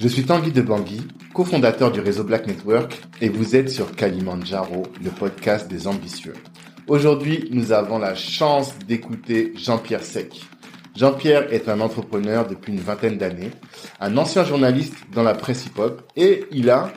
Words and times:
Je 0.00 0.08
suis 0.08 0.24
Tanguy 0.24 0.50
de 0.50 0.62
Bangui, 0.62 1.02
cofondateur 1.34 1.92
du 1.92 2.00
réseau 2.00 2.24
Black 2.24 2.46
Network 2.46 2.98
et 3.20 3.28
vous 3.28 3.54
êtes 3.54 3.68
sur 3.68 3.94
Kalimandjaro, 3.94 4.84
le 5.04 5.10
podcast 5.10 5.68
des 5.68 5.86
ambitieux. 5.86 6.32
Aujourd'hui, 6.86 7.50
nous 7.52 7.70
avons 7.72 7.98
la 7.98 8.14
chance 8.14 8.72
d'écouter 8.88 9.52
Jean-Pierre 9.56 10.02
Sec. 10.02 10.40
Jean-Pierre 10.96 11.52
est 11.52 11.68
un 11.68 11.80
entrepreneur 11.80 12.48
depuis 12.48 12.72
une 12.72 12.80
vingtaine 12.80 13.18
d'années, 13.18 13.50
un 14.00 14.16
ancien 14.16 14.42
journaliste 14.42 14.94
dans 15.12 15.22
la 15.22 15.34
presse 15.34 15.66
hip-hop 15.66 16.10
et 16.16 16.46
il 16.50 16.70
a 16.70 16.94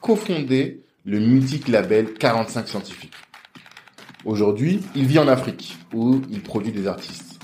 cofondé 0.00 0.82
le 1.04 1.20
mythique 1.20 1.68
label 1.68 2.14
45 2.14 2.68
Scientifiques. 2.68 3.12
Aujourd'hui, 4.24 4.80
il 4.94 5.04
vit 5.04 5.18
en 5.18 5.28
Afrique 5.28 5.76
où 5.92 6.22
il 6.30 6.40
produit 6.40 6.72
des 6.72 6.86
artistes. 6.86 7.38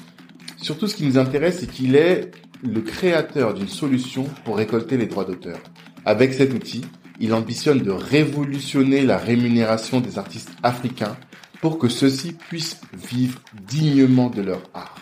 Surtout, 0.57 0.87
ce 0.87 0.97
qui 0.97 1.05
nous 1.05 1.19
intéresse, 1.19 1.59
c'est 1.61 1.71
qu'il 1.71 1.97
est 1.97 2.31
le 2.63 2.81
créateur 2.81 3.55
d'une 3.55 3.69
solution 3.69 4.25
pour 4.45 4.57
récolter 4.57 4.97
les 4.97 5.07
droits 5.07 5.25
d'auteur. 5.25 5.59
Avec 6.05 6.33
cet 6.33 6.55
outil, 6.55 6.85
il 7.21 7.35
ambitionne 7.35 7.81
de 7.81 7.91
révolutionner 7.91 9.03
la 9.03 9.19
rémunération 9.19 10.01
des 10.01 10.19
artistes 10.19 10.51
africains 10.63 11.17
pour 11.61 11.79
que 11.79 11.89
ceux-ci 11.89 12.33
puissent 12.33 12.81
vivre 12.93 13.41
dignement 13.69 14.31
de 14.31 14.43
leur 14.43 14.63
art. 14.75 14.97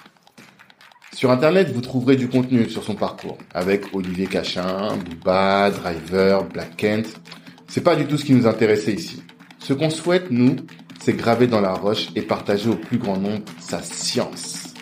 Sur 1.12 1.30
Internet, 1.30 1.70
vous 1.73 1.80
trouverez 1.80 2.16
du 2.16 2.28
contenu 2.28 2.68
sur 2.70 2.84
son 2.84 2.95
parcours, 2.95 3.38
avec 3.52 3.95
Olivier 3.95 4.27
Cachin, 4.27 4.96
Booba, 4.96 5.70
Driver, 5.70 6.45
Black 6.45 6.77
Kent. 6.77 7.20
C'est 7.68 7.82
pas 7.82 7.96
du 7.96 8.06
tout 8.06 8.16
ce 8.16 8.24
qui 8.24 8.32
nous 8.32 8.46
intéressait 8.46 8.95
ici. 8.95 9.23
Ce 9.59 9.73
qu'on 9.73 9.90
souhaite, 9.90 10.30
nous, 10.30 10.56
c'est 11.02 11.15
graver 11.15 11.46
dans 11.46 11.60
la 11.60 11.73
roche 11.73 12.09
et 12.15 12.23
partager 12.23 12.70
au 12.70 12.77
plus 12.77 12.98
grand 12.98 13.18
nombre 13.18 13.42
sa 13.59 13.82
science. 13.82 14.74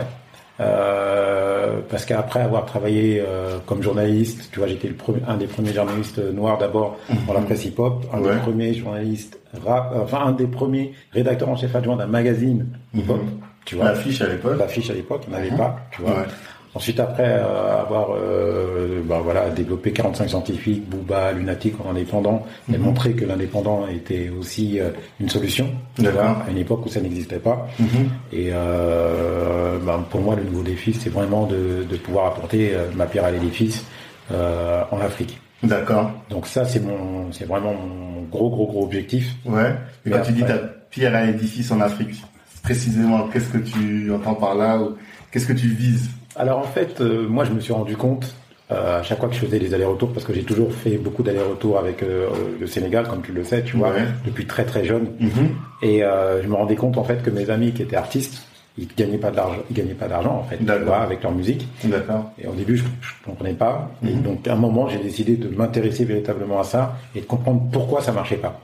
Euh, 0.58 1.78
parce 1.88 2.04
qu'après 2.04 2.40
avoir 2.40 2.66
travaillé 2.66 3.22
euh, 3.26 3.58
comme 3.66 3.82
journaliste, 3.82 4.48
tu 4.52 4.58
vois, 4.58 4.68
j'étais 4.68 4.88
le 4.88 4.94
premier- 4.94 5.22
un 5.26 5.36
des 5.36 5.46
premiers 5.46 5.72
journalistes 5.72 6.18
noirs 6.18 6.58
d'abord 6.58 6.98
dans 7.26 7.32
la 7.32 7.40
presse 7.40 7.64
hip-hop, 7.64 8.04
un 8.12 8.18
Mhm. 8.18 8.26
Ouais. 8.26 8.34
des 8.34 8.40
premiers 8.40 8.74
journalistes 8.74 9.38
rap, 9.64 9.92
euh, 9.94 10.00
enfin 10.02 10.18
un 10.26 10.32
des 10.32 10.46
premiers 10.46 10.92
rédacteurs 11.12 11.48
en 11.48 11.56
chef 11.56 11.74
adjoint 11.76 11.96
d'un 11.96 12.06
magazine 12.06 12.66
hip-hop, 12.94 13.18
Mhm. 13.22 13.28
tu 13.64 13.76
vois. 13.76 13.86
L'affiche 13.86 14.20
à 14.20 14.26
l'époque. 14.28 14.58
L'affiche 14.58 14.90
à 14.90 14.94
l'époque, 14.94 15.22
on 15.28 15.30
n'avait 15.30 15.50
Mhm. 15.50 15.56
pas, 15.56 15.76
tu 15.92 16.02
vois. 16.02 16.10
Ouais. 16.10 16.26
Ensuite, 16.74 17.00
après 17.00 17.26
euh, 17.26 17.80
avoir 17.80 18.10
euh, 18.16 19.02
bah, 19.04 19.20
voilà, 19.24 19.50
développé 19.50 19.90
45 19.92 20.28
scientifiques, 20.28 20.88
Booba, 20.88 21.32
Lunatic 21.32 21.74
en 21.84 21.90
indépendant, 21.90 22.46
et 22.72 22.78
Mhm. 22.78 22.84
montré 22.84 23.12
que 23.14 23.24
l'indépendant 23.24 23.88
était 23.88 24.30
aussi 24.30 24.78
euh, 24.78 24.90
une 25.18 25.28
solution, 25.28 25.66
à 25.98 26.50
une 26.50 26.58
époque 26.58 26.86
où 26.86 26.88
ça 26.88 27.00
n'existait 27.00 27.40
pas. 27.40 27.66
Mhm. 27.80 27.88
Et 28.32 28.50
euh, 28.52 29.78
bah, 29.84 30.04
pour 30.10 30.20
moi, 30.20 30.36
le 30.36 30.44
nouveau 30.44 30.62
défi, 30.62 30.94
c'est 30.94 31.10
vraiment 31.10 31.46
de, 31.46 31.84
de 31.90 31.96
pouvoir 31.96 32.26
apporter 32.26 32.72
euh, 32.74 32.86
ma 32.94 33.06
pierre 33.06 33.24
à 33.24 33.30
l'édifice 33.32 33.84
euh, 34.32 34.82
en 34.92 35.00
Afrique. 35.00 35.40
D'accord. 35.62 36.10
Donc 36.30 36.46
ça, 36.46 36.64
c'est 36.64 36.80
mon, 36.84 37.32
c'est 37.32 37.44
vraiment 37.46 37.74
mon 37.74 38.22
gros, 38.30 38.48
gros, 38.48 38.66
gros 38.66 38.84
objectif. 38.84 39.34
Ouais. 39.44 39.74
Et 40.06 40.10
quand 40.10 40.22
tu 40.22 40.32
dis 40.32 40.42
ta 40.44 40.56
pierre 40.90 41.14
à 41.14 41.24
l'édifice 41.26 41.70
en 41.72 41.80
Afrique, 41.80 42.22
précisément, 42.62 43.28
qu'est-ce 43.32 43.48
que 43.48 43.58
tu 43.58 44.10
entends 44.12 44.34
par 44.34 44.54
là 44.54 44.78
ou 44.78 44.94
qu'est-ce 45.32 45.46
que 45.46 45.52
tu 45.52 45.66
vises 45.68 46.08
Alors 46.40 46.58
en 46.58 46.62
fait, 46.76 47.00
euh, 47.00 47.26
moi 47.28 47.44
je 47.44 47.52
me 47.52 47.60
suis 47.60 47.72
rendu 47.74 47.96
compte 47.96 48.34
euh, 48.70 49.00
à 49.00 49.02
chaque 49.02 49.18
fois 49.18 49.28
que 49.28 49.34
je 49.34 49.40
faisais 49.40 49.58
des 49.58 49.74
allers-retours, 49.74 50.12
parce 50.12 50.24
que 50.24 50.32
j'ai 50.32 50.42
toujours 50.42 50.72
fait 50.72 50.96
beaucoup 50.96 51.22
d'allers-retours 51.22 51.78
avec 51.78 52.02
euh, 52.02 52.28
le 52.58 52.66
Sénégal, 52.66 53.06
comme 53.08 53.20
tu 53.20 53.32
le 53.32 53.44
sais, 53.44 53.62
tu 53.62 53.76
vois, 53.76 53.90
Ouais. 53.90 54.06
depuis 54.24 54.46
très 54.46 54.64
très 54.64 54.84
jeune. 54.84 55.08
Mhm. 55.20 55.48
Et 55.82 56.00
je 56.00 56.46
me 56.48 56.54
rendais 56.54 56.76
compte 56.76 56.96
en 56.96 57.04
fait 57.04 57.22
que 57.22 57.30
mes 57.30 57.50
amis 57.50 57.72
qui 57.72 57.82
étaient 57.82 57.96
artistes, 57.96 58.46
ils 58.78 58.86
gagnaient 58.96 59.18
pas 59.18 59.32
ils 59.70 59.76
gagnaient 59.76 59.92
pas 59.94 60.08
d'argent 60.08 60.36
en 60.36 60.44
fait, 60.44 60.56
tu 60.58 60.84
vois, 60.84 60.98
avec 60.98 61.22
leur 61.22 61.32
musique. 61.32 61.68
D'accord. 61.84 62.30
Et 62.42 62.46
au 62.46 62.52
début, 62.54 62.76
je, 62.78 62.84
je 63.02 63.10
comprenais 63.26 63.52
pas. 63.52 63.90
Et 64.06 64.10
Mhm. 64.14 64.22
donc 64.22 64.48
à 64.48 64.52
un 64.54 64.56
moment, 64.56 64.88
j'ai 64.88 64.98
décidé 64.98 65.36
de 65.36 65.48
m'intéresser 65.54 66.04
véritablement 66.06 66.60
à 66.60 66.64
ça 66.64 66.96
et 67.14 67.20
de 67.20 67.26
comprendre 67.26 67.62
pourquoi 67.72 68.00
ça 68.00 68.12
marchait 68.12 68.36
pas. 68.46 68.58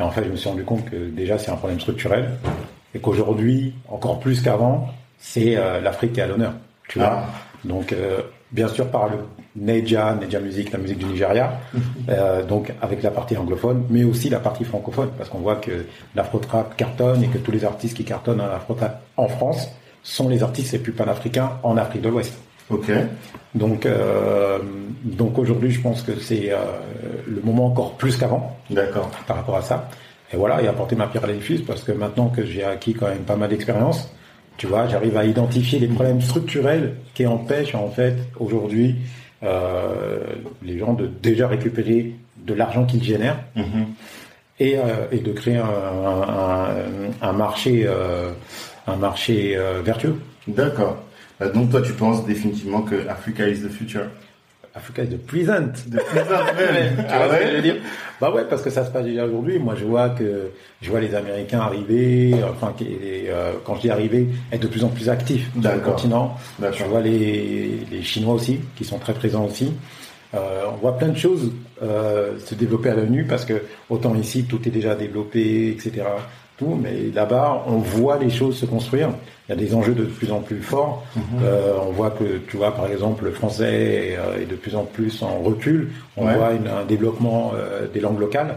Et 0.00 0.02
en 0.02 0.10
fait, 0.10 0.24
je 0.24 0.30
me 0.30 0.36
suis 0.36 0.48
rendu 0.48 0.64
compte 0.64 0.84
que 0.90 0.96
déjà 0.96 1.38
c'est 1.38 1.52
un 1.52 1.56
problème 1.56 1.78
structurel 1.78 2.30
et 2.94 2.98
qu'aujourd'hui, 2.98 3.74
encore 3.88 4.18
plus 4.18 4.40
qu'avant, 4.42 4.88
c'est 5.18 5.56
euh, 5.56 5.80
l'Afrique 5.80 6.14
qui 6.14 6.20
est 6.20 6.24
à 6.24 6.26
l'honneur. 6.26 6.54
Tu 6.88 6.98
vois. 6.98 7.22
Ah. 7.22 7.24
Donc, 7.64 7.92
euh, 7.92 8.20
bien 8.52 8.68
sûr, 8.68 8.88
par 8.88 9.08
le 9.08 9.18
Neja, 9.56 10.14
Neja 10.14 10.40
Music, 10.40 10.72
la 10.72 10.78
musique 10.78 10.98
du 10.98 11.06
Nigeria, 11.06 11.58
euh, 12.08 12.44
donc 12.44 12.72
avec 12.82 13.02
la 13.02 13.10
partie 13.10 13.36
anglophone, 13.36 13.84
mais 13.90 14.04
aussi 14.04 14.28
la 14.30 14.40
partie 14.40 14.64
francophone, 14.64 15.10
parce 15.16 15.28
qu'on 15.28 15.38
voit 15.38 15.56
que 15.56 15.86
l'afro-trap 16.14 16.76
cartonne 16.76 17.22
et 17.22 17.28
que 17.28 17.38
tous 17.38 17.52
les 17.52 17.64
artistes 17.64 17.96
qui 17.96 18.04
cartonnent 18.04 18.40
en 18.40 18.50
afro-trap 18.50 19.02
en 19.16 19.28
France 19.28 19.68
sont 20.02 20.28
les 20.28 20.42
artistes 20.42 20.72
les 20.72 20.78
plus 20.78 20.92
panafricains 20.92 21.52
en 21.62 21.76
Afrique 21.76 22.02
de 22.02 22.08
l'Ouest. 22.08 22.34
Ok. 22.70 22.90
Donc, 23.54 23.86
euh, 23.86 24.58
donc 25.02 25.38
aujourd'hui, 25.38 25.70
je 25.70 25.80
pense 25.80 26.02
que 26.02 26.18
c'est 26.18 26.50
euh, 26.50 26.56
le 27.26 27.40
moment 27.42 27.66
encore 27.66 27.92
plus 27.92 28.16
qu'avant 28.16 28.56
D'accord. 28.70 29.10
par 29.26 29.36
rapport 29.36 29.56
à 29.56 29.62
ça. 29.62 29.88
Et 30.32 30.36
voilà, 30.36 30.62
et 30.62 30.68
apporter 30.68 30.96
ma 30.96 31.06
pierre 31.06 31.24
à 31.24 31.26
l'édifice 31.26 31.60
parce 31.60 31.82
que 31.82 31.92
maintenant 31.92 32.28
que 32.28 32.44
j'ai 32.44 32.64
acquis 32.64 32.94
quand 32.94 33.08
même 33.08 33.18
pas 33.18 33.36
mal 33.36 33.50
d'expérience, 33.50 34.10
tu 34.56 34.66
vois, 34.66 34.86
j'arrive 34.88 35.16
à 35.16 35.24
identifier 35.24 35.78
les 35.78 35.88
problèmes 35.88 36.20
structurels 36.20 36.94
qui 37.14 37.26
empêchent 37.26 37.74
en 37.74 37.88
fait 37.90 38.16
aujourd'hui 38.38 38.96
euh, 39.42 40.18
les 40.62 40.78
gens 40.78 40.94
de 40.94 41.06
déjà 41.22 41.48
récupérer 41.48 42.14
de 42.46 42.54
l'argent 42.54 42.84
qu'ils 42.86 43.02
génèrent 43.02 43.38
Mhm. 43.56 43.86
et, 44.60 44.78
euh, 44.78 44.82
et 45.12 45.18
de 45.18 45.32
créer 45.32 45.56
un, 45.56 45.64
un, 45.64 47.28
un 47.28 47.32
marché, 47.32 47.84
euh, 47.86 48.30
un 48.86 48.96
marché 48.96 49.56
euh, 49.56 49.82
vertueux. 49.84 50.16
D'accord. 50.46 50.96
Euh, 51.40 51.50
donc 51.52 51.70
toi, 51.70 51.82
tu 51.82 51.92
penses 51.92 52.24
définitivement 52.26 52.82
que 52.82 53.06
Africa 53.08 53.48
is 53.48 53.60
the 53.62 53.68
future? 53.70 54.06
Africa 54.76 55.02
is 55.04 55.08
the 55.08 55.18
present. 55.18 55.72
De 55.88 55.98
présent 55.98 56.44
même. 56.56 56.96
tu 56.96 57.02
vois 57.02 57.06
Ah 57.08 57.28
ce 57.28 57.34
que 57.34 57.40
je 57.40 57.48
ouais 57.50 57.56
veux 57.56 57.62
dire? 57.62 57.76
Bah 58.20 58.32
ouais, 58.32 58.44
parce 58.48 58.60
que 58.62 58.70
ça 58.70 58.84
se 58.84 58.90
passe 58.90 59.04
déjà 59.04 59.24
aujourd'hui. 59.24 59.58
Moi, 59.58 59.74
je 59.76 59.84
vois 59.84 60.08
que 60.10 60.50
je 60.82 60.90
vois 60.90 61.00
les 61.00 61.14
Américains 61.14 61.60
arriver, 61.60 62.34
enfin, 62.50 62.74
euh, 62.82 63.52
quand 63.64 63.76
je 63.76 63.82
dis 63.82 63.90
arriver, 63.90 64.28
être 64.50 64.62
de 64.62 64.66
plus 64.66 64.82
en 64.84 64.88
plus 64.88 65.08
actifs 65.08 65.48
sur 65.60 65.72
le 65.72 65.80
continent. 65.80 66.36
Je 66.72 66.84
vois 66.84 67.00
les, 67.00 67.78
les 67.90 68.02
Chinois 68.02 68.34
aussi, 68.34 68.60
qui 68.76 68.84
sont 68.84 68.98
très 68.98 69.14
présents 69.14 69.44
aussi. 69.44 69.72
Euh, 70.34 70.64
on 70.72 70.76
voit 70.76 70.98
plein 70.98 71.08
de 71.08 71.16
choses 71.16 71.52
euh, 71.82 72.38
se 72.44 72.56
développer 72.56 72.88
à 72.90 72.94
l'ONU 72.94 73.24
parce 73.24 73.44
que 73.44 73.62
autant 73.88 74.14
ici 74.16 74.44
tout 74.44 74.66
est 74.66 74.70
déjà 74.72 74.96
développé, 74.96 75.70
etc. 75.70 76.02
Tout, 76.56 76.78
mais 76.80 77.10
là-bas 77.14 77.64
on 77.66 77.78
voit 77.78 78.18
les 78.18 78.30
choses 78.30 78.56
se 78.58 78.66
construire. 78.66 79.08
Il 79.48 79.54
y 79.54 79.58
a 79.58 79.60
des 79.60 79.74
enjeux 79.74 79.94
de 79.94 80.04
plus 80.04 80.30
en 80.32 80.40
plus 80.40 80.62
forts. 80.62 81.02
Mhm. 81.16 81.22
Euh, 81.42 81.72
on 81.86 81.90
voit 81.92 82.10
que 82.10 82.38
tu 82.48 82.56
vois 82.56 82.72
par 82.74 82.86
exemple 82.86 83.24
le 83.24 83.32
français 83.32 83.72
est, 84.12 84.16
euh, 84.16 84.40
est 84.42 84.46
de 84.46 84.54
plus 84.54 84.74
en 84.76 84.84
plus 84.84 85.22
en 85.22 85.38
recul. 85.42 85.90
On 86.16 86.26
Ouais. 86.26 86.36
voit 86.36 86.52
une- 86.52 86.68
un 86.68 86.84
développement 86.84 87.52
euh, 87.54 87.86
des 87.92 88.00
langues 88.00 88.20
locales. 88.20 88.56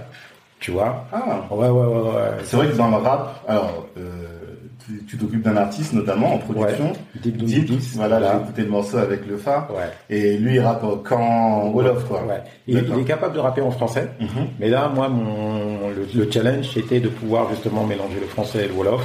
Tu 0.59 0.71
vois. 0.71 1.05
Ah, 1.11 1.45
Ouais 1.51 1.67
ouais 1.67 1.69
ouais 1.69 2.01
ouais. 2.01 2.21
c'est 2.43 2.55
vrai 2.57 2.67
que 2.67 2.75
dans 2.77 2.89
le 2.89 2.95
rap, 2.97 3.43
alors, 3.47 3.85
tu 3.95 5.03
tu 5.05 5.17
t'occupes 5.17 5.41
d'un 5.43 5.57
artiste 5.57 5.91
notamment 5.93 6.35
en 6.35 6.37
production. 6.37 6.93
Deep 7.21 7.37
Doom 7.37 7.47
Deep, 7.47 7.67
Beats, 7.69 7.75
voilà, 7.95 8.19
voilà. 8.19 8.33
j'ai 8.37 8.43
écouté 8.43 8.61
le 8.63 8.69
morceau 8.69 8.97
avec 8.97 9.27
le 9.27 9.35
Fa. 9.37 9.67
Ouais. 9.69 9.89
Et 10.09 10.37
lui, 10.37 10.55
il 10.55 10.59
rappe 10.61 10.85
camp 11.03 11.69
Wolof, 11.73 12.05
quoi. 12.05 12.23
Ouais. 12.25 12.41
Il 12.67 12.77
est 12.77 13.03
capable 13.05 13.35
de 13.35 13.39
rapper 13.39 13.61
en 13.61 13.71
français. 13.71 14.09
Mhm. 14.21 14.27
Mais 14.59 14.69
là, 14.69 14.89
moi, 14.93 15.09
mon, 15.09 15.76
le, 15.97 16.25
le 16.25 16.31
challenge, 16.31 16.69
c'était 16.73 16.99
de 16.99 17.09
pouvoir 17.09 17.49
justement 17.49 17.85
mélanger 17.85 18.19
le 18.21 18.27
français 18.27 18.65
et 18.65 18.67
le 18.67 18.73
wolof 18.73 19.01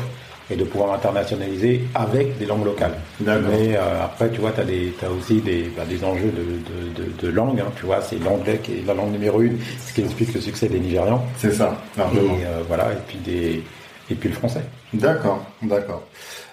et 0.51 0.57
de 0.57 0.65
pouvoir 0.65 0.93
internationaliser 0.93 1.83
avec 1.95 2.37
des 2.39 2.47
langues 2.47 2.65
locales. 2.67 2.95
Mais 3.21 3.77
euh, 3.77 4.05
après, 4.05 4.29
tu 4.31 4.41
vois, 4.41 4.53
tu 4.53 4.61
as, 4.61 5.11
aussi 5.11 5.41
des, 5.41 5.71
bah, 5.77 5.85
des 5.89 6.05
enjeux 6.05 6.31
de, 6.33 7.03
de, 7.03 7.07
de, 7.07 7.23
de 7.23 7.29
langue. 7.33 7.61
Hein, 7.61 7.71
tu 7.77 7.87
vois, 7.87 8.01
c'est 8.03 8.19
l'anglais 8.23 8.59
qui 8.63 8.73
est 8.73 8.87
la 8.87 8.93
langue 8.95 9.13
numéro 9.13 9.41
une, 9.41 9.57
ce 9.87 9.95
qui 9.95 10.03
explique 10.03 10.35
le 10.35 10.41
succès 10.41 10.69
des 10.69 10.81
Nigérians. 10.81 11.25
C'est 11.39 11.53
ça, 11.53 11.81
Et 11.97 12.01
euh, 12.01 12.63
voilà, 12.69 12.93
et 12.93 12.97
puis 13.07 13.19
des 13.19 13.63
et 14.11 14.15
puis 14.15 14.29
le 14.29 14.35
français. 14.35 14.63
D'accord, 14.93 15.43
d'accord. 15.63 16.03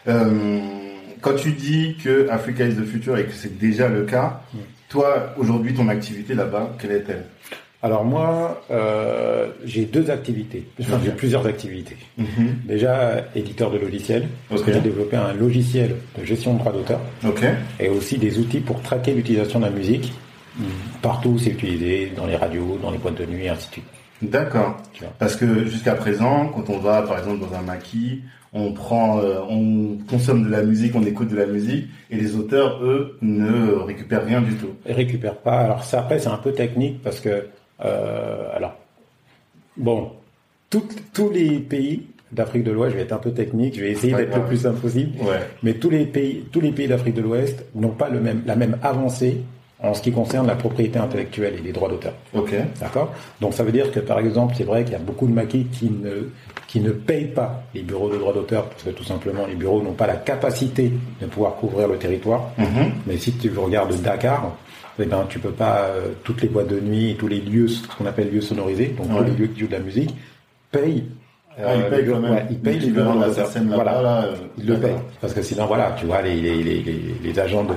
Euh, 0.07 0.59
quand 1.19 1.35
tu 1.35 1.51
dis 1.51 1.97
que 2.01 2.29
Africa 2.29 2.63
is 2.65 2.75
the 2.75 2.85
future 2.85 3.17
et 3.17 3.25
que 3.25 3.33
c'est 3.33 3.57
déjà 3.57 3.89
le 3.89 4.03
cas, 4.03 4.41
Mm. 4.53 4.57
toi, 4.87 5.33
aujourd'hui, 5.37 5.73
ton 5.73 5.89
activité 5.89 6.33
là-bas, 6.35 6.69
quelle 6.79 6.91
est-elle? 6.91 7.25
Alors 7.81 8.03
moi, 8.03 8.61
euh, 8.71 9.47
j'ai 9.63 9.85
deux 9.85 10.09
activités. 10.11 10.67
Enfin, 10.81 10.99
j'ai 11.03 11.11
plusieurs 11.11 11.45
activités. 11.47 11.95
Mhm. 12.17 12.55
Déjà, 12.65 13.23
éditeur 13.35 13.71
de 13.71 13.77
logiciels. 13.77 14.27
parce 14.49 14.61
Ok. 14.61 14.67
que 14.67 14.73
J'ai 14.73 14.81
développé 14.81 15.15
un 15.15 15.31
logiciel 15.33 15.95
de 16.19 16.25
gestion 16.25 16.53
de 16.55 16.59
droits 16.59 16.73
d'auteur. 16.73 16.99
Ok, 17.25 17.43
et 17.79 17.87
aussi 17.89 18.17
des 18.17 18.37
outils 18.37 18.59
pour 18.59 18.81
traquer 18.81 19.13
l'utilisation 19.13 19.59
de 19.59 19.65
la 19.65 19.71
musique 19.71 20.11
partout 21.01 21.29
où 21.29 21.37
c'est 21.39 21.51
utilisé, 21.51 22.11
dans 22.17 22.25
les 22.25 22.35
radios, 22.35 22.77
dans 22.81 22.91
les 22.91 22.97
boîtes 22.97 23.15
de 23.15 23.25
nuit, 23.25 23.45
et 23.45 23.49
ainsi 23.49 23.67
de 23.69 23.73
suite. 23.75 23.85
d'accord. 24.21 24.75
Parce 25.17 25.37
que 25.37 25.63
jusqu'à 25.65 25.93
présent, 25.95 26.47
quand 26.53 26.69
on 26.69 26.79
va, 26.79 27.01
par 27.03 27.17
exemple, 27.17 27.39
dans 27.39 27.55
un 27.57 27.61
maquis, 27.61 28.23
on 28.51 28.73
prend, 28.73 29.19
euh, 29.19 29.35
on 29.49 29.97
consomme 30.09 30.43
de 30.43 30.49
la 30.49 30.63
musique, 30.63 30.95
on 30.95 31.03
écoute 31.05 31.29
de 31.29 31.37
la 31.37 31.45
musique, 31.45 31.85
et 32.09 32.17
les 32.17 32.35
auteurs, 32.35 32.83
eux, 32.83 33.17
ne 33.21 33.71
récupèrent 33.71 34.25
rien 34.25 34.41
du 34.41 34.55
tout. 34.55 34.71
Et 34.85 34.91
récupère 34.91 35.35
pas. 35.37 35.59
Alors 35.59 35.83
ça 35.85 35.99
après 35.99 36.19
c'est 36.19 36.27
un 36.29 36.37
peu 36.37 36.51
technique 36.51 37.01
parce 37.01 37.19
que 37.21 37.45
alors 37.79 38.73
bon 39.77 40.11
tous 40.69 41.29
les 41.31 41.59
pays 41.59 42.05
d'Afrique 42.31 42.63
de 42.63 42.71
l'Ouest, 42.71 42.91
je 42.91 42.97
vais 42.97 43.03
être 43.03 43.13
un 43.13 43.17
peu 43.17 43.31
technique, 43.31 43.75
je 43.75 43.81
vais 43.81 43.91
essayer 43.91 44.13
d'être 44.13 44.37
le 44.37 44.43
plus 44.45 44.57
simple 44.57 44.79
possible, 44.79 45.19
Ouais. 45.23 45.39
mais 45.63 45.73
tous 45.73 45.89
les 45.89 46.05
pays 46.05 46.43
tous 46.51 46.61
les 46.61 46.71
pays 46.71 46.87
d'Afrique 46.87 47.15
de 47.15 47.21
l'Ouest 47.21 47.65
n'ont 47.73 47.89
pas 47.89 48.09
le 48.09 48.19
même 48.19 48.43
la 48.45 48.55
même 48.55 48.77
avancée 48.83 49.37
en 49.81 49.93
ce 49.93 50.01
qui 50.01 50.11
concerne 50.11 50.45
la 50.45 50.55
propriété 50.55 50.99
intellectuelle 50.99 51.55
et 51.57 51.61
les 51.61 51.71
droits 51.71 51.87
d'auteur. 51.87 52.11
Ok. 52.35 52.53
D'accord? 52.81 53.13
Donc 53.39 53.53
ça 53.53 53.63
veut 53.63 53.71
dire 53.71 53.91
que 53.93 54.01
par 54.01 54.19
exemple, 54.19 54.53
c'est 54.57 54.65
vrai 54.65 54.83
qu'il 54.83 54.91
y 54.91 54.95
a 54.97 54.99
beaucoup 54.99 55.25
de 55.25 55.31
maquis 55.31 55.67
qui 55.71 55.89
ne 55.89 56.29
qui 56.67 56.81
ne 56.81 56.91
payent 56.91 57.29
pas 57.33 57.63
les 57.73 57.81
bureaux 57.81 58.11
de 58.11 58.17
droits 58.17 58.33
d'auteur 58.33 58.65
parce 58.65 58.83
que 58.83 58.89
tout 58.91 59.05
simplement 59.05 59.47
les 59.47 59.55
bureaux 59.55 59.81
n'ont 59.81 59.93
pas 59.93 60.05
la 60.05 60.17
capacité 60.17 60.91
de 61.21 61.25
pouvoir 61.27 61.55
couvrir 61.55 61.87
le 61.87 61.97
territoire. 61.97 62.51
Mhm. 62.57 62.91
Mais 63.07 63.17
si 63.17 63.31
tu 63.31 63.49
regardes 63.57 63.95
Dakar, 64.01 64.55
eh 65.01 65.05
ben 65.05 65.25
tu 65.29 65.39
peux 65.39 65.51
pas 65.51 65.85
euh, 65.85 66.09
toutes 66.23 66.41
les 66.41 66.49
boîtes 66.49 66.67
de 66.67 66.79
nuit, 66.79 67.15
tous 67.17 67.27
les 67.27 67.41
lieux, 67.41 67.67
ce 67.67 67.87
qu'on 67.87 68.05
appelle 68.05 68.31
lieux 68.31 68.41
sonorisés, 68.41 68.95
donc 68.97 69.07
tous 69.07 69.23
les 69.23 69.31
lieux 69.31 69.47
qui 69.47 69.61
jouent 69.61 69.67
de 69.67 69.73
la 69.73 69.79
musique, 69.79 70.13
payent. 70.71 71.05
Ah, 71.61 71.75
ils 71.75 71.81
euh, 71.81 71.89
payent 71.89 72.05
le- 72.05 72.11
quand 72.13 72.19
même. 72.21 72.31
ouais, 72.33 72.45
les 72.49 72.55
d'auteur. 72.87 73.15
là-bas, 73.19 73.75
Voilà. 73.75 74.01
là, 74.01 74.23
euh, 74.25 74.35
Ils 74.57 74.65
le 74.67 74.77
payent. 74.77 74.91
Parce 75.21 75.33
que 75.33 75.41
sinon, 75.41 75.65
voilà, 75.65 75.95
tu 75.99 76.05
vois, 76.05 76.21
les, 76.21 76.35
les, 76.35 76.63
les, 76.63 76.83
les, 77.23 77.39
agents 77.39 77.63
de, 77.63 77.75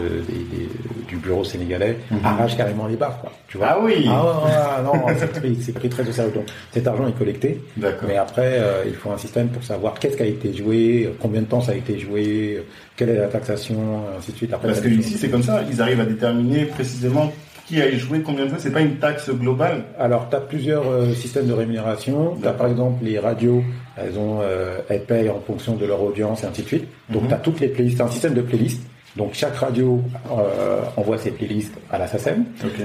du 1.09 1.17
bureau 1.17 1.45
sénégalais 1.45 1.99
arrachent 2.25 2.57
carrément 2.57 2.87
les 2.87 2.97
baffes, 2.97 3.21
quoi. 3.21 3.33
Tu 3.49 3.59
vois 3.59 3.67
Mhm. 3.67 3.73
Ah 3.77 3.83
oui. 3.85 4.07
Ah 4.09 4.83
non, 4.85 4.93
c'est 5.19 5.33
pris, 5.41 5.51
pris 5.73 5.89
très 5.89 6.09
au 6.09 6.13
sérieux. 6.13 6.33
Donc, 6.35 6.45
cet 6.73 6.87
argent 6.87 7.07
est 7.09 7.19
collecté. 7.19 7.61
Mais 7.77 8.17
après, 8.17 8.59
euh, 8.59 8.83
il 8.87 8.95
faut 8.95 9.11
un 9.11 9.19
système 9.19 9.49
pour 9.49 9.63
savoir 9.65 9.95
qu'est-ce 9.99 10.17
qui 10.17 10.23
a 10.23 10.27
été 10.27 10.55
joué, 10.55 11.13
combien 11.21 11.41
de 11.43 11.47
temps 11.47 11.61
ça 11.61 11.73
a 11.73 11.75
été 11.75 11.99
joué, 11.99 12.65
quelle 12.97 13.11
est 13.11 13.19
la 13.19 13.29
taxation, 13.29 13.77
ainsi 14.19 14.33
de 14.33 14.37
suite. 14.37 14.53
Après, 14.55 14.69
Parce 14.69 14.81
que 14.81 14.89
ici, 14.89 15.17
c'est 15.19 15.29
comme 15.29 15.43
ça, 15.43 15.61
ils 15.71 15.81
arrivent 15.83 16.01
à 16.01 16.05
déterminer 16.05 16.67
précisément 16.67 17.33
qui 17.73 17.81
a 17.81 17.87
échoué, 17.89 18.21
combien 18.21 18.45
de 18.45 18.51
fois? 18.51 18.59
C'est 18.61 18.71
pas 18.71 18.83
une 18.83 18.97
taxe 18.97 19.31
globale? 19.31 19.85
Alors, 19.99 20.29
tu 20.29 20.37
as 20.37 20.41
plusieurs 20.41 20.87
euh, 20.91 21.15
systèmes 21.15 21.47
de 21.47 21.55
rémunération. 21.55 22.37
Tu 22.41 22.47
as 22.47 22.53
par 22.53 22.67
exemple 22.67 23.03
les 23.03 23.19
radios, 23.19 23.63
elles, 23.97 24.19
ont, 24.19 24.41
euh, 24.43 24.79
elles 24.91 25.05
payent 25.05 25.31
en 25.31 25.41
fonction 25.41 25.75
de 25.77 25.87
leur 25.87 26.03
audience 26.03 26.43
et 26.43 26.47
ainsi 26.47 26.63
de 26.63 26.67
suite. 26.67 26.85
Donc, 27.09 27.23
Mhm. 27.23 27.29
tu 27.29 27.35
as 27.35 27.39
toutes 27.39 27.61
les 27.61 27.69
playlists, 27.69 27.97
c'est 27.97 28.03
un 28.03 28.09
système 28.09 28.35
de 28.35 28.43
playlists. 28.43 28.83
Donc, 29.17 29.31
chaque 29.33 29.57
radio 29.57 30.01
euh, 30.31 30.81
envoie 30.99 31.17
ses 31.19 31.31
playlists 31.31 31.75
à 31.91 31.99
la 31.99 32.07
SACEM. 32.07 32.45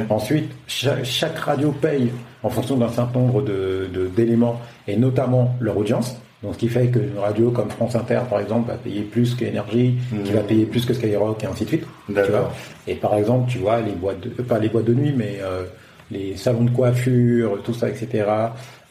Ensuite, 0.09 0.49
chaque, 0.67 1.03
chaque 1.03 1.37
radio 1.37 1.71
paye 1.73 2.09
en 2.43 2.49
fonction 2.49 2.77
d'un 2.77 2.89
certain 2.89 3.19
nombre 3.19 3.41
de- 3.41 3.89
de- 3.93 4.07
d'éléments, 4.07 4.59
et 4.87 4.95
notamment 4.95 5.55
leur 5.59 5.75
audience. 5.77 6.15
Donc, 6.43 6.53
ce 6.53 6.59
qui 6.59 6.67
fait 6.67 6.87
qu'une 6.87 7.17
radio 7.17 7.49
comme 7.49 7.69
France 7.69 7.95
Inter, 7.95 8.19
par 8.29 8.39
exemple, 8.39 8.69
va 8.69 8.77
payer 8.77 9.01
plus 9.01 9.33
qu'Énergie, 9.33 9.95
qui 10.23 10.31
va 10.31 10.41
payer 10.41 10.65
plus 10.65 10.85
que 10.85 10.93
Skyrock, 10.93 11.43
et 11.43 11.47
ainsi 11.47 11.63
de 11.63 11.69
suite. 11.69 11.85
tu 12.05 12.13
D'accord. 12.13 12.39
vois. 12.39 12.53
Et 12.87 12.95
par 12.95 13.15
exemple, 13.15 13.49
tu 13.49 13.57
vois, 13.57 13.81
les 13.81 13.93
boîtes 13.93 14.19
de, 14.19 14.29
pas 14.29 14.59
les 14.59 14.69
boîtes 14.69 14.85
de 14.85 14.93
nuit, 14.93 15.13
mais 15.15 15.39
euh, 15.41 15.63
les 16.11 16.37
salons 16.37 16.63
de 16.63 16.69
coiffure, 16.69 17.57
tout 17.63 17.73
ça, 17.73 17.89
etc., 17.89 18.23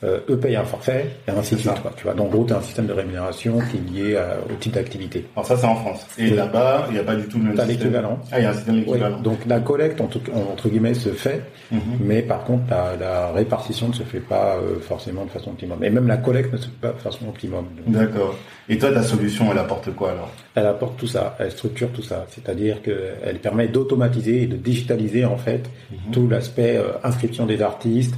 euh, 0.04 0.18
eux 0.28 0.36
payent 0.36 0.56
un 0.56 0.64
forfait, 0.64 1.06
et 1.26 1.30
ainsi 1.30 1.54
de 1.54 1.60
suite. 1.60 1.80
Quoi, 1.80 1.92
tu 1.96 2.04
vois. 2.04 2.14
Donc, 2.14 2.26
en 2.28 2.30
gros, 2.30 2.44
tu 2.44 2.52
as 2.52 2.58
un 2.58 2.62
système 2.62 2.86
de 2.86 2.92
rémunération 2.92 3.58
qui 3.70 3.76
est 3.78 4.04
lié 4.08 4.16
à- 4.16 4.36
au 4.52 4.54
type 4.56 4.74
d'activité. 4.74 5.24
Alors 5.34 5.46
ça, 5.46 5.56
c'est 5.56 5.66
en 5.66 5.76
France. 5.76 6.06
Et 6.18 6.30
là-bas, 6.30 6.86
il 6.88 6.94
n'y 6.94 6.98
a 7.00 7.02
pas 7.04 7.14
du 7.16 7.26
tout 7.28 7.38
le 7.38 7.44
même 7.44 7.54
T'as 7.54 7.66
système. 7.66 7.86
l'équivalent. 7.86 8.18
Ah, 8.30 8.38
il 8.38 8.42
y 8.42 8.46
a 8.46 8.50
un 8.50 8.54
système 8.54 8.84
Ouais, 8.86 8.98
donc 9.22 9.38
la 9.46 9.60
collecte 9.60 10.00
entre, 10.00 10.18
entre 10.34 10.68
guillemets 10.68 10.94
se 10.94 11.08
fait, 11.10 11.42
Mhm. 11.72 11.80
mais 12.00 12.22
par 12.22 12.44
contre 12.44 12.64
la, 12.70 12.94
la 12.96 13.32
répartition 13.32 13.88
ne 13.88 13.94
se 13.94 14.02
fait 14.02 14.20
pas 14.20 14.56
euh, 14.56 14.78
forcément 14.80 15.24
de 15.24 15.30
façon 15.30 15.50
optimum. 15.50 15.82
Et 15.82 15.90
même 15.90 16.06
la 16.06 16.18
collecte 16.18 16.52
ne 16.52 16.58
se 16.58 16.64
fait 16.66 16.80
pas 16.80 16.92
de 16.92 16.98
façon 17.00 17.28
optimum. 17.28 17.64
D'accord. 17.86 18.34
Et 18.68 18.78
toi, 18.78 18.92
ta 18.92 19.02
solution, 19.02 19.50
elle 19.52 19.58
apporte 19.58 19.94
quoi 19.94 20.10
alors? 20.10 20.30
Elle 20.54 20.66
apporte 20.66 20.98
tout 20.98 21.06
ça, 21.06 21.36
elle 21.38 21.50
structure 21.52 21.88
tout 21.92 22.02
ça, 22.02 22.26
c'est-à-dire 22.28 22.82
qu'elle 22.82 23.38
permet 23.40 23.68
d'automatiser 23.68 24.42
et 24.42 24.46
de 24.46 24.56
digitaliser 24.56 25.24
en 25.24 25.36
fait 25.36 25.70
Mhm. 25.90 26.12
tout 26.12 26.28
l'aspect 26.28 26.76
euh, 26.76 26.92
inscription 27.04 27.46
des 27.46 27.62
artistes, 27.62 28.14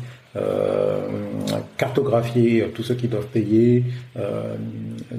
cartographier 1.77 2.63
euh, 2.63 2.67
tous 2.75 2.83
ceux 2.83 2.95
qui 2.95 3.09
doivent 3.09 3.27
payer, 3.27 3.85
euh, 4.19 4.55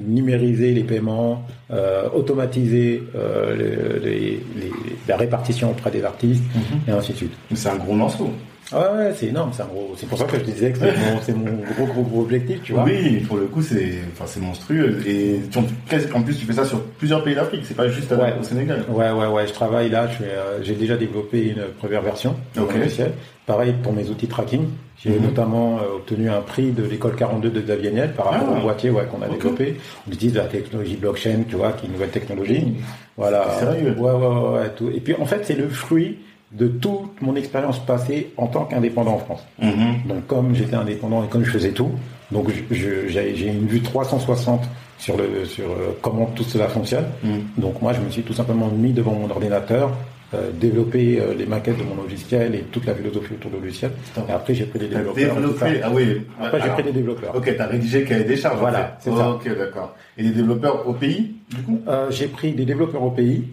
numériser 0.07 0.71
les 0.73 0.83
paiements, 0.83 1.45
euh, 1.71 2.07
automatiser 2.13 3.03
euh, 3.15 3.55
les- 3.55 4.09
les- 4.09 4.39
les- 4.61 4.71
la 5.07 5.17
répartition 5.17 5.71
auprès 5.71 5.91
des 5.91 6.03
artistes 6.03 6.43
et 6.87 6.91
ainsi 6.91 7.13
de 7.13 7.17
suite. 7.17 7.33
C'est 7.55 7.69
un 7.69 7.77
gros 7.77 7.93
morceau. 7.93 8.29
Ah 8.71 8.93
ouais, 8.95 9.11
c'est 9.15 9.25
énorme, 9.27 9.49
c'est 9.51 9.63
un 9.63 9.65
gros. 9.65 9.95
C'est 9.97 10.07
pour 10.07 10.19
ça 10.19 10.25
que 10.25 10.37
je 10.37 10.43
disais 10.43 10.71
que 10.71 10.77
c'est 11.23 11.33
mon, 11.33 11.43
gros 11.75 11.87
gros 11.91 12.03
gros 12.03 12.21
objectif, 12.21 12.59
tu 12.61 12.73
vois. 12.73 12.83
Oui, 12.83 13.21
pour 13.27 13.37
le 13.37 13.45
coup, 13.45 13.63
c'est 13.63 13.93
enfin, 14.13 14.25
c'est 14.27 14.39
monstrueux. 14.39 14.99
Et 15.07 15.39
en- 15.57 16.21
plus, 16.21 16.37
tu 16.37 16.45
fais 16.45 16.53
ça 16.53 16.65
sur 16.65 16.83
plusieurs 16.99 17.23
pays 17.23 17.33
d'Afrique. 17.33 17.61
C'est 17.63 17.73
pas 17.75 17.87
juste 17.87 18.11
Ouais. 18.11 18.31
au 18.39 18.43
Sénégal. 18.43 18.85
Ouais, 18.89 19.09
ouais, 19.09 19.25
ouais, 19.25 19.47
je 19.47 19.53
travaille 19.53 19.89
là, 19.89 20.07
euh, 20.21 20.59
j'ai 20.61 20.75
déjà 20.75 20.97
développé 20.97 21.47
une 21.47 21.63
première 21.79 22.03
version 22.03 22.35
de 22.55 22.61
Ok. 22.61 22.73
mon 22.73 22.77
logiciel. 22.77 23.13
Pareil 23.49 23.73
pour 23.81 23.93
mes 23.93 24.07
outils 24.09 24.27
tracking. 24.27 24.67
J'ai 24.99 25.09
Mhm. 25.09 25.23
notamment 25.23 25.77
euh, 25.79 25.95
obtenu 25.95 26.29
un 26.29 26.41
prix 26.41 26.69
de 26.71 26.83
l'école 26.83 27.15
42 27.15 27.49
de 27.49 27.61
Xavier 27.61 27.89
Niel 27.89 28.13
par 28.13 28.27
rapport 28.29 28.49
Ah. 28.53 28.59
au 28.59 28.61
boîtier 28.61 28.91
ouais, 28.91 29.05
qu'on 29.09 29.23
a 29.23 29.27
Ok. 29.27 29.37
développé. 29.41 29.75
On 30.07 30.11
utilise 30.11 30.35
la 30.35 30.43
technologie 30.43 30.97
blockchain, 30.97 31.39
tu 31.49 31.55
vois, 31.55 31.71
qui 31.71 31.85
est 31.85 31.87
une 31.87 31.93
nouvelle 31.93 32.11
technologie. 32.11 32.75
Voilà. 33.17 33.49
Sérieux 33.57 33.95
Ouais, 33.97 34.11
ouais, 34.11 34.59
ouais, 34.59 34.69
tout. 34.77 34.89
Et 34.95 34.99
puis 34.99 35.15
en 35.19 35.25
fait, 35.25 35.39
c'est 35.45 35.55
le 35.55 35.67
fruit 35.67 36.19
de 36.51 36.67
toute 36.67 37.19
mon 37.21 37.35
expérience 37.35 37.79
passée 37.79 38.29
en 38.37 38.45
tant 38.45 38.65
qu'indépendant 38.65 39.13
en 39.15 39.17
France. 39.19 39.43
Mhm. 39.59 40.07
Donc 40.07 40.27
comme 40.27 40.53
j'étais 40.53 40.75
indépendant 40.75 41.23
et 41.23 41.27
comme 41.27 41.43
je 41.43 41.49
faisais 41.49 41.71
tout, 41.71 41.89
donc 42.31 42.49
j'ai 42.69 43.47
une 43.47 43.65
vue 43.65 43.81
360 43.81 44.61
sur 44.99 45.17
le 45.17 45.45
sur 45.45 45.65
euh, 45.71 45.97
comment 46.03 46.27
tout 46.35 46.43
cela 46.43 46.67
fonctionne. 46.67 47.05
Mhm. 47.23 47.41
Donc 47.57 47.81
moi 47.81 47.93
je 47.93 48.01
me 48.01 48.11
suis 48.11 48.21
tout 48.21 48.33
simplement 48.33 48.67
mis 48.67 48.93
devant 48.93 49.13
mon 49.13 49.29
ordinateur, 49.31 49.89
euh, 50.33 50.51
développé 50.53 51.19
euh, 51.19 51.33
les 51.33 51.45
maquettes 51.45 51.77
de 51.77 51.83
mon 51.83 51.95
logiciel 52.01 52.53
et 52.55 52.59
toute 52.71 52.85
la 52.85 52.93
philosophie 52.93 53.33
autour 53.33 53.51
du 53.51 53.59
logiciel. 53.59 53.91
Et 54.27 54.31
après 54.31 54.53
j'ai 54.53 54.65
pris 54.65 54.79
des 54.79 54.87
développeurs. 54.87 55.35
développé. 55.35 55.81
Ah 55.83 55.89
oui. 55.93 56.21
Après 56.41 56.61
j'ai 56.61 56.69
pris 56.69 56.83
des 56.83 56.91
développeurs. 56.91 57.35
Ok, 57.35 57.53
t'as 57.57 57.65
rédigé 57.67 58.03
cahier 58.03 58.23
des 58.25 58.37
charges. 58.37 58.59
Voilà, 58.59 58.97
c'est 58.99 59.11
ça. 59.11 59.31
Ok, 59.31 59.47
d'accord. 59.57 59.95
Et 60.17 60.23
des 60.23 60.31
développeurs 60.31 60.87
au 60.87 60.93
pays, 60.93 61.35
du 61.49 61.63
coup? 61.63 61.81
Euh, 61.87 62.07
j'ai 62.11 62.27
pris 62.27 62.51
des 62.53 62.65
développeurs 62.65 63.03
au 63.03 63.11
pays 63.11 63.43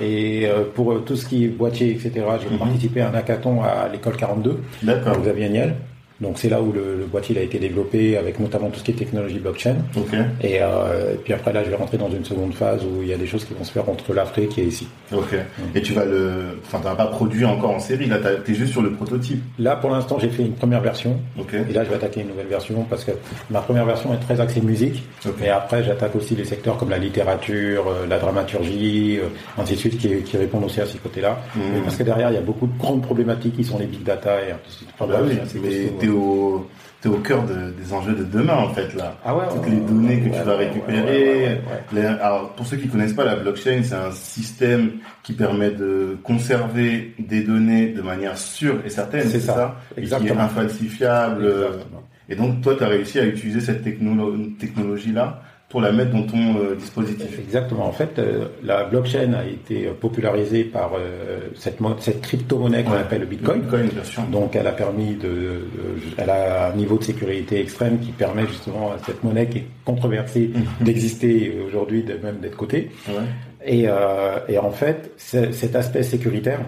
Et 0.00 0.46
euh, 0.46 0.64
pour 0.74 1.04
tout 1.04 1.14
ce 1.16 1.26
qui 1.26 1.44
est 1.44 1.48
boîtier, 1.48 1.90
etc., 1.90 2.10
j'ai 2.42 2.50
Mhm. 2.50 2.58
participé 2.58 3.02
à 3.02 3.10
un 3.10 3.14
hackathon 3.14 3.62
à 3.62 3.88
l'école 3.92 4.16
42, 4.16 4.58
D'accord. 4.82 5.12
à 5.14 5.18
Xavier 5.20 5.48
Niel. 5.50 5.74
Donc 6.22 6.38
c'est 6.38 6.48
là 6.48 6.62
où 6.62 6.72
le, 6.72 6.96
le 6.98 7.04
boîtier 7.04 7.36
a 7.38 7.42
été 7.42 7.58
développé 7.58 8.16
avec 8.16 8.38
notamment 8.38 8.70
tout 8.70 8.78
ce 8.78 8.84
qui 8.84 8.92
est 8.92 8.94
technologie 8.94 9.40
blockchain. 9.40 9.76
Ok. 9.96 10.14
Et, 10.40 10.58
euh, 10.62 11.14
et 11.14 11.16
puis 11.16 11.32
après 11.32 11.52
là, 11.52 11.64
je 11.64 11.70
vais 11.70 11.76
rentrer 11.76 11.98
dans 11.98 12.10
une 12.10 12.24
seconde 12.24 12.54
phase 12.54 12.80
où 12.84 13.02
il 13.02 13.08
y 13.08 13.12
a 13.12 13.16
des 13.16 13.26
choses 13.26 13.44
qui 13.44 13.54
vont 13.54 13.64
se 13.64 13.72
faire 13.72 13.88
entre 13.88 14.14
l'Afrique 14.14 14.56
et 14.58 14.62
ici. 14.64 14.86
Ok. 15.12 15.34
Et 15.74 15.82
tu 15.82 15.92
vas 15.92 16.04
le, 16.04 16.58
enfin, 16.64 16.80
t'as 16.82 16.94
pas 16.94 17.06
produit 17.06 17.44
encore 17.44 17.72
en 17.72 17.80
série. 17.80 18.06
Là, 18.06 18.18
t'es 18.44 18.54
juste 18.54 18.70
sur 18.72 18.82
le 18.82 18.92
prototype. 18.92 19.42
Là, 19.58 19.74
pour 19.76 19.90
l'instant, 19.90 20.18
j'ai 20.20 20.28
fait 20.30 20.44
une 20.44 20.54
première 20.54 20.80
version. 20.80 21.18
Ok. 21.38 21.54
Et 21.54 21.72
là, 21.72 21.82
je 21.84 21.88
vais 21.90 21.96
attaquer 21.96 22.20
une 22.20 22.28
nouvelle 22.28 22.46
version 22.46 22.86
parce 22.88 23.04
que 23.04 23.10
ma 23.50 23.60
première 23.60 23.84
version 23.84 24.14
est 24.14 24.18
très 24.18 24.40
axée 24.40 24.60
musique. 24.60 25.02
Ok. 25.26 25.34
Et 25.44 25.50
après, 25.50 25.82
j'attaque 25.82 26.14
aussi 26.14 26.36
les 26.36 26.44
secteurs 26.44 26.76
comme 26.76 26.90
la 26.90 26.98
littérature, 26.98 27.84
euh, 27.88 28.06
la 28.08 28.18
dramaturgie, 28.20 29.18
euh, 29.20 29.28
ainsi 29.60 29.72
de 29.74 29.78
suite, 29.78 29.98
qui, 29.98 30.08
qui 30.22 30.36
répondent 30.36 30.64
aussi 30.64 30.80
à 30.80 30.86
ces 30.86 30.98
côtés-là. 30.98 31.40
Et 31.56 31.80
Parce 31.82 31.96
que 31.96 32.04
derrière, 32.04 32.30
il 32.30 32.34
y 32.34 32.38
a 32.38 32.42
beaucoup 32.42 32.66
de 32.68 32.78
grandes 32.78 33.02
problématiques 33.02 33.56
qui 33.56 33.64
sont 33.64 33.78
les 33.78 33.86
big 33.86 34.02
data 34.04 34.36
et 34.40 34.52
ainsi 34.52 34.62
de 34.68 34.72
suite. 34.72 34.88
Enfin, 34.98 35.12
Bah 35.12 35.20
oui, 35.26 35.36
au, 36.12 36.68
t'es 37.00 37.08
au 37.08 37.16
cœur 37.18 37.42
de- 37.44 37.70
des 37.72 37.92
enjeux 37.92 38.14
de 38.14 38.22
demain 38.24 38.54
en 38.56 38.68
fait 38.68 38.94
là. 38.94 39.16
Ah 39.24 39.36
ouais, 39.36 39.44
Toutes 39.52 39.66
les 39.68 39.76
données 39.80 40.20
que 40.20 40.28
ouais, 40.30 40.38
tu 40.38 40.44
vas 40.44 40.56
récupérer. 40.56 41.38
ouais. 41.44 41.60
Les- 41.92 42.04
alors 42.06 42.50
pour 42.50 42.64
ceux 42.66 42.76
qui 42.76 42.88
connaissent 42.88 43.12
pas 43.14 43.24
la 43.24 43.36
blockchain, 43.36 43.80
c'est 43.82 43.94
un 43.94 44.10
système 44.12 44.92
qui 45.22 45.32
permet 45.32 45.70
de 45.70 46.16
conserver 46.22 47.14
des 47.18 47.42
données 47.42 47.88
de 47.88 48.02
manière 48.02 48.36
sûre 48.38 48.76
et 48.84 48.90
certaine. 48.90 49.26
C'est 49.28 49.40
ça. 49.40 49.76
Et 49.92 49.94
qui 49.94 50.00
est 50.00 50.02
exactement. 50.04 50.40
infalsifiable. 50.42 51.44
Exactement. 51.46 52.02
Et 52.28 52.36
donc 52.36 52.60
toi, 52.62 52.74
tu 52.76 52.84
as 52.84 52.88
réussi 52.88 53.18
à 53.18 53.24
utiliser 53.26 53.60
cette 53.60 53.84
technolo- 53.84 54.56
technologie-là 54.58 55.42
pour 55.72 55.80
la 55.80 55.90
mettre 55.90 56.12
dans 56.12 56.22
ton 56.24 56.56
euh, 56.58 56.76
dispositif. 56.76 57.38
Exactement. 57.38 57.86
En 57.86 57.92
fait, 57.92 58.18
euh, 58.18 58.44
la 58.62 58.84
blockchain 58.84 59.32
a 59.32 59.44
été 59.46 59.86
euh, 59.86 59.92
popularisée 59.98 60.64
par 60.64 60.92
euh, 60.94 61.38
cette, 61.56 61.78
cette 62.00 62.20
crypto-monnaie 62.20 62.84
qu'on 62.84 62.92
Ouais. 62.92 62.98
appelle 62.98 63.22
le 63.22 63.26
Bitcoin. 63.26 63.62
Bitcoin, 63.62 63.86
bien 63.88 64.04
sûr. 64.04 64.22
Donc, 64.24 64.54
elle 64.54 64.66
a 64.66 64.72
permis 64.72 65.14
de, 65.14 65.28
de- 65.28 65.64
elle 66.18 66.28
a 66.28 66.68
un 66.70 66.76
niveau 66.76 66.98
de 66.98 67.04
sécurité 67.04 67.58
extrême 67.60 67.98
qui 68.00 68.10
permet 68.12 68.46
justement 68.46 68.92
à 68.92 68.98
cette 69.06 69.24
monnaie 69.24 69.46
qui 69.48 69.58
est 69.58 69.66
controversée 69.86 70.50
Mhm. 70.54 70.84
d'exister 70.86 71.56
aujourd'hui, 71.66 72.02
de 72.04 72.18
même 72.22 72.36
d'être 72.42 72.56
cotée. 72.58 72.90
Ouais. 73.08 73.14
Et, 73.64 73.86
et 74.48 74.58
en 74.58 74.72
fait, 74.72 75.10
cet 75.16 75.74
aspect 75.74 76.02
sécuritaire, 76.02 76.60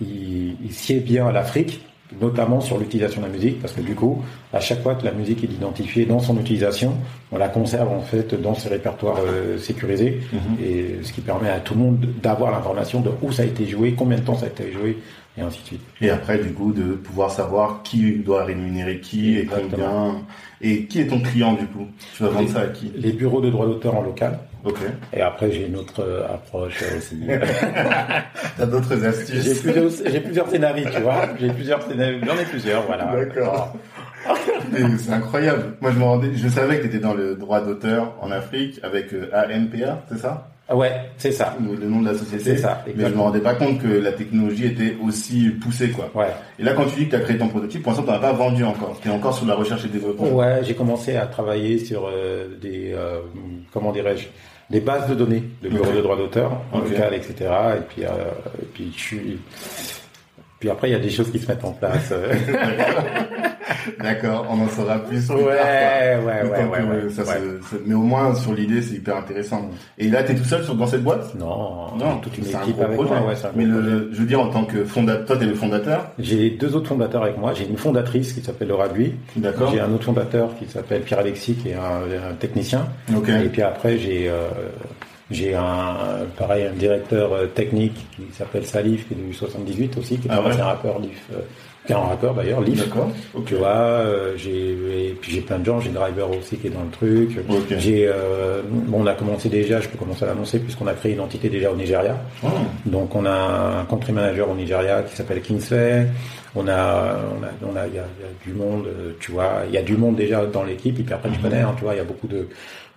il, 0.00 0.56
il 0.64 0.72
sied 0.72 0.98
bien 1.00 1.28
à 1.28 1.32
l'Afrique, 1.32 1.80
notamment 2.20 2.60
sur 2.60 2.78
l'utilisation 2.78 3.20
de 3.20 3.26
la 3.26 3.32
musique, 3.32 3.60
parce 3.60 3.72
que 3.74 3.80
du 3.82 3.94
coup, 3.94 4.22
à 4.52 4.60
chaque 4.60 4.82
fois 4.82 4.94
que 4.94 5.04
la 5.04 5.12
musique 5.12 5.44
est 5.44 5.52
identifiée 5.52 6.06
dans 6.06 6.20
son 6.20 6.38
utilisation, 6.38 6.94
on 7.32 7.38
la 7.38 7.48
conserve 7.48 7.92
en 7.92 8.00
fait 8.00 8.34
dans 8.40 8.54
ses 8.54 8.68
répertoires 8.70 9.18
euh, 9.26 9.58
sécurisés, 9.58 10.20
Mhm. 10.32 10.64
et 10.64 10.96
ce 11.02 11.12
qui 11.12 11.20
permet 11.20 11.50
à 11.50 11.60
tout 11.60 11.74
le 11.74 11.80
monde 11.80 12.06
d'avoir 12.22 12.50
l'information 12.50 13.00
de 13.00 13.10
où 13.22 13.30
ça 13.32 13.42
a 13.42 13.46
été 13.46 13.66
joué, 13.66 13.94
combien 13.96 14.18
de 14.18 14.22
temps 14.22 14.36
ça 14.36 14.46
a 14.46 14.48
été 14.48 14.72
joué, 14.72 14.98
et 15.36 15.40
ainsi 15.42 15.60
de 15.62 15.66
suite. 15.66 15.80
Et 16.00 16.10
après, 16.10 16.38
du 16.38 16.52
coup, 16.52 16.72
de 16.72 16.94
pouvoir 16.94 17.30
savoir 17.30 17.82
qui 17.84 18.12
doit 18.16 18.44
rémunérer 18.44 19.00
qui 19.00 19.34
et 19.36 19.42
Exactement. 19.42 19.68
combien. 19.70 20.14
Et 20.60 20.86
qui 20.86 21.00
est 21.00 21.06
ton 21.06 21.20
client, 21.20 21.52
du 21.52 21.66
coup? 21.66 21.86
Tu 22.16 22.24
vas 22.24 22.30
vendre 22.30 22.48
ça 22.48 22.62
à 22.62 22.66
qui? 22.66 22.90
Les 22.96 23.12
bureaux 23.12 23.40
de 23.40 23.48
droit 23.48 23.66
d'auteur 23.66 23.94
en 23.94 24.02
local, 24.02 24.40
Et 25.12 25.20
après 25.20 25.50
j'ai 25.50 25.66
une 25.66 25.76
autre 25.76 26.02
euh, 26.02 26.26
approche 26.26 26.82
euh, 26.82 26.98
aussi. 26.98 27.20
T'as 28.56 28.66
d'autres 28.66 28.96
J'ai 28.98 29.06
astuces 29.06 29.60
plusieurs, 29.60 29.90
j'ai 30.06 30.20
plusieurs 30.20 30.48
scénarios, 30.50 30.88
tu 30.94 31.00
vois. 31.00 31.28
J'ai 31.38 31.50
plusieurs 31.50 31.82
scénarios, 31.82 32.18
j'en 32.24 32.38
ai 32.38 32.44
plusieurs, 32.44 32.82
voilà. 32.86 33.04
D'accord. 33.06 33.76
Mais 34.72 34.80
C'est 34.98 35.12
incroyable. 35.12 35.76
Moi, 35.80 35.92
je 35.92 35.98
me 35.98 36.04
rendais, 36.04 36.34
je 36.34 36.48
savais 36.48 36.78
que 36.78 36.82
tu 36.82 36.88
étais 36.88 36.98
dans 36.98 37.14
le 37.14 37.34
droit 37.34 37.60
d'auteur 37.60 38.14
en 38.20 38.30
Afrique 38.30 38.80
avec 38.82 39.12
euh, 39.12 39.30
AMPA, 39.32 40.02
c'est 40.10 40.18
ça? 40.18 40.48
Ouais, 40.70 40.92
c'est 41.16 41.32
ça. 41.32 41.56
Le 41.66 41.76
le 41.76 41.88
nom 41.88 42.02
de 42.02 42.10
la 42.10 42.18
société. 42.18 42.44
C'est 42.44 42.56
ça, 42.58 42.82
Mais 42.86 42.92
je 42.92 42.96
me 42.96 43.00
exactement. 43.00 43.24
rendais 43.24 43.40
pas 43.40 43.54
compte 43.54 43.80
que 43.80 43.88
la 43.88 44.12
technologie 44.12 44.66
était 44.66 44.96
aussi 45.02 45.48
poussée, 45.48 45.90
quoi. 45.90 46.10
Ouais. 46.14 46.26
Et 46.58 46.62
là, 46.62 46.74
quand 46.74 46.84
tu 46.84 46.96
dis 46.96 47.04
que 47.06 47.10
tu 47.10 47.16
as 47.16 47.20
créé 47.20 47.38
ton 47.38 47.48
prototype, 47.48 47.82
pour 47.82 47.92
l'instant, 47.92 48.04
tu 48.04 48.10
n'as 48.10 48.18
pas 48.18 48.32
vendu 48.32 48.64
encore. 48.64 48.98
Tu 49.00 49.08
es 49.08 49.10
encore 49.10 49.34
sur 49.34 49.46
la 49.46 49.54
recherche 49.54 49.84
et 49.86 49.88
développement. 49.88 50.28
Ouais, 50.28 50.60
j'ai 50.62 50.74
commencé 50.74 51.16
à 51.16 51.26
travailler 51.26 51.78
sur 51.78 52.06
euh, 52.12 52.48
des, 52.60 52.92
euh, 52.94 53.20
comment 53.72 53.92
dirais-je, 53.92 54.26
des 54.70 54.80
bases 54.80 55.08
de 55.08 55.14
données 55.14 55.42
de 55.62 55.70
bureaux 55.70 55.86
Ok. 55.86 55.96
de 55.96 56.00
droit 56.02 56.16
d'auteur, 56.18 56.52
en 56.72 56.80
Ok. 56.80 56.90
local, 56.90 57.14
etc. 57.14 57.34
Et 57.78 57.80
puis, 57.88 58.04
euh, 58.04 58.08
et 58.60 58.66
puis 58.74 58.92
je 58.94 59.00
suis, 59.00 59.38
puis 60.60 60.70
après 60.70 60.88
il 60.88 60.92
y 60.92 60.96
a 60.96 60.98
des 61.00 61.10
choses 61.10 61.30
qui 61.30 61.38
se 61.38 61.46
mettent 61.50 61.64
en 61.64 61.72
place. 61.72 62.12
D'accord, 64.02 64.46
on 64.50 64.60
en 64.60 64.68
saura 64.68 64.98
plus. 64.98 65.26
plus 65.26 65.34
ouais, 65.36 65.56
tard, 65.56 66.24
ouais, 66.24 66.42
ouais, 66.68 67.04
ouais, 67.04 67.10
ça 67.10 67.22
Mais 67.86 67.94
au 67.94 68.02
moins, 68.02 68.34
sur 68.34 68.52
l'idée, 68.54 68.82
c'est 68.82 68.94
hyper 68.96 69.16
intéressant. 69.16 69.70
Et 69.98 70.08
là, 70.08 70.22
tu 70.22 70.32
es 70.32 70.34
tout 70.34 70.44
seul 70.44 70.62
sur, 70.64 70.74
dans 70.74 70.86
cette 70.86 71.02
boîte? 71.02 71.34
Non, 71.34 71.96
Non, 71.98 72.18
toute 72.18 72.36
une 72.38 72.44
un 72.54 72.60
équipe 72.62 72.76
gros 72.76 72.84
avec 72.84 72.96
projet. 72.96 73.10
moi. 73.20 73.28
Ouais, 73.28 73.34
un 73.44 73.50
Mais 73.56 73.64
gros 73.64 73.74
projet. 73.80 73.90
le, 73.90 74.08
je 74.12 74.18
veux 74.20 74.26
dire, 74.26 74.40
en 74.40 74.48
tant 74.50 74.64
que 74.64 74.84
fondateur, 74.84 75.26
toi, 75.26 75.36
tu 75.36 75.44
es 75.44 75.46
le 75.46 75.54
fondateur? 75.54 76.10
J'ai 76.18 76.50
deux 76.50 76.74
autres 76.76 76.88
fondateurs 76.88 77.22
avec 77.22 77.38
moi. 77.38 77.52
J'ai 77.54 77.66
une 77.66 77.76
fondatrice 77.78 78.32
qui 78.32 78.40
s'appelle 78.42 78.68
Laura 78.68 78.88
Gui. 78.88 79.14
D'accord. 79.36 79.70
J'ai 79.72 79.80
un 79.80 79.92
autre 79.92 80.04
fondateur 80.04 80.50
qui 80.58 80.66
s'appelle 80.66 81.02
Pierre 81.02 81.20
Alexis, 81.20 81.54
qui 81.54 81.70
est 81.70 81.74
un, 81.74 82.30
un 82.30 82.34
technicien. 82.34 82.86
Ok. 83.16 83.28
Et 83.28 83.48
puis 83.48 83.62
après, 83.62 83.98
j'ai 83.98 84.28
euh, 84.28 84.48
j'ai 85.30 85.54
un 85.54 85.96
pareil 86.38 86.66
un 86.66 86.72
directeur 86.72 87.32
euh, 87.32 87.46
technique 87.46 88.06
qui 88.16 88.22
s'appelle 88.32 88.64
Salif, 88.64 89.06
qui 89.06 89.14
est 89.14 89.16
du 89.16 89.34
78 89.34 89.98
aussi, 89.98 90.18
qui 90.18 90.26
est 90.26 90.30
Ah 90.30 90.38
un 90.38 90.44
ouais 90.44 90.52
ancien 90.52 90.64
rappeur, 90.64 90.98
Lif, 91.00 91.22
euh, 91.34 91.40
qui 91.84 91.92
est 91.92 91.96
un 91.96 92.00
rappeur 92.00 92.32
d'ailleurs, 92.32 92.62
Lif. 92.62 92.82
D'accord. 92.82 93.10
Ok. 93.34 93.44
Tu 93.44 93.54
vois, 93.56 93.68
euh, 93.68 94.34
j'ai 94.36 94.70
et 94.70 95.18
puis 95.20 95.32
j'ai 95.32 95.42
plein 95.42 95.58
de 95.58 95.66
gens, 95.66 95.80
j'ai 95.80 95.90
Driver 95.90 96.30
aussi 96.30 96.56
qui 96.56 96.68
est 96.68 96.70
dans 96.70 96.82
le 96.82 96.90
truc. 96.90 97.38
Ok. 97.46 97.74
J'ai 97.78 98.08
euh, 98.08 98.62
bon, 98.66 99.02
on 99.02 99.06
a 99.06 99.12
commencé 99.12 99.50
déjà, 99.50 99.80
je 99.80 99.88
peux 99.88 99.98
commencer 99.98 100.24
à 100.24 100.28
l'annoncer 100.28 100.60
puisqu'on 100.60 100.86
a 100.86 100.94
créé 100.94 101.12
une 101.12 101.20
entité 101.20 101.50
déjà 101.50 101.70
au 101.70 101.76
Nigeria. 101.76 102.16
Oh. 102.42 102.46
Donc 102.86 103.14
on 103.14 103.26
a 103.26 103.80
un 103.80 103.84
country 103.84 104.12
manager 104.12 104.50
au 104.50 104.54
Nigeria 104.54 105.02
qui 105.02 105.14
s'appelle 105.14 105.42
Kingsley. 105.42 106.06
On 106.56 106.66
a, 106.66 107.18
on 107.38 107.44
a, 107.44 107.70
on 107.70 107.76
a, 107.76 107.86
il 107.86 107.94
y 107.94 107.98
a, 107.98 108.04
il 108.18 108.24
y 108.24 108.26
a 108.26 108.32
du 108.44 108.52
monde, 108.54 108.88
tu 109.20 109.32
vois, 109.32 109.60
il 109.68 109.74
y 109.74 109.78
a 109.78 109.82
du 109.82 109.98
monde 109.98 110.16
déjà 110.16 110.46
dans 110.46 110.64
l'équipe. 110.64 110.98
Et 110.98 111.02
puis 111.02 111.14
après, 111.14 111.28
tu 111.30 111.38
connais, 111.38 111.60
hein, 111.60 111.74
tu 111.76 111.84
vois, 111.84 111.92
il 111.94 111.98
y 111.98 112.00
a 112.00 112.04
beaucoup 112.04 112.26
de, 112.26 112.48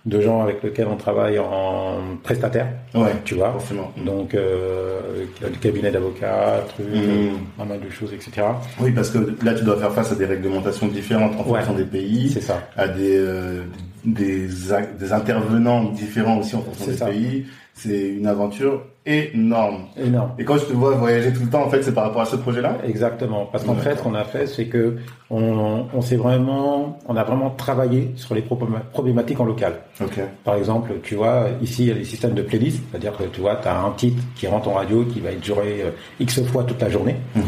de 0.04 0.20
gens 0.20 0.42
avec 0.42 0.62
lesquels 0.64 0.88
on 0.88 0.96
travaille 0.96 1.38
en 1.38 2.16
prestataire, 2.24 2.66
Ouais. 2.94 3.12
tu 3.24 3.34
vois. 3.36 3.52
Forcément. 3.52 3.92
Donc, 4.04 4.34
euh, 4.34 5.00
du 5.50 5.58
cabinet 5.58 5.90
d'avocats, 5.92 6.64
trucs, 6.68 6.86
euh, 6.92 7.30
pas 7.56 7.64
mal 7.64 7.78
de 7.80 7.88
choses, 7.88 8.12
etc. 8.12 8.46
Oui, 8.80 8.90
parce 8.90 9.10
que 9.10 9.18
là, 9.44 9.54
tu 9.54 9.62
dois 9.64 9.76
faire 9.76 9.92
face 9.92 10.10
à 10.10 10.16
des 10.16 10.24
réglementations 10.26 10.88
différentes 10.88 11.34
en 11.38 11.48
Ouais. 11.48 11.58
fonction 11.60 11.74
des 11.74 11.84
pays, 11.84 12.30
C'est 12.30 12.40
ça. 12.40 12.60
à 12.76 12.88
des, 12.88 13.16
euh, 13.16 13.62
des, 14.04 14.48
ac- 14.72 14.96
des 14.98 15.12
intervenants 15.12 15.84
différents 15.84 16.38
aussi 16.38 16.56
en 16.56 16.62
fonction 16.62 16.86
des 16.86 16.96
ça. 16.96 17.06
pays. 17.06 17.46
C'est 17.82 18.08
une 18.08 18.26
aventure 18.26 18.82
énorme. 19.04 19.86
Énorme. 19.96 20.30
Et 20.38 20.44
quand 20.44 20.56
je 20.56 20.66
te 20.66 20.72
vois 20.72 20.92
voyager 20.92 21.32
tout 21.32 21.42
le 21.42 21.50
temps, 21.50 21.64
en 21.64 21.68
fait, 21.68 21.82
c'est 21.82 21.92
par 21.92 22.04
rapport 22.04 22.22
à 22.22 22.26
ce 22.26 22.36
projet-là? 22.36 22.78
Exactement. 22.86 23.46
Parce 23.50 23.64
qu'en 23.64 23.74
fait, 23.74 23.96
ce 23.96 24.02
qu'on 24.02 24.14
a 24.14 24.22
fait, 24.22 24.46
c'est 24.46 24.66
que 24.66 24.96
on, 25.30 25.86
on 25.92 26.00
s'est 26.00 26.16
vraiment, 26.16 26.98
on 27.08 27.16
a 27.16 27.24
vraiment 27.24 27.50
travaillé 27.50 28.12
sur 28.14 28.34
les 28.36 28.42
problém- 28.42 28.78
problématiques 28.92 29.40
en 29.40 29.44
local. 29.44 29.74
Ok. 30.00 30.20
Par 30.44 30.54
exemple, 30.54 30.92
tu 31.02 31.16
vois, 31.16 31.46
ici, 31.60 31.82
il 31.82 31.88
y 31.88 31.90
a 31.90 31.94
les 31.94 32.04
systèmes 32.04 32.34
de 32.34 32.42
playlist, 32.42 32.80
c'est-à-dire 32.90 33.16
que 33.16 33.24
tu 33.24 33.40
vois, 33.40 33.56
tu 33.56 33.66
as 33.66 33.76
un 33.80 33.90
titre 33.92 34.22
qui 34.36 34.46
rentre 34.46 34.68
en 34.68 34.74
radio, 34.74 35.04
qui 35.04 35.18
va 35.18 35.30
être 35.30 35.44
joué 35.44 35.82
euh, 35.82 35.90
X 36.20 36.40
fois 36.44 36.62
toute 36.62 36.80
la 36.80 36.88
journée. 36.88 37.16
Mhm. 37.34 37.42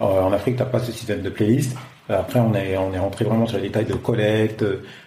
Euh, 0.00 0.04
en 0.04 0.32
Afrique, 0.32 0.56
tu 0.56 0.64
pas 0.64 0.80
ce 0.80 0.90
système 0.90 1.22
de 1.22 1.30
playlist. 1.30 1.76
Après, 2.10 2.40
on 2.40 2.54
est, 2.54 2.74
on 2.78 2.92
est 2.94 2.98
rentré 2.98 3.26
vraiment 3.26 3.46
sur 3.46 3.58
les 3.58 3.64
détails 3.64 3.84
de 3.84 3.92
collecte, 3.92 4.64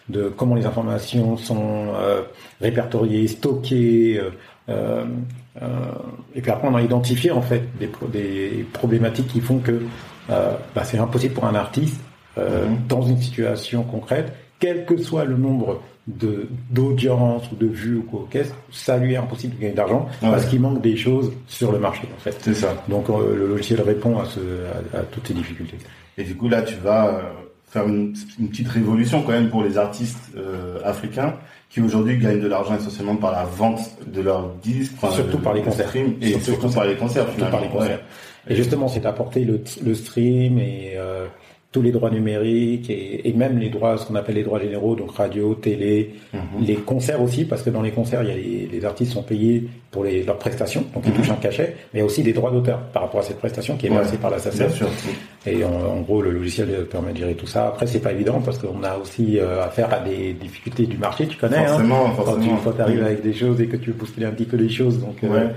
de 0.08 0.30
comment 0.30 0.54
les 0.54 0.68
informations 0.68 1.36
sont 1.36 1.88
euh, 1.96 2.22
répertoriées, 2.62 3.28
stockées. 3.28 4.20
euh, 4.20 4.30
euh, 4.70 5.06
euh, 5.62 5.68
et 6.36 6.41
puis 6.41 6.51
après, 6.51 6.68
on 6.68 6.75
a 6.75 6.82
identifié 6.82 7.32
en 7.32 7.41
fait 7.41 7.63
des, 7.80 7.88
pro- 7.88 8.08
des 8.08 8.65
problématiques 8.74 9.27
qui 9.27 9.41
font 9.41 9.60
que 9.60 9.82
euh, 10.30 10.53
bah, 10.75 10.84
c'est 10.84 10.98
impossible 11.00 11.34
pour 11.34 11.46
un 11.46 11.56
artiste, 11.56 12.00
Mhm. 12.38 12.77
dans 12.88 13.01
une 13.01 13.18
situation 13.22 13.84
concrète, 13.84 14.32
quel 14.58 14.86
que 14.86 14.96
soit 14.96 15.25
le 15.25 15.36
nombre 15.36 15.82
de 16.08 16.48
d'audience 16.70 17.44
ou 17.51 17.56
de 17.58 17.68
vues 17.68 17.98
ou 17.98 18.03
quoi, 18.03 18.25
qu'est-ce, 18.32 18.53
ça 18.72 18.98
lui 18.98 19.13
est 19.13 19.18
impossible 19.18 19.56
de 19.58 19.62
gagner 19.62 19.74
d'argent 19.74 20.08
Ouais. 20.24 20.30
parce 20.32 20.46
qu'il 20.46 20.62
manque 20.62 20.82
des 20.82 20.96
choses 20.96 21.34
sur 21.48 21.74
le 21.74 21.80
marché 21.80 22.03
en 22.15 22.20
fait. 22.22 22.38
C'est 22.39 22.53
ça. 22.53 22.74
Donc 22.88 23.10
le 23.10 23.48
logiciel 23.48 23.82
répond 23.82 24.18
à, 24.18 24.24
ce, 24.25 24.39
à, 24.94 25.00
à 25.00 25.03
toutes 25.03 25.27
ces 25.27 25.34
difficultés. 25.34 25.77
Et 26.18 26.24
du 26.24 26.36
coup, 26.36 26.48
là, 26.48 26.62
tu 26.62 26.75
vas 26.75 27.22
faire 27.70 27.86
une, 27.86 28.13
une 28.39 28.48
petite 28.48 28.70
révolution 28.70 29.24
quand 29.24 29.34
même 29.34 29.50
pour 29.50 29.63
les 29.63 29.77
artistes 29.77 30.32
africains 30.86 31.36
qui 31.72 31.80
aujourd'hui 31.82 32.18
gagnent 32.18 32.42
de 32.42 32.48
l'argent 32.48 32.75
essentiellement 32.75 33.16
par 33.16 33.32
la 33.32 33.46
vente 33.46 33.80
de 34.06 34.22
leurs 34.22 34.50
disques, 34.56 34.94
enfin, 35.01 35.13
Surtout 35.16 35.38
par 35.40 35.54
les 35.54 35.62
le 35.62 35.66
concerts. 35.66 35.88
stream, 35.88 36.16
et 36.22 36.32
Surtout 36.32 36.46
surtout, 36.46 36.70
par 36.74 36.86
les 36.86 36.96
concerts 36.96 37.25
Surtout 37.30 37.51
par 37.51 37.62
les 37.62 37.70
concerts. 37.70 38.01
Et 38.50 38.56
justement, 38.56 38.88
c'est 38.88 39.00
d'apporter 39.00 39.46
le, 39.46 39.63
le 39.86 39.96
stream 39.96 40.58
et, 40.60 40.94
euh, 40.98 41.28
tous 41.72 41.82
les 41.82 41.92
droits 41.92 42.10
numériques 42.10 42.90
et, 42.90 43.30
et, 43.30 43.34
même 43.34 43.58
les 43.58 43.70
droits, 43.70 43.98
ce 43.98 44.06
qu'on 44.06 44.16
appelle 44.16 44.36
les 44.36 44.44
droits 44.44 44.60
généraux, 44.60 44.96
donc 44.96 45.12
radio, 45.12 45.56
télé, 45.56 46.13
Mhm. 46.34 46.66
les 46.66 46.75
concerts 46.75 47.22
aussi, 47.22 47.46
parce 47.46 47.62
que 47.63 47.70
dans 47.70 47.82
les 47.82 47.92
concerts, 47.92 48.24
il 48.24 48.30
y 48.30 48.32
a 48.32 48.36
les, 48.36 48.70
les 48.72 48.86
artistes 48.86 49.13
sont 49.13 49.24
payés 49.24 49.63
pour 49.90 50.04
les, 50.04 50.24
leurs 50.24 50.38
prestations, 50.38 50.84
donc 50.94 51.04
ils 51.06 51.12
Mhm. 51.12 51.18
touchent 51.18 51.30
un 51.32 51.36
cachet, 51.36 51.75
mais 51.94 52.00
il 52.00 52.00
y 52.00 52.01
a 52.01 52.06
aussi 52.06 52.24
des 52.24 52.34
droits 52.34 52.51
d'auteur 52.51 52.80
par 52.94 53.04
rapport 53.04 53.22
à 53.22 53.24
cette 53.24 53.38
prestation 53.40 53.78
qui 53.78 53.88
est 53.88 53.90
Ouais. 53.90 53.98
versée 53.98 54.18
par 54.18 54.32
la 54.32 54.38
Bien 54.38 54.51
SACEM. 54.51 54.70
sûr. 54.72 54.88
Et 55.48 55.63
en, 55.63 55.70
en 55.72 56.01
gros, 56.01 56.22
le 56.22 56.32
logiciel 56.32 56.68
permet 56.92 57.13
de 57.13 57.18
gérer 57.20 57.36
tout 57.36 57.48
ça. 57.48 57.68
Après, 57.70 57.88
c'est 57.88 58.00
pas 58.00 58.12
évident 58.12 58.42
parce 58.44 58.58
qu'on 58.58 58.84
a 58.84 58.98
aussi 58.98 59.40
euh, 59.40 59.63
affaire 59.63 59.94
à 59.94 60.00
des 60.00 60.34
difficultés 60.34 60.86
du 60.86 60.98
marché, 60.98 61.25
tu 61.25 61.38
connais. 61.38 61.58
hein. 61.58 61.66
Forcément, 61.68 62.10
Quand 62.18 62.36
tu 62.40 62.50
quand 62.63 62.80
arrives 62.82 63.04
avec 63.04 63.22
des 63.24 63.34
choses 63.34 63.60
et 63.62 63.68
que 63.68 63.78
tu 63.78 63.92
veux 63.92 63.96
bousculer 63.98 64.25
un 64.25 64.32
petit 64.32 64.46
peu 64.46 64.58
les 64.58 64.70
choses, 64.70 65.00
donc 65.00 65.24
euh, 65.24 65.30
Ouais. 65.30 65.50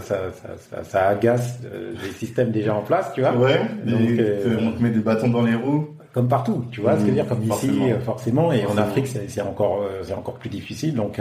ça, 0.32 0.54
ça, 0.56 0.84
ça 0.84 1.08
agace 1.08 1.60
euh, 1.64 1.92
les 2.02 2.10
systèmes 2.12 2.50
déjà 2.50 2.74
en 2.74 2.82
place, 2.82 3.12
tu 3.14 3.20
vois. 3.20 3.32
Ouais, 3.36 3.60
Donc, 3.84 4.00
et 4.00 4.16
euh, 4.20 4.56
on 4.62 4.72
te 4.72 4.82
met 4.82 4.90
des 4.90 5.00
bâtons 5.00 5.28
dans 5.28 5.42
les 5.42 5.54
roues. 5.54 5.88
Comme 6.12 6.28
partout, 6.28 6.64
tu 6.70 6.80
vois 6.80 6.98
ce 6.98 7.04
que 7.04 7.10
dire, 7.10 7.26
comme 7.28 7.42
ici, 7.42 7.48
Forcément. 7.50 7.86
euh, 7.90 7.98
forcément, 8.00 8.52
et 8.52 8.64
en. 8.64 8.76
Afrique, 8.78 9.06
c'est 9.06 9.40
encore, 9.42 9.84
c'est 10.02 10.14
encore 10.14 10.34
plus 10.34 10.48
difficile. 10.48 10.94
Donc, 10.94 11.20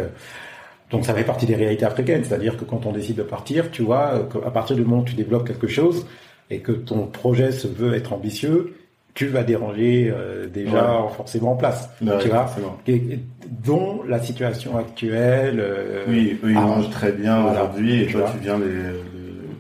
donc 0.90 1.04
ça 1.06 1.14
fait 1.14 1.24
partie 1.26 1.46
des 1.46 1.56
réalités 1.56 1.86
africaines, 1.86 2.24
c'est-à-dire 2.24 2.56
que 2.56 2.64
quand 2.64 2.86
on 2.86 2.94
décide 2.94 3.18
de 3.18 3.24
partir, 3.24 3.72
tu 3.72 3.82
vois, 3.82 4.28
à 4.46 4.52
partir 4.52 4.76
du 4.78 4.84
moment 4.84 5.02
où 5.02 5.06
tu 5.06 5.16
développes 5.16 5.46
quelque 5.48 5.68
chose 5.68 6.06
et 6.50 6.60
que 6.60 6.72
ton 6.72 7.08
projet 7.08 7.52
se 7.52 7.68
veut 7.68 7.94
être 7.94 8.14
ambitieux, 8.14 8.74
tu 9.16 9.28
vas 9.28 9.44
déranger 9.44 10.14
euh, 10.16 10.46
déjà 10.48 11.06
forcément 11.18 11.54
en 11.54 11.56
place, 11.56 11.90
Ouais, 12.02 12.18
tu 12.22 12.28
vois. 12.30 12.46
Et- 12.88 13.20
dont 13.64 14.02
la 14.08 14.20
situation 14.20 14.78
actuelle. 14.78 15.60
euh, 15.60 16.04
Oui, 16.08 16.38
eux, 16.44 16.52
ils 16.52 16.58
ah, 16.58 16.62
mangent 16.62 16.90
très 16.92 17.12
bien 17.12 17.42
voilà, 17.42 17.64
aujourd'hui 17.64 18.04
et 18.04 18.06
tu 18.08 18.12
toi, 18.14 18.22
vois. 18.22 18.32
tu 18.32 18.38
viens 18.40 18.58
les, 18.60 18.66
les- 18.66 19.00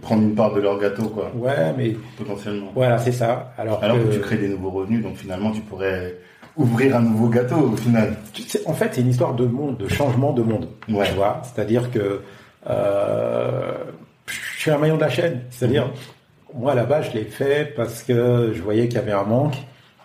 prendre 0.01 0.21
une 0.23 0.35
part 0.35 0.53
de 0.53 0.59
leur 0.61 0.77
gâteau, 0.79 1.03
quoi, 1.05 1.31
Ouais, 1.35 1.73
mais 1.77 1.95
potentiellement. 2.17 2.71
voilà, 2.75 2.97
c'est 2.99 3.11
ça. 3.11 3.53
Alors, 3.57 3.83
Alors 3.83 3.97
que 3.97 4.03
que- 4.03 4.13
tu 4.13 4.19
crées 4.19 4.37
des 4.37 4.49
nouveaux 4.49 4.69
revenus, 4.71 5.01
donc 5.01 5.15
finalement, 5.15 5.51
tu 5.51 5.61
pourrais 5.61 6.15
ouvrir 6.57 6.95
un 6.97 7.01
nouveau 7.01 7.27
gâteau 7.29 7.55
au 7.73 7.75
final. 7.77 8.15
En 8.65 8.73
fait, 8.73 8.89
c'est 8.93 9.01
une 9.01 9.09
histoire 9.09 9.33
de 9.33 9.45
monde, 9.45 9.77
de 9.77 9.87
changement 9.87 10.31
de 10.33 10.41
monde. 10.43 10.67
Ouais. 10.89 11.05
Tu 11.07 11.13
vois, 11.15 11.41
c'est-à-dire 11.43 11.89
que 11.91 12.21
euh, 12.69 13.73
je 14.27 14.59
suis 14.61 14.71
un 14.71 14.77
maillon 14.77 14.95
de 14.97 15.01
la 15.01 15.09
chaîne. 15.09 15.41
C'est-à-dire, 15.49 15.91
moi 16.55 16.73
là-bas, 16.75 17.01
je 17.01 17.11
l'ai 17.11 17.25
fait 17.25 17.73
parce 17.75 18.03
que 18.03 18.51
je 18.53 18.61
voyais 18.61 18.87
qu'il 18.87 18.95
y 18.97 19.01
avait 19.01 19.11
un 19.11 19.23
manque. 19.23 19.57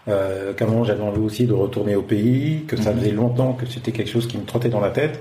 Euh, 0.09 0.54
qu'à 0.54 0.64
un 0.64 0.69
moment 0.69 0.83
j'avais 0.83 1.02
envie 1.02 1.21
aussi 1.21 1.45
de 1.47 1.52
retourner 1.52 1.95
au 1.95 2.00
pays, 2.02 2.64
que 2.66 2.76
ça 2.76 2.90
Mhm. 2.90 2.99
faisait 2.99 3.11
longtemps 3.12 3.52
que 3.52 3.66
c'était 3.66 3.92
quelque 3.92 4.09
chose 4.11 4.26
qui 4.26 4.38
me 4.38 4.45
trottait 4.45 4.71
dans 4.71 4.80
la 4.80 4.88
tête, 4.90 5.21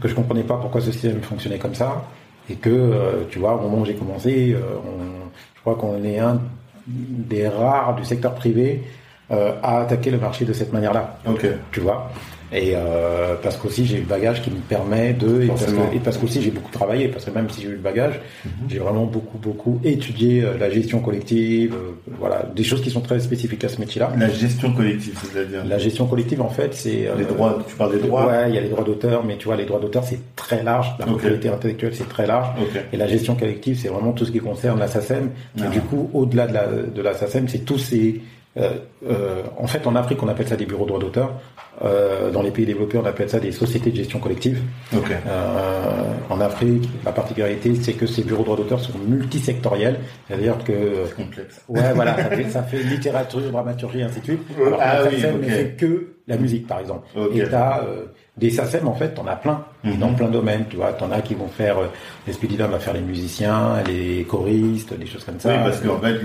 que 0.00 0.06
je 0.06 0.14
comprenais 0.14 0.42
pas 0.42 0.56
pourquoi 0.58 0.80
ce 0.82 0.92
système 0.92 1.22
fonctionnait 1.22 1.58
comme 1.58 1.74
ça, 1.74 2.04
et 2.50 2.54
que 2.54 2.68
euh, 2.68 3.24
tu 3.30 3.38
vois, 3.38 3.54
au 3.56 3.60
moment 3.62 3.78
où 3.78 3.84
j'ai 3.86 3.94
commencé, 3.94 4.52
euh, 4.52 4.60
on- 4.84 5.28
je 5.56 5.60
crois 5.62 5.76
qu'on 5.76 6.04
est 6.04 6.18
un 6.18 6.40
des 6.86 7.48
rares 7.48 7.96
du 7.96 8.04
secteur 8.04 8.34
privé 8.34 8.82
à 9.30 9.80
attaquer 9.80 10.10
le 10.10 10.18
marché 10.18 10.44
de 10.44 10.52
cette 10.52 10.72
manière-là 10.72 11.18
Ok. 11.28 11.46
tu 11.72 11.80
vois? 11.80 12.10
Et 12.52 12.72
euh, 12.74 13.34
parce 13.42 13.56
qu'aussi 13.58 13.84
j'ai 13.84 13.98
eu 13.98 14.00
le 14.00 14.06
bagage 14.06 14.42
qui 14.42 14.50
me 14.50 14.56
permet 14.56 15.12
de 15.12 15.42
et 15.42 15.46
parce, 15.48 15.66
que, 15.66 15.94
et 15.94 15.98
parce 15.98 16.16
qu'aussi 16.16 16.40
j'ai 16.40 16.50
beaucoup 16.50 16.70
travaillé 16.70 17.08
parce 17.08 17.26
que 17.26 17.30
même 17.30 17.50
si 17.50 17.60
j'ai 17.60 17.68
eu 17.68 17.72
le 17.72 17.78
bagage, 17.78 18.20
j'ai 18.68 18.78
vraiment 18.78 19.04
beaucoup 19.04 19.36
beaucoup 19.36 19.80
étudié 19.84 20.42
euh, 20.42 20.56
la 20.58 20.70
gestion 20.70 21.00
collective, 21.00 21.74
euh, 21.74 21.92
voilà, 22.18 22.46
des 22.56 22.64
choses 22.64 22.80
qui 22.80 22.90
sont 22.90 23.02
très 23.02 23.20
spécifiques 23.20 23.64
à 23.64 23.68
ce 23.68 23.78
métier-là. 23.80 24.12
La 24.18 24.30
gestion 24.30 24.72
collective, 24.72 25.18
c'est-à-dire 25.22 25.64
La 25.66 25.78
gestion 25.78 26.06
collective 26.06 26.40
en 26.40 26.48
fait 26.48 26.72
c'est 26.74 27.06
euh, 27.06 27.16
les 27.18 27.24
droits. 27.26 27.58
Tu 27.68 27.74
parles 27.74 27.92
des 27.92 27.98
droits. 28.06 28.26
Ouais, 28.26 28.48
il 28.48 28.54
y 28.54 28.58
a 28.58 28.62
les 28.62 28.70
droits 28.70 28.84
d'auteur, 28.84 29.24
mais 29.24 29.36
tu 29.36 29.44
vois 29.44 29.56
les 29.56 29.66
droits 29.66 29.80
d'auteur 29.80 30.04
c'est 30.04 30.20
très 30.34 30.62
large, 30.62 30.94
la 30.98 31.04
propriété 31.06 31.50
intellectuelle 31.50 31.94
c'est 31.94 32.08
très 32.08 32.26
large. 32.26 32.48
Ok. 32.60 32.80
Et 32.92 32.96
la 32.96 33.06
gestion 33.06 33.34
collective, 33.34 33.78
c'est 33.78 33.88
vraiment 33.88 34.12
tout 34.12 34.24
ce 34.24 34.32
qui 34.32 34.40
concerne 34.40 34.78
la 34.78 34.88
SACEM. 34.88 35.30
Ah. 35.60 35.66
Et 35.66 35.68
du 35.68 35.80
coup, 35.80 36.10
au-delà 36.14 36.46
de 36.46 36.54
la, 36.54 36.66
de 36.66 37.02
la 37.02 37.12
SACEM, 37.14 37.48
c'est 37.48 37.64
tous 37.64 37.78
ces... 37.78 38.20
euh, 38.56 38.70
euh, 39.08 39.42
en 39.56 39.66
fait, 39.66 39.86
en 39.86 39.94
Afrique, 39.94 40.22
on 40.22 40.28
appelle 40.28 40.48
ça 40.48 40.56
des 40.56 40.66
bureaux 40.66 40.84
de 40.84 40.88
droits 40.88 41.00
d'auteur. 41.00 41.32
Euh, 41.84 42.30
dans 42.32 42.42
les 42.42 42.50
pays 42.50 42.66
développés, 42.66 42.98
on 42.98 43.04
appelle 43.04 43.30
ça 43.30 43.38
des 43.38 43.52
sociétés 43.52 43.90
de 43.90 43.96
gestion 43.96 44.18
collective. 44.18 44.60
Ok. 44.96 45.10
Euh, 45.12 46.12
en 46.28 46.40
Afrique, 46.40 46.88
la 47.04 47.12
particularité, 47.12 47.72
c'est 47.80 47.92
que 47.92 48.06
ces 48.06 48.24
bureaux 48.24 48.40
de 48.40 48.46
droits 48.46 48.56
d'auteur 48.56 48.80
sont 48.80 48.98
multisectoriels. 49.06 50.00
C'est-à-dire 50.26 50.56
que... 50.64 50.72
C'est 51.06 51.14
complexe. 51.14 51.60
Ouais, 51.68 51.92
voilà, 51.94 52.16
ça 52.16 52.24
fait, 52.30 52.50
ça 52.50 52.62
fait 52.64 52.78
littérature, 52.78 53.40
dramaturgie, 53.52 54.02
ainsi 54.02 54.18
de 54.20 54.24
suite. 54.24 54.40
Alors 54.66 54.80
Ah 54.82 54.98
oui, 55.08 55.20
SACEM 55.20 55.36
ok. 55.36 55.42
ne 55.42 55.48
fait 55.48 55.76
que 55.76 56.08
la 56.26 56.36
musique, 56.36 56.66
par 56.66 56.80
exemple. 56.80 57.06
Ok. 57.16 57.36
Et 57.36 57.44
t'as 57.48 57.82
euh, 57.84 58.06
des 58.36 58.50
SACEM, 58.50 58.88
en 58.88 58.94
fait, 58.94 59.10
t'en 59.10 59.26
as 59.28 59.36
plein, 59.36 59.64
Mhm. 59.84 59.98
dans 59.98 60.12
plein 60.14 60.26
de 60.26 60.32
domaines. 60.32 60.64
Tu 60.68 60.76
vois, 60.76 60.92
t'en 60.92 61.10
as 61.12 61.20
qui 61.22 61.34
vont 61.34 61.48
faire, 61.48 61.78
euh, 61.78 61.86
l'Espidida 62.26 62.66
va 62.66 62.78
faire 62.78 62.94
les 62.94 63.00
musiciens, 63.00 63.74
les 63.86 64.24
choristes, 64.28 64.92
des 64.98 65.06
choses 65.06 65.24
comme 65.24 65.38
ça. 65.38 65.50
Oui, 65.50 65.56
parce 65.64 65.80
qu'en 65.80 65.98
fait, 66.00 66.16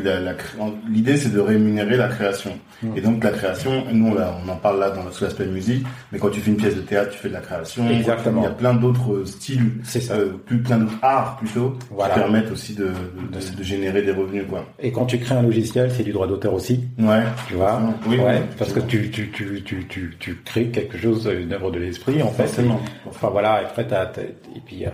l'idée, 0.89 1.17
c'est 1.17 1.31
de 1.33 1.39
rémunérer 1.39 1.97
la 1.97 2.07
création. 2.07 2.51
Et 2.97 3.01
donc, 3.01 3.23
la 3.23 3.29
création, 3.31 3.83
nous, 3.93 4.13
l'a- 4.13 4.35
on 4.45 4.49
en 4.49 4.57
parle 4.57 4.79
là 4.79 4.89
dans, 4.89 5.09
sous 5.11 5.23
l'aspect 5.23 5.45
musique, 5.45 5.85
mais 6.11 6.19
quand 6.19 6.29
tu 6.29 6.41
fais 6.41 6.51
une 6.51 6.57
pièce 6.57 6.75
de 6.75 6.81
théâtre, 6.81 7.11
tu 7.11 7.17
fais 7.17 7.29
de 7.29 7.33
la 7.33 7.39
création. 7.39 7.89
Exactement. 7.89 8.41
Il 8.41 8.43
y 8.43 8.47
a 8.47 8.51
plein 8.51 8.73
d'autres 8.73 9.23
styles, 9.25 9.71
C'est 9.83 10.01
ça. 10.01 10.15
euh, 10.15 10.33
plus, 10.45 10.57
plein 10.61 10.79
d'autres 10.79 10.97
arts, 11.01 11.37
plutôt, 11.37 11.77
Voilà. 11.91 12.13
qui 12.15 12.19
permettent 12.19 12.51
aussi 12.51 12.73
de, 12.75 12.85
de, 12.87 13.39
de- 13.39 13.57
de 13.57 13.63
générer 13.63 14.01
des 14.01 14.11
revenus, 14.11 14.43
quoi. 14.49 14.65
Et 14.79 14.91
quand 14.91 15.05
tu 15.05 15.17
crées 15.19 15.35
un 15.35 15.41
logiciel, 15.43 15.91
c'est 15.95 16.03
du 16.03 16.11
droit 16.11 16.27
d'auteur 16.27 16.53
aussi. 16.53 16.81
Ouais. 16.99 17.21
Tu 17.47 17.53
vois, 17.53 17.79
Oui, 18.05 18.17
oui, 18.17 18.17
ouais, 18.17 18.25
oui, 18.41 18.55
parce 18.59 18.73
que 18.73 18.81
tu, 18.81 19.09
tu, 19.11 19.29
tu, 19.31 19.63
tu, 19.63 19.85
tu, 19.87 20.15
tu 20.19 20.35
crées 20.43 20.65
quelque 20.67 20.97
chose, 20.97 21.29
une 21.41 21.53
œuvre 21.53 21.71
de 21.71 21.79
l'esprit, 21.79 22.21
en 22.21 22.31
fait. 22.31 22.43
Forcément. 22.47 22.81
Enfin 23.07 23.29
voilà, 23.31 23.42
et 23.61 23.65
après 23.65 23.85
t'as, 23.87 24.05
t'as- 24.07 24.21
et 24.21 24.61
puis 24.65 24.85
euh, 24.85 24.89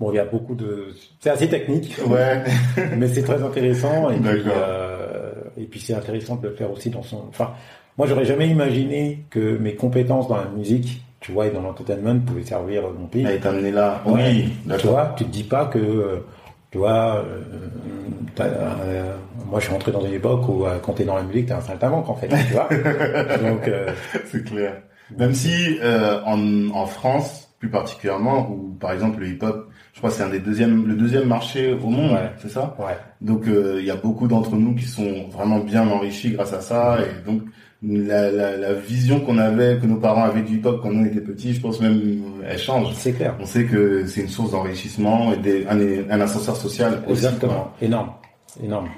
bon, 0.00 0.12
il 0.12 0.16
y 0.16 0.18
a 0.18 0.24
beaucoup 0.24 0.54
de, 0.54 0.88
c'est 1.20 1.30
assez 1.30 1.48
technique, 1.48 1.96
Ouais. 2.08 2.42
mais 2.96 3.08
c'est 3.08 3.22
très 3.22 3.42
intéressant. 3.42 4.10
Et 4.10 4.16
puis, 4.16 4.42
euh, 4.48 5.32
et 5.56 5.64
puis 5.64 5.80
c'est 5.80 5.94
intéressant 5.94 6.36
de 6.36 6.48
le 6.48 6.54
faire 6.54 6.70
aussi 6.70 6.90
dans 6.90 7.02
son. 7.02 7.24
Enfin, 7.28 7.52
moi 7.98 8.06
j'aurais 8.06 8.24
jamais 8.24 8.48
imaginé 8.48 9.24
que 9.30 9.56
mes 9.58 9.74
compétences 9.74 10.28
dans 10.28 10.36
la 10.36 10.46
musique, 10.56 11.02
tu 11.20 11.32
vois, 11.32 11.46
et 11.46 11.50
dans 11.50 11.62
l'entertainment 11.62 12.18
pouvaient 12.20 12.42
servir 12.44 12.82
mon 12.98 13.06
pays. 13.06 13.24
Elle 13.26 13.36
est 13.36 13.46
amenée 13.46 13.70
là. 13.70 14.02
Ouais. 14.06 14.46
Oui, 14.66 14.76
Tu 14.78 14.86
vois, 14.88 15.14
tu 15.16 15.24
te 15.24 15.30
dis 15.30 15.44
pas 15.44 15.66
que, 15.66 15.78
euh, 15.78 16.16
tu 16.70 16.78
vois, 16.78 17.24
euh, 17.24 17.40
euh, 18.40 19.12
moi 19.48 19.60
je 19.60 19.64
suis 19.66 19.72
rentré 19.72 19.92
dans 19.92 20.04
une 20.04 20.12
époque 20.12 20.48
où 20.48 20.64
euh, 20.66 20.78
quand 20.82 20.92
t'es 20.94 21.04
dans 21.04 21.16
la 21.16 21.22
musique, 21.22 21.46
t'es 21.46 21.52
un 21.52 21.60
saltimbanque 21.60 22.08
en 22.08 22.14
fait, 22.14 22.28
tu 22.28 22.52
vois. 22.52 22.68
Donc, 23.48 23.70
C'est 24.30 24.44
clair. 24.44 24.82
Même 25.16 25.34
si 25.34 25.78
en, 26.26 26.70
en 26.74 26.86
France, 26.86 27.53
plus 27.58 27.68
particulièrement, 27.70 28.50
où 28.50 28.74
par 28.78 28.92
exemple 28.92 29.20
le 29.20 29.28
hip-hop, 29.28 29.68
je 29.92 29.98
crois 29.98 30.10
que 30.10 30.16
c'est 30.16 30.22
un 30.22 30.28
des 30.28 30.40
deuxièmes, 30.40 30.86
le 30.86 30.94
deuxième 30.96 31.26
marché 31.26 31.72
au 31.72 31.88
monde, 31.88 32.12
Ouais. 32.12 32.30
c'est 32.38 32.50
ça? 32.50 32.76
Ouais. 32.78 32.96
Donc 33.20 33.46
euh, 33.46 33.76
il 33.80 33.86
y 33.86 33.90
a 33.90 33.96
beaucoup 33.96 34.26
d'entre 34.28 34.54
nous 34.56 34.74
qui 34.74 34.84
sont 34.84 35.28
vraiment 35.30 35.60
bien 35.60 35.86
enrichis 35.88 36.32
grâce 36.32 36.52
à 36.52 36.60
ça 36.60 36.98
et 37.00 37.24
donc 37.26 37.42
la, 37.82 38.30
la, 38.30 38.56
la 38.56 38.72
vision 38.74 39.20
qu'on 39.20 39.38
avait, 39.38 39.78
que 39.80 39.86
nos 39.86 39.96
parents 39.96 40.24
avaient 40.24 40.42
du 40.42 40.56
hip-hop 40.56 40.80
quand 40.82 40.90
nous 40.90 41.06
étions 41.06 41.20
petits, 41.22 41.54
je 41.54 41.60
pense 41.60 41.80
même 41.80 41.98
euh, 42.42 42.46
elle 42.48 42.58
change. 42.58 42.92
C'est 42.94 43.12
clair. 43.12 43.34
On 43.40 43.46
sait 43.46 43.64
que 43.64 44.06
c'est 44.06 44.22
une 44.22 44.28
source 44.28 44.50
d'enrichissement 44.52 45.32
et 45.32 45.36
des, 45.38 45.66
un, 45.66 45.78
un 46.10 46.20
ascenseur 46.20 46.56
social 46.56 47.02
aussi. 47.06 47.24
Exactement. 47.24 47.72
Énorme. 47.80 48.10
Énorme. 48.62 48.88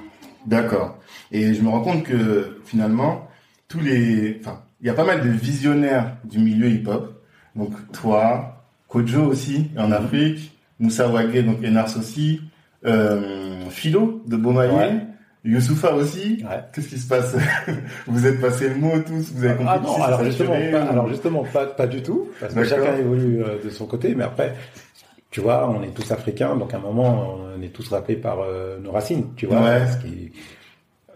D'accord. 0.46 0.98
Et 1.32 1.54
je 1.54 1.62
me 1.62 1.68
rends 1.68 1.80
compte 1.80 2.04
que 2.04 2.58
finalement, 2.64 3.26
tous 3.68 3.80
les, 3.80 4.38
enfin, 4.40 4.60
il 4.80 4.86
y 4.86 4.90
a 4.90 4.94
pas 4.94 5.04
mal 5.04 5.20
de 5.22 5.28
visionnaires 5.30 6.16
du 6.24 6.38
milieu 6.38 6.68
hip-hop. 6.68 7.15
Donc 7.56 7.70
toi, 7.92 8.62
Kojo 8.88 9.22
aussi 9.24 9.70
en 9.76 9.90
Afrique, 9.92 10.52
Moussa 10.78 11.08
Wagé, 11.08 11.42
donc 11.42 11.58
Enars 11.64 11.96
aussi, 11.98 12.40
euh, 12.84 13.64
Philo 13.70 14.22
de 14.26 14.36
Ouais. 14.36 15.00
Youssoufa 15.44 15.94
aussi. 15.94 16.44
Ouais. 16.48 16.60
Qu'est-ce 16.72 16.88
qui 16.88 16.98
se 16.98 17.06
passe 17.08 17.34
Vous 18.06 18.26
êtes 18.26 18.40
passé 18.40 18.68
le 18.68 18.74
mot 18.74 18.98
tous, 18.98 19.32
vous 19.32 19.44
avez 19.44 19.54
compris 19.54 19.72
Ah 19.76 19.80
non, 19.82 20.02
alors 20.02 20.24
justement, 20.24 20.52
pas, 20.72 20.84
ou- 20.84 20.88
alors 20.90 21.08
justement, 21.08 21.44
pas, 21.44 21.66
pas 21.66 21.86
du 21.86 22.02
tout, 22.02 22.28
parce 22.40 22.52
que 22.52 22.64
chacun 22.64 22.96
évolue 22.96 23.42
euh, 23.42 23.62
de 23.64 23.70
son 23.70 23.86
côté, 23.86 24.14
mais 24.16 24.24
après, 24.24 24.54
tu 25.30 25.40
vois, 25.40 25.68
on 25.70 25.82
est 25.82 25.94
tous 25.94 26.10
africains, 26.10 26.56
donc 26.56 26.74
à 26.74 26.78
un 26.78 26.80
moment, 26.80 27.36
on 27.56 27.62
est 27.62 27.68
tous 27.68 27.88
rappelés 27.90 28.16
par 28.16 28.38
euh, 28.40 28.78
nos 28.80 28.90
racines, 28.90 29.26
tu 29.36 29.46
vois. 29.46 29.62
Ouais. 29.62 29.86
ce 29.86 30.04
qui- 30.04 30.32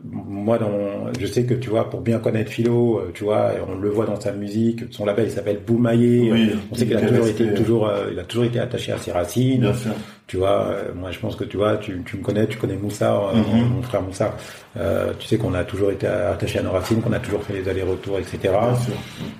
moi, 0.04 0.58
dans, 0.58 0.70
je 1.18 1.26
sais 1.26 1.44
que 1.44 1.54
tu 1.54 1.70
vois, 1.70 1.90
pour 1.90 2.00
bien 2.00 2.18
connaître 2.18 2.50
Philo, 2.50 2.98
euh, 2.98 3.10
tu 3.12 3.24
vois, 3.24 3.50
on 3.68 3.78
le 3.78 3.88
voit 3.90 4.06
dans 4.06 4.18
sa 4.20 4.32
musique, 4.32 4.84
son 4.90 5.04
label 5.04 5.26
il 5.26 5.30
s'appelle 5.30 5.60
Boumaillé. 5.66 6.30
Oui, 6.32 6.50
on 6.70 6.74
sait 6.74 6.86
qu'il 6.86 6.96
a 6.96 7.02
toujours 7.02 7.26
été, 7.26 7.54
toujours, 7.54 7.86
euh, 7.88 8.08
il 8.12 8.18
a 8.18 8.24
toujours 8.24 8.44
été 8.44 8.58
attaché 8.58 8.92
à 8.92 8.98
ses 8.98 9.12
racines. 9.12 9.60
Bien 9.60 9.74
sûr. 9.74 9.92
Tu 10.26 10.36
vois, 10.36 10.66
euh, 10.68 10.92
moi 10.94 11.10
je 11.10 11.18
pense 11.18 11.34
que 11.36 11.44
tu 11.44 11.56
vois, 11.56 11.76
tu, 11.76 12.00
tu 12.06 12.16
me 12.16 12.22
connais, 12.22 12.46
tu 12.46 12.56
connais 12.56 12.76
Moussa, 12.76 13.12
euh, 13.14 13.34
Mhm. 13.36 13.68
mon 13.76 13.82
frère 13.82 14.00
Moussa. 14.02 14.34
Euh, 14.78 15.12
tu 15.18 15.26
sais 15.26 15.36
qu'on 15.36 15.54
a 15.54 15.64
toujours 15.64 15.90
été 15.90 16.06
attaché 16.06 16.60
à 16.60 16.62
nos 16.62 16.70
racines, 16.70 17.00
qu'on 17.02 17.12
a 17.12 17.18
toujours 17.18 17.42
fait 17.42 17.54
les 17.54 17.68
allers-retours, 17.68 18.18
etc. 18.20 18.38
Bien 18.42 18.74
sûr. 18.76 18.94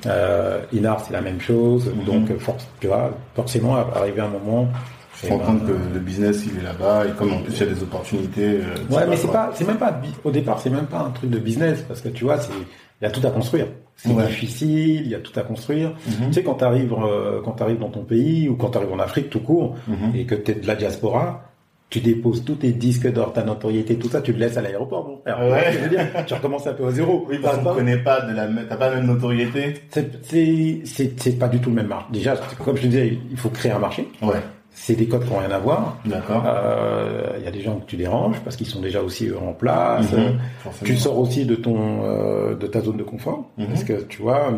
Euh, 0.07 0.61
Inar, 0.73 1.01
c'est 1.07 1.13
la 1.13 1.21
même 1.21 1.41
chose. 1.41 1.87
Mhm. 1.95 2.05
Donc, 2.05 2.39
force, 2.39 2.67
tu 2.81 2.89
vois, 2.89 3.17
forcément, 3.37 3.77
arrivé 3.77 4.21
un 4.21 4.29
moment. 4.29 4.69
Je 5.23 5.29
me 5.29 5.33
rends 5.33 5.39
compte 5.45 5.67
que 5.67 5.73
le 5.73 6.01
business 6.01 6.45
il 6.47 6.59
est 6.59 6.63
là-bas 6.65 7.05
et 7.07 7.11
comme 7.19 7.33
en 7.33 7.39
plus 7.43 7.53
il 7.55 7.61
y 7.61 7.71
a 7.71 7.75
des 7.75 7.83
opportunités. 7.83 8.61
euh, 8.61 8.95
Ouais, 8.95 9.07
mais 9.09 9.17
c'est 9.17 9.31
pas, 9.31 9.51
c'est 9.55 9.67
même 9.67 9.77
pas, 9.79 10.01
au 10.25 10.31
départ, 10.31 10.61
c'est 10.61 10.71
même 10.71 10.87
pas 10.87 11.01
un 11.01 11.11
truc 11.11 11.31
de 11.31 11.39
business 11.39 11.83
parce 11.87 12.01
que 12.01 12.09
tu 12.09 12.25
vois, 12.25 12.39
c'est, 12.39 12.53
il 13.01 13.05
y 13.05 13.07
a 13.07 13.11
tout 13.11 13.27
à 13.27 13.31
construire. 13.31 13.67
C'est 13.97 14.11
Ouais. 14.13 14.27
difficile, 14.27 15.03
il 15.05 15.09
y 15.09 15.15
a 15.15 15.19
tout 15.19 15.39
à 15.39 15.43
construire. 15.43 15.91
Mhm. 16.07 16.29
Tu 16.29 16.33
sais, 16.35 16.43
quand 16.43 16.55
t'arrives, 16.55 16.95
euh, 16.95 17.41
quand 17.45 17.53
t'arrives 17.53 17.79
dans 17.79 17.91
ton 17.91 18.03
pays 18.05 18.49
ou 18.49 18.57
quand 18.57 18.71
t'arrives 18.71 18.93
en 18.93 18.99
Afrique 18.99 19.29
tout 19.29 19.41
court 19.41 19.77
Mhm. 19.89 20.15
et 20.17 20.25
que 20.25 20.35
t'es 20.35 20.55
de 20.55 20.67
la 20.67 20.75
diaspora, 20.75 21.45
tu 21.91 21.99
déposes 22.01 22.45
tous 22.45 22.55
tes 22.55 22.71
disques 22.71 23.13
d'or, 23.13 23.33
ta 23.35 23.43
notoriété, 23.43 23.97
tout 23.97 24.09
ça, 24.09 24.21
tu 24.23 24.33
le 24.33 24.39
laisses 24.39 24.57
à 24.57 24.63
l'aéroport, 24.63 25.07
mon 25.07 25.19
frère. 25.19 25.41
Ouais. 25.41 25.73
Tu 25.73 25.79
veux 25.79 25.89
dire, 25.89 26.07
tu 26.25 26.33
recommences 26.35 26.67
un 26.67 26.73
peu 26.73 26.87
à 26.87 26.93
zéro. 26.93 27.27
Oui, 27.29 27.39
parce 27.43 27.59
qu'on 27.59 27.75
connaît 27.75 27.99
pas 27.99 28.21
de 28.23 28.33
la, 28.35 28.47
même- 28.47 28.65
t'as 28.69 28.77
pas 28.77 28.89
la 28.91 28.97
même 28.97 29.07
notoriété. 29.07 29.75
c'est, 29.91 30.25
c'est, 30.25 30.81
c'est, 30.85 31.21
c'est 31.21 31.39
pas 31.39 31.49
du 31.49 31.59
tout 31.59 31.69
le 31.69 31.77
même 31.77 31.89
marché. 31.89 32.07
Déjà, 32.13 32.37
comme 32.65 32.77
je 32.77 32.83
te 32.83 32.87
disais, 32.87 33.19
il 33.31 33.37
faut 33.37 33.49
créer 33.51 33.73
un 33.73 33.81
marché. 33.81 34.09
Ouais. 34.23 34.37
C'est 34.73 34.95
des 34.95 35.07
codes 35.07 35.25
qui 35.25 35.31
n'ont 35.33 35.39
rien 35.41 35.51
à 35.51 35.59
voir. 35.59 35.99
D'accord. 36.05 36.43
Euh, 36.47 37.33
Il 37.39 37.45
y 37.45 37.49
a 37.49 37.51
des 37.51 37.61
gens 37.61 37.77
que 37.81 37.87
tu 37.87 37.97
déranges 37.97 38.41
parce 38.45 38.57
qu'ils 38.57 38.67
sont 38.69 38.81
déjà 38.81 39.03
aussi 39.03 39.27
eux, 39.29 39.37
en 39.39 39.53
place. 39.53 40.11
Mhm. 40.13 40.39
Forcément. 40.61 40.87
Tu 40.87 40.97
sors 40.97 41.19
aussi 41.19 41.45
de 41.45 41.55
ton 41.57 42.05
euh, 42.05 42.55
de 42.55 42.67
ta 42.67 42.81
zone 42.81 42.97
de 42.97 43.03
confort 43.03 43.51
Mhm. 43.59 43.67
parce 43.67 43.85
que 43.85 44.03
tu 44.09 44.23
vois, 44.23 44.53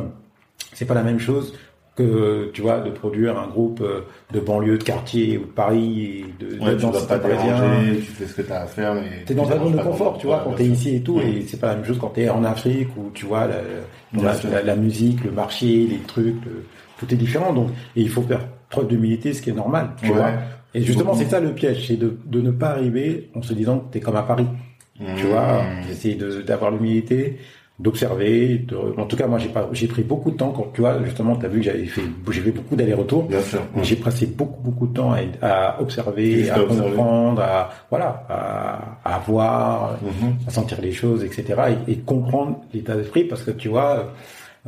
c'est 0.75 0.85
pas 0.85 0.94
la 0.94 1.03
même 1.03 1.18
chose 1.18 1.55
que 1.94 2.51
tu 2.55 2.62
vois 2.62 2.81
de 2.81 2.90
produire 2.90 3.38
un 3.38 3.48
groupe 3.48 3.81
euh, 3.83 4.01
de 4.33 4.40
banlieue, 4.40 4.79
de 4.79 4.83
quartier 4.85 5.37
ou 5.37 5.42
de 5.42 5.46
Paris, 5.51 6.25
et 6.40 6.44
de, 6.44 6.59
Ouais, 6.64 6.72
de 6.72 6.77
tu 6.81 6.87
vas 6.87 7.01
pas 7.03 7.18
déranger, 7.18 7.96
tu 7.96 8.03
fais 8.12 8.27
ce 8.27 8.35
que 8.35 8.42
t'as 8.42 8.61
à 8.62 8.66
faire, 8.66 8.94
mais. 8.94 9.25
T'es 9.27 9.35
dans 9.35 9.44
tu 9.44 9.51
ta 9.51 9.59
zone 9.59 9.72
de 9.77 9.83
confort, 9.83 10.16
tu 10.18 10.27
vois, 10.27 10.37
Ouais, 10.38 10.42
quand 10.44 10.53
t'es 10.53 10.64
ici 10.66 10.96
et 10.96 11.01
tout, 11.03 11.16
Mhm. 11.18 11.22
et 11.27 11.42
c'est 11.46 11.59
pas 11.61 11.66
la 11.68 11.75
même 11.75 11.85
chose 11.85 11.98
quand 12.01 12.09
t'es 12.09 12.31
en 12.31 12.44
Afrique 12.44 12.88
où 12.96 13.11
tu 13.12 13.27
vois 13.27 13.46
la, 13.46 13.57
la, 14.22 14.35
sûr. 14.35 14.48
la- 14.51 14.62
la 14.62 14.77
musique, 14.77 15.22
le 15.25 15.33
marché, 15.33 15.87
les 15.87 15.98
trucs, 16.07 16.42
le- 16.46 16.64
tout 16.98 17.12
est 17.12 17.16
différent. 17.16 17.53
Donc, 17.53 17.68
et 17.96 18.01
il 18.01 18.09
faut 18.09 18.22
faire 18.22 18.40
preuve 18.72 18.88
d'humilité, 18.88 19.32
ce 19.32 19.40
qui 19.42 19.50
est 19.50 19.54
normal, 19.64 19.90
tu 20.02 20.11
Ouais. 20.11 20.16
vois. 20.16 20.30
Et 20.74 20.82
justement, 20.82 21.14
c'est 21.14 21.26
ça 21.26 21.38
le 21.38 21.52
piège, 21.52 21.87
c'est 21.87 21.96
de, 21.96 22.16
de 22.24 22.40
ne 22.40 22.50
pas 22.50 22.70
arriver 22.70 23.30
en 23.37 23.42
se 23.42 23.52
disant 23.52 23.78
que 23.78 23.92
t'es 23.92 24.00
comme 24.00 24.16
à 24.16 24.22
Paris. 24.22 24.46
Tu 25.16 25.26
vois, 25.26 25.62
essayer 25.90 26.14
de- 26.14 26.42
d'avoir 26.42 26.70
l'humilité, 26.70 27.38
d'observer. 27.78 28.58
de- 28.58 28.76
En 28.96 29.06
tout 29.06 29.16
cas, 29.16 29.26
moi, 29.26 29.38
j'ai 29.38 29.48
pas, 29.48 29.68
j'ai 29.72 29.88
pris 29.88 30.02
beaucoup 30.02 30.30
de 30.30 30.37
temps 30.37 30.50
quand 30.50 30.68
tu 30.72 30.80
vois, 30.80 31.02
justement, 31.04 31.35
t'as 31.37 31.48
vu 31.48 31.58
que 31.58 31.64
j'avais 31.64 31.87
fait, 31.87 32.02
j'ai 32.30 32.40
fait 32.40 32.52
beaucoup 32.52 32.76
d'allers-retours. 32.76 33.24
Bien 33.24 33.40
sûr. 33.40 33.61
Mais 33.74 33.82
J'ai 33.85 33.96
passé 33.96 34.26
beaucoup 34.26 34.61
beaucoup 34.62 34.87
de 34.87 34.94
temps 34.94 35.12
à, 35.12 35.46
à 35.48 35.80
observer, 35.80 36.48
à 36.50 36.61
comprendre, 36.61 37.42
à 37.42 37.70
voilà, 37.90 38.24
à, 38.28 39.14
à 39.14 39.18
voir, 39.26 39.98
Mhm. 40.02 40.35
à 40.46 40.50
sentir 40.50 40.80
les 40.80 40.92
choses, 40.92 41.24
etc. 41.24 41.42
Et, 41.88 41.92
et 41.92 41.96
comprendre 41.98 42.61
l'état 42.72 42.94
d'esprit 42.96 43.24
parce 43.24 43.42
que 43.42 43.50
tu 43.50 43.68
vois, 43.68 44.12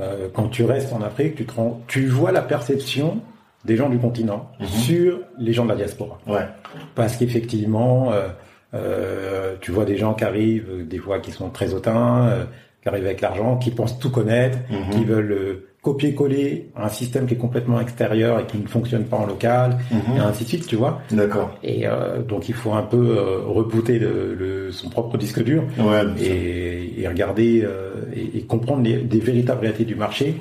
euh, 0.00 0.28
quand 0.34 0.48
tu 0.48 0.64
restes 0.64 0.92
en 0.92 1.00
Afrique, 1.02 1.36
tu 1.36 1.44
te 1.46 1.54
rends, 1.54 1.80
tu 1.86 2.06
vois 2.06 2.32
la 2.32 2.42
perception 2.42 3.20
des 3.64 3.76
gens 3.76 3.88
du 3.88 3.98
continent 3.98 4.50
Mhm. 4.60 4.66
sur 4.66 5.18
les 5.38 5.52
gens 5.52 5.64
de 5.64 5.70
la 5.70 5.76
diaspora. 5.76 6.18
Ouais. 6.26 6.46
Parce 6.94 7.16
qu'effectivement, 7.16 8.12
euh, 8.12 8.28
euh, 8.74 9.54
tu 9.60 9.70
vois 9.70 9.84
des 9.84 9.96
gens 9.96 10.14
qui 10.14 10.24
arrivent, 10.24 10.68
euh, 10.70 10.84
des 10.84 10.98
fois 10.98 11.18
qui 11.20 11.30
sont 11.30 11.48
très 11.50 11.72
hautains, 11.74 12.26
euh, 12.28 12.44
qui 12.82 12.88
arrivent 12.88 13.06
avec 13.06 13.20
l'argent, 13.20 13.56
qui 13.56 13.70
pensent 13.70 13.98
tout 13.98 14.10
connaître, 14.10 14.58
Mhm. 14.70 14.90
qui 14.90 15.04
veulent 15.04 15.32
euh, 15.32 15.66
copier-coller 15.82 16.70
un 16.76 16.88
système 16.88 17.26
qui 17.26 17.34
est 17.34 17.38
complètement 17.38 17.78
extérieur 17.78 18.40
et 18.40 18.44
qui 18.46 18.56
ne 18.58 18.66
fonctionne 18.66 19.04
pas 19.04 19.18
en 19.18 19.26
local, 19.26 19.76
Mhm. 19.90 20.16
et 20.16 20.20
ainsi 20.20 20.44
de 20.44 20.48
suite, 20.48 20.66
tu 20.66 20.76
vois. 20.76 21.00
D'accord. 21.10 21.56
Et 21.62 21.86
euh, 21.86 22.22
donc 22.22 22.48
il 22.48 22.54
faut 22.54 22.72
un 22.72 22.82
peu 22.82 22.96
euh, 23.18 23.40
rebooter 23.46 23.98
le, 23.98 24.34
le- 24.34 24.72
son 24.72 24.88
propre 24.88 25.18
disque 25.18 25.42
dur 25.44 25.62
Ouais, 25.78 26.02
et, 26.22 27.02
et 27.02 27.06
regarder 27.08 27.62
euh, 27.64 27.92
et, 28.16 28.38
et 28.38 28.42
comprendre 28.42 28.82
les, 28.82 28.96
des 28.96 29.20
véritables 29.20 29.60
réalités 29.60 29.84
du 29.84 29.94
marché 29.94 30.36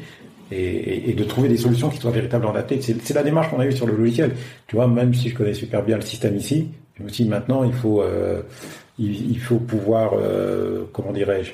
et, 0.52 1.14
de 1.14 1.24
trouver 1.24 1.50
des 1.50 1.58
solutions 1.58 1.90
qui 1.90 1.98
soient 1.98 2.12
véritablement 2.12 2.52
adaptées. 2.52 2.82
C'est 2.82 2.96
c'est 3.04 3.14
la 3.14 3.24
démarche 3.24 3.50
qu'on 3.50 3.60
a 3.60 3.66
eue 3.66 3.72
sur 3.72 3.86
le 3.88 3.96
logiciel. 3.96 4.32
Tu 4.68 4.76
vois, 4.76 4.88
même 4.88 5.14
si 5.14 5.30
je 5.30 5.36
connais 5.36 5.54
super 5.54 5.84
bien 5.84 5.96
le 5.96 6.02
système 6.04 6.36
ici, 6.36 6.70
je 6.98 7.04
me 7.04 7.10
suis 7.10 7.24
dit 7.24 7.30
maintenant 7.30 7.64
il 7.64 7.74
faut 7.74 8.02
euh, 8.02 8.42
il, 9.00 9.32
il 9.32 9.40
faut 9.40 9.58
pouvoir 9.58 10.12
euh, 10.16 10.84
comment 10.94 11.12
dirais-je 11.12 11.52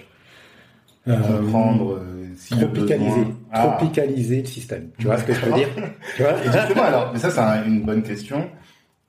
euh, 1.08 1.16
Comprendre 1.40 2.00
si 2.36 2.56
le 2.56 2.62
tropicaliser 2.68 3.24
Ah. 3.52 3.68
tropicaliser 3.78 4.42
le 4.42 4.48
système. 4.48 4.90
Tu 4.98 5.06
vois 5.08 5.18
ce 5.18 5.24
que 5.24 5.34
je 5.34 5.46
veux 5.46 5.54
dire? 5.54 5.70
Tu 6.16 6.22
vois? 6.24 6.34
Et 6.44 6.52
justement, 6.52 6.84
alors, 6.84 7.12
mais 7.14 7.20
ça, 7.20 7.30
c'est 7.32 7.40
un- 7.40 7.66
une 7.66 7.82
bonne 7.84 8.04
question. 8.04 8.48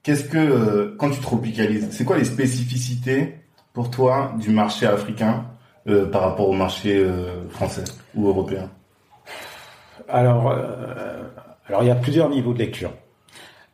Qu'est-ce 0.03 0.25
que, 0.25 0.95
quand 0.99 1.11
tu 1.11 1.21
tropicalises, 1.21 1.89
c'est 1.91 2.05
quoi 2.05 2.17
les 2.17 2.25
spécificités 2.25 3.35
pour 3.75 3.91
toi 3.91 4.33
du 4.41 4.49
marché 4.51 4.87
africain 4.87 5.45
par 6.11 6.23
rapport 6.23 6.49
au 6.49 6.53
marché 6.55 7.05
français 7.51 7.85
ou 8.15 8.29
européen? 8.29 8.71
Alors, 10.13 10.51
euh, 10.51 11.23
alors 11.69 11.83
il 11.83 11.87
y 11.87 11.91
a 11.91 11.95
plusieurs 11.95 12.29
niveaux 12.29 12.53
de 12.53 12.59
lecture. 12.59 12.91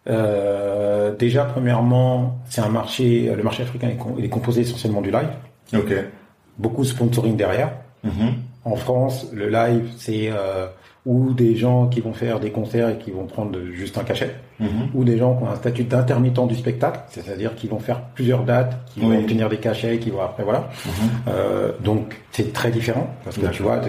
Euh, 0.09 1.15
déjà, 1.17 1.45
premièrement, 1.45 2.39
c'est 2.49 2.61
un 2.61 2.69
marché, 2.69 3.33
le 3.35 3.43
marché 3.43 3.63
africain 3.65 3.89
est, 3.89 3.97
com- 3.97 4.15
il 4.19 4.25
est 4.25 4.29
composé 4.29 4.61
essentiellement 4.61 5.01
du 5.01 5.11
live, 5.11 5.29
Ok. 5.75 5.93
beaucoup 6.59 6.83
de 6.83 6.87
sponsoring 6.89 7.37
derrière. 7.37 7.73
Mhm. 8.05 8.35
En 8.65 8.77
France, 8.77 9.27
le 9.33 9.49
live, 9.49 9.91
c'est 9.97 10.29
euh, 10.31 10.67
ou 11.07 11.33
des 11.33 11.55
gens 11.57 11.87
qui 11.87 12.01
vont 12.01 12.13
faire 12.13 12.41
des 12.41 12.51
concerts 12.51 12.91
et 12.91 12.99
qui 12.99 13.11
vont 13.13 13.25
prendre 13.27 13.57
juste 13.73 13.97
un 13.97 14.03
cachet, 14.05 14.35
Mhm. 14.61 14.69
ou 14.93 15.05
des 15.05 15.17
gens 15.19 15.37
qui 15.37 15.45
ont 15.45 15.49
un 15.49 15.55
statut 15.55 15.85
d'intermittent 15.85 16.47
du 16.49 16.57
spectacle, 16.57 17.01
c'est-à-dire 17.09 17.55
qu'ils 17.55 17.71
vont 17.71 17.79
faire 17.79 18.01
plusieurs 18.15 18.43
dates, 18.43 18.77
qui 18.93 19.01
Oui. 19.01 19.07
vont 19.15 19.19
obtenir 19.21 19.49
des 19.49 19.59
cachets, 19.59 19.99
qui 19.99 20.11
vont 20.11 20.21
après 20.23 20.43
voilà. 20.43 20.69
Mhm. 20.85 20.93
Euh, 21.29 21.73
donc 21.83 22.17
c'est 22.33 22.53
très 22.53 22.71
différent 22.71 23.09
parce 23.25 23.39
que 23.39 23.47
tu 23.47 23.63
vois, 23.63 23.81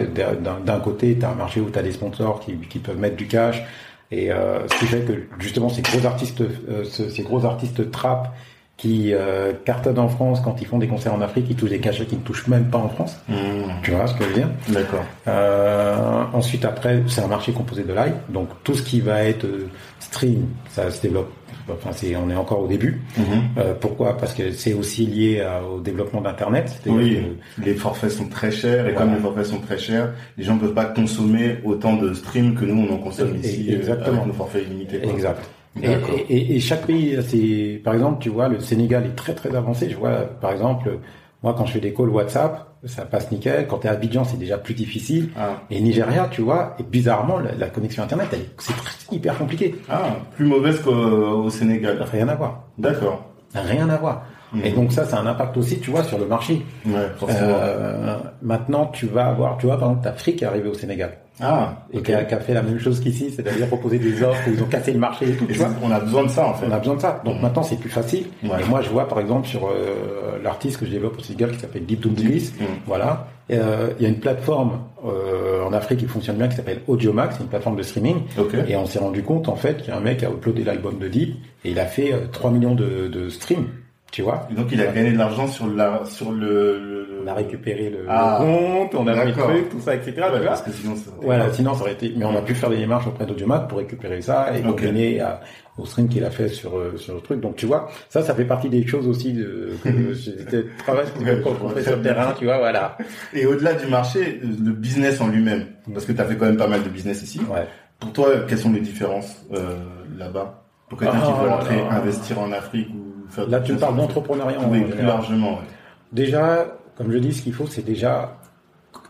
d'un 0.66 0.80
côté, 0.80 1.18
tu 1.18 1.26
as 1.26 1.30
un 1.32 1.36
marché 1.36 1.60
où 1.60 1.70
tu 1.70 1.80
as 1.80 1.84
des 1.84 1.92
sponsors 1.92 2.40
qui, 2.40 2.54
qui 2.70 2.80
peuvent 2.80 3.00
mettre 3.00 3.16
du 3.16 3.28
cash 3.28 3.64
et 4.12 4.32
euh, 4.32 4.60
ce 4.68 4.80
qui 4.80 4.86
fait 4.86 5.02
que 5.02 5.14
justement 5.40 5.70
ces 5.70 5.82
gros 5.82 6.06
artistes, 6.06 6.42
euh, 6.42 6.84
ce- 6.86 7.10
ces 7.10 7.24
gros 7.24 7.44
artistes 7.46 7.90
trap 7.92 8.34
qui 8.78 9.12
euh, 9.14 9.54
cartonnent 9.66 9.98
en 10.00 10.08
France 10.08 10.40
quand 10.44 10.62
ils 10.62 10.68
font 10.68 10.78
des 10.78 10.88
concerts 10.88 11.14
en 11.14 11.22
Afrique, 11.22 11.48
ils 11.50 11.56
touchent 11.56 11.72
des 11.72 11.80
cachets 11.80 12.06
qui 12.06 12.16
ne 12.16 12.22
touchent 12.22 12.48
même 12.48 12.66
pas 12.66 12.78
en 12.78 12.90
France. 12.90 13.20
Mhm. 13.28 13.36
Tu 13.82 13.92
vois 13.92 14.06
ce 14.08 14.14
que 14.14 14.24
je 14.24 14.30
veux 14.30 14.36
dire? 14.36 14.50
D'accord. 14.70 15.04
euh, 15.28 16.24
Ensuite, 16.34 16.64
après, 16.66 17.02
c'est 17.08 17.22
un 17.22 17.28
marché 17.28 17.52
composé 17.54 17.84
de 17.84 17.94
live, 17.94 18.14
donc 18.30 18.50
tout 18.64 18.76
ce 18.76 18.84
qui 18.84 19.02
va 19.02 19.24
être 19.24 19.46
euh, 19.46 19.68
stream, 20.00 20.46
ça 20.70 20.92
se 20.92 21.02
développe. 21.02 21.32
Enfin, 21.70 21.90
c'est, 21.92 22.16
on 22.16 22.30
est 22.30 22.36
encore 22.36 22.62
au 22.62 22.68
début. 22.68 23.02
Mhm. 23.18 23.24
Euh, 23.58 23.74
pourquoi? 23.78 24.16
Parce 24.16 24.34
que 24.34 24.52
c'est 24.52 24.74
aussi 24.74 25.06
lié 25.06 25.42
à- 25.42 25.62
au 25.64 25.82
développement 25.82 26.22
d'Internet. 26.22 26.80
Oui, 26.86 27.20
que- 27.58 27.64
les 27.66 27.74
forfaits 27.74 28.12
sont 28.12 28.30
très 28.30 28.52
chers 28.52 28.88
et 28.88 28.92
Voilà. 28.94 28.98
comme 29.08 29.16
les 29.16 29.20
forfaits 29.22 29.46
sont 29.48 29.60
très 29.60 29.78
chers, 29.78 30.14
les 30.38 30.46
gens 30.46 30.56
ne 30.56 30.62
peuvent 30.62 30.74
pas 30.74 30.86
consommer 30.86 31.58
autant 31.66 31.98
de 31.98 32.14
streams 32.14 32.56
que 32.56 32.64
nous 32.64 32.88
on 32.90 32.94
en 32.94 32.98
consomme 33.00 33.36
Et- 33.44 33.48
ici 33.48 33.74
exactement. 33.74 34.16
avec 34.18 34.28
nos 34.28 34.34
forfaits 34.34 34.64
illimités. 34.66 35.02
Exact. 35.04 35.42
Et, 35.84 36.34
et- 36.34 36.56
et- 36.56 36.60
chaque 36.60 36.86
pays, 36.86 37.18
ses- 37.24 37.82
par 37.84 37.94
exemple, 37.94 38.18
tu 38.22 38.30
vois, 38.30 38.48
le 38.48 38.60
Sénégal 38.60 39.06
est 39.06 39.16
très 39.16 39.34
très 39.34 39.56
avancé. 39.56 39.90
Je 39.90 39.96
vois, 39.98 40.12
par 40.42 40.52
exemple, 40.52 41.00
moi 41.44 41.54
quand 41.58 41.66
je 41.66 41.74
fais 41.74 41.80
des 41.80 41.94
calls 41.94 42.10
WhatsApp, 42.10 42.68
ça 42.86 43.06
passe 43.06 43.32
nickel. 43.32 43.68
Quand 43.68 43.80
tu 43.80 43.88
es 43.88 43.90
à 43.90 43.94
Abidjan, 43.94 44.24
c'est 44.24 44.38
déjà 44.38 44.58
plus 44.58 44.74
difficile. 44.74 45.30
Ah. 45.38 45.62
Et 45.70 45.80
Nigeria, 45.82 46.28
tu 46.32 46.42
vois, 46.42 46.76
et 46.80 46.84
bizarrement, 46.84 47.40
la, 47.40 47.54
la 47.56 47.68
connexion 47.70 48.04
Internet, 48.04 48.28
c'est 48.60 48.74
hyper 49.16 49.38
compliqué. 49.38 49.76
Ah, 49.90 50.18
plus 50.36 50.46
mauvaise 50.46 50.80
qu'au 50.82 50.92
au 50.92 51.50
Sénégal. 51.50 52.04
Rien 52.12 52.28
à 52.28 52.36
voir. 52.36 52.64
D'accord. 52.78 53.24
Rien 53.56 53.90
à 53.90 53.98
voir. 53.98 54.26
Mhm. 54.54 54.62
Et 54.66 54.72
donc 54.72 54.92
ça, 54.92 55.06
ça 55.06 55.18
a 55.18 55.22
un 55.22 55.26
impact 55.28 55.58
aussi, 55.58 55.80
tu 55.80 55.92
vois, 55.92 56.04
sur 56.04 56.18
le 56.18 56.26
marché. 56.26 56.62
Ouais. 56.86 56.94
Euh, 57.30 58.16
maintenant, 58.42 58.86
tu 58.88 59.06
vas 59.08 59.28
avoir, 59.28 59.58
tu 59.58 59.66
vois, 59.66 59.78
par 59.78 59.90
exemple, 59.92 60.10
Free 60.18 60.36
qui 60.36 60.44
est 60.44 60.48
arrivé 60.48 60.70
au 60.70 60.74
Sénégal 60.74 61.18
ah, 61.40 61.86
et 61.94 62.02
qui, 62.02 62.14
a, 62.14 62.24
qui 62.24 62.34
a 62.34 62.40
fait 62.40 62.54
la 62.56 62.64
même 62.64 62.80
chose 62.80 63.00
qu'ici, 63.00 63.30
c'est-à-dire 63.30 63.68
proposer 63.68 64.00
des 64.00 64.24
offres 64.24 64.42
où 64.50 64.54
ils 64.54 64.64
ont 64.64 64.68
cassé 64.68 64.92
le 64.92 64.98
marché 65.00 65.30
et 65.30 65.34
tout, 65.36 65.46
Et 65.50 65.54
tu 65.54 65.60
vois. 65.60 65.70
on 65.84 65.92
a 65.92 66.00
besoin 66.00 66.24
de 66.24 66.30
ça 66.30 66.48
en 66.48 66.54
fait. 66.56 66.66
On 66.68 66.72
a 66.72 66.80
besoin 66.80 66.96
de 66.96 67.02
ça. 67.02 67.22
Donc 67.26 67.36
Mhm. 67.36 67.42
maintenant, 67.42 67.64
c'est 67.64 67.76
plus 67.80 67.90
facile. 67.90 68.26
Ouais. 68.44 68.50
Et 68.62 68.70
moi, 68.70 68.82
je 68.82 68.90
vois, 68.90 69.08
par 69.08 69.20
exemple, 69.20 69.48
sur 69.48 69.68
euh, 69.68 70.40
l'artiste 70.44 70.80
que 70.80 70.86
je 70.88 70.92
développe 70.92 71.18
au 71.20 71.22
Sénégal 71.22 71.52
qui 71.52 71.60
s'appelle 71.60 71.86
Deep 71.86 72.00
Doomdilis, 72.00 72.54
Mhm. 72.60 72.66
voilà. 72.88 73.28
Euh, 73.52 73.90
Il 74.00 74.04
y 74.04 74.06
a 74.06 74.10
une 74.10 74.20
plateforme 74.20 74.80
euh, 75.06 75.64
en 75.64 75.72
Afrique 75.74 76.00
qui 76.00 76.06
fonctionne 76.08 76.38
bien 76.38 76.48
qui 76.48 76.56
s'appelle 76.56 76.82
Audiomax, 76.88 77.36
c'est 77.38 77.44
une 77.44 77.50
plateforme 77.50 77.76
de 77.78 77.84
streaming. 77.84 78.18
Ok. 78.40 78.56
Et 78.68 78.76
on 78.76 78.86
s'est 78.86 79.00
rendu 79.00 79.22
compte, 79.24 79.48
en 79.48 79.56
fait, 79.56 79.78
qu'il 79.78 79.90
y 79.90 79.92
a 79.92 79.98
un 79.98 80.02
mec 80.02 80.18
qui 80.18 80.26
a 80.26 80.30
uploadé 80.30 80.64
l'album 80.64 80.98
de 80.98 81.08
Deep 81.08 81.36
et 81.64 81.72
il 81.72 81.80
a 81.80 81.86
fait 81.86 82.14
euh, 82.14 82.22
3 82.32 82.50
millions 82.52 82.74
de, 82.76 83.08
de 83.08 83.30
streams, 83.30 83.68
tu 84.12 84.22
vois. 84.22 84.48
Et 84.52 84.54
donc 84.56 84.68
il 84.72 84.80
a 84.82 84.88
gagné 84.88 85.12
de 85.12 85.18
l'argent 85.18 85.48
sur 85.48 85.68
la 85.68 86.02
sur 86.06 86.32
le. 86.32 86.80
le- 86.80 87.08
On 87.24 87.30
a 87.30 87.34
récupéré 87.34 87.90
le, 87.90 88.06
Ah. 88.08 88.40
le 88.40 88.46
compte, 88.46 88.96
on 88.96 89.06
a 89.08 89.26
mis 89.26 89.32
le 89.34 89.38
truc, 89.38 89.70
tout 89.70 89.82
ça, 89.82 89.94
etc. 89.96 90.14
Ouais, 90.18 90.24
tu 90.32 90.38
vois. 90.38 90.48
parce 90.48 90.62
que 90.62 90.72
sinon 90.72 90.96
ça. 90.96 91.12
Voilà, 91.22 91.52
sinon 91.52 91.74
ça 91.74 91.82
aurait 91.82 91.92
été. 91.92 92.14
Mais 92.16 92.24
on 92.24 92.34
a 92.38 92.42
pu 92.42 92.56
faire 92.56 92.70
des 92.70 92.78
démarches 92.78 93.06
auprès 93.08 93.26
d'Audiomac 93.26 93.68
pour 93.68 93.80
récupérer 93.80 94.22
ça 94.22 94.48
et 94.56 94.60
Ok. 94.66 94.80
combiner 94.80 95.20
à- 95.20 95.42
au 95.78 95.86
stream 95.86 96.08
qu'il 96.08 96.24
a 96.24 96.30
fait 96.30 96.48
sur 96.48 96.78
euh, 96.78 96.96
sur 96.96 97.16
le 97.16 97.20
truc. 97.20 97.42
Donc 97.42 97.58
tu 97.58 97.66
vois, 97.66 97.90
ça, 98.08 98.22
ça 98.24 98.34
fait 98.34 98.46
partie 98.46 98.70
des 98.70 98.88
choses 98.88 99.08
aussi 99.10 99.34
de 99.34 99.72
que 99.84 100.66
travail 100.78 101.06
qu'on 101.44 101.82
sur 101.82 101.98
le 101.98 102.02
terrain, 102.02 102.34
tu 102.40 102.46
vois, 102.46 102.60
voilà. 102.60 102.98
Et 103.34 103.46
au-delà 103.46 103.74
du 103.74 103.88
marché, 103.88 104.40
le 104.42 104.72
business 104.72 105.20
en 105.20 105.28
lui-même, 105.28 105.66
parce 105.94 106.06
que 106.06 106.14
tu 106.14 106.22
as 106.22 106.26
fait 106.26 106.38
quand 106.38 106.46
même 106.46 106.56
pas 106.58 106.68
mal 106.68 106.82
de 106.84 106.90
business 106.90 107.22
ici. 107.24 107.42
Ouais. 107.52 107.68
Pour 108.00 108.14
toi, 108.14 108.28
quelles 108.48 108.58
sont 108.60 108.72
les 108.72 108.80
différences 108.80 109.46
euh, 109.54 109.76
là-bas? 110.18 110.64
Pour 110.88 110.98
quelqu'un 110.98 111.18
Ah, 111.22 111.26
qui 111.26 111.44
veut 111.44 111.50
rentrer, 111.50 111.76
là. 111.76 111.92
investir 111.98 112.40
en 112.40 112.52
Afrique 112.54 112.88
ou 112.96 113.07
faire. 113.30 113.48
Là, 113.50 113.60
tu 113.62 113.74
me 113.74 113.78
parles 113.80 113.96
d'entrepreneuriat 113.96 114.60
en 114.60 114.70
Oui, 114.70 114.82
plus 114.82 114.92
général. 114.92 115.08
largement. 115.08 115.52
Ouais. 115.54 115.66
Déjà, 116.12 116.66
comme 116.96 117.12
je 117.12 117.18
dis, 117.18 117.34
ce 117.34 117.42
qu'il 117.42 117.54
faut, 117.54 117.68
c'est 117.68 117.84
déjà 117.86 118.38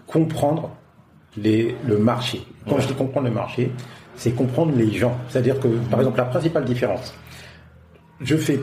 comprendre 0.06 0.69
les, 1.38 1.75
le 1.88 1.97
marché. 1.97 2.41
Quand 2.67 2.75
Ouais. 2.75 2.82
je 2.82 2.88
dis 2.88 2.93
comprendre 2.93 3.27
le 3.27 3.34
marché, 3.34 3.71
c'est 4.15 4.32
comprendre 4.32 4.73
les 4.75 4.91
gens. 4.91 5.15
C'est-à-dire 5.30 5.60
que, 5.60 5.67
par 5.67 5.99
exemple, 5.99 6.17
la 6.17 6.25
principale 6.25 6.65
différence, 6.65 7.13
je 8.21 8.36
fais, 8.36 8.60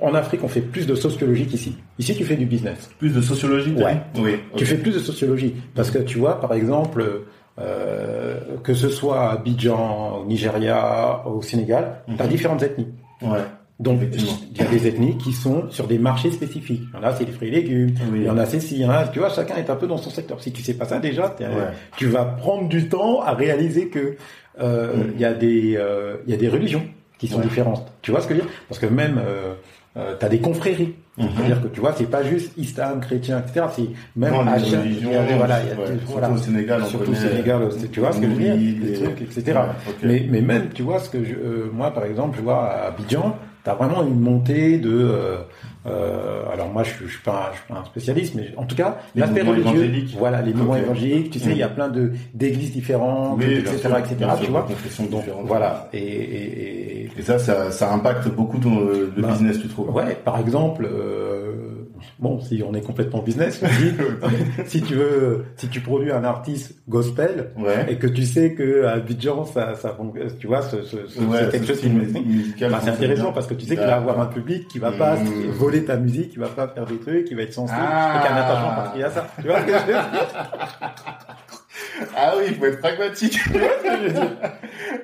en 0.00 0.14
Afrique, 0.14 0.42
on 0.44 0.48
fait 0.48 0.60
plus 0.60 0.86
de 0.86 0.94
sociologie 0.94 1.46
qu'ici. 1.46 1.76
Ici, 1.98 2.14
tu 2.14 2.24
fais 2.24 2.36
du 2.36 2.46
business. 2.46 2.90
Plus 2.98 3.10
de 3.14 3.20
sociologie. 3.20 3.72
Ouais. 3.74 4.00
Oui. 4.18 4.36
Tu 4.56 4.66
fais 4.66 4.76
plus 4.76 4.92
de 4.94 4.98
sociologie. 4.98 5.54
Parce 5.74 5.90
que 5.90 5.98
tu 5.98 6.18
vois, 6.18 6.40
par 6.40 6.52
exemple, 6.54 7.22
euh, 7.58 8.38
que 8.62 8.74
ce 8.74 8.88
soit 8.88 9.20
à 9.28 9.32
Abidjan, 9.32 10.18
au 10.22 10.26
Nigeria, 10.26 11.22
au 11.26 11.40
Sénégal, 11.42 12.02
tu 12.06 12.20
as 12.20 12.24
Mhm. 12.24 12.30
différentes 12.30 12.62
ethnies. 12.62 12.88
Ouais. 13.22 13.38
Donc, 13.80 14.00
il 14.12 14.58
y 14.58 14.62
a 14.62 14.66
des 14.66 14.86
ethnies 14.86 15.16
qui 15.16 15.32
sont 15.32 15.64
sur 15.70 15.86
des 15.86 15.98
marchés 15.98 16.30
spécifiques. 16.30 16.82
Il 16.92 16.96
y 16.96 17.02
en 17.02 17.02
a, 17.02 17.14
c'est 17.14 17.24
les 17.24 17.32
fruits 17.32 17.48
et 17.48 17.50
légumes. 17.50 17.94
Oui. 18.12 18.18
Il 18.20 18.24
y 18.26 18.30
en 18.30 18.36
a, 18.38 18.44
c'est 18.44 18.60
si. 18.60 18.74
Il 18.76 18.82
y 18.82 18.84
en 18.84 18.90
a, 18.90 19.08
tu 19.08 19.18
vois, 19.20 19.30
chacun 19.30 19.56
est 19.56 19.70
un 19.70 19.76
peu 19.76 19.86
dans 19.86 19.96
son 19.96 20.10
secteur. 20.10 20.40
Si 20.42 20.52
tu 20.52 20.62
sais 20.62 20.74
pas 20.74 20.84
ça 20.84 20.98
déjà, 20.98 21.34
Ouais. 21.40 21.46
tu 21.96 22.06
vas 22.06 22.24
prendre 22.26 22.68
du 22.68 22.88
temps 22.90 23.22
à 23.22 23.32
réaliser 23.32 23.88
que 23.88 24.16
euh, 24.60 24.94
Mm. 24.96 25.02
il 25.14 25.20
y 25.20 25.24
a 25.24 25.32
des 25.32 25.76
euh, 25.78 26.16
il 26.26 26.30
y 26.30 26.34
a 26.34 26.36
des 26.36 26.48
religions 26.48 26.82
qui 27.18 27.26
sont 27.26 27.38
Ouais. 27.38 27.42
différentes. 27.44 27.90
Tu 28.02 28.10
vois 28.10 28.20
ce 28.20 28.26
que 28.28 28.34
je 28.34 28.40
veux 28.40 28.44
dire? 28.46 28.54
Parce 28.68 28.78
que 28.78 28.86
même 28.86 29.18
euh, 29.18 29.54
euh, 29.96 30.14
t'as 30.18 30.28
des 30.28 30.38
confréries. 30.40 30.94
Mhm. 31.16 31.28
C'est-à-dire 31.36 31.62
que 31.62 31.68
tu 31.68 31.80
vois, 31.80 31.94
c'est 31.96 32.04
pas 32.10 32.22
juste 32.22 32.52
islam, 32.58 33.00
chrétien, 33.00 33.38
etc. 33.40 33.66
C'est 33.74 33.88
même 34.16 34.32
Non, 34.32 34.40
à 34.46 34.58
chaque- 34.58 34.68
y 34.70 34.74
a 34.76 35.24
des- 35.24 35.34
voilà, 35.36 35.60
il 35.62 35.68
y 35.68 35.72
a 35.72 35.74
ouais, 35.74 35.80
des- 35.92 35.98
surtout 35.98 36.12
voilà. 36.12 36.30
au 36.30 36.36
Sénégal, 36.36 36.84
surtout 36.86 37.10
au 37.12 37.14
Sénégal, 37.14 37.62
euh, 37.62 37.70
tu 37.90 38.00
vois 38.00 38.12
ce 38.12 38.20
que 38.20 38.26
je 38.26 38.30
veux 38.30 38.42
dire, 38.42 38.56
des 38.56 38.92
trucs, 38.94 39.20
etc. 39.22 39.42
Ouais. 39.46 39.92
Mais, 40.02 40.26
mais 40.30 40.40
même, 40.42 40.68
tu 40.74 40.82
vois, 40.82 40.98
ce 41.00 41.08
que 41.10 41.24
je, 41.24 41.32
euh, 41.34 41.70
moi, 41.72 41.90
par 41.92 42.04
exemple, 42.04 42.36
je 42.38 42.42
vois 42.42 42.62
à 42.64 42.86
Abidjan, 42.88 43.36
t'as 43.64 43.74
vraiment 43.74 44.02
une 44.02 44.20
montée 44.20 44.78
de, 44.78 44.90
euh, 44.90 45.36
euh, 45.86 46.42
alors 46.52 46.68
moi, 46.68 46.82
je, 46.82 47.06
je 47.06 47.10
suis 47.10 47.22
pas, 47.22 47.50
un- 47.50 47.52
je 47.54 47.58
suis 47.58 47.72
pas 47.72 47.80
un 47.80 47.84
spécialiste, 47.84 48.34
mais 48.34 48.50
en 48.56 48.64
tout 48.64 48.76
cas, 48.76 48.98
l'aspect 49.14 49.42
religieux, 49.42 49.80
voilà, 50.18 50.42
les 50.42 50.52
mouvements 50.52 50.76
évangéliques, 50.76 51.30
tu 51.30 51.38
sais, 51.38 51.50
il 51.52 51.56
y 51.58 51.62
a 51.62 51.68
plein 51.68 51.88
de 51.88 52.12
d'églises 52.34 52.72
différentes, 52.72 53.38
Oui, 53.38 53.44
etc., 53.54 53.78
sûr, 53.78 53.96
etc., 53.98 54.16
sûr, 54.18 54.44
tu 54.44 54.50
vois. 54.50 54.66
Donc 55.10 55.22
voilà, 55.46 55.88
et, 55.92 55.98
et, 55.98 57.02
et- 57.04 57.10
Et 57.18 57.22
ça, 57.22 57.38
ça, 57.38 57.70
ça 57.70 57.92
impacte 57.92 58.28
beaucoup 58.28 58.58
ton, 58.58 58.80
le 58.80 59.12
Bah, 59.16 59.28
business, 59.28 59.58
tu 59.60 59.68
trouves 59.68 59.90
Ouais, 59.94 60.16
par 60.24 60.38
exemple, 60.38 60.86
euh, 60.90 61.59
bon, 62.18 62.40
si 62.40 62.62
on 62.66 62.74
est 62.74 62.80
complètement 62.80 63.22
business, 63.22 63.60
on 63.62 63.66
dit, 63.66 63.92
si 64.66 64.82
tu 64.82 64.94
veux, 64.94 65.44
si 65.56 65.68
tu 65.68 65.80
produis 65.80 66.12
un 66.12 66.24
artiste 66.24 66.74
gospel 66.88 67.50
Ouais. 67.58 67.86
et 67.88 67.96
que 67.96 68.06
tu 68.06 68.24
sais 68.24 68.54
que 68.54 68.84
à 68.84 68.92
Abidjan, 68.92 69.44
ça, 69.44 69.74
ça, 69.76 69.96
tu 70.38 70.46
vois, 70.46 70.62
ce, 70.62 70.82
ce, 70.82 71.06
ce- 71.06 71.20
Ouais, 71.20 71.38
c'est 71.44 71.50
quelque 71.50 71.66
chose 71.66 71.80
qui 71.80 71.88
musical. 71.88 72.70
bah, 72.72 72.80
c'est 72.82 72.90
intéressant 72.90 73.24
bien. 73.24 73.32
parce 73.32 73.46
que 73.46 73.54
tu 73.54 73.66
sais 73.66 73.76
qu'il 73.76 73.84
va 73.86 73.96
avoir 73.96 74.20
un 74.20 74.26
public 74.26 74.68
qui 74.68 74.78
va 74.78 74.92
pas 74.92 75.16
Mmh. 75.16 75.50
voler 75.52 75.84
ta 75.84 75.96
musique, 75.96 76.30
qui 76.30 76.38
va 76.38 76.48
pas 76.48 76.68
faire 76.68 76.86
des 76.86 76.98
trucs, 76.98 77.24
qui 77.26 77.34
va 77.34 77.42
être 77.42 77.52
sensible, 77.54 77.78
Ah. 77.82 78.16
et 78.16 78.20
qui 78.22 78.28
a 78.32 78.36
un 78.36 78.40
attachement 78.40 78.74
particulier 78.74 79.04
à 79.04 79.10
ça. 79.10 79.26
Tu 79.40 79.46
vois 79.48 79.60
ce 79.60 79.66
que 79.66 79.72
je 79.72 79.76
veux 79.78 79.84
dire? 79.86 80.04
Ah 82.16 82.32
oui, 82.38 82.44
il 82.48 82.54
faut 82.54 82.64
être 82.66 82.80
pragmatique. 82.80 83.38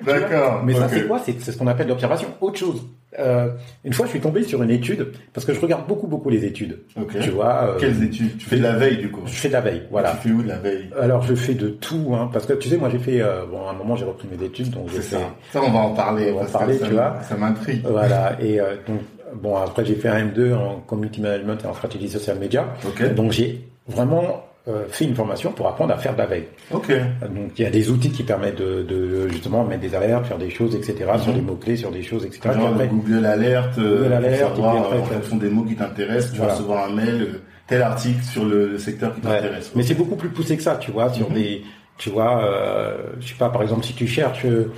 D'accord. 0.05 0.61
Mais 0.63 0.73
ça, 0.73 0.87
c'est 0.89 1.07
quoi? 1.07 1.19
C'est 1.23 1.39
ce 1.39 1.57
qu'on 1.57 1.67
appelle 1.67 1.87
l'observation. 1.87 2.29
Autre 2.41 2.57
chose. 2.59 2.81
Euh, 3.19 3.47
une 3.83 3.93
fois, 3.93 4.05
je 4.05 4.11
suis 4.11 4.19
tombé 4.19 4.43
sur 4.43 4.61
une 4.63 4.69
étude 4.69 5.07
parce 5.33 5.45
que 5.45 5.53
je 5.53 5.59
regarde 5.59 5.87
beaucoup, 5.87 6.07
beaucoup 6.07 6.29
les 6.29 6.45
études. 6.45 6.79
Ok. 6.99 7.17
Tu 7.19 7.29
vois. 7.31 7.69
euh, 7.75 7.79
Quelles 7.79 8.03
études? 8.03 8.37
Tu 8.37 8.45
fais 8.45 8.57
de 8.57 8.63
la 8.63 8.73
veille, 8.75 8.97
du 8.97 9.09
coup? 9.11 9.21
Je 9.25 9.31
fais 9.33 9.47
de 9.47 9.53
la 9.53 9.61
veille. 9.61 9.83
Voilà. 9.91 10.11
Tu 10.21 10.27
fais 10.29 10.33
où 10.35 10.43
de 10.43 10.47
la 10.47 10.57
veille? 10.57 10.89
Alors 10.99 11.23
je 11.23 11.33
fais 11.35 11.53
de 11.55 11.69
tout, 11.69 12.13
hein, 12.13 12.29
parce 12.31 12.45
que 12.45 12.53
tu 12.53 12.69
sais, 12.69 12.77
moi 12.77 12.89
j'ai 12.89 12.99
fait, 12.99 13.21
euh, 13.21 13.45
bon, 13.49 13.67
à 13.67 13.71
un 13.71 13.73
moment 13.73 13.95
j'ai 13.95 14.05
repris 14.05 14.27
mes 14.35 14.45
études, 14.45 14.69
donc 14.71 14.89
j'ai 14.89 14.97
fait, 15.01 15.15
ça. 15.15 15.21
Ça, 15.51 15.61
on 15.63 15.71
va 15.71 15.79
en 15.79 15.93
parler. 15.93 16.31
On 16.31 16.39
va 16.39 16.43
en 16.43 16.51
parler, 16.51 16.77
ça 16.77 16.87
tu 16.87 16.93
vois. 16.93 17.17
Ça 17.27 17.35
m'intrigue. 17.35 17.81
voilà, 17.89 18.37
et 18.41 18.59
euh, 18.59 18.75
donc 18.87 18.99
bon 19.35 19.55
après 19.57 19.83
j'ai 19.85 19.95
fait 19.95 20.07
un 20.09 20.25
M2 20.25 20.53
en 20.53 20.75
community 20.87 21.19
management 21.21 21.57
et 21.63 21.67
en 21.67 21.73
stratégie 21.73 22.07
social 22.09 22.37
media, 22.39 22.65
Ok. 22.87 23.13
donc 23.13 23.31
j'ai 23.33 23.67
vraiment 23.87 24.43
fait 24.89 25.05
une 25.05 25.15
formation 25.15 25.51
pour 25.51 25.67
apprendre 25.67 25.93
à 25.93 25.97
faire 25.97 26.13
de 26.13 26.17
la 26.19 26.25
veille. 26.25 26.47
Ok. 26.71 26.91
Donc 27.33 27.51
il 27.57 27.63
y 27.63 27.65
a 27.65 27.69
des 27.69 27.89
outils 27.89 28.11
qui 28.11 28.23
permettent 28.23 28.57
de, 28.57 28.83
de 28.83 29.27
justement 29.29 29.63
mettre 29.63 29.81
des 29.81 29.95
alertes, 29.95 30.25
faire 30.25 30.37
des 30.37 30.49
choses, 30.49 30.75
etc. 30.75 30.95
sur 31.21 31.33
des 31.33 31.41
mots 31.41 31.55
clés, 31.55 31.77
sur 31.77 31.91
des 31.91 32.03
choses, 32.03 32.25
etc. 32.25 32.39
Puis 32.51 32.53
Genre 32.59 32.67
après, 32.69 32.87
Google 32.87 33.19
l'alerte, 33.21 33.77
euh, 33.77 34.03
Google 34.03 34.13
Alert, 34.13 34.53
pour 34.53 34.65
savoir, 34.65 34.75
et 34.75 34.77
puis 34.79 34.85
après, 34.87 34.97
euh, 34.97 35.17
en 35.17 35.21
fonction 35.21 35.37
des 35.37 35.49
mots 35.49 35.63
qui 35.63 35.75
t'intéressent, 35.75 36.31
tu 36.31 36.37
Voilà. 36.37 36.51
vas 36.53 36.57
recevoir 36.57 36.89
un 36.89 36.93
mail, 36.95 37.21
euh, 37.21 37.39
tel 37.67 37.81
article 37.81 38.23
sur 38.23 38.45
le, 38.45 38.67
le 38.67 38.77
secteur 38.77 39.13
qui 39.15 39.25
Ouais. 39.27 39.35
t'intéresse. 39.37 39.71
Mais 39.75 39.83
c'est 39.83 39.95
beaucoup 39.95 40.15
plus 40.15 40.29
poussé 40.29 40.57
que 40.57 40.63
ça, 40.63 40.75
tu 40.75 40.91
vois, 40.91 41.11
sur 41.13 41.29
Mhm. 41.29 41.35
des, 41.35 41.61
tu 41.97 42.09
vois, 42.09 42.43
euh, 42.43 42.97
je 43.19 43.27
sais 43.27 43.35
pas, 43.35 43.49
par 43.49 43.61
exemple, 43.61 43.85
si 43.85 43.93
tu 43.93 44.07
cherches, 44.07 44.45
euh, 44.45 44.71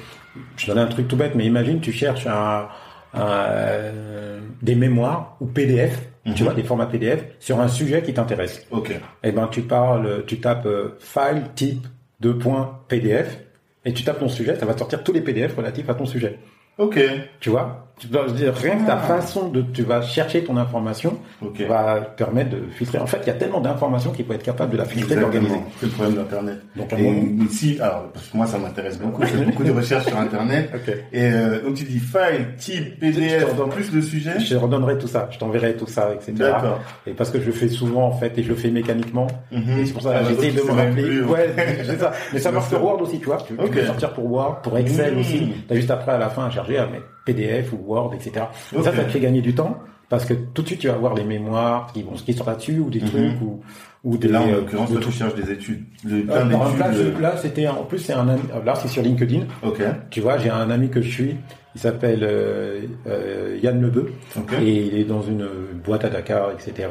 je 0.58 0.68
donne 0.68 0.78
un 0.80 0.88
truc 0.88 1.08
tout 1.08 1.16
bête, 1.18 1.34
mais 1.36 1.46
imagine, 1.46 1.80
tu 1.82 1.92
cherches 1.92 2.28
un, 2.28 2.68
un, 3.14 3.22
euh, 3.24 4.40
des 4.62 4.76
mémoires 4.76 5.36
ou 5.40 5.46
PDF, 5.48 6.09
Mhm. 6.30 6.36
tu 6.36 6.44
vois, 6.44 6.54
des 6.54 6.64
formats 6.64 6.86
PDF 6.86 7.26
sur 7.40 7.60
un 7.60 7.68
sujet 7.68 8.02
qui 8.02 8.14
t'intéresse. 8.14 8.66
Ok. 8.72 8.94
Eh 9.24 9.32
ben, 9.32 9.48
tu 9.48 9.62
parles, 9.62 10.24
tu 10.26 10.40
tapes 10.40 10.66
euh, 10.66 10.98
file 11.00 11.44
type 11.56 11.86
de 12.20 12.32
point 12.32 12.80
PDF 12.88 13.40
et 13.86 13.94
tu 13.94 14.04
tapes 14.04 14.20
ton 14.20 14.30
sujet, 14.30 14.56
ça 14.56 14.66
va 14.66 14.78
sortir 14.78 15.04
tous 15.04 15.14
les 15.14 15.22
PDF 15.22 15.56
relatifs 15.56 15.90
à 15.90 15.94
ton 15.94 16.06
sujet. 16.06 16.38
Ok. 16.78 17.00
Tu 17.40 17.50
vois, 17.50 17.89
tu 18.00 18.08
je 18.12 18.18
veux 18.18 18.38
dire, 18.38 18.54
rien 18.56 18.78
que 18.78 18.86
ta 18.88 18.94
Ah. 18.96 18.98
façon 19.20 19.50
de, 19.50 19.62
tu 19.62 19.84
vas 19.84 20.02
chercher 20.02 20.44
ton 20.44 20.58
information 20.58 21.18
Ok. 21.42 21.62
va 21.68 22.00
te 22.02 22.24
permettre 22.24 22.52
de 22.52 22.62
filtrer. 22.72 22.98
En 23.00 23.06
fait, 23.06 23.20
il 23.24 23.28
y 23.28 23.30
a 23.30 23.34
tellement 23.34 23.60
d'informations 23.60 24.12
qu'il 24.12 24.26
faut 24.26 24.34
être 24.34 24.44
capable 24.44 24.72
de 24.72 24.78
la 24.78 24.86
filtrer, 24.86 25.16
de 25.16 25.20
l'organiser. 25.22 25.54
Exactement. 25.56 25.74
C'est 25.80 25.86
le 25.86 25.92
problème 25.92 26.16
d'Internet. 26.16 26.60
Donc, 26.76 26.94
Et 26.94 27.04
moment- 27.04 27.48
alors, 27.82 28.04
parce 28.14 28.28
que 28.28 28.38
moi, 28.38 28.48
ça 28.48 28.58
m'intéresse 28.58 28.98
beaucoup, 29.00 29.22
je 29.24 29.28
fais 29.28 29.46
beaucoup 29.46 29.64
de 29.64 29.72
recherches 29.72 30.06
sur 30.06 30.18
Internet. 30.18 30.70
Ok. 30.76 30.94
Et 31.12 31.24
euh, 31.24 31.62
donc, 31.64 31.76
tu 31.76 31.84
dis 31.84 32.00
file, 32.00 32.48
type, 32.58 32.94
Je 32.96 33.00
PDF, 33.12 33.52
redonne- 33.52 33.70
plus 33.70 33.92
le 33.94 34.02
sujet. 34.02 34.40
Je 34.40 34.50
te 34.50 34.56
redonnerai 34.56 34.98
tout 34.98 35.08
ça, 35.08 35.28
je 35.32 35.38
t'enverrai 35.38 35.74
tout 35.76 35.88
ça, 35.88 36.10
etc. 36.14 36.34
D'accord. 36.38 36.80
Et 37.06 37.12
parce 37.12 37.30
que 37.30 37.40
je 37.40 37.46
le 37.48 37.52
fais 37.52 37.68
souvent 37.68 38.06
en 38.08 38.12
fait 38.14 38.38
et 38.38 38.44
je 38.44 38.50
le 38.50 38.56
fais 38.56 38.70
mécaniquement. 38.72 39.28
Mhm. 39.52 39.80
Et 39.80 39.86
c'est 39.86 39.94
pour 39.94 40.02
ça 40.04 40.12
Ah, 40.16 40.20
que 40.20 40.24
bah, 40.26 40.30
j'essaie 40.42 40.52
de 40.58 40.62
me 40.66 40.72
rappeler. 40.72 41.04
plus, 41.04 41.24
Ouais, 41.26 41.50
c'est 41.86 42.00
ça. 42.00 42.12
Mais 42.34 42.40
ça 42.40 42.52
marche 42.52 42.70
pour 42.70 42.84
Word 42.84 43.02
aussi, 43.02 43.20
tu 43.20 43.26
vois. 43.26 43.38
Tu, 43.46 43.56
tu 43.56 43.62
Ok. 43.64 43.72
peux 43.72 43.86
sortir 43.86 44.14
pour 44.14 44.32
Word, 44.32 44.62
pour 44.62 44.78
Excel 44.78 45.14
Mhm. 45.14 45.20
aussi. 45.20 45.54
T'as 45.68 45.76
juste 45.76 45.92
après 45.92 46.14
à 46.14 46.18
la 46.18 46.30
fin 46.30 46.46
à 46.46 46.50
charger 46.50 46.78
mettre 46.88 47.06
PDF 47.26 47.74
ou 47.74 47.78
Word, 47.86 48.14
etc. 48.14 48.46
Et 48.74 48.78
Ok. 48.78 48.84
ça, 48.84 48.94
ça 48.96 49.04
te 49.04 49.10
fait 49.10 49.20
gagner 49.20 49.42
du 49.42 49.54
temps 49.56 49.78
parce 50.10 50.26
que 50.26 50.34
tout 50.34 50.62
de 50.64 50.68
suite 50.68 50.80
tu 50.80 50.88
vas 50.88 50.94
avoir 50.96 51.14
les 51.14 51.24
mémoires 51.24 51.92
qui 51.94 52.02
vont 52.04 52.14
qui 52.14 52.34
sont 52.34 52.46
là-dessus 52.46 52.80
ou 52.80 52.90
des 52.90 53.00
Mhm. 53.02 53.08
trucs 53.08 53.42
ou 53.42 53.62
ou 54.06 54.16
Et 54.16 54.18
des 54.18 54.28
là, 54.30 54.42
en 54.42 54.48
euh, 54.48 54.56
l'occurrence, 54.62 54.90
tu 55.02 55.12
cherches 55.12 55.36
des 55.36 55.52
études. 55.52 55.84
Euh, 56.10 56.22
plein 56.24 56.50
exemple, 56.50 57.22
là, 57.22 57.36
c'était 57.36 57.68
en 57.68 57.84
plus 57.84 57.98
c'est 58.00 58.14
un 58.14 58.30
ami, 58.30 58.42
là 58.66 58.74
c'est 58.76 58.88
sur 58.88 59.04
LinkedIn. 59.04 59.42
Ok. 59.62 59.82
Tu 60.10 60.22
vois, 60.22 60.38
j'ai 60.38 60.50
un 60.50 60.70
ami 60.70 60.90
que 60.90 61.02
je 61.02 61.10
suis, 61.12 61.36
il 61.76 61.82
s'appelle 61.82 62.20
euh, 62.24 62.80
euh, 63.08 63.58
Yann 63.62 63.82
Lebeu. 63.82 64.14
Et 64.62 64.72
il 64.86 64.96
est 64.98 65.04
dans 65.04 65.22
une 65.22 65.46
boîte 65.84 66.06
à 66.06 66.10
Dakar, 66.10 66.52
etc. 66.52 66.88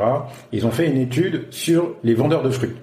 Ils 0.53 0.67
ont 0.67 0.71
fait 0.71 0.87
une 0.87 0.99
étude 0.99 1.47
sur 1.49 1.95
les 2.05 2.13
vendeurs 2.15 2.43
de 2.43 2.51
fruits. 2.51 2.75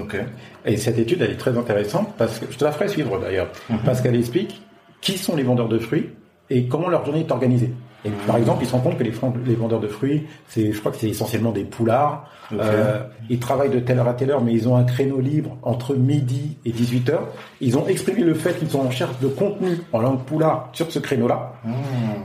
Ok. 0.00 0.16
Et 0.64 0.76
cette 0.76 0.98
étude, 1.00 1.20
elle 1.20 1.32
est 1.32 1.36
très 1.36 1.58
intéressante 1.58 2.14
parce 2.16 2.38
que 2.38 2.46
je 2.50 2.56
te 2.56 2.64
la 2.64 2.70
ferai 2.70 2.86
suivre 2.86 3.18
d'ailleurs, 3.20 3.48
Mhm. 3.68 3.78
parce 3.84 4.00
qu'elle 4.00 4.14
explique 4.16 4.62
qui 5.00 5.18
sont 5.18 5.34
les 5.34 5.42
vendeurs 5.42 5.68
de 5.68 5.78
fruits 5.80 6.10
et 6.56 6.64
comment 6.66 6.88
leur 6.88 7.04
journée 7.04 7.20
est 7.20 7.30
organisée. 7.32 7.72
Et 8.04 8.10
par 8.26 8.36
exemple, 8.36 8.64
ils 8.64 8.66
se 8.66 8.72
rendent 8.72 8.82
compte 8.82 8.98
que 8.98 9.04
les, 9.04 9.12
les 9.46 9.54
vendeurs 9.54 9.78
de 9.78 9.86
fruits, 9.86 10.26
c'est, 10.48 10.72
je 10.72 10.80
crois 10.80 10.90
que 10.90 10.98
c'est 10.98 11.08
essentiellement 11.08 11.52
des 11.52 11.62
poulards. 11.62 12.28
Euh, 12.52 13.00
ils 13.30 13.38
travaillent 13.38 13.70
de 13.70 13.78
telle 13.78 13.98
heure 14.00 14.08
à 14.08 14.14
telle 14.14 14.30
heure, 14.32 14.42
mais 14.42 14.52
ils 14.52 14.68
ont 14.68 14.76
un 14.76 14.82
créneau 14.82 15.20
libre 15.20 15.56
entre 15.62 15.94
midi 15.94 16.56
et 16.64 16.72
18 16.72 17.10
heures. 17.10 17.28
Ils 17.60 17.78
ont 17.78 17.86
exprimé 17.86 18.22
le 18.22 18.34
fait 18.34 18.58
qu'ils 18.58 18.68
sont 18.68 18.80
en 18.80 18.88
recherche 18.88 19.18
de 19.20 19.28
contenu 19.28 19.78
en 19.92 20.00
langue 20.00 20.18
poulard 20.24 20.68
sur 20.72 20.90
ce 20.90 20.98
créneau-là 20.98 21.52
Hmm. 21.64 21.70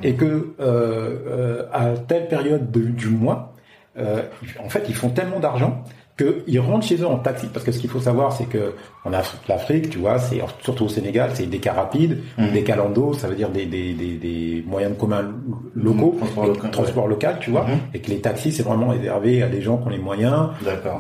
et 0.04 0.16
que 0.16 0.26
euh, 0.26 0.50
euh, 0.60 1.63
à 1.72 1.90
telle 1.92 2.28
période 2.28 2.72
de- 2.72 2.82
du 2.82 3.10
mois, 3.10 3.54
en 4.63 4.70
fait, 4.70 4.84
ils 4.90 4.96
font 4.96 5.10
tellement 5.10 5.40
d'argent 5.40 5.84
qu'ils 6.18 6.60
rentrent 6.60 6.86
chez 6.86 6.98
eux 7.02 7.08
en 7.08 7.18
taxi. 7.18 7.48
Parce 7.54 7.66
que 7.66 7.72
ce 7.72 7.80
qu'il 7.80 7.90
faut 7.90 8.00
savoir, 8.00 8.32
c'est 8.34 8.46
que 8.46 8.74
en 9.06 9.14
Afrique, 9.14 9.42
l'Afrique, 9.48 9.90
tu 9.90 10.00
vois, 10.00 10.20
c'est 10.20 10.42
surtout 10.62 10.86
au 10.86 10.90
Sénégal, 10.90 11.30
c'est 11.34 11.46
des 11.46 11.60
cars 11.60 11.76
rapides, 11.76 12.18
Mhm. 12.38 12.52
des 12.52 12.64
calandos, 12.64 13.14
ça 13.14 13.28
veut 13.28 13.36
dire 13.36 13.50
des, 13.50 13.66
des, 13.66 13.94
des, 13.94 14.16
des 14.18 14.64
moyens 14.68 14.94
de 14.96 15.00
commun 15.00 15.24
locaux, 15.76 16.16
Transport 16.20 16.46
local, 16.48 16.72
transport 16.72 17.08
local, 17.08 17.38
tu 17.40 17.52
vois, 17.52 17.64
Mhm. 17.66 17.78
et 17.94 18.00
que 18.00 18.10
les 18.10 18.20
taxis, 18.20 18.52
c'est 18.52 18.64
vraiment 18.64 18.88
réservé 18.90 19.44
à 19.44 19.48
des 19.48 19.62
gens 19.62 19.78
qui 19.78 19.88
ont 19.88 19.92
les 19.92 20.00
moyens, 20.00 20.50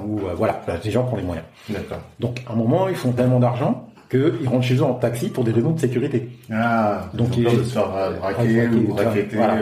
ou 0.07 0.19
euh, 0.19 0.33
voilà, 0.35 0.61
des 0.83 0.91
gens 0.91 1.05
qui 1.07 1.13
ont 1.13 1.17
les 1.17 1.23
moyens. 1.23 1.45
D'accord. 1.69 1.99
Donc, 2.19 2.43
à 2.47 2.53
un 2.53 2.55
moment, 2.55 2.87
ils 2.87 2.95
font 2.95 3.11
tellement 3.11 3.39
d'argent 3.39 3.86
qu'ils 4.09 4.47
rentrent 4.47 4.65
chez 4.65 4.75
eux 4.75 4.83
en 4.83 4.93
taxi 4.93 5.29
pour 5.29 5.43
des 5.43 5.51
raisons 5.51 5.71
de 5.71 5.79
sécurité. 5.79 6.29
Ah, 6.51 7.09
Donc, 7.13 7.35
ils 7.37 7.45
ont 7.47 7.49
peur 7.51 7.59
de 7.59 7.63
se 7.63 7.73
faire 7.73 7.87
braquer 7.87 8.13
braquer, 8.19 8.67
ou 8.87 8.93
raqueter. 8.93 9.35
Voilà. 9.35 9.57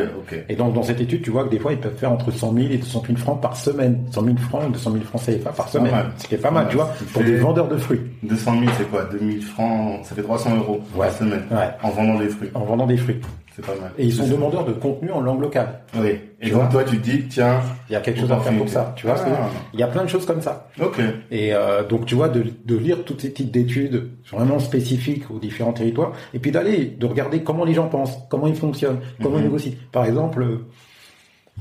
Et 0.50 0.56
donc, 0.56 0.74
dans 0.74 0.84
cette 0.84 1.02
étude, 1.02 1.22
tu 1.24 1.32
vois 1.32 1.46
que 1.46 1.50
des 1.50 1.60
fois, 1.60 1.72
ils 1.74 1.80
peuvent 1.80 1.96
faire 1.98 2.12
entre 2.12 2.32
100 2.32 2.54
000 2.54 2.68
et 2.72 2.78
200 2.78 3.04
000 3.08 3.18
francs 3.18 3.42
par 3.42 3.56
semaine. 3.58 4.04
100 4.12 4.24
000 4.24 4.38
francs, 4.38 4.72
200 4.72 4.92
000 4.92 5.04
francs 5.04 5.22
CFA 5.26 5.50
par 5.52 5.70
semaine. 5.70 5.94
Ce 6.18 6.28
qui 6.28 6.36
est 6.36 6.38
pas 6.38 6.52
mal, 6.52 6.66
Ouais, 6.66 6.70
tu 6.72 6.76
vois, 6.78 6.94
pour 7.14 7.24
des 7.24 7.36
vendeurs 7.38 7.68
de 7.68 7.78
fruits. 7.78 8.02
200 8.24 8.60
000, 8.60 8.72
c'est 8.78 8.90
quoi? 8.90 9.06
2000 9.12 9.42
francs, 9.44 10.00
ça 10.06 10.16
fait 10.16 10.22
300 10.22 10.56
euros 10.58 10.80
Ouais. 10.96 11.08
par 11.08 11.16
semaine. 11.18 11.44
Ouais. 11.52 11.70
En 11.84 11.90
vendant 11.90 12.20
des 12.20 12.30
fruits. 12.30 12.50
En 12.54 12.64
vendant 12.66 12.86
des 12.88 12.98
fruits. 12.98 13.18
C'est 13.56 13.66
pas 13.66 13.76
mal. 13.80 13.92
Et 13.98 14.06
ils 14.06 14.14
sont 14.14 14.28
demandeurs 14.28 14.66
de 14.66 14.74
contenu 14.74 15.12
en 15.12 15.22
langue 15.22 15.40
locale. 15.42 15.80
Oui. 15.98 16.20
Et 16.42 16.50
donc, 16.52 16.70
toi, 16.72 16.84
tu 16.84 16.98
te 17.00 17.04
dis, 17.10 17.26
tiens, 17.30 17.62
Il 17.90 17.94
y 17.94 17.96
a 17.96 18.02
quelque 18.02 18.20
chose 18.20 18.32
à 18.32 18.38
faire 18.40 18.58
pour 18.58 18.68
ça. 18.68 18.94
Tu 18.98 19.06
vois, 19.08 19.16
Ah. 19.26 19.48
il 19.74 19.80
y 19.80 19.84
a 19.84 19.88
plein 19.88 20.04
de 20.04 20.10
choses 20.10 20.26
comme 20.26 20.42
ça. 20.42 20.68
ok. 20.82 21.00
Et 21.32 21.54
euh, 21.54 21.84
donc, 21.88 22.06
tu 22.06 22.16
vois, 22.16 22.28
de, 22.28 22.44
de 22.66 22.76
lire 22.76 23.06
toutes 23.06 23.22
ces 23.22 23.32
types 23.32 23.52
d'études 23.52 24.10
vraiment 24.30 24.60
spécifiques 24.60 25.32
aux 25.32 25.40
différents 25.40 25.72
territoires, 25.72 26.12
et 26.34 26.40
puis 26.40 26.52
d'aller, 26.52 26.86
de 26.86 27.06
regarder 27.06 27.44
comment 27.44 27.64
les 27.64 27.74
gens 27.74 27.88
pensent, 27.88 28.18
comment 28.30 28.48
ils 28.48 28.56
fonctionnent, 28.56 29.00
comment 29.24 29.38
Mhm. 29.38 29.42
ils 29.42 29.46
négocient. 29.46 29.74
Par 29.94 30.06
exemple, 30.06 30.44
euh, 30.44 30.66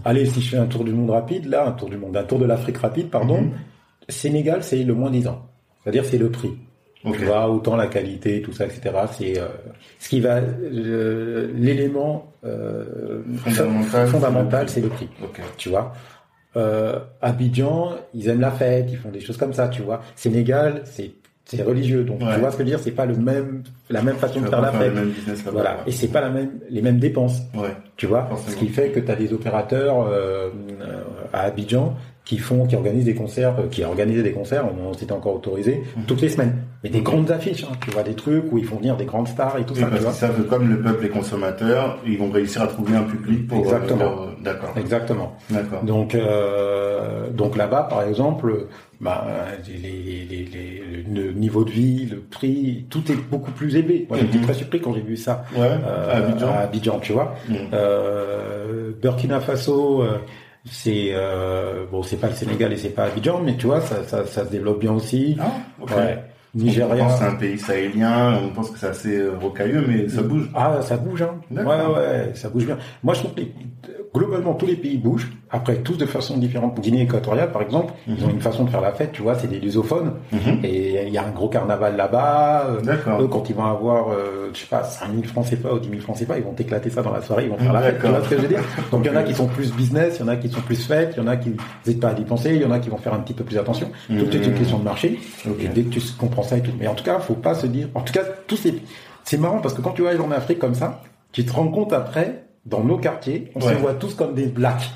allez, 0.04 0.26
si 0.26 0.42
je 0.42 0.50
fais 0.50 0.58
un 0.58 0.66
tour 0.66 0.82
du 0.84 0.90
monde 0.92 1.10
rapide, 1.10 1.46
là, 1.46 1.68
un 1.68 1.72
tour 1.72 1.88
du 1.88 1.96
monde, 1.96 2.16
un 2.16 2.24
tour 2.24 2.38
de 2.40 2.44
l'Afrique 2.46 2.78
rapide, 2.78 3.08
pardon, 3.10 3.40
Mhm. 3.42 3.50
Sénégal, 4.08 4.62
c'est 4.64 4.82
le 4.82 4.94
moins 4.94 5.10
disant. 5.10 5.46
C'est-à-dire, 5.82 6.04
c'est 6.04 6.18
le 6.18 6.30
prix. 6.30 6.52
Tu 7.12 7.24
vois, 7.24 7.48
autant 7.50 7.76
la 7.76 7.86
qualité, 7.86 8.40
tout 8.40 8.52
ça, 8.52 8.64
etc. 8.64 8.80
C'est 9.12 9.38
euh, 9.38 9.46
ce 9.98 10.08
qui 10.08 10.20
va, 10.20 10.36
euh, 10.36 11.48
l'élément 11.54 12.32
euh, 12.44 13.22
Fondamental, 13.36 14.06
fondamental, 14.08 14.68
c'est 14.68 14.80
le 14.80 14.88
prix 14.88 15.08
tu 15.56 15.68
vois? 15.68 15.92
Euh, 16.56 16.98
Abidjan, 17.20 17.92
ils 18.14 18.28
aiment 18.28 18.40
la 18.40 18.50
fête, 18.52 18.86
ils 18.90 18.96
font 18.96 19.10
des 19.10 19.20
choses 19.20 19.36
comme 19.36 19.52
ça, 19.52 19.68
tu 19.68 19.82
vois. 19.82 20.00
Sénégal, 20.14 20.82
c'est 20.84 21.10
c'est 21.46 21.62
religieux. 21.62 22.04
Donc 22.04 22.22
Ouais. 22.22 22.32
tu 22.34 22.40
vois 22.40 22.50
ce 22.50 22.56
que 22.56 22.62
je 22.62 22.68
veux 22.70 22.70
dire, 22.76 22.78
c'est 22.82 22.90
pas 22.92 23.04
le 23.04 23.16
même, 23.16 23.64
la 23.90 24.00
même 24.00 24.16
façon 24.16 24.40
de 24.40 24.46
faire 24.46 24.62
la 24.62 24.72
fête. 24.72 24.92
Voilà, 25.52 25.78
et 25.86 25.92
c'est 25.92 26.08
pas 26.08 26.22
la 26.22 26.30
même, 26.30 26.52
les 26.70 26.80
mêmes 26.80 26.98
dépenses. 26.98 27.38
Ouais. 27.54 27.68
Tu 27.96 28.06
vois, 28.06 28.24
Forcément. 28.26 28.50
ce 28.52 28.56
qui 28.56 28.68
fait 28.68 28.88
que 28.90 29.00
tu 29.00 29.10
as 29.10 29.16
des 29.16 29.32
opérateurs 29.34 30.06
euh, 30.08 30.48
à 31.34 31.40
Abidjan 31.42 31.94
qui 32.24 32.38
font, 32.38 32.66
qui 32.66 32.74
organisent 32.74 33.04
des 33.04 33.14
concerts, 33.14 33.54
euh, 33.58 33.68
qui 33.70 33.84
organisaient 33.84 34.22
des 34.22 34.32
concerts, 34.32 34.64
on 34.66 34.94
c'était 34.94 35.12
encore 35.12 35.34
autorisé, 35.34 35.82
Mhm. 35.96 36.04
toutes 36.06 36.22
les 36.22 36.30
semaines. 36.30 36.54
Mais 36.82 36.88
des 36.90 37.00
grandes 37.02 37.30
affiches, 37.30 37.64
hein, 37.64 37.74
tu 37.84 37.90
vois, 37.90 38.02
des 38.02 38.14
trucs 38.14 38.50
où 38.50 38.56
ils 38.58 38.64
font 38.64 38.76
venir 38.76 38.96
des 38.96 39.04
grandes 39.04 39.28
stars 39.28 39.58
et 39.58 39.64
tout 39.64 39.74
Oui, 39.74 39.80
ça, 39.80 39.90
tu 39.94 40.32
vois. 40.42 40.44
comme 40.48 40.68
le 40.70 40.80
peuple 40.80 41.04
est 41.06 41.08
consommateur, 41.10 41.98
ils 42.06 42.16
vont 42.18 42.30
réussir 42.30 42.62
à 42.62 42.66
trouver 42.66 42.96
un 42.96 43.02
public 43.02 43.46
pour. 43.46 43.58
euh, 43.58 43.62
Exactement. 43.62 43.98
leur- 44.00 44.28
D'accord. 44.42 44.72
Exactement. 44.76 45.36
D'accord. 45.50 45.82
Donc, 45.82 46.14
euh, 46.14 47.28
donc 47.30 47.56
là-bas, 47.56 47.84
par 47.90 48.02
exemple, 48.02 48.66
bah, 49.00 49.26
les, 49.66 49.76
les, 49.78 50.24
les, 50.24 50.44
les- 50.44 50.82
le 51.22 51.32
niveau 51.32 51.64
de 51.64 51.70
vie, 51.70 52.06
le 52.10 52.18
prix, 52.20 52.86
tout 52.90 53.02
est 53.10 53.16
beaucoup 53.30 53.50
plus 53.50 53.76
élevé. 53.76 54.06
Moi, 54.08 54.18
j'étais 54.20 54.38
Mhm. 54.38 54.44
très 54.44 54.54
surpris 54.54 54.80
quand 54.80 54.94
j'ai 54.94 55.00
vu 55.02 55.16
ça 55.16 55.44
Ouais. 55.56 55.62
euh, 55.62 56.10
à 56.12 56.16
Abidjan. 56.16 56.48
à 56.48 56.56
Abidjan, 56.60 56.98
tu 57.00 57.12
vois. 57.12 57.34
Mhm. 57.48 57.56
Euh, 57.72 58.90
Burkina 59.00 59.40
Faso, 59.40 60.02
euh, 60.02 60.18
c'est 60.70 61.10
euh, 61.12 61.84
bon, 61.90 62.02
c'est 62.02 62.16
pas 62.16 62.28
le 62.28 62.34
Sénégal 62.34 62.72
et 62.72 62.76
c'est 62.76 62.90
pas 62.90 63.04
Abidjan, 63.04 63.40
mais 63.42 63.56
tu 63.56 63.66
vois, 63.66 63.80
ça, 63.80 64.02
ça, 64.04 64.26
ça 64.26 64.44
se 64.46 64.50
développe 64.50 64.80
bien 64.80 64.92
aussi. 64.92 65.36
Ah. 65.40 65.52
Ouais. 65.94 66.24
On 66.56 66.60
Nigeria. 66.60 67.04
pense 67.04 67.18
c'est 67.18 67.24
un 67.24 67.34
pays 67.34 67.58
sahélien, 67.58 68.38
on 68.44 68.48
pense 68.50 68.70
que 68.70 68.78
c'est 68.78 68.86
assez 68.86 69.28
rocailleux, 69.28 69.84
mais 69.88 70.08
ça 70.08 70.22
bouge. 70.22 70.48
Ah, 70.54 70.80
ça 70.82 70.96
bouge, 70.96 71.22
hein. 71.22 71.34
Ouais, 71.50 71.64
ouais, 71.64 72.30
ça 72.34 72.48
bouge 72.48 72.64
bien. 72.64 72.78
Moi, 73.02 73.14
je 73.14 73.20
trouve 73.20 73.34
que 73.34 73.42
globalement, 74.14 74.54
tous 74.54 74.66
les 74.66 74.76
pays 74.76 74.96
bougent. 74.96 75.30
Après, 75.50 75.76
tous 75.76 75.96
de 75.96 76.06
façon 76.06 76.36
différente. 76.38 76.80
Guinée 76.80 77.02
équatoriale, 77.02 77.50
par 77.52 77.62
exemple, 77.62 77.92
ils 78.08 78.24
ont 78.24 78.30
une 78.30 78.40
façon 78.40 78.64
de 78.64 78.70
faire 78.70 78.80
la 78.80 78.92
fête, 78.92 79.12
tu 79.12 79.22
vois, 79.22 79.34
c'est 79.36 79.46
des 79.48 79.58
lusophones. 79.60 80.12
Mhm. 80.32 80.60
Et 80.64 81.06
il 81.06 81.12
y 81.12 81.18
a 81.18 81.24
un 81.24 81.30
gros 81.30 81.48
carnaval 81.48 81.96
là-bas. 81.96 82.66
Euh, 82.68 82.80
D'accord. 82.80 83.20
Eux, 83.20 83.28
quand 83.28 83.48
ils 83.50 83.54
vont 83.56 83.64
avoir, 83.64 84.10
euh, 84.10 84.50
je 84.52 84.58
sais 84.60 84.66
pas, 84.66 84.82
5000 84.84 85.26
francs 85.26 85.46
CFA 85.50 85.72
ou 85.74 85.78
10 85.78 85.88
000 85.90 86.00
francs 86.00 86.16
CFA, 86.18 86.38
ils 86.38 86.44
vont 86.44 86.54
éclater 86.58 86.90
ça 86.90 87.02
dans 87.02 87.12
la 87.12 87.22
soirée, 87.22 87.44
ils 87.44 87.50
vont 87.50 87.58
faire 87.58 87.72
la 87.72 87.82
fête. 87.82 88.00
Tu 88.00 88.06
vois 88.06 88.22
ce 88.22 88.28
que 88.28 88.36
je 88.36 88.42
veux 88.42 88.48
dire? 88.48 88.62
Donc, 88.90 89.02
il 89.04 89.08
y 89.12 89.14
en 89.14 89.16
a 89.16 89.22
qui 89.22 89.34
sont 89.34 89.46
plus 89.46 89.72
business, 89.72 90.16
il 90.18 90.22
y 90.22 90.24
en 90.24 90.28
a 90.28 90.36
qui 90.36 90.48
sont 90.48 90.60
plus 90.60 90.84
fêtes, 90.86 91.14
il 91.16 91.20
y 91.22 91.22
en 91.22 91.28
a 91.28 91.36
qui 91.36 91.50
n'hésitent 91.86 92.00
pas 92.00 92.08
à 92.08 92.14
dépenser, 92.14 92.50
il 92.54 92.62
y 92.62 92.64
en 92.64 92.70
a 92.70 92.78
qui 92.78 92.88
vont 92.90 92.96
faire 92.98 93.14
un 93.14 93.20
petit 93.20 93.34
peu 93.34 93.44
plus 93.44 93.58
attention. 93.58 93.90
Tout 94.08 94.14
est 94.14 94.38
une 94.44 94.52
Mhm. 94.52 94.58
question 94.58 94.78
de 94.78 94.84
marché. 94.84 95.18
Et 95.60 95.68
dès 95.68 95.82
que 95.82 95.88
tu 95.90 96.00
comprends 96.18 96.42
ça 96.42 96.56
et 96.56 96.62
tout. 96.62 96.72
Mais 96.78 96.86
en 96.86 96.94
tout 96.94 97.04
cas, 97.04 97.18
faut 97.18 97.34
pas 97.34 97.54
se 97.54 97.66
dire, 97.66 97.88
en 97.94 98.00
tout 98.00 98.12
cas, 98.12 98.22
tous 98.46 98.56
ces, 98.56 98.74
c'est 99.24 99.38
marrant 99.38 99.58
parce 99.60 99.74
que 99.74 99.82
quand 99.82 99.90
tu 99.92 100.02
vas 100.02 100.10
en 100.20 100.30
Afrique 100.30 100.58
comme 100.58 100.74
ça, 100.74 101.00
tu 101.32 101.44
te 101.44 101.52
rends 101.52 101.68
compte 101.68 101.92
après, 101.92 102.43
dans 102.66 102.82
nos 102.82 102.96
quartiers, 102.98 103.50
on 103.54 103.60
Ouais. 103.60 103.74
se 103.74 103.78
voit 103.78 103.94
tous 103.94 104.14
comme 104.14 104.34
des 104.34 104.46
blacks. 104.46 104.90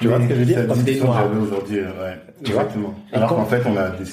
Tu 0.00 0.08
vois 0.08 0.20
ce 0.20 0.26
que 0.26 0.34
je 0.34 0.38
veux 0.40 0.44
dire? 0.46 0.66
Comme 0.66 0.82
des 0.82 0.98
noirs. 1.00 1.28
aujourd'hui, 1.40 1.78
euh, 1.78 1.84
ouais. 2.02 2.18
Tu 2.42 2.50
vois? 2.52 2.62
Exactement. 2.62 2.94
Et 3.12 3.16
Alors 3.16 3.28
qu'en 3.36 3.44
fait, 3.44 3.62
on 3.66 3.76
a 3.76 3.90
des, 3.90 4.04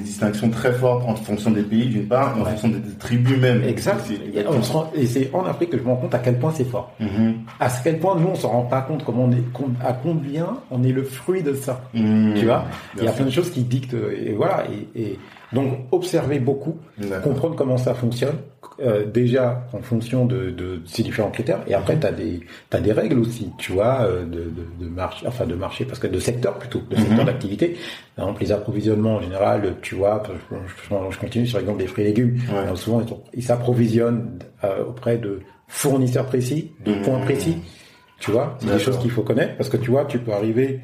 distinctions 0.00 0.48
très 0.50 0.72
fortes 0.72 1.04
en 1.06 1.14
fonction 1.14 1.52
des 1.52 1.62
pays, 1.62 1.86
d'une 1.86 2.08
part, 2.08 2.36
et 2.36 2.40
en 2.40 2.44
Ouais. 2.44 2.50
fonction 2.50 2.68
des, 2.68 2.78
des 2.80 2.96
tribus 2.96 3.38
même. 3.38 3.62
Exact. 3.62 4.10
Et, 4.10 5.06
c'est 5.06 5.30
en 5.32 5.44
Afrique 5.44 5.70
que 5.70 5.78
je 5.78 5.82
me 5.84 5.88
rends 5.90 5.96
compte 5.96 6.14
à 6.14 6.18
quel 6.18 6.38
point 6.38 6.50
c'est 6.52 6.64
fort. 6.64 6.90
Mhm. 6.98 7.34
À 7.60 7.68
quel 7.84 8.00
point 8.00 8.16
nous 8.16 8.26
on 8.28 8.34
s'en 8.34 8.48
rend 8.48 8.62
pas 8.64 8.80
compte 8.80 9.04
comment 9.04 9.24
on 9.26 9.30
est, 9.30 9.44
à 9.86 9.92
combien 9.92 10.56
on 10.72 10.82
est 10.82 10.90
le 10.92 11.04
fruit 11.04 11.42
de 11.44 11.54
ça. 11.54 11.82
Mhm. 11.94 12.34
Tu 12.36 12.46
vois? 12.46 12.64
Il 12.98 13.04
y 13.04 13.08
a 13.08 13.12
plein 13.12 13.26
de 13.26 13.30
choses 13.30 13.50
qui 13.50 13.62
dictent 13.62 13.94
et 13.94 14.32
voilà 14.32 14.64
et, 14.96 15.00
et 15.00 15.18
donc 15.52 15.78
observer 15.92 16.38
beaucoup, 16.38 16.76
comprendre 17.22 17.56
comment 17.56 17.76
ça 17.76 17.94
fonctionne 17.94 18.36
euh, 18.80 19.04
déjà 19.04 19.66
en 19.72 19.80
fonction 19.82 20.24
de, 20.24 20.50
de 20.50 20.80
ces 20.86 21.02
différents 21.02 21.30
critères 21.30 21.60
et 21.66 21.74
après 21.74 21.98
tu 21.98 22.06
as 22.06 22.12
des 22.12 22.40
t'as 22.70 22.80
des 22.80 22.92
règles 22.92 23.18
aussi, 23.18 23.50
tu 23.58 23.72
vois 23.72 24.02
euh, 24.02 24.24
de, 24.24 24.44
de, 24.44 24.84
de 24.84 24.88
marché 24.88 25.26
enfin 25.26 25.46
de 25.46 25.54
marché 25.54 25.84
parce 25.84 25.98
que 25.98 26.06
de 26.06 26.18
secteur 26.18 26.58
plutôt, 26.58 26.80
de 26.88 26.96
secteur 26.96 27.18
Mhm. 27.18 27.24
d'activité. 27.26 27.76
Par 28.16 28.26
exemple 28.26 28.42
les 28.42 28.52
approvisionnements 28.52 29.16
en 29.16 29.20
général, 29.22 29.74
tu 29.82 29.94
vois, 29.96 30.22
je, 30.26 30.56
je- 30.56 31.10
je 31.10 31.18
continue 31.18 31.46
sur 31.46 31.58
l'exemple 31.58 31.80
des 31.80 31.86
fruits 31.88 32.04
et 32.04 32.08
légumes. 32.08 32.38
Ouais. 32.50 32.58
Alors, 32.58 32.78
souvent 32.78 33.02
ils 33.34 33.42
s'approvisionnent 33.42 34.38
euh, 34.64 34.84
auprès 34.86 35.18
de 35.18 35.40
fournisseurs 35.68 36.26
précis, 36.26 36.72
de 36.84 36.92
Mhm. 36.92 37.02
points 37.02 37.20
précis. 37.20 37.56
Tu 38.18 38.30
vois, 38.30 38.56
c'est 38.60 38.66
des 38.66 38.78
choses 38.78 38.98
qu'il 38.98 39.10
faut 39.10 39.22
connaître 39.22 39.56
parce 39.56 39.68
que 39.70 39.78
tu 39.78 39.90
vois, 39.90 40.04
tu 40.04 40.18
peux 40.18 40.32
arriver 40.32 40.80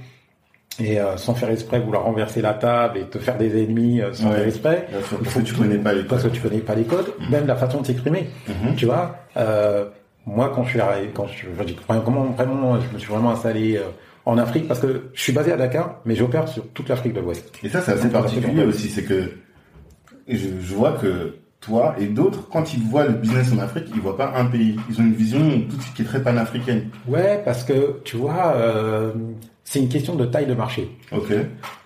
et 0.78 1.00
euh, 1.00 1.16
sans 1.16 1.34
faire 1.34 1.50
exprès 1.50 1.80
vouloir 1.80 2.02
renverser 2.04 2.42
la 2.42 2.54
table 2.54 2.98
et 2.98 3.04
te 3.04 3.18
faire 3.18 3.38
des 3.38 3.62
ennemis 3.62 4.00
euh, 4.02 4.12
sans 4.12 4.28
Ouais. 4.30 4.36
faire 4.36 4.46
exprès. 4.46 4.88
Parce 5.22 5.34
que 5.34 5.40
tu 5.40 5.54
connais 5.54 5.78
pas 5.78 5.92
les 5.92 6.02
parce 6.02 6.22
que 6.24 6.28
tu 6.28 6.40
connais 6.40 6.58
pas 6.58 6.74
les 6.74 6.84
codes, 6.84 7.12
même 7.30 7.46
la 7.46 7.56
façon 7.56 7.80
de 7.80 7.86
s'exprimer. 7.86 8.28
Mhm. 8.48 8.76
Tu 8.76 8.86
vois, 8.86 9.16
euh, 9.36 9.86
moi 10.26 10.52
quand 10.54 10.64
je 10.64 10.70
suis 10.70 10.80
arrivé, 10.80 11.10
quand 11.14 11.26
je, 11.28 11.46
je 11.58 11.64
dis, 11.64 11.76
comment 12.04 12.24
vraiment, 12.24 12.78
je 12.80 12.92
me 12.94 12.98
suis 12.98 13.10
vraiment 13.10 13.30
installé 13.32 13.76
euh, 13.76 13.82
en 14.26 14.38
Afrique 14.38 14.66
parce 14.68 14.80
que 14.80 15.04
je 15.14 15.22
suis 15.22 15.32
basé 15.32 15.52
à 15.52 15.56
Dakar, 15.56 16.00
mais 16.04 16.14
j'opère 16.16 16.48
sur 16.48 16.66
toute 16.72 16.88
l'Afrique 16.88 17.14
de 17.14 17.20
l'Ouest. 17.20 17.52
Et 17.62 17.68
ça, 17.68 17.80
c'est 17.80 17.92
assez 17.92 18.08
particulier 18.08 18.64
aussi, 18.64 18.88
c'est 18.88 19.04
que 19.04 19.30
je, 20.28 20.36
je 20.60 20.74
vois 20.74 20.92
que 20.92 21.36
toi 21.60 21.94
et 21.98 22.06
d'autres, 22.06 22.48
quand 22.48 22.74
ils 22.74 22.82
voient 22.82 23.04
le 23.06 23.14
business 23.14 23.52
en 23.52 23.58
Afrique, 23.60 23.86
ils 23.94 24.00
voient 24.00 24.16
pas 24.16 24.32
un 24.36 24.44
pays. 24.46 24.76
Ils 24.90 25.00
ont 25.00 25.04
une 25.04 25.14
vision 25.14 25.38
tout 25.68 25.76
qui 25.94 26.02
est 26.02 26.04
très 26.04 26.22
panafricaine. 26.22 26.90
Ouais, 27.08 27.40
parce 27.44 27.64
que 27.64 28.00
tu 28.04 28.16
vois, 28.16 28.52
euh, 28.56 29.12
c'est 29.66 29.80
une 29.80 29.88
question 29.88 30.14
de 30.14 30.24
taille 30.24 30.46
de 30.46 30.54
marché. 30.54 30.88
Ok. 31.12 31.32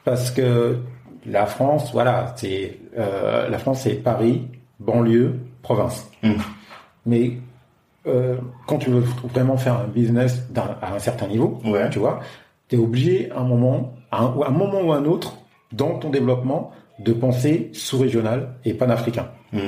Parce 0.04 0.30
que 0.30 0.78
la 1.26 1.46
France, 1.46 1.90
voilà, 1.92 2.32
c'est 2.36 2.78
euh, 2.96 3.48
la 3.48 3.58
France, 3.58 3.80
c'est 3.82 3.94
Paris, 3.94 4.46
banlieue, 4.78 5.40
province. 5.62 6.08
Mm. 6.22 6.32
Mais 7.06 7.32
euh, 8.06 8.36
quand 8.66 8.78
tu 8.78 8.90
veux 8.90 9.04
vraiment 9.32 9.56
faire 9.56 9.78
un 9.78 9.86
business 9.86 10.42
à 10.54 10.94
un 10.94 10.98
certain 10.98 11.26
niveau, 11.26 11.58
Ouais. 11.64 11.88
tu 11.90 11.98
vois, 11.98 12.20
tu 12.68 12.76
es 12.76 12.78
obligé 12.78 13.30
à 13.32 13.40
un 13.40 13.44
moment, 13.44 13.94
à 14.10 14.22
un, 14.22 14.34
ou 14.34 14.44
à 14.44 14.48
un 14.48 14.52
moment 14.52 14.82
ou 14.82 14.92
à 14.92 14.96
un 14.96 15.04
autre, 15.06 15.34
dans 15.72 15.98
ton 15.98 16.10
développement, 16.10 16.72
de 16.98 17.12
penser 17.14 17.70
sous-régional 17.72 18.56
et 18.66 18.74
panafricain. 18.74 19.28
Hmm. 19.52 19.58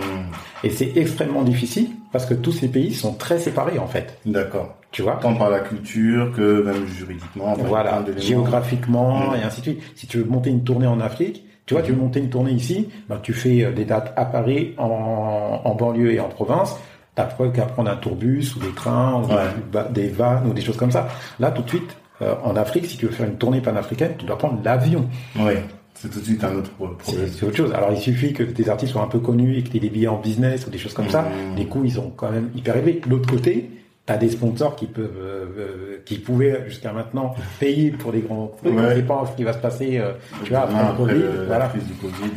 Et 0.62 0.70
c'est 0.70 0.92
extrêmement 0.96 1.42
difficile 1.42 1.88
parce 2.12 2.27
que 2.27 2.35
tous 2.35 2.53
ces 2.53 2.68
pays 2.68 2.92
sont 2.92 3.14
très 3.14 3.38
séparés 3.38 3.79
en 3.79 3.87
fait. 3.87 4.18
D'accord. 4.27 4.77
Tu 4.93 5.03
vois 5.03 5.17
Tant 5.21 5.35
par 5.35 5.51
la 5.51 5.61
culture 5.61 6.31
que 6.37 6.63
même 6.63 6.87
juridiquement. 6.87 7.55
Voilà, 7.59 8.05
géographiquement 8.19 9.35
et 9.35 9.43
ainsi 9.43 9.61
de 9.61 9.65
suite. 9.67 9.83
Si 9.95 10.07
tu 10.07 10.19
veux 10.19 10.25
monter 10.25 10.51
une 10.51 10.65
tournée 10.65 10.87
en 10.87 11.01
Afrique, 11.01 11.45
tu 11.67 11.75
vois, 11.75 11.83
tu 11.83 11.93
veux 11.93 11.99
monter 11.99 12.21
une 12.21 12.29
tournée 12.29 12.53
ici, 12.53 12.89
ben, 13.09 13.19
tu 13.23 13.33
fais 13.33 13.65
euh, 13.65 13.73
des 13.73 13.85
dates 13.85 14.13
à 14.17 14.25
Paris, 14.25 14.75
en, 14.79 15.61
en 15.65 15.75
banlieue 15.75 16.13
et 16.13 16.21
en 16.21 16.29
province. 16.29 16.77
T'as 17.15 17.25
pas 17.25 17.49
qu'à 17.49 17.67
prendre 17.67 17.91
un 17.91 17.97
tourbus 17.97 18.55
ou 18.57 18.61
des 18.61 18.73
trains 18.75 19.23
ou 19.23 19.27
Ouais. 19.33 19.85
des, 19.91 20.09
vannes 20.09 20.49
ou 20.49 20.53
des 20.53 20.63
choses 20.63 20.77
comme 20.77 20.91
ça. 20.91 21.09
Là, 21.41 21.51
tout 21.51 21.63
de 21.63 21.69
suite, 21.69 21.97
euh, 22.21 22.35
en 22.43 22.57
Afrique, 22.57 22.87
si 22.87 22.97
tu 22.97 23.07
veux 23.07 23.13
faire 23.13 23.27
une 23.27 23.37
tournée 23.37 23.61
panafricaine, 23.61 24.13
tu 24.19 24.25
dois 24.27 24.39
prendre 24.39 24.59
l'avion. 24.65 25.09
Ouais. 25.39 25.63
C'est 25.95 26.11
tout 26.11 26.21
de 26.21 26.25
suite 26.25 26.43
un 26.43 26.55
autre 26.57 26.71
pro- 26.71 26.89
problème. 26.89 27.29
C'est 27.33 27.47
autre 27.47 27.57
chose. 27.57 27.73
Alors, 27.75 27.91
il 27.93 27.99
suffit 27.99 28.33
que 28.33 28.43
tes 28.43 28.69
artistes 28.69 28.93
soient 28.93 29.03
un 29.03 29.09
peu 29.09 29.21
connus 29.21 29.59
et 29.59 29.63
que 29.63 29.69
tu 29.69 29.77
aies 29.77 29.81
des 29.81 29.91
billets 29.91 30.09
en 30.09 30.19
business 30.19 30.67
ou 30.67 30.71
des 30.71 30.79
choses 30.79 30.95
comme 30.95 31.09
ça. 31.11 31.23
Mm. 31.23 31.57
Les 31.57 31.67
coûts, 31.67 31.85
ils 31.85 31.93
sont 31.93 32.11
quand 32.17 32.31
même 32.31 32.51
hyper 32.57 32.77
élevés. 32.77 33.01
L'autre 33.09 33.31
côté, 33.31 33.71
tu 34.07 34.12
as 34.12 34.17
des 34.17 34.31
sponsors 34.31 34.75
qui 34.77 34.87
peuvent, 34.87 35.11
euh, 35.19 35.45
euh, 35.59 35.97
qui 36.05 36.19
pouvaient 36.19 36.65
jusqu'à 36.67 36.93
maintenant 36.93 37.35
payer 37.61 37.91
pour 37.93 38.12
des 38.12 38.21
grands 38.21 38.49
trucs. 38.59 38.73
Ouais. 38.77 38.83
On 38.85 38.95
sait 38.97 39.03
pas 39.03 39.25
ce 39.31 39.37
qui 39.37 39.45
va 39.45 39.53
se 39.53 39.59
passer, 39.59 39.99
euh, 39.99 40.12
tu 40.45 40.51
vois, 40.51 40.61
après, 40.62 40.97
Covid. 40.97 41.15
le- 41.15 41.37
la 41.41 41.45
voilà. 41.47 41.69
crise 41.69 41.85
du 41.87 41.95
Covid. 41.95 42.12
ouais. 42.23 42.29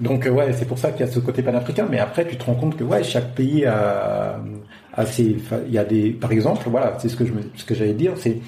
Donc, 0.00 0.26
euh, 0.26 0.30
ouais, 0.30 0.52
c'est 0.54 0.64
pour 0.64 0.78
ça 0.78 0.90
qu'il 0.90 1.04
y 1.06 1.08
a 1.08 1.12
ce 1.12 1.20
côté 1.20 1.42
panafricain. 1.42 1.86
Mais 1.88 1.98
après, 1.98 2.26
tu 2.26 2.36
te 2.36 2.44
rends 2.44 2.54
compte 2.54 2.76
que, 2.76 2.82
ouais, 2.82 3.04
chaque 3.04 3.34
pays 3.34 3.64
a, 3.66 4.40
a 4.94 5.06
ses, 5.06 5.36
il 5.66 5.72
y 5.72 5.78
a 5.78 5.84
des, 5.84 6.10
par 6.10 6.32
exemple, 6.32 6.68
voilà, 6.70 6.96
c'est 6.98 7.08
ce 7.08 7.16
que 7.16 7.24
je 7.26 7.32
me, 7.32 7.42
ce 7.56 7.64
que 7.64 7.74
j'allais 7.74 7.92
dire, 7.92 8.12
c'est, 8.16 8.38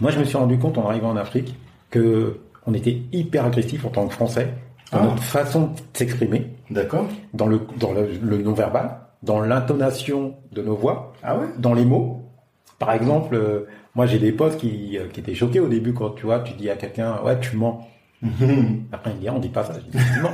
moi, 0.00 0.10
je 0.12 0.18
me 0.20 0.24
suis 0.24 0.36
rendu 0.38 0.58
compte 0.58 0.78
en 0.78 0.88
arrivant 0.88 1.10
en 1.10 1.16
Afrique 1.16 1.54
que 1.90 2.38
on 2.66 2.72
était 2.74 2.98
hyper 3.12 3.46
agressif 3.46 3.84
en 3.84 3.88
tant 3.88 4.06
que 4.06 4.14
Français 4.14 4.48
dans 4.92 5.00
Ah. 5.00 5.04
notre 5.06 5.22
façon 5.22 5.62
de 5.66 5.70
s'exprimer 5.92 6.46
D'accord. 6.70 7.06
dans 7.34 7.46
le, 7.46 7.60
dans 7.78 7.92
le, 7.92 8.08
le 8.22 8.38
non-verbal, 8.38 8.96
dans 9.22 9.40
l'intonation 9.40 10.34
de 10.52 10.62
nos 10.62 10.74
voix, 10.74 11.12
Ah 11.22 11.38
ouais? 11.38 11.46
dans 11.58 11.74
les 11.74 11.84
mots. 11.84 12.22
Par 12.78 12.92
exemple, 12.92 13.34
euh, 13.34 13.66
moi 13.94 14.06
j'ai 14.06 14.18
des 14.18 14.32
potes 14.32 14.56
qui, 14.56 14.96
euh, 14.98 15.08
qui 15.08 15.20
étaient 15.20 15.34
choqués 15.34 15.60
au 15.60 15.68
début 15.68 15.92
quand 15.92 16.10
tu 16.10 16.24
vois, 16.26 16.40
tu 16.40 16.54
dis 16.54 16.70
à 16.70 16.76
quelqu'un, 16.76 17.20
ouais, 17.22 17.38
tu 17.40 17.56
mens. 17.56 17.86
Après, 18.92 19.12
il 19.14 19.20
dit, 19.20 19.28
Ah, 19.28 19.32
on 19.34 19.38
dit 19.38 19.48
pas 19.48 19.64
ça. 19.64 19.72
Dis, 19.74 19.98
non. 20.22 20.28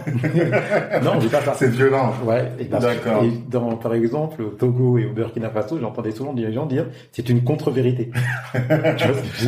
non, 1.04 1.10
on 1.14 1.18
dit 1.18 1.28
pas 1.28 1.40
ça. 1.42 1.54
C'est 1.56 1.68
violent. 1.70 2.12
Ouais, 2.24 2.50
D'accord. 2.68 3.22
et 3.24 3.30
dans, 3.48 3.76
par 3.76 3.94
exemple, 3.94 4.42
au 4.42 4.48
Togo 4.48 4.98
et 4.98 5.06
au 5.06 5.12
Burkina 5.12 5.50
Faso, 5.50 5.78
j'entendais 5.80 6.10
souvent 6.10 6.32
des 6.32 6.52
gens 6.52 6.66
dire, 6.66 6.86
c'est 7.12 7.28
une 7.28 7.44
contre-vérité. 7.44 8.10
tu 8.52 8.58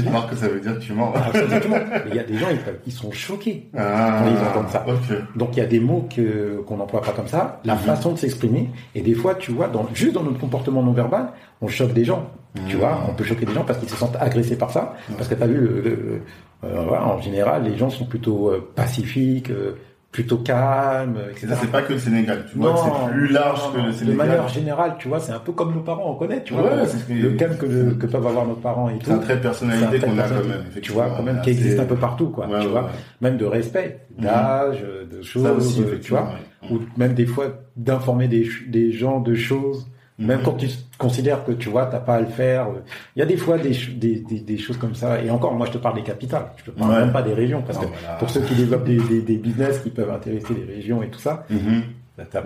vois 0.05 0.22
ce 0.22 0.31
que 0.31 0.37
ça 0.37 0.48
veut 0.48 0.61
dire 0.61 0.74
que 0.79 0.85
tu 0.85 0.92
mens. 0.92 1.12
Absolument. 1.14 1.77
Mais 1.90 2.11
il 2.11 2.14
y 2.16 2.20
a 2.20 2.24
des 2.24 2.38
gens, 2.38 2.46
ils, 2.51 2.59
ils 2.87 2.92
sont 2.92 3.11
choqués. 3.11 3.68
Ah, 3.77 4.20
Quand 4.22 4.31
ils 4.31 4.46
entendent 4.48 4.70
ça. 4.70 4.85
Ok. 4.87 5.16
Donc 5.37 5.57
il 5.57 5.59
y 5.59 5.62
a 5.62 5.66
des 5.66 5.81
mots 5.81 6.07
que 6.14 6.62
qu'on 6.66 6.77
n'emploie 6.77 7.01
pas 7.03 7.12
comme 7.12 7.29
ça, 7.29 7.61
la 7.64 7.74
Mhm. 7.74 7.81
façon 7.81 8.12
de 8.12 8.18
s'exprimer, 8.18 8.70
et 8.94 9.01
des 9.01 9.14
fois 9.14 9.35
tu 9.35 9.51
vois, 9.53 9.68
dans, 9.68 9.87
juste 9.94 10.12
dans 10.14 10.22
notre 10.22 10.38
comportement 10.38 10.83
non 10.83 10.92
verbal, 10.92 11.29
on 11.61 11.68
choque 11.68 11.92
des 11.92 12.05
gens. 12.05 12.31
Tu 12.66 12.74
Mhm. 12.74 12.81
vois, 12.81 12.98
on 13.09 13.14
peut 13.14 13.24
choquer 13.24 13.46
des 13.46 13.53
gens 13.55 13.64
parce 13.64 13.79
qu'ils 13.79 13.88
se 13.88 13.96
sentent 13.96 14.16
agressés 14.20 14.57
par 14.57 14.70
ça, 14.70 14.94
parce 15.16 15.29
que 15.29 15.35
tu 15.35 15.42
as 15.42 15.46
vu, 15.46 15.55
le, 15.61 15.81
le- 15.81 16.22
voilà, 16.62 17.07
en 17.07 17.21
général, 17.21 17.64
les 17.64 17.77
gens 17.77 17.90
sont 17.90 18.07
plutôt 18.07 18.49
euh, 18.49 18.68
pacifiques, 18.75 19.51
euh, 19.51 19.77
plutôt 20.11 20.38
calme, 20.38 21.18
etc. 21.31 21.49
Ça, 21.51 21.57
c'est 21.61 21.71
pas 21.71 21.83
que 21.83 21.92
le 21.92 21.99
Sénégal, 21.99 22.44
tu 22.51 22.59
vois, 22.59 22.75
c'est 22.77 23.12
plus 23.12 23.29
large 23.29 23.73
que 23.73 23.79
le 23.79 23.92
Sénégal. 23.92 24.12
De 24.12 24.16
manière 24.16 24.49
générale, 24.49 24.97
tu 24.99 25.09
vois, 25.09 25.21
c'est 25.21 25.33
un 25.33 25.38
peu 25.38 25.53
comme 25.53 25.75
nos 25.75 25.83
parents, 25.83 26.11
on 26.11 26.15
connaît, 26.15 26.42
tu 26.42 26.54
vois, 26.54 26.71
le 27.09 27.31
calme 27.33 27.56
que, 27.56 27.92
que, 27.94 28.06
peuvent 28.06 28.27
avoir 28.27 28.46
nos 28.46 28.54
parents 28.54 28.88
et 28.88 28.98
tout. 28.98 29.06
C'est 29.06 29.13
un 29.13 29.19
trait 29.19 29.37
de 29.37 29.42
personnalité 29.42 30.00
qu'on 30.00 30.19
a 30.19 30.29
quand 30.29 30.35
même, 30.35 30.65
Tu 30.83 30.92
vois, 30.92 31.11
quand 31.17 31.23
même, 31.23 31.40
qui 31.42 31.50
existe 31.50 31.79
un 31.79 31.85
peu 31.85 31.96
partout, 31.96 32.31
quoi, 32.31 32.48
tu 32.61 32.67
vois. 32.69 32.90
Même 33.21 33.37
de 33.37 33.44
respect, 33.44 34.06
mhm. 34.17 34.25
d'âge, 34.25 34.85
de 35.11 35.23
choses, 35.23 35.83
tu 36.02 36.11
vois. 36.11 36.31
Ou 36.71 36.81
même 36.96 37.15
des 37.15 37.27
fois, 37.27 37.46
d'informer 37.77 38.27
des, 38.27 38.48
des 38.67 38.90
gens 38.90 39.21
de 39.21 39.35
choses 39.35 39.87
même 40.19 40.42
quand 40.42 40.54
tu 40.54 40.69
considères 40.98 41.44
que 41.44 41.52
tu 41.52 41.69
vois, 41.69 41.87
t'as 41.87 42.00
pas 42.00 42.16
à 42.16 42.21
le 42.21 42.27
faire, 42.27 42.69
il 43.14 43.21
y 43.21 43.23
a 43.23 43.27
des 43.27 43.37
fois 43.37 43.56
des, 43.56 43.77
des, 43.94 44.21
des, 44.21 44.58
choses 44.58 44.77
comme 44.77 44.94
ça. 44.94 45.23
Et 45.23 45.31
encore, 45.31 45.54
moi, 45.54 45.66
je 45.66 45.73
te 45.73 45.79
parle 45.79 45.94
des 45.94 46.02
capitales. 46.02 46.50
Je 46.56 46.64
te 46.64 46.71
parle 46.71 47.00
même 47.00 47.12
pas 47.12 47.23
des 47.23 47.35
régions, 47.35 47.62
parce 47.62 47.79
que 47.79 47.87
pour 48.19 48.29
ceux 48.29 48.40
qui 48.40 48.54
développent 48.54 48.85
des, 48.85 49.21
des, 49.23 49.37
business 49.37 49.79
qui 49.79 49.90
peuvent 49.90 50.10
intéresser 50.10 50.54
les 50.54 50.75
régions 50.75 51.02
et 51.02 51.08
tout 51.08 51.21
ça, 51.21 51.44
mm 51.50 51.81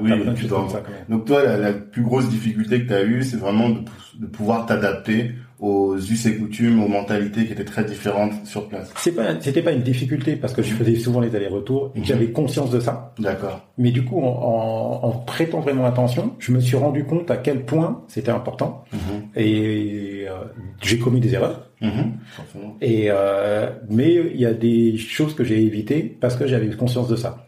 oui, 0.00 0.10
Donc 1.08 1.24
toi, 1.24 1.56
la, 1.56 1.72
plus 1.72 2.02
grosse 2.02 2.28
difficulté 2.28 2.82
que 2.82 2.88
tu 2.88 2.94
as 2.94 3.04
eue, 3.04 3.22
c'est 3.22 3.36
vraiment 3.36 3.70
de, 3.70 3.80
de 4.18 4.26
pouvoir 4.26 4.66
t'adapter 4.66 5.32
aux 5.62 5.96
us 5.96 6.26
et 6.26 6.36
coutumes, 6.36 6.82
aux 6.82 6.88
mentalités 6.88 7.46
qui 7.46 7.52
étaient 7.52 7.64
très 7.64 7.84
différentes 7.84 8.44
sur 8.44 8.68
place. 8.68 8.92
C'est 8.96 9.14
pas, 9.14 9.40
c'était 9.40 9.62
pas 9.62 9.70
une 9.70 9.82
difficulté 9.82 10.34
parce 10.34 10.52
que 10.52 10.60
je 10.60 10.74
faisais 10.74 10.96
souvent 10.96 11.20
les 11.20 11.34
allers-retours 11.36 11.92
et 11.94 12.02
j'avais 12.02 12.32
conscience 12.32 12.70
de 12.70 12.80
ça. 12.80 13.14
D'accord. 13.20 13.60
Mais 13.78 13.92
du 13.92 14.04
coup, 14.04 14.20
en, 14.20 15.00
en, 15.02 15.10
prêtant 15.12 15.60
vraiment 15.60 15.86
attention, 15.86 16.34
je 16.40 16.50
me 16.50 16.58
suis 16.58 16.76
rendu 16.76 17.04
compte 17.04 17.30
à 17.30 17.36
quel 17.36 17.64
point 17.64 18.02
c'était 18.08 18.32
important 18.32 18.84
mhm. 18.92 18.98
et 19.36 20.24
euh, 20.28 20.32
j'ai 20.82 20.98
commis 20.98 21.20
des 21.20 21.32
erreurs. 21.34 21.70
Mhm. 21.80 22.12
Et 22.80 23.06
euh, 23.10 23.70
mais 23.88 24.14
il 24.14 24.40
y 24.40 24.46
a 24.46 24.54
des 24.54 24.96
choses 24.96 25.32
que 25.32 25.44
j'ai 25.44 25.62
évitées 25.62 26.02
parce 26.20 26.34
que 26.34 26.48
j'avais 26.48 26.70
conscience 26.70 27.06
de 27.06 27.16
ça. 27.16 27.46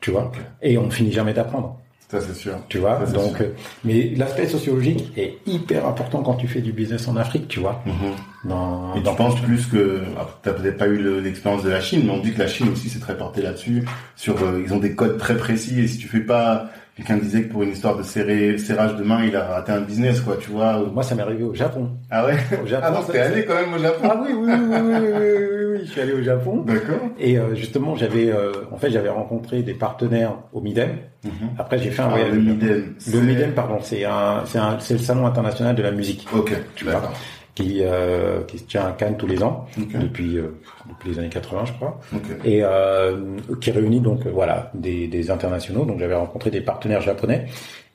Tu 0.00 0.10
vois? 0.10 0.32
Et 0.60 0.76
on 0.76 0.90
finit 0.90 1.12
jamais 1.12 1.34
d'apprendre. 1.34 1.78
Ça, 2.10 2.20
c'est 2.22 2.34
sûr. 2.34 2.54
Tu 2.70 2.78
vois, 2.78 3.04
donc, 3.04 3.40
euh, 3.42 3.52
mais 3.84 4.14
l'aspect 4.16 4.48
sociologique 4.48 5.12
est 5.16 5.38
hyper 5.46 5.86
important 5.86 6.22
quand 6.22 6.34
tu 6.34 6.48
fais 6.48 6.62
du 6.62 6.72
business 6.72 7.06
en 7.06 7.16
Afrique, 7.16 7.48
tu 7.48 7.60
vois. 7.60 7.82
Mm 7.84 8.12
dans, 8.44 8.94
et 8.94 9.02
tu 9.02 9.14
penses 9.16 9.40
plus 9.40 9.66
que, 9.66 10.02
t'as 10.42 10.52
peut-être 10.52 10.78
pas 10.78 10.86
eu 10.86 11.20
l'expérience 11.20 11.64
de 11.64 11.70
la 11.70 11.80
Chine, 11.80 12.02
mais 12.04 12.12
on 12.12 12.20
dit 12.20 12.32
que 12.32 12.38
la 12.38 12.46
Chine 12.46 12.68
aussi 12.68 12.88
s'est 12.88 13.00
très 13.00 13.16
portée 13.16 13.42
là-dessus, 13.42 13.84
sur, 14.16 14.42
euh, 14.42 14.62
ils 14.64 14.72
ont 14.72 14.78
des 14.78 14.94
codes 14.94 15.18
très 15.18 15.36
précis, 15.36 15.80
et 15.80 15.88
si 15.88 15.98
tu 15.98 16.08
fais 16.08 16.20
pas, 16.20 16.70
quelqu'un 16.98 17.16
disait 17.16 17.42
que 17.44 17.52
pour 17.52 17.62
une 17.62 17.70
histoire 17.70 17.96
de 17.96 18.02
serrer, 18.02 18.58
serrage 18.58 18.96
de 18.96 19.04
main, 19.04 19.24
il 19.24 19.34
a 19.36 19.44
raté 19.44 19.70
un 19.70 19.80
business, 19.80 20.20
quoi, 20.20 20.36
tu 20.36 20.50
vois. 20.50 20.84
Moi, 20.92 21.04
ça 21.04 21.14
m'est 21.14 21.22
arrivé 21.22 21.44
au 21.44 21.54
Japon. 21.54 21.90
Ah 22.10 22.26
ouais? 22.26 22.34
Au 22.62 22.66
Japon. 22.66 22.86
Ah 22.86 22.90
non, 22.90 23.02
t'es 23.04 23.20
allé 23.20 23.44
quand 23.44 23.54
même 23.54 23.72
au 23.72 23.78
Japon? 23.78 24.08
Ah 24.10 24.20
oui, 24.20 24.32
oui, 24.34 24.50
oui, 24.50 24.66
oui, 24.68 24.80
oui, 24.80 25.08
oui, 25.12 25.64
oui, 25.72 25.78
je 25.84 25.90
suis 25.90 26.00
allé 26.00 26.12
au 26.12 26.22
Japon. 26.22 26.64
D'accord. 26.66 26.98
Et 27.20 27.38
euh, 27.38 27.54
justement, 27.54 27.94
j'avais, 27.94 28.32
en 28.72 28.76
fait, 28.76 28.90
j'avais 28.90 29.08
rencontré 29.08 29.62
des 29.62 29.74
partenaires 29.74 30.34
au 30.52 30.60
Midem. 30.60 30.90
Mhm. 31.24 31.50
Après, 31.56 31.78
j'ai 31.78 31.90
fait 31.90 32.02
un 32.02 32.06
ah, 32.06 32.10
voyage. 32.10 32.32
Le 32.32 32.40
Midem. 32.40 32.94
Le 33.12 33.20
Midem, 33.20 33.52
pardon, 33.52 33.78
c'est 33.80 34.04
un, 34.04 34.42
c'est 34.44 34.58
un, 34.58 34.78
c'est 34.80 34.94
le 34.94 35.00
salon 35.00 35.26
international 35.26 35.76
de 35.76 35.82
la 35.82 35.92
musique. 35.92 36.26
Ok. 36.34 36.52
Tu 36.74 36.84
vois. 36.84 37.12
Qui, 37.58 37.80
euh, 37.82 38.44
qui 38.44 38.56
se 38.56 38.64
tient 38.66 38.86
à 38.86 38.92
Cannes 38.92 39.16
tous 39.16 39.26
les 39.26 39.42
ans 39.42 39.66
depuis 39.76 40.38
euh, 40.38 40.60
depuis 40.88 41.10
les 41.10 41.18
années 41.18 41.28
80, 41.28 41.64
je 41.64 41.72
crois. 41.72 41.98
Et 42.44 42.60
euh, 42.62 43.36
qui 43.60 43.72
réunit 43.72 43.98
donc 43.98 44.24
euh, 44.26 44.30
voilà 44.32 44.70
des, 44.74 45.08
des 45.08 45.28
internationaux. 45.28 45.84
Donc 45.84 45.98
j'avais 45.98 46.14
rencontré 46.14 46.52
des 46.52 46.60
partenaires 46.60 47.00
japonais. 47.00 47.46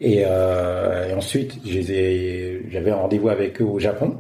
Et, 0.02 0.24
euh, 0.28 1.08
et 1.10 1.14
ensuite, 1.14 1.60
j'avais 1.64 2.92
un 2.92 2.96
rendez-vous 2.96 3.30
avec 3.30 3.62
eux 3.62 3.66
au 3.66 3.80
Japon. 3.80 4.18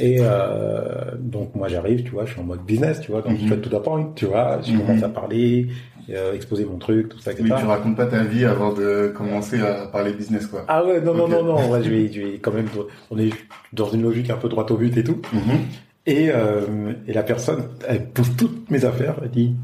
Et 0.00 0.16
euh, 0.18 1.12
donc 1.16 1.54
moi 1.54 1.68
j'arrive, 1.68 2.02
tu 2.02 2.10
vois, 2.10 2.24
je 2.24 2.32
suis 2.32 2.40
en 2.40 2.44
mode 2.44 2.64
business, 2.64 3.00
tu 3.02 3.12
vois, 3.12 3.20
donc 3.20 3.38
je 3.38 3.46
fais 3.46 3.58
tout 3.58 3.76
à 3.76 3.82
point, 3.82 4.10
tu 4.16 4.24
vois, 4.24 4.58
je 4.62 4.72
commence 4.76 4.98
mhm. 4.98 5.04
à 5.04 5.08
parler, 5.10 5.68
euh, 6.10 6.34
exposer 6.34 6.64
mon 6.64 6.78
truc, 6.78 7.08
tout 7.10 7.18
ça, 7.18 7.32
etc. 7.32 7.48
Oui, 7.50 7.60
tu 7.60 7.66
racontes 7.66 7.96
pas 7.96 8.06
ta 8.06 8.22
vie 8.24 8.44
avant 8.44 8.72
de 8.72 9.12
commencer 9.16 9.60
à 9.60 9.86
parler 9.86 10.12
business, 10.12 10.46
quoi. 10.46 10.64
Ah 10.68 10.84
ouais, 10.84 11.00
non, 11.00 11.14
non, 11.14 11.28
non, 11.28 11.42
non, 11.42 11.70
ouais, 11.70 11.82
je 11.82 11.90
vais, 11.90 12.12
je 12.12 12.20
vais 12.20 12.38
quand 12.38 12.52
même, 12.52 12.68
on 13.10 13.18
est 13.18 13.30
dans 13.72 13.88
une 13.90 14.02
logique 14.02 14.30
un 14.30 14.36
peu 14.36 14.48
droite 14.48 14.70
au 14.70 14.76
but 14.76 14.96
et 14.96 15.04
tout. 15.04 15.20
Mhm. 15.32 15.58
Et, 16.06 16.30
euh, 16.30 16.92
et 17.06 17.12
la 17.12 17.22
personne, 17.22 17.68
elle 17.86 18.06
pose 18.08 18.34
toutes 18.36 18.70
mes 18.70 18.84
affaires, 18.84 19.16
elle 19.22 19.30
dit, 19.30 19.54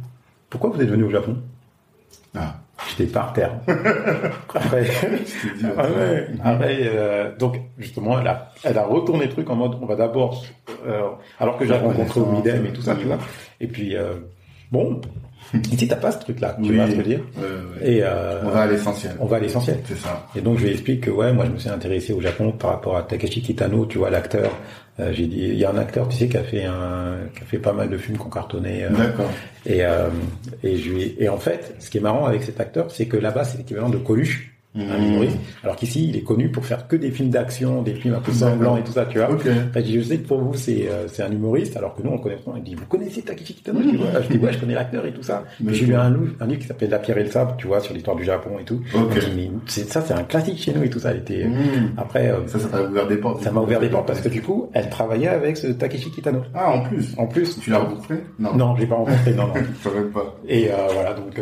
pourquoi 0.51 0.71
vous 0.71 0.81
êtes 0.81 0.89
venu 0.89 1.05
au 1.05 1.11
Japon? 1.11 1.37
Ah. 2.35 2.61
J'étais 2.87 3.13
par 3.13 3.33
terre. 3.33 3.55
après, 4.55 4.87
ah 5.77 5.83
ouais, 5.91 6.29
après 6.45 6.79
euh, 6.85 7.37
donc 7.37 7.61
justement, 7.77 8.21
elle 8.21 8.29
a, 8.29 8.53
elle 8.63 8.79
a 8.79 8.85
retourné 8.85 9.27
le 9.27 9.33
truc 9.33 9.51
en 9.51 9.57
mode, 9.57 9.77
on 9.81 9.87
va 9.87 9.97
d'abord, 9.97 10.45
euh, 10.87 11.09
alors 11.41 11.59
que 11.59 11.67
j'ai 11.67 11.75
rencontré 11.75 12.21
au 12.21 12.27
Midem 12.27 12.67
et 12.67 12.73
tout 12.73 12.83
ça, 12.83 12.95
tu 12.95 13.07
vois. 13.07 13.19
Et 13.61 13.67
puis 13.67 13.97
euh, 13.97 14.15
bon, 14.71 15.01
Ici, 15.73 15.89
t'as 15.89 15.97
pas 15.97 16.13
ce 16.13 16.19
truc-là, 16.19 16.57
tu 16.63 16.75
vois 16.75 16.87
ce 16.87 16.91
que 16.91 16.97
je 16.97 17.03
veux 17.03 17.09
dire 17.09 17.21
Et 17.83 18.01
euh, 18.03 18.41
on 18.45 18.51
va 18.51 18.63
à 18.63 18.67
l'essentiel. 18.67 19.13
On 19.21 19.27
va 19.27 19.37
à 19.37 19.41
l'essentiel. 19.41 19.81
C'est 19.87 19.99
ça. 19.99 20.27
Et 20.37 20.41
donc 20.41 20.59
je 20.59 20.65
lui 20.65 20.73
explique 20.73 21.03
que 21.03 21.11
ouais, 21.11 21.33
moi 21.33 21.47
je 21.47 21.51
me 21.51 21.59
suis 21.59 21.69
intéressé 21.69 22.13
au 22.13 22.21
Japon 22.21 22.53
par 22.53 22.71
rapport 22.71 22.97
à 22.97 23.03
Takeshi 23.03 23.43
Kitano, 23.43 23.87
tu 23.87 23.99
vois 23.99 24.11
l'acteur. 24.11 24.51
Euh, 25.01 25.13
j'ai 25.13 25.27
dit, 25.27 25.39
il 25.39 25.59
y 25.59 25.65
a 25.65 25.71
un 25.71 25.79
acteur, 25.79 26.09
tu 26.09 26.17
sais, 26.17 26.29
qui 26.29 26.37
a 26.37 26.43
fait 26.43 26.65
un, 26.65 27.19
qui 27.35 27.43
a 27.43 27.47
fait 27.47 27.59
pas 27.59 27.73
mal 27.73 27.89
de 27.89 27.97
films 27.97 28.19
qu'on 28.19 28.31
cartonnait. 28.31 28.85
Euh, 28.85 28.91
D'accord. 28.91 29.31
Et 29.65 29.83
et 30.63 30.77
je 30.77 30.91
lui, 30.91 31.17
et 31.19 31.29
en 31.29 31.39
fait, 31.39 31.77
ce 31.79 31.91
qui 31.91 31.99
est 31.99 32.03
marrant 32.03 32.27
avec 32.27 32.43
cet 32.43 32.61
acteur, 32.61 32.91
c'est 32.91 33.07
que 33.07 33.17
là-bas 33.17 33.45
c'est 33.45 33.59
l'équivalent 33.59 33.91
de 33.91 33.99
Coluche 33.99 34.58
un 34.81 35.03
humoriste. 35.03 35.39
Alors 35.63 35.77
qu'ici, 35.77 36.09
il 36.09 36.17
est 36.17 36.23
connu 36.23 36.51
pour 36.51 36.65
faire 36.65 36.87
que 36.87 36.97
des 36.97 37.11
films 37.11 37.31
d'action, 37.31 37.83
des 37.83 37.95
films 37.95 38.15
un 38.15 38.21
peu 38.21 38.33
sanglants 38.33 38.77
et 38.77 38.83
tout 38.83 38.93
ça, 38.93 39.07
tu 39.07 39.19
vois. 39.19 39.31
Okay. 39.31 39.53
je 39.85 40.01
sais 40.01 40.19
que 40.19 40.27
pour 40.27 40.41
vous, 40.41 40.55
c'est 40.55 40.89
euh, 40.89 41.09
c'est 41.09 41.23
un 41.23 41.31
humoriste, 41.31 41.77
alors 41.77 41.95
que 41.95 42.03
nous, 42.03 42.11
on 42.11 42.19
connaît 42.19 42.37
pas. 42.37 42.53
Il 42.57 42.63
dit, 42.63 42.75
vous 42.75 42.87
connaissez 42.87 43.23
Takeshi 43.23 43.55
Kitano? 43.55 43.81
Je 43.83 43.89
dis, 43.89 43.97
ouais, 43.97 44.23
je 44.23 44.29
dis, 44.29 44.39
ouais, 44.39 44.53
je 44.53 44.59
connais 44.59 44.75
l'acteur 44.75 45.05
et 45.07 45.13
tout 45.13 45.23
ça. 45.23 45.45
Mais 45.61 45.75
j'ai 45.75 45.87
lu 45.87 45.95
un, 45.95 46.15
un 46.41 46.47
livre 46.47 46.61
qui 46.61 46.67
s'appelle 46.67 46.91
La 46.91 46.99
pierre 46.99 47.19
et 47.19 47.25
le 47.25 47.31
sable, 47.31 47.55
tu 47.59 47.67
vois, 47.67 47.81
sur 47.81 47.95
l'histoire 47.95 48.17
du 48.17 48.25
Japon 48.25 48.59
et 48.61 48.65
tout. 48.65 48.81
Okay. 48.95 49.21
ça, 49.67 50.03
c'est 50.03 50.15
un 50.15 50.25
classique 50.25 50.59
chez 50.59 50.73
nous 50.73 50.83
et 50.83 50.91
tout 50.91 50.99
ça. 50.99 51.11
Elle 51.11 51.19
était, 51.19 51.45
mmh. 51.45 51.95
après, 51.97 52.31
euh, 52.31 52.47
ça, 52.47 52.59
ça 52.59 52.69
m'a 52.69 52.83
ouvert 52.89 53.07
des 53.07 53.17
portes. 53.17 53.43
Ça 53.43 53.51
m'a 53.51 53.61
ouvert 53.61 53.81
des 53.81 53.89
portes 53.89 54.07
parce 54.07 54.21
que 54.21 54.29
du 54.29 54.43
coup, 54.43 54.71
elle 54.73 54.89
travaillait 54.89 55.29
avec 55.29 55.57
ce 55.57 55.69
Takeshi 55.69 56.11
Kitano. 56.11 56.43
Ah, 56.55 56.71
en 56.71 56.83
plus. 56.83 57.15
En 57.17 57.27
plus. 57.27 57.59
Tu 57.61 57.71
l'as 57.71 57.79
rencontré? 57.79 58.17
Non. 58.39 58.55
Non, 58.55 58.77
je 58.77 58.83
l'ai 58.83 58.87
pas 58.87 58.97
rencontré, 58.97 59.35
non, 59.35 59.49
non. 59.49 59.55
pas. 60.15 60.37
Et 60.47 60.71
euh, 60.71 60.75
voilà, 60.93 61.15
donc. 61.15 61.41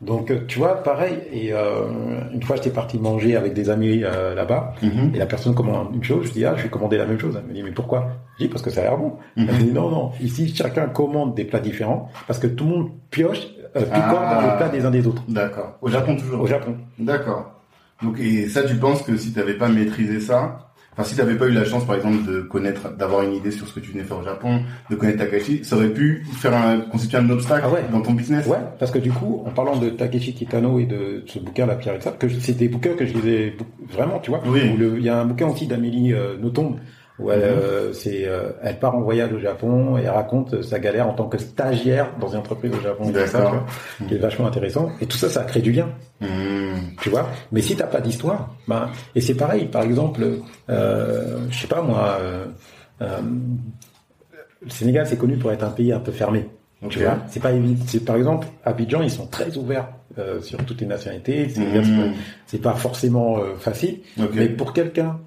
Donc, 0.00 0.30
euh, 0.30 0.44
tu 0.46 0.58
vois, 0.58 0.82
pareil. 0.82 1.18
Et 1.32 1.52
euh, 1.52 1.86
une 2.32 2.42
fois, 2.42 2.56
j'étais 2.56 2.70
parti 2.70 2.98
manger 2.98 3.36
avec 3.36 3.52
des 3.52 3.68
amis 3.68 4.04
euh, 4.04 4.34
là-bas, 4.34 4.74
mhm. 4.82 5.12
et 5.14 5.18
la 5.18 5.26
personne 5.26 5.54
commande 5.54 5.94
une 5.94 6.04
chose. 6.04 6.26
Je 6.26 6.32
dis 6.32 6.44
ah, 6.44 6.54
je 6.56 6.62
vais 6.62 6.68
commander 6.68 6.98
la 6.98 7.06
même 7.06 7.18
chose. 7.18 7.36
Elle 7.36 7.48
me 7.48 7.54
dit 7.54 7.62
mais 7.62 7.72
pourquoi? 7.72 8.08
Je 8.38 8.44
dis 8.44 8.48
parce 8.48 8.62
que 8.62 8.70
ça 8.70 8.80
a 8.80 8.84
l'air 8.84 8.96
bon. 8.96 9.16
Elle 9.36 9.44
me 9.46 9.52
dit 9.58 9.72
non, 9.72 9.90
non. 9.90 10.12
Ici, 10.20 10.54
chacun 10.54 10.86
commande 10.86 11.34
des 11.34 11.44
plats 11.44 11.60
différents 11.60 12.10
parce 12.26 12.38
que 12.38 12.46
tout 12.46 12.64
le 12.64 12.70
monde 12.70 12.90
pioche, 13.10 13.48
euh, 13.76 13.82
picore 13.82 14.20
dans 14.20 14.40
les 14.40 14.56
plats 14.56 14.68
des 14.68 14.84
uns 14.84 14.90
des 14.90 15.06
autres. 15.06 15.22
D'accord. 15.28 15.76
Au 15.82 15.88
Japon 15.88 16.16
toujours. 16.16 16.42
Au 16.42 16.46
Japon. 16.46 16.76
D'accord. 16.98 17.52
Donc 18.02 18.20
et 18.20 18.46
ça, 18.46 18.62
tu 18.62 18.76
penses 18.76 19.02
que 19.02 19.16
si 19.16 19.32
tu 19.32 19.38
n'avais 19.38 19.54
pas 19.54 19.68
maîtrisé 19.68 20.20
ça, 20.20 20.67
Enfin, 20.98 21.08
si 21.08 21.14
t'avais 21.14 21.36
pas 21.36 21.46
eu 21.46 21.52
la 21.52 21.64
chance, 21.64 21.84
par 21.84 21.94
exemple, 21.94 22.24
de 22.28 22.40
connaître, 22.40 22.92
d'avoir 22.96 23.22
une 23.22 23.32
idée 23.32 23.52
sur 23.52 23.68
ce 23.68 23.72
que 23.72 23.78
tu 23.78 23.92
venais 23.92 24.02
faire 24.02 24.18
au 24.18 24.24
Japon, 24.24 24.62
de 24.90 24.96
connaître 24.96 25.18
Takashi, 25.18 25.64
ça 25.64 25.76
aurait 25.76 25.90
pu 25.90 26.26
faire 26.32 26.52
un, 26.52 26.80
constituer 26.80 27.18
un 27.18 27.30
obstacle 27.30 27.68
ah 27.68 27.92
dans 27.92 28.00
ton 28.00 28.14
business. 28.14 28.44
Ouais, 28.46 28.58
parce 28.80 28.90
que 28.90 28.98
du 28.98 29.12
coup, 29.12 29.44
en 29.46 29.50
parlant 29.50 29.76
de 29.76 29.90
Takeshi 29.90 30.34
Kitano 30.34 30.80
et 30.80 30.86
de 30.86 31.22
ce 31.26 31.38
bouquin 31.38 31.66
La 31.66 31.76
Pierre 31.76 31.94
et 31.94 32.00
ça, 32.00 32.10
que 32.10 32.28
c'est 32.28 32.54
des 32.54 32.68
bouquins 32.68 32.94
que 32.94 33.06
je 33.06 33.14
lisais 33.14 33.56
vraiment, 33.92 34.18
tu 34.18 34.30
vois. 34.30 34.42
Oui. 34.44 34.60
Il 34.76 35.04
y 35.04 35.08
a 35.08 35.20
un 35.20 35.24
bouquin 35.24 35.46
aussi 35.46 35.68
d'Amélie 35.68 36.12
euh, 36.12 36.36
Nothomb 36.36 36.78
où 37.18 37.32
elle, 37.32 37.42
euh, 37.42 37.92
c'est, 37.92 38.26
euh, 38.26 38.50
elle 38.62 38.78
part 38.78 38.94
en 38.94 39.00
voyage 39.00 39.32
au 39.32 39.38
Japon 39.38 39.98
et 39.98 40.02
elle 40.02 40.10
raconte 40.10 40.62
sa 40.62 40.78
galère 40.78 41.08
en 41.08 41.14
tant 41.14 41.26
que 41.26 41.38
stagiaire 41.38 42.12
dans 42.20 42.28
une 42.28 42.38
entreprise 42.38 42.72
au 42.72 42.80
Japon, 42.80 43.12
ça, 43.26 43.64
qui 44.06 44.14
est 44.14 44.18
vachement 44.18 44.46
intéressant. 44.46 44.90
Et 45.00 45.06
tout 45.06 45.16
ça, 45.16 45.28
ça 45.28 45.42
crée 45.42 45.60
du 45.60 45.72
lien, 45.72 45.88
mmh. 46.20 46.26
tu 47.00 47.10
vois? 47.10 47.28
Mais 47.50 47.60
si 47.60 47.74
t'as 47.74 47.86
pas 47.86 48.00
d'histoire, 48.00 48.54
ben, 48.68 48.88
et 49.16 49.20
c'est 49.20 49.34
pareil. 49.34 49.66
Par 49.66 49.82
exemple, 49.82 50.24
euh, 50.70 51.38
je 51.50 51.58
sais 51.58 51.66
pas 51.66 51.82
moi, 51.82 52.18
euh, 52.20 52.46
euh, 53.02 53.18
le 54.62 54.70
Sénégal 54.70 55.06
c'est 55.06 55.18
connu 55.18 55.36
pour 55.36 55.50
être 55.50 55.64
un 55.64 55.70
pays 55.70 55.92
un 55.92 56.00
peu 56.00 56.12
fermé. 56.12 56.46
Tu 56.88 57.00
vois, 57.00 57.18
c'est 57.26 57.42
pas 57.42 57.50
évident. 57.50 57.82
C'est 57.88 58.04
par 58.04 58.14
exemple, 58.14 58.46
Abidjan, 58.64 59.02
ils 59.02 59.10
sont 59.10 59.26
très 59.26 59.56
ouverts 59.56 59.88
sur 60.40 60.64
toutes 60.64 60.80
les 60.80 60.86
nationalités. 60.86 61.48
C'est, 61.48 62.58
mmh. 62.58 62.60
pas 62.62 62.74
forcément 62.74 63.38
facile, 63.58 64.02
mais 64.34 64.48
pour 64.48 64.72
quelqu'un 64.72 65.18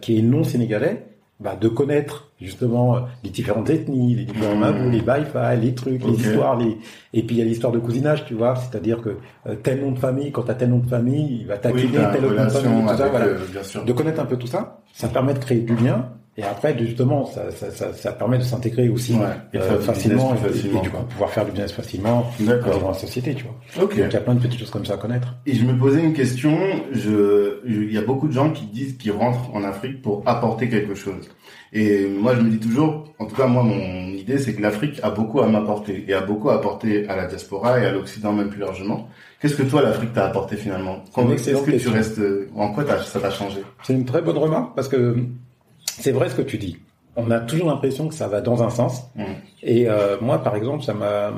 qui 0.00 0.20
est 0.20 0.22
non 0.22 0.44
sénégalais 0.44 1.11
bah, 1.42 1.56
de 1.60 1.68
connaître 1.68 2.30
justement 2.40 3.06
les 3.24 3.30
différentes 3.30 3.68
ethnies, 3.68 4.14
les 4.14 4.24
différents 4.24 4.56
mmh. 4.56 4.90
les 4.90 5.00
baïfas, 5.00 5.54
les 5.56 5.74
trucs, 5.74 6.04
les 6.04 6.12
histoires, 6.12 6.56
les... 6.56 6.78
et 7.12 7.22
puis 7.22 7.36
il 7.36 7.38
y 7.38 7.42
a 7.42 7.44
l'histoire 7.44 7.72
de 7.72 7.78
cousinage, 7.78 8.24
tu 8.24 8.34
vois, 8.34 8.54
c'est-à-dire 8.56 9.00
que 9.00 9.16
euh, 9.46 9.56
tel 9.56 9.80
nom 9.80 9.92
de 9.92 9.98
famille, 9.98 10.30
quand 10.30 10.42
t'as 10.42 10.54
tel 10.54 10.70
nom 10.70 10.78
de 10.78 10.86
famille, 10.86 11.40
il 11.40 11.46
va 11.46 11.58
taquiner 11.58 11.98
tel 12.12 12.24
autre 12.24 12.36
nom 12.36 12.44
de 12.44 12.50
famille, 12.50 12.82
tout 12.82 12.96
ça, 12.96 13.08
voilà. 13.08 13.26
Euh, 13.26 13.84
de 13.84 13.92
connaître 13.92 14.20
un 14.20 14.26
peu 14.26 14.36
tout 14.36 14.46
ça, 14.46 14.80
ça 14.92 15.08
permet 15.08 15.34
de 15.34 15.40
créer 15.40 15.60
du 15.60 15.74
lien 15.74 16.10
Et 16.38 16.42
après, 16.42 16.74
justement, 16.78 17.26
ça, 17.26 17.50
ça, 17.50 17.70
ça, 17.70 17.92
ça 17.92 18.12
permet 18.12 18.38
de 18.38 18.42
s'intégrer 18.42 18.88
aussi 18.88 19.12
Ouais, 19.12 19.26
et 19.52 19.58
euh, 19.58 19.78
facilement, 19.80 20.34
et- 20.34 20.38
facilement, 20.38 20.80
et, 20.80 20.82
du 20.84 20.90
coup 20.90 21.02
pouvoir 21.10 21.28
faire 21.30 21.44
du 21.44 21.50
business 21.50 21.72
facilement 21.72 22.30
dans 22.40 22.88
la 22.88 22.94
société, 22.94 23.34
tu 23.34 23.44
vois. 23.44 23.54
Ok. 23.84 23.90
Donc 23.90 23.92
il 24.08 24.12
y 24.12 24.16
a 24.16 24.20
plein 24.20 24.34
de 24.34 24.40
petites 24.40 24.58
choses 24.60 24.70
comme 24.70 24.86
ça 24.86 24.94
à 24.94 24.96
connaître. 24.96 25.34
Et 25.44 25.54
je 25.54 25.62
me 25.66 25.76
posais 25.78 26.00
une 26.02 26.14
question. 26.14 26.56
Je, 26.92 27.58
il 27.66 27.92
y 27.92 27.98
a 27.98 28.02
beaucoup 28.02 28.28
de 28.28 28.32
gens 28.32 28.50
qui 28.50 28.64
disent 28.64 28.96
qu'ils 28.96 29.12
rentrent 29.12 29.54
en 29.54 29.62
Afrique 29.62 30.00
pour 30.00 30.22
apporter 30.24 30.70
quelque 30.70 30.94
chose. 30.94 31.28
Et 31.74 32.06
moi, 32.06 32.34
je 32.34 32.40
me 32.40 32.50
dis 32.50 32.58
toujours, 32.58 33.04
en 33.18 33.26
tout 33.26 33.34
cas, 33.36 33.46
moi, 33.46 33.62
mon 33.62 34.08
idée, 34.12 34.38
c'est 34.38 34.54
que 34.54 34.62
l'Afrique 34.62 35.00
a 35.02 35.10
beaucoup 35.10 35.40
à 35.40 35.48
m'apporter 35.48 36.04
et 36.08 36.14
a 36.14 36.20
beaucoup 36.22 36.48
à 36.50 36.54
apporter 36.54 37.06
à 37.08 37.16
la 37.16 37.26
diaspora 37.26 37.78
et 37.78 37.84
à 37.86 37.92
l'Occident 37.92 38.32
même 38.32 38.48
plus 38.48 38.60
largement. 38.60 39.06
Qu'est-ce 39.40 39.56
que 39.56 39.62
toi, 39.64 39.82
l'Afrique 39.82 40.12
t'a 40.14 40.26
apporté 40.26 40.56
finalement? 40.56 41.02
Est-ce 41.16 41.62
que 41.62 41.72
tu 41.78 41.88
restes, 41.88 42.20
en 42.56 42.72
quoi 42.72 42.84
t'as- 42.84 43.02
ça 43.02 43.20
t'a 43.20 43.30
changé? 43.30 43.60
C'est 43.82 43.92
une 43.92 44.04
très 44.06 44.22
bonne 44.22 44.38
remarque 44.38 44.74
parce 44.74 44.88
que 44.88 45.16
c'est 46.00 46.12
vrai 46.12 46.28
ce 46.28 46.34
que 46.34 46.42
tu 46.42 46.58
dis. 46.58 46.78
On 47.16 47.30
a 47.30 47.40
toujours 47.40 47.68
l'impression 47.68 48.08
que 48.08 48.14
ça 48.14 48.28
va 48.28 48.40
dans 48.40 48.62
un 48.62 48.70
sens. 48.70 49.02
Et 49.62 49.88
euh, 49.88 50.16
moi, 50.20 50.42
par 50.42 50.56
exemple, 50.56 50.82
ça 50.82 50.94
m'a 50.94 51.32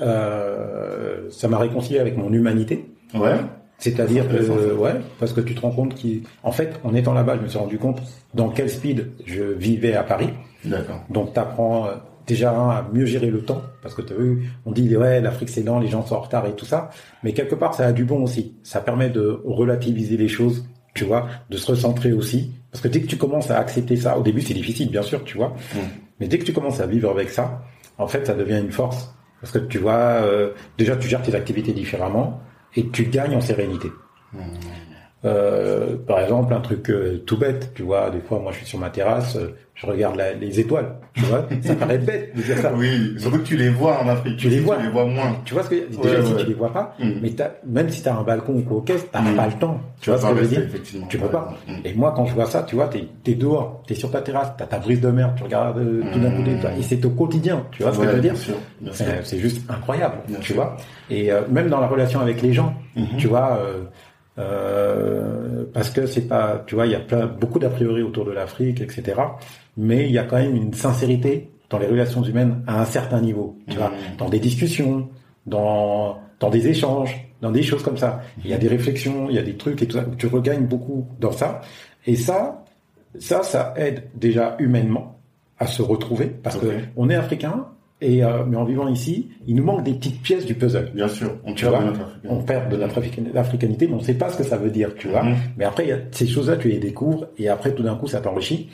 euh, 0.00 1.28
ça 1.30 1.48
m'a 1.48 1.58
réconcilié 1.58 1.98
avec 1.98 2.16
mon 2.16 2.32
humanité. 2.32 2.90
Ouais. 3.14 3.36
C'est-à-dire 3.78 4.28
que, 4.28 4.72
ouais, 4.74 4.94
parce 5.18 5.32
que 5.32 5.40
tu 5.40 5.54
te 5.54 5.60
rends 5.60 5.72
compte 5.72 5.94
qu'en 6.00 6.52
fait, 6.52 6.78
en 6.84 6.94
étant 6.94 7.14
là-bas, 7.14 7.36
je 7.36 7.42
me 7.42 7.48
suis 7.48 7.58
rendu 7.58 7.78
compte 7.78 8.00
dans 8.32 8.48
quel 8.48 8.70
speed 8.70 9.10
je 9.26 9.42
vivais 9.42 9.94
à 9.94 10.04
Paris. 10.04 10.30
D'accord. 10.64 11.00
Donc, 11.10 11.32
tu 11.32 11.40
apprends 11.40 11.88
déjà 12.26 12.52
un, 12.52 12.70
à 12.70 12.88
mieux 12.92 13.06
gérer 13.06 13.30
le 13.30 13.42
temps, 13.42 13.62
parce 13.82 13.94
que 13.94 14.02
tu 14.02 14.12
as 14.12 14.16
vu, 14.16 14.50
on 14.66 14.72
dit 14.72 14.96
ouais, 14.96 15.20
l'Afrique 15.20 15.48
c'est 15.48 15.62
lent, 15.62 15.80
les 15.80 15.88
gens 15.88 16.04
sont 16.06 16.14
en 16.14 16.20
retard 16.20 16.46
et 16.46 16.52
tout 16.52 16.64
ça, 16.64 16.90
mais 17.22 17.32
quelque 17.32 17.54
part 17.54 17.74
ça 17.74 17.86
a 17.86 17.92
du 17.92 18.04
bon 18.04 18.22
aussi. 18.22 18.54
Ça 18.62 18.80
permet 18.80 19.10
de 19.10 19.40
relativiser 19.44 20.16
les 20.16 20.28
choses, 20.28 20.64
tu 20.94 21.04
vois, 21.04 21.26
de 21.50 21.56
se 21.56 21.70
recentrer 21.70 22.12
aussi, 22.12 22.52
parce 22.72 22.82
que 22.82 22.88
dès 22.88 23.00
que 23.02 23.06
tu 23.06 23.16
commences 23.18 23.50
à 23.50 23.58
accepter 23.58 23.96
ça, 23.96 24.18
au 24.18 24.22
début 24.22 24.40
c'est 24.40 24.54
difficile 24.54 24.90
bien 24.90 25.02
sûr, 25.02 25.22
tu 25.24 25.36
vois, 25.36 25.50
Mm. 25.74 25.78
mais 26.18 26.26
dès 26.26 26.38
que 26.38 26.44
tu 26.44 26.52
commences 26.52 26.80
à 26.80 26.86
vivre 26.86 27.10
avec 27.10 27.30
ça, 27.30 27.62
en 27.98 28.08
fait 28.08 28.26
ça 28.26 28.34
devient 28.34 28.58
une 28.58 28.72
force, 28.72 29.14
parce 29.40 29.52
que 29.52 29.58
tu 29.58 29.78
vois, 29.78 29.92
euh, 30.24 30.52
déjà 30.78 30.96
tu 30.96 31.08
gères 31.08 31.22
tes 31.22 31.34
activités 31.34 31.72
différemment 31.72 32.40
et 32.74 32.88
tu 32.88 33.04
gagnes 33.04 33.36
en 33.36 33.40
sérénité. 33.40 33.88
Mm. 34.32 34.38
Euh, 35.24 35.96
par 36.06 36.20
exemple, 36.20 36.52
un 36.52 36.60
truc 36.60 36.90
euh, 36.90 37.22
tout 37.24 37.36
bête, 37.38 37.72
tu 37.74 37.82
vois, 37.82 38.10
des 38.10 38.20
fois, 38.20 38.40
moi, 38.40 38.50
je 38.52 38.58
suis 38.58 38.66
sur 38.66 38.78
ma 38.80 38.90
terrasse, 38.90 39.36
euh, 39.36 39.54
je 39.76 39.86
regarde 39.86 40.16
la- 40.16 40.32
les 40.34 40.58
étoiles, 40.58 40.94
tu 41.14 41.22
vois, 41.24 41.46
ça 41.62 41.76
paraît 41.76 41.98
bête 41.98 42.36
de 42.36 42.42
dire 42.42 42.58
ça. 42.58 42.72
Oui, 42.76 43.14
surtout 43.18 43.38
que 43.38 43.44
tu 43.44 43.56
les 43.56 43.68
vois 43.68 44.00
en 44.02 44.08
Afrique. 44.08 44.36
Tu 44.36 44.48
les 44.48 44.58
vois. 44.58 44.76
Tu 44.78 44.82
les 44.82 44.88
vois 44.90 45.04
moins. 45.04 45.36
Tu 45.44 45.54
vois 45.54 45.62
ce 45.62 45.68
que 45.70 45.76
déjà 46.02 46.18
Ouais, 46.18 46.24
si 46.26 46.32
ouais. 46.34 46.40
tu 46.42 46.46
les 46.48 46.54
vois 46.54 46.72
pas, 46.72 46.96
Mm. 46.98 47.10
mais 47.22 47.30
t'as- 47.30 47.52
même 47.64 47.88
si 47.88 48.02
tu 48.02 48.08
as 48.08 48.16
un 48.16 48.22
balcon 48.24 48.54
ou 48.54 48.62
quoi 48.62 48.82
caisse, 48.84 49.06
t'as 49.12 49.20
Mm. 49.22 49.36
pas 49.36 49.46
le 49.46 49.52
temps. 49.52 49.80
Tu, 50.00 50.02
Tu 50.04 50.10
vois 50.10 50.18
ce 50.18 50.26
que 50.26 50.36
je 50.36 50.40
veux 50.42 50.46
dire? 50.48 50.62
Tu 51.08 51.18
peux 51.18 51.28
pas. 51.28 51.54
Mm. 51.68 51.72
Et 51.84 51.94
moi, 51.94 52.12
quand 52.16 52.26
je 52.26 52.34
vois 52.34 52.46
ça, 52.46 52.64
tu 52.64 52.74
vois, 52.74 52.88
t'es 52.88 53.06
es 53.26 53.34
dehors, 53.36 53.82
t'es 53.86 53.94
sur 53.94 54.10
ta 54.10 54.22
terrasse, 54.22 54.50
t'as 54.58 54.66
ta 54.66 54.78
brise 54.80 55.00
de 55.00 55.08
mer, 55.08 55.32
tu 55.36 55.44
regardes 55.44 55.78
euh, 55.78 56.02
tout 56.12 56.18
d'un 56.18 56.30
coup, 56.32 56.42
et 56.76 56.82
c'est 56.82 57.04
au 57.04 57.10
quotidien. 57.10 57.64
Tu 57.70 57.84
vois 57.84 57.92
ce 57.92 57.98
que 57.98 58.02
Ouais, 58.02 58.10
je 58.10 58.16
veux 58.16 58.20
dire? 58.22 58.34
C'est 59.22 59.38
juste 59.38 59.62
incroyable, 59.70 60.16
Bien 60.26 60.38
tu 60.40 60.46
sûr. 60.52 60.56
vois? 60.56 60.76
Et 61.10 61.30
euh, 61.32 61.42
même 61.48 61.68
dans 61.68 61.80
la 61.80 61.86
relation 61.86 62.18
avec 62.20 62.42
les 62.42 62.52
gens, 62.52 62.74
Mhm. 62.96 63.06
tu 63.18 63.28
vois, 63.28 63.60
euh, 64.38 65.64
parce 65.72 65.90
que 65.90 66.06
c'est 66.06 66.28
pas, 66.28 66.62
tu 66.66 66.74
vois, 66.74 66.86
il 66.86 66.92
y 66.92 66.94
a 66.94 67.00
plein, 67.00 67.26
beaucoup 67.26 67.58
d'a 67.58 67.68
priori 67.70 68.02
autour 68.02 68.24
de 68.24 68.32
l'Afrique, 68.32 68.80
etc. 68.80 69.20
Mais 69.76 70.06
il 70.06 70.12
y 70.12 70.18
a 70.18 70.24
quand 70.24 70.36
même 70.36 70.56
une 70.56 70.74
sincérité 70.74 71.50
dans 71.70 71.78
les 71.78 71.86
relations 71.86 72.22
humaines 72.22 72.62
à 72.66 72.80
un 72.82 72.84
certain 72.84 73.20
niveau, 73.20 73.56
tu 73.68 73.76
vois, 73.76 73.88
Mhm. 73.90 74.16
dans 74.18 74.28
des 74.28 74.38
discussions, 74.40 75.08
dans 75.46 76.18
dans 76.40 76.50
des 76.50 76.66
échanges, 76.66 77.24
dans 77.40 77.52
des 77.52 77.62
choses 77.62 77.84
comme 77.84 77.96
ça. 77.96 78.20
Il 78.44 78.50
y 78.50 78.54
a 78.54 78.58
des 78.58 78.66
réflexions, 78.66 79.28
il 79.30 79.36
y 79.36 79.38
a 79.38 79.42
des 79.42 79.56
trucs 79.56 79.80
et 79.80 79.86
tout 79.86 79.96
ça. 79.96 80.04
Tu 80.18 80.26
regagnes 80.26 80.66
beaucoup 80.66 81.06
dans 81.20 81.30
ça. 81.30 81.60
Et 82.04 82.16
ça, 82.16 82.64
ça, 83.16 83.44
ça 83.44 83.74
aide 83.76 84.08
déjà 84.16 84.56
humainement 84.58 85.20
à 85.60 85.68
se 85.68 85.82
retrouver 85.82 86.26
parce 86.26 86.56
Ok. 86.56 86.62
que 86.62 86.68
on 86.96 87.08
est 87.10 87.14
africain 87.14 87.66
et 88.02 88.22
euh, 88.24 88.44
mais 88.46 88.56
en 88.56 88.64
vivant 88.64 88.88
ici, 88.88 89.30
il 89.46 89.54
nous 89.56 89.64
manque 89.64 89.84
des 89.84 89.92
petites 89.94 90.20
pièces 90.20 90.44
du 90.44 90.54
puzzle. 90.54 90.90
Bien 90.94 91.08
sûr, 91.08 91.36
on 91.44 91.54
Tu 91.54 91.64
perd 91.64 91.74
vois, 91.76 91.84
de 91.84 91.86
notre 91.90 92.00
africain. 92.02 92.28
on 92.30 92.42
perd 92.42 92.68
de 92.70 92.76
notre 92.76 92.98
african- 92.98 93.36
africanité, 93.36 93.86
mais 93.86 93.94
on 93.94 93.98
ne 93.98 94.02
sait 94.02 94.14
pas 94.14 94.28
ce 94.28 94.36
que 94.36 94.42
ça 94.44 94.56
veut 94.58 94.70
dire, 94.70 94.94
tu 94.96 95.08
vois. 95.08 95.22
Mhm. 95.22 95.36
Mais 95.56 95.64
après, 95.64 95.84
il 95.84 95.88
y 95.88 95.92
a 95.92 95.98
ces 96.10 96.26
choses-là, 96.26 96.56
tu 96.56 96.68
les 96.68 96.78
découvres, 96.78 97.26
et 97.38 97.48
après, 97.48 97.72
tout 97.74 97.82
d'un 97.82 97.94
coup, 97.94 98.06
ça 98.08 98.20
t'enrichit. 98.20 98.68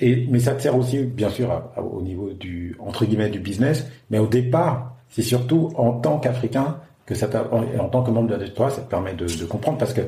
Et 0.00 0.26
mais 0.30 0.38
ça 0.38 0.52
te 0.54 0.62
sert 0.62 0.76
aussi, 0.76 1.02
bien 1.02 1.28
sûr, 1.28 1.50
à- 1.50 1.72
à- 1.76 1.82
au 1.82 2.00
niveau 2.02 2.30
du 2.32 2.76
entre 2.78 3.04
guillemets 3.04 3.28
du 3.30 3.40
business. 3.40 3.86
Mais 4.10 4.18
au 4.18 4.26
départ, 4.26 4.94
c'est 5.10 5.22
surtout 5.22 5.70
en 5.74 5.92
tant 5.92 6.18
qu'Africain 6.18 6.78
que 7.04 7.14
ça 7.14 7.28
en, 7.50 7.64
en 7.84 7.88
tant 7.88 8.02
que 8.02 8.10
membre 8.10 8.28
de 8.28 8.32
la 8.34 8.38
diaspora, 8.38 8.70
ça 8.70 8.82
te 8.82 8.88
permet 8.90 9.14
de, 9.14 9.24
de 9.26 9.44
comprendre 9.44 9.78
parce 9.78 9.92
que 9.94 10.02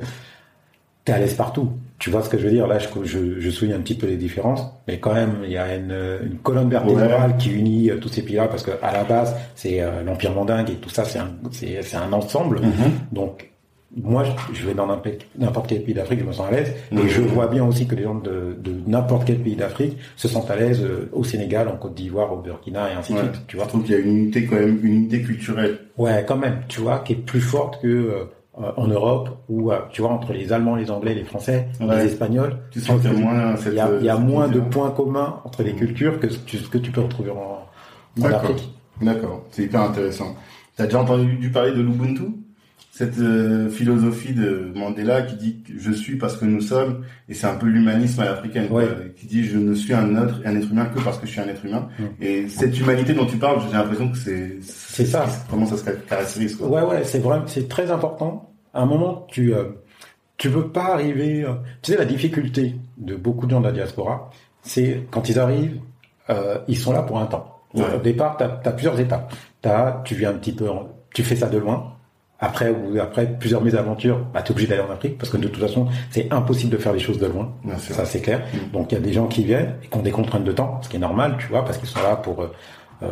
t'es 1.05 1.13
à 1.13 1.19
l'aise 1.19 1.35
partout. 1.35 1.71
Tu 2.01 2.11
vois 2.11 2.23
ce 2.23 2.29
que 2.29 2.39
je 2.39 2.45
veux 2.45 2.51
dire? 2.51 2.67
Là, 2.67 2.79
je, 2.81 2.89
je, 3.05 3.39
je 3.41 3.51
souligne 3.51 3.75
un 3.75 3.81
petit 3.81 3.95
peu 3.95 4.07
les 4.09 4.17
différences, 4.17 4.63
mais 4.89 4.99
quand 4.99 5.15
même, 5.15 5.37
il 5.45 5.51
y 5.53 5.59
a 5.59 5.77
une, 5.77 5.95
une 6.25 6.39
colonne 6.39 6.69
vertébrale 6.71 7.37
qui 7.39 7.51
unit 7.53 7.91
euh, 7.91 7.99
tous 7.99 8.09
ces 8.09 8.23
pays-là 8.23 8.49
parce 8.49 8.63
que 8.63 8.73
à 8.83 8.93
la 8.93 9.05
base, 9.05 9.37
c'est 9.55 9.81
euh, 9.83 10.03
l'empire 10.03 10.33
mandingue 10.35 10.71
et 10.71 10.75
tout 10.75 10.89
ça, 10.91 11.05
c'est 11.05 11.19
un, 11.19 11.31
c'est, 11.53 11.83
c'est 11.83 11.97
un 11.99 12.13
ensemble. 12.13 12.61
Mhm. 12.63 12.91
Donc, 13.13 13.51
moi, 13.97 14.23
je- 14.53 14.67
vais 14.67 14.73
dans 14.73 14.87
n'importe 14.87 15.67
quel 15.69 15.83
pays 15.83 15.93
d'Afrique, 15.95 16.21
je 16.21 16.25
me 16.25 16.33
sens 16.33 16.47
à 16.49 16.53
l'aise. 16.53 16.73
Et 16.93 17.09
je 17.09 17.21
vois 17.23 17.49
bien 17.49 17.65
aussi 17.67 17.87
que 17.89 17.97
les 17.97 18.05
gens 18.05 18.15
de, 18.15 18.57
de 18.59 18.73
n'importe 18.87 19.25
quel 19.27 19.39
pays 19.41 19.57
d'Afrique 19.57 19.99
se 20.17 20.29
sentent 20.29 20.51
à 20.51 20.57
l'aise 20.57 20.81
euh, 20.83 21.11
au 21.13 21.25
Sénégal, 21.25 21.69
en 21.69 21.77
Côte 21.77 21.95
d'Ivoire, 21.95 22.33
au 22.33 22.37
Burkina 22.37 22.89
et 22.91 22.95
ainsi 22.95 23.13
de 23.13 23.19
Ouais. 23.19 23.25
suite. 23.25 23.43
Tu 23.49 23.57
vois 23.57 23.65
Je 23.65 23.71
trouve 23.71 23.83
qu'il 23.83 23.93
y 23.93 23.97
a 23.97 24.01
une 24.01 24.17
unité 24.17 24.47
quand 24.47 24.55
même, 24.57 24.79
une 24.85 24.95
unité 24.95 25.21
culturelle. 25.23 25.79
Ouais, 25.99 26.25
quand 26.27 26.37
même, 26.37 26.61
tu 26.69 26.81
vois, 26.81 27.01
qui 27.01 27.13
est 27.15 27.17
plus 27.17 27.41
forte 27.41 27.83
que 27.83 27.89
euh, 27.89 28.25
en 28.77 28.87
Europe 28.87 29.31
où, 29.49 29.73
euh, 29.73 29.79
tu 29.91 30.03
vois, 30.03 30.11
entre 30.11 30.33
les 30.33 30.53
Allemands, 30.53 30.77
les 30.77 30.91
Anglais, 30.91 31.15
les 31.15 31.25
Français, 31.25 31.69
Ouais. 31.81 31.97
les 31.97 32.07
Espagnols, 32.07 32.57
Tu 32.71 32.81
sens 32.81 33.01
qu'il 33.01 33.11
y 33.13 33.15
a 33.15 33.19
moins 33.19 33.55
il 33.67 33.75
y 33.75 33.81
a, 33.81 33.91
il 34.01 34.05
y 34.05 34.09
a 34.09 34.17
cette 34.17 34.25
moins 34.25 34.49
de 34.49 34.61
points 34.61 34.91
communs 34.91 35.41
entre 35.45 35.63
les 35.63 35.73
cultures 35.75 36.19
que 36.21 36.29
ce 36.29 36.39
que, 36.69 36.79
tu 36.79 36.91
peux 36.91 37.01
retrouver 37.01 37.31
en. 37.31 38.25
Afrique. 38.25 38.73
D'accord, 39.01 39.45
c'est 39.51 39.63
hyper 39.65 39.83
intéressant. 39.83 40.35
T'as 40.77 40.85
déjà 40.85 41.01
entendu 41.01 41.51
parler 41.51 41.73
de 41.73 41.81
l'Ubuntu? 41.81 42.23
Cette 42.93 43.19
euh, 43.19 43.71
philosophie 43.71 44.35
de 44.35 44.73
Mandela 44.75 45.23
qui 45.23 45.37
dit 45.37 45.63
que 45.63 45.73
je 45.79 45.91
suis 45.91 46.17
parce 46.17 46.37
que 46.37 46.45
nous 46.45 46.61
sommes, 46.61 47.03
et 47.31 47.35
c'est 47.35 47.47
un 47.47 47.55
peu 47.55 47.67
l'humanisme 47.67 48.21
à 48.21 48.27
l'africaine, 48.27 48.67
Ouais. 48.71 48.85
qui 49.17 49.27
dit 49.27 49.45
je 49.45 49.57
ne 49.57 49.75
suis 49.75 49.95
un 49.95 50.17
autre, 50.23 50.35
un 50.45 50.55
être 50.55 50.71
humain 50.71 50.85
que 50.85 51.01
parce 51.01 51.17
que 51.17 51.27
je 51.27 51.31
suis 51.33 51.41
un 51.41 51.49
être 51.49 51.65
humain. 51.65 51.89
Mm. 51.99 52.03
Et 52.21 52.49
cette 52.49 52.79
humanité 52.79 53.15
dont 53.15 53.25
tu 53.25 53.39
parles, 53.39 53.61
j'ai 53.67 53.73
l'impression 53.77 54.11
que 54.11 54.19
c'est 54.19 54.59
C'est 54.61 55.07
ça. 55.07 55.25
Comment 55.49 55.65
ça 55.65 55.79
se 55.79 55.85
caractérise 55.85 56.57
quoi. 56.57 56.69
Ouais, 56.69 56.83
ouais, 56.83 57.05
c'est 57.05 57.21
vraiment, 57.21 57.47
c'est 57.47 57.69
très 57.69 57.91
important. 57.91 58.50
À 58.75 58.83
un 58.83 58.87
moment, 58.87 59.27
tu, 59.29 59.55
euh, 59.55 59.65
tu 60.37 60.49
veux 60.49 60.69
pas 60.69 60.93
arriver. 60.93 61.43
euh, 61.45 61.55
tu 61.83 61.93
sais, 61.93 61.99
la 61.99 62.05
difficulté 62.05 62.77
de 62.99 63.17
beaucoup 63.17 63.47
de 63.47 63.51
gens 63.51 63.61
de 63.61 63.67
la 63.67 63.73
diaspora, 63.73 64.31
c'est 64.63 65.07
quand 65.11 65.29
ils 65.29 65.39
arrivent, 65.39 65.81
euh, 66.29 66.59
ils 66.69 66.79
sont 66.79 66.93
là 66.93 67.03
pour 67.03 67.19
un 67.19 67.27
temps. 67.27 67.59
Ouais. 67.75 67.95
Au 67.95 67.99
départ, 67.99 68.37
t'as 68.37 68.61
as 68.65 68.73
plusieurs 68.73 68.99
étapes. 68.99 69.33
T'as, 69.63 70.03
tu 70.05 70.15
viens 70.15 70.31
un 70.31 70.35
petit 70.35 70.53
peu, 70.53 70.69
tu 71.15 71.23
fais 71.23 71.37
ça 71.37 71.49
de 71.49 71.59
loin. 71.59 71.95
Après 72.43 72.71
ou 72.71 72.99
après 72.99 73.27
plusieurs 73.27 73.63
mésaventures, 73.63 74.25
bah 74.33 74.41
t'es 74.41 74.51
obligé 74.53 74.67
d'aller 74.67 74.81
en 74.81 74.91
Afrique 74.91 75.19
parce 75.19 75.31
que 75.31 75.37
de 75.37 75.47
toute 75.47 75.61
façon, 75.61 75.89
c'est 76.11 76.33
impossible 76.33 76.73
de 76.73 76.79
faire 76.79 76.95
les 76.95 76.99
choses 76.99 77.19
de 77.19 77.27
loin. 77.27 77.53
Bien. 77.63 77.77
Ça 77.77 78.07
c'est 78.07 78.23
clair. 78.23 78.41
Mm. 78.55 78.73
Donc 78.73 78.93
il 78.93 78.95
y 78.95 78.99
a 78.99 79.01
des 79.03 79.13
gens 79.13 79.27
qui 79.27 79.45
viennent 79.45 79.75
et 79.85 79.89
qui 79.89 79.99
ont 79.99 80.01
des 80.03 80.11
contraintes 80.11 80.45
de 80.45 80.53
temps, 80.53 80.81
ce 80.81 80.89
qui 80.89 80.97
est 80.97 81.01
normal, 81.01 81.37
tu 81.39 81.49
vois, 81.49 81.67
parce 81.67 81.77
qu'ils 81.77 81.89
sont 81.89 82.03
là 82.03 82.17
pour 82.17 82.41
euh, 82.41 82.51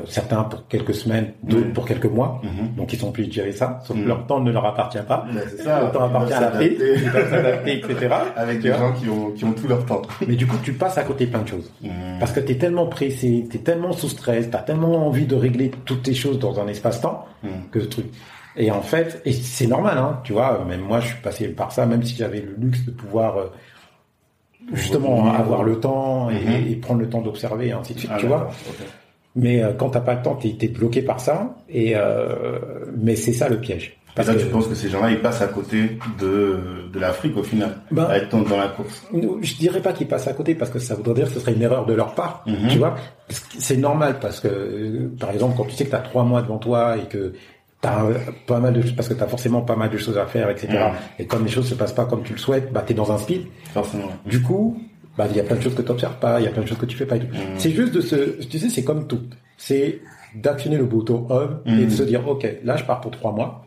certains 0.07 0.43
pour 0.45 0.67
quelques 0.69 0.95
semaines, 0.95 1.33
d'autres 1.43 1.69
Mm. 1.69 1.73
pour 1.73 1.87
quelques 1.87 2.05
mois. 2.07 2.41
Mhm. 2.45 2.75
Donc 2.77 2.93
ils 2.93 2.99
sont 2.99 3.11
plus 3.13 3.31
gérer 3.33 3.53
ça, 3.53 3.81
sauf 3.85 3.97
Mm. 3.97 4.03
que 4.03 4.09
leur 4.09 4.27
temps 4.27 4.41
ne 4.41 4.51
leur 4.53 4.65
appartient 4.67 4.99
pas. 5.07 5.27
C'est 5.49 5.63
ça. 5.63 5.85
Le 5.87 5.91
temps 5.93 6.05
appartient 6.05 6.33
à 6.35 6.53
ils 6.63 7.11
doivent 7.11 7.31
s'adapter, 7.31 7.79
etc. 7.79 8.15
Avec 8.37 8.61
des 8.61 8.69
gens 8.69 8.93
qui 8.93 9.09
ont, 9.09 9.31
qui 9.33 9.45
ont 9.45 9.53
tout 9.53 9.67
leur 9.69 9.85
temps. 9.87 10.03
Mais 10.29 10.37
du 10.37 10.47
coup, 10.47 10.57
tu 10.63 10.73
passes 10.75 10.99
à 10.99 11.03
côté 11.05 11.27
plein 11.27 11.41
de 11.43 11.49
choses. 11.49 11.73
Parce 12.21 12.33
que 12.33 12.41
tu 12.41 12.53
es 12.53 12.57
tellement 12.59 12.87
pressé, 12.87 13.47
tu 13.51 13.57
es 13.57 13.61
tellement 13.61 13.93
sous 13.93 14.09
stress, 14.09 14.51
tu 14.51 14.57
as 14.57 14.61
tellement 14.61 15.07
envie 15.07 15.27
de 15.27 15.35
régler 15.37 15.71
toutes 15.85 16.03
tes 16.03 16.15
choses 16.15 16.39
dans 16.39 16.61
un 16.61 16.69
espace-temps 16.69 17.27
que 17.71 17.81
ce 17.81 17.87
truc. 17.87 18.07
Et 18.57 18.71
en 18.73 18.83
fait, 18.83 19.23
et 19.25 19.33
c'est 19.33 19.69
normal, 19.69 19.97
hein, 19.99 20.21
tu 20.25 20.33
vois, 20.33 20.65
même 20.67 20.81
moi 20.81 20.99
je 21.01 21.07
suis 21.09 21.23
passé 21.23 21.47
par 21.49 21.71
ça, 21.71 21.87
même 21.87 22.03
si 22.03 22.17
j'avais 22.17 22.41
le 22.41 22.55
luxe 22.59 22.85
de 22.85 22.91
pouvoir 22.91 23.37
euh, 23.39 23.47
justement 24.73 25.33
avoir 25.33 25.63
le 25.63 25.79
temps 25.81 26.29
et, 26.31 26.73
et 26.73 26.77
prendre 26.77 27.01
le 27.01 27.09
temps 27.09 27.21
d'observer 27.21 27.69
et 27.69 27.73
ainsi 27.73 27.95
de 27.95 28.01
suite, 28.01 28.11
Ah, 28.15 28.19
tu 28.19 28.27
vois. 28.27 28.51
Mais 29.39 29.63
euh, 29.63 29.73
quand 29.73 29.91
t'as 29.91 30.01
pas 30.01 30.15
le 30.15 30.23
temps, 30.23 30.35
t'es 30.35 30.57
es 30.61 30.69
bloqué 30.69 31.01
par 31.03 31.21
ça. 31.21 31.55
Et 31.69 31.93
euh, 31.95 32.59
mais 33.01 33.15
c'est 33.17 33.33
ça 33.33 33.49
le 33.49 33.59
piège. 33.61 33.85
Et 34.11 34.21
Parce 34.21 34.29
là, 34.29 34.35
que 34.35 34.41
tu 34.41 34.47
penses 34.47 34.67
que 34.67 34.75
ces 34.75 34.89
gens-là, 34.89 35.11
ils 35.13 35.21
passent 35.21 35.43
à 35.43 35.47
côté 35.47 35.97
de, 36.21 36.59
de 36.93 36.99
l'Afrique 36.99 37.37
au 37.37 37.45
final, 37.45 37.77
Ben- 37.93 38.07
à 38.07 38.17
être 38.17 38.37
dans, 38.37 38.57
la 38.57 38.67
course? 38.67 39.07
je 39.13 39.55
dirais 39.55 39.81
pas 39.81 39.93
qu'ils 39.93 40.09
passent 40.09 40.27
à 40.27 40.33
côté 40.33 40.57
parce 40.57 40.73
que 40.73 40.81
ça 40.81 40.97
voudrait 40.97 41.15
dire 41.15 41.27
que 41.29 41.35
ce 41.35 41.41
serait 41.41 41.53
une 41.53 41.63
erreur 41.63 41.87
de 41.87 41.95
leur 41.95 42.15
part. 42.17 42.43
Mhm. 42.47 42.69
Tu 42.69 42.79
vois, 42.79 42.97
c'est 43.29 43.77
normal 43.77 44.17
parce 44.21 44.41
que 44.41 45.09
par 45.21 45.31
exemple 45.31 45.55
quand 45.57 45.65
tu 45.67 45.77
sais 45.77 45.85
que 45.85 45.91
t'as 45.93 46.01
trois 46.01 46.25
mois 46.25 46.43
devant 46.43 46.59
toi 46.59 46.97
et 46.97 47.03
que 47.07 47.35
t'as 47.81 48.07
euh, 48.07 48.15
pas 48.49 48.59
mal 48.59 48.73
de 48.73 48.83
parce 48.91 49.07
que 49.09 49.15
t'as 49.15 49.29
forcément 49.29 49.61
pas 49.63 49.77
mal 49.77 49.91
de 49.91 49.99
choses 49.99 50.19
à 50.19 50.27
faire, 50.27 50.51
etc. 50.51 50.67
Mhm. 50.73 50.81
Et 51.21 51.27
comme 51.27 51.45
les 51.45 51.51
choses 51.51 51.69
se 51.69 51.77
passent 51.77 51.93
pas 51.93 52.07
comme 52.07 52.25
tu 52.25 52.33
le 52.33 52.39
souhaites, 52.41 52.73
bah 52.73 52.83
t'es 52.85 52.95
dans 52.95 53.13
un 53.13 53.19
speed. 53.19 53.43
Forcément. 53.73 54.09
Du 54.27 54.43
coup, 54.43 54.81
bah 55.19 55.27
il 55.29 55.37
y 55.37 55.41
a 55.41 55.43
plein 55.43 55.57
de 55.57 55.61
choses 55.61 55.75
que 55.75 55.83
tu 55.83 55.89
n'observes 55.89 56.19
pas, 56.21 56.41
il 56.41 56.45
y 56.45 56.47
a 56.47 56.51
plein 56.51 56.63
de 56.63 56.69
choses 56.69 56.79
que 56.79 56.87
tu 56.87 56.97
fais 56.97 57.05
pas. 57.05 57.17
Mhm. 57.17 57.27
C'est 57.57 57.73
juste 57.73 57.93
de 57.93 58.01
se, 58.01 58.41
tu 58.47 58.59
sais, 58.59 58.71
c'est 58.71 58.85
comme 58.85 59.09
tout. 59.09 59.21
C'est 59.57 60.01
d'actionner 60.37 60.77
le 60.77 60.85
bouton 60.85 61.27
on 61.29 61.77
et 61.77 61.87
de 61.87 61.91
se 61.91 62.05
dire, 62.05 62.27
ok, 62.27 62.47
là 62.63 62.77
je 62.77 62.85
pars 62.85 63.01
pour 63.01 63.11
trois 63.11 63.33
mois. 63.33 63.67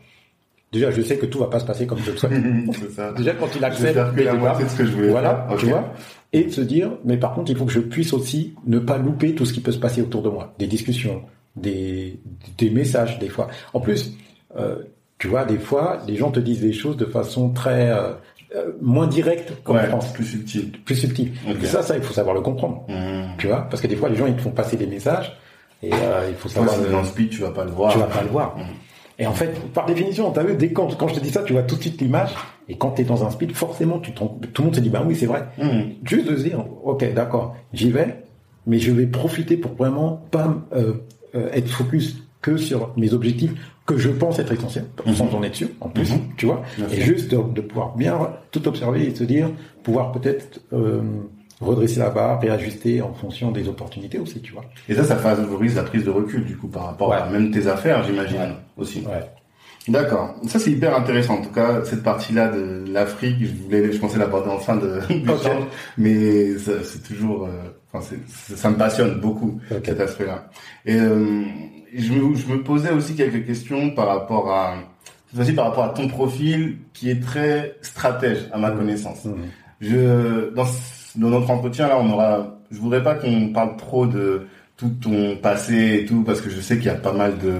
déjà, 0.72 0.90
je 0.90 1.02
sais 1.02 1.18
que 1.18 1.26
tout 1.26 1.38
va 1.38 1.48
pas 1.48 1.60
se 1.60 1.66
passer 1.66 1.86
comme 1.86 1.98
je 1.98 2.12
le 2.12 2.16
souhaite. 2.16 2.32
ça. 2.96 3.12
déjà, 3.12 3.34
quand 3.34 3.48
il 3.54 3.62
accepte 3.62 3.92
que 3.92 4.16
des 4.16 4.24
la 4.24 4.32
déboires, 4.32 4.54
moitié 4.54 4.64
de 4.64 4.70
ce 4.70 4.76
que 4.78 4.86
je 4.86 4.92
voulais 4.92 5.10
voilà, 5.10 5.46
tu 5.58 5.66
vois, 5.66 5.92
et 6.32 6.44
de 6.44 6.50
se 6.50 6.62
dire, 6.62 6.92
mais 7.04 7.18
par 7.18 7.34
contre, 7.34 7.50
il 7.50 7.56
faut 7.56 7.66
que 7.66 7.72
je 7.72 7.80
puisse 7.80 8.14
aussi 8.14 8.54
ne 8.66 8.78
pas 8.78 8.96
louper 8.96 9.34
tout 9.34 9.44
ce 9.44 9.52
qui 9.52 9.60
peut 9.60 9.72
se 9.72 9.78
passer 9.78 10.00
autour 10.00 10.22
de 10.22 10.30
moi, 10.30 10.54
des 10.58 10.66
discussions, 10.66 11.22
des, 11.54 12.18
des 12.56 12.70
messages, 12.70 13.18
des 13.18 13.28
fois. 13.28 13.48
En 13.74 13.80
plus, 13.80 14.16
euh, 14.56 14.76
tu 15.18 15.28
vois, 15.28 15.44
des 15.44 15.58
fois, 15.58 15.98
les 16.08 16.16
gens 16.16 16.30
te 16.30 16.40
disent 16.40 16.62
des 16.62 16.72
choses 16.72 16.96
de 16.96 17.04
façon 17.04 17.50
très 17.50 17.90
euh, 17.90 18.14
euh, 18.56 18.72
moins 18.80 19.06
directe 19.06 19.52
qu'en 19.64 19.74
Ouais, 19.74 19.86
France, 19.86 20.12
plus 20.12 20.24
subtil. 20.24 20.72
plus 20.84 20.96
subtile. 20.96 21.32
Ok. 21.48 21.56
Et 21.62 21.66
ça, 21.66 21.82
ça, 21.82 21.96
il 21.96 22.02
faut 22.02 22.12
savoir 22.14 22.34
le 22.34 22.40
comprendre, 22.40 22.84
Mmh. 22.88 23.36
tu 23.38 23.46
vois, 23.48 23.66
parce 23.70 23.80
que 23.82 23.86
des 23.86 23.96
fois, 23.96 24.08
les 24.08 24.16
gens 24.16 24.26
ils 24.26 24.34
te 24.36 24.40
font 24.42 24.50
passer 24.50 24.76
des 24.76 24.86
messages 24.86 25.36
et 25.82 25.92
euh, 25.92 26.26
il 26.28 26.34
faut 26.34 26.48
savoir. 26.48 26.74
si 26.74 26.82
le- 26.82 26.90
dans 26.90 26.98
le 27.00 27.04
speed, 27.06 27.30
tu 27.30 27.40
vas 27.42 27.50
pas 27.50 27.64
le 27.64 27.70
voir. 27.70 27.92
tu 27.92 27.98
vas 27.98 28.06
pas 28.06 28.22
le 28.22 28.28
voir. 28.28 28.56
Mhm. 28.56 28.64
Et 29.18 29.26
en 29.26 29.32
fait, 29.34 29.52
par 29.72 29.86
définition, 29.86 30.30
t'as 30.30 30.42
vu, 30.42 30.54
dès 30.56 30.72
quand, 30.72 30.96
quand 30.98 31.06
je 31.08 31.14
te 31.14 31.20
dis 31.20 31.30
ça, 31.30 31.42
tu 31.42 31.52
vois 31.52 31.62
tout 31.62 31.76
de 31.76 31.80
suite 31.82 32.00
l'image. 32.00 32.30
Et 32.68 32.76
quand 32.76 32.90
t'es 32.92 33.04
dans 33.04 33.24
un 33.24 33.30
speed, 33.30 33.52
forcément, 33.54 33.98
tu 33.98 34.12
tout 34.12 34.30
le 34.58 34.64
monde 34.64 34.74
se 34.74 34.80
dit, 34.80 34.88
bah 34.90 35.02
oui, 35.06 35.14
c'est 35.14 35.26
vrai. 35.26 35.44
Mmh. 35.58 35.80
Juste 36.04 36.28
de 36.30 36.36
se 36.36 36.42
dire, 36.44 36.64
ok, 36.84 37.12
d'accord, 37.14 37.54
j'y 37.72 37.90
vais, 37.90 38.24
mais 38.66 38.78
je 38.78 38.90
vais 38.90 39.06
profiter 39.06 39.56
pour 39.56 39.74
vraiment 39.74 40.22
pas 40.30 40.56
euh, 40.74 40.94
euh, 41.34 41.50
être 41.52 41.68
focus 41.68 42.22
que 42.40 42.56
sur 42.56 42.92
mes 42.96 43.12
objectifs 43.12 43.52
que 43.86 43.96
je 43.98 44.08
pense 44.10 44.38
être 44.38 44.52
essentiels, 44.52 44.86
sans 45.14 45.34
en 45.34 45.42
être 45.42 45.54
sûr, 45.56 45.68
en 45.80 45.88
plus, 45.88 46.12
Mhm. 46.12 46.18
tu 46.36 46.46
vois. 46.46 46.62
Et 46.92 47.00
juste 47.00 47.30
de, 47.30 47.36
de 47.52 47.60
pouvoir 47.60 47.96
bien 47.96 48.18
tout 48.50 48.66
observer 48.68 49.06
et 49.06 49.14
se 49.14 49.24
dire, 49.24 49.50
pouvoir 49.82 50.12
peut-être 50.12 50.60
euh, 50.72 51.00
redresser 51.60 51.98
la 52.00 52.10
barre, 52.10 52.40
réajuster 52.40 53.02
en 53.02 53.12
fonction 53.12 53.50
des 53.50 53.68
opportunités 53.68 54.18
aussi, 54.18 54.40
tu 54.40 54.52
vois. 54.52 54.64
Et 54.88 54.94
ça, 54.94 55.04
ça 55.04 55.16
favorise 55.16 55.76
la 55.76 55.82
prise 55.82 56.04
de 56.04 56.10
recul, 56.10 56.44
du 56.44 56.56
coup, 56.56 56.68
par 56.68 56.86
rapport 56.86 57.08
Ouais. 57.10 57.16
à 57.16 57.26
même 57.28 57.50
tes 57.50 57.66
affaires, 57.66 58.04
j'imagine, 58.04 58.38
Ouais. 58.40 58.48
aussi. 58.76 59.00
Ouais. 59.00 59.20
D'accord. 59.88 60.36
Ça, 60.46 60.60
c'est 60.60 60.70
hyper 60.70 60.96
intéressant. 60.96 61.34
En 61.38 61.42
tout 61.42 61.50
cas, 61.50 61.82
cette 61.84 62.04
partie-là 62.04 62.48
de 62.52 62.84
l'Afrique, 62.88 63.36
je 63.40 63.52
voulais, 63.64 63.90
je 63.92 63.98
pensais 63.98 64.16
l'aborder 64.18 64.48
en 64.50 64.58
fin 64.58 64.76
de, 64.76 65.00
du 65.08 65.24
temps, 65.24 65.34
mais 65.98 66.56
c'est 66.58 67.02
toujours, 67.02 67.46
euh, 67.46 67.50
enfin, 67.92 68.14
ça 68.28 68.70
me 68.70 68.76
passionne 68.76 69.18
beaucoup, 69.20 69.60
Ok. 69.72 69.82
cet 69.84 69.98
aspect-là. 70.00 70.48
Et, 70.86 70.94
euh, 71.00 71.42
je 71.94 72.12
me, 72.12 72.34
je 72.34 72.46
me 72.46 72.62
posais 72.62 72.90
aussi 72.90 73.14
quelques 73.14 73.44
questions 73.46 73.90
par 73.90 74.06
rapport 74.08 74.50
à, 74.52 74.74
cette 75.28 75.36
fois-ci, 75.36 75.52
par 75.52 75.66
rapport 75.66 75.84
à 75.84 75.88
ton 75.90 76.08
profil, 76.08 76.78
qui 76.92 77.10
est 77.10 77.20
très 77.22 77.76
stratège, 77.82 78.48
à 78.52 78.58
ma 78.58 78.70
connaissance. 78.70 79.24
Mhm. 79.24 79.34
Je, 79.80 80.50
dans, 80.54 80.64
dans 81.16 81.28
notre 81.30 81.50
entretien 81.50 81.88
là, 81.88 81.98
on 82.00 82.10
aura, 82.12 82.58
je 82.70 82.78
voudrais 82.78 83.02
pas 83.02 83.14
qu'on 83.14 83.48
parle 83.48 83.76
trop 83.76 84.06
de 84.06 84.46
tout 84.76 84.90
ton 85.02 85.36
passé 85.36 86.00
et 86.02 86.06
tout, 86.06 86.22
parce 86.22 86.40
que 86.40 86.50
je 86.50 86.60
sais 86.60 86.76
qu'il 86.76 86.86
y 86.86 86.90
a 86.90 86.94
pas 86.94 87.12
mal 87.12 87.34
de, 87.38 87.52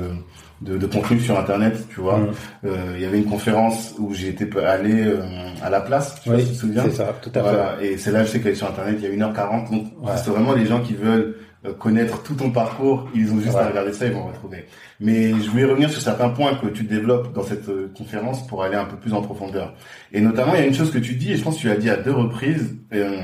de, 0.60 0.78
de 0.78 0.86
contenu 0.86 1.20
sur 1.20 1.38
Internet, 1.38 1.86
tu 1.90 2.00
vois. 2.00 2.18
Mhm. 2.18 2.28
Euh, 2.66 2.92
il 2.96 3.02
y 3.02 3.04
avait 3.04 3.18
une 3.18 3.26
conférence 3.26 3.94
où 3.98 4.14
j'ai 4.14 4.28
été 4.28 4.48
allé 4.64 5.02
euh, 5.04 5.20
à 5.62 5.70
la 5.70 5.80
place, 5.80 6.20
pas 6.24 6.32
Oui, 6.32 6.40
si 6.42 6.46
tu 6.48 6.52
te 6.54 6.58
souviens. 6.60 6.82
c'est 6.84 6.92
ça, 6.92 7.14
tout 7.20 7.30
à 7.30 7.32
fait. 7.34 7.40
Voilà. 7.40 7.76
Et 7.82 7.96
c'est 7.98 8.12
là, 8.12 8.24
je 8.24 8.30
sais 8.30 8.40
qu'elle 8.40 8.52
est 8.52 8.56
sur 8.56 8.68
Internet, 8.68 8.96
il 9.02 9.04
y 9.04 9.22
a 9.22 9.26
1h40. 9.28 9.70
Donc, 9.70 9.86
Ouais. 10.00 10.12
c'est 10.16 10.30
vraiment 10.30 10.52
les 10.52 10.66
gens 10.66 10.80
qui 10.80 10.94
veulent 10.94 11.36
connaître 11.70 12.22
tout 12.24 12.34
ton 12.34 12.50
parcours, 12.50 13.08
ils 13.14 13.30
ont 13.32 13.38
juste 13.40 13.54
Ouais. 13.54 13.60
à 13.60 13.68
regarder 13.68 13.92
ça, 13.92 14.06
ils 14.06 14.12
vont 14.12 14.26
retrouver. 14.26 14.64
Mais 14.98 15.30
je 15.30 15.48
voulais 15.50 15.64
revenir 15.64 15.90
sur 15.90 16.00
certains 16.02 16.30
points 16.30 16.54
que 16.56 16.66
tu 16.66 16.82
développes 16.84 17.32
dans 17.32 17.44
cette 17.44 17.68
euh, 17.68 17.90
conférence 17.96 18.46
pour 18.48 18.64
aller 18.64 18.74
un 18.76 18.84
peu 18.84 18.96
plus 18.96 19.12
en 19.14 19.22
profondeur. 19.22 19.74
Et 20.12 20.20
notamment, 20.20 20.54
il 20.54 20.60
y 20.60 20.62
a 20.62 20.66
une 20.66 20.74
chose 20.74 20.90
que 20.90 20.98
tu 20.98 21.14
dis, 21.14 21.32
et 21.32 21.36
je 21.36 21.42
pense 21.44 21.56
que 21.56 21.60
tu 21.60 21.68
l'as 21.68 21.76
dit 21.76 21.90
à 21.90 21.96
deux 21.96 22.12
reprises, 22.12 22.76
euh, 22.92 23.20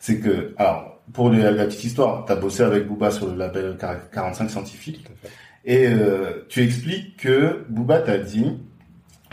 c'est 0.00 0.18
que, 0.18 0.54
alors, 0.56 1.00
pour 1.12 1.30
la 1.30 1.52
petite 1.66 1.84
histoire, 1.84 2.24
tu 2.24 2.32
as 2.32 2.36
bossé 2.36 2.62
avec 2.64 2.88
Booba 2.88 3.12
sur 3.12 3.28
le 3.28 3.36
label 3.36 3.76
45 4.12 4.50
scientifique, 4.50 5.06
et 5.64 5.86
euh, 5.86 6.44
tu 6.48 6.62
expliques 6.64 7.16
que 7.18 7.64
Booba 7.68 8.00
t'a 8.00 8.18
dit, 8.18 8.46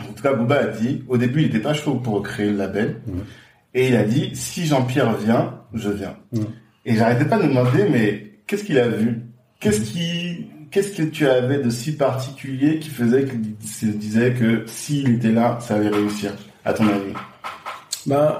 en 0.00 0.12
tout 0.12 0.22
cas 0.22 0.32
Booba 0.32 0.56
a 0.60 0.66
dit, 0.68 1.02
au 1.08 1.16
début 1.16 1.40
il 1.42 1.46
était 1.46 1.58
pas 1.58 1.74
chaud 1.74 1.94
pour 1.96 2.22
créer 2.22 2.50
le 2.50 2.56
label, 2.58 3.00
Mhm. 3.06 3.24
et 3.74 3.88
il 3.88 3.96
a 3.96 4.04
dit, 4.04 4.30
si 4.34 4.66
Jean-Pierre 4.66 5.16
vient, 5.16 5.60
je 5.72 5.90
viens. 5.90 6.16
Mhm. 6.32 6.46
Et 6.86 6.94
j'arrêtais 6.96 7.24
pas 7.24 7.38
de 7.38 7.44
me 7.44 7.48
demander, 7.48 7.86
mais 7.90 8.33
qu'est-ce 8.46 8.64
qu'il 8.64 8.78
a 8.78 8.88
vu? 8.88 9.22
Qu'est-ce 9.60 9.80
qui, 9.80 10.46
qu'est-ce 10.70 10.96
que 10.96 11.02
tu 11.04 11.26
avais 11.26 11.58
de 11.58 11.70
si 11.70 11.92
particulier 11.96 12.78
qui 12.78 12.90
faisait 12.90 13.24
qu'il 13.24 13.54
se 13.66 13.86
disait 13.86 14.32
que 14.34 14.64
s'il 14.66 15.08
était 15.14 15.32
là, 15.32 15.58
ça 15.60 15.76
allait 15.76 15.88
réussir, 15.88 16.32
à 16.64 16.72
ton 16.74 16.84
avis? 16.88 17.12
Ben, 18.06 18.36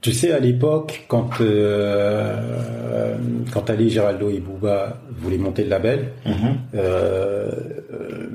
tu 0.00 0.12
sais, 0.12 0.32
à 0.32 0.38
l'époque, 0.38 1.04
quand 1.08 1.40
euh, 1.40 3.16
quand 3.52 3.70
Ali 3.70 3.90
Geraldo 3.90 4.30
et 4.30 4.38
Bouba 4.40 5.00
voulaient 5.10 5.38
monter 5.38 5.64
le 5.64 5.70
label, 5.70 6.10
Mhm. 6.26 6.34
euh, 6.74 7.50
euh, 7.92 8.28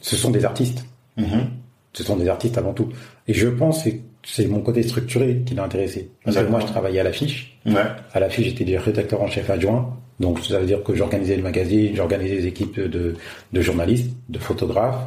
ce 0.00 0.16
sont 0.16 0.30
des 0.30 0.44
artistes. 0.44 0.84
Mhm. 1.16 1.48
Ce 1.92 2.04
sont 2.04 2.16
des 2.16 2.28
artistes 2.28 2.58
avant 2.58 2.72
tout. 2.74 2.90
Et 3.26 3.34
je 3.34 3.48
pense 3.48 3.82
que 3.84 3.88
c'est 4.30 4.46
mon 4.46 4.60
côté 4.60 4.82
structuré 4.82 5.42
qui 5.46 5.54
l'a 5.54 5.64
intéressé. 5.64 6.10
Parce 6.24 6.36
que 6.36 6.44
moi, 6.50 6.60
je 6.60 6.66
travaillais 6.66 7.00
à 7.00 7.02
l'affiche. 7.04 7.58
Ouais. 7.64 7.74
À 8.12 8.20
l'affiche, 8.20 8.46
j'étais 8.48 8.64
des 8.64 8.76
rédacteur 8.76 9.22
en 9.22 9.26
chef 9.26 9.48
adjoint. 9.48 9.96
Donc, 10.20 10.40
ça 10.44 10.58
veut 10.58 10.66
dire 10.66 10.82
que 10.82 10.94
j'organisais 10.94 11.36
le 11.36 11.42
magazine, 11.42 11.92
j'organisais 11.94 12.36
des 12.36 12.46
équipes 12.46 12.78
de, 12.78 13.14
de 13.52 13.60
journalistes, 13.60 14.10
de 14.28 14.38
photographes. 14.38 15.02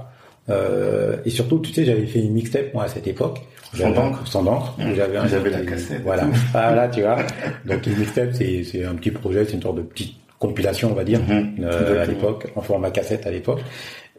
Euh, 0.49 1.17
et 1.25 1.29
surtout, 1.29 1.59
tu 1.59 1.71
sais, 1.71 1.85
j'avais 1.85 2.05
fait 2.07 2.19
une 2.19 2.33
mixtape, 2.33 2.73
moi, 2.73 2.85
à 2.85 2.87
cette 2.87 3.05
époque. 3.07 3.41
Sans 3.75 3.91
d'encre. 3.91 4.25
Sans 4.27 4.43
d'encre. 4.43 4.75
où 4.79 4.95
J'avais 4.95 5.17
un- 5.17 5.27
J'avais 5.27 5.49
la 5.51 5.61
cassette. 5.61 6.01
Voilà. 6.03 6.27
Ah, 6.53 6.73
là, 6.73 6.87
tu 6.87 7.01
vois. 7.01 7.17
Donc, 7.65 7.85
une 7.85 7.97
mixtape, 7.97 8.29
c'est, 8.33 8.63
c'est 8.63 8.83
un 8.83 8.95
petit 8.95 9.11
projet, 9.11 9.45
c'est 9.45 9.53
une 9.53 9.61
sorte 9.61 9.77
de 9.77 9.81
petite 9.83 10.15
compilation, 10.39 10.89
on 10.91 10.95
va 10.95 11.03
dire, 11.03 11.19
Mhm. 11.21 11.57
euh, 11.61 12.01
à 12.01 12.05
l'époque, 12.05 12.47
en 12.55 12.61
format 12.61 12.89
cassette 12.89 13.27
à 13.27 13.31
l'époque. 13.31 13.59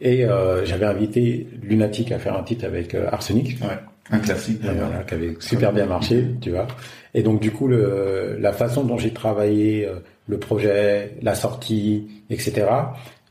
Et 0.01 0.25
euh, 0.25 0.65
j'avais 0.65 0.87
invité 0.87 1.47
Lunatic 1.63 2.13
à 2.13 2.19
faire 2.19 2.37
un 2.37 2.43
titre 2.45 2.65
avec 2.65 2.95
Arsenic. 2.95 3.59
Ouais. 3.63 3.69
Un 4.11 4.19
classique. 4.19 4.61
D'ailleurs. 4.61 4.89
voilà, 4.89 5.05
qui 5.05 5.15
avait 5.15 5.37
super 5.41 5.73
bien 5.73 5.87
marché, 5.87 6.27
tu 6.41 6.51
vois. 6.51 6.67
Et 7.15 7.23
donc 7.23 7.41
du 7.41 7.51
coup, 7.51 7.69
le, 7.69 8.37
la 8.41 8.53
façon 8.53 8.85
dont 8.85 8.99
j'ai 8.99 9.13
travaillé 9.13 9.87
euh, 9.87 10.01
le 10.29 10.39
projet, 10.39 11.17
la 11.23 11.35
sortie, 11.35 12.09
etc. 12.31 12.67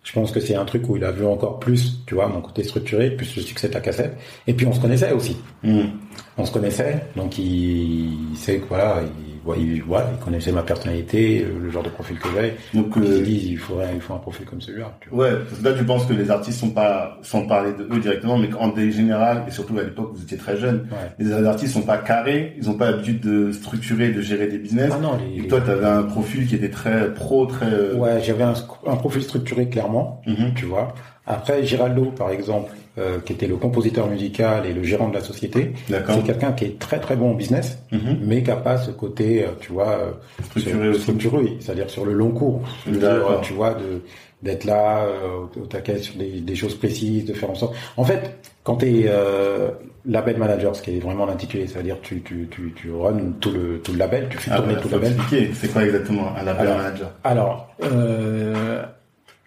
Je 0.03 0.13
pense 0.13 0.31
que 0.31 0.39
c'est 0.39 0.55
un 0.55 0.65
truc 0.65 0.89
où 0.89 0.97
il 0.97 1.03
a 1.03 1.11
vu 1.11 1.25
encore 1.25 1.59
plus, 1.59 1.99
tu 2.07 2.15
vois, 2.15 2.27
mon 2.27 2.41
côté 2.41 2.63
structuré, 2.63 3.11
plus 3.11 3.35
le 3.35 3.41
succès 3.41 3.69
de 3.69 3.73
la 3.73 3.81
cassette. 3.81 4.17
Et 4.47 4.53
puis 4.53 4.65
on 4.65 4.73
se 4.73 4.79
connaissait 4.79 5.11
aussi. 5.11 5.37
Mhm. 5.63 5.91
On 6.37 6.45
se 6.45 6.51
connaissait, 6.51 7.05
donc 7.15 7.37
il, 7.37 8.31
il 8.31 8.37
sait 8.37 8.57
que 8.57 8.65
voilà, 8.67 9.01
il, 9.03 9.30
ouais, 9.45 9.57
il, 9.59 9.81
voilà, 9.83 10.09
il 10.17 10.23
connaissait 10.23 10.51
ma 10.51 10.63
personnalité, 10.63 11.43
euh, 11.43 11.59
le 11.63 11.69
genre 11.69 11.83
de 11.83 11.89
profil 11.89 12.17
que 12.19 12.27
j'avais. 12.33 12.55
Donc, 12.73 12.93
Il 12.97 13.03
euh, 13.03 13.17
s'est 13.17 13.21
dit, 13.23 13.47
il 13.51 13.57
faudrait, 13.57 13.91
il 13.95 14.01
faut 14.01 14.13
un 14.13 14.17
profil 14.19 14.45
comme 14.45 14.61
celui-là. 14.61 14.91
Ouais, 15.11 15.31
parce 15.47 15.59
que 15.61 15.65
là 15.67 15.73
tu 15.77 15.83
penses 15.83 16.05
que 16.05 16.13
les 16.13 16.29
artistes 16.31 16.59
sont 16.59 16.71
pas 16.71 17.17
sans 17.21 17.45
parler 17.47 17.71
de 17.73 17.83
eux 17.93 17.99
directement, 17.99 18.37
mais 18.37 18.49
qu'en 18.49 18.73
général 18.75 19.43
et 19.47 19.51
surtout 19.51 19.77
à 19.77 19.83
l'époque 19.83 20.11
vous 20.13 20.21
étiez 20.23 20.37
très 20.37 20.57
jeune, 20.57 20.87
Ouais. 20.91 21.11
les 21.19 21.31
artistes 21.45 21.73
sont 21.73 21.81
pas 21.81 21.97
carrés, 21.97 22.55
ils 22.57 22.69
ont 22.69 22.75
pas 22.75 22.91
l'habitude 22.91 23.19
de 23.21 23.51
structurer, 23.51 24.09
de 24.11 24.21
gérer 24.21 24.47
des 24.47 24.57
business. 24.57 24.91
Ah 24.95 24.99
non, 25.01 25.17
les, 25.17 25.43
Et 25.43 25.47
toi, 25.47 25.61
tu 25.61 25.69
avais 25.71 25.85
un 25.85 26.03
profil 26.03 26.47
qui 26.47 26.55
était 26.55 26.69
très 26.69 27.13
pro, 27.13 27.45
très. 27.45 27.65
euh, 27.67 27.95
ouais, 27.95 28.21
j'avais 28.23 28.43
un, 28.43 28.53
un 28.87 28.95
profil 28.95 29.21
structuré 29.23 29.67
clairement. 29.69 30.21
mhm, 30.27 30.53
tu 30.55 30.65
vois. 30.65 30.93
Après, 31.27 31.63
Giraldo, 31.63 32.05
par 32.17 32.31
exemple, 32.31 32.71
euh, 32.97 33.19
qui 33.25 33.33
était 33.33 33.47
le 33.47 33.55
compositeur 33.55 34.07
musical 34.07 34.65
et 34.65 34.73
le 34.73 34.83
gérant 34.83 35.07
de 35.09 35.13
la 35.15 35.21
société, 35.21 35.73
c'est 35.87 36.23
quelqu'un 36.25 36.51
qui 36.51 36.65
est 36.65 36.79
très 36.79 36.99
très 36.99 37.15
bon 37.15 37.31
en 37.31 37.33
business, 37.35 37.77
Mhm. 37.91 38.19
mais 38.23 38.43
qui 38.43 38.51
a 38.51 38.55
pas 38.57 38.77
ce 38.77 38.91
côté, 38.91 39.43
euh, 39.43 39.47
tu 39.59 39.71
vois, 39.71 39.89
euh, 39.89 40.11
Structuré 40.45 40.93
structuré, 40.99 41.57
c'est-à-dire 41.59 41.89
sur 41.89 42.05
le 42.05 42.13
long 42.13 42.31
cours. 42.31 42.61
Dire, 42.87 42.99
D'accord. 42.99 43.41
tu 43.41 43.53
vois, 43.53 43.73
de 43.75 44.01
d'être 44.43 44.65
là 44.65 45.03
euh, 45.03 45.45
au, 45.61 45.65
taquet 45.67 45.99
sur 45.99 46.15
des, 46.15 46.41
des 46.41 46.55
choses 46.55 46.73
précises, 46.73 47.25
de 47.25 47.33
faire 47.33 47.51
en 47.51 47.53
sorte. 47.55 47.75
En 47.95 48.03
fait, 48.03 48.37
quand 48.63 48.77
tu 48.77 48.87
es 48.87 49.05
euh, 49.07 49.69
label 50.03 50.37
manager, 50.37 50.75
ce 50.75 50.81
qui 50.81 50.97
est 50.97 50.99
vraiment 50.99 51.27
l'intitulé, 51.27 51.67
c'est-à-dire 51.67 51.97
tu 52.01 52.21
tu 52.23 52.47
tu 52.49 52.73
tu 52.75 52.91
runs 52.91 53.33
tout 53.39 53.51
le 53.51 53.79
tout 53.83 53.91
le 53.93 53.99
label, 53.99 54.27
tu 54.31 54.37
fais 54.39 54.49
Ah, 54.51 54.57
tourner 54.57 54.73
bah, 54.73 54.79
tout 54.81 54.89
le 54.89 54.95
label. 54.95 55.13
c'est 55.53 55.71
quoi 55.71 55.83
exactement 55.85 56.35
un 56.35 56.41
label 56.43 56.67
Alors, 56.67 56.77
manager 56.77 57.11
Alors, 57.23 57.67
euh, 57.83 58.81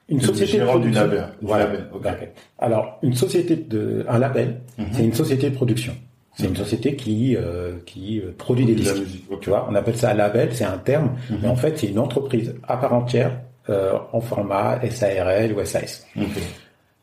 une 0.08 0.18
Le 0.18 0.24
société 0.24 0.58
de 0.58 0.62
du 0.62 0.68
production. 0.68 1.00
label, 1.02 1.24
du 1.40 2.02
label. 2.04 2.32
Alors, 2.58 2.98
une 3.02 3.14
société 3.14 3.56
de, 3.56 4.04
un 4.08 4.18
label, 4.18 4.60
Mhm. 4.78 4.86
c'est 4.92 5.04
une 5.04 5.14
société 5.14 5.50
de 5.50 5.54
production. 5.54 5.94
C'est 6.36 6.46
une 6.48 6.56
société 6.56 6.96
qui 6.96 7.36
euh, 7.36 7.74
qui 7.86 8.20
euh, 8.20 8.32
produit 8.36 8.64
des 8.66 8.74
disques. 8.74 8.96
Tu 9.40 9.50
vois, 9.50 9.68
on 9.70 9.74
appelle 9.76 9.96
ça 9.96 10.10
un 10.10 10.14
label, 10.14 10.48
c'est 10.52 10.64
un 10.64 10.78
terme, 10.78 11.12
Mhm. 11.30 11.38
mais 11.42 11.48
en 11.48 11.54
fait, 11.56 11.78
c'est 11.78 11.86
une 11.86 11.98
entreprise 12.00 12.54
à 12.66 12.76
part 12.76 12.92
entière 12.92 13.40
euh, 13.70 13.92
en 14.12 14.20
format 14.20 14.80
SARL 14.90 15.52
ou 15.54 15.64
SAS. 15.64 16.04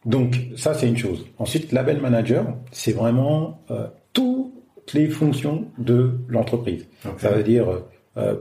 Donc 0.06 0.36
ça 0.58 0.74
c'est 0.74 0.88
une 0.88 0.98
chose. 0.98 1.26
Ensuite, 1.38 1.72
label 1.72 2.02
manager, 2.02 2.46
c'est 2.72 2.92
vraiment 2.94 3.62
euh, 3.72 3.88
toutes 4.14 4.52
les 4.94 5.08
fonctions 5.08 5.66
de 5.78 6.20
l'entreprise. 6.28 6.88
Ça 7.18 7.30
veut 7.30 7.44
dire 7.44 7.70
euh, 7.72 7.88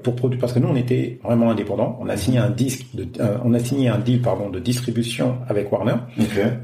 pour 0.02 0.16
produire 0.16 0.40
parce 0.40 0.52
que 0.52 0.58
nous 0.58 0.68
on 0.68 0.76
était 0.76 1.20
vraiment 1.22 1.50
indépendants. 1.50 1.96
On 2.00 2.08
a 2.08 2.16
signé 2.16 2.38
un 2.38 2.50
disque, 2.50 2.86
de, 2.94 3.06
euh, 3.20 3.36
on 3.44 3.54
a 3.54 3.60
signé 3.60 3.88
un 3.88 3.98
deal 3.98 4.20
pardon 4.20 4.50
de 4.50 4.58
distribution 4.58 5.38
avec 5.48 5.70
Warner. 5.70 5.94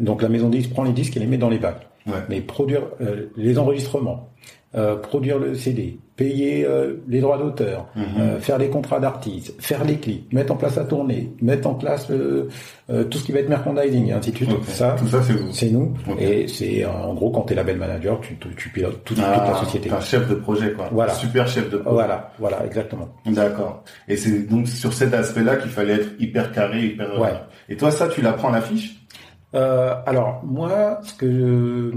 Donc 0.01 0.23
la 0.23 0.29
maison 0.29 0.49
de 0.49 0.57
disques 0.57 0.71
prend 0.71 0.85
les 0.85 0.93
disques 0.93 1.17
et 1.17 1.21
les 1.21 1.27
met 1.27 1.39
dans 1.39 1.49
les 1.49 1.59
bacs. 1.59 1.87
Ouais. 2.07 2.15
Mais 2.29 2.41
produire 2.41 2.83
euh, 3.01 3.27
les 3.37 3.59
enregistrements, 3.59 4.31
euh, 4.75 4.97
produire 4.97 5.39
le 5.39 5.55
CD, 5.55 5.99
payer 6.17 6.65
euh, 6.67 6.95
les 7.09 7.21
droits 7.21 7.37
d'auteur, 7.37 7.87
Mhm. 7.95 8.05
euh, 8.21 8.39
faire 8.41 8.57
les 8.59 8.69
contrats 8.71 8.99
d'artistes, 9.01 9.55
faire 9.61 9.85
les 9.85 9.97
clips, 9.97 10.33
mettre 10.33 10.53
en 10.53 10.57
place 10.57 10.77
la 10.77 10.85
tournée, 10.85 11.33
mettre 11.43 11.69
en 11.69 11.75
place 11.75 12.11
euh, 12.11 12.49
euh, 12.91 13.05
tout 13.05 13.19
ce 13.19 13.25
qui 13.25 13.33
va 13.33 13.41
être 13.41 13.49
merchandising 13.51 14.09
et 14.09 14.13
ainsi 14.13 14.31
de 14.33 14.37
suite. 14.37 14.51
Ça, 14.65 14.97
Tout 14.99 15.07
ça, 15.09 15.23
c'est 15.23 15.35
vous. 15.35 15.53
c'est 15.53 15.71
nous. 15.71 15.93
Et 16.19 16.49
c'est 16.49 16.85
euh, 16.85 16.91
en 16.91 17.13
gros 17.15 17.31
quand 17.31 17.43
tu 17.43 17.53
es 17.53 17.57
label 17.57 17.77
manager, 17.77 18.19
tu, 18.21 18.37
tu, 18.39 18.49
tu 18.57 18.69
pilotes 18.71 19.05
toute, 19.05 19.19
toute 19.19 19.27
Ah, 19.27 19.47
la 19.53 19.59
société. 19.59 19.89
t'es 19.91 19.95
un 19.95 20.01
chef 20.01 20.27
de 20.29 20.35
projet, 20.37 20.73
quoi. 20.73 20.89
Voilà. 20.91 21.13
Super 21.13 21.47
chef 21.47 21.69
de 21.71 21.77
projet. 21.77 21.95
Voilà, 21.95 22.33
voilà, 22.39 22.65
exactement. 22.65 23.09
D'accord. 23.27 23.85
Et 24.09 24.17
c'est 24.17 24.49
donc 24.49 24.69
sur 24.69 24.93
cet 24.95 25.13
aspect-là 25.13 25.57
qu'il 25.57 25.71
fallait 25.71 25.95
être 25.95 26.09
hyper 26.19 26.51
carré, 26.53 26.87
hyper. 26.87 27.11
euh, 27.13 27.21
Ouais. 27.21 27.35
Et 27.69 27.77
toi, 27.77 27.91
ça, 27.91 28.09
tu 28.09 28.23
l'apprends 28.23 28.49
à 28.49 28.53
l'affiche? 28.53 29.03
Euh, 29.55 29.95
alors 30.07 30.43
moi, 30.45 30.99
ce 31.03 31.15
que 31.15 31.31
je- 31.31 31.93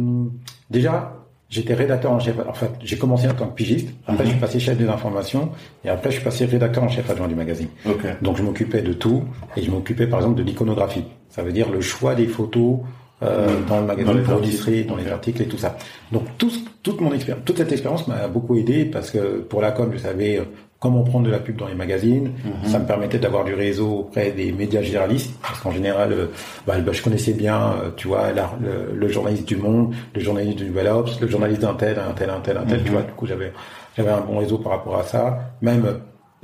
déjà, 0.70 1.14
j'étais 1.50 1.74
rédacteur 1.74 2.12
en 2.12 2.20
chef. 2.20 2.36
En 2.48 2.54
fait, 2.54 2.70
j'ai 2.84 2.98
commencé 2.98 3.28
en 3.28 3.34
tant 3.34 3.48
que 3.48 3.56
pigiste. 3.56 3.90
Après, 4.08 4.24
Mhm. 4.24 4.26
je 4.26 4.30
suis 4.32 4.40
passé 4.40 4.60
chef 4.60 4.78
des 4.78 4.88
informations. 4.88 5.50
Et 5.84 5.90
après, 5.90 6.10
je 6.12 6.16
suis 6.16 6.24
passé 6.24 6.46
rédacteur 6.46 6.84
en 6.84 6.90
chef 6.90 7.10
adjoint 7.10 7.28
du 7.28 7.36
magazine. 7.36 7.68
Ok. 7.88 8.06
Donc, 8.22 8.38
je 8.38 8.44
m'occupais 8.44 8.82
de 8.82 8.94
tout. 8.94 9.24
Et 9.58 9.62
je 9.64 9.72
m'occupais, 9.72 10.08
par 10.08 10.20
exemple, 10.20 10.38
de 10.38 10.44
l'iconographie. 10.44 11.06
Ça 11.30 11.42
veut 11.44 11.52
dire 11.52 11.70
le 11.72 11.82
choix 11.82 12.16
des 12.16 12.28
photos 12.28 12.80
euh, 13.22 13.48
Mhm. 13.50 13.66
dans 13.68 13.76
le 13.76 13.82
Dans 13.82 13.88
magazine 13.88 14.18
les 14.18 14.24
pour 14.24 14.42
illustrer, 14.42 14.84
dans 14.84 14.96
les 14.96 15.08
articles 15.12 15.42
et 15.42 15.46
tout 15.46 15.58
ça. 15.58 15.78
Donc, 16.12 16.24
tout, 16.38 16.52
toute 16.84 17.02
mon 17.02 17.12
expérience, 17.14 17.44
toute 17.44 17.58
cette 17.58 17.72
expérience 17.72 18.08
m'a 18.08 18.30
beaucoup 18.30 18.56
aidé 18.56 18.86
parce 18.86 19.12
que 19.12 19.40
pour 19.42 19.62
la 19.62 19.72
com, 19.72 19.90
je 19.92 19.98
savais 19.98 20.40
euh, 20.80 20.88
comment 20.90 21.04
prendre 21.04 21.26
de 21.26 21.32
la 21.32 21.40
pub 21.40 21.58
dans 21.58 21.68
les 21.68 21.76
magazines. 21.76 22.32
Mhm. 22.46 22.70
Ça 22.70 22.80
me 22.80 22.86
permettait 22.86 23.20
d'avoir 23.20 23.44
du 23.44 23.54
réseau 23.54 24.00
auprès 24.00 24.32
des 24.32 24.52
médias 24.52 24.82
généralistes, 24.82 25.34
parce 25.42 25.60
qu'en 25.60 25.72
général, 25.72 26.12
euh, 26.14 26.28
bah, 26.66 26.80
bah, 26.80 26.92
je 26.94 27.02
connaissais 27.02 27.34
bien, 27.34 27.58
euh, 27.84 27.90
tu 27.96 28.08
vois, 28.08 28.32
la- 28.32 28.52
le, 28.62 28.96
le 28.98 29.08
journaliste 29.08 29.48
du 29.48 29.58
Monde, 29.58 29.94
le 30.16 30.22
journaliste 30.22 30.58
du 30.58 30.66
Nouvel 30.66 30.88
Obs, 30.88 31.20
le 31.22 31.28
journaliste 31.28 31.62
d'un 31.62 31.74
tel, 31.74 31.98
un 32.00 32.14
tel, 32.14 32.30
un 32.30 32.40
tel, 32.40 32.58
un 32.58 32.64
tel. 32.66 32.80
Mhm. 32.80 32.86
Tu 32.86 32.92
vois, 32.92 33.02
du 33.02 33.12
coup, 33.14 33.26
j'avais 33.28 33.52
j'avais 33.98 34.12
un 34.12 34.22
bon 34.22 34.38
réseau 34.38 34.58
par 34.60 34.72
rapport 34.74 34.98
à 34.98 35.04
ça. 35.04 35.52
Même 35.62 35.84
euh, 35.86 35.94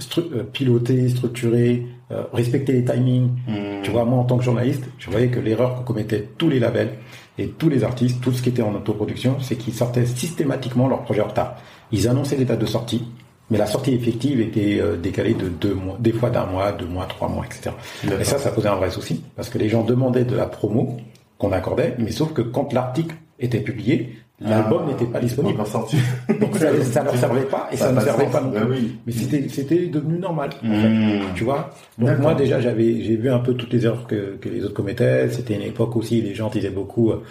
stru- 0.01 0.43
piloter, 0.51 1.07
structurer, 1.09 1.85
euh, 2.11 2.23
respecter 2.33 2.73
les 2.73 2.83
timings. 2.83 3.29
Mhm. 3.47 3.81
Tu 3.83 3.91
vois, 3.91 4.03
moi, 4.05 4.19
en 4.19 4.23
tant 4.25 4.37
que 4.37 4.43
journaliste, 4.43 4.83
je 4.99 5.09
voyais 5.09 5.27
que 5.29 5.39
l'erreur 5.39 5.79
que 5.81 5.87
commettaient 5.87 6.27
tous 6.37 6.49
les 6.49 6.59
labels 6.59 6.89
et 7.37 7.47
tous 7.47 7.69
les 7.69 7.83
artistes, 7.83 8.21
tout 8.21 8.31
ce 8.31 8.41
qui 8.41 8.49
était 8.49 8.61
en 8.61 8.73
autoproduction, 8.75 9.37
c'est 9.41 9.55
qu'ils 9.55 9.73
sortaient 9.73 10.05
systématiquement 10.05 10.87
leur 10.87 11.03
projet 11.03 11.21
en 11.21 11.27
retard. 11.27 11.55
Ils 11.91 12.07
annonçaient 12.07 12.35
les 12.37 12.45
dates 12.45 12.59
de 12.59 12.65
sortie, 12.65 13.05
mais 13.49 13.57
la 13.57 13.65
sortie 13.67 13.93
effective 13.93 14.41
était 14.41 14.79
euh, 14.81 14.97
décalée 14.97 15.33
de 15.33 15.47
deux 15.49 15.73
mois, 15.73 15.97
des 15.99 16.11
fois 16.13 16.29
d'un 16.29 16.45
mois, 16.45 16.71
deux 16.71 16.85
mois, 16.87 17.05
trois 17.05 17.27
mois, 17.29 17.45
etc. 17.45 17.75
Et 18.19 18.23
ça, 18.23 18.37
ça 18.37 18.51
posait 18.51 18.69
un 18.69 18.75
vrai 18.75 18.89
souci, 18.91 19.23
parce 19.35 19.49
que 19.49 19.57
les 19.57 19.69
gens 19.69 19.83
demandaient 19.83 20.25
de 20.25 20.35
la 20.35 20.45
promo 20.47 20.97
qu'on 21.37 21.51
accordait, 21.51 21.95
mais 21.99 22.11
sauf 22.11 22.33
que 22.33 22.41
quand 22.41 22.73
l'article 22.73 23.15
était 23.39 23.59
publié, 23.59 24.15
l'album 24.39 24.83
Ah, 24.85 24.91
n'était 24.91 25.05
pas 25.05 25.19
disponible. 25.19 25.65
sorti. 25.65 25.97
Donc 26.41 26.55
ça, 26.57 26.67
ça 26.83 27.03
leur 27.03 27.15
servait 27.17 27.41
pas 27.45 27.69
et 27.71 27.77
ça, 27.77 27.91
ne 27.91 27.99
servait 27.99 28.23
sens. 28.25 28.31
pas 28.33 28.41
non 28.41 28.51
plus. 28.51 28.59
Bah 28.59 28.67
oui. 28.69 28.97
Mais 29.05 29.11
c'était 29.13 29.47
c'était 29.49 29.87
devenu 29.87 30.17
normal. 30.19 30.49
en 30.57 30.61
fait. 30.81 30.89
Mhm. 30.89 31.21
Tu 31.35 31.43
vois? 31.43 31.69
Donc 31.97 32.19
moi 32.19 32.33
déjà 32.35 32.59
j'avais 32.59 33.01
j'ai 33.01 33.15
vu 33.15 33.29
un 33.29 33.39
peu 33.39 33.53
toutes 33.53 33.71
les 33.73 33.85
erreurs 33.85 34.07
que, 34.07 34.37
que 34.41 34.49
les 34.49 34.63
autres 34.63 34.73
commettaient. 34.73 35.29
C'était 35.29 35.55
une 35.55 35.61
époque 35.61 35.95
aussi 35.95 36.21
les 36.21 36.33
gens 36.35 36.49
disaient 36.49 36.69
beaucoup 36.69 37.11
euh, 37.11 37.23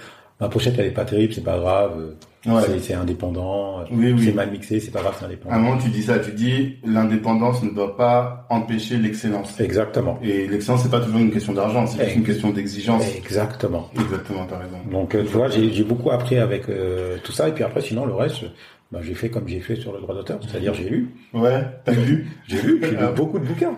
ma 0.45 0.51
pochette 0.51 0.75
elle 0.79 0.87
est 0.87 0.91
pas 0.91 1.05
terrible, 1.07 1.33
c'est 1.33 1.43
pas 1.45 1.59
grave, 1.59 1.93
euh, 1.99 2.15
Ouais. 2.47 2.61
c'est- 2.81 2.93
indépendant, 2.93 3.81
euh, 3.81 3.85
Oui, 3.91 4.13
oui. 4.13 4.23
c'est 4.27 4.33
mal 4.35 4.51
mixé, 4.51 4.79
c'est 4.79 4.91
pas 4.91 5.01
grave, 5.01 5.15
c'est 5.19 5.25
À 5.25 5.29
un 5.29 5.31
indépendant. 5.31 5.59
moment, 5.59 5.79
tu 5.79 5.89
dis 5.89 6.03
ça, 6.03 6.19
tu 6.19 6.33
dis 6.33 6.77
l'indépendance 6.85 7.63
ne 7.63 7.71
doit 7.71 7.97
pas 7.97 8.47
empêcher 8.51 8.99
l'excellence. 8.99 9.59
Exactement. 9.59 10.19
Et 10.23 10.47
l'excellence, 10.47 10.83
c'est 10.83 10.91
pas 10.91 11.01
toujours 11.01 11.21
une 11.21 11.31
question 11.31 11.55
d'argent, 11.55 11.87
c'est 11.87 12.05
juste 12.05 12.17
une 12.17 12.25
question 12.25 12.51
d'exigence. 12.51 13.03
Exactement. 13.17 13.89
Exactement, 13.99 14.45
t'as 14.47 14.59
raison. 14.59 14.77
Donc 14.91 15.15
euh, 15.15 15.23
tu 15.23 15.29
vois, 15.33 15.49
j'ai 15.49 15.85
beaucoup 15.85 16.11
appris 16.11 16.37
avec 16.37 16.69
euh, 16.69 17.17
tout 17.25 17.33
ça 17.33 17.49
et 17.49 17.53
puis 17.53 17.65
après 17.65 17.81
sinon 17.81 18.05
le 18.05 18.15
reste 18.15 18.45
bah, 18.93 19.01
j'ai 19.03 19.15
fait 19.15 19.29
comme 19.31 19.49
j'ai 19.49 19.61
fait 19.61 19.75
sur 19.77 19.93
le 19.93 20.01
droit 20.01 20.15
d'auteur, 20.15 20.39
c'est-à-dire 20.47 20.75
j'ai 20.75 20.89
lu, 20.89 21.15
Ouais, 21.33 21.63
t'as 21.85 21.93
lu 21.93 22.29
j'ai 22.47 22.61
lu, 22.61 22.79
j'ai 22.83 22.91
lu 22.91 22.97
Ah. 23.01 23.07
beaucoup 23.13 23.39
de 23.39 23.45
bouquins. 23.47 23.77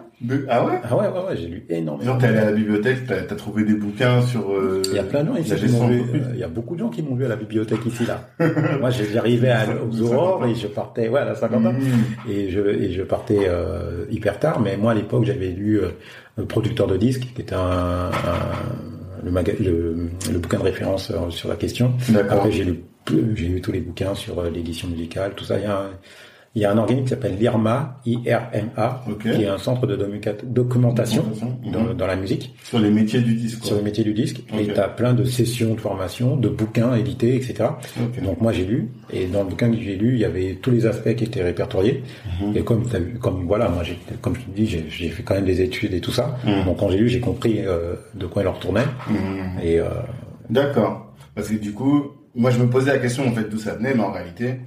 Ah 0.49 0.65
ouais? 0.65 0.73
Ah 0.83 0.97
ouais 0.97 1.09
ouais 1.09 1.29
ouais, 1.29 1.37
j'ai 1.37 1.47
lu 1.49 1.65
énormément. 1.69 2.13
Genre, 2.13 2.19
t'es 2.19 2.27
allé 2.29 2.39
à 2.39 2.45
la 2.47 2.53
bibliothèque, 2.53 3.07
t'as 3.07 3.17
as 3.17 3.37
trouvé 3.37 3.65
des 3.65 3.75
bouquins 3.75 4.23
sur 4.23 4.51
euh, 4.51 4.81
Il 4.87 4.95
y 4.95 4.99
a 4.99 5.03
plein 5.03 5.23
de 5.23 5.29
gens 5.29 5.37
ici 5.37 5.55
qui 5.55 5.69
m'ont 5.69 5.89
vu. 5.89 6.01
euh, 6.01 6.19
Il 6.33 6.39
y 6.39 6.43
a 6.43 6.49
beaucoup 6.49 6.75
de 6.75 6.81
gens 6.81 6.89
qui 6.89 7.03
m'ont 7.03 7.15
vu 7.15 7.25
à 7.27 7.29
la 7.29 7.37
bibliothèque 7.37 7.85
ici 7.87 8.05
là. 8.07 8.29
Moi, 8.81 8.89
j'ai- 8.91 9.07
j'arrivais 9.13 9.51
à- 9.51 9.67
aux 9.87 10.01
aurores 10.01 10.47
et 10.47 10.55
je 10.55 10.67
partais, 10.69 11.09
ouais, 11.09 11.21
à 11.21 11.25
la 11.27 11.35
50 11.35 11.67
ans. 11.67 11.73
Mmh. 11.73 12.31
Et 12.31 12.49
je 12.51 12.61
et 12.61 12.93
je 12.93 13.03
partais 13.03 13.41
euh, 13.47 14.07
hyper 14.11 14.39
tard. 14.39 14.61
Mais 14.61 14.77
moi, 14.79 14.93
à 14.93 14.95
l'époque, 14.95 15.25
j'avais 15.25 15.49
lu 15.51 15.81
euh, 15.81 15.89
le 16.39 16.45
producteur 16.47 16.87
de 16.87 16.97
disques, 16.97 17.29
qui 17.35 17.43
était 17.43 17.55
un, 17.55 17.61
un- 17.61 18.11
le, 19.25 19.31
maga- 19.31 19.53
le, 19.61 20.09
le 20.33 20.39
bouquin 20.39 20.59
de 20.59 20.63
référence 20.65 21.11
euh, 21.11 21.29
sur 21.31 21.49
la 21.49 21.57
question. 21.57 21.93
Après, 22.31 22.53
j'ai 22.53 22.65
lu 22.65 22.81
j'ai 23.37 23.47
lu 23.47 23.61
tous 23.61 23.71
les 23.71 23.81
bouquins 23.81 24.15
sur 24.15 24.39
euh, 24.41 24.51
l'édition 24.51 24.89
musicale, 24.89 25.33
tout 25.37 25.45
ça. 25.45 25.59
Il 25.59 25.63
y 25.63 25.67
a 25.67 25.77
un, 25.79 25.91
il 26.57 26.63
y 26.63 26.65
a 26.65 26.73
un 26.73 26.79
organisme 26.79 27.05
qui 27.05 27.11
s'appelle 27.11 27.37
l'IRMA, 27.39 28.01
I-R-M-A, 28.07 29.05
Ok. 29.11 29.19
qui 29.31 29.43
est 29.43 29.47
un 29.47 29.59
centre 29.59 29.87
de 29.87 29.95
documentation, 29.95 30.43
documentation 30.47 31.23
Documentation, 31.23 31.59
dans, 31.71 31.81
mhm. 31.81 31.95
dans 31.95 32.07
la 32.07 32.17
musique 32.17 32.55
Sur 32.65 32.79
les 32.79 32.91
métiers 32.91 33.21
du 33.21 33.35
disque. 33.35 33.63
sur 33.65 33.77
le 33.77 33.83
métier 33.83 34.03
du 34.05 34.15
disque 34.15 34.41
et 34.59 34.65
tu 34.67 34.73
as 34.81 34.89
plein 34.89 35.13
de 35.13 35.23
sessions 35.25 35.75
de 35.75 35.81
formation, 35.81 36.37
de 36.37 36.49
bouquins 36.49 36.95
édités, 36.95 37.37
etc. 37.37 37.69
Donc 38.25 38.41
moi 38.41 38.53
j'ai 38.53 38.65
lu 38.65 38.89
et 39.13 39.27
dans 39.27 39.43
le 39.45 39.51
bouquin 39.51 39.71
que 39.71 39.77
j'ai 39.79 39.97
lu, 39.97 40.15
il 40.15 40.19
y 40.21 40.25
avait 40.25 40.55
tous 40.55 40.71
les 40.71 40.87
aspects 40.87 41.15
qui 41.15 41.25
étaient 41.25 41.43
répertoriés. 41.43 42.03
Mhm. 42.41 42.57
Et 42.57 42.63
comme 42.63 42.85
comme 43.21 43.47
voilà, 43.47 43.69
moi 43.69 43.83
j'ai 43.85 43.99
comme 44.23 44.35
je 44.35 44.41
te 44.41 44.51
dis, 44.51 44.67
j'ai 44.67 45.09
fait 45.11 45.23
quand 45.23 45.35
même 45.35 45.45
des 45.45 45.61
études 45.61 45.93
et 45.95 46.01
tout 46.01 46.13
ça. 46.13 46.37
Mhm. 46.45 46.65
Donc 46.65 46.79
quand 46.79 46.89
j'ai 46.89 46.99
lu, 46.99 47.09
j'ai 47.11 47.21
compris 47.21 47.61
euh, 47.67 47.95
de 48.15 48.27
quoi 48.27 48.43
il 48.43 48.49
en 48.49 48.53
retournait 48.53 48.87
Mmh. 49.09 49.59
et 49.63 49.79
euh, 49.79 49.85
D'accord. 50.51 51.13
Parce 51.35 51.49
que 51.49 51.55
du 51.57 51.73
coup, 51.73 52.05
moi 52.35 52.51
je 52.51 52.59
me 52.59 52.69
posais 52.69 52.93
la 52.93 52.99
question 52.99 53.27
en 53.29 53.33
fait 53.33 53.49
d'où 53.49 53.59
ça 53.59 53.75
venait, 53.75 53.95
mais 53.95 54.03
en 54.03 54.13
réalité, 54.13 54.61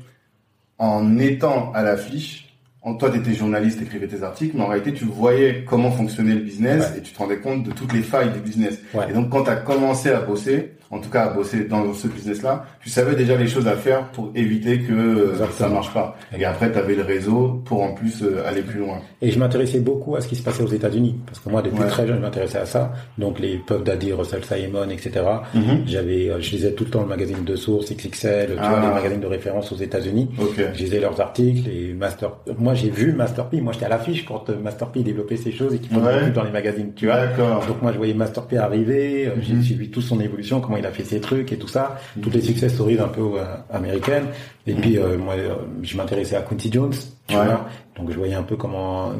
en 0.79 1.19
étant 1.19 1.71
à 1.73 1.83
l'affiche, 1.83 2.55
en 2.81 2.95
toi 2.95 3.11
tu 3.11 3.17
étais 3.17 3.33
journaliste, 3.33 3.81
écrivais 3.81 4.07
tes 4.07 4.23
articles, 4.23 4.55
mais 4.57 4.63
en 4.63 4.67
réalité 4.67 4.93
tu 4.93 5.05
voyais 5.05 5.65
comment 5.67 5.91
fonctionnait 5.91 6.35
le 6.35 6.41
business 6.41 6.93
et 6.97 7.01
tu 7.01 7.13
te 7.13 7.17
rendais 7.19 7.39
compte 7.39 7.63
de 7.63 7.71
toutes 7.71 7.93
les 7.93 8.01
failles 8.01 8.31
du 8.31 8.39
business. 8.39 8.79
Ouais. 8.93 9.09
Et 9.09 9.13
donc 9.13 9.29
quand 9.29 9.43
tu 9.43 9.49
as 9.49 9.57
commencé 9.57 10.09
à 10.09 10.21
bosser, 10.21 10.73
en 10.91 10.99
tout 10.99 11.09
cas 11.09 11.25
à 11.25 11.29
bosser 11.33 11.65
dans 11.65 11.93
ce 11.93 12.07
business-là, 12.07 12.65
tu 12.81 12.89
savais 12.89 13.15
déjà 13.15 13.35
les 13.35 13.47
choses 13.47 13.67
à 13.67 13.75
faire 13.75 14.05
pour 14.11 14.31
éviter 14.35 14.79
que 14.79 14.91
euh, 14.93 15.35
ça 15.37 15.45
Exactement. 15.45 15.69
marche 15.75 15.93
pas. 15.93 16.17
Et 16.37 16.45
après 16.45 16.71
tu 16.71 16.77
avais 16.79 16.95
le 16.95 17.03
réseau 17.03 17.61
pour 17.65 17.81
en 17.83 17.93
plus 17.93 18.23
euh, 18.23 18.47
aller 18.47 18.61
plus 18.61 18.79
loin. 18.79 18.99
et 19.21 19.29
je 19.31 19.37
m'intéressais 19.39 19.79
beaucoup 19.79 20.15
à 20.15 20.21
ce 20.21 20.27
qui 20.27 20.35
se 20.35 20.43
passait 20.43 20.63
aux 20.63 20.67
États-Unis 20.67 21.15
parce 21.25 21.39
que 21.39 21.49
moi 21.49 21.61
depuis 21.61 21.79
Ouais. 21.79 21.87
très 21.87 22.07
jeune 22.07 22.17
je 22.17 22.21
m'intéressais 22.21 22.57
à 22.59 22.65
ça. 22.65 22.91
Donc 23.17 23.39
les 23.39 23.57
Puff 23.57 23.83
Daddy, 23.83 24.13
Russell 24.13 24.43
Simon, 24.43 24.89
etc. 24.89 25.11
Mhm. 25.53 25.83
J'avais, 25.85 26.29
euh, 26.29 26.41
je 26.41 26.51
lisais 26.51 26.71
tout 26.73 26.85
le 26.85 26.89
temps 26.89 27.01
le 27.01 27.07
magazine 27.07 27.43
de 27.43 27.55
source 27.55 27.91
XXL, 27.93 28.47
tu 28.53 28.53
Ah. 28.59 28.69
vois 28.69 28.79
les 28.79 28.93
magazines 28.93 29.19
de 29.21 29.27
référence 29.27 29.71
aux 29.71 29.75
États-Unis. 29.77 30.29
Ok. 30.39 30.59
Je 30.73 30.79
lisais 30.79 30.99
leurs 30.99 31.19
articles 31.21 31.69
et 31.69 31.93
Master. 31.93 32.31
Moi, 32.57 32.73
j'ai 32.73 32.89
vu 32.89 33.13
Master 33.13 33.45
P. 33.49 33.61
Moi, 33.61 33.73
j'étais 33.73 33.85
à 33.85 33.89
l'affiche 33.89 34.25
quand 34.25 34.49
Master 34.49 34.87
P 34.89 35.01
développait 35.03 35.37
ces 35.37 35.51
choses 35.51 35.73
et 35.75 35.79
qu'il 35.79 35.89
faisait 35.95 36.05
Ouais. 36.25 36.31
dans 36.31 36.43
les 36.43 36.51
magazines, 36.51 36.93
tu 36.95 37.05
vois. 37.05 37.27
Donc 37.67 37.81
moi, 37.81 37.91
je 37.91 37.97
voyais 37.97 38.13
Master 38.13 38.43
P 38.47 38.57
arriver. 38.57 39.31
J'ai 39.41 39.53
Mhm. 39.53 39.61
suivi 39.63 39.89
toute 39.91 40.03
son 40.03 40.19
évolution, 40.19 40.59
comment 40.61 40.77
il 40.79 40.85
a 40.85 40.91
fait 40.91 41.03
ses 41.03 41.19
trucs 41.21 41.51
et 41.51 41.57
tout 41.57 41.67
ça, 41.67 41.97
toutes 42.21 42.33
les 42.33 42.41
success 42.41 42.73
stories 42.73 42.99
un 42.99 43.07
peu 43.07 43.21
euh, 43.21 43.43
américaines. 43.71 44.25
Et 44.67 44.73
puis 44.73 44.97
euh, 44.97 45.17
moi, 45.17 45.35
euh, 45.35 45.53
je 45.83 45.95
m'intéressais 45.97 46.35
à 46.35 46.41
Quincy 46.41 46.71
Jones, 46.71 46.93
tu 47.27 47.35
Ouais. 47.35 47.45
vois. 47.45 47.67
Donc 47.97 48.11
je 48.11 48.17
voyais 48.17 48.33
un 48.35 48.43
peu 48.43 48.55
comment, 48.55 49.09
euh, 49.09 49.13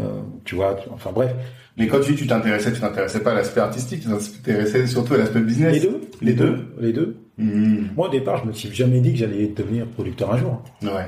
tu 0.45 0.55
vois. 0.55 0.75
Enfin 0.93 1.11
bref, 1.13 1.33
Mais 1.77 1.87
quand 1.87 1.99
tu 2.01 2.11
dis 2.13 2.17
tu 2.17 2.27
t'intéressais, 2.27 2.71
tu 2.73 2.79
t'intéressais 2.81 3.21
pas 3.21 3.31
à 3.31 3.35
l'aspect 3.35 3.61
artistique, 3.61 4.01
tu 4.01 4.07
t'intéressais 4.09 4.87
surtout 4.87 5.13
à 5.13 5.17
l'aspect 5.17 5.41
business. 5.41 5.73
les 5.73 5.79
deux, 5.79 6.01
Les 6.21 6.33
deux 6.33 6.55
les 6.79 6.93
deux. 6.93 7.17
Mhm. 7.37 7.89
Moi, 7.95 8.07
au 8.07 8.11
départ, 8.11 8.41
je 8.43 8.47
me 8.47 8.53
suis 8.53 8.73
jamais 8.73 8.99
dit 8.99 9.13
que 9.13 9.19
j'allais 9.19 9.47
devenir 9.47 9.85
producteur 9.87 10.33
un 10.33 10.37
jour. 10.37 10.61
Ouais, 10.83 11.07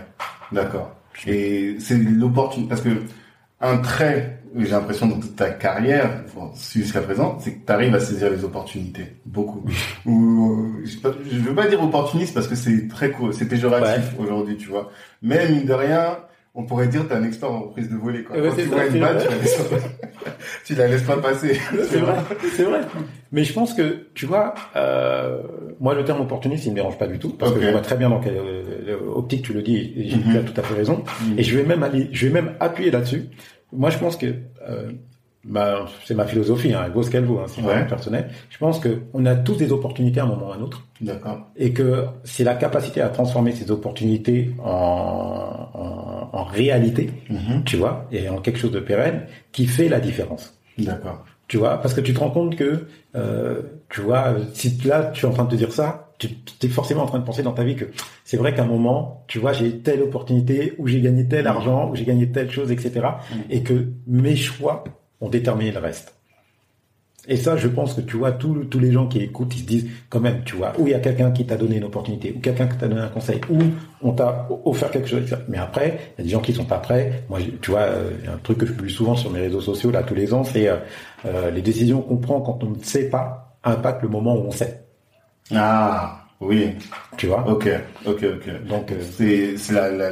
d'accord. 0.53 0.95
Et 1.27 1.75
c'est 1.79 1.97
l'opportunité, 1.97 2.69
parce 2.69 2.81
que 2.81 2.89
un 3.59 3.77
trait, 3.77 4.40
j'ai 4.57 4.69
l'impression 4.71 5.07
dans 5.07 5.19
toute 5.19 5.35
ta 5.35 5.49
carrière, 5.49 6.23
jusqu'à 6.73 7.01
présent, 7.01 7.37
c'est 7.39 7.53
que 7.53 7.65
tu 7.65 7.71
arrives 7.71 7.95
à 7.95 7.99
saisir 7.99 8.29
les 8.29 8.43
opportunités, 8.43 9.05
beaucoup. 9.25 9.63
Ou, 10.05 10.73
euh, 10.83 10.85
je 11.31 11.37
veux 11.39 11.55
pas 11.55 11.67
dire 11.67 11.81
opportuniste 11.81 12.33
parce 12.33 12.47
que 12.47 12.55
c'est 12.55 12.87
très 12.87 13.11
c'est 13.31 13.47
péjoratif 13.47 14.13
aujourd'hui, 14.19 14.57
tu 14.57 14.69
vois. 14.69 14.91
Mais 15.21 15.47
mine 15.49 15.65
de 15.65 15.73
rien, 15.73 16.17
on 16.53 16.63
pourrait 16.63 16.87
dire 16.87 17.07
t'es 17.07 17.13
un 17.15 17.23
expert 17.23 17.51
en 17.51 17.61
prise 17.61 17.89
de 17.89 17.95
volée, 17.95 18.23
quoi. 18.23 18.35
Ouais, 18.35 18.49
Quand 18.49 18.55
c'est 18.55 18.63
tu 18.63 18.67
vois 18.69 18.85
une 18.85 18.99
balle, 18.99 19.19
tu 19.23 19.29
la 19.29 19.37
laisses 19.37 19.57
pas, 19.69 19.77
tu 20.65 20.75
la 20.75 20.87
laisses 20.87 21.03
pas 21.03 21.17
passer. 21.17 21.53
C'est 21.89 21.97
vrai, 21.99 22.15
c'est 22.55 22.63
vrai. 22.63 22.81
Mais 23.31 23.45
je 23.45 23.53
pense 23.53 23.73
que, 23.73 24.07
tu 24.13 24.25
vois, 24.25 24.53
euh, 24.75 25.41
moi 25.79 25.93
le 25.95 26.03
terme 26.03 26.19
opportuniste, 26.21 26.65
il 26.65 26.71
me 26.71 26.75
dérange 26.75 26.97
pas 26.97 27.07
du 27.07 27.17
tout, 27.19 27.29
parce 27.29 27.53
que 27.53 27.61
je 27.61 27.69
vois 27.69 27.79
très 27.79 27.95
bien 27.95 28.09
dans 28.09 28.19
quelle 28.19 28.35
euh, 28.37 28.97
optique 29.15 29.43
tu 29.43 29.53
le 29.53 29.61
dis, 29.61 29.93
et 29.95 30.09
j'ai 30.09 30.17
Mhm. 30.17 30.23
tu 30.31 30.37
as 30.37 30.41
tout 30.43 30.59
à 30.59 30.63
fait 30.63 30.73
raison. 30.73 31.03
Mhm. 31.21 31.39
Et 31.39 31.43
je 31.43 31.57
vais 31.57 31.63
même 31.63 31.83
aller, 31.83 32.09
je 32.11 32.27
vais 32.27 32.33
même 32.33 32.51
appuyer 32.59 32.91
là-dessus. 32.91 33.23
Moi, 33.73 33.89
je 33.89 33.97
pense 33.97 34.17
que, 34.17 34.25
euh, 34.67 34.91
bah, 35.43 35.85
c'est 36.05 36.13
ma 36.13 36.25
philosophie, 36.25 36.73
hein, 36.73 36.83
elle 36.85 36.91
vaut 36.91 37.01
ce 37.03 37.09
qu'elle 37.09 37.25
vaut, 37.25 37.39
hein, 37.39 37.45
c'est 37.47 37.61
Ouais. 37.61 37.67
vraiment 37.67 37.87
personnel. 37.87 38.29
Je 38.49 38.57
pense 38.57 38.79
que 38.79 38.99
on 39.13 39.25
a 39.25 39.35
tous 39.35 39.55
des 39.55 39.71
opportunités 39.71 40.19
à 40.19 40.23
un 40.23 40.27
moment 40.27 40.49
ou 40.49 40.51
à 40.51 40.55
un 40.55 40.61
autre, 40.61 40.83
D'accord. 41.01 41.47
et 41.55 41.71
que 41.73 42.05
c'est 42.23 42.43
la 42.43 42.53
capacité 42.55 43.01
à 43.01 43.09
transformer 43.09 43.51
ces 43.53 43.71
opportunités 43.71 44.51
en, 44.63 45.69
en, 45.73 46.29
en 46.37 46.43
réalité, 46.43 47.09
Mhm. 47.29 47.63
tu 47.65 47.77
vois, 47.77 48.05
et 48.11 48.29
en 48.29 48.37
quelque 48.39 48.59
chose 48.59 48.71
de 48.71 48.79
pérenne, 48.79 49.23
qui 49.51 49.65
fait 49.65 49.89
la 49.89 49.99
différence. 49.99 50.57
D'accord. 50.77 51.23
Tu 51.47 51.57
vois, 51.57 51.77
parce 51.81 51.93
que 51.93 52.01
tu 52.01 52.13
te 52.13 52.19
rends 52.19 52.29
compte 52.31 52.55
que, 52.55 52.85
euh, 53.15 53.61
tu 53.89 54.01
vois, 54.01 54.35
si 54.53 54.77
là 54.85 55.11
tu 55.13 55.25
es 55.25 55.29
en 55.29 55.33
train 55.33 55.43
de 55.45 55.49
te 55.49 55.55
dire 55.55 55.73
ça, 55.73 56.10
tu 56.27 56.67
es 56.67 56.69
forcément 56.69 57.03
en 57.03 57.05
train 57.05 57.19
de 57.19 57.25
penser 57.25 57.43
dans 57.43 57.53
ta 57.53 57.63
vie 57.63 57.75
que 57.75 57.85
c'est 58.23 58.37
vrai 58.37 58.53
qu'à 58.53 58.63
un 58.63 58.67
moment, 58.67 59.23
tu 59.27 59.39
vois, 59.39 59.53
j'ai 59.53 59.79
telle 59.79 60.01
opportunité, 60.01 60.73
où 60.77 60.87
j'ai 60.87 61.01
gagné 61.01 61.27
tel 61.27 61.47
argent, 61.47 61.89
où 61.89 61.95
j'ai 61.95 62.05
gagné 62.05 62.29
telle 62.31 62.51
chose, 62.51 62.71
etc. 62.71 62.91
Mm. 62.99 63.35
Et 63.49 63.63
que 63.63 63.87
mes 64.07 64.35
choix 64.35 64.83
ont 65.19 65.29
déterminé 65.29 65.71
le 65.71 65.79
reste. 65.79 66.15
Et 67.27 67.37
ça, 67.37 67.55
je 67.55 67.67
pense 67.67 67.93
que 67.93 68.01
tu 68.01 68.17
vois, 68.17 68.31
tous 68.31 68.65
tous 68.65 68.79
les 68.79 68.91
gens 68.91 69.07
qui 69.07 69.19
écoutent, 69.19 69.55
ils 69.55 69.59
se 69.59 69.65
disent 69.65 69.87
quand 70.09 70.19
même, 70.19 70.41
tu 70.43 70.55
vois, 70.55 70.73
où 70.79 70.87
il 70.87 70.91
y 70.91 70.95
a 70.95 70.99
quelqu'un 70.99 71.29
qui 71.29 71.45
t'a 71.45 71.55
donné 71.55 71.77
une 71.77 71.83
opportunité, 71.83 72.33
ou 72.35 72.39
quelqu'un 72.39 72.67
qui 72.67 72.77
t'a 72.77 72.87
donné 72.87 73.01
un 73.01 73.09
conseil, 73.09 73.39
ou 73.49 73.59
on 74.01 74.11
t'a 74.13 74.47
offert 74.65 74.89
quelque 74.89 75.07
chose. 75.07 75.21
etc. 75.21 75.37
Mais 75.47 75.59
après, 75.59 75.99
il 76.17 76.21
y 76.21 76.21
a 76.21 76.23
des 76.23 76.29
gens 76.29 76.41
qui 76.41 76.51
sont 76.51 76.65
pas 76.65 76.79
prêts. 76.79 77.23
Moi, 77.29 77.39
tu 77.61 77.71
vois, 77.71 77.81
euh, 77.81 78.09
il 78.19 78.25
y 78.25 78.27
a 78.27 78.33
un 78.33 78.37
truc 78.37 78.57
que 78.57 78.65
je 78.65 78.73
publie 78.73 78.91
souvent 78.91 79.15
sur 79.15 79.29
mes 79.29 79.39
réseaux 79.39 79.61
sociaux 79.61 79.91
là 79.91 80.01
tous 80.01 80.15
les 80.15 80.33
ans, 80.33 80.43
c'est 80.43 80.67
euh, 80.67 80.77
euh, 81.25 81.51
les 81.51 81.61
décisions 81.61 82.01
qu'on 82.01 82.17
prend 82.17 82.41
quand 82.41 82.63
on 82.63 82.71
ne 82.71 82.83
sait 82.83 83.09
pas 83.09 83.55
impactent 83.63 84.01
le 84.01 84.09
moment 84.09 84.35
où 84.35 84.47
on 84.47 84.51
sait. 84.51 84.80
Ah, 85.53 86.25
oui. 86.39 86.69
Tu 87.17 87.27
vois. 87.27 87.47
Ok, 87.47 87.69
ok, 88.05 88.23
ok. 88.35 88.67
Donc, 88.67 88.91
euh, 88.91 88.95
C'est 89.11 89.57
c'est 89.57 89.73
la, 89.73 89.89
la, 89.91 90.09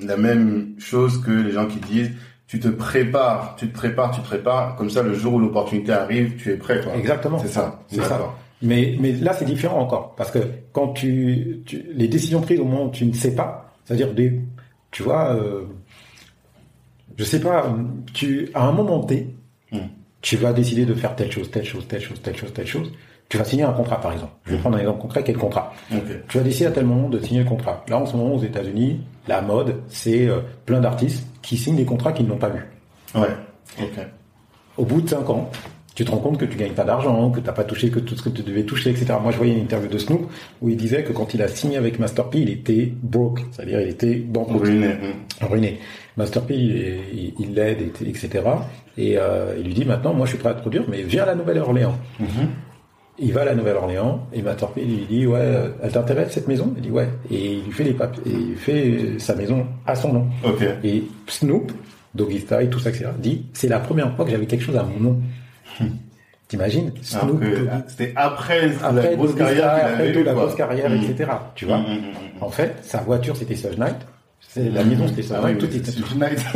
la, 0.00 0.16
même 0.16 0.74
chose 0.78 1.22
que 1.24 1.30
les 1.30 1.52
gens 1.52 1.66
qui 1.66 1.78
disent 1.80 2.10
tu 2.46 2.60
te 2.60 2.68
prépares, 2.68 3.56
tu 3.56 3.68
te 3.68 3.72
prépares, 3.74 4.10
tu 4.10 4.20
te 4.20 4.26
prépares, 4.26 4.76
comme 4.76 4.90
ça 4.90 5.02
le 5.02 5.14
jour 5.14 5.34
où 5.34 5.38
l'opportunité 5.38 5.92
arrive, 5.92 6.36
tu 6.36 6.50
es 6.52 6.56
prêt. 6.56 6.80
Quoi. 6.82 6.94
Exactement. 6.96 7.38
C'est 7.38 7.48
ça. 7.48 7.80
C'est 7.88 8.02
ça. 8.02 8.34
Mais, 8.60 8.96
mais 9.00 9.12
là, 9.12 9.32
c'est 9.32 9.44
différent 9.46 9.80
encore. 9.80 10.14
Parce 10.14 10.30
que 10.30 10.38
quand 10.72 10.88
tu, 10.88 11.62
tu- 11.66 11.82
les 11.94 12.06
décisions 12.08 12.40
prises 12.40 12.60
au 12.60 12.64
moment 12.64 12.84
où 12.86 12.90
tu 12.90 13.04
ne 13.06 13.12
sais 13.12 13.34
pas, 13.34 13.72
c'est-à-dire 13.84 14.12
des, 14.14 14.38
tu 14.92 15.02
vois, 15.02 15.34
euh, 15.34 15.62
je 17.16 17.24
sais 17.24 17.40
pas, 17.40 17.74
tu, 18.14 18.48
à 18.54 18.66
un 18.66 18.72
moment 18.72 19.00
T, 19.04 19.34
Hmm. 19.72 19.78
tu 20.20 20.36
vas 20.36 20.52
décider 20.52 20.84
de 20.84 20.92
faire 20.92 21.16
telle 21.16 21.32
chose, 21.32 21.50
telle 21.50 21.64
chose, 21.64 21.88
telle 21.88 22.02
chose, 22.02 22.20
telle 22.20 22.36
chose, 22.36 22.52
telle 22.52 22.66
chose. 22.66 22.92
Tu 23.32 23.38
vas 23.38 23.44
signer 23.44 23.62
un 23.62 23.72
contrat, 23.72 23.98
par 23.98 24.12
exemple. 24.12 24.32
Je 24.44 24.52
vais 24.52 24.58
prendre 24.58 24.76
un 24.76 24.80
exemple 24.80 25.00
concret, 25.00 25.22
quel 25.24 25.38
contrat? 25.38 25.72
Ok. 25.90 26.02
Tu 26.28 26.36
vas 26.36 26.44
décider 26.44 26.66
à 26.66 26.70
tel 26.70 26.84
moment 26.84 27.08
de 27.08 27.18
signer 27.18 27.40
le 27.42 27.48
contrat. 27.48 27.82
Là, 27.88 27.96
en 27.98 28.04
ce 28.04 28.14
moment, 28.14 28.34
aux 28.34 28.42
États-Unis, 28.42 29.00
la 29.26 29.40
mode, 29.40 29.76
c'est 29.88 30.28
euh, 30.28 30.40
plein 30.66 30.80
d'artistes 30.80 31.26
qui 31.40 31.56
signent 31.56 31.76
des 31.76 31.86
contrats 31.86 32.12
qu'ils 32.12 32.26
n'ont 32.26 32.36
pas 32.36 32.50
vus. 32.50 32.66
Ouais. 33.14 33.28
Ok. 33.80 34.06
Au 34.76 34.84
bout 34.84 35.00
de 35.00 35.08
5 35.08 35.30
ans, 35.30 35.50
tu 35.94 36.04
te 36.04 36.10
rends 36.10 36.18
compte 36.18 36.36
que 36.36 36.44
tu 36.44 36.58
gagnes 36.58 36.74
pas 36.74 36.84
d'argent, 36.84 37.30
que 37.30 37.40
t'as 37.40 37.52
pas 37.52 37.64
touché 37.64 37.88
que 37.88 38.00
tout 38.00 38.14
ce 38.16 38.22
que 38.22 38.28
tu 38.28 38.42
devais 38.42 38.64
toucher, 38.64 38.90
etc. 38.90 39.14
Moi, 39.22 39.32
je 39.32 39.38
voyais 39.38 39.54
une 39.54 39.62
interview 39.62 39.88
de 39.88 39.96
Snoop 39.96 40.30
où 40.60 40.68
il 40.68 40.76
disait 40.76 41.02
que 41.02 41.14
quand 41.14 41.32
il 41.32 41.40
a 41.40 41.48
signé 41.48 41.78
avec 41.78 41.98
Master 41.98 42.28
P, 42.28 42.38
il 42.40 42.50
était 42.50 42.92
broke, 43.02 43.40
c'est-à-dire 43.50 43.80
il 43.80 43.88
était 43.88 44.16
banqueroute, 44.16 44.60
Ruiné. 44.64 44.90
Ruiné. 45.40 45.80
Master 46.18 46.42
P, 46.42 46.54
il- 46.54 47.54
l'aide, 47.54 47.78
et- 47.80 48.08
etc. 48.10 48.28
Et 48.98 49.14
euh, 49.16 49.54
il 49.58 49.64
lui 49.64 49.72
dit 49.72 49.86
maintenant, 49.86 50.12
moi, 50.12 50.26
je 50.26 50.32
suis 50.32 50.38
prêt 50.38 50.50
à 50.50 50.54
te 50.54 50.60
produire, 50.60 50.84
mais 50.86 51.00
viens 51.02 51.22
à 51.22 51.26
la 51.26 51.34
Nouvelle-Orléans. 51.34 51.96
Mhm. 52.20 52.28
Il 53.18 53.32
va 53.32 53.42
à 53.42 53.44
la 53.44 53.54
Nouvelle-Orléans 53.54 54.26
et 54.32 54.40
Master 54.42 54.68
P 54.70 54.82
lui 54.84 55.06
dit 55.08 55.26
ouais, 55.26 55.38
euh, 55.40 55.68
elle 55.82 55.92
t'intéresse 55.92 56.32
cette 56.32 56.48
maison? 56.48 56.72
Il 56.76 56.82
dit 56.82 56.90
ouais. 56.90 57.08
Et 57.30 57.52
il 57.54 57.64
lui 57.64 57.72
fait 57.72 57.84
les 57.84 57.92
papiers, 57.92 58.22
et 58.26 58.34
il 58.34 58.56
fait 58.56 59.18
sa 59.18 59.34
maison 59.34 59.66
à 59.86 59.94
son 59.94 60.12
nom. 60.12 60.26
Ok. 60.44 60.64
Et 60.82 61.04
Snoop, 61.26 61.72
Doggy 62.14 62.40
Style, 62.40 62.68
tout 62.70 62.78
ça, 62.80 62.88
etc., 62.90 63.10
dit 63.18 63.46
c'est 63.52 63.68
la 63.68 63.78
première 63.80 64.14
fois 64.16 64.24
que 64.24 64.30
j'avais 64.30 64.46
quelque 64.46 64.64
chose 64.64 64.76
à 64.76 64.82
mon 64.82 64.98
nom. 64.98 65.20
T'imagines? 66.48 66.92
Alors 67.14 67.28
Snoop, 67.28 67.44
ah, 67.70 67.82
C'était 67.86 68.12
après, 68.16 68.70
après 68.82 69.10
la 69.10 69.16
grosse 69.16 69.28
Doggy 69.34 69.38
carrière 69.38 69.66
après 69.66 69.92
avait 70.08 70.22
la 70.22 70.32
grosse 70.34 70.54
Hmm. 70.58 71.10
etc. 71.10 71.30
Tu 71.54 71.64
vois 71.66 71.78
Hmm, 71.78 71.82
hmm, 71.82 72.38
hmm, 72.40 72.42
En 72.42 72.50
fait, 72.50 72.74
sa 72.82 72.98
voiture 72.98 73.36
c'était 73.36 73.54
Suge 73.56 73.76
Knight, 73.78 73.96
c'est 74.54 74.70
la 74.70 74.84
maison 74.84 75.06
c'était 75.08 75.22
Suge 75.22 75.36
Ah 75.38 75.42
Knight, 75.46 75.58
tout 75.58 75.66
était. 75.66 75.92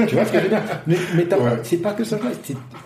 Tu 0.06 0.14
vois 0.14 0.24
ce 0.24 0.32
que 0.32 0.38
je 0.38 0.42
veux 0.44 0.48
dire? 0.50 0.62
Mais, 0.86 0.96
mais 1.16 1.24
Ouais. 1.34 1.58
c'est 1.62 1.78
pas 1.78 1.92
que 1.92 2.04
c'est 2.04 2.18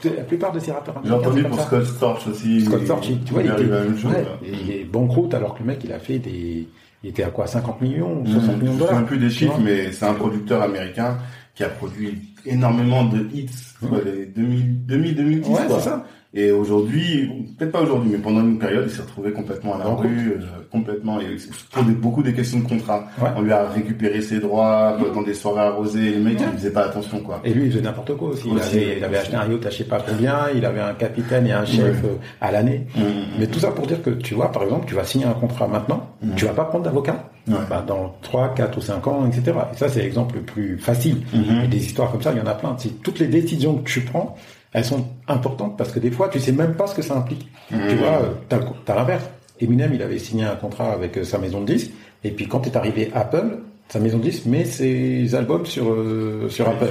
la 0.04 0.22
plupart 0.24 0.52
de 0.52 0.58
ces 0.60 0.72
rappeurs. 0.72 1.00
J'ai 1.04 1.12
entendu 1.12 1.42
pour 1.44 1.58
ça. 1.58 1.66
Scott 1.66 1.84
Storch 1.86 2.26
aussi. 2.28 2.60
Scott 2.64 2.84
Storch, 2.84 3.08
tu 3.24 3.32
vois, 3.32 3.42
il 3.42 3.50
était, 3.50 3.64
la 3.64 3.80
même 3.84 3.98
chose. 3.98 4.12
ouais, 4.12 4.24
il 4.44 4.70
est 4.70 4.84
banqueroute 4.84 5.34
alors 5.34 5.54
que 5.54 5.60
le 5.60 5.66
mec 5.66 5.80
il 5.84 5.92
a 5.92 5.98
fait 5.98 6.18
des, 6.18 6.68
il 7.02 7.10
était 7.10 7.24
à 7.24 7.30
quoi 7.30 7.46
50 7.46 7.80
millions, 7.80 8.24
60 8.24 8.42
Mhm. 8.56 8.60
millions 8.60 8.60
de 8.60 8.66
Je 8.66 8.78
dollars. 8.78 8.88
souviens 8.94 9.06
plus 9.06 9.18
des 9.18 9.30
chiffres, 9.30 9.58
mais 9.62 9.92
c'est 9.92 10.04
un 10.06 10.14
producteur 10.14 10.62
américain 10.62 11.18
qui 11.54 11.64
a 11.64 11.68
produit 11.68 12.18
énormément 12.46 13.04
de 13.04 13.26
hits, 13.34 13.48
quoi, 13.86 13.98
les 14.04 14.26
2000, 14.26 14.86
2000, 14.86 15.14
2010, 15.16 15.48
Ouais, 15.48 15.56
quoi. 15.66 15.78
c'est 15.78 15.84
ça. 15.88 16.04
Et 16.32 16.52
aujourd'hui, 16.52 17.28
peut-être 17.58 17.72
pas 17.72 17.80
aujourd'hui, 17.82 18.10
mais 18.12 18.18
pendant 18.18 18.40
une 18.40 18.58
période, 18.58 18.84
il 18.86 18.90
s'est 18.94 19.02
retrouvé 19.02 19.32
complètement 19.32 19.74
à 19.74 19.78
la 19.78 19.86
rue, 19.86 20.34
euh, 20.36 20.44
complètement, 20.70 21.20
et 21.20 21.24
pour 21.72 21.82
des- 21.82 21.92
beaucoup 21.92 22.22
des 22.22 22.32
questions 22.32 22.60
de 22.60 22.68
contrat. 22.68 23.08
Ouais. 23.20 23.30
On 23.36 23.42
lui 23.42 23.50
a 23.50 23.68
récupéré 23.68 24.20
ses 24.22 24.38
droits 24.38 24.96
euh, 25.04 25.12
dans 25.12 25.22
des 25.22 25.34
soirées 25.34 25.62
arrosées, 25.62 26.12
le 26.12 26.20
mec, 26.20 26.38
il 26.40 26.56
faisait 26.58 26.72
pas 26.72 26.82
attention, 26.84 27.18
quoi. 27.18 27.40
Et 27.44 27.52
lui, 27.52 27.64
il 27.66 27.72
faisait 27.72 27.82
n'importe 27.82 28.16
quoi 28.16 28.28
aussi. 28.28 28.44
Il 28.48 28.56
Aussi, 28.56 28.76
avait, 28.78 28.98
il 28.98 29.04
acheté 29.04 29.34
un 29.34 29.50
yacht 29.50 29.66
à 29.66 29.70
je 29.70 29.76
sais 29.78 29.84
pas 29.84 30.00
combien, 30.08 30.36
il 30.54 30.64
avait 30.64 30.80
un 30.80 30.94
capitaine 30.94 31.48
et 31.48 31.52
un 31.52 31.64
chef 31.64 32.04
euh, 32.04 32.14
à 32.40 32.52
l'année. 32.52 32.86
Mhm. 32.94 33.02
Mais 33.40 33.46
tout 33.48 33.58
ça 33.58 33.72
pour 33.72 33.88
dire 33.88 34.00
que, 34.00 34.10
tu 34.10 34.34
vois, 34.34 34.52
par 34.52 34.62
exemple, 34.62 34.86
tu 34.86 34.94
vas 34.94 35.02
signer 35.04 35.24
un 35.26 35.32
contrat 35.34 35.66
maintenant, 35.66 36.10
tu 36.36 36.44
vas 36.44 36.52
pas 36.52 36.64
prendre 36.66 36.84
d'avocat. 36.84 37.28
Ouais. 37.48 37.54
Bah, 37.68 37.82
dans 37.84 38.14
3, 38.22 38.54
4 38.54 38.78
ou 38.78 38.80
5 38.80 39.04
ans, 39.08 39.26
etc. 39.26 39.56
Et 39.72 39.76
ça, 39.76 39.88
c'est 39.88 40.02
l'exemple 40.02 40.36
le 40.36 40.42
plus 40.42 40.78
facile. 40.78 41.22
Mhm. 41.34 41.64
Et 41.64 41.66
des 41.66 41.78
histoires 41.84 42.12
comme 42.12 42.22
ça, 42.22 42.30
il 42.32 42.38
y 42.38 42.40
en 42.40 42.46
a 42.46 42.54
plein. 42.54 42.76
C'est 42.78 43.02
toutes 43.02 43.18
les 43.18 43.26
décisions 43.26 43.78
que 43.78 43.90
tu 43.90 44.02
prends, 44.02 44.36
elles 44.72 44.84
sont 44.84 45.04
importantes 45.28 45.76
parce 45.76 45.92
que 45.92 45.98
des 45.98 46.10
fois, 46.10 46.28
tu 46.28 46.38
sais 46.40 46.52
même 46.52 46.74
pas 46.74 46.86
ce 46.86 46.94
que 46.94 47.02
ça 47.02 47.16
implique. 47.16 47.48
Tu 47.70 47.94
vois, 47.96 48.22
t'as, 48.48 48.58
t'as 48.84 48.94
l'inverse. 48.94 49.24
Eminem, 49.60 49.92
il 49.94 50.02
avait 50.02 50.18
signé 50.18 50.44
un 50.44 50.56
contrat 50.56 50.92
avec 50.92 51.18
euh, 51.18 51.24
sa 51.24 51.38
maison 51.38 51.60
de 51.60 51.66
disques. 51.74 51.90
Et 52.24 52.30
puis, 52.30 52.46
quand 52.48 52.66
est 52.66 52.76
arrivé 52.76 53.10
Apple, 53.14 53.58
sa 53.88 53.98
maison 53.98 54.18
de 54.18 54.22
disques 54.22 54.46
met 54.46 54.64
ses 54.64 55.34
albums 55.34 55.66
sur, 55.66 55.90
euh, 55.90 56.46
sur 56.48 56.68
Apple. 56.68 56.86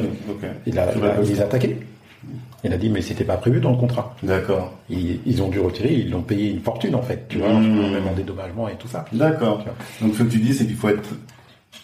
Il 0.67 0.77
a, 0.77 0.93
il 0.95 1.03
a- 1.03 1.09
Apple. 1.11 1.21
il 1.23 1.29
les 1.29 1.41
a 1.41 1.45
attaqués. 1.45 1.77
Il 2.63 2.73
a 2.73 2.77
dit, 2.77 2.89
mais 2.89 3.01
c'était 3.01 3.23
pas 3.23 3.37
prévu 3.37 3.61
dans 3.61 3.71
le 3.71 3.77
contrat. 3.77 4.13
D'accord. 4.21 4.73
Ils, 4.89 5.19
ils 5.25 5.41
ont 5.41 5.47
dû 5.47 5.59
retirer, 5.61 5.93
ils 5.93 6.11
l'ont 6.11 6.21
payé 6.21 6.51
une 6.51 6.59
fortune, 6.59 6.93
en 6.93 7.01
fait. 7.01 7.25
Tu 7.29 7.37
vois, 7.37 7.53
Mhm. 7.53 7.93
même 7.93 8.07
en 8.07 8.13
dédommagement 8.13 8.67
et 8.67 8.75
tout 8.75 8.87
ça. 8.89 9.05
D'accord. 9.13 9.63
Donc 10.01 10.13
ce 10.15 10.23
que 10.23 10.29
tu 10.29 10.39
dis, 10.39 10.53
c'est 10.53 10.65
qu'il 10.65 10.75
faut 10.75 10.89
être 10.89 11.09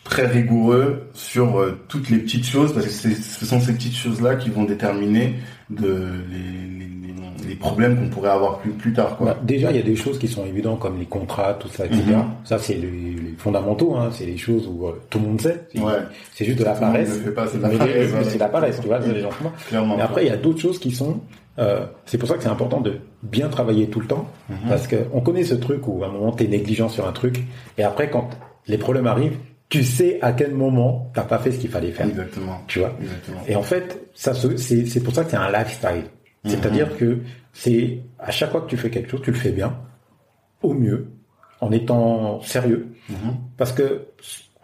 très 0.04 0.28
rigoureux 0.28 1.10
sur 1.14 1.60
euh, 1.60 1.80
toutes 1.88 2.10
les 2.10 2.18
petites 2.18 2.46
choses, 2.46 2.74
parce 2.74 2.86
que 2.86 2.92
c'est- 2.92 3.16
ce 3.16 3.46
sont 3.46 3.60
ces 3.62 3.74
petites 3.74 3.96
choses-là 3.96 4.36
qui 4.36 4.50
vont 4.50 4.66
déterminer 4.66 5.36
de, 5.70 5.88
les, 6.30 6.38
les, 6.38 7.50
les- 7.50 7.56
problèmes 7.56 7.98
qu'on 7.98 8.10
pourrait 8.10 8.30
avoir 8.30 8.60
plus, 8.60 8.72
plus 8.72 8.94
tard. 8.94 9.18
Quoi. 9.18 9.28
Bah, 9.28 9.38
déjà, 9.42 9.72
il 9.72 9.78
y 9.78 9.80
a 9.80 9.84
des 9.84 9.96
choses 9.96 10.20
qui 10.20 10.28
sont 10.28 10.46
évidentes 10.46 10.80
comme 10.80 11.00
les 11.00 11.06
contrats, 11.06 11.54
tout 11.56 11.68
ça, 11.70 11.86
etc. 11.86 12.02
Mhm. 12.08 12.24
Ça, 12.44 12.60
c'est 12.60 12.76
les, 12.76 12.82
les 12.92 13.34
fondamentaux. 13.38 13.96
Hein. 13.96 14.10
C'est 14.12 14.26
les 14.26 14.38
choses 14.38 14.68
où 14.68 14.88
euh, 14.88 15.02
tout 15.10 15.20
le 15.20 15.26
monde 15.26 15.42
sait. 15.42 15.66
C'est 15.72 15.80
Ouais. 15.82 15.94
c'est 16.34 16.46
juste 16.46 16.60
de 16.60 16.64
la 16.66 16.74
paresse. 16.74 17.20
c'est 17.24 17.60
la 17.62 17.70
ouais. 17.70 18.38
La 18.38 18.48
paresse, 18.50 18.80
tu 18.82 18.88
vois, 18.88 19.02
c'est 19.02 19.14
les 19.14 19.22
gens. 19.22 19.30
Clairement. 19.68 19.96
Mais 19.98 20.04
après, 20.04 20.26
il 20.26 20.28
y 20.28 20.32
a 20.32 20.38
d'autres 20.38 20.60
choses 20.60 20.78
qui 20.80 20.92
sont. 20.92 21.20
euh, 21.58 21.86
c'est 22.06 22.18
pour 22.18 22.28
ça 22.28 22.36
que 22.36 22.44
c'est 22.44 22.50
important 22.50 22.82
de 22.82 22.98
bien 23.24 23.48
travailler 23.48 23.88
tout 23.88 24.02
le 24.02 24.08
temps, 24.08 24.28
Mhm. 24.50 24.58
parce 24.70 24.88
que 24.88 24.98
on 25.14 25.22
connaît 25.22 25.44
ce 25.46 25.56
truc 25.56 25.88
où 25.88 26.04
à 26.04 26.08
un 26.08 26.12
moment 26.12 26.32
t'es 26.34 26.48
négligent 26.48 26.90
sur 26.90 27.08
un 27.08 27.12
truc, 27.14 27.44
et 27.78 27.84
après 27.84 28.10
quand 28.10 28.30
les 28.68 28.78
problèmes 28.78 29.08
arrivent, 29.08 29.38
tu 29.70 29.84
sais 29.84 30.20
à 30.22 30.32
quel 30.34 30.54
moment 30.54 31.12
t'as 31.14 31.24
pas 31.24 31.40
fait 31.40 31.52
ce 31.52 31.58
qu'il 31.60 31.70
fallait 31.70 31.92
faire. 31.92 32.08
Exactement. 32.08 32.62
Tu 32.68 32.80
vois. 32.80 32.94
Exactement. 33.02 33.42
Et 33.48 33.56
en 33.56 33.64
fait, 33.64 34.00
ça 34.14 34.34
c'est 34.34 35.04
pour 35.04 35.14
ça 35.14 35.24
que 35.24 35.32
c'est 35.32 35.38
un 35.38 35.52
lifestyle. 35.52 36.06
C'est-à-dire 36.46 36.96
que 36.98 37.20
c'est 37.54 38.00
à 38.20 38.30
chaque 38.32 38.52
fois 38.52 38.62
que 38.62 38.68
tu 38.70 38.78
fais 38.78 38.90
quelque 38.92 39.10
chose, 39.10 39.22
tu 39.24 39.32
le 39.32 39.38
fais 39.38 39.52
bien, 39.52 39.76
au 40.62 40.74
mieux, 40.74 41.08
en 41.62 41.72
étant 41.72 42.40
sérieux, 42.42 42.88
Mhm. 43.10 43.36
parce 43.58 43.72
que 43.72 44.08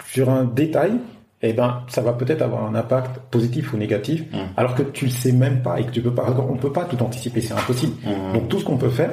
sur 0.06 0.30
un 0.30 0.46
détail, 0.46 0.94
eh 1.42 1.54
ben, 1.54 1.84
ça 1.88 2.02
va 2.02 2.14
peut-être 2.14 2.44
avoir 2.44 2.66
un 2.66 2.76
impact 2.76 3.18
positif 3.32 3.74
ou 3.74 3.78
négatif, 3.78 4.24
Mhm. 4.32 4.40
alors 4.58 4.76
que 4.76 4.84
tu 4.84 5.06
le 5.06 5.12
sais 5.12 5.32
même 5.32 5.64
pas 5.64 5.80
et 5.80 5.86
que 5.86 5.92
tu 5.92 6.02
peux 6.02 6.14
pas. 6.14 6.30
On 6.48 6.58
peut 6.58 6.72
pas 6.72 6.86
tout 6.86 7.02
anticiper, 7.02 7.42
c'est 7.42 7.54
impossible. 7.54 7.94
Mhm. 8.06 8.34
Donc 8.34 8.50
tout 8.50 8.60
ce 8.60 8.66
qu'on 8.66 8.78
peut 8.78 8.90
faire, 8.90 9.12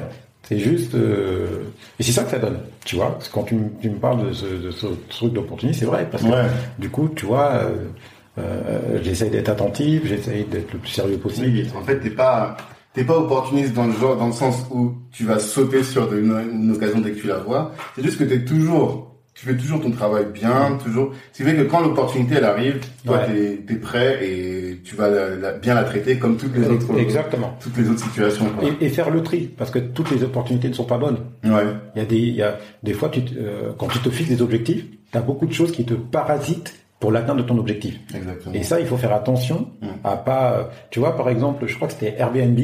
c'est 0.48 0.58
juste. 0.58 0.94
euh, 0.94 1.64
Et 2.00 2.02
c'est 2.02 2.12
ça 2.12 2.24
que 2.24 2.30
ça 2.30 2.38
donne. 2.38 2.58
Tu 2.84 2.96
vois, 2.96 3.12
Parce 3.12 3.28
que 3.28 3.34
quand 3.34 3.42
tu, 3.44 3.54
me- 3.56 3.70
tu 3.82 3.90
me 3.90 3.96
parles 3.98 4.28
de 4.28 4.32
ce, 4.32 4.46
de 4.46 4.70
ce 4.70 4.86
truc 5.10 5.32
d'opportunité, 5.34 5.78
c'est 5.80 5.84
vrai, 5.86 6.08
parce 6.10 6.22
que 6.22 6.28
Ouais. 6.28 6.46
du 6.78 6.88
coup, 6.90 7.08
tu 7.14 7.26
vois, 7.26 7.50
euh, 7.54 7.74
euh, 8.38 8.98
j'essaye 9.02 9.30
d'être 9.30 9.48
attentif, 9.48 10.06
j'essaye 10.06 10.44
d'être 10.44 10.72
le 10.72 10.78
plus 10.78 10.90
sérieux 10.90 11.18
possible. 11.18 11.48
Oui, 11.48 11.70
en 11.76 11.82
fait, 11.82 11.98
t'es 12.00 12.10
pas, 12.10 12.56
t'es 12.94 13.04
pas 13.04 13.18
opportuniste 13.18 13.74
dans 13.74 13.86
le 13.86 13.92
genre, 13.92 14.16
dans 14.16 14.28
le 14.28 14.32
sens 14.32 14.64
où 14.70 14.92
tu 15.12 15.24
vas 15.24 15.38
sauter 15.38 15.82
sur 15.82 16.12
une, 16.14 16.32
une 16.52 16.72
occasion 16.72 17.00
dès 17.00 17.10
que 17.12 17.20
tu 17.20 17.26
la 17.26 17.38
vois. 17.38 17.72
C'est 17.96 18.02
juste 18.02 18.18
que 18.18 18.24
t'es 18.24 18.44
toujours, 18.44 19.07
tu 19.38 19.46
fais 19.46 19.56
toujours 19.56 19.80
ton 19.80 19.90
travail 19.92 20.26
bien, 20.34 20.76
toujours. 20.82 21.12
Ce 21.32 21.38
qui 21.42 21.48
fait 21.48 21.54
que 21.54 21.62
quand 21.62 21.80
l'opportunité 21.80 22.34
elle 22.38 22.44
arrive, 22.44 22.80
toi 23.06 23.18
Ouais. 23.18 23.26
t'es, 23.26 23.56
t'es 23.66 23.74
prêt 23.76 24.18
et 24.26 24.80
tu 24.84 24.96
vas 24.96 25.08
la- 25.08 25.36
la- 25.36 25.52
bien 25.52 25.74
la 25.74 25.84
traiter 25.84 26.18
comme 26.18 26.36
toutes 26.36 26.56
les 26.56 26.66
autres, 26.66 26.98
Exactement. 26.98 27.56
toutes 27.60 27.76
les 27.76 27.88
autres 27.88 28.00
situations. 28.02 28.46
Et, 28.80 28.86
et 28.86 28.88
faire 28.88 29.10
le 29.10 29.22
tri, 29.22 29.48
parce 29.56 29.70
que 29.70 29.78
toutes 29.78 30.10
les 30.10 30.24
opportunités 30.24 30.68
ne 30.68 30.74
sont 30.74 30.84
pas 30.84 30.98
bonnes. 30.98 31.18
Ouais. 31.44 31.62
Il 31.94 31.98
y 32.00 32.02
a 32.02 32.04
des, 32.06 32.16
il 32.18 32.34
y 32.34 32.42
a 32.42 32.58
des 32.82 32.94
fois, 32.94 33.08
tu, 33.10 33.24
te- 33.24 33.34
euh, 33.38 33.72
quand 33.78 33.86
tu 33.88 34.00
te 34.00 34.10
fixes 34.10 34.28
des 34.30 34.42
objectifs, 34.42 34.84
tu 35.12 35.16
as 35.18 35.20
beaucoup 35.22 35.46
de 35.46 35.52
choses 35.52 35.70
qui 35.70 35.84
te 35.84 35.94
parasitent 35.94 36.74
pour 36.98 37.12
l'atteinte 37.12 37.36
de 37.36 37.42
ton 37.42 37.56
objectif. 37.58 37.96
Exactement. 38.12 38.54
Et 38.56 38.64
ça, 38.64 38.80
il 38.80 38.86
faut 38.86 38.96
faire 38.96 39.12
attention 39.12 39.68
Mm. 39.80 39.86
à 40.02 40.16
pas. 40.16 40.70
Tu 40.90 40.98
vois, 40.98 41.16
par 41.16 41.28
exemple, 41.28 41.64
je 41.68 41.76
crois 41.76 41.86
que 41.86 41.94
c'était 41.94 42.16
Airbnb. 42.18 42.58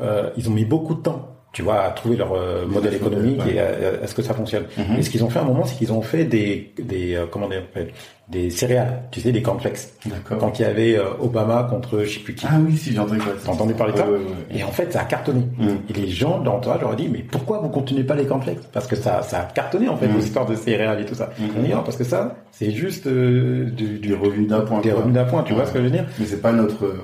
euh, 0.00 0.30
ils 0.38 0.48
ont 0.48 0.52
mis 0.54 0.64
beaucoup 0.64 0.94
de 0.94 1.00
temps, 1.02 1.28
tu 1.52 1.62
vois, 1.62 1.82
à 1.82 1.90
trouver 1.90 2.16
leur 2.16 2.32
euh, 2.34 2.64
modèle 2.66 2.94
économique 2.94 3.40
et 3.52 3.58
à, 3.58 3.66
à 4.04 4.06
ce 4.06 4.14
que 4.14 4.22
ça 4.22 4.34
fonctionne. 4.34 4.64
Mhm. 4.78 4.98
Et 4.98 5.02
ce 5.02 5.10
qu'ils 5.10 5.24
ont 5.24 5.30
fait 5.30 5.40
à 5.40 5.42
un 5.42 5.46
moment, 5.46 5.64
c'est 5.64 5.76
qu'ils 5.76 5.92
ont 5.92 6.02
fait 6.02 6.24
des, 6.24 6.72
des 6.80 7.14
euh, 7.16 7.26
comment 7.30 7.46
on 7.46 7.50
appelle, 7.50 7.90
des 8.28 8.50
céréales, 8.50 9.02
tu 9.10 9.20
sais, 9.20 9.32
des 9.32 9.42
cornflakes. 9.42 9.88
D'accord. 10.06 10.38
Quand 10.38 10.58
il 10.60 10.62
y 10.62 10.64
avait 10.64 10.96
euh, 10.96 11.06
Obama 11.20 11.66
contre 11.68 12.04
je 12.04 12.10
sais 12.14 12.20
plus 12.20 12.34
qui. 12.36 12.46
Ah 12.48 12.54
oui, 12.64 12.76
si, 12.76 12.92
j'ai 12.92 12.98
entendu. 13.00 13.20
T'as 13.44 13.50
entendu 13.50 13.74
parler 13.74 13.92
de 13.92 13.98
ça 13.98 14.04
Ouais, 14.06 14.12
ouais, 14.18 14.24
ouais. 14.24 14.58
Et 14.60 14.62
en 14.62 14.70
fait, 14.70 14.92
ça 14.92 15.00
a 15.00 15.04
cartonné. 15.04 15.40
Mm. 15.58 15.68
Et 15.88 15.92
les 15.94 16.08
gens 16.08 16.38
dans 16.38 16.52
l'entourage 16.52 16.80
leur 16.82 16.90
ont 16.90 16.94
dit, 16.94 17.08
mais 17.08 17.24
pourquoi 17.28 17.58
vous 17.58 17.68
continuez 17.68 18.04
pas 18.04 18.14
les 18.14 18.26
cornflakes? 18.26 18.70
Parce 18.72 18.86
que 18.86 18.94
ça, 18.94 19.22
ça 19.22 19.40
a 19.40 19.44
cartonné 19.46 19.88
en 19.88 19.96
fait, 19.96 20.06
Mm. 20.06 20.12
vos 20.12 20.20
histoires 20.20 20.46
de 20.46 20.54
céréales 20.54 21.00
et 21.00 21.04
tout 21.04 21.16
ça. 21.16 21.30
Mm. 21.36 21.44
On 21.58 21.62
dit, 21.62 21.68
non, 21.70 21.82
parce 21.82 21.96
que 21.96 22.04
ça, 22.04 22.36
c'est 22.52 22.70
juste 22.70 23.08
euh, 23.08 23.64
du, 23.70 23.98
du 23.98 24.08
Des 24.10 24.14
revenus 24.14 24.46
d'appoint. 24.46 24.80
des 24.80 24.92
revenus 24.92 25.14
d'appoint, 25.14 25.42
tu 25.42 25.52
vois 25.54 25.66
ce 25.66 25.72
que 25.72 25.78
je 25.80 25.84
veux 25.84 25.90
dire? 25.90 26.06
Mais 26.20 26.26
c'est 26.26 26.40
pas 26.40 26.52
notre. 26.52 26.94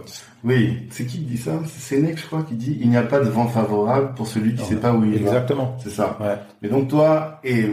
Oui, 0.45 0.78
c'est 0.91 1.05
qui 1.07 1.18
qui 1.18 1.24
dit 1.24 1.37
ça? 1.39 1.53
C'est 1.66 1.97
Sénèque, 1.97 2.18
je 2.18 2.26
crois, 2.26 2.43
qui 2.43 2.55
dit 2.55 2.76
il 2.80 2.89
n'y 2.89 2.97
a 2.97 3.03
pas 3.03 3.18
de 3.20 3.28
vent 3.28 3.47
favorable 3.49 4.14
pour 4.14 4.26
celui 4.26 4.55
qui 4.55 4.62
Non, 4.62 4.68
sait 4.68 4.76
pas 4.76 4.93
où 4.93 5.05
il 5.05 5.11
va. 5.12 5.16
Exactement. 5.18 5.76
C'est 5.82 5.91
ça. 5.91 6.16
Ouais. 6.20 6.37
Mais 6.62 6.68
donc 6.68 6.89
toi, 6.89 7.41
et 7.45 7.66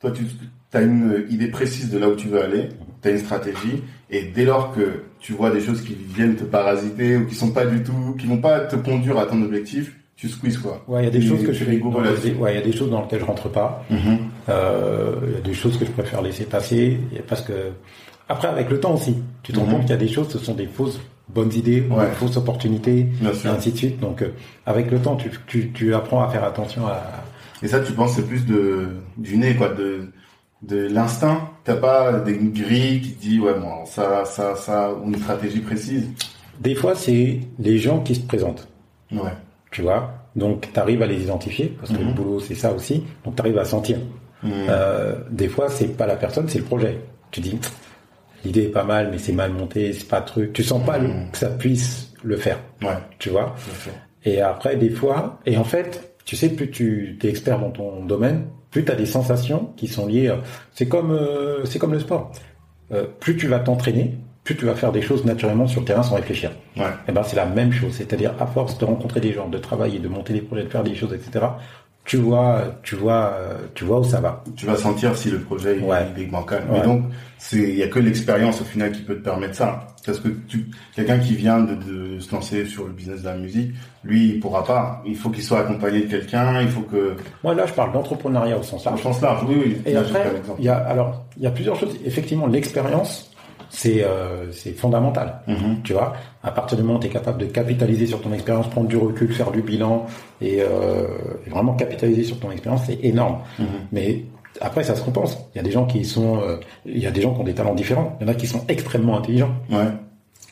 toi, 0.00 0.10
tu 0.12 0.24
as 0.74 0.82
une 0.82 1.24
idée 1.30 1.48
précise 1.48 1.90
de 1.90 1.98
là 1.98 2.08
où 2.08 2.14
tu 2.14 2.28
veux 2.28 2.42
aller, 2.42 2.68
tu 3.02 3.08
as 3.08 3.10
une 3.12 3.18
stratégie, 3.18 3.82
et 4.10 4.22
dès 4.34 4.44
lors 4.44 4.72
que 4.72 5.02
tu 5.18 5.32
vois 5.32 5.50
des 5.50 5.60
choses 5.60 5.82
qui 5.82 5.94
viennent 5.94 6.36
te 6.36 6.44
parasiter 6.44 7.16
ou 7.16 7.26
qui 7.26 7.34
sont 7.34 7.50
pas 7.50 7.66
du 7.66 7.82
tout, 7.82 8.14
qui 8.18 8.26
vont 8.26 8.38
pas 8.38 8.60
te 8.60 8.76
conduire 8.76 9.18
à 9.18 9.26
ton 9.26 9.40
objectif, 9.42 9.96
tu 10.16 10.28
squeezes 10.28 10.58
quoi. 10.58 10.84
Ouais, 10.86 11.02
il 11.02 11.04
y 11.04 11.08
a 11.08 11.10
des 11.10 11.22
choses 11.22 11.42
que 11.44 11.52
je 11.52 11.64
fais. 11.64 11.72
là-dessus. 11.78 12.34
Ouais, 12.38 12.52
il 12.54 12.56
y 12.56 12.62
a 12.62 12.64
des 12.64 12.72
choses 12.72 12.90
dans 12.90 13.00
lesquelles 13.02 13.20
je 13.20 13.24
rentre 13.24 13.48
pas. 13.48 13.84
Mhm. 13.90 14.18
Euh, 14.48 15.14
Il 15.28 15.32
y 15.32 15.36
a 15.36 15.40
des 15.40 15.54
choses 15.54 15.76
que 15.78 15.84
je 15.84 15.90
préfère 15.90 16.22
laisser 16.22 16.44
passer 16.44 16.98
parce 17.26 17.40
que 17.42 17.52
après 18.28 18.48
avec 18.48 18.70
le 18.70 18.78
temps 18.80 18.94
aussi, 18.94 19.16
tu 19.42 19.52
te 19.52 19.58
rends 19.58 19.66
Mhm. 19.66 19.72
compte 19.72 19.80
qu'il 19.82 19.90
y 19.90 19.94
a 19.94 19.96
des 19.96 20.08
choses, 20.08 20.28
ce 20.28 20.38
sont 20.38 20.54
des 20.54 20.66
fausses 20.66 21.00
bonnes 21.28 21.52
idées, 21.54 21.84
ou 21.90 21.94
Ouais. 21.94 22.06
des 22.06 22.12
fausses 22.12 22.36
opportunités, 22.36 23.06
et 23.22 23.48
ainsi 23.48 23.72
de 23.72 23.76
suite. 23.76 24.00
Donc 24.00 24.22
euh, 24.22 24.28
avec 24.66 24.90
le 24.90 24.98
temps, 24.98 25.16
tu, 25.16 25.30
tu, 25.46 25.70
tu 25.72 25.94
apprends 25.94 26.22
à 26.22 26.28
faire 26.28 26.44
attention 26.44 26.86
à. 26.86 27.00
Et 27.62 27.68
ça, 27.68 27.80
tu 27.80 27.92
penses 27.92 28.14
c'est 28.14 28.26
plus 28.26 28.44
de 28.46 28.88
du 29.16 29.36
nez 29.36 29.54
quoi, 29.54 29.68
de 29.68 30.08
de 30.62 30.88
l'instinct. 30.88 31.48
T'as 31.64 31.76
pas 31.76 32.12
des 32.20 32.36
grilles 32.36 33.00
qui 33.00 33.12
te 33.12 33.20
disent 33.22 33.40
ouais 33.40 33.54
bon 33.54 33.84
ça 33.86 34.24
ça 34.24 34.54
ça 34.56 34.92
ou 34.92 35.08
une 35.08 35.16
stratégie 35.16 35.60
précise. 35.60 36.08
Des 36.60 36.74
fois, 36.74 36.94
c'est 36.94 37.40
les 37.58 37.78
gens 37.78 38.00
qui 38.00 38.14
se 38.14 38.20
présentent, 38.20 38.68
Ouais. 39.10 39.32
tu 39.70 39.82
vois? 39.82 40.12
Donc 40.36 40.68
tu 40.72 40.78
arrives 40.80 41.02
à 41.02 41.06
les 41.06 41.22
identifier 41.22 41.66
parce 41.78 41.92
que 41.92 41.98
Mhm. 41.98 42.08
le 42.08 42.14
boulot 42.14 42.40
c'est 42.40 42.54
ça 42.54 42.72
aussi. 42.72 43.04
Donc 43.24 43.36
tu 43.36 43.40
arrives 43.42 43.58
à 43.58 43.64
sentir. 43.64 43.98
Mhm. 44.42 44.50
Euh, 44.68 45.14
des 45.30 45.48
fois, 45.48 45.68
c'est 45.68 45.96
pas 45.96 46.06
la 46.06 46.16
personne, 46.16 46.48
c'est 46.48 46.58
le 46.58 46.64
projet. 46.64 46.98
Tu 47.30 47.40
dis, 47.40 47.58
l'idée 48.44 48.64
est 48.64 48.68
pas 48.68 48.84
mal, 48.84 49.08
mais 49.10 49.18
c'est 49.18 49.32
mal 49.32 49.52
monté, 49.52 49.92
c'est 49.92 50.08
pas 50.08 50.20
truc. 50.20 50.52
Tu 50.52 50.62
sens 50.62 50.84
pas 50.84 50.98
le- 50.98 51.08
Mhm. 51.08 51.30
que 51.32 51.38
ça 51.38 51.48
puisse 51.50 52.12
le 52.22 52.36
faire, 52.36 52.58
Ouais. 52.82 52.88
tu 53.18 53.30
vois? 53.30 53.54
Et 54.24 54.40
après, 54.40 54.76
des 54.76 54.90
fois, 54.90 55.40
et 55.46 55.56
en 55.56 55.64
fait, 55.64 56.14
tu 56.24 56.36
sais, 56.36 56.48
plus 56.50 56.70
tu 56.70 57.18
es 57.22 57.28
expert 57.28 57.58
dans 57.58 57.70
ton 57.70 58.04
domaine, 58.04 58.46
plus 58.70 58.84
tu 58.84 58.92
as 58.92 58.94
des 58.94 59.06
sensations 59.06 59.72
qui 59.76 59.88
sont 59.88 60.06
liées. 60.06 60.28
euh, 60.28 60.36
C'est 60.72 60.86
comme, 60.88 61.10
euh, 61.10 61.64
c'est 61.64 61.78
comme 61.78 61.92
le 61.92 62.00
sport. 62.00 62.30
Euh, 62.92 63.04
plus 63.20 63.36
tu 63.36 63.46
vas 63.48 63.58
t'entraîner, 63.58 64.16
plus 64.44 64.56
tu 64.56 64.64
vas 64.64 64.74
faire 64.74 64.92
des 64.92 65.02
choses 65.02 65.24
naturellement 65.24 65.66
sur 65.66 65.80
le 65.80 65.86
terrain 65.86 66.02
sans 66.02 66.14
réfléchir. 66.16 66.50
Ouais. 66.76 66.84
Et 67.08 67.12
ben, 67.12 67.22
c'est 67.22 67.36
la 67.36 67.46
même 67.46 67.72
chose. 67.72 67.92
C'est-à-dire, 67.94 68.34
à 68.40 68.46
force 68.46 68.78
de 68.78 68.84
rencontrer 68.84 69.20
des 69.20 69.32
gens, 69.32 69.48
de 69.48 69.58
travailler, 69.58 69.98
de 69.98 70.08
monter 70.08 70.32
des 70.32 70.40
projets, 70.40 70.64
de 70.64 70.68
faire 70.68 70.82
des 70.84 70.94
choses, 70.94 71.12
etc. 71.12 71.44
Tu 72.04 72.16
vois, 72.16 72.62
tu 72.82 72.96
vois, 72.96 73.32
tu 73.74 73.84
vois 73.84 74.00
où 74.00 74.04
ça 74.04 74.20
va. 74.20 74.42
tu 74.56 74.66
vas 74.66 74.74
sentir 74.76 75.16
si 75.16 75.30
le 75.30 75.38
projet 75.38 75.78
Ouais. 75.78 75.98
est 76.18 76.24
bancal. 76.24 76.64
Ouais. 76.68 76.78
Mais 76.78 76.82
donc, 76.84 77.04
c'est 77.38 77.58
il 77.58 77.76
y 77.76 77.82
a 77.82 77.88
que 77.88 78.00
l'expérience 78.00 78.60
au 78.60 78.64
final 78.64 78.90
qui 78.90 79.02
peut 79.02 79.14
te 79.14 79.22
permettre 79.22 79.54
ça. 79.54 79.86
Parce 80.04 80.18
que 80.18 80.28
tu 80.48 80.66
quelqu'un 80.96 81.20
qui 81.20 81.36
vient 81.36 81.60
de, 81.60 81.74
de 81.76 82.18
se 82.18 82.34
lancer 82.34 82.66
sur 82.66 82.86
le 82.86 82.90
business 82.92 83.20
de 83.22 83.26
la 83.28 83.36
musique, 83.36 83.72
lui, 84.02 84.30
il 84.30 84.40
pourra 84.40 84.64
pas. 84.64 85.00
Il 85.06 85.14
faut 85.14 85.30
qu'il 85.30 85.44
soit 85.44 85.60
accompagné 85.60 86.00
de 86.00 86.06
quelqu'un. 86.10 86.60
Il 86.60 86.68
faut 86.68 86.80
que. 86.80 87.14
Moi, 87.44 87.54
là, 87.54 87.66
je 87.66 87.72
parle 87.72 87.92
d'entrepreneuriat 87.92 88.58
au 88.58 88.64
sens 88.64 88.84
Au 88.84 88.90
large. 88.90 89.02
sens 89.02 89.20
large, 89.20 89.44
oui, 89.48 89.54
oui. 89.64 89.76
Et 89.86 89.92
Là, 89.92 90.00
après, 90.00 90.24
il 90.58 90.64
y 90.64 90.68
a, 90.68 90.76
alors, 90.78 91.24
il 91.36 91.44
y 91.44 91.46
a 91.46 91.52
plusieurs 91.52 91.76
choses. 91.76 91.96
Effectivement, 92.04 92.48
l'expérience, 92.48 93.30
c'est, 93.72 94.04
euh, 94.04 94.52
c'est 94.52 94.72
fondamental. 94.72 95.40
Mhm. 95.48 95.82
Tu 95.82 95.94
vois, 95.94 96.12
à 96.42 96.50
partir 96.50 96.76
du 96.76 96.84
moment 96.84 96.98
où 96.98 97.00
tu 97.00 97.06
es 97.06 97.10
capable 97.10 97.38
de 97.38 97.46
capitaliser 97.46 98.06
sur 98.06 98.20
ton 98.20 98.32
expérience, 98.32 98.68
prendre 98.68 98.86
du 98.86 98.98
recul, 98.98 99.32
faire 99.32 99.50
du 99.50 99.62
bilan 99.62 100.06
et, 100.40 100.58
euh, 100.60 101.06
et 101.46 101.50
vraiment 101.50 101.74
capitaliser 101.74 102.22
sur 102.22 102.38
ton 102.38 102.50
expérience, 102.50 102.82
c'est 102.86 103.02
énorme. 103.02 103.38
Mhm. 103.58 103.66
Mais 103.90 104.24
après, 104.60 104.84
ça 104.84 104.94
se 104.94 105.02
compense. 105.02 105.38
Il 105.54 105.56
y 105.56 105.60
a 105.60 105.64
des 105.64 105.70
gens 105.70 105.86
qui 105.86 106.04
sont, 106.04 106.38
euh, 106.42 106.58
il 106.84 106.98
y 106.98 107.06
a 107.06 107.10
des 107.10 107.22
gens 107.22 107.32
qui 107.32 107.40
ont 107.40 107.44
des 107.44 107.54
talents 107.54 107.74
différents. 107.74 108.16
Il 108.20 108.26
y 108.26 108.30
en 108.30 108.32
a 108.32 108.36
qui 108.36 108.46
sont 108.46 108.62
extrêmement 108.68 109.16
intelligents. 109.16 109.54
Ouais. 109.70 109.86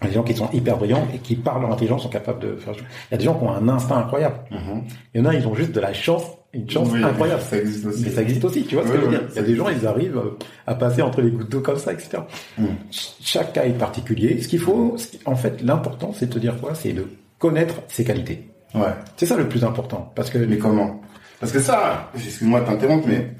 Il 0.00 0.04
y 0.04 0.06
a 0.06 0.08
des 0.08 0.14
gens 0.14 0.22
qui 0.22 0.34
sont 0.34 0.48
hyper 0.54 0.78
brillants 0.78 1.06
et 1.14 1.18
qui, 1.18 1.34
par 1.36 1.60
leur 1.60 1.70
intelligence, 1.70 2.04
sont 2.04 2.08
capables 2.08 2.40
de 2.40 2.56
faire. 2.56 2.72
Il 2.72 3.12
y 3.12 3.14
a 3.14 3.18
des 3.18 3.24
gens 3.24 3.34
qui 3.34 3.44
ont 3.44 3.52
un 3.52 3.68
instinct 3.68 3.98
incroyable. 3.98 4.36
Mhm. 4.50 4.82
Il 5.14 5.20
y 5.20 5.22
en 5.22 5.28
a, 5.28 5.34
ils 5.34 5.46
ont 5.46 5.54
juste 5.54 5.72
de 5.72 5.80
la 5.80 5.92
chance, 5.92 6.22
une 6.52 6.68
chance 6.68 6.88
Oui, 6.92 7.02
incroyable. 7.02 7.42
Ça 7.42 7.56
existe 7.58 7.86
aussi. 7.86 8.02
Mais 8.04 8.10
ça 8.10 8.22
existe 8.22 8.44
aussi, 8.44 8.64
tu 8.64 8.74
vois 8.74 8.84
ce 8.86 8.92
que 8.92 8.96
je 8.98 9.02
veux 9.04 9.08
dire 9.10 9.22
Il 9.30 9.36
y 9.36 9.38
a 9.38 9.42
des 9.42 9.54
gens, 9.56 9.68
ils 9.68 9.86
arrivent 9.86 10.16
euh, 10.18 10.36
à 10.66 10.74
passer 10.74 11.00
entre 11.02 11.20
les 11.22 11.30
gouttes 11.30 11.48
d'eau 11.50 11.60
comme 11.60 11.78
ça, 11.78 11.92
etc. 11.92 12.18
Mm. 12.58 12.64
Ch- 12.90 13.14
Chaque 13.22 13.52
cas 13.52 13.64
est 13.64 13.78
particulier. 13.78 14.40
Ce 14.42 14.48
qu'il 14.48 14.58
faut, 14.60 14.96
en 15.26 15.36
fait, 15.36 15.62
l'important, 15.62 16.12
c'est 16.12 16.26
de 16.26 16.32
te 16.34 16.38
dire 16.38 16.60
quoi? 16.60 16.74
C'est 16.74 16.92
de 16.92 17.06
connaître 17.38 17.74
ses 17.88 18.04
qualités. 18.04 18.48
Ouais. 18.74 18.92
C'est 19.16 19.26
ça 19.26 19.36
le 19.36 19.48
plus 19.48 19.64
important, 19.64 20.12
parce 20.14 20.30
que 20.30 20.38
Mais 20.38 20.58
comment? 20.58 21.00
Parce 21.40 21.52
que 21.52 21.60
ça, 21.60 22.10
excuse-moi 22.14 22.60
de 22.60 22.66
t'interrompre, 22.66 23.06
mais 23.08 23.32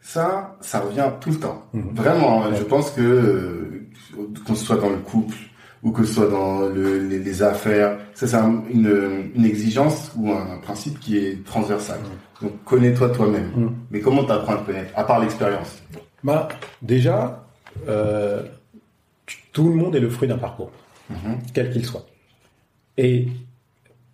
ça, 0.00 0.56
ça 0.60 0.80
revient 0.80 1.08
tout 1.20 1.30
le 1.30 1.36
temps. 1.38 1.62
Mhm. 1.72 1.90
Vraiment, 1.94 2.44
hein, 2.44 2.50
Ouais. 2.50 2.56
je 2.58 2.62
pense 2.64 2.90
que 2.90 3.00
euh, 3.02 3.88
qu'on 4.46 4.54
soit 4.54 4.76
dans 4.76 4.90
le 4.90 4.96
couple 4.98 5.36
ou 5.84 5.92
que 5.92 6.02
ce 6.04 6.14
soit 6.14 6.28
dans 6.28 6.60
le, 6.68 7.06
les, 7.06 7.18
les 7.18 7.42
affaires, 7.42 7.98
ça 8.14 8.26
c'est 8.26 8.36
un- 8.36 8.64
une, 8.70 9.30
une 9.36 9.44
exigence 9.44 10.10
ou 10.16 10.32
un 10.32 10.58
principe 10.58 10.98
qui 10.98 11.18
est 11.18 11.44
transversal. 11.44 12.00
Donc 12.42 12.52
connais-toi 12.64 13.10
toi-même. 13.10 13.50
Mhm. 13.54 13.74
Mais 13.90 14.00
comment 14.00 14.24
t'apprends 14.24 14.54
à 14.54 14.56
te 14.56 14.66
connaître 14.66 14.90
À 14.96 15.04
part 15.04 15.20
l'expérience? 15.20 15.82
bah, 16.22 16.48
déjà, 16.82 17.44
euh, 17.86 18.42
tout 19.52 19.68
le 19.68 19.74
monde 19.74 19.94
est 19.94 20.00
le 20.00 20.08
fruit 20.08 20.26
d'un 20.28 20.38
parcours, 20.38 20.70
Mhm. 21.10 21.38
quel 21.52 21.70
qu'il 21.70 21.84
soit. 21.84 22.06
Et 22.96 23.28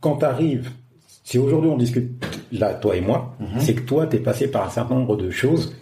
quand 0.01 0.17
tu 0.17 0.25
arrives, 0.25 0.71
si 1.25 1.39
aujourd'hui 1.39 1.71
on 1.71 1.77
discute, 1.77 2.11
là, 2.51 2.75
toi 2.75 2.97
et 2.97 3.01
moi, 3.01 3.37
Mhm. 3.39 3.61
c'est 3.61 3.75
que 3.75 3.83
toi, 3.83 4.07
tu 4.09 4.17
es 4.17 4.19
passé 4.21 4.49
par 4.51 4.67
un 4.67 4.71
certain 4.71 4.95
nombre 4.97 5.17
de 5.17 5.31
choses 5.31 5.77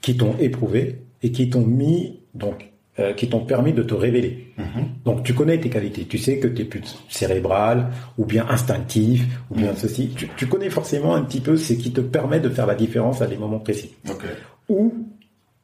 qui 0.00 0.16
t'ont 0.16 0.36
éprouvé 0.40 0.98
et 1.22 1.30
qui 1.30 1.48
t'ont 1.48 1.64
mis, 1.64 2.20
donc, 2.34 2.71
euh, 2.98 3.14
qui 3.14 3.28
t'ont 3.28 3.40
permis 3.40 3.72
de 3.72 3.82
te 3.82 3.94
révéler. 3.94 4.52
Mhm. 4.58 4.84
Donc, 5.04 5.22
tu 5.22 5.32
connais 5.34 5.58
tes 5.58 5.70
qualités. 5.70 6.04
Tu 6.04 6.18
sais 6.18 6.38
que 6.38 6.46
tu 6.46 6.62
es 6.62 6.64
plus 6.66 6.82
cérébral, 7.08 7.88
ou 8.18 8.26
bien 8.26 8.46
instinctif, 8.48 9.26
ou 9.50 9.54
bien 9.54 9.74
ceci. 9.74 10.10
Tu, 10.14 10.28
tu 10.36 10.46
connais 10.46 10.68
forcément 10.68 11.14
un 11.14 11.22
petit 11.22 11.40
peu 11.40 11.56
ce 11.56 11.72
qui 11.72 11.92
te 11.92 12.02
permet 12.02 12.38
de 12.38 12.50
faire 12.50 12.66
la 12.66 12.74
différence 12.74 13.22
à 13.22 13.26
des 13.26 13.36
moments 13.36 13.60
précis. 13.60 13.94
Ok. 14.10 14.24
Ou 14.68 14.92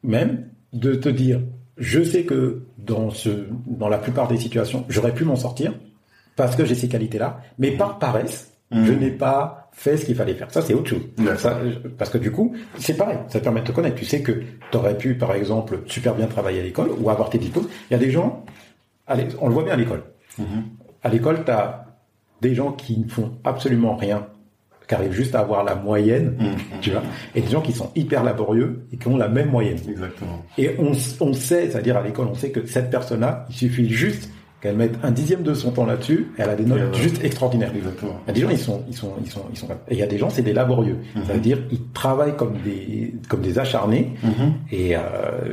même 0.03 0.45
de 0.73 0.95
te 0.95 1.09
dire, 1.09 1.41
je 1.77 2.03
sais 2.03 2.23
que 2.23 2.63
dans 2.77 3.09
ce, 3.09 3.29
dans 3.67 3.89
la 3.89 3.97
plupart 3.97 4.27
des 4.27 4.37
situations, 4.37 4.85
j'aurais 4.89 5.13
pu 5.13 5.23
m'en 5.23 5.35
sortir 5.35 5.73
parce 6.35 6.55
que 6.55 6.65
j'ai 6.65 6.75
ces 6.75 6.87
qualités-là, 6.87 7.41
mais 7.57 7.71
par 7.71 7.99
paresse, 7.99 8.53
Je 8.71 8.93
n'ai 8.93 9.09
pas 9.09 9.69
fait 9.71 9.97
ce 9.97 10.05
qu'il 10.05 10.15
fallait 10.15 10.35
faire. 10.35 10.51
Ça, 10.51 10.61
c'est 10.61 10.73
autre 10.75 10.89
chose. 10.89 11.01
Ça, 11.37 11.59
parce 11.97 12.11
que 12.11 12.17
du 12.19 12.31
coup, 12.31 12.53
c'est 12.77 12.95
pareil. 12.95 13.17
Ça 13.27 13.39
te 13.39 13.43
permet 13.43 13.61
de 13.61 13.65
te 13.67 13.71
connaître. 13.71 13.95
Tu 13.95 14.05
sais 14.05 14.21
que 14.21 14.31
tu 14.71 14.77
aurais 14.77 14.95
pu, 14.97 15.15
par 15.15 15.33
exemple, 15.33 15.79
super 15.87 16.13
bien 16.13 16.27
travailler 16.27 16.59
à 16.59 16.63
l'école 16.63 16.89
ou 16.99 17.09
avoir 17.09 17.29
tes 17.31 17.39
diplômes. 17.39 17.67
Il 17.89 17.93
y 17.93 17.95
a 17.95 17.99
des 17.99 18.11
gens, 18.11 18.45
allez, 19.07 19.25
on 19.41 19.47
le 19.47 19.53
voit 19.53 19.63
bien 19.63 19.73
à 19.73 19.77
l'école. 19.77 20.03
Mhm. 20.37 20.45
À 21.03 21.09
l'école, 21.09 21.43
tu 21.45 21.51
as 21.51 21.85
des 22.41 22.53
gens 22.53 22.71
qui 22.73 22.99
ne 22.99 23.07
font 23.09 23.31
absolument 23.43 23.95
rien, 23.95 24.27
qui 24.87 24.93
arrivent 24.95 25.13
juste 25.13 25.33
à 25.33 25.39
avoir 25.39 25.63
la 25.63 25.75
moyenne, 25.75 26.35
Mhm. 26.39 26.79
tu 26.81 26.91
vois, 26.91 27.01
et 27.35 27.41
des 27.41 27.49
gens 27.49 27.61
qui 27.61 27.73
sont 27.73 27.89
hyper 27.95 28.23
laborieux 28.23 28.85
et 28.93 28.97
qui 28.97 29.07
ont 29.07 29.17
la 29.17 29.27
même 29.29 29.49
moyenne. 29.49 29.77
Exactement. 29.89 30.45
Et 30.59 30.75
on, 30.77 30.91
on 31.21 31.33
sait, 31.33 31.69
c'est-à-dire 31.71 31.97
à 31.97 32.03
l'école, 32.03 32.27
on 32.27 32.35
sait 32.35 32.51
que 32.51 32.65
cette 32.67 32.89
personne-là, 32.91 33.45
il 33.49 33.55
suffit 33.55 33.89
juste 33.89 34.29
qu'elle 34.61 34.75
mette 34.75 34.95
un 35.03 35.11
dixième 35.11 35.41
de 35.43 35.53
son 35.53 35.71
temps 35.71 35.85
là-dessus, 35.85 36.27
elle 36.37 36.49
a 36.49 36.55
des 36.55 36.65
notes 36.65 36.93
juste 36.95 37.23
extraordinaires. 37.23 37.71
Exactement. 37.75 38.19
Il 38.27 38.27
y 38.27 38.31
a 38.31 38.33
des 38.33 38.41
gens, 38.41 38.49
ils 38.49 38.57
sont, 38.57 38.83
ils 38.89 38.95
sont, 38.95 39.13
ils 39.23 39.29
sont, 39.31 39.41
ils 39.51 39.57
sont. 39.57 39.67
Et 39.87 39.93
il 39.93 39.97
y 39.99 40.03
a 40.03 40.07
des 40.07 40.17
gens, 40.17 40.29
c'est 40.29 40.41
des 40.41 40.53
laborieux. 40.53 40.97
Mhm. 41.15 41.23
Ça 41.25 41.33
veut 41.33 41.39
dire, 41.39 41.59
ils 41.71 41.81
travaillent 41.93 42.35
comme 42.35 42.57
des, 42.65 43.13
comme 43.29 43.41
des 43.41 43.57
acharnés. 43.57 44.11
Mhm. 44.23 44.53
Et 44.71 44.95
euh, 44.95 44.99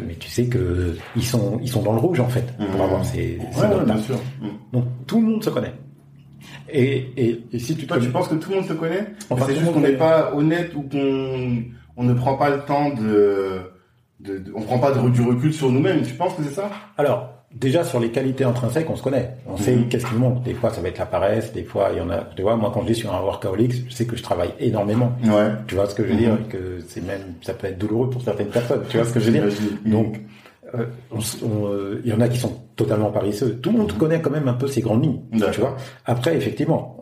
mais 0.07 0.15
tu 0.15 0.29
sais 0.29 0.47
que 0.47 0.97
ils 1.15 1.25
sont, 1.25 1.59
ils 1.63 1.69
sont 1.69 1.83
dans 1.83 1.93
le 1.93 2.01
rouge 2.01 2.19
en 2.21 2.29
fait 2.29 2.47
pour 2.57 2.67
Mhm. 2.69 2.81
avoir 2.81 3.05
ces, 3.05 3.39
ces 3.53 3.61
Ouais, 3.61 3.67
ouais, 3.69 3.75
notes-là. 3.77 3.95
bien 3.95 4.03
sûr. 4.03 4.17
Mhm. 4.43 4.49
Donc 4.73 4.85
tout 5.07 5.21
le 5.21 5.27
monde 5.29 5.45
se 5.45 5.51
connaît. 5.51 5.75
Et, 6.69 7.09
et, 7.17 7.45
et 7.53 7.59
si 7.59 7.77
tu 7.77 7.87
Toi, 7.87 7.99
tu 8.01 8.09
penses 8.09 8.29
que 8.29 8.35
tout 8.35 8.51
le 8.51 8.57
monde 8.57 8.67
se 8.67 8.73
connaît 8.73 9.07
Enfin, 9.31 9.45
C'est 9.49 9.55
juste 9.57 9.73
qu'on 9.73 9.81
n'est 9.81 9.93
pas 9.97 10.35
honnête 10.35 10.73
ou 10.75 10.83
qu'on 10.83 11.63
on 11.97 12.05
ne 12.05 12.13
prend 12.13 12.35
pas 12.35 12.51
le 12.51 12.61
temps 12.63 12.91
de, 12.91 13.61
de, 14.21 14.39
de- 14.39 14.53
on 14.55 14.63
prend 14.63 14.79
pas 14.79 14.91
de, 14.93 15.09
du 15.11 15.23
recul 15.23 15.53
sur 15.53 15.71
nous-mêmes. 15.71 16.03
Tu 16.03 16.15
penses 16.15 16.35
que 16.35 16.43
c'est 16.43 16.55
ça? 16.55 16.71
Alors, 16.99 17.33
déjà 17.59 17.85
sur 17.85 17.99
les 18.01 18.11
qualités 18.11 18.45
intrinsèques, 18.45 18.89
on 18.91 18.97
se 18.97 19.03
connaît. 19.03 19.37
On 19.47 19.57
sait 19.57 19.75
Mhm. 19.77 19.89
qu'est-ce 19.89 20.07
qui 20.07 20.15
manque. 20.15 20.43
Des 20.43 20.55
fois, 20.55 20.71
ça 20.71 20.81
va 20.81 20.89
être 20.89 20.99
la 20.99 21.07
paresse. 21.07 21.53
Des 21.53 21.65
fois, 21.65 21.91
il 21.93 21.99
y 21.99 22.01
en 22.01 22.11
a. 22.11 22.19
Tu 22.37 22.43
vois, 22.43 22.57
moi, 22.57 22.71
quand 22.73 22.83
je 22.83 22.87
dis 22.89 22.95
sur 22.95 23.15
un 23.15 23.21
workaholic, 23.21 23.89
je 23.89 23.95
sais 23.95 24.05
que 24.07 24.17
je 24.17 24.23
travaille 24.23 24.51
énormément. 24.61 25.13
Ouais. 25.25 25.49
Tu 25.67 25.75
vois 25.75 25.87
ce 25.87 25.95
que 25.95 26.03
je 26.05 26.09
veux 26.09 26.15
Mhm. 26.15 26.21
dire? 26.21 26.39
Que 26.49 26.79
c'est 26.87 27.05
même, 27.05 27.35
ça 27.43 27.55
peut 27.55 27.67
être 27.67 27.79
douloureux 27.79 28.11
pour 28.11 28.23
certaines 28.23 28.49
personnes. 28.49 28.83
Tu 28.89 28.97
vois 28.99 29.07
ce 29.07 29.13
que 29.13 29.21
je 29.21 29.31
veux 29.31 29.33
dire? 29.41 29.49
Donc, 29.87 30.21
euh, 30.75 30.85
on 31.13 31.19
s- 31.21 31.39
on, 31.45 31.67
euh, 31.69 32.01
il 32.05 32.11
y 32.11 32.15
en 32.15 32.21
a 32.21 32.29
qui 32.29 32.39
sont 32.39 32.53
totalement 32.75 33.11
paresseux. 33.11 33.59
Tout 33.63 33.71
le 33.71 33.79
monde 33.79 33.93
connaît 33.93 34.21
quand 34.21 34.31
même 34.31 34.49
un 34.49 34.55
peu 34.55 34.67
ses 34.67 34.81
grandes 34.83 35.05
lignes. 35.05 35.21
Tu 35.53 35.61
vois? 35.61 35.77
Après, 36.05 36.37
effectivement, 36.37 37.01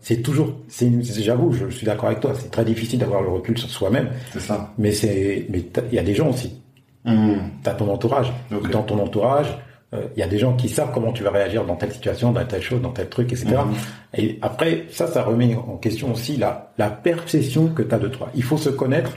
c'est 0.00 0.22
toujours, 0.22 0.54
c'est, 0.68 0.90
j'avoue, 1.02 1.52
je, 1.52 1.68
suis 1.68 1.86
d'accord 1.86 2.06
avec 2.06 2.20
toi. 2.20 2.32
C'est 2.34 2.50
très 2.50 2.64
difficile 2.64 2.98
d'avoir 2.98 3.22
le 3.22 3.28
recul 3.28 3.56
sur 3.58 3.68
soi-même. 3.68 4.08
C'est 4.32 4.40
ça. 4.40 4.72
Mais 4.78 4.90
c'est, 4.92 5.46
mais 5.50 5.60
t'as- 5.60 5.82
il 5.92 5.94
y 5.94 5.98
a 5.98 6.02
des 6.02 6.14
gens 6.14 6.30
aussi 6.30 6.60
Mhm. 7.06 7.36
Tu 7.62 7.68
as 7.68 7.74
ton 7.74 7.92
entourage. 7.92 8.32
Dans 8.72 8.82
ton 8.82 8.98
entourage, 8.98 9.48
euh, 9.50 9.52
il 9.92 10.18
y 10.18 10.22
a 10.22 10.26
des 10.26 10.38
gens 10.38 10.54
qui 10.56 10.68
savent 10.68 10.90
comment 10.92 11.12
tu 11.12 11.22
vas 11.22 11.30
réagir 11.30 11.64
dans 11.64 11.76
telle 11.76 11.92
situation, 11.92 12.32
dans 12.32 12.44
telle 12.44 12.62
chose, 12.62 12.82
dans 12.82 12.90
tel 12.90 13.08
truc, 13.08 13.32
etc. 13.32 13.46
Mhm. 13.46 13.74
Et 14.16 14.38
après, 14.42 14.86
ça, 14.90 15.06
ça 15.06 15.22
remet 15.22 15.54
en 15.54 15.76
question 15.76 16.12
aussi 16.12 16.36
la, 16.36 16.72
la 16.78 16.90
perception 16.90 17.68
que 17.68 17.82
tu 17.82 17.94
as 17.94 17.98
de 17.98 18.08
toi. 18.08 18.28
Il 18.34 18.42
faut 18.42 18.56
se 18.56 18.70
connaître 18.70 19.16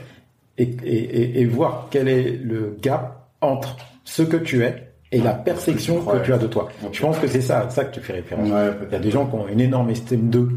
et, 0.56 0.70
et, 0.84 1.40
et, 1.40 1.44
voir 1.46 1.88
quel 1.90 2.08
est 2.08 2.38
le 2.42 2.76
gap 2.80 3.28
entre 3.40 3.76
ce 4.04 4.22
que 4.22 4.36
tu 4.36 4.64
es 4.64 4.92
et 5.10 5.20
la 5.20 5.32
perception 5.32 5.94
que 5.94 5.98
tu 6.00 6.06
crois 6.06 6.18
que 6.20 6.26
tu 6.26 6.32
as 6.32 6.38
de 6.38 6.46
toi. 6.46 6.68
Je 6.92 7.00
pense 7.00 7.18
que 7.18 7.28
c'est 7.28 7.40
ça, 7.40 7.68
ça 7.70 7.84
que 7.84 7.94
tu 7.94 8.00
fais 8.00 8.14
référence. 8.14 8.48
Ouais, 8.48 8.70
Il 8.88 8.92
y 8.92 8.96
a 8.96 8.98
des 8.98 9.10
gens 9.10 9.26
qui 9.26 9.34
ont 9.36 9.48
une 9.48 9.60
énorme 9.60 9.90
estime 9.90 10.30
d'eux 10.30 10.50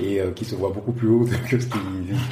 et 0.00 0.20
euh, 0.20 0.30
qui 0.34 0.44
se 0.44 0.54
voient 0.54 0.72
beaucoup 0.74 0.92
plus 0.92 1.08
haut 1.08 1.26
que 1.48 1.58
ce 1.58 1.66
qui 1.66 1.78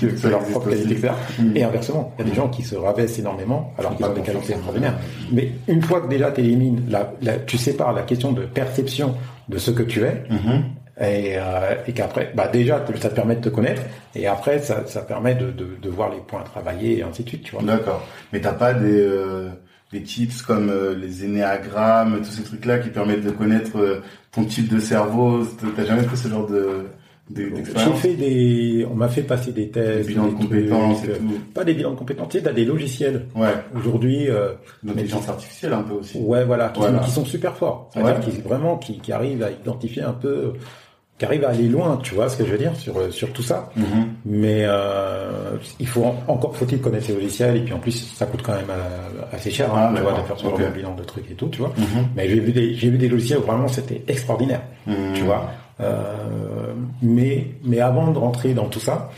que, 0.00 0.28
leur 0.28 0.40
propre 0.44 0.70
qualité, 0.70 0.92
etc. 0.94 1.12
Mm. 1.38 1.56
Et 1.56 1.64
inversement, 1.64 2.14
il 2.18 2.24
y 2.24 2.28
a 2.28 2.30
des 2.30 2.36
gens 2.36 2.48
qui 2.48 2.62
se 2.62 2.76
rabaissent 2.76 3.18
énormément 3.18 3.72
alors 3.78 3.92
Ils 3.92 3.96
qu'ils 3.98 4.06
ont 4.06 4.12
des 4.14 4.20
qualités 4.22 4.52
extraordinaires. 4.52 4.98
Mais 5.32 5.52
une 5.68 5.82
fois 5.82 6.00
que 6.00 6.08
déjà 6.08 6.30
tu 6.30 6.40
élimines, 6.40 6.82
la, 6.88 7.12
la, 7.22 7.38
tu 7.38 7.58
sépares 7.58 7.92
la 7.92 8.02
question 8.02 8.32
de 8.32 8.42
perception 8.46 9.14
de 9.48 9.58
ce 9.58 9.70
que 9.70 9.82
tu 9.82 10.02
es, 10.02 10.24
Mhm. 10.30 10.62
et, 11.00 11.34
euh, 11.36 11.74
et 11.86 11.92
qu'après, 11.92 12.32
bah 12.34 12.48
déjà, 12.48 12.84
ça 13.00 13.08
te 13.10 13.14
permet 13.14 13.36
de 13.36 13.40
te 13.42 13.48
connaître, 13.48 13.82
et 14.14 14.26
après, 14.26 14.58
ça, 14.60 14.84
ça 14.86 15.02
permet 15.02 15.34
de, 15.34 15.50
de, 15.50 15.76
de 15.82 15.88
voir 15.90 16.10
les 16.10 16.18
points 16.20 16.40
à 16.40 16.44
travailler, 16.44 16.98
et 16.98 17.02
ainsi 17.02 17.24
de 17.24 17.28
suite, 17.28 17.42
tu 17.42 17.52
vois. 17.56 17.62
D'accord. 17.64 18.06
Mais 18.32 18.40
t'as 18.40 18.52
pas 18.52 18.72
des, 18.74 19.00
euh, 19.00 19.48
des 19.92 20.02
tips 20.02 20.40
comme 20.42 20.70
euh, 20.70 20.94
les 20.94 21.24
énéagrammes, 21.24 22.18
tous 22.18 22.30
ces 22.30 22.42
trucs-là 22.42 22.78
qui 22.78 22.88
permettent 22.90 23.24
de 23.24 23.30
connaître 23.30 23.76
euh, 23.78 24.02
ton 24.32 24.44
type 24.44 24.68
de 24.72 24.78
cerveau? 24.80 25.44
T'as 25.76 25.84
jamais 25.84 26.02
fait 26.04 26.16
ce 26.16 26.28
genre 26.28 26.46
de- 26.48 26.86
J'ai 27.34 27.92
fait 27.94 28.14
des, 28.14 28.86
on 28.90 28.94
m'a 28.94 29.08
fait 29.08 29.22
passer 29.22 29.50
des 29.52 29.64
Des 29.66 29.70
tests, 29.70 30.08
bilans 30.08 30.24
de 30.26 30.30
des 30.30 30.36
trucs, 30.36 30.50
compétences 30.50 31.04
et 31.04 31.08
euh, 31.10 31.16
tout. 31.16 31.40
pas 31.54 31.64
des 31.64 31.72
bilans 31.74 31.92
de 31.92 31.96
compétences, 31.96 32.28
tu 32.28 32.38
sais, 32.38 32.44
t'as 32.44 32.52
des 32.52 32.64
logiciels. 32.66 33.26
Ouais. 33.34 33.48
Aujourd'hui, 33.74 34.28
euh, 34.28 34.52
L'intelligence 34.84 35.28
artificielle 35.28 35.72
un 35.72 35.82
peu 35.82 35.94
aussi. 35.94 36.18
ouais, 36.18 36.44
voilà, 36.44 36.68
qui, 36.68 36.80
Voilà. 36.80 36.98
qui 36.98 37.10
sont 37.10 37.24
super 37.24 37.56
forts. 37.56 37.88
C'est-à-dire 37.94 38.16
Ouais. 38.26 38.30
qui 38.32 38.40
vraiment, 38.42 38.76
qui, 38.76 38.98
qui 38.98 39.10
arrivent 39.12 39.42
à 39.42 39.50
identifier 39.50 40.02
un 40.02 40.12
peu, 40.12 40.52
qui 41.18 41.24
arrivent 41.24 41.44
à 41.44 41.50
aller 41.50 41.68
loin, 41.68 41.98
tu 42.02 42.14
vois 42.14 42.28
ce 42.28 42.36
que 42.36 42.44
je 42.44 42.50
veux 42.50 42.58
dire 42.58 42.76
sur 42.76 43.10
sur 43.12 43.32
tout 43.32 43.42
ça. 43.42 43.70
Mhm. 43.76 43.84
Mais 44.26 44.64
euh, 44.66 45.52
il 45.80 45.86
faut 45.86 46.04
encore 46.28 46.54
faut-il 46.56 46.80
connaître 46.80 47.06
ces 47.06 47.14
logiciels 47.14 47.56
et 47.56 47.60
puis 47.60 47.72
en 47.72 47.78
plus 47.78 47.92
ça 47.92 48.26
coûte 48.26 48.42
quand 48.42 48.52
même 48.54 48.64
euh, 48.68 49.22
assez 49.32 49.50
cher, 49.50 49.72
hein, 49.74 49.90
Ah, 49.90 49.92
tu 49.96 50.02
vois, 50.02 50.12
de 50.12 50.26
faire 50.26 50.36
ce 50.38 50.42
genre 50.44 50.58
de 50.58 50.66
bilan 50.66 50.94
de 50.94 51.04
trucs 51.04 51.30
et 51.30 51.34
tout, 51.34 51.48
tu 51.48 51.60
vois. 51.60 51.72
Mhm. 51.78 52.08
Mais 52.16 52.28
j'ai 52.28 52.40
vu 52.40 52.52
des 52.52 52.74
j'ai 52.74 52.90
vu 52.90 52.98
des 52.98 53.08
logiciels 53.08 53.38
où 53.38 53.42
vraiment 53.42 53.68
c'était 53.68 54.02
extraordinaire, 54.08 54.62
Mhm. 54.86 54.94
tu 55.14 55.22
vois. 55.22 55.50
Euh, 55.80 56.74
mais 57.02 57.48
mais 57.64 57.80
avant 57.80 58.10
de 58.10 58.18
rentrer 58.18 58.54
dans 58.54 58.66
tout 58.66 58.80
ça, 58.80 59.10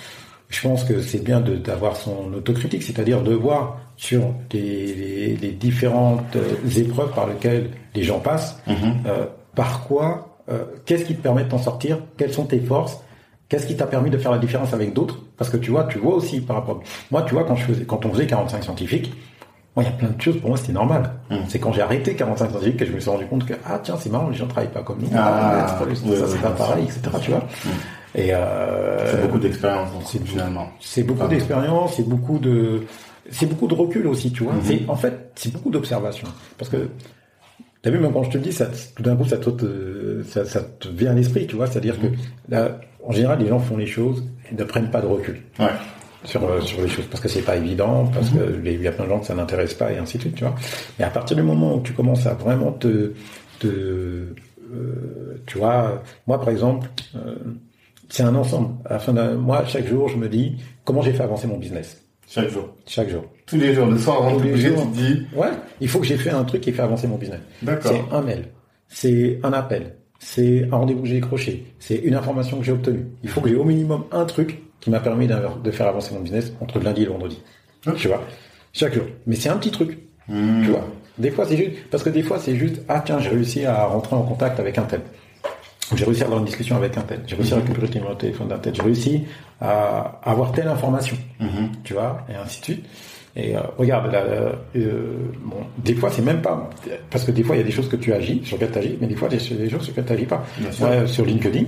je 0.49 0.61
pense 0.63 0.85
que 0.85 1.01
c'est 1.01 1.23
bien 1.23 1.41
d'avoir 1.41 1.97
son 1.97 2.33
autocritique, 2.35 2.83
c'est-à-dire 2.83 3.23
de 3.23 3.35
voir 3.35 3.79
sur 3.97 4.23
les, 4.53 4.95
les, 4.95 5.37
les 5.37 5.51
différentes 5.53 6.37
euh, 6.37 6.55
épreuves 6.79 7.13
par 7.15 7.27
lesquelles 7.27 7.71
les 7.95 8.03
gens 8.03 8.21
passent, 8.21 8.61
Mhm. 8.67 8.75
euh, 9.07 9.27
par 9.55 9.85
quoi, 9.85 10.39
euh, 10.51 10.65
qu'est-ce 10.85 11.05
qui 11.05 11.15
te 11.15 11.23
permet 11.23 11.45
de 11.45 11.49
t'en 11.49 11.59
sortir, 11.59 11.99
quelles 12.17 12.33
sont 12.33 12.45
tes 12.45 12.61
forces, 12.61 12.99
qu'est-ce 13.49 13.67
qui 13.67 13.77
t'a 13.77 13.87
permis 13.87 14.11
de 14.11 14.19
faire 14.19 14.31
la 14.33 14.39
différence 14.39 14.73
avec 14.75 14.93
d'autres, 14.93 15.19
parce 15.39 15.51
que 15.51 15.57
tu 15.57 15.71
vois, 15.71 15.85
tu 15.85 15.99
vois 15.99 16.15
aussi 16.15 16.41
par 16.41 16.57
rapport, 16.57 16.81
moi 17.11 17.23
tu 17.23 17.35
vois 17.35 17.45
quand 17.45 17.57
je 17.57 17.65
faisais, 17.65 17.85
quand 17.85 18.05
on 18.05 18.13
faisait 18.13 18.27
45 18.27 18.63
scientifiques, 18.65 19.13
moi 19.77 19.85
il 19.85 19.91
y 19.91 19.95
a 19.95 19.97
plein 19.97 20.09
de 20.11 20.21
choses 20.21 20.41
pour 20.41 20.49
moi 20.49 20.57
c'était 20.59 20.73
normal. 20.73 21.11
Mhm. 21.31 21.39
C'est 21.49 21.59
quand 21.59 21.73
j'ai 21.73 21.83
arrêté 21.83 22.15
45 22.17 22.51
scientifiques 22.51 22.79
que 22.79 22.87
je 22.87 22.93
me 22.93 22.99
suis 23.01 23.11
rendu 23.11 23.27
compte 23.27 23.45
que 23.47 23.55
ah 23.65 23.79
tiens 23.83 23.97
c'est 23.99 24.11
marrant 24.11 24.29
les 24.31 24.37
gens 24.37 24.47
travaillent 24.47 24.73
pas 24.73 24.83
comme 24.83 24.99
nous, 25.01 25.09
Ah, 25.15 25.67
Ah, 25.67 25.69
ça 25.79 25.85
ouais, 25.85 25.95
c'est 25.95 26.41
pas 26.43 26.51
pareil, 26.51 26.85
etc. 26.85 27.01
Tu 27.23 27.31
vois. 27.31 27.45
Et 28.15 28.33
euh, 28.33 29.11
C'est 29.11 29.21
beaucoup 29.23 29.39
d'expérience 29.39 29.89
c'est- 30.07 30.25
finalement. 30.27 30.69
c'est 30.81 31.03
beaucoup 31.03 31.29
d'expérience, 31.29 31.95
c'est 31.97 32.09
beaucoup 32.09 32.39
de, 32.39 32.83
c'est 33.31 33.47
beaucoup 33.47 33.67
de 33.67 33.75
recul 33.75 34.07
aussi, 34.07 34.33
tu 34.33 34.45
vois. 34.45 34.55
Mhm. 34.55 34.61
C'est, 34.65 34.81
en 34.89 34.97
fait, 34.97 35.31
c'est 35.35 35.53
beaucoup 35.53 35.71
d'observation. 35.71 36.27
Parce 36.57 36.71
que, 36.71 36.89
t'as 37.83 37.91
vu, 37.91 37.99
même 37.99 38.13
quand 38.15 38.23
je 38.23 38.31
te 38.31 38.39
le 38.39 38.45
dis, 38.45 38.53
ça, 38.53 38.69
tout 38.95 39.03
d'un 39.03 39.17
coup, 39.17 39.27
ça 39.27 39.37
te, 39.37 39.51
te- 39.51 40.23
ça, 40.31 40.47
ça 40.47 40.63
te 40.63 40.89
vient 40.89 41.11
à 41.11 41.15
l'esprit, 41.15 41.47
tu 41.47 41.57
vois. 41.57 41.67
C'est-à-dire 41.67 42.01
que, 42.01 42.07
là, 42.49 42.81
en 43.05 43.13
général, 43.13 43.39
les 43.41 43.49
gens 43.49 43.59
font 43.59 43.77
les 43.77 43.87
choses 43.87 44.25
et 44.51 44.55
ne 44.55 44.65
prennent 44.65 44.91
pas 44.91 45.03
de 45.03 45.07
recul 45.07 45.43
Ouais. 45.59 45.67
Sur, 46.25 46.43
euh, 46.49 46.61
sur 46.61 46.81
les 46.83 46.89
choses 46.89 47.07
parce 47.07 47.23
que 47.23 47.29
c'est 47.29 47.43
pas 47.43 47.57
évident, 47.57 48.07
parce 48.13 48.33
Mhm. 48.33 48.39
que 48.39 48.45
les- 48.65 48.75
il 48.75 48.83
y 48.83 48.89
a 48.89 48.93
plein 48.93 49.05
de 49.05 49.11
gens 49.11 49.21
que 49.21 49.27
ça 49.27 49.35
n'intéresse 49.35 49.75
pas 49.75 49.93
et 49.93 49.99
ainsi 49.99 50.17
de 50.19 50.23
suite, 50.23 50.35
tu 50.37 50.45
vois. 50.45 50.55
Mais 50.99 51.05
à 51.05 51.11
partir 51.11 51.37
du 51.37 51.43
moment 51.43 51.77
où 51.77 51.81
tu 51.81 51.93
commences 51.93 52.27
à 52.27 52.35
vraiment 52.35 52.73
te, 52.73 53.13
te, 53.61 53.67
euh, 53.67 55.41
tu 55.47 55.59
vois, 55.59 56.03
moi, 56.27 56.39
par 56.41 56.51
exemple, 56.51 56.89
euh, 57.15 57.37
c'est 58.09 58.23
un 58.23 58.35
ensemble. 58.35 58.75
À 58.87 58.95
la 58.95 58.99
fin 58.99 59.13
d'un, 59.13 59.35
moi, 59.35 59.65
chaque 59.67 59.87
jour, 59.87 60.09
je 60.09 60.17
me 60.17 60.29
dis 60.29 60.57
comment 60.85 61.03
j'ai 61.03 61.13
fait 61.13 61.23
avancer 61.23 61.47
mon 61.47 61.59
business? 61.59 62.03
Chaque 62.29 62.49
jour. 62.51 62.69
Chaque 62.87 63.09
jour. 63.09 63.25
Tous 63.47 63.57
les 63.57 63.73
jours. 63.73 63.87
Le 63.87 63.97
soir 63.99 64.17
avant 64.27 64.37
de 64.37 64.43
coucher, 64.51 64.71
tu 64.75 64.83
te 64.83 64.97
dis. 64.97 65.27
Ouais, 65.35 65.47
il 65.81 65.89
faut 65.89 66.01
que 66.01 66.07
j'ai 66.07 66.17
fait 66.17 66.31
un 66.31 66.43
truc 66.45 66.61
qui 66.63 66.73
fait 66.73 66.83
avancer 66.83 67.07
mon 67.07 67.17
business. 67.17 67.39
D'accord. 67.63 67.93
C'est 67.93 68.15
un 68.17 68.21
mail, 68.23 68.49
c'est 68.89 69.39
un 69.45 69.53
appel, 69.53 69.95
c'est 70.19 70.65
un 70.73 70.77
rendez-vous 70.77 71.03
que 71.03 71.09
j'ai 71.09 71.15
décroché, 71.21 71.67
c'est 71.79 71.95
une 71.97 72.15
information 72.15 72.59
que 72.59 72.65
j'ai 72.65 72.73
obtenue. 72.73 73.07
Il 73.23 73.29
faut 73.29 73.41
que 73.41 73.49
j'ai 73.49 73.55
au 73.55 73.63
minimum 73.65 74.05
un 74.11 74.25
truc 74.25 74.61
qui 74.87 74.91
m'a 74.91 75.01
permis 75.01 75.27
de 75.27 75.71
faire 75.73 75.89
avancer 75.89 76.15
mon 76.15 76.21
business 76.21 76.53
entre 76.61 76.79
le 76.79 76.85
lundi 76.85 77.03
et 77.03 77.07
le 77.07 77.11
vendredi. 77.11 77.43
Ok. 77.89 77.97
Tu 77.97 78.07
vois, 78.07 78.23
chaque 78.73 78.95
jour. 78.95 79.03
Mais 79.27 79.35
c'est 79.35 79.49
un 79.49 79.57
petit 79.57 79.73
truc. 79.73 79.99
Mhm. 80.29 80.63
Tu 80.63 80.71
vois. 80.71 80.87
Des 81.19 81.33
fois, 81.33 81.45
c'est 81.45 81.57
juste 81.57 81.91
parce 81.91 82.05
que 82.05 82.11
des 82.11 82.23
fois, 82.23 82.39
c'est 82.39 82.55
juste 82.55 82.83
ah 82.89 83.03
tiens, 83.05 83.19
j'ai 83.19 83.31
réussi 83.31 83.67
à 83.67 83.87
rentrer 83.87 84.15
en 84.15 84.23
contact 84.23 84.61
avec 84.61 84.79
un 84.79 84.85
tel. 84.85 85.01
J'ai 85.97 86.05
réussi 86.05 86.23
à 86.23 86.27
avoir 86.27 86.39
une 86.39 86.45
discussion 86.45 86.77
avec 86.77 86.97
un 86.97 87.01
tel. 87.01 87.21
J'ai 87.27 87.35
réussi 87.35 87.53
à 87.55 87.57
récupérer 87.57 87.89
le 87.89 87.95
numéro 87.95 88.15
de 88.15 88.19
téléphone 88.19 88.47
d'un 88.47 88.59
tel. 88.59 88.77
J'ai 88.77 88.83
réussi 88.83 89.25
à 89.61 90.21
avoir 90.23 90.53
telle 90.53 90.69
information. 90.69 91.17
Mhm. 91.41 91.71
Tu 91.83 91.95
vois, 91.95 92.25
et 92.29 92.37
ainsi 92.37 92.61
de 92.61 92.65
suite. 92.65 92.87
Et 93.35 93.57
euh, 93.57 93.61
regarde, 93.77 94.13
là, 94.13 94.23
euh, 94.23 94.53
bon, 95.43 95.67
des 95.79 95.97
fois, 95.97 96.13
c'est 96.13 96.23
même 96.23 96.43
pas 96.43 96.71
parce 97.11 97.25
que 97.25 97.33
des 97.33 97.43
fois, 97.43 97.57
il 97.57 97.59
y 97.59 97.63
a 97.63 97.67
des 97.67 97.73
choses 97.73 97.89
que 97.89 97.97
tu 97.97 98.13
agis, 98.13 98.41
sur 98.45 98.57
lesquelles 98.57 98.73
tu 98.73 98.79
agis, 98.79 98.99
mais 99.01 99.09
des 99.09 99.17
fois, 99.17 99.29
il 99.33 99.35
y 99.35 99.53
a 99.53 99.57
des 99.57 99.69
choses 99.69 99.83
sur 99.83 99.91
lesquelles 99.91 100.07
tu 100.07 100.13
agis 100.13 100.27
pas. 100.27 100.45
Sur 101.07 101.25
LinkedIn, 101.25 101.65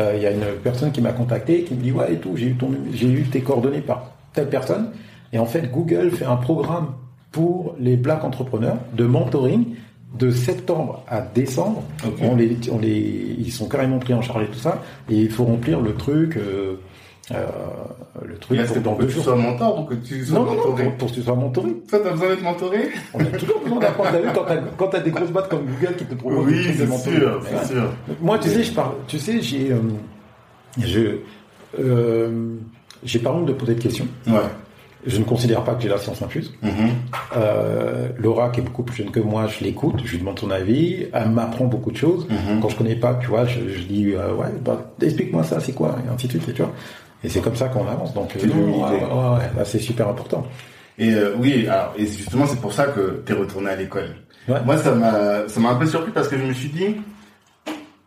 euh, 0.00 0.12
il 0.16 0.22
y 0.22 0.26
a 0.26 0.30
une 0.30 0.44
personne 0.62 0.92
qui 0.92 1.00
m'a 1.00 1.12
contacté, 1.12 1.62
qui 1.62 1.74
me 1.74 1.82
dit 1.82 1.92
ouais 1.92 2.14
et 2.14 2.16
tout, 2.16 2.36
j'ai 2.36 2.46
eu 2.46 2.54
ton, 2.54 2.70
j'ai 2.92 3.08
eu 3.08 3.22
tes 3.24 3.40
coordonnées 3.40 3.80
par 3.80 4.12
telle 4.32 4.48
personne. 4.48 4.90
Et 5.32 5.38
en 5.38 5.46
fait, 5.46 5.70
Google 5.70 6.10
fait 6.10 6.24
un 6.24 6.36
programme 6.36 6.88
pour 7.32 7.74
les 7.78 7.96
black 7.96 8.24
entrepreneurs 8.24 8.78
de 8.94 9.04
mentoring 9.04 9.74
de 10.18 10.30
septembre 10.30 11.02
à 11.08 11.20
décembre. 11.20 11.82
On 12.22 12.36
les, 12.36 12.56
on 12.72 12.78
les, 12.78 13.36
ils 13.38 13.52
sont 13.52 13.68
carrément 13.68 13.98
pris 13.98 14.14
en 14.14 14.22
charge 14.22 14.44
et 14.44 14.46
tout 14.46 14.58
ça, 14.58 14.82
et 15.10 15.16
il 15.16 15.30
faut 15.30 15.44
remplir 15.44 15.80
le 15.80 15.94
truc, 15.94 16.36
euh, 16.36 16.76
euh, 17.32 17.44
le 18.24 18.36
truc 18.38 18.60
c'est 18.68 18.80
dans 18.82 18.90
pour 18.92 18.98
que 19.00 19.04
deux 19.06 19.12
tu 19.14 19.20
sois 19.20 19.34
mentor 19.34 19.80
ou 19.80 19.84
que 19.84 19.94
tu 19.94 20.24
sois 20.24 20.38
Non, 20.38 20.44
non, 20.44 20.50
non, 20.52 20.56
mentoré. 20.68 20.84
pour, 20.96 21.08
que 21.08 21.14
tu 21.14 21.22
sois 21.22 21.34
mentoré. 21.34 21.70
Toi, 21.88 21.98
t'as 22.04 22.10
besoin 22.12 22.28
d'être 22.28 22.42
mentoré 22.42 22.88
On 23.14 23.20
a 23.20 23.24
toujours 23.24 23.60
besoin 23.62 23.78
d'apprendre. 23.80 24.10
Vu, 24.18 24.28
quand 24.34 24.44
t'as, 24.44 24.56
quand 24.76 24.86
t'as 24.88 25.00
des 25.00 25.10
grosses 25.10 25.30
boîtes 25.30 25.48
comme 25.48 25.64
Google 25.66 25.96
qui 25.96 26.04
te 26.04 26.14
proposent 26.14 26.46
Oui, 26.46 26.66
des 26.68 26.74
c'est 26.74 26.86
mentoring. 26.86 27.18
sûr, 27.18 27.42
c'est 27.44 27.66
sûr. 27.74 27.90
Moi, 28.20 28.38
tu 28.38 28.48
sais, 28.48 28.62
je 28.62 28.72
parle, 28.72 28.92
tu 29.08 29.18
sais, 29.18 29.40
j'ai, 29.42 29.72
euh, 29.72 29.78
je, 30.78 31.16
euh, 31.80 32.54
j'ai 33.02 33.18
pas 33.18 33.32
honte 33.32 33.46
de 33.46 33.52
poser 33.52 33.74
de 33.74 33.80
questions. 33.82 34.06
Ouais. 34.26 34.34
Je 35.04 35.18
ne 35.18 35.24
considère 35.24 35.62
pas 35.62 35.74
que 35.74 35.82
j'ai 35.82 35.88
la 35.88 35.98
science 35.98 36.20
infuse. 36.22 36.52
Mhm. 36.62 36.70
Euh, 37.36 38.08
Laura, 38.18 38.50
qui 38.50 38.60
est 38.60 38.62
beaucoup 38.64 38.82
plus 38.82 38.96
jeune 38.96 39.10
que 39.10 39.20
moi, 39.20 39.46
je 39.46 39.62
l'écoute, 39.64 40.00
je 40.04 40.10
lui 40.12 40.18
demande 40.18 40.38
son 40.38 40.50
avis, 40.50 41.06
elle 41.12 41.30
m'apprend 41.30 41.66
beaucoup 41.66 41.92
de 41.92 41.96
choses. 41.96 42.26
Mhm. 42.28 42.60
Quand 42.60 42.68
je 42.70 42.76
connais 42.76 42.96
pas, 42.96 43.14
tu 43.14 43.28
vois, 43.28 43.44
je, 43.46 43.60
je 43.68 43.82
dis, 43.82 44.14
ouais, 44.14 44.50
bah, 44.64 44.92
explique-moi 45.00 45.44
ça, 45.44 45.60
c'est 45.60 45.72
quoi, 45.72 45.96
et 46.04 46.12
ainsi 46.12 46.26
de 46.26 46.32
suite, 46.32 46.48
et 46.48 46.52
tu 46.52 46.62
vois. 46.62 46.72
Et 47.26 47.28
c'est 47.28 47.40
comme 47.40 47.56
ça 47.56 47.66
qu'on 47.66 47.88
avance. 47.88 48.14
Donc, 48.14 48.30
C'est 48.38 48.46
l'humilité. 48.46 48.80
ouais, 48.84 49.58
ouais, 49.58 49.64
super 49.64 50.08
important. 50.08 50.46
Et 50.96 51.12
euh, 51.12 51.34
oui, 51.38 51.66
alors 51.66 51.92
et 51.98 52.06
justement 52.06 52.46
c'est 52.46 52.60
pour 52.60 52.72
ça 52.72 52.86
que 52.86 53.22
t'es 53.26 53.32
retourné 53.32 53.70
à 53.70 53.76
l'école. 53.76 54.14
Ouais. 54.48 54.62
Moi 54.64 54.78
ça 54.78 54.94
m'a 54.94 55.48
ça 55.48 55.58
m'a 55.60 55.70
un 55.70 55.74
peu 55.74 55.86
surpris 55.86 56.12
parce 56.12 56.28
que 56.28 56.38
je 56.38 56.44
me 56.44 56.52
suis 56.52 56.68
dit 56.68 56.96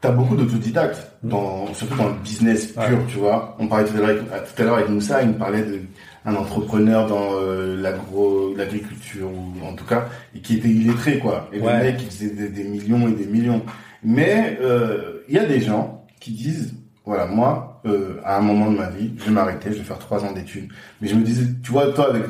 t'as 0.02 0.12
beaucoup 0.12 0.36
d'autodidactes 0.38 1.12
dans 1.22 1.72
surtout 1.74 1.98
dans 1.98 2.08
le 2.08 2.16
business 2.24 2.68
pur, 2.68 2.98
tu 3.10 3.18
vois. 3.18 3.58
On 3.60 3.68
parlait 3.68 3.86
tout 3.86 3.98
à 3.98 4.00
l'heure 4.00 4.10
avec, 4.10 4.22
tout 4.56 4.62
à 4.62 4.66
l'heure 4.66 4.76
avec 4.76 4.90
Moussa, 4.90 5.22
il 5.22 5.28
me 5.30 5.34
parlait 5.38 5.64
de 5.64 5.82
un 6.26 6.36
entrepreneur 6.36 7.06
dans 7.06 7.34
euh, 7.34 7.76
l'agro 7.80 8.54
l'agriculture 8.56 9.28
ou 9.30 9.66
en 9.68 9.74
tout 9.76 9.86
cas 9.86 10.06
et 10.34 10.40
qui 10.40 10.56
était 10.58 10.70
illettré 10.70 11.20
quoi. 11.20 11.50
Et 11.52 11.60
le 11.60 11.66
mec 11.66 11.98
il 12.00 12.08
faisait 12.08 12.30
des, 12.32 12.48
des 12.50 12.64
millions 12.64 13.08
et 13.10 13.12
des 13.12 13.26
millions. 13.26 13.62
Mais 14.02 14.58
euh, 14.62 15.24
il 15.28 15.36
y 15.36 15.40
a 15.40 15.46
des 15.46 15.60
gens 15.60 16.06
qui 16.22 16.32
disent 16.32 16.74
voilà 17.10 17.26
moi 17.26 17.82
euh, 17.86 18.20
à 18.24 18.38
un 18.38 18.42
moment 18.42 18.70
de 18.72 18.78
ma 18.78 18.90
vie 18.90 19.14
je 19.18 19.26
vais 19.26 19.32
m'arrêter, 19.32 19.72
je 19.74 19.78
vais 19.80 19.84
faire 19.84 20.00
trois 20.00 20.24
ans 20.24 20.32
d'études. 20.32 20.70
Mais 21.02 21.08
je 21.08 21.16
me 21.16 21.24
disais 21.24 21.46
tu 21.64 21.72
vois 21.72 21.92
toi 21.92 22.10
avec 22.12 22.24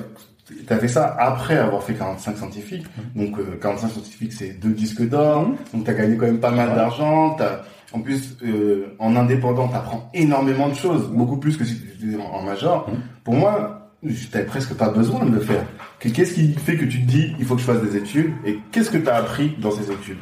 T'as 0.65 0.77
fait 0.77 0.88
ça 0.88 1.15
après 1.19 1.57
avoir 1.59 1.84
fait 1.84 1.93
45 1.93 2.36
scientifiques. 2.38 2.86
Donc 3.15 3.38
euh, 3.38 3.59
45 3.61 3.89
scientifiques, 3.89 4.34
c'est 4.34 4.59
deux 4.59 4.71
disques 4.71 5.07
d'or. 5.07 5.47
Donc 5.73 5.84
t'as 5.84 5.93
gagné 5.93 6.17
quand 6.17 6.25
même 6.25 6.39
pas 6.39 6.49
mal 6.49 6.73
d'argent. 6.73 7.36
T'as 7.38 7.61
en 7.93 7.99
plus 8.01 8.36
euh, 8.43 8.95
en 8.97 9.15
indépendant, 9.15 9.67
t'apprends 9.67 10.09
énormément 10.15 10.67
de 10.69 10.73
choses, 10.73 11.07
beaucoup 11.09 11.38
plus 11.38 11.55
que 11.55 11.63
si 11.65 11.80
tu 11.80 12.07
étais 12.07 12.19
en, 12.19 12.25
en 12.38 12.41
major. 12.41 12.89
Pour 13.23 13.36
moi, 13.36 13.91
t'avais 14.32 14.45
presque 14.45 14.73
pas 14.73 14.89
besoin 14.89 15.23
de 15.25 15.32
le 15.36 15.39
faire. 15.39 15.65
Que- 15.99 16.09
Qu'est-ce 16.09 16.34
qui 16.34 16.53
fait 16.53 16.77
que 16.77 16.86
tu 16.86 17.01
te 17.01 17.05
dis 17.05 17.36
il 17.38 17.45
faut 17.45 17.53
que 17.55 17.61
je 17.61 17.65
fasse 17.67 17.82
des 17.84 17.95
études? 17.97 18.32
Et 18.43 18.57
qu'est-ce 18.71 18.89
que 18.89 18.97
t'as 18.97 19.17
appris 19.17 19.55
dans 19.61 19.69
ces 19.71 19.91
études? 19.91 20.17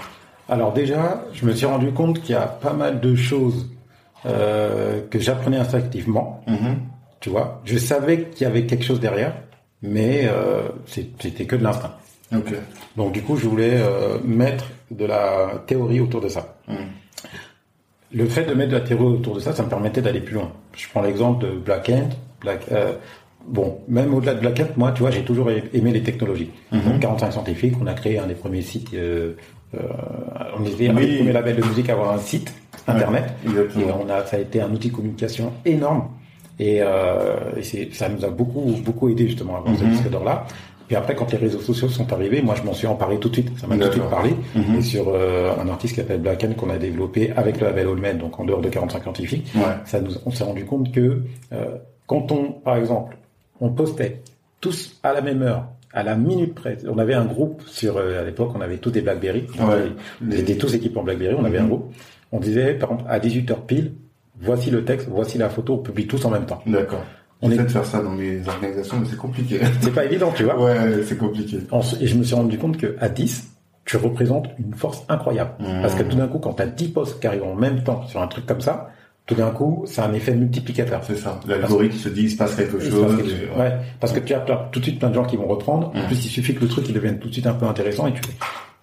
Alors 0.50 0.74
déjà, 0.74 1.24
je 1.32 1.46
me 1.46 1.54
suis 1.54 1.66
rendu 1.66 1.92
compte 1.94 2.22
qu'il 2.22 2.32
y 2.36 2.38
a 2.38 2.48
pas 2.48 2.74
mal 2.74 3.00
de 3.00 3.16
choses 3.16 3.70
euh, 4.26 5.02
que 5.10 5.20
j'apprenais 5.20 5.58
instinctivement. 5.58 6.42
Mhm. 6.48 6.78
Tu 7.20 7.30
vois, 7.30 7.62
je 7.66 7.78
savais 7.78 8.24
qu'il 8.26 8.46
y 8.46 8.50
avait 8.50 8.66
quelque 8.66 8.84
chose 8.84 9.00
derrière, 9.00 9.34
mais 9.82 10.24
euh, 10.26 10.70
c'était 10.86 11.46
que 11.46 11.56
de 11.56 11.64
l'instinct. 11.64 11.94
Donc 12.96 13.12
du 13.14 13.22
coup, 13.22 13.38
je 13.38 13.48
voulais 13.48 13.76
euh, 13.78 14.18
mettre 14.24 14.66
de 14.92 15.06
la 15.06 15.64
théorie 15.66 16.00
autour 16.00 16.22
de 16.22 16.28
ça. 16.30 16.58
Hmm. 16.68 16.76
Le 18.14 18.26
fait 18.26 18.46
de 18.46 18.54
mettre 18.54 18.72
de 18.72 18.78
la 18.78 18.82
théorie 18.84 19.06
autour 19.06 19.36
de 19.36 19.40
ça, 19.40 19.54
ça 19.54 19.64
me 19.64 19.70
permettait 19.70 20.02
d'aller 20.02 20.22
plus 20.22 20.36
loin. 20.36 20.52
Je 20.74 20.88
prends 20.90 21.02
l'exemple 21.02 21.46
de 21.46 21.52
Black 21.52 21.90
Hand. 21.90 22.14
Black, 22.42 22.62
euh, 22.72 22.94
bon, 23.46 23.80
même 23.88 24.14
au-delà 24.14 24.34
de 24.34 24.40
Black 24.40 24.60
Hand, 24.60 24.70
moi, 24.78 24.92
tu 24.92 25.02
vois, 25.02 25.12
j'ai 25.12 25.24
toujours 25.24 25.50
aimé 25.52 25.92
les 25.92 26.04
technologies. 26.04 26.52
Mhm. 26.72 26.82
Donc 26.84 27.00
45 27.02 27.32
scientifiques, 27.32 27.74
on 27.82 27.88
a 27.88 27.94
créé 27.94 28.20
un 28.20 28.28
des 28.28 28.36
premiers 28.36 28.62
sites. 28.62 28.94
Euh, 28.94 29.34
euh, 29.76 29.80
on 30.58 30.64
était 30.66 30.88
un 30.90 30.96
Oui. 30.96 31.08
des 31.08 31.18
premiers 31.18 31.34
labels 31.34 31.58
de 31.58 31.66
musique 31.66 31.90
à 31.90 31.94
avoir 31.94 32.14
un 32.14 32.20
site 32.20 32.54
internet. 32.88 33.26
Ouais. 33.46 33.54
Et 33.82 33.86
on 33.92 34.10
a, 34.10 34.26
ça 34.26 34.38
a 34.38 34.40
été 34.40 34.62
un 34.62 34.72
outil 34.72 34.90
de 34.90 34.96
communication 34.96 35.54
énorme. 35.66 36.10
Et, 36.60 36.80
euh, 36.82 37.36
et 37.56 37.62
c'est, 37.64 37.94
ça 37.94 38.10
nous 38.10 38.24
a 38.26 38.30
beaucoup, 38.30 38.74
beaucoup 38.84 39.10
aidé 39.10 39.28
justement 39.28 39.56
à 39.56 39.60
avoir 39.60 39.76
ce 39.78 39.84
Mhm. 39.84 39.92
disque 39.92 40.10
d'or-là. 40.10 40.46
Puis 40.88 40.96
après, 40.96 41.16
quand 41.16 41.30
les 41.34 41.38
réseaux 41.38 41.60
sociaux 41.60 41.90
sont 41.90 42.12
arrivés, 42.14 42.42
moi, 42.42 42.56
je 42.56 42.64
m'en 42.64 42.74
suis 42.74 42.88
emparé 42.88 43.18
tout 43.20 43.28
de 43.28 43.34
suite. 43.34 43.52
Ça 43.60 43.68
m'a 43.68 43.76
tout 43.78 43.88
de 43.88 43.92
suite 43.92 44.10
parlé. 44.10 44.32
Mhm. 44.56 44.76
Et 44.78 44.82
sur 44.82 45.10
euh, 45.10 45.52
un 45.62 45.68
artiste 45.68 45.96
qui 45.96 46.00
s'appelle 46.00 46.22
Black 46.22 46.44
Hand 46.46 46.56
qu'on 46.56 46.70
a 46.70 46.78
développé 46.78 47.32
avec 47.36 47.60
le 47.60 47.68
label 47.68 47.88
Olmed, 47.88 48.18
donc 48.20 48.40
en 48.40 48.46
dehors 48.46 48.62
de 48.62 48.70
45 48.70 49.04
scientifiques, 49.04 49.52
Ouais. 49.56 49.64
ça 49.86 50.00
nous, 50.00 50.12
on 50.26 50.32
s'est 50.32 50.46
rendu 50.46 50.64
compte 50.66 50.92
que 50.94 51.22
euh, 51.52 51.66
quand 52.08 52.32
on, 52.32 52.54
par 52.54 52.78
exemple, 52.78 53.18
on 53.60 53.70
postait 53.70 54.22
tous 54.62 54.98
à 55.04 55.12
la 55.14 55.22
même 55.22 55.42
heure, 55.42 55.66
à 55.94 56.04
la 56.04 56.16
minute 56.16 56.56
près, 56.56 56.78
on 56.90 56.98
avait 56.98 57.14
un 57.16 57.26
groupe 57.26 57.62
sur, 57.68 57.98
euh, 57.98 58.22
à 58.22 58.24
l'époque, 58.24 58.52
on 58.56 58.62
avait 58.62 58.78
tous 58.78 58.92
des 58.92 59.02
BlackBerry, 59.02 59.46
Ouais. 59.60 59.92
on 60.26 60.32
était 60.32 60.56
tous 60.56 60.74
équipés 60.74 60.98
en 61.00 61.04
BlackBerry, 61.04 61.36
on 61.38 61.44
avait 61.44 61.58
un 61.60 61.64
Mhm. 61.64 61.70
groupe. 61.70 61.94
On 62.32 62.40
disait, 62.40 62.74
par 62.74 62.92
exemple, 62.92 63.10
à 63.10 63.20
18h 63.20 63.66
pile, 63.66 63.94
voici 64.42 64.70
le 64.70 64.84
texte, 64.86 65.08
voici 65.10 65.38
la 65.38 65.50
photo, 65.50 65.76
on 65.76 65.78
publie 65.78 66.08
tous 66.08 66.24
en 66.26 66.30
même 66.30 66.46
temps. 66.46 66.62
D'accord. 66.66 67.04
On 67.42 67.50
J'essaie 67.50 67.62
est- 67.62 67.66
de 67.66 67.70
faire 67.72 67.86
ça 67.86 68.02
dans 68.02 68.12
mes 68.12 68.40
organisations, 68.48 68.98
mais 69.00 69.08
c'est 69.10 69.16
compliqué. 69.18 69.60
C'est 69.82 69.94
pas 69.94 70.06
évident, 70.06 70.32
tu 70.36 70.44
vois. 70.44 70.60
ouais, 70.60 71.04
c'est 71.08 71.18
compliqué. 71.18 71.60
Et 72.02 72.08
je 72.08 72.16
me 72.18 72.24
suis 72.24 72.36
rendu 72.36 72.58
compte 72.58 72.78
que 72.78 72.96
à 73.00 73.10
10, 73.10 73.52
tu 73.86 73.96
représentes 73.98 74.48
une 74.60 74.74
force 74.74 75.04
incroyable. 75.08 75.52
Mhm. 75.60 75.82
Parce 75.82 75.96
que 75.96 76.04
tout 76.04 76.18
d'un 76.18 76.28
coup, 76.28 76.40
quand 76.40 76.54
tu 76.54 76.64
as 76.64 76.68
10 76.68 76.90
postes 76.90 77.20
qui 77.20 77.28
arrivent 77.28 77.44
en 77.44 77.56
même 77.56 77.84
temps 77.84 78.06
sur 78.08 78.22
un 78.22 78.28
truc 78.28 78.46
comme 78.46 78.60
ça, 78.62 78.90
tout 79.28 79.36
d'un 79.36 79.52
coup, 79.52 79.84
c'est 79.86 80.02
un 80.02 80.14
effet 80.14 80.34
multiplicateur. 80.36 81.02
C'est 81.06 81.16
ça. 81.18 81.40
L'algorithme 81.48 81.96
se 81.98 82.10
dit, 82.10 82.24
il 82.24 82.30
se 82.32 82.38
passe 82.38 82.56
quelque 82.56 82.80
chose. 82.80 83.02
passe 83.06 83.16
quelque 83.18 83.28
et- 83.30 83.48
chose. 83.48 83.58
Ouais, 83.58 83.74
parce 84.00 84.14
que 84.14 84.20
tu 84.20 84.34
as 84.34 84.40
tout 84.72 84.80
de 84.80 84.84
suite 84.86 85.00
plein 85.00 85.10
de 85.10 85.16
gens 85.16 85.26
qui 85.26 85.38
vont 85.38 85.48
reprendre. 85.48 85.92
En 85.94 86.00
Mhm. 86.00 86.06
plus, 86.08 86.26
il 86.26 86.30
suffit 86.30 86.56
que 86.56 86.62
le 86.62 86.68
truc 86.68 86.86
il 86.90 86.94
devienne 86.96 87.20
tout 87.20 87.28
de 87.28 87.34
suite 87.34 87.46
un 87.48 87.54
peu 87.54 87.66
intéressant 87.66 88.08
et 88.08 88.14
tu. 88.14 88.22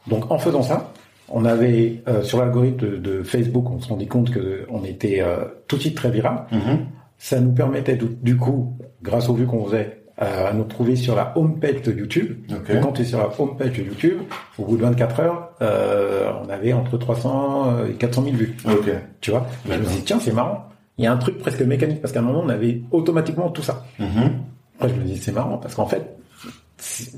Donc, 0.07 0.31
en 0.31 0.39
faisant 0.39 0.62
ça, 0.62 0.93
on 1.29 1.45
avait 1.45 2.03
euh, 2.09 2.23
sur 2.23 2.39
l'algorithme 2.39 2.79
de, 2.79 2.97
de 2.97 3.23
Facebook, 3.23 3.71
on 3.71 3.81
se 3.81 3.89
rendait 3.89 4.07
compte 4.07 4.31
que 4.31 4.67
on 4.71 4.85
était 4.85 5.21
euh, 5.21 5.45
tout 5.69 5.77
de 5.77 5.81
suite 5.83 5.97
très 5.97 6.11
viral. 6.11 6.45
Mhm. 6.53 6.87
Ça 7.19 7.41
nous 7.41 7.53
permettait 7.53 7.97
du, 7.97 8.07
du 8.23 8.37
coup, 8.37 8.77
grâce 9.03 9.29
aux 9.29 9.35
vues 9.35 9.47
qu'on 9.47 9.65
faisait, 9.65 10.03
euh, 10.21 10.49
à 10.49 10.53
nous 10.53 10.65
trouver 10.65 10.97
sur 10.97 11.17
la 11.17 11.33
homepage 11.37 11.83
de 11.83 11.93
YouTube. 11.93 12.37
Et 12.69 12.81
quand 12.81 12.93
tu 12.93 13.03
es 13.03 13.05
sur 13.05 13.19
la 13.19 13.31
homepage 13.39 13.73
de 13.73 13.83
YouTube, 13.83 14.19
au 14.59 14.65
bout 14.65 14.77
de 14.77 14.83
24 14.83 15.21
heures, 15.21 15.51
euh, 15.63 16.31
on 16.45 16.49
avait 16.49 16.73
entre 16.73 16.99
300 16.99 17.87
et 17.89 17.93
400 17.95 18.25
000 18.25 18.37
vues. 18.37 18.57
Ok. 18.67 18.91
Tu 19.21 19.31
vois? 19.31 19.47
Je 19.69 19.77
me 19.77 19.85
suis 19.85 19.97
dit, 19.97 20.05
tiens, 20.05 20.21
c'est 20.21 20.33
marrant. 20.33 20.69
Il 20.99 21.05
y 21.05 21.07
a 21.07 21.13
un 21.13 21.17
truc 21.17 21.39
presque 21.39 21.63
mécanique, 21.63 22.01
parce 22.01 22.13
qu'à 22.13 22.21
un 22.21 22.23
moment, 22.23 22.43
on 22.45 22.49
avait 22.49 22.83
automatiquement 22.93 23.49
tout 23.49 23.63
ça. 23.63 23.85
Mhm. 23.99 24.31
Après, 24.77 24.89
je 24.91 24.95
me 24.95 25.05
dis, 25.05 25.17
c'est 25.17 25.33
marrant, 25.33 25.59
parce 25.59 25.75
qu'en 25.75 25.87
fait, 25.87 26.17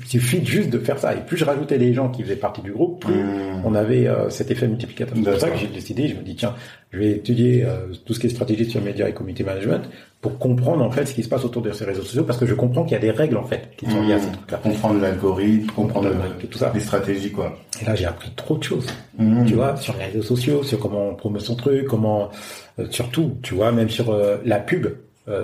il 0.00 0.06
suffit 0.06 0.44
juste 0.44 0.70
de 0.70 0.78
faire 0.78 0.98
ça. 0.98 1.14
Et 1.14 1.20
plus 1.24 1.36
je 1.36 1.44
rajoutais 1.44 1.78
les 1.78 1.92
gens 1.94 2.08
qui 2.10 2.22
faisaient 2.22 2.36
partie 2.36 2.60
du 2.62 2.72
groupe, 2.72 3.00
plus 3.04 3.14
Mhm. 3.14 3.62
on 3.64 3.74
avait 3.74 4.06
euh, 4.06 4.28
cet 4.30 4.50
effet 4.50 4.68
multiplicateur. 4.68 5.16
C'est 5.16 5.30
pour 5.30 5.40
ça 5.40 5.50
que 5.50 5.58
j'ai 5.58 5.66
décidé, 5.68 6.08
je 6.08 6.14
me 6.14 6.22
dis, 6.22 6.36
tiens, 6.36 6.54
je 6.92 6.98
vais 6.98 7.10
étudier 7.12 7.64
euh, 7.64 7.86
tout 8.04 8.12
ce 8.14 8.20
qui 8.20 8.26
est 8.26 8.30
stratégie 8.30 8.68
sur 8.70 8.80
médias 8.82 9.08
et 9.08 9.12
community 9.14 9.42
management 9.44 9.82
pour 10.20 10.38
comprendre 10.38 10.84
en 10.84 10.90
fait 10.90 11.06
ce 11.06 11.14
qui 11.14 11.22
se 11.22 11.28
passe 11.28 11.44
autour 11.44 11.62
de 11.62 11.72
ces 11.72 11.84
réseaux 11.84 12.02
sociaux, 12.02 12.24
parce 12.24 12.38
que 12.38 12.46
je 12.46 12.54
comprends 12.54 12.82
qu'il 12.84 12.92
y 12.92 12.96
a 12.96 13.00
des 13.00 13.10
règles 13.10 13.36
en 13.38 13.44
fait 13.44 13.70
qui 13.76 13.86
sont 13.90 14.02
liées 14.02 14.14
à 14.14 14.18
ces 14.18 14.30
trucs-là. 14.30 14.58
Comprendre 14.62 15.00
l'algorithme, 15.00 15.66
comprendre 15.70 16.10
Comprendre 16.10 16.34
le- 16.40 16.46
tout 16.48 16.58
ça. 16.58 16.70
les 16.74 16.80
stratégies, 16.80 17.32
quoi. 17.32 17.56
Et 17.80 17.84
là, 17.84 17.94
j'ai 17.94 18.06
appris 18.06 18.30
trop 18.36 18.56
de 18.58 18.62
choses. 18.62 18.86
Mhm. 19.18 19.46
Tu 19.46 19.54
vois, 19.54 19.76
sur 19.76 19.94
les 19.98 20.04
réseaux 20.06 20.22
sociaux, 20.22 20.62
sur 20.64 20.78
comment 20.78 21.08
on 21.10 21.14
promeut 21.14 21.40
son 21.40 21.54
truc, 21.54 21.86
comment, 21.86 22.30
euh, 22.78 22.86
sur 22.90 23.08
tout, 23.10 23.36
tu 23.42 23.54
vois, 23.54 23.72
même 23.72 23.88
sur 23.88 24.14
la 24.44 24.58
pub 24.60 24.86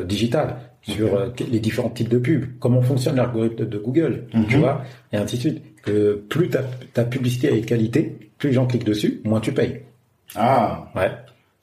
digitale, 0.05 0.57
sur 0.83 1.15
euh, 1.15 1.29
les 1.51 1.61
différents 1.61 1.91
types 1.91 2.09
de 2.09 2.19
pubs, 2.19 2.45
comment 2.61 2.83
fonctionne 2.83 3.17
l'algorithme 3.17 3.67
de 3.67 3.79
Google, 3.79 4.25
Mhm. 4.35 4.47
tu 4.47 4.57
vois, 4.59 4.83
et 5.13 5.17
ainsi 5.17 5.37
de 5.37 5.41
suite. 5.41 5.63
Que 5.83 6.15
plus 6.29 6.49
ta, 6.49 6.63
ta 6.95 7.03
publicité 7.05 7.49
est 7.57 7.61
de 7.63 7.67
qualité, 7.67 8.31
plus 8.39 8.51
les 8.51 8.55
gens 8.55 8.67
cliquent 8.67 8.85
dessus, 8.85 9.21
moins 9.25 9.41
tu 9.41 9.51
payes. 9.53 9.81
Ah. 10.37 10.89
Ouais. 10.95 11.11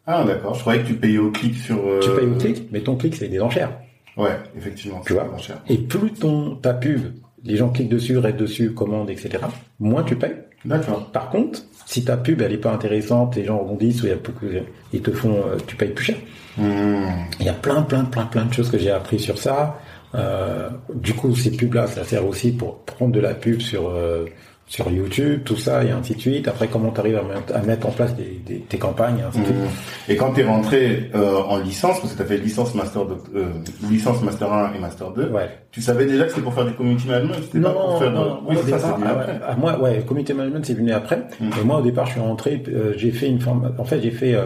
Ah, 0.05 0.23
d'accord. 0.25 0.55
Je 0.55 0.59
croyais 0.61 0.81
que 0.81 0.87
tu 0.87 0.95
payais 0.95 1.17
au 1.19 1.31
clic 1.31 1.55
sur. 1.55 1.77
euh, 1.77 1.99
Tu 2.01 2.09
payes 2.11 2.27
au 2.27 2.35
clic, 2.35 2.67
mais 2.71 2.81
ton 2.81 2.95
clic 2.97 3.15
c'est 3.15 3.29
des 3.29 3.39
enchères, 3.39 3.71
Ouais, 4.17 4.35
effectivement. 4.57 4.99
tu 5.05 5.13
vois. 5.13 5.37
cher. 5.37 5.61
Et 5.69 5.77
plus 5.77 6.11
ton 6.11 6.55
ta 6.55 6.73
pub, 6.73 6.99
les 7.45 7.55
gens 7.55 7.69
cliquent 7.69 7.89
dessus, 7.89 8.17
restent 8.17 8.37
dessus, 8.37 8.73
commandent, 8.73 9.09
etc. 9.09 9.37
Moins 9.79 10.03
tu 10.03 10.15
payes. 10.17 10.35
D'accord. 10.65 11.09
Par 11.11 11.29
contre, 11.29 11.61
si 11.89 12.03
ta 12.03 12.17
pub 12.17 12.39
elle 12.43 12.53
est 12.53 12.57
pas 12.57 12.71
intéressante, 12.71 13.35
les 13.35 13.45
gens 13.45 13.57
rebondissent 13.57 14.03
ou 14.03 14.05
il 14.05 14.09
y 14.09 14.13
a 14.13 14.17
beaucoup, 14.17 14.45
ils 14.93 15.01
te 15.01 15.09
font, 15.09 15.33
euh, 15.33 15.57
tu 15.65 15.75
payes 15.75 15.89
plus 15.89 16.05
cher. 16.05 16.17
Mhm. 16.55 17.01
Il 17.39 17.47
y 17.47 17.49
a 17.49 17.53
plein, 17.53 17.81
plein, 17.81 18.05
plein, 18.05 18.27
plein 18.27 18.45
de 18.45 18.53
choses 18.53 18.69
que 18.69 18.77
j'ai 18.77 18.91
appris 18.91 19.19
sur 19.19 19.39
ça. 19.39 19.79
Euh, 20.13 20.69
du 20.93 21.15
coup, 21.15 21.35
ces 21.35 21.49
pubs-là, 21.49 21.87
ça 21.87 22.03
sert 22.03 22.27
aussi 22.27 22.51
pour 22.51 22.77
prendre 22.83 23.11
de 23.11 23.19
la 23.19 23.33
pub 23.33 23.59
sur 23.59 23.89
euh, 23.89 24.25
sur 24.69 24.89
YouTube, 24.91 25.41
tout 25.43 25.57
ça, 25.57 25.83
et 25.83 25.89
ainsi 25.89 26.13
de 26.13 26.21
suite. 26.21 26.47
Après, 26.47 26.67
comment 26.67 26.91
tu 26.91 26.99
arrives 26.99 27.19
à, 27.53 27.59
mettre- 27.63 27.87
en 27.87 27.91
place 27.91 28.15
des, 28.15 28.39
des, 28.45 28.59
tes 28.59 28.77
campagnes, 28.77 29.17
et 29.17 29.23
ainsi 29.23 29.39
de 29.39 29.45
suite. 29.45 29.57
Mhm. 29.57 29.67
Et 30.09 30.15
quand 30.15 30.31
tu 30.31 30.41
es 30.41 30.43
rentré 30.45 31.09
euh, 31.15 31.37
en 31.41 31.57
licence, 31.57 31.99
parce 31.99 32.13
que 32.13 32.17
tu 32.17 32.21
as 32.21 32.25
fait 32.25 32.37
licence 32.37 32.75
master 32.75 33.05
de, 33.05 33.15
euh, 33.35 33.45
licence 33.89 34.21
master 34.21 34.53
1 34.53 34.73
et 34.75 34.79
master 34.79 35.09
2, 35.11 35.29
Ouais. 35.29 35.49
tu 35.71 35.81
savais 35.81 36.05
déjà 36.05 36.23
que 36.25 36.29
c'était 36.29 36.43
pour 36.43 36.53
faire 36.53 36.65
du 36.67 36.73
community 36.73 37.07
management 37.07 37.35
C'était 37.41 37.57
Non, 37.57 37.69
pas 37.73 37.73
pour 37.81 37.89
non, 37.93 37.99
faire 37.99 38.11
non, 38.11 38.23
de- 38.23 38.29
non, 38.29 38.39
Oui, 38.47 38.55
au 38.57 38.59
ça, 38.67 38.79
c'est 38.79 38.87
venu 38.93 39.03
ah, 39.07 39.15
ouais, 39.17 39.39
ah, 39.47 39.55
moi, 39.55 39.79
ouais, 39.81 40.03
community 40.07 40.33
management, 40.33 40.63
c'est 40.65 40.73
venu 40.75 40.91
après. 40.91 41.17
Mhm. 41.41 41.49
Et 41.59 41.63
moi, 41.65 41.77
au 41.79 41.81
départ, 41.81 42.05
je 42.05 42.11
suis 42.11 42.21
rentré, 42.21 42.63
euh, 42.69 42.93
j'ai 42.95 43.09
fait 43.11 43.27
une 43.27 43.39
forme, 43.41 43.73
en 43.75 43.83
fait, 43.85 43.99
j'ai 44.01 44.11
fait, 44.11 44.35
euh, 44.35 44.45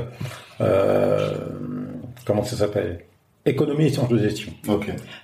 euh, 0.61 1.31
comment 2.25 2.43
ça 2.45 2.55
s'appelle? 2.55 2.99
Économie 3.45 3.85
et 3.85 3.89
sciences 3.89 4.09
de 4.09 4.17
gestion. 4.17 4.53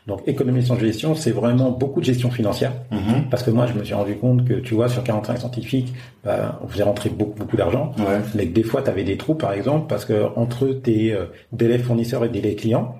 Donc, 0.08 0.22
économie 0.28 0.60
et 0.60 0.64
sciences 0.64 0.80
de 0.80 0.86
gestion, 0.86 1.16
c'est 1.16 1.32
vraiment 1.32 1.72
beaucoup 1.72 2.02
de 2.02 2.06
gestion 2.06 2.30
financière. 2.30 2.74
Mhm. 2.92 3.30
Parce 3.30 3.44
que 3.44 3.50
moi, 3.50 3.66
je 3.66 3.74
me 3.74 3.84
suis 3.86 3.94
rendu 3.94 4.16
compte 4.16 4.46
que, 4.46 4.56
tu 4.56 4.74
vois, 4.74 4.90
sur 4.90 5.04
45 5.04 5.38
scientifiques, 5.38 5.94
bah, 6.26 6.60
on 6.62 6.68
faisait 6.68 6.84
rentrer 6.84 7.10
beaucoup, 7.10 7.40
beaucoup 7.40 7.56
d'argent. 7.56 7.94
Ouais. 7.98 8.20
Mais 8.36 8.48
que 8.48 8.54
des 8.54 8.64
fois, 8.64 8.82
tu 8.82 8.90
avais 8.90 9.04
des 9.06 9.16
trous, 9.16 9.36
par 9.36 9.54
exemple, 9.54 9.86
parce 9.88 10.04
que 10.04 10.28
entre 10.36 10.68
tes 10.68 11.14
euh, 11.14 11.26
délais 11.54 11.80
fournisseurs 11.80 12.26
et 12.26 12.30
délais 12.30 12.56
clients, 12.56 12.98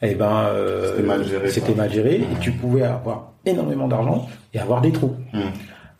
eh 0.00 0.14
ben, 0.14 0.46
euh, 0.48 0.94
C'était 0.94 1.02
mal 1.06 1.24
géré, 1.24 1.74
mal 1.76 1.92
géré, 1.92 2.14
et 2.16 2.40
tu 2.40 2.52
pouvais 2.52 2.82
avoir 2.82 3.32
énormément 3.46 3.88
d'argent 3.88 4.26
et 4.52 4.58
avoir 4.58 4.80
des 4.80 4.92
trous. 4.92 5.14
Mhm. 5.32 5.42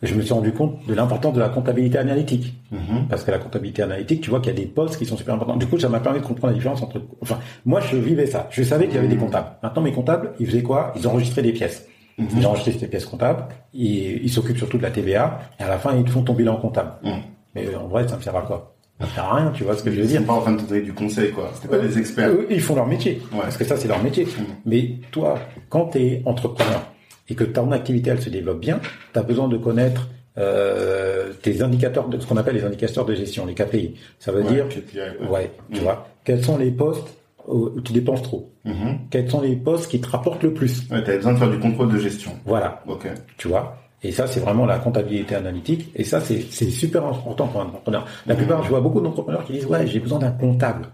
Je 0.05 0.13
me 0.15 0.21
suis 0.21 0.33
rendu 0.33 0.51
compte 0.51 0.85
de 0.87 0.93
l'importance 0.93 1.33
de 1.33 1.39
la 1.39 1.49
comptabilité 1.49 1.97
analytique. 1.97 2.53
Mhm. 2.71 3.07
Parce 3.09 3.23
que 3.23 3.31
la 3.31 3.39
comptabilité 3.39 3.81
analytique, 3.81 4.21
tu 4.21 4.29
vois 4.29 4.39
qu'il 4.39 4.53
y 4.53 4.55
a 4.55 4.59
des 4.59 4.65
postes 4.67 4.97
qui 4.97 5.05
sont 5.05 5.17
super 5.17 5.33
importants. 5.35 5.57
Du 5.57 5.65
coup, 5.67 5.77
ça 5.79 5.89
m'a 5.89 5.99
permis 5.99 6.19
de 6.19 6.25
comprendre 6.25 6.47
la 6.47 6.53
différence 6.53 6.81
entre... 6.81 7.01
Enfin, 7.21 7.39
moi, 7.65 7.81
je 7.81 7.97
vivais 7.97 8.25
ça. 8.27 8.47
Je 8.51 8.63
savais 8.63 8.85
qu'il 8.85 8.95
y 8.95 8.99
avait 8.99 9.07
des 9.07 9.17
comptables. 9.17 9.47
Maintenant, 9.63 9.81
mes 9.81 9.91
comptables, 9.91 10.33
ils 10.39 10.45
faisaient 10.47 10.63
quoi? 10.63 10.93
Ils 10.95 11.07
enregistraient 11.07 11.41
des 11.41 11.53
pièces. 11.53 11.87
Mhm. 12.17 12.27
Ils 12.37 12.47
enregistraient 12.47 12.71
ces 12.79 12.87
pièces 12.87 13.05
comptables. 13.05 13.45
Ils 13.73 14.23
ils 14.23 14.29
s'occupent 14.29 14.57
surtout 14.57 14.77
de 14.77 14.83
la 14.83 14.91
TVA. 14.91 15.39
Et 15.59 15.63
à 15.63 15.67
la 15.67 15.77
fin, 15.77 15.95
ils 15.95 16.03
te 16.03 16.09
font 16.09 16.21
ton 16.21 16.33
bilan 16.33 16.57
comptable. 16.57 16.91
Mhm. 17.03 17.11
Mais 17.55 17.65
euh, 17.67 17.79
en 17.79 17.87
vrai, 17.87 18.07
ça 18.07 18.17
me 18.17 18.21
sert 18.21 18.35
à 18.35 18.41
quoi? 18.41 18.75
Ça 18.99 19.05
me 19.07 19.11
sert 19.11 19.23
à 19.25 19.35
rien, 19.35 19.51
tu 19.51 19.63
vois 19.65 19.75
ce 19.75 19.83
que 19.83 19.91
je 19.91 19.97
veux 19.97 20.03
Ils 20.03 20.07
dire 20.07 20.21
sont 20.21 20.27
pas 20.27 20.33
en 20.33 20.41
train 20.41 20.51
de 20.53 20.61
te 20.61 20.69
donner 20.69 20.81
du 20.81 20.93
conseil, 20.93 21.31
quoi. 21.31 21.51
C'était 21.53 21.67
pas 21.67 21.79
des 21.79 21.97
experts. 21.97 22.29
eux, 22.29 22.47
ils 22.49 22.61
font 22.61 22.75
leur 22.75 22.87
métier. 22.87 23.21
Ouais. 23.33 23.39
Parce 23.41 23.57
que 23.57 23.65
ça, 23.65 23.75
c'est 23.75 23.89
leur 23.89 24.01
métier. 24.01 24.25
Mais 24.65 24.91
toi, 25.11 25.37
quand 25.69 25.87
tu 25.87 25.97
es 25.99 26.21
entrepreneur 26.25 26.81
et 27.29 27.35
que 27.35 27.43
ton 27.43 27.71
activité, 27.71 28.09
elle 28.11 28.21
se 28.21 28.29
développe 28.29 28.59
bien, 28.59 28.79
tu 29.13 29.19
as 29.19 29.23
besoin 29.23 29.47
de 29.47 29.57
connaître 29.57 30.07
euh, 30.37 31.31
tes 31.41 31.61
indicateurs, 31.61 32.07
de 32.09 32.19
ce 32.19 32.27
qu'on 32.27 32.37
appelle 32.37 32.55
les 32.55 32.63
indicateurs 32.65 33.05
de 33.05 33.15
gestion, 33.15 33.45
les 33.45 33.53
KPI. 33.53 33.95
Ça 34.19 34.31
veut 34.31 34.43
Ouais, 34.43 34.53
dire, 34.53 34.67
KPI, 34.69 34.97
ouais. 35.21 35.27
ouais, 35.29 35.51
tu 35.71 35.79
Mm. 35.79 35.83
vois, 35.83 36.07
quels 36.23 36.43
sont 36.43 36.57
les 36.57 36.71
postes 36.71 37.07
où 37.47 37.69
où 37.75 37.81
tu 37.81 37.93
dépenses 37.93 38.23
trop? 38.23 38.51
Mhm. 38.65 38.99
Quels 39.11 39.29
sont 39.29 39.41
les 39.41 39.55
postes 39.55 39.89
qui 39.89 40.01
te 40.01 40.09
rapportent 40.09 40.43
le 40.43 40.53
plus? 40.53 40.81
Ouais, 40.89 41.03
t'avais 41.03 41.17
besoin 41.17 41.33
de 41.33 41.37
faire 41.37 41.49
du 41.51 41.59
contrôle 41.59 41.91
de 41.91 41.99
gestion. 41.99 42.31
Voilà, 42.45 42.81
Ok. 42.87 43.07
tu 43.37 43.47
vois. 43.47 43.77
Et 44.03 44.11
ça, 44.11 44.27
c'est 44.27 44.39
vraiment 44.39 44.65
la 44.65 44.77
comptabilité 44.79 45.35
analytique. 45.35 45.89
Et 45.95 46.03
ça, 46.03 46.19
c'est 46.21 46.41
c'est 46.51 46.69
super 46.69 47.05
important 47.05 47.47
pour 47.47 47.61
un 47.61 47.65
entrepreneur. 47.65 48.05
La 48.27 48.35
plupart, 48.35 48.61
je 48.63 48.69
vois 48.69 48.81
beaucoup 48.81 48.99
d'entrepreneurs 49.01 49.45
qui 49.45 49.53
disent, 49.53 49.65
ouais, 49.67 49.87
j'ai 49.87 49.99
besoin 49.99 50.19
d'un 50.19 50.31
comptable. 50.31 50.87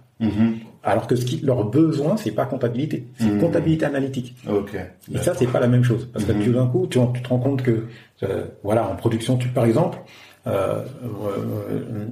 Alors 0.83 1.05
que 1.05 1.15
ce 1.15 1.25
qui, 1.25 1.41
leur 1.41 1.63
besoin, 1.65 2.17
c'est 2.17 2.31
pas 2.31 2.45
comptabilité, 2.45 3.05
c'est 3.19 3.25
Mm. 3.29 3.39
comptabilité 3.39 3.85
analytique. 3.85 4.35
Ok. 4.49 4.75
Et 5.13 5.17
ça, 5.19 5.33
c'est 5.35 5.45
pas 5.47 5.59
la 5.59 5.67
même 5.67 5.83
chose. 5.83 6.07
Parce 6.11 6.25
que 6.25 6.31
tout 6.31 6.51
d'un 6.51 6.65
coup, 6.65 6.87
tu, 6.89 6.97
tu 7.13 7.21
te 7.21 7.29
rends 7.29 7.37
compte 7.39 7.61
que, 7.61 7.85
euh, 8.23 8.45
voilà, 8.63 8.87
en 8.89 8.95
production, 8.95 9.37
tu, 9.37 9.47
par 9.49 9.65
exemple, 9.65 9.99
euh, 10.47 10.81
euh, 11.03 12.05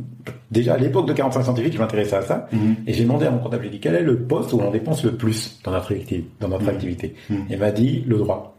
déjà 0.52 0.76
à 0.76 0.78
l'époque 0.78 1.08
de 1.08 1.14
45 1.14 1.42
scientifiques, 1.44 1.74
je 1.74 1.80
m'intéressais 1.80 2.18
à 2.18 2.22
ça, 2.22 2.48
Mhm. 2.52 2.76
et 2.86 2.94
j'ai 2.94 3.04
demandé 3.04 3.26
à 3.26 3.32
mon 3.32 3.40
comptable, 3.40 3.64
j'ai 3.64 3.70
dit, 3.72 3.80
quel 3.80 3.96
est 3.96 4.04
le 4.04 4.20
poste 4.20 4.54
où 4.54 4.60
on 4.60 4.70
dépense 4.70 5.04
le 5.04 5.16
plus 5.16 5.60
dans 5.64 5.72
notre 5.72 5.92
activité, 5.92 6.26
dans 6.40 6.48
notre 6.50 6.70
activité. 6.70 7.16
Il 7.50 7.58
m'a 7.58 7.72
dit, 7.72 8.04
le 8.08 8.18
droit. 8.20 8.56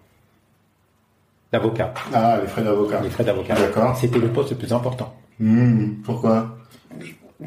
L'avocat, 1.52 1.94
Ah, 2.12 2.38
les 2.40 2.48
frais 2.48 2.64
d'avocat. 2.64 3.00
les 3.02 3.10
frais 3.10 3.24
d'avocat. 3.24 3.54
D'accord. 3.54 3.96
C'était 3.96 4.18
le 4.18 4.28
poste 4.28 4.50
le 4.50 4.56
plus 4.56 4.72
important. 4.72 5.14
Pourquoi? 6.04 6.56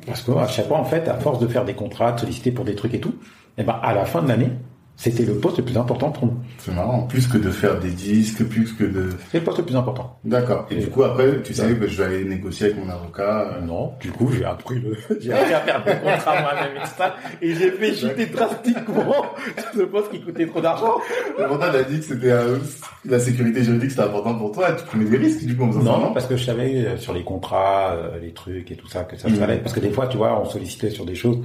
Parce 0.06 0.22
que 0.22 0.32
à 0.32 0.48
chaque 0.48 0.68
fois, 0.68 0.80
en 0.80 0.86
fait, 0.86 1.08
à 1.08 1.16
force 1.16 1.40
de 1.40 1.48
faire 1.48 1.66
des 1.66 1.76
contrats, 1.76 2.12
de 2.14 2.20
solliciter 2.20 2.52
pour 2.52 2.66
des 2.66 2.76
trucs 2.76 2.94
et 2.94 3.00
tout, 3.00 3.16
et 3.58 3.64
ben, 3.64 3.80
à 3.82 3.94
la 3.94 4.06
fin 4.06 4.22
de 4.22 4.28
l'année, 4.28 4.52
C'était 4.96 5.26
le 5.26 5.34
poste 5.34 5.58
le 5.58 5.66
plus 5.66 5.78
important 5.78 6.12
pour 6.12 6.28
nous. 6.28 6.38
C'est 6.60 6.74
marrant. 6.74 7.02
Plus 7.04 7.28
que 7.28 7.38
de 7.38 7.50
faire 7.50 7.80
des 7.80 7.90
disques, 7.90 8.44
plus 8.44 8.72
que 8.74 8.84
de. 8.84 9.10
C'est 9.32 9.40
le 9.40 9.44
poste 9.44 9.58
le 9.58 9.66
plus 9.66 9.76
important. 9.76 10.20
D'accord. 10.24 10.68
Et, 10.70 10.76
du 10.76 10.88
coup, 10.88 11.04
après, 11.04 11.42
tu 11.42 11.54
savais 11.54 11.76
que 11.76 11.88
je 11.88 11.98
vais 12.02 12.06
aller 12.06 12.24
négocier 12.24 12.68
avec 12.68 12.78
mon 12.78 12.90
avocat. 12.90 13.56
Euh. 13.58 13.62
Non. 13.62 13.94
Du 14.00 14.12
coup, 14.12 14.32
j'ai 14.32 14.46
appris 14.46 14.80
le, 14.80 14.96
j'ai 15.20 15.34
appris 15.34 15.54
à 15.54 15.62
faire 15.62 15.84
des 15.84 15.96
contrats 16.00 16.42
moi-même 16.42 16.78
et 16.78 16.80
tout 16.80 16.96
ça. 16.96 17.16
Et 17.42 17.56
j'ai 17.56 17.72
fait 17.72 17.94
chuter 17.96 18.28
drastiquement 18.28 19.26
ce 19.76 19.82
poste 19.82 20.12
qui 20.12 20.22
coûtait 20.22 20.46
trop 20.46 20.62
d'argent. 20.62 21.00
Le 21.40 21.52
on 21.52 21.60
a 21.60 21.84
dit 21.84 22.00
que 22.00 22.06
c'était, 22.06 22.32
euh, 22.32 22.58
la 23.04 23.20
sécurité 23.20 23.64
juridique, 23.64 23.90
c'était 23.90 24.04
important 24.04 24.36
pour 24.36 24.52
toi. 24.52 24.72
Tu 24.74 24.86
prenais 24.86 25.06
des 25.06 25.18
risques, 25.18 25.44
du 25.44 25.58
coup, 25.58 25.64
en 25.64 25.72
faisant 25.72 25.84
non, 25.84 26.00
non, 26.00 26.14
parce 26.14 26.28
que 26.28 26.38
je 26.38 26.46
savais 26.46 26.86
euh, 26.86 26.98
sur 26.98 27.14
les 27.14 27.24
contrats, 27.24 27.98
les 28.22 28.32
trucs 28.32 28.72
et 28.72 28.76
tout 28.76 28.88
ça, 28.88 29.04
que 29.04 29.18
ça 29.18 29.28
mmh. 29.28 29.36
fallait. 29.36 29.58
Parce 29.58 29.74
que 29.74 29.80
des 29.80 29.92
fois, 29.92 30.08
tu 30.08 30.18
vois, 30.18 30.40
on 30.40 30.46
sollicitait 30.46 30.92
sur 30.92 31.06
des 31.06 31.16
choses 31.16 31.40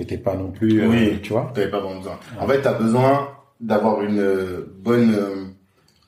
qui 0.00 0.14
n'étaient 0.14 0.22
pas 0.22 0.34
non 0.34 0.50
plus, 0.50 0.86
oui, 0.86 1.18
tu 1.22 1.32
vois. 1.32 1.50
T'avais 1.54 1.70
pas 1.70 1.80
besoin. 1.80 2.18
En 2.38 2.46
fait, 2.46 2.62
t'as 2.62 2.72
besoin 2.72 3.28
d'avoir 3.60 4.00
une 4.02 4.18
euh, 4.18 4.74
bonne 4.78 5.14
euh, 5.14 5.44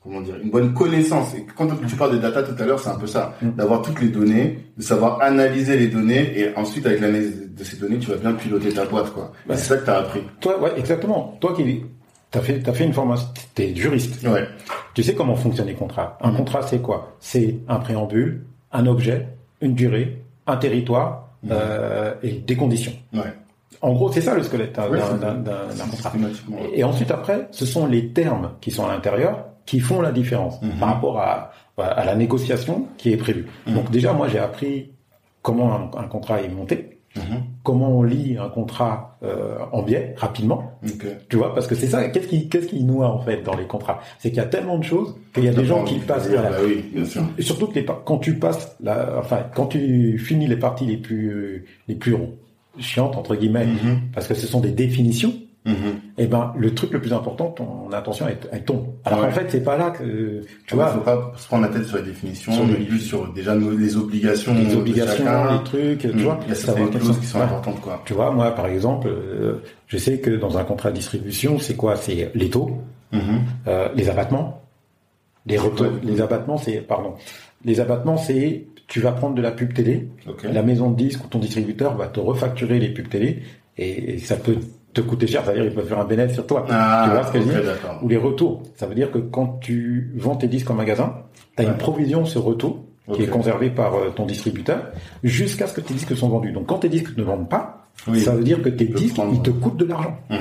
comment 0.03 0.23
dire 0.23 0.37
une 0.43 0.51
bonne 0.51 0.73
connaissance. 0.73 1.35
Et 1.35 1.45
quand 1.55 1.69
tu 1.87 1.97
parles 1.97 2.13
de 2.13 2.19
data 2.19 2.43
tout 2.43 2.55
à 2.59 2.65
l'heure 2.65 2.81
c'est 2.81 2.89
un 2.89 2.99
peu 2.99 3.07
ça. 3.07 3.35
Mm. 3.43 3.51
d'avoir 3.51 3.83
toutes 3.83 4.01
les 4.01 4.09
données 4.09 4.59
de 4.79 4.83
savoir 4.83 5.21
analyser 5.21 5.77
les 5.77 5.89
données 5.89 6.39
et 6.39 6.57
ensuite 6.57 6.87
avec 6.87 7.01
l'analyse 7.01 7.51
de 7.55 7.65
ces 7.65 7.77
données 7.77 7.99
tu 7.99 8.09
vas 8.09 8.17
bien 8.17 8.33
piloter 8.33 8.73
ta 8.73 8.87
boîte 8.87 9.13
quoi. 9.13 9.33
C'est 9.51 9.57
ça 9.57 9.77
que 9.77 9.85
tu 9.85 9.91
as 9.91 9.99
appris. 9.99 10.23
Toi 10.41 10.59
ouais 10.63 10.73
exactement. 10.79 11.37
Toi 11.41 11.53
qui 11.55 11.85
t'as 12.31 12.41
fait 12.41 12.67
as 12.67 12.73
fait 12.73 12.85
une 12.85 12.95
formation 12.95 13.29
t'es 13.55 13.75
juriste. 13.75 14.27
Ouais. 14.27 14.49
Tu 14.95 15.03
sais 15.03 15.15
comment 15.15 15.37
fonctionnent 15.37 15.67
les 15.67 15.75
contrats. 15.75 16.17
Un 16.23 16.33
mm. 16.33 16.37
contrat 16.37 16.63
c'est 16.63 16.81
quoi? 16.81 17.15
C'est 17.21 17.59
un 17.69 17.77
préambule 17.81 18.47
un 18.73 18.87
objet 18.87 19.29
une 19.61 19.75
durée 19.75 20.23
un 20.47 20.57
territoire 20.57 21.29
mm. 21.43 21.49
euh, 21.53 22.15
et 22.23 22.33
des 22.33 22.57
conditions. 22.57 22.95
Ouais 23.13 23.35
en 23.81 23.93
gros, 23.93 24.13
c'est 24.13 24.21
ça 24.21 24.35
le 24.35 24.43
squelette 24.43 24.75
d'un 24.75 25.87
contrat. 25.91 26.13
Et 26.75 26.85
ensuite, 26.85 27.11
après, 27.11 27.49
ce 27.51 27.67
sont 27.67 27.87
les 27.87 28.09
termes 28.09 28.53
qui 28.61 28.71
sont 28.71 28.87
à 28.87 28.93
l'intérieur 28.93 29.47
qui 29.67 29.81
font 29.81 30.01
la 30.01 30.13
différence 30.13 30.61
mhm. 30.63 30.79
par 30.79 30.89
rapport 30.89 31.19
à, 31.19 31.53
à, 31.79 32.05
la 32.05 32.15
négociation 32.15 32.87
qui 32.97 33.13
est 33.13 33.17
prévue. 33.17 33.47
Mhm. 33.67 33.75
Donc 33.75 33.91
déjà, 33.91 34.13
moi, 34.13 34.29
j'ai 34.29 34.39
appris 34.39 34.91
comment 35.41 35.91
un, 35.97 36.07
contrat 36.09 36.41
est 36.41 36.49
monté, 36.49 36.99
mhm. 37.17 37.43
comment 37.63 37.91
on 37.91 38.03
lit 38.03 38.37
un 38.39 38.49
contrat 38.49 39.19
euh, 39.23 39.59
en 39.73 39.83
biais 39.83 40.15
rapidement. 40.17 40.73
Tu 41.29 41.37
vois, 41.37 41.55
parce 41.55 41.67
que 41.67 41.75
c'est 41.75 41.87
ça. 41.87 42.09
Qu'est-ce 42.09 42.27
qui, 42.27 42.49
qu'est-ce 42.49 42.67
qui 42.69 42.83
noie 42.85 43.09
en 43.09 43.21
fait 43.21 43.43
dans 43.43 43.57
les 43.57 43.67
contrats? 43.67 44.01
C'est 44.19 44.31
qu'il 44.31 44.39
y 44.39 44.45
a 44.45 44.47
tellement 44.47 44.79
de 44.79 44.85
choses 44.85 45.17
qu'il 45.33 45.45
y 45.45 45.49
a 45.49 45.53
des 45.53 45.65
gens 45.65 45.85
qui 45.85 45.99
passent. 45.99 46.29
Bah 46.29 46.51
oui, 46.65 46.85
bien 46.93 47.05
sûr. 47.05 47.23
Et 47.39 47.43
surtout 47.43 47.69
que 47.69 47.75
les, 47.75 47.85
quand 47.85 48.19
tu 48.19 48.39
passes, 48.39 48.77
la, 48.81 49.19
enfin, 49.19 49.47
quand 49.55 49.67
tu 49.67 50.19
finis 50.19 50.47
les 50.47 50.57
parties 50.57 50.87
les 50.87 50.97
plus 50.97 51.67
les 51.89 51.95
plus 51.95 52.17
chiante 52.79 53.17
entre 53.17 53.37
guillemets, 53.37 53.67
mhm. 53.67 54.01
parce 54.15 54.27
que 54.27 54.35
ce 54.35 54.47
sont 54.47 54.61
des 54.61 54.71
définitions. 54.71 55.35
Mhm. 55.65 55.75
Et 56.19 56.25
eh 56.25 56.27
ben 56.27 56.53
le 56.57 56.75
truc 56.75 56.93
le 56.93 57.01
plus 57.01 57.13
important, 57.13 57.51
ton 57.51 57.93
attention 57.93 58.27
elle, 58.51 58.65
tombe. 58.65 58.85
Alors 59.05 59.25
en 59.25 59.31
fait 59.31 59.47
c'est 59.49 59.63
pas 59.63 59.77
là 59.77 59.91
que 59.91 60.41
tu 60.67 60.75
vois. 60.75 60.91
Il 60.93 60.99
faut 60.99 61.05
pas 61.05 61.33
se 61.37 61.47
prendre 61.47 61.63
la 61.63 61.69
tête 61.69 61.87
sur 61.87 61.99
les 61.99 62.03
définitions, 62.03 62.67
mais 62.67 62.85
plus 62.85 62.99
sur 62.99 63.33
déjà 63.33 63.55
les 63.55 63.97
obligations, 63.97 64.55
les 64.55 64.75
obligations, 64.75 65.25
les 65.53 65.63
trucs, 65.65 66.01
tu 66.01 66.09
mhm. 66.09 66.23
vois. 66.23 66.41
Il 66.43 66.49
y 66.49 66.53
a 66.53 66.55
certaines 66.57 67.01
choses 67.01 67.21
qui 67.21 67.27
sont 67.27 67.41
importantes 67.41 67.81
quoi. 67.81 68.03
Tu 68.05 68.13
vois, 68.13 68.33
moi 68.33 68.51
par 68.51 68.67
exemple, 68.67 69.07
euh, 69.07 69.63
je 69.87 69.99
sais 69.99 70.19
que 70.19 70.31
dans 70.31 70.59
un 70.59 70.65
contrat 70.65 70.91
de 70.91 70.97
distribution, 70.97 71.61
c'est 71.61 71.77
quoi? 71.77 71.95
C'est 71.95 72.33
les 72.35 72.51
taux, 72.51 72.79
euh, 73.15 73.89
les 73.95 74.11
abattements, 74.11 74.63
les 75.47 75.59
les 76.03 76.21
abattements, 76.21 76.59
c'est 76.59 76.81
pardon, 76.81 77.15
les 77.65 77.79
abattements 77.79 78.17
c'est 78.17 78.67
tu 78.93 79.01
vas 79.01 79.13
prendre 79.13 79.35
de 79.35 79.41
la 79.41 79.53
pub 79.53 79.73
télé, 79.73 80.07
la 80.45 80.63
maison 80.63 80.91
de 80.91 80.97
disques 80.97 81.25
ou 81.25 81.27
ton 81.27 81.39
distributeur 81.39 81.97
va 81.97 82.09
te 82.09 82.21
refacturer 82.21 82.79
les 82.79 82.91
pubs 82.91 83.09
télé 83.09 83.43
et, 83.79 84.19
ça 84.19 84.37
peut 84.37 84.57
te 84.93 85.01
coûter 85.01 85.27
cher, 85.27 85.43
c'est-à-dire 85.47 85.65
il 85.65 85.73
peut 85.73 85.83
faire 85.83 85.99
un 85.99 86.05
bénéfice 86.05 86.35
sur 86.35 86.47
toi. 86.47 86.67
Ah, 86.69 87.05
tu 87.07 87.15
vois 87.15 87.27
ce 87.27 87.33
que 87.33 87.41
je 87.41 87.45
dis 87.45 87.69
Ou 88.03 88.09
les 88.09 88.19
retours, 88.19 88.63
ça 88.77 88.85
veut 88.85 88.95
dire 88.95 89.11
que 89.11 89.17
quand 89.17 89.61
tu 89.63 90.13
vends 90.15 90.37
tes 90.37 90.47
disques 90.47 90.69
en 90.69 90.75
magasin, 90.75 91.15
tu 91.57 91.63
as 91.63 91.67
une 91.67 91.79
provision 91.79 92.27
sur 92.27 92.45
retour 92.45 92.85
qui 93.15 93.23
est 93.23 93.29
conservée 93.29 93.71
par 93.71 93.95
euh, 93.95 94.11
ton 94.15 94.27
distributeur 94.27 94.83
jusqu'à 95.25 95.67
ce 95.67 95.73
que 95.73 95.81
tes 95.81 95.95
disques 95.95 96.15
soient 96.15 96.29
vendus. 96.29 96.53
Donc 96.53 96.67
quand 96.67 96.81
tes 96.81 96.91
disques 96.91 97.17
ne 97.17 97.23
vendent 97.23 97.49
pas, 97.49 97.89
ça 98.17 98.35
veut 98.35 98.45
dire 98.45 98.61
que 98.61 98.69
tes 98.69 98.85
disques, 98.85 99.17
ils 99.33 99.41
te 99.41 99.51
coûtent 99.51 99.79
de 99.79 99.87
l'argent. 99.87 100.19
Mmh. 100.29 100.37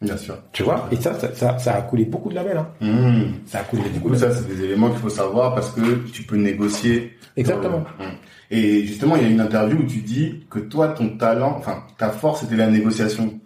Bien 0.00 0.16
sûr. 0.16 0.36
Tu 0.52 0.62
vois, 0.62 0.88
et 0.92 0.96
ça, 0.96 1.12
ça, 1.34 1.58
ça, 1.58 1.74
a 1.74 1.82
coulé 1.82 2.04
beaucoup 2.04 2.28
de 2.28 2.36
labels. 2.36 2.58
Hein. 2.58 2.68
Mmh. 2.80 3.22
Ça 3.46 3.60
a 3.60 3.64
coulé 3.64 3.82
beaucoup. 3.94 4.10
De 4.10 4.16
ça, 4.16 4.32
c'est 4.32 4.46
des 4.46 4.62
éléments 4.62 4.90
qu'il 4.90 5.00
faut 5.00 5.08
savoir 5.08 5.54
parce 5.54 5.72
que 5.72 6.06
tu 6.12 6.22
peux 6.22 6.36
négocier. 6.36 7.16
Exactement. 7.36 7.80
Mmh. 7.80 8.04
Et 8.50 8.86
justement, 8.86 9.16
il 9.16 9.22
y 9.22 9.26
a 9.26 9.28
une 9.28 9.40
interview 9.40 9.78
où 9.78 9.86
tu 9.86 9.98
dis 9.98 10.46
que 10.48 10.60
toi, 10.60 10.88
ton 10.88 11.16
talent, 11.16 11.54
enfin, 11.58 11.82
ta 11.98 12.10
force, 12.10 12.40
c'était 12.40 12.56
la 12.56 12.68
négociation. 12.68 13.40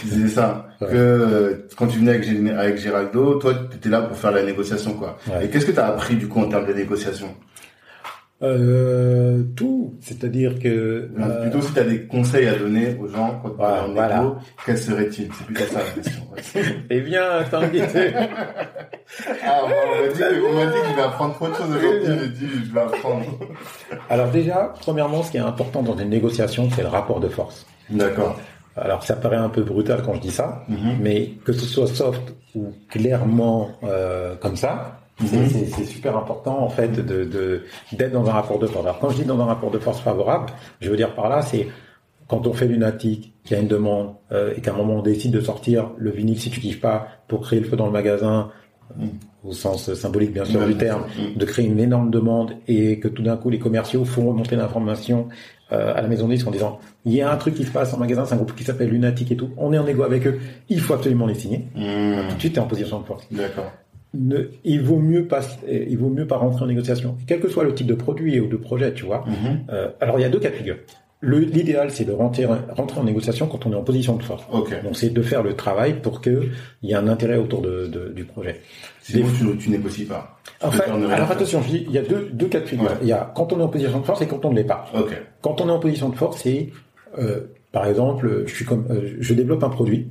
Tu 0.00 0.06
disais 0.06 0.28
ça. 0.28 0.68
Que 0.80 0.86
euh, 0.96 1.68
quand 1.76 1.86
tu 1.86 1.98
venais 1.98 2.16
avec, 2.16 2.28
avec 2.28 2.78
Géraldo, 2.78 3.36
toi, 3.36 3.54
tu 3.70 3.76
étais 3.76 3.88
là 3.88 4.02
pour 4.02 4.16
faire 4.16 4.32
la 4.32 4.42
négociation, 4.42 4.94
quoi. 4.94 5.18
Et 5.40 5.48
qu'est-ce 5.48 5.66
que 5.66 5.72
tu 5.72 5.78
as 5.78 5.86
appris 5.86 6.16
du 6.16 6.26
coup 6.26 6.40
en 6.40 6.48
termes 6.48 6.66
de 6.66 6.72
négociation? 6.72 7.28
Euh, 8.42 9.44
tout, 9.54 9.94
c'est-à-dire 10.00 10.58
que 10.58 10.68
euh, 11.16 11.42
plutôt 11.42 11.60
si 11.60 11.72
tu 11.72 11.78
as 11.78 11.84
des 11.84 12.06
conseils 12.06 12.48
à 12.48 12.56
donner 12.56 12.96
aux 13.00 13.06
gens 13.06 13.40
quand 13.42 13.54
voilà, 13.56 13.84
en 13.84 13.92
voilà. 13.92 14.34
quels 14.66 14.78
seraient-ils? 14.78 15.28
C'est 15.32 15.46
plutôt 15.46 15.64
ça 15.72 15.80
la 15.84 15.90
question. 15.90 16.22
eh 16.90 17.00
bien, 17.00 17.44
t'inviter. 17.50 18.12
ah, 19.44 19.60
on 19.64 19.68
m'a 19.68 20.66
dit, 20.66 20.72
qu'il 20.86 20.96
va 20.96 21.06
apprendre 21.06 21.34
trop 21.34 21.48
de 21.48 21.54
choses 21.54 21.76
aujourd'hui. 21.76 22.14
J'ai 22.20 22.46
dit, 22.46 22.52
je 22.66 22.74
vais 22.74 22.80
apprendre. 22.80 23.26
Alors 24.10 24.30
déjà, 24.30 24.74
premièrement, 24.80 25.22
ce 25.22 25.30
qui 25.30 25.36
est 25.36 25.40
important 25.40 25.82
dans 25.82 25.96
une 25.96 26.10
négociation, 26.10 26.68
c'est 26.74 26.82
le 26.82 26.88
rapport 26.88 27.20
de 27.20 27.28
force. 27.28 27.66
D'accord. 27.90 28.40
Alors 28.76 29.02
ça 29.04 29.16
paraît 29.16 29.36
un 29.36 29.50
peu 29.50 29.62
brutal 29.62 30.02
quand 30.04 30.14
je 30.14 30.20
dis 30.20 30.30
ça, 30.30 30.64
mm-hmm. 30.70 30.96
mais 31.00 31.34
que 31.44 31.52
ce 31.52 31.66
soit 31.66 31.86
soft 31.86 32.34
ou 32.54 32.72
clairement 32.88 33.70
euh, 33.84 34.34
comme 34.36 34.56
ça. 34.56 35.01
C'est 35.26 35.84
super 35.84 36.16
important 36.16 36.62
en 36.62 36.68
fait 36.68 36.92
de 36.92 37.62
d'être 37.92 38.12
dans 38.12 38.28
un 38.28 38.32
rapport 38.32 38.58
de 38.58 38.66
force. 38.66 38.84
Alors 38.84 38.98
quand 38.98 39.10
je 39.10 39.16
dis 39.16 39.24
dans 39.24 39.40
un 39.40 39.46
rapport 39.46 39.70
de 39.70 39.78
force 39.78 40.00
favorable, 40.00 40.46
je 40.80 40.90
veux 40.90 40.96
dire 40.96 41.14
par 41.14 41.28
là, 41.28 41.42
c'est 41.42 41.68
quand 42.32 42.46
on 42.46 42.54
fait 42.54 42.66
lunatique, 42.66 43.34
qu'il 43.44 43.56
y 43.56 43.60
a 43.60 43.62
une 43.62 43.68
demande 43.68 44.14
euh, 44.32 44.54
et 44.56 44.62
qu'à 44.62 44.72
un 44.72 44.76
moment 44.76 44.94
on 44.94 45.02
décide 45.02 45.32
de 45.32 45.40
sortir 45.40 45.90
le 45.98 46.10
vinyle 46.10 46.40
si 46.40 46.48
tu 46.48 46.60
kiffes 46.60 46.80
pas 46.80 47.08
pour 47.28 47.42
créer 47.42 47.60
le 47.60 47.66
feu 47.66 47.76
dans 47.76 47.84
le 47.84 47.92
magasin, 47.92 48.50
mhm. 48.96 49.10
au 49.44 49.52
sens 49.52 49.92
symbolique 49.92 50.32
bien 50.32 50.46
sûr 50.46 50.64
du 50.66 50.74
terme, 50.76 51.02
mhm. 51.18 51.36
de 51.36 51.44
créer 51.44 51.66
une 51.66 51.78
énorme 51.78 52.10
demande 52.10 52.54
et 52.68 52.98
que 53.00 53.08
tout 53.08 53.22
d'un 53.22 53.36
coup 53.36 53.50
les 53.50 53.58
commerciaux 53.58 54.06
font 54.06 54.28
remonter 54.28 54.56
l'information 54.56 55.28
euh, 55.72 55.94
à 55.94 56.00
la 56.00 56.08
maison 56.08 56.26
de 56.26 56.32
disque 56.32 56.46
en 56.46 56.52
disant 56.52 56.78
il 57.04 57.12
y 57.12 57.20
a 57.20 57.30
un 57.30 57.36
truc 57.36 57.54
qui 57.54 57.64
se 57.64 57.70
passe 57.70 57.92
en 57.92 57.98
magasin, 57.98 58.24
c'est 58.24 58.34
un 58.34 58.38
groupe 58.38 58.54
qui 58.54 58.64
s'appelle 58.64 58.88
Lunatique 58.88 59.32
et 59.32 59.36
tout, 59.36 59.50
on 59.58 59.72
est 59.72 59.78
en 59.78 59.86
égo 59.86 60.02
avec 60.02 60.26
eux, 60.26 60.38
il 60.70 60.80
faut 60.80 60.94
absolument 60.94 61.26
les 61.26 61.34
signer. 61.34 61.66
Tout 61.74 62.34
de 62.34 62.40
suite, 62.40 62.54
tu 62.54 62.58
es 62.58 62.62
en 62.62 62.66
position 62.66 63.00
de 63.00 63.04
force. 63.04 63.26
D'accord 63.30 63.72
ne, 64.14 64.48
il 64.64 64.82
vaut 64.82 64.98
mieux 64.98 65.26
pas, 65.26 65.40
il 65.68 65.96
vaut 65.98 66.10
mieux 66.10 66.26
pas 66.26 66.36
rentrer 66.36 66.64
en 66.64 66.66
négociation, 66.66 67.16
quel 67.26 67.40
que 67.40 67.48
soit 67.48 67.64
le 67.64 67.74
type 67.74 67.86
de 67.86 67.94
produit 67.94 68.40
ou 68.40 68.46
de 68.46 68.56
projet, 68.56 68.92
tu 68.92 69.04
vois. 69.04 69.24
Mhm. 69.26 69.60
Euh, 69.70 69.88
alors 70.00 70.18
il 70.18 70.22
y 70.22 70.24
a 70.24 70.28
deux 70.28 70.40
cas 70.40 70.50
de 70.50 70.54
figure. 70.54 70.76
L'idéal, 71.24 71.92
c'est 71.92 72.04
de 72.04 72.10
rentrer, 72.10 72.46
rentrer 72.46 73.00
en 73.00 73.04
négociation 73.04 73.46
quand 73.46 73.64
on 73.64 73.72
est 73.72 73.76
en 73.76 73.84
position 73.84 74.16
de 74.16 74.24
force. 74.24 74.42
Donc 74.50 74.96
c'est 74.96 75.10
de 75.10 75.22
faire 75.22 75.44
le 75.44 75.54
travail 75.54 76.00
pour 76.00 76.20
que 76.20 76.48
il 76.82 76.90
y 76.90 76.92
ait 76.92 76.96
un 76.96 77.06
intérêt 77.06 77.36
autour 77.36 77.62
de, 77.62 77.86
de 77.86 78.08
du 78.08 78.24
projet. 78.24 78.60
Sinon, 79.02 79.28
tu, 79.38 79.56
tu 79.56 79.70
négocies 79.70 80.06
pas. 80.06 80.36
Enfin, 80.60 80.82
alors 81.10 81.30
attention, 81.30 81.62
je 81.62 81.68
dis, 81.68 81.84
il 81.86 81.92
y 81.92 81.98
a 81.98 82.02
deux, 82.02 82.28
deux 82.32 82.48
cas 82.48 82.58
de 82.58 82.66
figure. 82.66 82.90
Il 83.02 83.06
y 83.06 83.12
a 83.12 83.32
quand 83.36 83.52
on 83.52 83.60
est 83.60 83.62
en 83.62 83.68
position 83.68 84.00
de 84.00 84.04
force 84.04 84.20
et 84.22 84.26
quand 84.26 84.44
on 84.44 84.50
ne 84.50 84.56
l'est 84.56 84.64
pas. 84.64 84.90
Quand 85.42 85.60
on 85.60 85.68
est 85.68 85.72
en 85.72 85.78
position 85.78 86.08
de 86.08 86.16
force, 86.16 86.42
c'est 86.42 86.70
euh, 87.18 87.42
par 87.70 87.86
exemple, 87.86 88.44
je 88.46 88.54
suis 88.54 88.64
comme, 88.64 88.86
euh, 88.90 89.14
je 89.20 89.34
développe 89.34 89.62
un 89.62 89.70
produit 89.70 90.08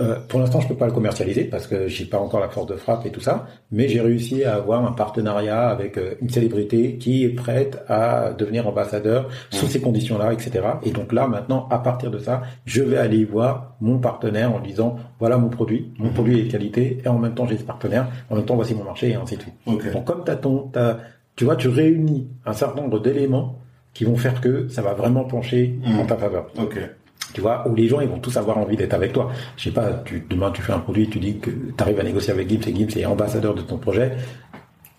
euh, 0.00 0.16
pour 0.28 0.40
l'instant, 0.40 0.60
je 0.60 0.68
peux 0.68 0.76
pas 0.76 0.86
le 0.86 0.92
commercialiser 0.92 1.44
parce 1.44 1.66
que 1.66 1.86
j'ai 1.86 2.04
pas 2.04 2.18
encore 2.18 2.40
la 2.40 2.48
force 2.48 2.66
de 2.66 2.74
frappe 2.74 3.06
et 3.06 3.10
tout 3.10 3.20
ça, 3.20 3.46
mais 3.70 3.88
j'ai 3.88 4.00
réussi 4.00 4.44
à 4.44 4.56
avoir 4.56 4.84
un 4.84 4.92
partenariat 4.92 5.68
avec 5.68 5.98
euh, 5.98 6.14
une 6.20 6.30
célébrité 6.30 6.96
qui 6.96 7.24
est 7.24 7.28
prête 7.28 7.84
à 7.88 8.32
devenir 8.32 8.66
ambassadeur 8.66 9.28
sous 9.50 9.66
ces 9.66 9.80
conditions-là, 9.80 10.32
etc. 10.32 10.66
Et 10.82 10.90
donc 10.90 11.12
là, 11.12 11.28
maintenant, 11.28 11.68
à 11.70 11.78
partir 11.78 12.10
de 12.10 12.18
ça, 12.18 12.42
je 12.64 12.82
vais 12.82 12.96
aller 12.96 13.24
voir 13.24 13.76
mon 13.80 13.98
partenaire 13.98 14.54
en 14.54 14.60
disant 14.60 14.96
voilà 15.20 15.38
mon 15.38 15.48
produit, 15.48 15.92
mon 15.98 16.06
mhm. 16.06 16.14
produit 16.14 16.40
est 16.40 16.44
de 16.44 16.50
qualité, 16.50 16.98
et 17.04 17.08
en 17.08 17.18
même 17.18 17.34
temps 17.34 17.46
j'ai 17.46 17.58
ce 17.58 17.64
partenaire, 17.64 18.08
en 18.30 18.36
même 18.36 18.44
temps 18.44 18.56
voici 18.56 18.74
mon 18.74 18.84
marché 18.84 19.10
et 19.10 19.14
ainsi 19.14 19.36
de 19.36 19.42
suite. 19.42 19.54
Donc 19.66 20.04
comme 20.04 20.24
t'as 20.24 20.36
ton, 20.36 20.70
as, 20.74 20.98
tu 21.36 21.44
vois, 21.44 21.56
tu 21.56 21.68
réunis 21.68 22.28
un 22.46 22.52
certain 22.52 22.82
nombre 22.82 23.00
d'éléments 23.00 23.58
qui 23.92 24.04
vont 24.04 24.16
faire 24.16 24.40
que 24.40 24.66
ça 24.68 24.82
va 24.82 24.94
vraiment 24.94 25.24
pencher 25.24 25.78
en 25.86 26.02
mhm. 26.02 26.06
ta 26.06 26.16
faveur. 26.16 26.46
Okay 26.58 26.86
tu 27.34 27.42
vois, 27.42 27.68
où 27.68 27.74
les 27.74 27.88
gens 27.88 28.00
ils 28.00 28.08
vont 28.08 28.18
tous 28.18 28.36
avoir 28.38 28.56
envie 28.56 28.76
d'être 28.76 28.94
avec 28.94 29.12
toi. 29.12 29.30
Je 29.56 29.64
sais 29.64 29.70
pas, 29.70 29.92
tu, 30.04 30.24
demain 30.30 30.50
tu 30.50 30.62
fais 30.62 30.72
un 30.72 30.78
produit, 30.78 31.08
tu 31.10 31.18
dis 31.18 31.38
que 31.38 31.50
tu 31.50 31.74
arrives 31.82 32.00
à 32.00 32.04
négocier 32.04 32.32
avec 32.32 32.48
Gibbs 32.48 32.66
et 32.66 32.74
Gibbs 32.74 32.96
est 32.96 33.04
ambassadeur 33.04 33.54
de 33.54 33.60
ton 33.60 33.76
projet. 33.76 34.12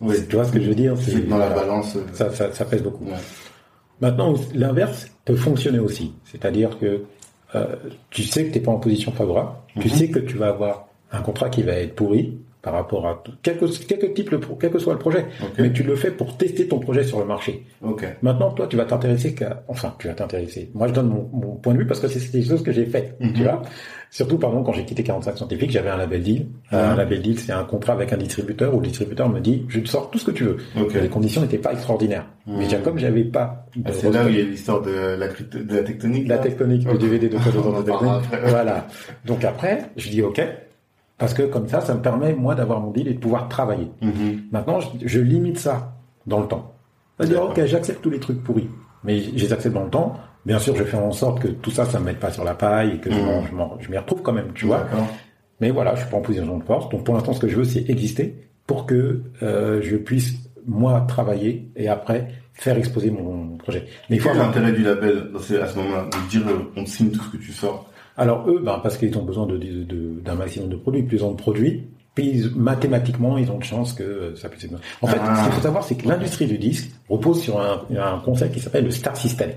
Oui. 0.02 0.16
Tu 0.30 0.36
vois 0.36 0.45
ce 0.45 0.52
que 0.52 0.62
je 0.62 0.68
veux 0.68 0.76
dire? 0.76 0.94
C'est 0.99 1.28
dans 1.28 1.38
la 1.38 1.49
balance. 1.49 1.95
Euh, 1.95 2.02
ça, 2.14 2.30
ça, 2.30 2.52
ça 2.52 2.66
pèse 2.66 2.84
beaucoup. 2.84 3.06
Maintenant, 4.02 4.36
l'inverse 4.53 5.07
peut 5.24 5.38
fonctionner 5.38 5.80
aussi. 5.80 6.14
C'est-à-dire 6.26 6.78
que 6.78 7.03
euh, 7.56 7.76
tu 8.10 8.24
sais 8.24 8.45
que 8.45 8.52
tu 8.52 8.60
n'es 8.60 8.66
pas 8.66 8.72
en 8.72 8.80
position 8.80 9.12
favorable, 9.12 9.52
tu 9.80 9.88
mhm. 9.88 9.94
sais 9.94 10.10
que 10.10 10.20
tu 10.20 10.38
vas 10.38 10.49
avoir 10.49 10.88
un 11.12 11.22
contrat 11.22 11.49
qui 11.49 11.64
va 11.64 11.74
être 11.74 11.95
pourri, 11.95 12.38
par 12.66 12.74
rapport 12.74 13.08
à 13.08 13.24
quel 13.44 13.58
que, 13.60 13.66
quel 13.88 14.00
que 14.00 14.08
type 14.08 14.32
le 14.32 14.40
pro- 14.40 14.56
quel 14.60 14.72
que 14.72 14.80
soit 14.80 14.94
le 14.94 15.00
projet, 15.00 15.26
Ok. 15.42 15.50
mais 15.60 15.72
tu 15.72 15.84
le 15.84 15.96
fais 15.96 16.10
pour 16.10 16.36
tester 16.36 16.68
ton 16.68 16.80
projet 16.80 17.04
sur 17.04 17.20
le 17.20 17.26
marché. 17.26 17.64
Ok. 17.84 18.04
Maintenant, 18.24 18.50
toi, 18.52 18.66
tu 18.68 18.76
vas 18.76 18.86
t'intéresser 18.86 19.36
qu'à, 19.36 19.64
enfin, 19.68 19.94
tu 20.00 20.08
vas 20.08 20.16
t'intéresser. 20.16 20.72
Moi, 20.74 20.88
je 20.88 20.94
donne 20.94 21.10
mon, 21.10 21.30
mon 21.32 21.56
point 21.58 21.74
de 21.74 21.78
vue 21.80 21.86
parce 21.86 22.00
que 22.00 22.08
c'est 22.08 22.32
des 22.32 22.42
choses 22.44 22.64
que 22.64 22.72
j'ai 22.72 22.86
faites, 22.88 23.16
Mhm. 23.20 23.34
tu 23.34 23.44
vois. 23.44 23.62
Surtout, 24.12 24.38
pardon, 24.38 24.64
quand 24.64 24.72
j'ai 24.74 24.86
quitté 24.86 25.04
45 25.04 25.38
scientifiques, 25.38 25.72
j'avais 25.72 25.90
un 25.90 25.98
label 25.98 26.24
deal. 26.24 26.48
Euh, 26.74 26.84
Mhm. 26.86 26.92
Un 26.94 26.96
label 26.96 27.22
deal, 27.22 27.38
c'est 27.40 27.52
un 27.52 27.64
contrat 27.66 27.94
avec 27.94 28.12
un 28.14 28.18
distributeur 28.18 28.74
où 28.74 28.80
le 28.80 28.88
distributeur 28.88 29.30
me 29.30 29.40
dit, 29.42 29.66
je 29.68 29.80
te 29.82 29.88
sors 29.90 30.10
tout 30.10 30.18
ce 30.18 30.26
que 30.26 30.32
tu 30.32 30.44
veux. 30.46 30.58
Ok. 30.82 30.94
Les 30.96 31.10
conditions 31.10 31.42
n'étaient 31.42 31.58
pas 31.60 31.74
extraordinaires. 31.74 32.26
Mhm. 32.48 32.58
Mais 32.58 32.64
déjà, 32.64 32.78
comme 32.80 32.98
j'avais 32.98 33.26
pas 33.26 33.66
Ah, 33.86 33.90
c'est 33.94 34.10
là 34.12 34.26
où 34.26 34.30
il 34.30 34.38
y 34.38 34.42
a 34.42 34.44
l'histoire 34.46 34.82
de 34.82 34.92
la, 34.92 35.28
de 35.28 35.76
la 35.76 35.84
tectonique. 35.84 36.28
la 36.28 36.38
tectonique 36.40 36.88
du 36.88 36.98
DVD 36.98 37.28
de. 37.30 37.38
Voilà. 38.48 38.88
Donc 39.26 39.44
après, 39.44 39.84
je 39.98 40.10
dis 40.10 40.22
OK. 40.22 40.42
Parce 41.18 41.34
que 41.34 41.44
comme 41.44 41.68
ça, 41.68 41.80
ça 41.82 41.94
me 41.96 42.02
permet, 42.02 42.34
moi, 42.34 42.56
d'avoir 42.56 42.82
mon 42.82 42.92
deal 42.92 43.08
et 43.08 43.14
de 43.14 43.20
pouvoir 43.20 43.48
travailler. 43.48 43.90
Mhm. 44.02 44.44
Maintenant, 44.52 44.80
je, 44.82 44.88
je 45.08 45.20
limite 45.22 45.58
ça 45.60 45.94
dans 46.28 46.40
le 46.42 46.48
temps. 46.48 46.74
C'est-à-dire. 47.18 47.44
OK, 47.44 47.64
j'accepte 47.66 48.02
tous 48.02 48.10
les 48.10 48.20
trucs 48.20 48.44
pourris. 48.44 48.70
Mais 49.04 49.20
je 49.22 49.30
les 49.46 49.54
accepte 49.54 49.74
dans 49.76 49.84
le 49.86 49.90
temps. 49.90 50.16
Bien 50.46 50.60
sûr, 50.60 50.76
je 50.76 50.84
fais 50.84 50.98
en 50.98 51.12
sorte 51.12 51.40
que 51.42 51.48
tout 51.48 51.72
ça, 51.72 51.86
ça 51.86 52.00
me 52.00 52.06
mette 52.06 52.20
pas 52.20 52.32
sur 52.32 52.44
la 52.44 52.54
paille 52.54 52.96
et 52.96 52.98
que 53.00 53.10
je 53.12 53.18
Mhm. 53.18 53.70
je 53.80 53.90
m'y 53.90 53.98
retrouve 53.98 54.22
quand 54.22 54.34
même, 54.34 54.52
tu 54.54 54.66
vois. 54.66 54.86
Mais 55.62 55.72
voilà, 55.72 55.96
je 55.96 56.02
suis 56.02 56.10
pas 56.10 56.18
en 56.18 56.22
position 56.22 56.58
de 56.58 56.64
force. 56.64 56.90
Donc 56.90 57.04
pour 57.06 57.16
l'instant, 57.16 57.32
ce 57.34 57.40
que 57.40 57.48
je 57.48 57.56
veux, 57.56 57.64
c'est 57.64 57.90
exister 57.90 58.36
pour 58.68 58.86
que 58.86 59.22
euh, 59.42 59.82
je 59.82 59.96
puisse, 59.96 60.34
moi, 60.68 61.06
travailler 61.08 61.70
et 61.78 61.88
après 61.88 62.28
faire 62.54 62.78
exposer 62.78 63.10
mon 63.12 63.56
projet. 63.58 63.86
Mais 64.10 64.18
il 64.18 64.22
faut 64.22 64.34
l'intérêt 64.34 64.72
du 64.74 64.84
label? 64.84 65.30
Dans 65.34 65.40
ce- 65.40 65.54
à 65.56 65.68
ce 65.68 65.78
moment-là 65.78 66.06
de 66.06 66.30
dire 66.30 66.42
on 66.76 66.86
signe 66.86 67.10
tout 67.12 67.22
ce 67.22 67.30
que 67.30 67.38
tu 67.38 67.52
sors 67.54 67.90
Alors 68.18 68.48
eux, 68.50 68.62
ben, 68.64 68.80
parce 68.82 68.98
qu'ils 68.98 69.18
ont 69.18 69.24
besoin 69.24 69.46
de, 69.46 69.58
de- 69.58 69.84
de- 69.84 70.20
d'un 70.22 70.36
maximum 70.36 70.70
de 70.70 70.76
produits. 70.76 71.04
Plus 71.04 71.18
ils 71.18 71.24
ont 71.24 71.32
de 71.32 71.38
produits, 71.38 71.84
puis 72.14 72.44
mathématiquement, 72.56 73.38
ils 73.38 73.52
ont 73.52 73.58
de 73.58 73.64
chances 73.64 73.94
que 73.94 74.04
euh, 74.04 74.36
ça 74.36 74.48
puisse 74.50 74.64
être... 74.66 74.76
En 75.02 75.08
fait, 75.08 75.18
Ah. 75.22 75.36
ce 75.38 75.44
qu'il 75.44 75.52
faut 75.54 75.62
savoir, 75.62 75.84
c'est 75.84 75.96
que 75.96 76.08
l'industrie 76.08 76.48
du 76.48 76.58
disque 76.58 76.90
repose 77.10 77.42
sur 77.42 77.60
un, 77.60 77.82
un 77.98 78.20
concept 78.20 78.54
qui 78.54 78.60
s'appelle 78.60 78.86
le 78.86 78.92
Star 78.92 79.16
System. 79.18 79.50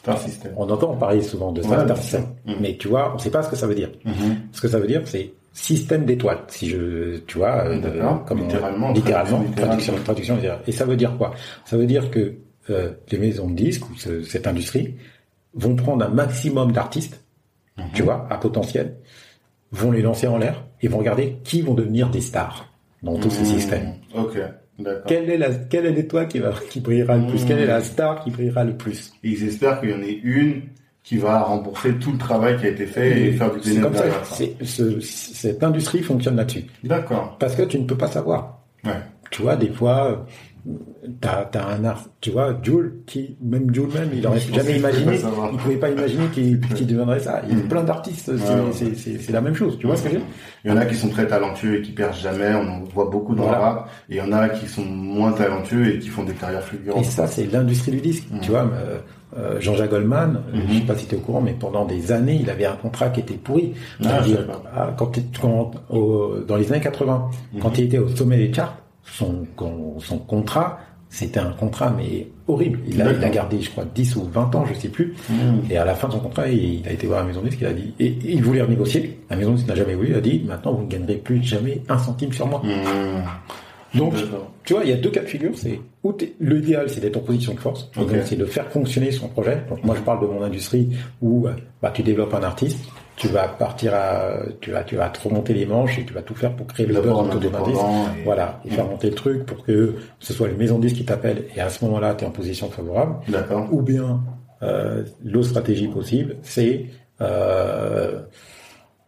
Star 0.00 0.18
System. 0.18 0.52
On 0.56 0.68
entend 0.70 0.94
parler 0.96 1.20
souvent 1.22 1.52
de 1.52 1.60
Star, 1.60 1.72
Ouais, 1.72 1.84
Star 1.84 1.94
bien 1.96 2.02
System, 2.02 2.24
mais 2.60 2.76
tu 2.78 2.88
vois, 2.88 3.10
on 3.12 3.16
ne 3.16 3.20
sait 3.20 3.30
pas 3.30 3.42
ce 3.42 3.50
que 3.50 3.56
ça 3.56 3.66
veut 3.66 3.74
dire. 3.74 3.90
Mhm. 4.04 4.36
Ce 4.52 4.60
que 4.60 4.68
ça 4.68 4.78
veut 4.78 4.86
dire, 4.86 5.02
c'est 5.04 5.32
système 5.52 6.04
d'étoiles. 6.06 6.38
Si 6.48 6.68
je, 6.68 7.18
tu 7.26 7.38
vois, 7.38 7.64
euh, 7.66 7.76
de- 7.78 7.88
D'accord. 7.90 8.24
comme 8.24 8.40
on- 8.40 8.44
Littéralement, 8.44 8.92
littéralement, 8.92 9.44
traduction 9.56 9.94
traduction. 10.04 10.38
Et 10.66 10.72
ça 10.72 10.84
veut 10.86 10.96
dire 10.96 11.14
quoi? 11.18 11.34
Ça 11.66 11.76
veut 11.76 11.86
dire 11.86 12.10
que 12.10 12.34
euh, 12.70 12.92
les 13.10 13.18
maisons 13.18 13.48
de 13.50 13.54
disques 13.56 13.84
ou 13.90 13.94
ce- 13.96 14.22
cette 14.22 14.46
industrie 14.46 14.94
vont 15.54 15.74
prendre 15.74 16.04
un 16.04 16.08
maximum 16.10 16.70
d'artistes, 16.72 17.20
Mhm. 17.78 17.84
tu 17.94 18.02
vois, 18.02 18.26
à 18.30 18.36
potentiel, 18.38 18.96
vont 19.72 19.90
les 19.92 20.02
lancer 20.02 20.26
en 20.26 20.38
l'air 20.38 20.64
et 20.82 20.88
vont 20.88 20.98
regarder 20.98 21.38
qui 21.44 21.62
vont 21.62 21.74
devenir 21.74 22.08
des 22.10 22.20
stars 22.20 22.66
dans 23.02 23.16
tous 23.18 23.30
ces 23.30 23.40
Mhm. 23.42 23.46
systèmes. 23.46 23.94
Ok. 24.14 24.38
D'accord. 24.78 25.02
Quelle 25.06 25.28
est 25.28 25.36
la, 25.38 25.50
quelle 25.54 25.86
est 25.86 25.92
l'étoile 25.92 26.28
qui 26.28 26.38
va, 26.38 26.52
qui 26.70 26.80
brillera 26.80 27.16
le 27.16 27.26
plus? 27.26 27.42
Mhm. 27.42 27.48
Quelle 27.48 27.58
est 27.60 27.66
la 27.66 27.80
star 27.80 28.22
qui 28.22 28.30
brillera 28.30 28.64
le 28.64 28.76
plus? 28.76 29.12
Et 29.24 29.30
ils 29.30 29.44
espèrent 29.48 29.80
qu'il 29.80 29.90
y 29.90 29.94
en 29.94 30.02
ait 30.02 30.20
une 30.22 30.62
qui 31.02 31.16
va 31.16 31.40
rembourser 31.42 31.94
tout 31.94 32.12
le 32.12 32.18
travail 32.18 32.56
qui 32.58 32.66
a 32.66 32.68
été 32.68 32.86
fait 32.86 33.20
et 33.22 33.32
faire 33.32 33.52
du 33.52 33.60
C'est 33.62 33.80
comme 33.80 33.92
bénéfice 33.92 34.28
ça. 34.28 34.44
ce- 34.64 35.00
cette 35.00 35.62
industrie 35.64 36.02
fonctionne 36.02 36.36
là-dessus. 36.36 36.64
D'accord. 36.84 37.36
Parce 37.40 37.54
que 37.56 37.62
tu 37.62 37.78
ne 37.80 37.84
peux 37.86 37.96
pas 37.96 38.08
savoir. 38.08 38.60
Ouais. 38.84 38.92
Tu 39.30 39.42
vois, 39.42 39.56
des 39.56 39.70
fois, 39.70 40.10
euh, 40.12 40.16
t'as 41.20 41.48
as 41.54 41.66
un 41.66 41.84
art, 41.84 42.04
tu 42.20 42.30
vois, 42.30 42.56
Jules, 42.62 42.98
qui, 43.06 43.36
même 43.42 43.72
Jules 43.74 43.88
même, 43.94 44.10
il 44.12 44.26
aurait 44.26 44.40
jamais 44.40 44.76
imaginé, 44.78 45.16
il 45.52 45.58
pouvait 45.58 45.76
pas 45.76 45.90
imaginer 45.90 46.26
qu'il 46.32 46.60
qu'il 46.74 46.86
deviendrait 46.86 47.20
ça. 47.20 47.42
Il 47.48 47.58
y 47.58 47.60
a 47.60 47.64
plein 47.64 47.82
d'artistes, 47.84 48.32
c'est 48.36 49.32
la 49.32 49.40
même 49.40 49.54
chose, 49.54 49.78
tu 49.78 49.86
vois 49.86 49.96
ce 49.96 50.02
que 50.04 50.08
je 50.10 50.14
veux 50.14 50.20
dire? 50.20 50.28
Il 50.64 50.70
y 50.70 50.74
en 50.74 50.76
a 50.76 50.84
qui 50.86 50.94
sont 50.96 51.08
très 51.08 51.26
talentueux 51.26 51.76
et 51.78 51.82
qui 51.82 51.92
percent 51.92 52.20
jamais, 52.20 52.52
on 52.54 52.68
en 52.68 52.80
voit 52.84 53.06
beaucoup 53.10 53.34
dans 53.34 53.44
Voilà. 53.44 53.58
le 53.58 53.64
rap, 53.64 53.90
et 54.10 54.14
il 54.14 54.18
y 54.18 54.20
en 54.20 54.32
a 54.32 54.48
qui 54.48 54.66
sont 54.66 54.84
moins 54.84 55.32
talentueux 55.32 55.94
et 55.94 55.98
qui 55.98 56.08
font 56.08 56.24
des 56.24 56.34
carrières 56.34 56.60
Et 56.60 56.76
fulgurantes. 56.76 57.04
ça, 57.04 57.26
c'est 57.26 57.50
l'industrie 57.50 57.92
du 57.92 58.00
disque. 58.00 58.24
Mm. 58.30 58.40
Tu 58.40 58.50
vois, 58.50 58.68
euh, 58.72 58.98
euh, 59.38 59.60
Jean-Jacques 59.60 59.90
Goldman, 59.90 60.42
Mhm. 60.52 60.60
je 60.68 60.74
sais 60.74 60.80
pas 60.86 60.96
si 60.96 61.06
tu 61.06 61.14
es 61.14 61.18
au 61.18 61.20
courant, 61.20 61.40
mais 61.40 61.52
pendant 61.58 61.84
des 61.84 62.12
années, 62.12 62.38
il 62.40 62.50
avait 62.50 62.64
un 62.66 62.76
contrat 62.76 63.08
qui 63.10 63.20
était 63.20 63.34
pourri. 63.34 63.74
Ah, 63.74 64.02
C'est-à-dire, 64.02 64.36
je 64.36 64.40
sais 64.42 64.46
pas. 64.48 64.62
ah, 64.74 64.94
quand, 64.96 65.12
quand 65.40 65.70
au- 65.90 66.38
dans 66.46 66.56
les 66.56 66.70
années 66.72 66.80
80, 66.80 67.28
Mhm. 67.54 67.60
quand 67.60 67.78
il 67.78 67.84
était 67.84 67.98
au 67.98 68.08
sommet 68.08 68.36
des 68.38 68.52
charts, 68.52 68.76
son, 69.12 69.46
con- 69.56 69.96
son 70.00 70.18
contrat, 70.18 70.78
c'était 71.10 71.40
un 71.40 71.52
contrat 71.52 71.94
mais 71.96 72.28
horrible. 72.46 72.80
Il 72.86 73.00
a, 73.00 73.04
il 73.06 73.08
a 73.10 73.12
D'accord. 73.14 73.30
gardé, 73.30 73.60
je 73.62 73.70
crois, 73.70 73.84
10 73.94 74.16
ou 74.16 74.24
20 74.24 74.54
ans, 74.54 74.64
je 74.66 74.74
sais 74.74 74.88
plus. 74.88 75.14
Mhm. 75.30 75.62
Et 75.70 75.76
à 75.78 75.84
la 75.84 75.94
fin 75.94 76.08
de 76.08 76.12
son 76.12 76.20
contrat, 76.20 76.48
il 76.48 76.86
a 76.86 76.92
été 76.92 77.06
voir 77.06 77.20
la 77.20 77.26
maison 77.26 77.40
disque, 77.42 77.58
il 77.60 77.66
a 77.66 77.72
dit, 77.72 77.94
et, 77.98 78.06
et 78.06 78.32
il 78.32 78.42
voulait 78.42 78.62
renégocier. 78.62 79.18
La 79.30 79.36
maison 79.36 79.52
de 79.52 79.56
disque 79.56 79.68
n'a 79.68 79.74
jamais 79.74 79.94
voulu, 79.94 80.10
il 80.10 80.14
a 80.16 80.20
dit, 80.20 80.42
maintenant 80.46 80.72
vous 80.74 80.82
ne 80.84 80.88
gagnerez 80.88 81.16
plus 81.16 81.42
jamais 81.42 81.80
un 81.88 81.98
centime 81.98 82.32
sur 82.32 82.46
moi. 82.46 82.60
Mhm. 82.64 83.22
Donc, 83.94 84.12
tu 84.64 84.74
vois, 84.74 84.84
il 84.84 84.90
y 84.90 84.92
a 84.92 84.96
deux 84.98 85.08
cas 85.10 85.22
de 85.22 85.26
figure. 85.26 85.52
C'est 85.54 85.80
où 86.04 86.14
l'idéal, 86.40 86.90
c'est 86.90 87.00
d'être 87.00 87.16
en 87.16 87.20
position 87.20 87.54
de 87.54 87.60
force. 87.60 87.90
C'est 88.26 88.36
de 88.36 88.44
faire 88.44 88.66
fonctionner 88.70 89.10
son 89.10 89.28
projet. 89.28 89.62
Donc, 89.70 89.82
moi, 89.82 89.94
je 89.96 90.02
parle 90.02 90.20
de 90.20 90.26
mon 90.26 90.42
industrie 90.42 90.90
où 91.22 91.46
bah, 91.80 91.90
tu 91.94 92.02
développes 92.02 92.34
un 92.34 92.42
artiste, 92.42 92.84
tu 93.18 93.28
vas 93.28 93.48
partir 93.48 93.94
à, 93.94 94.38
tu 94.60 94.70
vas, 94.70 94.84
tu 94.84 94.96
vas 94.96 95.08
te 95.10 95.20
remonter 95.26 95.52
les 95.52 95.66
manches 95.66 95.98
et 95.98 96.04
tu 96.04 96.12
vas 96.14 96.22
tout 96.22 96.34
faire 96.34 96.54
pour 96.54 96.66
créer 96.68 96.86
le 96.86 96.94
D'abord 96.94 97.18
en 97.18 97.24
et- 98.20 98.24
Voilà, 98.24 98.60
et 98.64 98.70
faire 98.70 98.84
Mhm. 98.84 98.90
monter 98.92 99.10
le 99.10 99.14
truc 99.16 99.44
pour 99.44 99.64
que 99.64 99.94
ce 100.20 100.32
soit 100.32 100.48
les 100.48 100.54
maisons 100.54 100.78
de 100.78 100.82
disques 100.82 100.96
qui 100.98 101.04
t'appellent 101.04 101.44
et 101.54 101.60
à 101.60 101.68
ce 101.68 101.84
moment-là, 101.84 102.14
tu 102.14 102.24
es 102.24 102.26
en 102.26 102.30
position 102.30 102.70
favorable. 102.70 103.16
D'accord. 103.28 103.66
Ou 103.72 103.82
bien, 103.82 104.22
euh, 104.62 105.02
l'autre 105.24 105.48
stratégie 105.48 105.88
possible, 105.88 106.36
c'est 106.42 106.86
euh, 107.20 108.20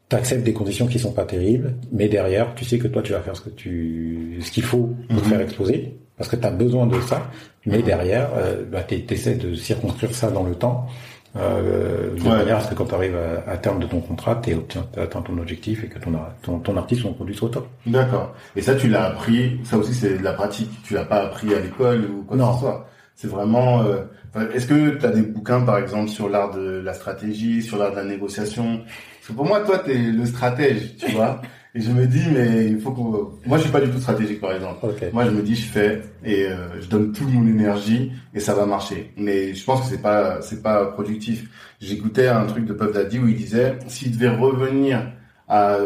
t'acceptes 0.08 0.42
des 0.42 0.52
conditions 0.52 0.86
qui 0.88 0.98
sont 0.98 1.12
pas 1.12 1.24
terribles, 1.24 1.74
mais 1.92 2.08
derrière, 2.08 2.54
tu 2.56 2.64
sais 2.64 2.78
que 2.78 2.88
toi, 2.88 3.02
tu 3.02 3.12
vas 3.12 3.20
faire 3.20 3.36
ce 3.36 3.42
que 3.42 3.50
tu, 3.50 4.38
ce 4.40 4.50
qu'il 4.50 4.64
faut 4.64 4.90
pour 5.08 5.18
Mhm. 5.18 5.22
faire 5.24 5.40
exploser, 5.40 5.96
parce 6.16 6.28
que 6.28 6.34
tu 6.36 6.44
as 6.46 6.50
besoin 6.50 6.86
de 6.86 7.00
ça, 7.00 7.30
mais 7.66 7.82
derrière, 7.82 8.30
euh, 8.36 8.64
bah, 8.70 8.82
tu 8.82 8.96
essaies 9.08 9.36
de 9.36 9.54
circonscrire 9.54 10.12
ça 10.14 10.30
dans 10.32 10.42
le 10.42 10.56
temps, 10.56 10.86
euh, 11.36 12.14
de 12.16 12.22
Ouais. 12.22 12.28
manière 12.36 12.56
à 12.56 12.60
ce 12.60 12.70
que 12.70 12.74
quand 12.74 12.86
tu 12.86 12.94
arrives 12.94 13.16
à, 13.16 13.50
à 13.50 13.56
terme 13.56 13.78
de 13.80 13.86
ton 13.86 14.00
contrat, 14.00 14.40
tu 14.42 14.52
atteins 15.00 15.22
ton 15.22 15.38
objectif 15.38 15.84
et 15.84 15.88
que 15.88 15.98
ton, 15.98 16.12
ton, 16.42 16.58
ton 16.58 16.76
artiste, 16.76 17.02
son 17.02 17.12
produit 17.12 17.34
soit 17.34 17.48
au 17.48 17.52
top. 17.52 17.68
D'accord. 17.86 18.34
Et 18.56 18.62
ça, 18.62 18.74
tu 18.74 18.88
l'as 18.88 19.04
appris, 19.06 19.60
ça 19.64 19.76
aussi 19.78 19.94
c'est 19.94 20.18
de 20.18 20.24
la 20.24 20.32
pratique. 20.32 20.70
Tu 20.84 20.94
l'as 20.94 21.04
pas 21.04 21.22
appris 21.22 21.54
à 21.54 21.60
l'école 21.60 22.04
ou 22.10 22.22
quoi 22.24 22.36
que 22.36 22.42
ce 22.54 22.58
soit. 22.60 22.86
C'est 23.14 23.28
vraiment... 23.28 23.82
euh, 23.82 24.04
Est-ce 24.54 24.66
que 24.66 24.96
tu 24.98 25.04
as 25.06 25.10
des 25.10 25.22
bouquins, 25.22 25.60
par 25.60 25.78
exemple, 25.78 26.08
sur 26.08 26.28
l'art 26.28 26.50
de 26.52 26.80
la 26.84 26.94
stratégie, 26.94 27.62
sur 27.62 27.76
l'art 27.78 27.90
de 27.92 27.96
la 27.96 28.04
négociation? 28.04 28.78
Parce 28.78 29.28
que 29.28 29.32
pour 29.34 29.44
moi, 29.46 29.60
toi, 29.60 29.78
tu 29.84 29.90
es 29.92 29.96
le 30.10 30.24
stratège, 30.26 30.96
tu 30.96 31.12
vois. 31.16 31.40
Et 31.74 31.80
je 31.80 31.90
me 31.92 32.06
dis, 32.06 32.24
mais 32.32 32.66
il 32.66 32.80
faut 32.80 32.90
qu'on... 32.90 33.30
Moi, 33.46 33.58
je 33.58 33.62
suis 33.62 33.72
pas 33.72 33.80
du 33.80 33.90
tout 33.90 34.00
stratégique, 34.00 34.40
par 34.40 34.52
exemple. 34.52 34.84
Moi, 35.12 35.24
je 35.26 35.30
me 35.30 35.42
dis, 35.42 35.54
je 35.54 35.66
fais 35.66 36.02
et 36.24 36.46
euh, 36.46 36.80
je 36.80 36.88
donne 36.88 37.12
toute 37.12 37.32
mon 37.32 37.46
énergie 37.46 38.12
et 38.34 38.40
ça 38.40 38.54
va 38.54 38.66
marcher. 38.66 39.12
Mais 39.16 39.54
je 39.54 39.64
pense 39.64 39.82
que 39.82 39.86
c'est 39.86 40.02
pas 40.02 40.42
c'est 40.42 40.62
pas 40.62 40.86
productif. 40.86 41.48
J'écoutais 41.80 42.26
un 42.26 42.44
truc 42.46 42.64
de 42.64 42.72
Puff 42.72 42.92
Daddy 42.92 43.20
où 43.20 43.28
il 43.28 43.36
disait, 43.36 43.78
s'il 43.86 44.10
devait 44.12 44.34
revenir 44.34 45.12
à, 45.50 45.76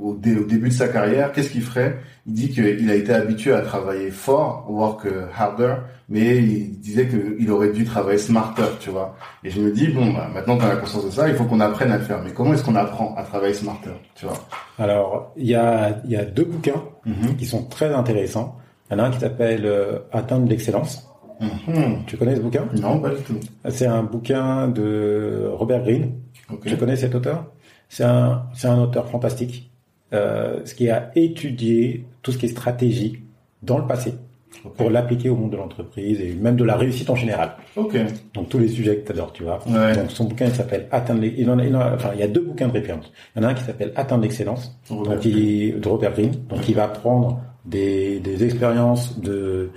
au, 0.00 0.14
dé- 0.14 0.36
au 0.36 0.44
début 0.44 0.68
de 0.68 0.74
sa 0.74 0.88
carrière, 0.88 1.32
qu'est-ce 1.32 1.50
qu'il 1.50 1.62
ferait? 1.62 1.98
Il 2.26 2.32
dit 2.34 2.48
qu'il 2.50 2.90
a 2.90 2.94
été 2.94 3.12
habitué 3.12 3.52
à 3.52 3.60
travailler 3.60 4.10
fort, 4.10 4.66
work 4.70 5.06
harder, 5.36 5.74
mais 6.08 6.36
il 6.38 6.78
disait 6.78 7.08
qu'il 7.08 7.50
aurait 7.50 7.72
dû 7.72 7.84
travailler 7.84 8.18
smarter, 8.18 8.62
tu 8.78 8.90
vois. 8.90 9.16
Et 9.44 9.50
je 9.50 9.60
me 9.60 9.70
dis, 9.72 9.88
bon, 9.88 10.12
bah, 10.12 10.28
maintenant 10.32 10.56
qu'on 10.56 10.66
a 10.68 10.76
conscience 10.76 11.04
de 11.06 11.10
ça, 11.10 11.28
il 11.28 11.34
faut 11.34 11.44
qu'on 11.44 11.60
apprenne 11.60 11.90
à 11.90 11.98
le 11.98 12.04
faire. 12.04 12.20
Mais 12.24 12.30
comment 12.30 12.54
est-ce 12.54 12.62
qu'on 12.64 12.76
apprend 12.76 13.14
à 13.16 13.22
travailler 13.24 13.54
smarter, 13.54 13.90
tu 14.14 14.26
vois? 14.26 14.36
Alors, 14.78 15.32
il 15.36 15.46
y 15.46 15.54
a, 15.56 16.00
il 16.04 16.10
y 16.12 16.16
a 16.16 16.24
deux 16.24 16.44
bouquins 16.44 16.82
Mhm. 17.04 17.36
qui 17.36 17.46
sont 17.46 17.64
très 17.64 17.92
intéressants. 17.92 18.56
Il 18.90 18.96
y 18.96 19.00
en 19.00 19.04
a 19.04 19.06
un 19.08 19.10
qui 19.10 19.18
s'appelle 19.20 19.64
euh, 19.64 19.98
Atteindre 20.12 20.48
l'excellence. 20.48 21.06
Mhm. 21.40 22.04
Tu 22.06 22.16
connais 22.18 22.36
ce 22.36 22.40
bouquin? 22.40 22.66
Non, 22.80 22.98
pas 23.00 23.10
du 23.10 23.22
tout. 23.22 23.38
C'est 23.70 23.86
un 23.86 24.02
bouquin 24.02 24.68
de 24.68 25.48
Robert 25.52 25.82
Greene. 25.82 26.12
Ok. 26.52 26.66
Tu 26.66 26.76
connais 26.76 26.96
cet 26.96 27.14
auteur? 27.14 27.46
C'est 27.90 28.04
un, 28.04 28.44
c'est 28.54 28.68
un 28.68 28.78
auteur 28.80 29.08
fantastique, 29.08 29.70
euh, 30.14 30.60
ce 30.64 30.74
qui 30.74 30.88
a 30.88 31.10
étudié 31.16 32.06
tout 32.22 32.32
ce 32.32 32.38
qui 32.38 32.46
est 32.46 32.50
stratégie 32.50 33.22
dans 33.62 33.76
le 33.78 33.86
passé 33.86 34.14
pour 34.76 34.90
l'appliquer 34.90 35.28
au 35.30 35.36
monde 35.36 35.50
de 35.52 35.56
l'entreprise 35.56 36.20
et 36.20 36.34
même 36.34 36.56
de 36.56 36.64
la 36.64 36.76
réussite 36.76 37.08
en 37.10 37.14
général. 37.16 37.52
Ok. 37.76 37.96
Donc 38.34 38.48
tous 38.48 38.58
les 38.58 38.68
sujets 38.68 38.96
que 38.98 39.06
tu 39.06 39.12
adores, 39.12 39.32
tu 39.32 39.42
vois. 39.44 39.58
Ouais. 39.68 39.94
Donc 39.94 40.10
son 40.10 40.24
bouquin 40.24 40.46
il 40.46 40.54
s'appelle 40.54 40.86
Atteindre 40.90 41.20
les- 41.22 41.34
il 41.36 41.48
en 41.50 41.58
a, 41.58 41.64
il 41.64 41.74
en 41.74 41.80
a- 41.80 41.94
enfin 41.94 42.10
il 42.14 42.20
y 42.20 42.22
a 42.22 42.28
deux 42.28 42.42
bouquins 42.42 42.68
de 42.68 42.72
référence. 42.72 43.10
Il 43.36 43.42
y 43.42 43.44
en 43.44 43.48
a 43.48 43.50
un 43.52 43.54
qui 43.54 43.64
s'appelle 43.64 43.92
Atteindre 43.96 44.22
l'excellence, 44.22 44.78
Robert 44.88 45.14
donc 45.14 45.24
il, 45.24 45.80
de 45.80 45.88
Robert 45.88 46.12
Greene. 46.12 46.34
Donc 46.48 46.68
il 46.68 46.74
va 46.74 46.88
prendre 46.88 47.40
des, 47.64 48.20
des 48.20 48.44
expériences 48.44 49.18
de, 49.20 49.70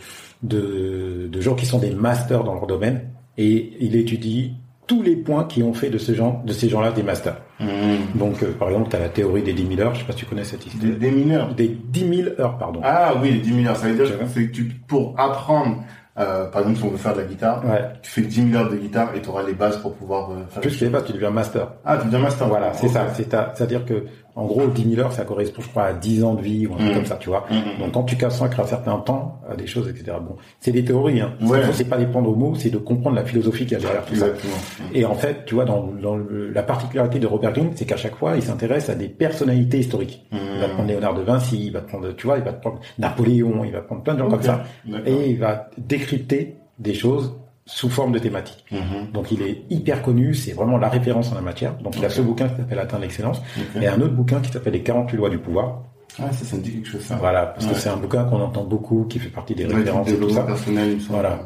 de 0.44 1.30
de 1.31 1.41
gens 1.41 1.56
qui 1.56 1.65
sont 1.65 1.80
des 1.80 1.91
masters 1.91 2.44
dans 2.44 2.53
leur 2.53 2.68
domaine 2.68 3.10
et 3.38 3.73
il 3.80 3.95
étudie 3.95 4.53
tous 4.88 5.02
les 5.02 5.16
points 5.16 5.46
qui 5.46 5.64
ont 5.64 5.74
fait 5.74 5.90
de 5.90 5.98
ce 5.98 6.14
genre 6.14 6.42
de 6.46 6.52
ces 6.54 6.70
gens-là 6.70 6.92
des 6.92 7.04
masters. 7.04 7.38
Mhm. 7.60 7.68
Donc 8.16 8.44
euh, 8.44 8.52
par 8.58 8.70
exemple, 8.70 8.90
tu 8.90 8.96
as 8.96 9.00
la 9.00 9.10
théorie 9.10 9.42
des 9.44 9.54
10 9.54 9.76
000 9.76 9.82
heures, 9.82 9.94
je 9.96 10.00
sais 10.02 10.06
pas 10.06 10.14
si 10.14 10.20
tu 10.20 10.26
connais 10.26 10.44
cette 10.44 10.66
histoire. 10.66 10.84
Des, 10.84 10.92
des 10.98 11.12
mineurs. 11.12 11.54
Des 11.56 11.68
10 11.70 12.16
000 12.24 12.30
heures, 12.42 12.58
pardon. 12.58 12.82
Ah 12.84 13.14
oui, 13.22 13.40
10 13.40 13.54
000 13.56 13.68
heures. 13.68 13.78
Ça 13.78 13.88
veut 13.88 13.96
dire 13.96 14.18
que 14.20 14.26
c'est 14.28 14.52
tu, 14.52 14.66
pour 14.88 15.14
apprendre, 15.20 15.84
euh, 16.20 16.46
par 16.50 16.62
exemple, 16.62 16.80
si 16.80 16.84
on 16.86 16.90
veut 16.90 16.98
faire 16.98 17.14
de 17.16 17.22
la 17.22 17.26
guitare, 17.28 17.64
Ouais. 17.66 17.82
tu 18.02 18.12
fais 18.12 18.22
10 18.22 18.52
000 18.52 18.62
heures 18.64 18.70
de 18.70 18.76
guitare 18.76 19.10
et 19.16 19.22
tu 19.22 19.30
auras 19.30 19.44
les 19.44 19.54
bases 19.54 19.78
pour 19.78 19.94
pouvoir 19.94 20.32
euh, 20.32 20.36
faire. 20.50 20.62
Plus 20.62 20.82
les 20.82 20.90
bases, 20.90 21.06
tu 21.06 21.14
deviens 21.14 21.32
master. 21.32 21.70
Ah, 21.86 21.98
tu 21.98 22.06
deviens 22.06 22.20
master. 22.20 22.48
Voilà, 22.48 22.74
c'est 22.74 22.88
Ok. 22.88 22.92
ça. 22.94 23.08
C'est 23.14 23.34
à- 23.34 23.54
C'est-à-dire 23.56 23.86
que 23.86 24.04
En 24.36 24.46
gros, 24.46 24.66
10 24.66 24.96
000 24.96 25.00
heures, 25.02 25.12
ça 25.14 25.26
correspond, 25.26 25.62
je 25.62 25.68
crois, 25.70 25.84
à 25.84 25.94
10 25.94 26.24
ans 26.24 26.34
de 26.34 26.42
vie 26.42 26.66
ou 26.66 26.74
un 26.74 26.78
truc 26.78 26.90
Mhm. 26.90 26.96
comme 26.96 27.06
ça, 27.06 27.18
tu 27.20 27.30
vois. 27.30 27.46
Mhm. 27.52 27.80
Donc, 27.84 27.92
quand 27.94 28.04
tu 28.04 28.18
consacres 28.18 28.60
un 28.60 28.66
certain 28.66 28.98
temps 28.98 29.40
à 29.48 29.56
des 29.56 29.68
choses, 29.68 29.88
etc. 29.88 30.18
Bon, 30.20 30.36
c'est 30.60 30.72
des 30.72 30.84
théories, 30.84 31.22
hein. 31.22 31.34
Ouais. 31.42 31.60
C'est 31.72 31.86
pas 31.88 31.98
les 31.98 32.08
prendre 32.08 32.30
au 32.30 32.36
mot, 32.36 32.56
c'est 32.56 32.72
de 32.72 32.78
comprendre 32.80 33.16
la 33.16 33.24
philosophie 33.26 33.66
qu'il 33.66 33.74
y 33.74 33.76
a 33.76 33.80
derrière 33.80 34.04
tout 34.06 34.16
ça. 34.16 34.26
Exactement. 34.28 34.56
Et 34.94 35.06
en 35.06 35.14
fait, 35.14 35.46
tu 35.46 35.54
vois, 35.54 35.66
dans, 35.66 35.84
dans 36.02 36.16
le- 36.16 36.50
la 36.52 36.64
particularité 36.64 37.20
de 37.20 37.28
Robert 37.28 37.54
Greene, 37.54 37.72
c'est 37.76 37.86
qu'à 37.86 37.98
chaque 37.98 38.16
fois, 38.16 38.36
il 38.36 38.42
s'intéresse 38.42 38.90
à 38.90 38.96
des 38.96 39.08
personnalités 39.08 39.78
historiques. 39.80 40.26
Il 40.32 40.40
va 40.62 40.70
prendre 40.70 40.88
Léonard 40.90 41.14
de 41.14 41.22
Vinci, 41.22 41.68
il 41.68 41.72
va 41.72 41.82
prendre, 41.82 42.12
tu 42.16 42.26
vois, 42.26 42.38
il 42.40 42.44
va 42.44 42.54
prendre 42.54 42.80
Napoléon, 42.98 43.64
il 43.66 43.72
va 43.72 43.82
prendre 43.82 44.02
plein 44.02 44.14
de 44.16 44.20
gens 44.20 44.30
comme 44.30 44.42
ça. 44.42 44.64
Et 45.06 45.30
il 45.30 45.38
va 45.38 45.70
décrypter 45.78 46.56
des 46.80 46.94
choses 46.96 47.36
sous 47.65 47.90
forme 47.90 48.11
de 48.11 48.19
thématiques. 48.19 48.65
Mhm. 48.72 49.11
Donc 49.14 49.31
il 49.31 49.41
est 49.41 49.64
hyper 49.69 50.02
connu, 50.02 50.34
c'est 50.34 50.52
vraiment 50.53 50.77
la 50.77 50.90
référence 50.90 51.31
en 51.31 51.35
la 51.35 51.41
matière. 51.41 51.73
Donc 51.77 51.98
il 51.98 52.03
a 52.06 52.10
ce 52.10 52.22
bouquin 52.22 52.49
qui 52.49 52.57
s'appelle 52.57 52.80
Atteindre 52.80 53.03
l'excellence 53.03 53.41
et 53.81 53.88
un 53.88 53.99
autre 54.02 54.14
bouquin 54.14 54.40
qui 54.41 54.52
s'appelle 54.52 54.73
Les 54.73 54.84
48 54.84 55.15
lois 55.18 55.30
du 55.30 55.38
pouvoir. 55.38 55.84
Ah, 56.22 56.31
ça, 56.31 56.45
ça 56.45 56.57
me 56.57 56.61
dit 56.61 56.72
quelque 56.73 56.88
chose, 56.90 57.02
ça. 57.02 57.15
Voilà, 57.15 57.48
parce 57.48 57.65
Ouais. 57.65 57.73
que 57.73 57.80
c'est 57.80 57.90
un 57.90 57.98
bouquin 57.98 58.23
qu'on 58.26 58.40
entend 58.40 58.64
beaucoup, 58.65 59.06
qui 59.06 59.18
fait 59.18 59.30
partie 59.30 59.56
des 59.56 59.65
Ouais, 59.65 59.73
références 59.73 60.10
et 60.10 60.15
tout 60.15 60.30
ça. 60.30 60.44
personnel, 60.44 60.90
il 60.90 60.95
me 60.95 60.99
semble. 60.99 61.14
Voilà. 61.14 61.40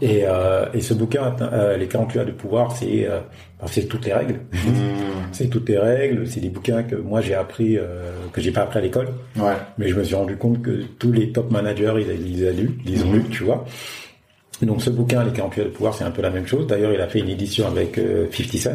Et, 0.00 0.22
euh, 0.24 0.64
et 0.72 0.80
ce 0.80 0.94
bouquin, 0.94 1.36
euh, 1.42 1.76
Les 1.76 1.86
48 1.88 2.16
lois 2.16 2.24
du 2.24 2.32
pouvoir, 2.32 2.72
c'est 2.74 3.06
euh, 3.06 3.20
ben, 3.60 3.66
c'est 3.66 3.82
toutes 3.86 4.06
les 4.06 4.14
règles. 4.14 4.40
Mhm. 4.52 4.60
C'est 5.32 5.48
toutes 5.48 5.68
les 5.68 5.78
règles, 5.78 6.28
c'est 6.28 6.38
des 6.38 6.48
bouquins 6.48 6.84
que 6.84 6.94
moi 6.94 7.20
j'ai 7.20 7.34
appris, 7.34 7.76
que 8.32 8.40
j'ai 8.40 8.52
pas 8.52 8.60
appris 8.62 8.78
à 8.78 8.82
l'école, 8.82 9.08
Ouais. 9.36 9.54
mais 9.78 9.88
je 9.88 9.96
me 9.98 10.04
suis 10.04 10.14
rendu 10.14 10.36
compte 10.36 10.62
que 10.62 10.82
tous 11.00 11.10
les 11.10 11.32
top 11.32 11.50
managers, 11.50 11.92
ils, 11.98 12.28
ils 12.28 12.36
les 12.40 12.48
ont 12.48 12.56
lus, 12.56 12.78
ils 12.86 12.92
les 12.92 13.02
ont 13.02 13.08
Mhm. 13.08 13.14
lus, 13.16 13.24
tu 13.30 13.42
vois. 13.42 13.64
Donc 14.62 14.80
ce 14.82 14.90
bouquin, 14.90 15.24
Les 15.24 15.32
48 15.32 15.60
lois 15.60 15.68
du 15.70 15.74
pouvoir, 15.76 15.94
c'est 15.94 16.04
un 16.04 16.10
peu 16.10 16.22
la 16.22 16.30
même 16.30 16.46
chose. 16.46 16.66
D'ailleurs, 16.66 16.92
il 16.92 17.00
a 17.00 17.08
fait 17.08 17.20
une 17.20 17.28
édition 17.28 17.66
avec 17.66 17.98
euh, 17.98 18.26
50 18.30 18.56
Cent, 18.56 18.70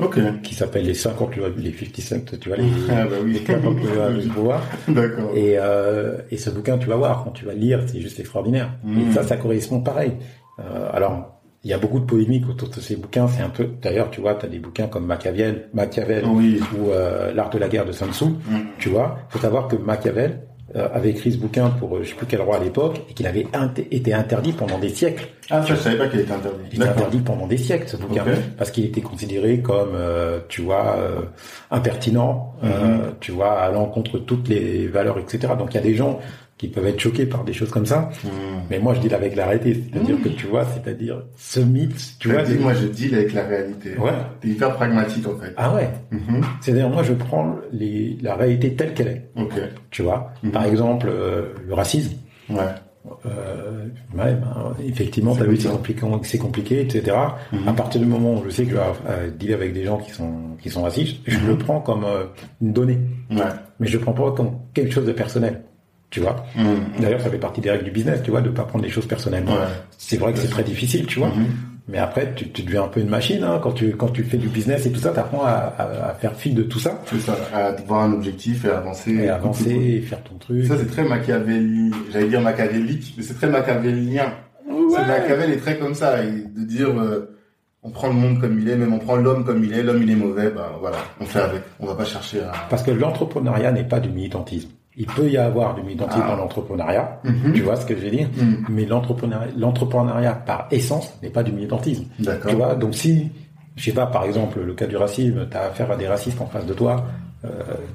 Ok. 0.00 0.18
qui 0.42 0.54
s'appelle 0.54 0.84
les 0.86 0.94
50 0.94 1.36
lois, 1.36 1.48
les 1.56 1.72
50 1.72 2.00
Cent, 2.00 2.36
tu 2.40 2.48
vois, 2.48 2.58
les, 2.58 2.64
Ah, 2.90 3.04
bah 3.06 3.16
oui. 3.22 3.34
les 3.34 3.46
50 3.46 3.76
lois 3.94 4.10
du 4.10 4.28
pouvoir. 4.28 4.62
D'accord. 4.88 5.30
Et, 5.34 5.54
euh, 5.56 6.18
et 6.30 6.36
ce 6.36 6.50
bouquin, 6.50 6.78
tu 6.78 6.88
vas 6.88 6.96
voir, 6.96 7.22
quand 7.24 7.30
tu 7.30 7.44
vas 7.44 7.52
le 7.54 7.60
lire, 7.60 7.80
c'est 7.86 8.00
juste 8.00 8.18
extraordinaire. 8.20 8.72
Et 8.86 9.12
ça, 9.12 9.22
ça 9.22 9.36
correspond 9.36 9.80
pareil. 9.80 10.12
Euh, 10.58 10.88
alors, 10.92 11.36
il 11.62 11.70
y 11.70 11.74
a 11.74 11.78
beaucoup 11.78 12.00
de 12.00 12.06
polémiques 12.06 12.48
autour 12.48 12.68
de 12.70 12.80
ces 12.80 12.96
bouquins. 12.96 13.28
C'est 13.28 13.42
un 13.42 13.50
peu, 13.50 13.68
d'ailleurs, 13.82 14.10
tu 14.10 14.20
vois, 14.20 14.34
tu 14.34 14.46
as 14.46 14.48
des 14.48 14.58
bouquins 14.58 14.86
comme 14.88 15.04
Machiavel, 15.06 15.68
Machiavel 15.74 16.24
Oui. 16.26 16.58
ou 16.78 16.90
euh, 16.90 17.32
L'art 17.34 17.50
de 17.50 17.58
la 17.58 17.68
guerre 17.68 17.84
de 17.84 17.92
Sun 17.92 18.12
Tzu. 18.12 18.24
Mhm. 18.24 18.34
Tu 18.78 18.88
vois, 18.88 19.18
faut 19.28 19.38
savoir 19.38 19.68
que 19.68 19.76
Machiavel 19.76 20.30
euh, 20.32 20.36
avait 20.74 21.10
écrit 21.10 21.32
ce 21.32 21.38
bouquin 21.38 21.68
pour 21.70 21.96
euh, 21.96 22.00
je 22.04 22.10
sais 22.10 22.14
plus 22.14 22.26
quel 22.26 22.40
roi 22.42 22.56
à 22.56 22.60
l'époque 22.62 23.00
et 23.10 23.14
qu'il 23.14 23.26
avait 23.26 23.46
inter- 23.52 23.86
été 23.90 24.12
interdit 24.14 24.52
pendant 24.52 24.78
des 24.78 24.88
siècles. 24.90 25.28
Ah, 25.50 25.62
je 25.66 25.74
savais 25.74 25.96
pas 25.98 26.06
qu'il 26.06 26.20
était 26.20 26.32
interdit. 26.32 26.58
Il 26.72 26.78
était 26.80 26.88
interdit 26.88 27.18
pendant 27.18 27.46
des 27.48 27.56
siècles 27.56 27.88
ce 27.88 27.96
bouquin 27.96 28.24
parce 28.56 28.70
qu'il 28.70 28.84
était 28.84 29.00
considéré 29.00 29.58
comme, 29.60 29.94
euh, 29.94 30.38
tu 30.48 30.62
vois, 30.62 30.96
euh, 30.98 31.22
impertinent, 31.70 32.54
euh, 32.64 32.68
Mhm. 32.68 33.00
tu 33.20 33.32
vois, 33.32 33.52
à 33.60 33.70
l'encontre 33.70 34.12
de 34.14 34.18
toutes 34.18 34.48
les 34.48 34.86
valeurs, 34.86 35.18
etc. 35.18 35.52
Donc 35.58 35.72
il 35.72 35.76
y 35.76 35.80
a 35.80 35.82
des 35.82 35.94
gens 35.94 36.20
qui 36.60 36.68
peuvent 36.68 36.86
être 36.86 37.00
choqués 37.00 37.24
par 37.24 37.42
des 37.42 37.54
choses 37.54 37.70
comme 37.70 37.86
ça, 37.86 38.10
Mhm. 38.22 38.30
mais 38.68 38.78
moi 38.78 38.92
je 38.92 39.00
dis 39.00 39.14
avec 39.14 39.34
l'arrêté, 39.34 39.82
c'est-à-dire 39.90 40.20
que 40.22 40.28
tu 40.28 40.46
vois, 40.46 40.66
c'est-à-dire 40.66 41.22
ce 41.38 41.60
mythe, 41.60 42.18
tu 42.18 42.28
vois. 42.30 42.44
c'est- 42.44 42.58
moi, 42.58 42.74
je 42.74 42.86
deal 42.86 43.14
avec 43.14 43.32
la 43.32 43.44
réalité. 43.46 43.96
Ouais. 43.96 44.10
T'es 44.42 44.48
hyper 44.48 44.74
pragmatique, 44.74 45.26
en 45.26 45.38
fait. 45.38 45.54
Ah 45.56 45.74
ouais, 45.74 45.88
Mhm. 46.10 46.42
c'est-à-dire 46.60 46.90
moi 46.90 47.02
je 47.02 47.14
prends 47.14 47.56
les, 47.72 48.18
la 48.20 48.34
réalité 48.36 48.74
telle 48.74 48.92
qu'elle 48.92 49.08
est, 49.08 49.30
Ok. 49.36 49.54
tu 49.90 50.02
vois? 50.02 50.32
Par 50.52 50.64
exemple, 50.66 51.08
euh, 51.10 51.54
le 51.66 51.72
racisme. 51.72 52.12
Ouais. 52.50 52.56
Euh, 53.24 53.86
ouais, 54.14 54.34
ben, 54.34 54.74
effectivement, 54.86 55.32
C'est 55.32 55.40
t'as 55.40 55.46
vu, 55.46 55.56
c'est 55.56 55.68
compliqué. 55.70 56.06
c'est 56.24 56.38
compliqué, 56.38 56.80
etc. 56.82 57.16
À 57.66 57.72
partir 57.72 57.98
du 58.02 58.06
moment 58.06 58.34
où 58.34 58.44
je 58.44 58.50
sais 58.50 58.64
que 58.64 58.70
je 58.72 58.74
vais 58.74 58.82
euh, 59.08 59.30
dealer 59.30 59.54
avec 59.54 59.72
des 59.72 59.84
gens 59.84 59.96
qui 59.96 60.10
sont 60.10 60.30
qui 60.60 60.68
sont 60.68 60.82
racistes, 60.82 61.16
je 61.26 61.38
le 61.46 61.56
prends 61.56 61.80
comme 61.80 62.04
euh, 62.04 62.24
une 62.60 62.74
donnée, 62.74 62.98
Ouais. 63.30 63.38
mais 63.78 63.86
je 63.86 63.96
le 63.96 64.02
prends 64.04 64.12
pas 64.12 64.30
comme 64.32 64.50
quelque 64.74 64.92
chose 64.92 65.06
de 65.06 65.12
personnel. 65.12 65.62
Tu 66.10 66.20
vois. 66.20 66.44
Mhm. 66.56 67.00
D'ailleurs, 67.00 67.20
ça 67.20 67.30
fait 67.30 67.38
partie 67.38 67.60
des 67.60 67.70
règles 67.70 67.84
du 67.84 67.90
business, 67.92 68.20
tu 68.22 68.30
vois, 68.30 68.40
de 68.40 68.50
pas 68.50 68.64
prendre 68.64 68.84
les 68.84 68.90
choses 68.90 69.06
personnellement. 69.06 69.52
Ouais. 69.52 69.68
C'est 69.96 70.16
vrai 70.16 70.32
que 70.32 70.38
c'est 70.40 70.48
très 70.48 70.64
difficile, 70.64 71.06
tu 71.06 71.20
vois. 71.20 71.28
Mhm. 71.28 71.46
Mais 71.88 71.98
après, 71.98 72.32
tu, 72.36 72.48
tu 72.50 72.62
deviens 72.62 72.84
un 72.84 72.88
peu 72.88 73.00
une 73.00 73.08
machine 73.08 73.42
hein, 73.42 73.58
quand 73.60 73.72
tu 73.72 73.96
quand 73.96 74.08
tu 74.08 74.22
fais 74.22 74.36
du 74.36 74.48
business 74.48 74.86
et 74.86 74.92
tout 74.92 75.00
ça. 75.00 75.10
T'apprends 75.10 75.44
à, 75.44 75.50
à, 75.76 76.10
à 76.10 76.14
faire 76.14 76.34
fi 76.36 76.52
de 76.52 76.62
tout 76.62 76.78
ça 76.78 77.00
C'est 77.06 77.18
ça, 77.20 77.36
à 77.52 77.66
avoir 77.66 78.02
un 78.02 78.12
objectif 78.12 78.64
et 78.64 78.70
avancer. 78.70 79.12
et 79.12 79.28
avancer 79.28 79.70
et 79.70 80.00
faire 80.00 80.22
ton 80.22 80.36
truc. 80.36 80.66
Ça, 80.66 80.76
c'est 80.78 80.86
très 80.90 81.02
machiavélique. 81.04 81.94
J'allais 82.12 82.28
dire 82.28 82.40
machiavélique, 82.40 83.14
mais 83.16 83.22
c'est 83.24 83.34
très 83.34 83.48
machiavélien. 83.48 84.32
C'est 84.68 85.06
Machiavel 85.06 85.50
est 85.52 85.56
très 85.56 85.78
comme 85.78 85.94
ça, 85.94 86.22
et 86.24 86.30
de 86.30 86.64
dire, 86.64 86.88
euh, 86.90 87.36
on 87.82 87.90
prend 87.90 88.06
le 88.08 88.14
monde 88.14 88.40
comme 88.40 88.58
il 88.60 88.68
est, 88.68 88.76
même 88.76 88.92
on 88.92 88.98
prend 88.98 89.16
l'homme 89.16 89.44
comme 89.44 89.64
il 89.64 89.72
est, 89.72 89.82
l'homme 89.82 90.02
il 90.02 90.10
est 90.10 90.16
mauvais, 90.16 90.50
bah 90.50 90.76
voilà, 90.80 90.98
on 91.20 91.24
fait 91.24 91.40
avec. 91.40 91.62
On 91.80 91.86
va 91.86 91.94
pas 91.94 92.04
chercher 92.04 92.40
à... 92.40 92.52
Parce 92.68 92.82
que 92.84 92.90
l'entrepreneuriat 92.92 93.72
n'est 93.72 93.84
pas 93.84 93.98
du 94.00 94.10
militantisme. 94.10 94.68
Il 95.00 95.06
peut 95.06 95.28
y 95.30 95.38
avoir 95.38 95.74
du 95.74 95.82
militantisme 95.82 96.22
Ah. 96.26 96.30
dans 96.32 96.36
l'entrepreneuriat, 96.42 97.20
Mhm. 97.24 97.52
tu 97.54 97.62
vois 97.62 97.76
ce 97.76 97.86
que 97.86 97.96
je 97.96 98.02
veux 98.02 98.10
dire 98.10 98.28
Mhm. 98.36 98.66
Mais 98.68 98.84
l'entrepreneuriat, 98.84 99.48
l'entrepreneuriat 99.56 100.34
par 100.34 100.66
essence 100.70 101.06
n'est 101.22 101.30
pas 101.30 101.42
du 101.42 101.52
militantisme. 101.52 102.04
D'accord. 102.18 102.50
Tu 102.50 102.56
vois 102.56 102.74
Donc 102.74 102.94
si, 102.94 103.30
je 103.76 103.84
sais 103.86 103.92
pas, 103.92 104.06
par 104.06 104.24
exemple, 104.24 104.60
le 104.60 104.74
cas 104.74 104.86
du 104.86 104.96
racisme, 104.96 105.46
tu 105.50 105.56
as 105.56 105.62
affaire 105.62 105.90
à 105.90 105.96
des 105.96 106.06
racistes 106.06 106.40
en 106.40 106.46
face 106.46 106.66
de 106.66 106.74
toi, 106.74 107.06
euh, 107.46 107.48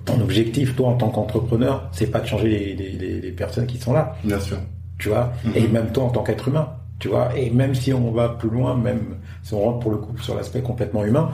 ton 0.05 0.19
objectif, 0.21 0.75
toi, 0.75 0.87
en 0.89 0.95
tant 0.95 1.09
qu'entrepreneur, 1.09 1.87
c'est 1.91 2.07
pas 2.09 2.19
de 2.21 2.25
changer 2.25 2.49
les, 2.49 2.73
les, 2.75 2.91
les- 2.97 3.21
les 3.21 3.31
personnes 3.31 3.67
qui 3.67 3.77
sont 3.77 3.93
là, 3.93 4.15
Bien 4.23 4.39
sûr. 4.39 4.57
tu 4.97 5.09
vois 5.09 5.31
Mhm. 5.45 5.51
Et 5.55 5.67
même 5.67 5.91
toi, 5.91 6.05
en 6.05 6.09
tant 6.09 6.23
qu'être 6.23 6.47
humain, 6.47 6.67
tu 6.97 7.09
vois 7.09 7.29
Et 7.37 7.51
même 7.51 7.75
si 7.75 7.93
on 7.93 8.09
va 8.11 8.29
plus 8.29 8.49
loin, 8.49 8.75
même 8.75 9.17
si 9.43 9.53
on 9.53 9.59
rentre 9.59 9.79
pour 9.79 9.91
le 9.91 9.97
coup 9.97 10.17
sur 10.17 10.33
l'aspect 10.35 10.61
complètement 10.61 11.03
humain, 11.05 11.29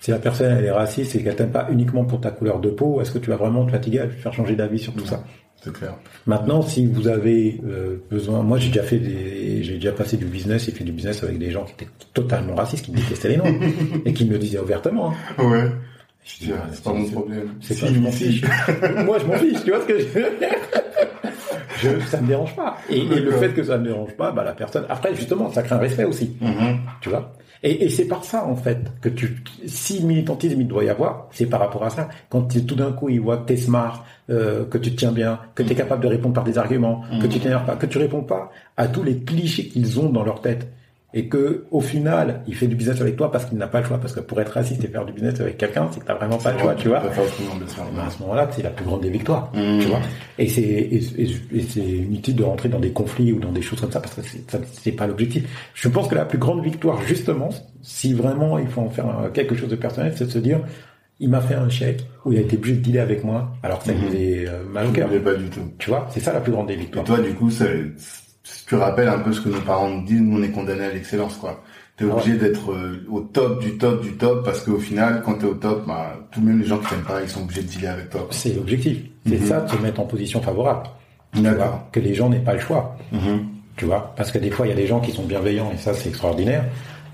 si 0.00 0.10
la 0.10 0.18
personne 0.18 0.56
elle 0.58 0.64
est 0.64 0.70
raciste 0.70 1.14
et 1.16 1.22
qu'elle 1.22 1.36
t'aime 1.36 1.50
pas 1.50 1.68
uniquement 1.70 2.04
pour 2.04 2.20
ta 2.20 2.30
couleur 2.30 2.60
de 2.60 2.70
peau, 2.70 3.00
est-ce 3.00 3.10
que 3.10 3.18
tu 3.18 3.30
vas 3.30 3.36
vraiment 3.36 3.64
te 3.66 3.70
fatiguer 3.72 4.00
à 4.00 4.06
lui 4.06 4.16
faire 4.16 4.32
changer 4.32 4.54
d'avis 4.56 4.78
sur 4.78 4.92
tout 4.94 5.06
ça? 5.06 5.22
C'est 5.60 5.72
clair. 5.72 5.94
Maintenant, 6.26 6.62
si 6.62 6.86
vous 6.86 7.08
avez 7.08 7.60
euh, 7.66 7.96
besoin, 8.08 8.42
moi 8.42 8.58
j'ai 8.58 8.68
déjà 8.68 8.84
fait 8.84 8.98
des, 8.98 9.62
j'ai 9.64 9.74
déjà 9.74 9.90
passé 9.90 10.16
du 10.16 10.24
business 10.26 10.68
et 10.68 10.72
fait 10.72 10.84
du 10.84 10.92
business 10.92 11.24
avec 11.24 11.36
des 11.38 11.50
gens 11.50 11.64
qui 11.64 11.72
étaient 11.72 11.90
totalement 12.14 12.54
racistes, 12.54 12.84
qui 12.84 12.92
me 12.92 12.96
détestaient 12.98 13.30
les 13.30 13.36
noirs 13.38 13.52
et 14.04 14.12
qui 14.12 14.24
me 14.24 14.32
le 14.32 14.38
disaient 14.38 14.60
ouvertement. 14.60 15.12
hein. 15.38 15.44
Ouais. 15.44 15.68
C'est 16.24 16.52
pas 16.84 16.92
mon 16.92 17.08
problème. 17.10 17.48
C'est 17.60 17.74
Si, 17.74 17.80
pas, 17.80 17.86
je 17.92 17.98
m'en 17.98 18.12
fiche. 18.12 18.42
moi, 19.04 19.18
je 19.18 19.24
m'en 19.26 19.32
fiche, 19.34 19.64
tu 19.64 19.70
vois 19.70 19.80
ce 19.80 19.86
que 19.86 19.98
je 19.98 20.04
veux 20.06 20.38
dire? 20.38 20.48
Je, 21.80 21.90
Ça 22.06 22.20
me 22.20 22.26
dérange 22.26 22.56
pas. 22.56 22.76
Et, 22.90 22.98
et 22.98 23.04
le 23.20 23.30
fait 23.32 23.50
que 23.50 23.62
ça 23.62 23.78
me 23.78 23.84
dérange 23.86 24.12
pas, 24.16 24.32
bah 24.32 24.42
la 24.42 24.52
personne. 24.52 24.84
Après, 24.88 25.14
justement, 25.14 25.48
ça 25.52 25.62
crée 25.62 25.76
un 25.76 25.78
respect 25.78 26.02
aussi, 26.04 26.36
Mhm. 26.40 26.78
tu 27.00 27.08
vois? 27.08 27.32
Et, 27.62 27.84
et 27.84 27.88
c'est 27.90 28.06
par 28.06 28.24
ça 28.24 28.44
en 28.46 28.54
fait 28.56 28.78
que 29.00 29.08
tu, 29.08 29.42
si 29.66 30.04
militantisme 30.04 30.60
il 30.60 30.68
doit 30.68 30.84
y 30.84 30.88
avoir, 30.88 31.28
c'est 31.32 31.46
par 31.46 31.60
rapport 31.60 31.84
à 31.84 31.90
ça. 31.90 32.08
Quand 32.30 32.42
tu- 32.42 32.64
tout 32.64 32.76
d'un 32.76 32.92
coup 32.92 33.08
ils 33.08 33.20
voient 33.20 33.38
que 33.38 33.46
t'es 33.48 33.56
smart, 33.56 34.04
euh, 34.30 34.64
que 34.66 34.78
tu 34.78 34.90
te 34.92 34.96
tiens 34.96 35.12
bien, 35.12 35.40
que 35.54 35.62
tu 35.62 35.72
es 35.72 35.74
capable 35.74 36.02
de 36.02 36.08
répondre 36.08 36.34
par 36.34 36.44
des 36.44 36.56
arguments, 36.58 37.02
que 37.20 37.26
tu 37.26 37.40
t'énerves 37.40 37.66
pas, 37.66 37.76
que 37.76 37.86
tu 37.86 37.98
réponds 37.98 38.22
pas 38.22 38.50
à 38.76 38.86
tous 38.88 39.02
les 39.02 39.18
clichés 39.18 39.66
qu'ils 39.68 39.98
ont 39.98 40.08
dans 40.10 40.22
leur 40.22 40.40
tête. 40.40 40.68
Et 41.14 41.26
que 41.28 41.64
au 41.70 41.80
final, 41.80 42.42
il 42.46 42.54
fait 42.54 42.66
du 42.66 42.76
business 42.76 43.00
avec 43.00 43.16
toi 43.16 43.32
parce 43.32 43.46
qu'il 43.46 43.56
n'a 43.56 43.66
pas 43.66 43.80
le 43.80 43.86
choix. 43.86 43.96
Parce 43.98 44.12
que 44.12 44.20
pour 44.20 44.38
être 44.42 44.50
raciste 44.50 44.84
et 44.84 44.88
faire 44.88 45.06
du 45.06 45.12
business 45.14 45.40
avec 45.40 45.56
quelqu'un, 45.56 45.88
c'est 45.90 46.00
que 46.00 46.04
t'as 46.04 46.14
vraiment 46.14 46.36
pas 46.36 46.52
le 46.52 46.58
choix, 46.58 46.74
tu 46.74 46.88
vois. 46.88 47.00
Ben, 47.00 48.02
à 48.02 48.10
ce 48.10 48.20
moment-là, 48.22 48.46
c'est 48.50 48.62
la 48.62 48.68
plus 48.68 48.84
grande 48.84 49.00
des 49.00 49.08
victoires, 49.08 49.50
Mhm. 49.54 49.78
tu 49.80 49.88
vois. 49.88 50.00
Et 50.38 50.48
c'est 50.48 50.60
et, 50.60 50.96
et- 51.16 51.30
et 51.54 51.62
c'est 51.62 51.80
inutile 51.80 52.36
de 52.36 52.42
rentrer 52.44 52.68
dans 52.68 52.78
des 52.78 52.90
conflits 52.92 53.32
ou 53.32 53.40
dans 53.40 53.52
des 53.52 53.62
choses 53.62 53.80
comme 53.80 53.90
ça 53.90 54.00
parce 54.00 54.14
que 54.16 54.20
c'est 54.72 54.92
pas 54.92 55.06
l'objectif. 55.06 55.44
Je 55.74 55.88
pense 55.88 56.08
que 56.08 56.14
la 56.14 56.26
plus 56.26 56.38
grande 56.38 56.62
victoire, 56.62 57.00
justement, 57.02 57.48
si 57.80 58.12
vraiment 58.12 58.58
il 58.58 58.68
faut 58.68 58.82
en 58.82 58.90
faire 58.90 59.06
quelque 59.32 59.54
chose 59.54 59.70
de 59.70 59.76
personnel, 59.76 60.12
c'est 60.14 60.26
de 60.26 60.30
se 60.30 60.38
dire, 60.38 60.60
il 61.20 61.30
m'a 61.30 61.40
fait 61.40 61.54
un 61.54 61.70
chèque 61.70 62.04
où 62.26 62.32
il 62.32 62.38
a 62.38 62.42
été 62.42 62.56
obligé 62.56 62.74
de 62.76 62.80
dealer 62.80 63.00
avec 63.00 63.24
moi, 63.24 63.50
alors 63.62 63.78
que 63.78 63.86
ça 63.86 63.92
lui 63.92 64.14
est 64.14 64.46
euh, 64.46 64.62
mal 64.70 64.86
au 64.86 64.90
cœur. 64.90 65.08
pas 65.24 65.34
du 65.34 65.46
tout. 65.48 65.62
Tu 65.78 65.88
vois, 65.88 66.06
c'est 66.10 66.20
ça 66.20 66.34
la 66.34 66.40
plus 66.40 66.52
grande 66.52 66.68
des 66.68 66.74
Et 66.74 66.76
victoires. 66.76 67.04
toi, 67.06 67.18
du 67.18 67.32
coup, 67.32 67.50
ça, 67.50 67.64
tu 68.66 68.74
rappelles 68.74 69.08
un 69.08 69.18
peu 69.18 69.32
ce 69.32 69.40
que 69.40 69.48
nos 69.48 69.60
parents 69.60 69.88
nous 69.88 70.04
disent, 70.04 70.20
nous 70.20 70.38
on 70.38 70.42
est 70.42 70.50
condamnés 70.50 70.84
à 70.84 70.92
l'excellence, 70.92 71.36
quoi. 71.36 71.62
T'es 71.96 72.04
obligé 72.04 72.36
d'être 72.36 72.70
euh, 72.72 73.04
au 73.10 73.20
top 73.20 73.60
du 73.60 73.76
top 73.76 74.00
du 74.02 74.12
top 74.12 74.44
parce 74.44 74.62
qu'au 74.62 74.78
final, 74.78 75.20
quand 75.24 75.34
t'es 75.34 75.46
au 75.46 75.54
top, 75.54 75.84
bah, 75.86 76.14
tout 76.30 76.40
même 76.40 76.60
les 76.60 76.66
gens 76.66 76.78
qui 76.78 76.86
t'aiment 76.86 77.02
pas, 77.02 77.20
ils 77.22 77.28
sont 77.28 77.42
obligés 77.42 77.62
de 77.62 77.66
dealer 77.66 77.88
avec 77.88 78.10
toi. 78.10 78.28
C'est 78.30 78.54
l'objectif. 78.54 78.98
C'est 79.26 79.40
Mhm. 79.40 79.46
ça 79.46 79.60
de 79.62 79.70
se 79.70 79.76
mettre 79.78 79.98
en 80.00 80.04
position 80.04 80.40
favorable. 80.40 80.86
D'accord. 81.34 81.82
que 81.92 82.00
les 82.00 82.14
gens 82.14 82.30
n'aient 82.30 82.38
pas 82.38 82.54
le 82.54 82.60
choix. 82.60 82.96
Mhm. 83.12 83.46
Tu 83.76 83.84
vois, 83.84 84.14
parce 84.16 84.30
que 84.32 84.38
des 84.38 84.50
fois, 84.50 84.66
il 84.66 84.70
y 84.70 84.72
a 84.72 84.76
des 84.76 84.86
gens 84.86 84.98
qui 85.00 85.12
sont 85.12 85.24
bienveillants 85.24 85.70
et 85.74 85.76
ça, 85.76 85.92
c'est 85.92 86.08
extraordinaire. 86.08 86.64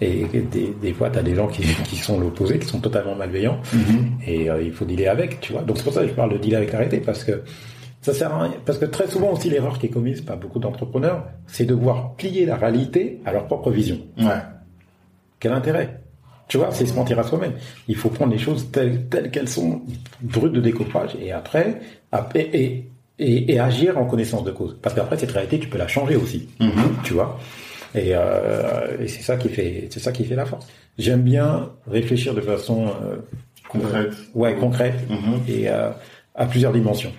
Et 0.00 0.24
des, 0.32 0.74
des 0.82 0.92
fois, 0.92 1.08
tu 1.10 1.18
as 1.18 1.22
des 1.22 1.34
gens 1.34 1.46
qui, 1.48 1.62
qui 1.84 1.96
sont 1.96 2.20
l'opposé, 2.20 2.58
qui 2.58 2.66
sont 2.68 2.80
totalement 2.80 3.14
malveillants. 3.16 3.58
Mhm. 3.72 4.12
Et 4.26 4.50
euh, 4.50 4.62
il 4.62 4.72
faut 4.72 4.84
dealer 4.84 5.08
avec, 5.08 5.40
tu 5.40 5.52
vois. 5.52 5.62
Donc 5.62 5.78
c'est 5.78 5.84
pour 5.84 5.92
ça 5.94 6.02
que 6.02 6.08
je 6.08 6.12
parle 6.12 6.32
de 6.32 6.38
dealer 6.38 6.56
avec 6.58 6.72
la 6.72 6.78
réalité, 6.80 6.98
parce 6.98 7.24
que 7.24 7.42
ça 8.04 8.12
sert 8.14 8.32
à 8.32 8.42
rien. 8.44 8.54
Parce 8.66 8.78
que 8.78 8.84
très 8.84 9.06
souvent 9.08 9.32
aussi, 9.32 9.48
l'erreur 9.50 9.78
qui 9.78 9.86
est 9.86 9.88
commise 9.88 10.20
par 10.20 10.36
beaucoup 10.36 10.58
d'entrepreneurs, 10.58 11.24
c'est 11.46 11.64
de 11.64 11.74
voir 11.74 12.14
plier 12.16 12.44
la 12.46 12.56
réalité 12.56 13.20
à 13.24 13.32
leur 13.32 13.46
propre 13.46 13.70
vision. 13.70 13.98
Ouais. 14.18 14.42
Quel 15.40 15.52
intérêt? 15.52 16.00
Tu 16.48 16.58
vois, 16.58 16.70
c'est 16.70 16.84
se 16.84 16.94
mentir 16.94 17.18
à 17.18 17.22
soi-même. 17.24 17.54
Il 17.88 17.96
faut 17.96 18.10
prendre 18.10 18.30
les 18.32 18.38
choses 18.38 18.70
telles, 18.70 19.06
telles 19.08 19.30
qu'elles 19.30 19.48
sont, 19.48 19.80
brutes 20.20 20.52
de 20.52 20.60
découpage, 20.60 21.16
et 21.20 21.32
après, 21.32 21.80
après 22.12 22.42
et, 22.52 22.86
et, 23.18 23.52
et 23.54 23.58
agir 23.58 23.96
en 23.96 24.04
connaissance 24.04 24.44
de 24.44 24.50
cause. 24.52 24.76
Parce 24.82 24.94
qu'après, 24.94 25.16
cette 25.16 25.32
réalité, 25.32 25.58
tu 25.58 25.68
peux 25.68 25.78
la 25.78 25.88
changer 25.88 26.16
aussi. 26.16 26.48
Mhm. 26.60 26.70
Tu 27.04 27.14
vois? 27.14 27.38
Et, 27.94 28.10
euh, 28.12 28.98
et 29.00 29.08
c'est 29.08 29.22
ça 29.22 29.36
qui 29.36 29.48
fait, 29.48 29.86
c'est 29.90 30.00
ça 30.00 30.12
qui 30.12 30.24
fait 30.24 30.34
la 30.36 30.44
force. 30.44 30.66
J'aime 30.98 31.22
bien 31.22 31.70
réfléchir 31.90 32.34
de 32.34 32.40
façon 32.42 32.88
euh, 32.88 33.16
concrète. 33.68 34.12
ouais, 34.34 34.54
concrète 34.56 35.08
Mhm. 35.08 35.40
et 35.48 35.68
euh, 35.70 35.90
à 36.34 36.44
plusieurs 36.46 36.72
dimensions. 36.72 37.12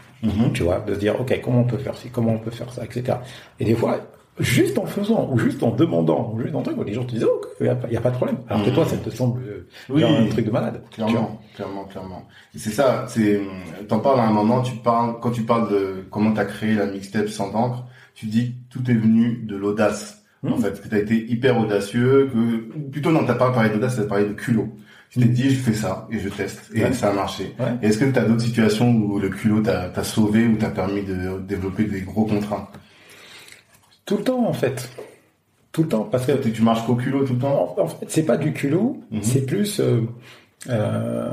Tu 0.54 0.64
vois, 0.64 0.80
de 0.80 0.94
se 0.94 1.00
dire, 1.00 1.20
ok, 1.20 1.40
comment 1.44 1.62
on 1.62 1.64
peut 1.66 1.78
faire 1.78 1.96
ci, 1.96 2.10
comment 2.10 2.34
on 2.34 2.40
peut 2.40 2.52
faire 2.52 2.72
ça, 2.72 2.84
etc. 2.84 3.18
Et 3.60 3.66
des 3.66 3.76
fois, 3.76 4.00
juste 4.40 4.78
en 4.80 4.86
faisant, 4.86 5.30
ou 5.32 5.38
juste 5.38 5.62
en 5.64 5.72
demandant, 5.72 6.32
ou 6.34 6.42
juste 6.42 6.56
en 6.56 6.62
truc, 6.64 6.78
les 6.86 6.94
gens 6.94 7.04
te 7.06 7.12
disent, 7.12 7.26
oh, 7.30 7.42
il 7.60 7.64
n'y 7.64 7.70
a, 7.70 7.76
pas- 7.76 7.88
y 7.90 7.96
a 7.98 8.02
pas 8.02 8.10
de 8.12 8.16
problème. 8.16 8.38
Alors 8.50 8.64
que 8.64 8.70
Mhm. 8.70 8.76
toi, 8.76 8.86
ça 8.86 8.98
te 8.98 9.10
semble 9.12 9.42
euh, 9.44 9.68
Oui. 9.90 10.02
genre 10.02 10.18
un 10.18 10.26
truc 10.28 10.46
de 10.46 10.52
malade. 10.52 10.82
Clairement, 10.92 11.40
clairement, 11.54 11.84
clairement. 11.86 12.28
Et 12.56 12.58
c'est 12.60 12.72
ça, 12.72 13.06
c'est, 13.08 13.40
t'en 13.88 14.00
parles 14.00 14.20
à 14.20 14.24
un 14.28 14.32
moment, 14.32 14.62
tu 14.62 14.76
parles, 14.78 15.20
quand 15.22 15.32
tu 15.32 15.44
parles 15.44 15.70
de 15.72 16.06
comment 16.10 16.32
t'as 16.34 16.46
créé 16.46 16.74
la 16.74 16.86
mixtape 16.88 17.30
sans 17.30 17.52
d'encre, 17.52 17.86
tu 18.16 18.26
dis 18.26 18.56
que 18.72 18.78
tout 18.80 18.90
est 18.92 18.96
venu 18.96 19.44
de 19.44 19.56
l'audace. 19.56 20.24
En 20.44 20.50
Mhm. 20.50 20.58
fait, 20.58 20.82
que 20.82 20.88
t'as 20.88 21.00
été 21.00 21.16
hyper 21.32 21.60
audacieux, 21.60 22.30
que, 22.32 22.78
plutôt 22.92 23.12
non, 23.12 23.26
t'as 23.26 23.34
pas 23.36 23.52
parlé 23.52 23.70
d'audace, 23.70 23.96
t'as 23.96 24.04
parlé 24.04 24.26
de 24.26 24.34
culot. 24.34 24.70
Tu 25.10 25.20
t'es 25.20 25.26
dit, 25.28 25.50
je 25.50 25.60
fais 25.60 25.74
ça, 25.74 26.08
et 26.12 26.20
je 26.20 26.28
teste, 26.30 26.70
et 26.74 26.84
Ouais. 26.84 26.92
ça 26.94 27.10
a 27.10 27.14
marché. 27.14 27.56
Ouais. 27.60 27.78
Est-ce 27.82 27.98
que 27.98 28.06
t'as 28.06 28.26
d'autres 28.26 28.42
situations 28.44 28.92
où 28.92 29.18
le 29.20 29.30
culot 29.30 29.62
t'a, 29.62 30.04
sauvé, 30.04 30.46
ou 30.46 30.58
t'a 30.58 30.70
permis 30.70 31.04
de 31.04 31.40
développer 31.40 31.86
des 31.86 32.02
gros 32.02 32.26
contrats? 32.26 32.70
Tout 34.06 34.18
le 34.18 34.24
temps, 34.24 34.46
en 34.46 34.54
fait. 34.54 34.90
Tout 35.72 35.84
le 35.84 35.90
temps, 35.90 36.04
parce 36.04 36.26
que 36.26 36.34
Tu 36.34 36.52
tu 36.52 36.62
marches 36.62 36.86
qu'au 36.86 36.96
culot 36.96 37.26
tout 37.26 37.34
le 37.34 37.40
temps? 37.40 37.76
En, 37.78 37.82
en 37.84 37.88
fait, 37.88 38.06
c'est 38.10 38.24
pas 38.26 38.38
du 38.38 38.52
culot, 38.54 39.02
Mhm. 39.12 39.24
c'est 39.24 39.46
plus. 39.46 39.80
euh, 39.80 40.02
euh, 40.70 41.32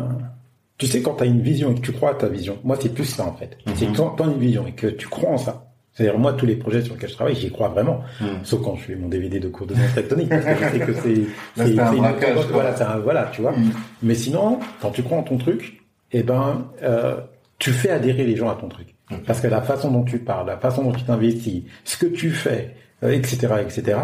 tu 0.79 0.87
sais, 0.87 1.03
quand 1.03 1.15
tu 1.15 1.23
as 1.25 1.27
une 1.27 1.43
vision 1.43 1.73
et 1.73 1.75
que 1.75 1.81
tu 1.81 1.93
crois 1.93 2.11
à 2.11 2.15
ta 2.15 2.29
vision, 2.29 2.59
moi, 2.65 2.77
c'est 2.81 2.93
plus 2.95 3.05
ça, 3.05 3.25
en 3.27 3.35
fait. 3.35 3.57
Mhm. 3.67 3.73
C'est 3.77 3.87
quand 3.97 4.11
tu 4.17 4.23
as 4.23 4.27
une 4.27 4.39
vision 4.39 4.67
et 4.67 4.73
que 4.73 4.87
tu 4.87 5.09
crois 5.09 5.31
en 5.31 5.39
ça. 5.39 5.72
C'est-à-dire, 5.95 6.19
moi, 6.19 6.33
tous 6.33 6.47
les 6.47 6.57
projets 6.57 6.81
sur 6.83 6.95
lesquels 6.95 7.11
je 7.11 7.15
travaille, 7.15 7.35
j'y 7.37 7.51
crois 7.51 7.69
vraiment. 7.69 8.01
Mhm. 8.21 8.29
Sauf 8.45 8.63
quand 8.63 8.77
je 8.77 8.83
fais 8.85 8.97
mon 8.97 9.09
DVD 9.09 9.39
de 9.41 9.49
cours 9.49 9.67
de 9.67 9.75
danse 9.75 9.95
tectonique, 9.95 10.29
parce 10.31 10.45
que 10.45 10.51
je 10.65 10.71
sais 10.71 10.79
que 10.87 10.95
c'est. 10.95 11.23
C'est 11.57 11.79
un 11.79 11.93
une- 11.93 11.99
braquage. 11.99 12.47
Voilà, 12.51 12.95
un- 12.95 12.99
voilà, 12.99 13.31
tu 13.33 13.43
vois. 13.43 13.53
Mhm. 13.53 13.73
Mais 14.03 14.15
sinon, 14.15 14.59
quand 14.81 14.91
tu 14.91 15.03
crois 15.03 15.19
en 15.19 15.23
ton 15.23 15.37
truc, 15.37 15.83
eh 16.13 16.23
ben, 16.23 16.67
euh, 16.83 17.17
tu 17.59 17.73
fais 17.73 17.91
adhérer 17.91 18.25
les 18.25 18.37
gens 18.37 18.49
à 18.51 18.55
ton 18.55 18.69
truc. 18.69 18.89
Parce 19.27 19.41
que 19.43 19.47
la 19.49 19.61
façon 19.61 19.91
dont 19.91 20.05
tu 20.05 20.19
parles, 20.19 20.47
la 20.47 20.57
façon 20.57 20.83
dont 20.85 20.93
tu 20.93 21.05
t'investis, 21.05 21.65
ce 21.85 21.99
que 21.99 22.07
tu 22.07 22.31
fais, 22.31 22.75
euh, 23.03 23.11
etc., 23.13 23.49
etc., 23.61 23.99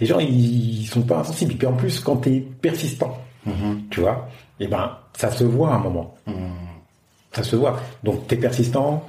les 0.00 0.06
gens, 0.06 0.18
ils, 0.18 0.80
ils 0.80 0.86
sont 0.86 1.02
pas 1.02 1.18
insensibles. 1.18 1.52
Et 1.52 1.56
puis 1.56 1.66
en 1.66 1.74
plus, 1.74 2.00
quand 2.00 2.16
tu 2.16 2.30
es 2.36 2.40
persistant, 2.40 3.18
Mhm. 3.44 3.82
tu 3.90 4.00
vois, 4.00 4.28
eh 4.58 4.66
ben, 4.68 4.90
ça 5.14 5.30
se 5.30 5.44
voit 5.44 5.72
à 5.72 5.74
un 5.74 5.78
moment. 5.80 6.14
Mhm. 6.26 6.34
Ça 7.32 7.42
se 7.42 7.56
voit. 7.56 7.78
Donc, 8.02 8.26
tu 8.26 8.34
es 8.34 8.38
persistant, 8.38 9.04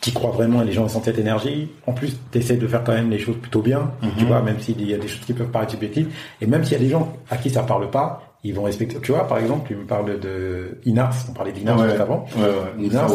tu 0.00 0.12
crois 0.12 0.30
vraiment 0.30 0.62
et 0.62 0.64
les 0.64 0.72
gens 0.72 0.84
ressentent 0.84 1.04
cette 1.06 1.18
énergie. 1.18 1.70
En 1.86 1.92
plus, 1.92 2.16
tu 2.30 2.38
essaies 2.38 2.56
de 2.56 2.66
faire 2.66 2.84
quand 2.84 2.92
même 2.94 3.10
les 3.10 3.18
choses 3.18 3.36
plutôt 3.36 3.62
bien, 3.62 3.90
Mhm. 4.02 4.10
tu 4.18 4.24
vois, 4.26 4.40
même 4.42 4.60
s'il 4.60 4.88
y 4.88 4.94
a 4.94 4.98
des 4.98 5.08
choses 5.08 5.24
qui 5.26 5.32
peuvent 5.32 5.50
paraître 5.50 5.72
subjectives. 5.72 6.08
Et 6.40 6.46
même 6.46 6.62
s'il 6.64 6.74
y 6.74 6.76
a 6.80 6.84
des 6.84 6.88
gens 6.90 7.12
à 7.30 7.36
qui 7.36 7.50
ça 7.50 7.62
parle 7.62 7.90
pas, 7.90 8.22
ils 8.44 8.54
vont 8.54 8.62
respecter. 8.62 8.96
Tu 9.02 9.10
vois, 9.10 9.26
par 9.26 9.38
exemple, 9.38 9.66
tu 9.66 9.74
me 9.74 9.84
parles 9.84 10.20
de 10.20 10.78
Inars, 10.84 11.12
on 11.28 11.32
parlait 11.32 11.50
d'Inars 11.50 11.80
Ouais. 11.80 11.88
juste 11.88 12.00
avant. 12.00 12.24
Ouais, 12.36 12.42
ouais. 12.44 12.50
Moussa 12.76 12.98
Inars, 12.98 13.10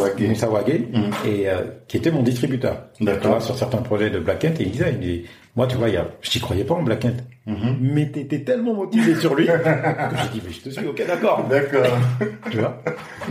Mhm. 0.94 1.12
et 1.26 1.48
euh, 1.50 1.62
qui 1.88 1.96
était 1.96 2.12
mon 2.12 2.22
distributeur. 2.22 2.78
Tu 2.98 3.06
D'accord. 3.06 3.32
vois, 3.32 3.40
sur 3.40 3.56
certains 3.58 3.78
projets 3.82 4.10
de 4.10 4.20
Black 4.20 4.40
Kent, 4.40 4.60
et 4.60 4.64
il 4.64 4.72
disait, 4.72 4.92
il 4.92 5.00
dit, 5.00 5.24
moi, 5.56 5.66
tu 5.68 5.78
vois, 5.78 5.88
il 5.88 5.94
y 5.96 5.98
a, 5.98 6.08
je 6.22 6.30
t'y 6.30 6.42
croyais 6.42 6.66
pas 6.66 6.74
en 6.74 6.84
Black 6.84 7.00
Kent, 7.00 7.24
Mhm. 7.48 7.78
mais 7.80 8.12
t'étais 8.12 8.44
tellement 8.44 8.74
motivé 8.74 9.16
sur 9.16 9.34
lui 9.36 9.46
que 9.48 9.52
j'ai 9.54 10.30
dit, 10.34 10.42
mais 10.46 10.52
je 10.52 10.60
te 10.60 10.70
suis, 10.70 10.86
ok, 10.86 11.02
d'accord. 11.08 11.46
D'accord. 11.50 11.84
Tu 12.52 12.58
vois, 12.58 12.82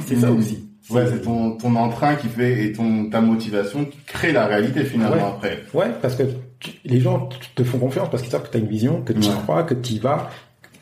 c'est 0.06 0.16
ça 0.16 0.30
Mhm. 0.30 0.38
aussi. 0.38 0.68
Ouais, 0.90 1.06
c'est 1.06 1.22
ton, 1.22 1.56
ton 1.56 1.74
entrain 1.76 2.16
qui 2.16 2.28
fait 2.28 2.64
et 2.64 2.72
ton 2.72 3.08
ta 3.08 3.20
motivation 3.20 3.84
qui 3.84 3.98
crée 4.06 4.32
la 4.32 4.46
réalité 4.46 4.84
finalement 4.84 5.16
Ouais. 5.16 5.22
après. 5.36 5.62
Ouais, 5.74 5.86
parce 6.02 6.16
que 6.16 6.24
tu- 6.58 6.72
les 6.84 7.00
gens 7.00 7.28
te 7.54 7.62
font 7.64 7.78
confiance 7.78 8.08
parce 8.10 8.22
qu'ils 8.22 8.32
savent 8.32 8.42
que 8.42 8.50
tu 8.50 8.56
as 8.56 8.60
une 8.60 8.66
vision, 8.68 9.02
que 9.02 9.12
tu 9.12 9.20
y 9.20 9.28
Ouais. 9.28 9.34
crois, 9.44 9.62
que 9.62 9.74
tu 9.74 9.94
y 9.94 9.98
vas, 10.00 10.28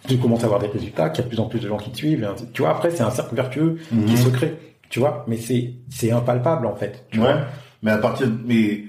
tu 0.09 0.17
commences 0.17 0.43
à 0.43 0.47
avoir 0.47 0.61
des 0.61 0.69
résultats, 0.69 1.11
qu'il 1.11 1.19
y 1.19 1.21
a 1.21 1.25
de 1.25 1.29
plus 1.35 1.41
en 1.41 1.47
plus 1.49 1.61
de 1.61 1.69
gens 1.69 1.77
qui 1.77 1.91
te 1.91 1.97
suivent. 1.99 2.25
et 2.25 2.53
Tu 2.53 2.63
vois, 2.63 2.71
après, 2.71 2.91
c'est 2.91 3.03
un 3.03 3.11
cercle 3.11 3.35
vertueux 3.35 3.77
Mhm. 3.93 4.07
qui 4.07 4.17
se 4.17 4.29
crée. 4.31 4.55
Tu 4.89 4.99
vois, 5.01 5.25
mais 5.29 5.37
c'est 5.37 5.75
c'est 5.91 6.11
impalpable 6.11 6.67
en 6.67 6.75
fait. 6.75 7.05
Tu 7.11 7.19
Ouais. 7.21 7.27
vois. 7.33 7.43
Mais 7.83 7.91
à 7.93 7.99
partir 7.99 8.27
de- 8.27 8.39
mais 8.47 8.85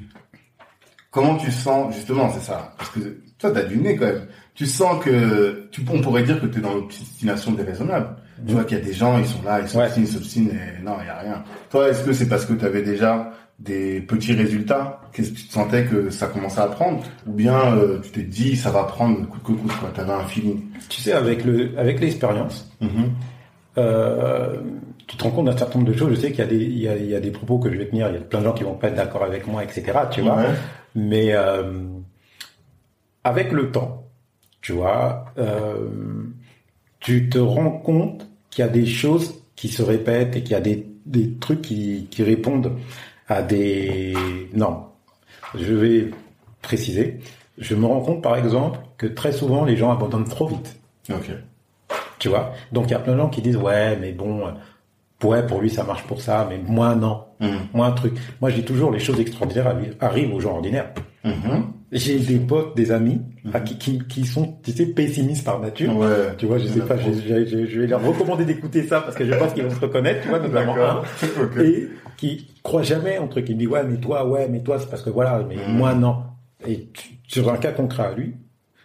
comment 1.11 1.35
tu 1.35 1.51
sens 1.51 1.93
justement 1.95 2.29
c'est 2.31 2.39
ça 2.39 2.73
parce 2.77 2.89
que 2.91 2.99
toi 3.37 3.51
t'as 3.51 3.63
du 3.63 3.77
nez 3.77 3.95
quand 3.95 4.05
même. 4.05 4.27
Tu 4.61 4.67
sens 4.67 5.03
que 5.03 5.67
tu 5.71 5.81
on 5.91 6.01
pourrait 6.01 6.21
dire 6.21 6.39
que 6.39 6.45
tu 6.45 6.59
es 6.59 6.61
dans 6.61 6.75
l'obstination 6.75 7.51
déraisonnable. 7.53 8.09
Tu 8.45 8.53
vois 8.53 8.63
qu'il 8.63 8.77
y 8.77 8.81
a 8.81 8.83
des 8.83 8.93
gens 8.93 9.17
ils 9.17 9.25
sont 9.25 9.41
là 9.43 9.59
ils 9.59 9.63
Ouais. 9.75 9.85
s'obstinent 9.87 10.05
s'obstinent 10.05 10.49
et 10.51 10.83
non 10.83 10.97
il 11.01 11.07
y 11.07 11.09
a 11.09 11.17
rien. 11.17 11.43
Toi 11.71 11.89
est-ce 11.89 12.03
que 12.03 12.13
c'est 12.13 12.27
parce 12.29 12.45
que 12.45 12.53
tu 12.53 12.63
avais 12.63 12.83
déjà 12.83 13.31
des 13.57 14.01
petits 14.01 14.33
résultats? 14.33 15.01
Qu'est-ce 15.13 15.31
que 15.31 15.37
tu 15.37 15.47
te 15.47 15.53
sentais 15.53 15.85
que 15.85 16.11
ça 16.11 16.27
commençait 16.27 16.61
à 16.61 16.67
prendre? 16.67 17.01
Ou 17.25 17.33
bien 17.33 17.75
euh, 17.75 18.01
tu 18.03 18.11
t'es 18.11 18.21
dit 18.21 18.55
ça 18.55 18.69
va 18.69 18.83
prendre 18.83 19.27
coûte 19.29 19.41
que 19.41 19.51
coûte 19.59 19.75
quoi 19.79 19.89
t'avais 19.95 20.13
un 20.13 20.25
feeling. 20.25 20.61
Tu 20.89 21.01
sais, 21.01 21.13
avec 21.13 21.43
le 21.43 21.71
avec 21.79 21.99
l'expérience, 21.99 22.71
Mhm. 22.81 23.09
euh, 23.79 24.57
tu 25.07 25.17
te 25.17 25.23
rends 25.23 25.31
compte 25.31 25.45
d'un 25.47 25.57
certain 25.57 25.79
nombre 25.79 25.91
de 25.91 25.97
choses. 25.97 26.11
Je 26.11 26.19
sais 26.21 26.29
qu'il 26.29 26.39
y 26.39 26.43
a 26.43 26.51
des 26.51 26.57
il 26.63 26.77
y 26.77 26.87
a, 26.87 26.95
il 26.97 27.09
y 27.09 27.15
a 27.15 27.19
des 27.19 27.31
propos 27.31 27.57
que 27.57 27.71
je 27.71 27.77
vais 27.79 27.87
tenir. 27.87 28.09
Il 28.09 28.13
y 28.13 28.17
a 28.17 28.21
plein 28.21 28.41
de 28.41 28.45
gens 28.45 28.53
qui 28.53 28.63
vont 28.63 28.75
pas 28.75 28.89
être 28.89 28.95
d'accord 28.95 29.23
avec 29.23 29.47
moi, 29.47 29.63
etc. 29.63 29.83
Tu 30.11 30.21
vois. 30.21 30.35
Ouais. 30.37 30.45
Mais 30.93 31.29
euh, 31.33 31.63
avec 33.23 33.51
le 33.51 33.71
temps, 33.71 34.05
tu 34.61 34.73
vois, 34.73 35.25
euh, 35.37 35.87
tu 36.99 37.29
te 37.29 37.37
rends 37.37 37.71
compte 37.71 38.27
qu'il 38.49 38.63
y 38.63 38.67
a 38.67 38.71
des 38.71 38.85
choses 38.85 39.35
qui 39.55 39.67
se 39.69 39.81
répètent 39.81 40.35
et 40.35 40.41
qu'il 40.43 40.51
y 40.51 40.55
a 40.55 40.61
des, 40.61 40.85
des 41.05 41.33
trucs 41.33 41.61
qui, 41.61 42.07
qui 42.11 42.23
répondent 42.23 42.73
à 43.27 43.41
des 43.41 44.13
normes. 44.53 44.83
Je 45.55 45.73
vais 45.73 46.11
préciser. 46.61 47.19
Je 47.57 47.75
me 47.75 47.85
rends 47.85 48.01
compte, 48.01 48.21
par 48.21 48.35
exemple, 48.37 48.79
que 48.97 49.07
très 49.07 49.31
souvent, 49.31 49.65
les 49.65 49.75
gens 49.77 49.91
abandonnent 49.91 50.27
trop 50.27 50.47
vite. 50.47 50.79
Ok. 51.11 51.31
Tu 52.19 52.29
vois? 52.29 52.53
Donc, 52.71 52.85
il 52.87 52.91
y 52.91 52.95
a 52.95 52.99
plein 52.99 53.13
de 53.13 53.17
gens 53.17 53.29
qui 53.29 53.41
disent, 53.41 53.57
ouais, 53.57 53.97
mais 53.99 54.11
bon, 54.11 54.43
ouais, 55.23 55.45
pour 55.45 55.61
lui, 55.61 55.69
ça 55.69 55.83
marche 55.83 56.03
pour 56.03 56.21
ça, 56.21 56.45
mais 56.49 56.59
moi, 56.65 56.95
non. 56.95 57.23
Mhm. 57.39 57.49
Moi, 57.73 57.87
un 57.87 57.91
truc. 57.91 58.13
Moi, 58.41 58.49
je 58.51 58.57
dis 58.57 58.63
toujours, 58.65 58.91
les 58.91 58.99
choses 58.99 59.19
extraordinaires 59.19 59.67
arri- 59.75 59.93
arrivent 59.99 60.33
aux 60.33 60.39
gens 60.39 60.51
ordinaires. 60.55 60.91
Mhm. 61.23 61.71
J'ai 61.91 62.19
des 62.19 62.37
potes, 62.37 62.75
des 62.77 62.91
amis, 62.91 63.19
à 63.53 63.59
qui, 63.59 63.77
qui, 63.77 63.99
qui 64.07 64.25
sont, 64.25 64.55
tu 64.63 64.71
sais, 64.71 64.85
pessimistes 64.85 65.43
par 65.43 65.59
nature. 65.59 65.95
Ouais. 65.97 66.07
Tu 66.37 66.45
vois, 66.45 66.57
je 66.57 66.65
sais 66.67 66.79
pas, 66.79 66.95
je, 66.97 67.11
je- 67.11 67.45
je- 67.45 67.65
je 67.65 67.81
vais 67.81 67.87
leur 67.87 68.01
recommander 68.01 68.45
d'écouter 68.45 68.83
ça 68.83 69.01
parce 69.01 69.15
que 69.15 69.25
je 69.25 69.33
pense 69.33 69.51
qu'ils 69.53 69.63
vont 69.63 69.69
se 69.75 69.79
reconnaître, 69.81 70.21
tu 70.21 70.29
vois, 70.29 70.39
notamment 70.39 70.75
un. 70.77 71.01
Et 71.61 71.89
qui 72.15 72.47
croient 72.63 72.83
jamais 72.83 73.17
en 73.17 73.27
truc. 73.27 73.49
Il 73.49 73.55
me 73.55 73.59
dit, 73.59 73.67
ouais, 73.67 73.83
mais 73.83 73.97
toi, 73.97 74.25
ouais, 74.25 74.47
mais 74.49 74.61
toi, 74.61 74.79
c'est 74.79 74.89
parce 74.89 75.01
que 75.01 75.09
voilà, 75.09 75.43
mais 75.49 75.55
Mhm. 75.57 75.73
moi, 75.75 75.93
non. 75.93 76.17
Et 76.65 76.87
tu- 76.93 77.09
sur 77.27 77.51
un 77.51 77.57
cas 77.57 77.71
concret 77.71 78.03
à 78.03 78.13
lui, 78.13 78.35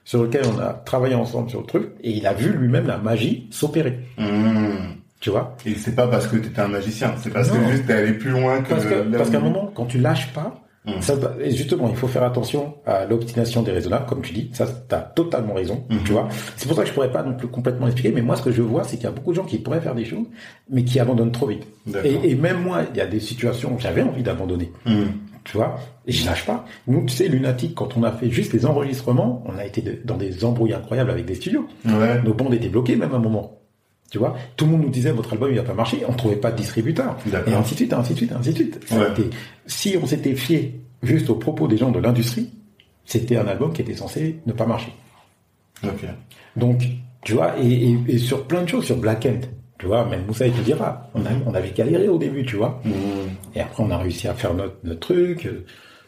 sur 0.04 0.22
lequel 0.24 0.42
on 0.52 0.58
a 0.58 0.72
travaillé 0.72 1.14
ensemble 1.14 1.48
sur 1.50 1.60
le 1.60 1.66
truc, 1.66 1.90
et 2.02 2.10
il 2.10 2.26
a 2.26 2.32
vu 2.34 2.50
lui-même 2.50 2.86
la 2.88 2.98
magie 2.98 3.46
s'opérer. 3.50 4.00
Mhm. 4.18 4.96
Tu 5.20 5.30
vois? 5.30 5.56
Et 5.64 5.74
c'est 5.74 5.94
pas 5.94 6.08
parce 6.08 6.26
que 6.26 6.36
t'étais 6.36 6.60
un 6.60 6.68
magicien, 6.68 7.14
c'est 7.18 7.30
parce 7.30 7.52
Non. 7.52 7.60
que 7.60 7.70
juste 7.72 7.86
t'es 7.86 7.92
allé 7.94 8.12
plus 8.14 8.30
loin 8.30 8.62
que. 8.62 8.70
Parce 9.16 9.30
qu'à 9.30 9.38
un 9.38 9.40
moment, 9.40 9.70
quand 9.74 9.86
tu 9.86 9.98
lâches 9.98 10.32
pas, 10.32 10.60
Ça, 11.00 11.14
va- 11.16 11.34
et 11.42 11.50
justement, 11.50 11.88
il 11.88 11.96
faut 11.96 12.06
faire 12.06 12.22
attention 12.22 12.74
à 12.86 13.04
l'obstination 13.06 13.62
déraisonnable, 13.62 14.06
comme 14.06 14.22
tu 14.22 14.32
dis. 14.32 14.50
Ça, 14.52 14.66
t'as 14.88 15.00
totalement 15.00 15.54
raison, 15.54 15.84
Mhm. 15.90 15.98
tu 16.04 16.12
vois. 16.12 16.28
C'est 16.56 16.66
pour 16.68 16.76
ça 16.76 16.82
que 16.84 16.88
je 16.88 16.94
pourrais 16.94 17.10
pas 17.10 17.22
non 17.24 17.34
plus 17.34 17.48
complètement 17.48 17.86
expliquer, 17.86 18.12
mais 18.12 18.22
moi, 18.22 18.36
ce 18.36 18.42
que 18.42 18.52
je 18.52 18.62
vois, 18.62 18.84
c'est 18.84 18.96
qu'il 18.96 19.04
y 19.04 19.08
a 19.08 19.12
beaucoup 19.12 19.30
de 19.32 19.36
gens 19.36 19.44
qui 19.44 19.58
pourraient 19.58 19.80
faire 19.80 19.94
des 19.96 20.04
choses, 20.04 20.26
mais 20.70 20.84
qui 20.84 21.00
abandonnent 21.00 21.32
trop 21.32 21.46
vite. 21.48 21.66
Et, 22.04 22.30
et 22.30 22.34
même 22.36 22.62
moi, 22.62 22.82
il 22.92 22.96
y 22.96 23.00
a 23.00 23.06
des 23.06 23.20
situations 23.20 23.74
où 23.74 23.78
j'avais 23.80 24.02
envie 24.02 24.22
d'abandonner, 24.22 24.70
Mhm. 24.86 25.06
tu 25.44 25.56
vois, 25.56 25.76
et 26.06 26.12
je 26.12 26.24
lâche 26.24 26.46
pas. 26.46 26.64
Nous, 26.86 27.04
tu 27.06 27.14
sais, 27.16 27.26
Lunatic, 27.28 27.74
quand 27.74 27.96
on 27.96 28.02
a 28.04 28.12
fait 28.12 28.30
juste 28.30 28.52
les 28.52 28.64
enregistrements, 28.66 29.42
on 29.46 29.58
a 29.58 29.64
été 29.64 29.80
de- 29.82 29.98
dans 30.04 30.16
des 30.16 30.44
embrouilles 30.44 30.72
incroyables 30.74 31.10
avec 31.10 31.24
des 31.26 31.34
studios. 31.34 31.66
Ouais. 31.84 32.22
Nos 32.24 32.32
bandes 32.34 32.54
étaient 32.54 32.68
bloquées 32.68 32.94
même 32.96 33.12
à 33.12 33.16
un 33.16 33.20
moment. 33.20 33.58
Tu 34.10 34.18
vois, 34.18 34.36
tout 34.56 34.64
le 34.66 34.70
monde 34.72 34.82
nous 34.82 34.88
disait 34.90 35.10
votre 35.10 35.32
album 35.32 35.50
il 35.50 35.56
va 35.56 35.62
pas 35.64 35.74
marcher, 35.74 36.02
on 36.08 36.12
trouvait 36.12 36.36
pas 36.36 36.52
de 36.52 36.56
distributeur. 36.56 37.16
Et 37.50 37.54
ainsi 37.54 37.72
de 37.74 37.78
suite, 37.78 37.92
ainsi 37.92 38.12
de 38.12 38.18
suite, 38.18 38.32
ainsi 38.32 38.50
de 38.50 38.54
suite. 38.56 38.80
Ouais. 38.98 39.10
été- 39.12 39.30
si 39.66 39.96
on 40.00 40.06
s'était 40.06 40.34
fié 40.36 40.80
juste 41.02 41.28
aux 41.28 41.34
propos 41.34 41.66
des 41.66 41.76
gens 41.76 41.90
de 41.90 41.98
l'industrie, 41.98 42.50
c'était 43.04 43.36
un 43.36 43.46
album 43.48 43.72
qui 43.72 43.82
était 43.82 43.94
censé 43.94 44.38
ne 44.46 44.52
pas 44.52 44.64
marcher. 44.66 44.92
Donc, 46.56 46.82
tu 47.24 47.32
vois, 47.34 47.58
et, 47.60 47.66
et- 47.66 47.98
et 48.08 48.18
sur 48.18 48.44
plein 48.46 48.62
de 48.62 48.68
choses, 48.68 48.84
sur 48.84 48.96
Black 48.96 49.26
End, 49.26 49.40
tu 49.78 49.86
vois, 49.86 50.04
même 50.06 50.24
Moussa 50.26 50.46
il 50.46 50.52
te 50.52 50.60
dira, 50.62 51.10
on, 51.14 51.20
a, 51.26 51.30
on 51.46 51.52
avait 51.54 51.70
galéré 51.72 52.08
au 52.08 52.16
début, 52.18 52.44
tu 52.46 52.56
vois. 52.56 52.80
Mhm. 52.84 52.92
Et 53.54 53.60
après, 53.60 53.82
on 53.82 53.90
a 53.90 53.98
réussi 53.98 54.26
à 54.28 54.34
faire 54.34 54.54
notre, 54.54 54.76
notre 54.84 55.00
truc. 55.00 55.48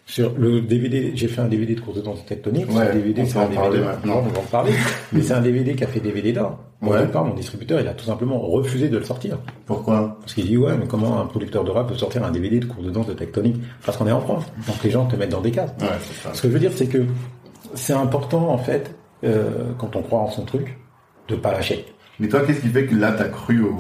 Sur 0.09 0.33
le 0.39 0.63
DVD, 0.63 1.13
j'ai 1.15 1.29
fait 1.29 1.43
un 1.43 1.49
DVD 1.49 1.75
de 1.75 1.81
course 1.81 1.99
de 1.99 2.03
danse 2.03 2.25
tectonique. 2.25 2.67
Ouais, 2.75 2.87
ce 2.89 2.93
DVD, 2.97 3.21
on 3.23 3.27
c'est 3.27 3.39
un 3.39 3.47
parler 3.47 3.79
DVD. 3.81 3.93
Non, 4.07 4.15
on 4.21 4.23
va 4.23 4.39
en 4.39 4.43
parler. 4.43 4.73
mais 5.13 5.21
c'est 5.21 5.35
un 5.35 5.43
DVD 5.43 5.75
qui 5.77 5.85
a 5.85 5.87
fait 5.87 6.01
DVD 6.01 6.33
d'or. 6.33 6.59
Au 6.81 6.87
Ouais. 6.89 7.07
mon 7.13 7.35
distributeur, 7.35 7.79
il 7.79 7.87
a 7.89 7.93
tout 7.93 8.07
simplement 8.07 8.39
refusé 8.41 8.89
de 8.89 8.97
le 8.97 9.05
sortir. 9.05 9.37
Pourquoi? 9.67 10.17
Parce 10.21 10.33
qu'il 10.33 10.47
dit, 10.47 10.57
ouais, 10.57 10.79
mais 10.79 10.87
comment 10.87 11.21
un 11.21 11.27
producteur 11.27 11.63
de 11.63 11.71
rap 11.71 11.89
peut 11.89 11.95
sortir 11.95 12.25
un 12.25 12.31
DVD 12.31 12.59
de 12.59 12.65
course 12.65 12.87
de 12.87 12.91
danse 12.91 13.07
de 13.07 13.13
tectonique? 13.13 13.57
Parce 13.85 13.99
qu'on 13.99 14.07
est 14.07 14.13
en 14.13 14.23
France. 14.23 14.45
Donc 14.67 14.83
les 14.83 14.91
gens 14.91 15.05
te 15.05 15.15
mettent 15.15 15.29
dans 15.33 15.43
des 15.43 15.51
cases. 15.51 15.73
Ouais, 15.79 15.89
c'est. 16.23 16.35
Ce 16.35 16.41
que 16.41 16.49
je 16.49 16.53
veux 16.55 16.61
dire, 16.61 16.73
c'est 16.75 16.87
que 16.87 17.05
c'est 17.75 17.93
important, 17.93 18.49
en 18.49 18.57
fait, 18.59 18.95
euh, 19.25 19.73
quand 19.77 19.95
on 19.95 20.01
croit 20.01 20.21
en 20.21 20.31
son 20.31 20.47
truc, 20.47 20.79
de 21.29 21.37
pas 21.37 21.53
lâcher. 21.53 21.85
Mais 22.19 22.29
toi, 22.29 22.41
qu'est-ce 22.47 22.63
qui 22.63 22.69
fait 22.69 22.87
que 22.87 22.95
là, 22.95 23.13
t'as 23.13 23.29
cru 23.29 23.61
au, 23.63 23.75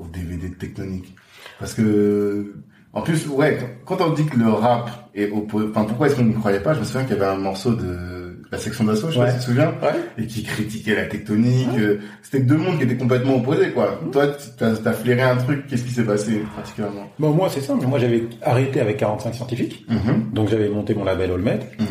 au 0.00 0.06
DVD 0.12 0.50
de 0.50 0.54
Tectonique? 0.54 1.14
Parce 1.58 1.72
que, 1.72 2.56
en 2.92 3.00
plus, 3.00 3.26
ouais, 3.28 3.58
quand 3.86 4.02
on 4.02 4.10
dit 4.10 4.26
que 4.26 4.36
le 4.36 4.50
rap 4.50 5.01
est 5.14 5.30
opposé, 5.30 5.66
enfin, 5.70 5.84
pourquoi 5.84 6.06
est-ce 6.06 6.16
qu'on 6.16 6.24
n'y 6.24 6.34
croyait 6.34 6.60
pas? 6.60 6.74
Je 6.74 6.80
me 6.80 6.84
souviens 6.84 7.04
qu'il 7.04 7.16
y 7.16 7.20
avait 7.20 7.30
un 7.30 7.38
morceau 7.38 7.74
de 7.74 8.22
la 8.50 8.58
section 8.58 8.84
d'assaut, 8.84 9.08
je 9.08 9.14
sais 9.14 9.18
pas 9.18 9.30
si 9.30 9.34
tu 9.36 9.40
te 9.40 9.46
souviens, 9.46 9.74
et 10.18 10.26
qui 10.26 10.42
critiquait 10.42 10.94
la 10.94 11.06
tectonique. 11.06 11.68
Euh, 11.78 12.00
c'était 12.22 12.44
deux 12.44 12.58
mondes 12.58 12.76
qui 12.76 12.84
étaient 12.84 12.96
complètement 12.96 13.36
opposés, 13.36 13.70
quoi. 13.70 13.98
Mmh. 14.02 14.10
Toi, 14.10 14.26
tu 14.58 14.64
as, 14.64 14.92
flairé 14.92 15.22
un 15.22 15.36
truc, 15.36 15.66
qu'est-ce 15.66 15.84
qui 15.84 15.92
s'est 15.92 16.04
passé 16.04 16.42
particulièrement? 16.54 17.10
Bon, 17.18 17.30
moi, 17.30 17.48
c'est 17.50 17.62
simple. 17.62 17.86
Moi, 17.86 17.98
j'avais 17.98 18.24
arrêté 18.42 18.80
avec 18.80 18.98
45 18.98 19.34
scientifiques, 19.34 19.86
mmh. 19.88 20.34
donc 20.34 20.48
j'avais 20.50 20.68
monté 20.68 20.94
mon 20.94 21.04
label 21.04 21.30
Olmed. 21.30 21.62
Mmh. 21.78 21.84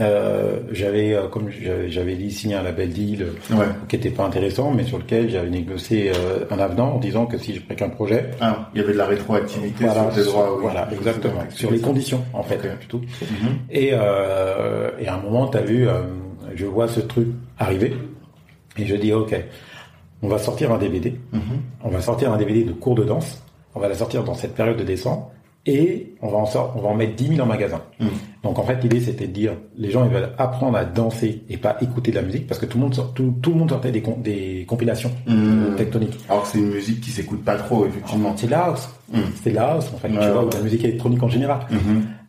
Euh, 0.00 0.58
j'avais, 0.72 1.14
euh, 1.14 1.28
comme 1.28 1.50
j'avais 1.50 2.16
dit, 2.16 2.32
signé 2.32 2.56
un 2.56 2.62
label 2.62 2.90
deal 2.90 3.26
qui 3.88 3.96
était 3.96 4.10
pas 4.10 4.24
intéressant, 4.24 4.72
mais 4.72 4.82
sur 4.82 4.98
lequel 4.98 5.30
j'avais 5.30 5.50
négocié 5.50 6.10
euh, 6.10 6.44
un 6.50 6.58
avenant 6.58 6.94
en 6.94 6.98
disant 6.98 7.26
que 7.26 7.38
si 7.38 7.54
je 7.54 7.60
prenais 7.60 7.76
qu'un 7.76 7.90
projet, 7.90 8.30
ah, 8.40 8.70
il 8.74 8.80
y 8.80 8.84
avait 8.84 8.92
de 8.92 8.98
la 8.98 9.06
rétroactivité 9.06 9.88
sur 9.88 10.10
tes 10.10 10.24
droits. 10.24 10.58
Voilà, 10.60 10.88
exactement, 10.92 11.44
sur 11.50 11.70
les 11.70 11.80
conditions 11.80 12.24
en 12.32 12.42
fait 12.42 12.58
plutôt. 12.78 12.98
Mhm. 12.98 13.58
Et, 13.70 13.90
euh, 13.92 14.90
et 14.98 15.06
à 15.06 15.14
un 15.14 15.20
moment, 15.20 15.46
tu 15.46 15.58
as 15.58 15.62
vu, 15.62 15.86
je 16.54 16.66
vois 16.66 16.88
ce 16.88 17.00
truc 17.00 17.28
arriver 17.58 17.96
et 18.76 18.86
je 18.86 18.96
dis 18.96 19.12
ok, 19.12 19.36
on 20.22 20.28
va 20.28 20.38
sortir 20.38 20.72
un 20.72 20.78
DVD, 20.78 21.14
mhm. 21.32 21.40
on 21.84 21.90
va 21.90 22.00
sortir 22.00 22.32
un 22.32 22.36
DVD 22.36 22.64
de 22.64 22.72
cours 22.72 22.96
de 22.96 23.04
danse, 23.04 23.44
on 23.76 23.80
va 23.80 23.88
la 23.88 23.94
sortir 23.94 24.24
dans 24.24 24.34
cette 24.34 24.56
période 24.56 24.76
de 24.76 24.84
décembre 24.84 25.30
et 25.66 26.14
on 26.20 26.28
va 26.28 26.38
en 26.38 26.46
sortir, 26.46 26.76
on 26.76 26.82
va 26.82 26.88
en 26.88 26.94
mettre 26.94 27.14
10 27.14 27.28
000 27.36 27.40
en 27.40 27.46
magasin. 27.46 27.80
Hmm. 27.98 28.08
Donc 28.44 28.58
en 28.58 28.62
fait 28.62 28.80
l'idée 28.82 29.00
c'était 29.00 29.26
de 29.26 29.32
dire 29.32 29.52
les 29.76 29.90
gens 29.90 30.04
ils 30.04 30.10
veulent 30.10 30.28
apprendre 30.36 30.76
à 30.76 30.84
danser 30.84 31.42
et 31.48 31.56
pas 31.56 31.78
écouter 31.80 32.10
de 32.10 32.16
la 32.16 32.22
musique 32.22 32.46
parce 32.46 32.60
que 32.60 32.66
tout 32.66 32.76
le 32.76 32.84
monde 32.84 32.94
sort, 32.94 33.14
tout, 33.14 33.34
tout 33.40 33.50
le 33.50 33.56
monde 33.56 33.70
sortait 33.70 33.90
des, 33.90 34.04
des 34.18 34.66
compilations 34.68 35.10
hmm. 35.26 35.76
tectoniques. 35.76 36.18
Alors 36.28 36.46
c'est 36.46 36.58
une 36.58 36.68
musique 36.68 37.00
qui 37.00 37.10
s'écoute 37.10 37.42
pas 37.42 37.56
trop 37.56 37.86
effectivement. 37.86 38.36
C'est 38.36 38.50
la 38.50 38.66
house, 38.66 38.88
hmm. 39.12 39.20
c'est 39.42 39.50
la 39.50 39.72
house 39.72 39.90
en 39.94 39.96
fait, 39.96 40.08
tu 40.08 40.14
vois, 40.14 40.44
ou 40.44 40.50
la 40.50 40.60
musique 40.60 40.84
électronique 40.84 41.22
en 41.22 41.28
général. 41.28 41.60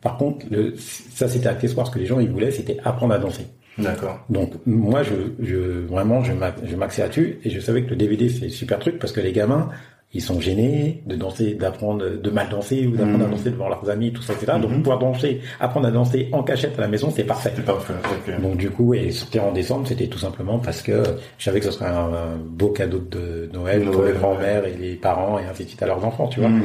Par 0.01 0.17
contre 0.17 0.45
le, 0.49 0.73
ça 0.77 1.27
c'était 1.27 1.47
accessoire, 1.47 1.85
ce 1.85 1.91
que 1.91 1.99
les 1.99 2.05
gens 2.05 2.19
ils 2.19 2.29
voulaient 2.29 2.51
c'était 2.51 2.77
apprendre 2.85 3.13
à 3.13 3.19
danser. 3.19 3.45
D'accord. 3.77 4.19
Donc 4.29 4.53
moi 4.65 5.03
je, 5.03 5.43
je 5.45 5.85
vraiment 5.85 6.23
je 6.23 6.31
m'axais 6.75 7.01
là-dessus 7.01 7.39
et 7.43 7.49
je 7.49 7.59
savais 7.59 7.83
que 7.83 7.89
le 7.89 7.97
DVD 7.97 8.29
c'est 8.29 8.47
super 8.47 8.79
truc 8.79 8.99
parce 8.99 9.11
que 9.11 9.19
les 9.19 9.33
gamins 9.33 9.69
ils 10.15 10.21
sont 10.21 10.39
gênés 10.39 11.03
de 11.05 11.17
danser, 11.17 11.55
d'apprendre, 11.55 12.09
de 12.09 12.29
mal 12.29 12.47
danser 12.49 12.87
ou 12.87 12.95
d'apprendre 12.95 13.25
à 13.25 13.27
mm. 13.27 13.31
danser 13.31 13.49
devant 13.51 13.67
leurs 13.67 13.89
amis, 13.89 14.13
tout 14.13 14.21
ça, 14.21 14.31
etc. 14.31 14.53
Donc 14.61 14.71
mm-hmm. 14.71 14.77
pouvoir 14.77 14.99
danser, 14.99 15.41
apprendre 15.59 15.87
à 15.87 15.91
danser 15.91 16.29
en 16.31 16.41
cachette 16.41 16.79
à 16.79 16.81
la 16.81 16.87
maison, 16.87 17.11
c'est 17.13 17.25
parfait. 17.25 17.51
C'est 17.53 17.65
parfait. 17.65 17.93
Donc 18.41 18.55
du 18.55 18.69
coup, 18.69 18.93
et 18.93 19.11
sortir 19.11 19.43
en 19.43 19.51
décembre, 19.51 19.85
c'était 19.85 20.07
tout 20.07 20.17
simplement 20.17 20.57
parce 20.57 20.81
que 20.81 21.03
je 21.37 21.43
savais 21.43 21.59
que 21.59 21.65
ce 21.65 21.71
serait 21.71 21.89
un, 21.89 22.37
beau 22.41 22.69
cadeau 22.69 22.99
de 22.99 23.49
Noël, 23.53 23.83
pour 23.91 24.03
les 24.03 24.13
grands-mères 24.13 24.65
et 24.65 24.73
les 24.79 24.95
parents 24.95 25.37
et 25.37 25.43
ainsi 25.43 25.63
de 25.65 25.69
suite 25.69 25.83
à 25.83 25.87
leurs 25.87 26.03
enfants, 26.05 26.27
tu 26.27 26.39
vois. 26.39 26.49
Mm. 26.49 26.63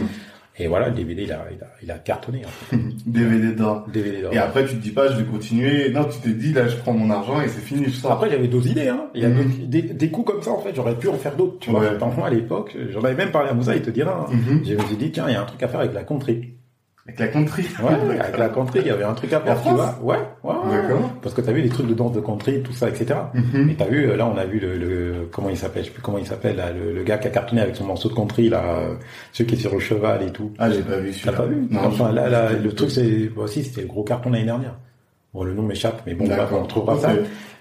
Et 0.59 0.67
voilà, 0.67 0.89
le 0.89 0.95
DVD, 0.95 1.23
il 1.23 1.33
a, 1.33 1.47
il 1.51 1.63
a, 1.63 1.67
il 1.83 1.91
a 1.91 1.99
cartonné. 1.99 2.43
En 2.45 2.49
fait. 2.49 2.77
DVD 3.07 3.55
d'or. 3.55 3.87
DVD 3.93 4.23
d'or. 4.23 4.33
Et 4.33 4.39
après, 4.39 4.67
tu 4.67 4.77
te 4.77 4.83
dis 4.83 4.91
pas, 4.91 5.11
je 5.11 5.17
vais 5.17 5.25
continuer. 5.25 5.91
Non, 5.91 6.05
tu 6.05 6.19
te 6.19 6.29
dis, 6.29 6.53
là, 6.53 6.69
je 6.69 6.77
prends 6.77 6.93
mon 6.93 7.09
argent 7.11 7.41
et 7.41 7.49
c'est 7.49 7.61
fini. 7.61 7.91
Ça. 7.91 8.13
Après, 8.13 8.31
j'avais 8.31 8.49
d'autres 8.49 8.69
idées. 8.69 8.89
Hein. 8.89 9.07
Il 9.15 9.23
y 9.23 9.25
a 9.25 9.31
mm-hmm. 9.31 9.69
des, 9.69 9.83
des, 9.83 10.11
coups 10.11 10.33
comme 10.33 10.43
ça, 10.43 10.51
en 10.51 10.61
fait, 10.61 10.75
j'aurais 10.75 10.99
pu 10.99 11.09
en 11.09 11.15
faire 11.15 11.37
d'autres. 11.37 11.59
Tu 11.61 11.71
vois, 11.71 11.81
ouais. 11.81 12.23
à 12.25 12.31
l'époque, 12.31 12.77
j'en 12.91 13.03
avais 13.03 13.15
même 13.15 13.31
parlé 13.31 13.51
à 13.51 13.55
Moussa, 13.55 13.75
il 13.75 13.83
te 13.83 13.91
dira. 13.91 14.27
Hein. 14.31 14.37
Je 14.65 14.75
me 14.75 14.83
suis 14.83 14.97
dit, 14.97 15.11
tiens, 15.11 15.25
il 15.29 15.33
y 15.33 15.37
a 15.37 15.43
un 15.43 15.47
truc 15.47 15.63
à 15.63 15.69
faire 15.69 15.81
avec 15.81 15.95
la 15.95 16.03
country. 16.03 16.60
Avec 17.11 17.19
la 17.19 17.29
country 17.29 17.67
Ouais, 17.83 18.21
avec 18.21 18.39
la 18.39 18.49
country, 18.49 18.81
il 18.81 18.87
y 18.87 18.91
avait 18.91 19.05
un 19.05 19.15
truc 19.15 19.33
à 19.33 19.41
faire, 19.41 19.63
tu 19.63 19.69
vois. 19.71 19.99
Ouais, 20.03 20.17
ouais, 20.45 20.55
D'accord. 20.71 21.11
Parce 21.23 21.35
que 21.35 21.41
t'as 21.41 21.53
vu 21.53 21.63
les 21.63 21.69
trucs 21.69 21.87
de 21.87 21.95
danse 21.95 22.13
de 22.13 22.21
country, 22.21 22.63
tout 22.63 22.73
ça, 22.73 22.89
etc. 22.89 23.15
Mm-hmm. 23.35 23.71
Et 23.71 23.75
t'as 23.75 23.87
vu, 23.87 24.17
là, 24.17 24.27
on 24.27 24.37
a 24.37 24.45
vu 24.45 24.61
le, 24.61 24.77
le 24.77 25.29
comment 25.31 25.51
il 25.51 25.57
s'appelle, 25.57 25.83
je 25.83 25.89
sais 25.89 25.95
plus 25.95 26.03
comment 26.03 26.19
il 26.19 26.27
s'appelle, 26.27 26.57
là, 26.57 26.73
le, 26.73 26.93
le, 26.93 27.03
gars 27.03 27.19
qui 27.19 27.27
a 27.29 27.31
cartonné 27.31 27.63
avec 27.63 27.77
son 27.77 27.85
morceau 27.85 28.09
de 28.09 28.15
country, 28.15 28.49
là, 28.49 28.63
celui 29.33 29.49
qui 29.49 29.55
est 29.57 29.59
sur 29.59 29.73
le 29.73 29.81
cheval 29.81 30.23
et 30.23 30.31
tout. 30.33 30.53
Ah, 30.59 30.71
j'ai 30.71 30.83
pas 30.83 30.99
vu 30.99 31.13
celui-là. 31.13 31.33
T'as 31.33 31.39
pas 31.39 31.47
vu? 31.47 31.67
Non, 31.71 31.81
enfin, 31.87 32.13
là, 32.13 32.29
là, 32.29 32.53
le 32.53 32.73
truc, 32.73 32.91
c'est, 32.91 33.31
voici, 33.35 33.65
c'était 33.65 33.83
le 33.83 33.89
gros 33.89 34.05
carton 34.05 34.31
l'année 34.31 34.45
dernière. 34.45 34.77
Bon, 35.33 35.45
le 35.45 35.55
nom 35.55 35.63
m'échappe, 35.63 36.03
mais 36.07 36.15
bon, 36.15 36.29
on 36.53 36.65
trouvera 36.65 36.99
ça. 36.99 37.11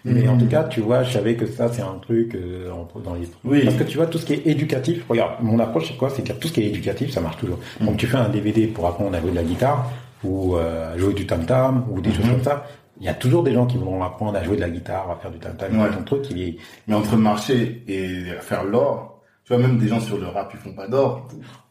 Mais 0.05 0.27
en 0.27 0.37
tout 0.37 0.47
cas, 0.47 0.63
tu 0.63 0.81
vois, 0.81 1.03
je 1.03 1.13
savais 1.13 1.35
que 1.35 1.45
ça, 1.45 1.69
c'est 1.71 1.81
un 1.81 1.99
truc 2.01 2.35
euh, 2.35 2.69
dans 3.03 3.15
les. 3.15 3.27
Oui. 3.43 3.63
Parce 3.65 3.75
que 3.75 3.83
tu 3.83 3.97
vois, 3.97 4.07
tout 4.07 4.17
ce 4.17 4.25
qui 4.25 4.33
est 4.33 4.47
éducatif. 4.47 5.03
Regarde, 5.09 5.33
mon 5.41 5.59
approche, 5.59 5.87
c'est 5.87 5.97
quoi? 5.97 6.09
C'est 6.09 6.23
que 6.23 6.33
tout 6.33 6.47
ce 6.47 6.53
qui 6.53 6.61
est 6.61 6.67
éducatif, 6.67 7.11
ça 7.11 7.21
marche 7.21 7.37
toujours. 7.37 7.59
Mm. 7.79 7.85
Donc, 7.85 7.97
tu 7.97 8.07
fais 8.07 8.17
un 8.17 8.29
DVD 8.29 8.67
pour 8.67 8.87
apprendre 8.87 9.15
à 9.15 9.21
jouer 9.21 9.31
de 9.31 9.35
la 9.35 9.43
guitare 9.43 9.91
ou 10.23 10.55
euh, 10.55 10.93
à 10.93 10.97
jouer 10.97 11.13
du 11.13 11.25
tam 11.25 11.45
tam 11.45 11.85
ou 11.91 12.01
des 12.01 12.11
choses 12.11 12.25
mm-hmm. 12.25 12.31
comme 12.31 12.43
ça. 12.43 12.65
Il 12.99 13.05
y 13.05 13.09
a 13.09 13.13
toujours 13.13 13.43
des 13.43 13.53
gens 13.53 13.65
qui 13.65 13.77
vont 13.77 14.03
apprendre 14.03 14.37
à 14.37 14.43
jouer 14.43 14.57
de 14.57 14.61
la 14.61 14.69
guitare, 14.69 15.09
à 15.09 15.15
faire 15.15 15.31
du 15.31 15.39
tam 15.39 15.55
tam, 15.55 15.79
ouais. 15.79 15.89
ton 15.89 16.03
truc. 16.03 16.31
Est... 16.37 16.57
Mais 16.87 16.95
entre 16.95 17.15
marcher 17.15 17.83
et 17.87 18.25
faire 18.41 18.65
l'or, 18.65 19.21
tu 19.45 19.53
vois, 19.53 19.61
même 19.61 19.77
des 19.77 19.87
gens 19.87 19.99
sur 19.99 20.17
le 20.17 20.27
rap, 20.27 20.51
ils 20.53 20.59
font 20.59 20.73
pas 20.73 20.87
d'or. 20.87 21.27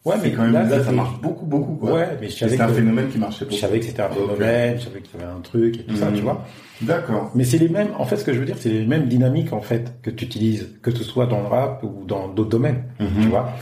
Ouais, 0.08 0.16
mais 0.22 0.32
quand 0.32 0.42
même, 0.42 0.52
là, 0.52 0.82
ça 0.82 0.92
marche 0.92 1.20
beaucoup, 1.20 1.46
beaucoup, 1.46 1.74
quoi. 1.74 1.92
Ouais, 1.92 2.08
mais 2.20 2.28
je 2.28 2.36
savais 2.36 2.52
C'était 2.52 2.62
un 2.62 2.68
phénomène 2.68 3.08
qui 3.08 3.18
marchait 3.18 3.44
beaucoup. 3.44 3.56
Je 3.56 3.60
savais 3.60 3.80
que 3.80 3.86
c'était 3.86 4.02
un 4.02 4.10
phénomène, 4.10 4.76
je 4.78 4.84
savais 4.84 5.00
qu'il 5.00 5.20
y 5.20 5.22
avait 5.22 5.32
un 5.32 5.40
truc 5.40 5.80
et 5.80 5.82
tout 5.84 5.96
ça, 5.96 6.06
tu 6.06 6.20
mmh. 6.20 6.24
vois. 6.24 6.44
D'accord. 6.80 7.30
Mais 7.34 7.44
c'est 7.44 7.58
les 7.58 7.68
mêmes, 7.68 7.90
en 7.98 8.04
fait, 8.04 8.16
ce 8.16 8.24
que 8.24 8.32
je 8.32 8.38
veux 8.38 8.46
dire, 8.46 8.56
c'est 8.58 8.70
les 8.70 8.86
mêmes 8.86 9.06
dynamiques, 9.06 9.52
en 9.52 9.60
fait, 9.60 9.94
que 10.02 10.10
tu 10.10 10.24
utilises, 10.24 10.78
que 10.82 10.90
ce 10.90 11.04
soit 11.04 11.26
dans 11.26 11.40
le 11.40 11.48
rap 11.48 11.82
ou 11.82 12.04
dans 12.06 12.28
d'autres 12.28 12.50
domaines, 12.50 12.84
mmh. 13.00 13.06
tu 13.20 13.28
vois. 13.28 13.52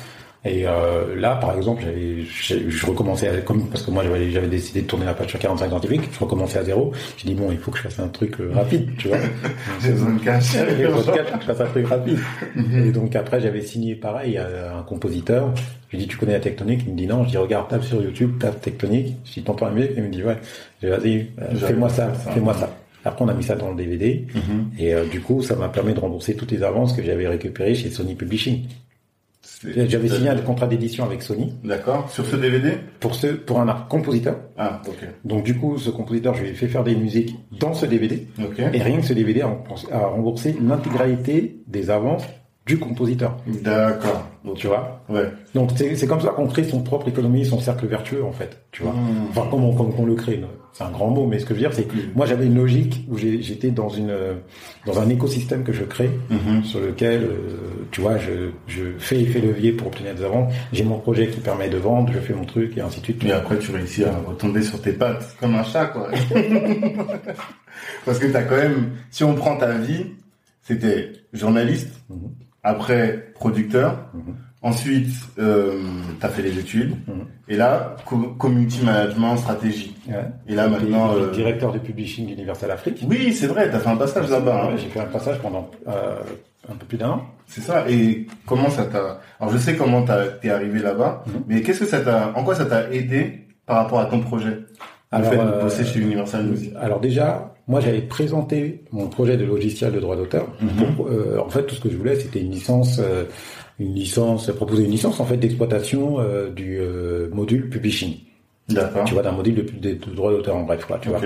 Et 0.47 0.67
euh, 0.67 1.17
là, 1.17 1.37
par 1.37 1.57
exemple, 1.57 1.83
je, 2.29 2.87
recommençais 2.87 3.29
à, 3.29 3.37
comme 3.39 3.69
parce 3.69 3.83
que 3.83 3.91
moi 3.91 4.05
j'avais, 4.05 4.47
décidé 4.47 4.83
de 4.83 4.87
tourner 4.87 5.05
la 5.05 5.15
page 5.15 5.29
sur 5.29 5.39
45 5.39 5.69
scientifiques, 5.69 6.09
je 6.13 6.19
recommençais 6.19 6.59
à 6.59 6.65
zéro. 6.65 6.93
J'ai 7.17 7.29
dit 7.29 7.35
bon, 7.35 7.51
il 7.51 7.59
faut 7.59 7.71
que 7.71 7.79
je 7.79 7.83
fasse 7.83 7.99
un 7.99 8.09
truc 8.09 8.41
euh, 8.41 8.53
rapide, 8.55 8.91
tu 8.97 9.09
vois. 9.09 9.19
J'ai 9.83 9.91
besoin 9.91 10.15
de 10.15 10.21
cash. 10.21 10.53
J'ai 10.53 10.87
besoin 10.87 11.01
de 11.01 11.19
cash, 11.19 11.27
je 11.41 11.47
fasse 11.47 11.61
un 11.61 11.67
truc 11.67 11.87
rapide. 11.89 12.19
Et 12.75 12.93
donc 12.93 13.17
après, 13.17 13.41
j'avais 13.41 13.63
signé 13.63 13.97
pareil 13.97 14.39
à 14.39 14.77
un 14.79 14.83
compositeur. 14.83 15.53
Je 15.89 15.97
lui 15.97 16.05
dis 16.05 16.09
tu 16.09 16.17
connais 16.17 16.33
la 16.33 16.41
tectonique? 16.41 16.83
Il 16.87 16.93
me 16.93 16.99
dit 16.99 17.07
non. 17.07 17.25
Je 17.25 17.31
dis 17.31 17.37
regarde, 17.37 17.69
tape 17.69 17.85
sur 17.85 18.01
YouTube, 18.01 18.39
tape 18.39 18.61
tectonique. 18.61 19.17
Je 19.25 19.33
dis 19.35 19.43
t'entends 19.43 19.67
la 19.67 19.73
musique? 19.73 19.93
Il 19.97 20.03
me 20.05 20.09
dit 20.09 20.23
ouais. 20.23 20.37
Je 20.81 20.87
dis 20.87 20.93
vas-y, 20.93 21.27
euh, 21.41 21.55
fais-moi 21.57 21.89
ça, 21.89 22.13
fais-moi 22.13 22.55
ça. 22.55 22.71
Après, 23.05 23.25
on 23.25 23.29
a 23.29 23.35
mis 23.35 23.45
ça 23.45 23.55
dans 23.55 23.71
le 23.71 23.77
DVD. 23.77 24.27
Mhm. 24.35 24.71
Et 24.79 24.95
euh, 24.95 25.07
du 25.07 25.21
coup, 25.21 25.41
ça 25.43 25.55
m'a 25.55 25.69
permis 25.69 25.95
de 25.95 26.01
rembourser 26.01 26.35
toutes 26.35 26.51
les 26.51 26.63
avances 26.63 26.93
que 26.93 27.03
j'avais 27.03 27.29
récupérées 27.29 27.75
chez 27.75 27.91
Sony 27.91 28.15
Publishing. 28.15 28.65
J'avais 29.65 30.09
signé 30.09 30.29
un 30.29 30.37
contrat 30.37 30.67
d'édition 30.67 31.05
avec 31.05 31.23
Sony. 31.23 31.55
D'accord. 31.65 32.11
Sur 32.11 32.27
ce 32.27 32.37
DVD 32.37 32.73
Pour 33.01 33.15
ce, 33.15 33.29
pour 33.29 33.61
un 33.61 33.73
compositeur. 33.89 34.37
Ah, 34.57 34.83
ok. 34.87 35.09
Donc 35.25 35.45
du 35.45 35.57
coup, 35.57 35.79
ce 35.79 35.91
compositeur, 35.91 36.35
je 36.35 36.43
lui 36.43 36.51
ai 36.51 36.55
fait 36.55 36.69
faire 36.69 36.85
des 36.85 36.95
musiques 36.95 37.35
dans 37.59 37.75
ce 37.75 37.87
DVD. 37.87 38.27
Et 38.73 38.83
rien 38.83 39.01
que 39.01 39.07
ce 39.07 39.13
DVD 39.13 39.43
a 39.43 40.07
remboursé 40.07 40.57
l'intégralité 40.61 41.63
des 41.67 41.91
avances 41.91 42.25
du 42.67 42.79
compositeur. 42.79 43.37
D'accord. 43.47 44.29
Tu 44.57 44.67
vois 44.67 45.05
Ouais. 45.09 45.31
Donc 45.55 45.71
c'est 45.77 46.07
comme 46.07 46.21
ça 46.21 46.31
qu'on 46.31 46.49
crée 46.49 46.65
son 46.65 46.83
propre 46.83 47.09
économie, 47.09 47.45
son 47.45 47.61
cercle 47.61 47.87
vertueux 47.87 48.25
en 48.25 48.33
fait. 48.33 48.67
Tu 48.73 48.83
vois 48.83 48.93
mmh. 48.93 49.29
Enfin 49.31 49.47
comment 49.49 49.71
on, 49.71 50.05
le 50.05 50.15
crée 50.15 50.43
C'est 50.73 50.83
un 50.83 50.91
grand 50.91 51.11
mot, 51.11 51.27
mais 51.27 51.39
ce 51.39 51.45
que 51.45 51.51
je 51.51 51.55
veux 51.55 51.61
dire 51.61 51.73
c'est 51.73 51.85
que 51.85 51.95
mmh. 51.95 52.13
moi 52.17 52.27
j'avais 52.27 52.47
une 52.47 52.57
logique 52.57 53.07
où 53.09 53.17
j'étais 53.19 53.71
dans 53.71 53.89
une 53.89 54.13
dans 54.85 54.99
un 54.99 55.09
écosystème 55.09 55.63
que 55.63 55.73
je 55.73 55.85
crée 55.85 56.11
mmh. 56.29 56.65
sur 56.65 56.81
lequel 56.81 57.23
euh, 57.23 57.87
tu 57.93 58.01
vois 58.01 58.19
je, 58.19 58.51
je 58.67 58.83
fais 58.99 59.21
effet 59.21 59.41
levier 59.41 59.71
pour 59.71 59.87
obtenir 59.87 60.17
des 60.17 60.25
avances. 60.25 60.53
J'ai 60.73 60.83
mon 60.83 60.99
projet 60.99 61.29
qui 61.29 61.39
permet 61.39 61.69
de 61.69 61.79
vendre, 61.79 62.13
je 62.13 62.19
fais 62.19 62.35
mon 62.35 62.45
truc 62.45 62.77
et 62.77 62.81
ainsi 62.81 62.99
de 62.99 63.05
suite. 63.05 63.25
Et 63.25 63.33
après 63.33 63.59
tu 63.59 63.71
réussis 63.71 64.03
à 64.03 64.17
retomber 64.27 64.63
sur 64.63 64.83
tes 64.83 64.93
pattes 64.93 65.37
comme 65.41 65.55
un 65.55 65.65
chat 65.65 65.87
quoi. 65.87 66.09
Parce 68.05 68.19
que 68.19 68.27
t'as 68.27 68.43
quand 68.43 68.57
même, 68.57 68.93
si 69.11 69.23
on 69.23 69.35
prend 69.35 69.57
ta 69.57 69.73
vie, 69.73 70.07
c'était 70.63 71.13
journaliste 71.33 72.01
après 72.67 73.33
producteur. 73.35 74.09
Mhm. 74.13 74.35
Ensuite, 74.63 75.15
euh, 75.39 75.79
tu 76.19 76.27
as 76.27 76.29
fait 76.29 76.43
les 76.43 76.59
études. 76.59 76.91
Mhm. 77.07 77.27
Et 77.49 77.57
là, 77.57 77.95
community 78.39 78.85
management, 78.85 79.37
stratégie. 79.37 79.97
Et 80.49 80.55
là, 80.55 80.67
maintenant... 80.69 81.15
Euh... 81.15 81.31
Directeur 81.31 81.73
du 81.73 81.79
publishing 81.79 82.27
d'Universal 82.27 82.73
Afrique. 82.73 83.05
Oui, 83.09 83.33
c'est 83.33 83.47
vrai, 83.47 83.71
tu 83.71 83.77
as 83.77 83.79
fait 83.79 83.91
un 83.91 83.97
passage 83.97 84.29
là-bas. 84.29 84.65
Hein. 84.65 84.77
J'ai 84.77 84.89
fait 84.89 84.99
un 84.99 85.05
passage 85.05 85.39
pendant 85.39 85.71
euh, 85.87 86.17
un 86.69 86.75
peu 86.75 86.87
plus 86.87 86.99
d'un 86.99 87.11
an. 87.11 87.23
C'est 87.47 87.61
ça. 87.61 87.89
Et 87.89 88.27
comment 88.45 88.69
ça 88.69 88.87
t'a... 88.87 89.21
Alors, 89.39 89.53
je 89.53 89.59
sais 89.59 89.77
comment 89.77 90.05
t'es 90.43 90.51
arrivé 90.51 90.81
là-bas, 90.81 91.23
mhm. 91.27 91.33
mais 91.47 91.63
qu'est-ce 91.63 91.81
que 91.81 91.87
ça 91.87 92.01
t'a... 92.01 92.33
En 92.35 92.43
quoi 92.43 92.57
ça 92.57 92.67
t'a 92.67 92.91
aidé 92.91 93.47
par 93.67 93.77
rapport 93.77 94.01
à 94.01 94.07
ton 94.07 94.21
projet? 94.21 94.59
Le 95.13 95.23
fait 95.23 95.37
de 95.37 95.61
bosser 95.63 95.85
chez 95.85 96.01
Universal 96.01 96.45
Music 96.45 96.73
Alors 96.79 97.01
déjà, 97.01 97.55
moi, 97.69 97.81
j'avais 97.81 98.03
présenté 98.03 98.85
mon 98.93 99.09
projet 99.09 99.37
de 99.37 99.45
logiciel 99.45 99.93
de 99.93 99.99
droit 99.99 100.17
d'auteur. 100.17 100.47
Mhm. 100.61 101.07
Euh, 101.11 101.39
en 101.41 101.49
fait, 101.49 101.65
tout 101.65 101.75
ce 101.75 101.81
que 101.81 101.91
je 101.91 101.97
voulais, 101.97 102.15
c'était 102.15 102.41
une 102.41 102.53
licence, 102.53 103.01
euh, 103.01 103.25
une 103.81 103.95
licence, 103.95 104.51
proposer 104.53 104.85
une 104.85 104.93
licence 104.93 105.19
en 105.19 105.25
fait 105.25 105.37
d'exploitation 105.37 106.21
euh, 106.21 106.49
du 106.51 106.81
module 107.33 107.69
publishing. 107.69 108.19
D'accord. 108.69 109.05
Tu 109.05 109.15
vois, 109.15 109.23
d'un 109.23 109.33
module 109.33 109.55
de, 109.55 109.95
de, 109.95 110.15
droit 110.15 110.31
d'auteur 110.31 110.57
en 110.57 110.63
bref, 110.63 110.85
quoi. 110.85 110.99
Tu 111.01 111.09
vois. 111.09 111.21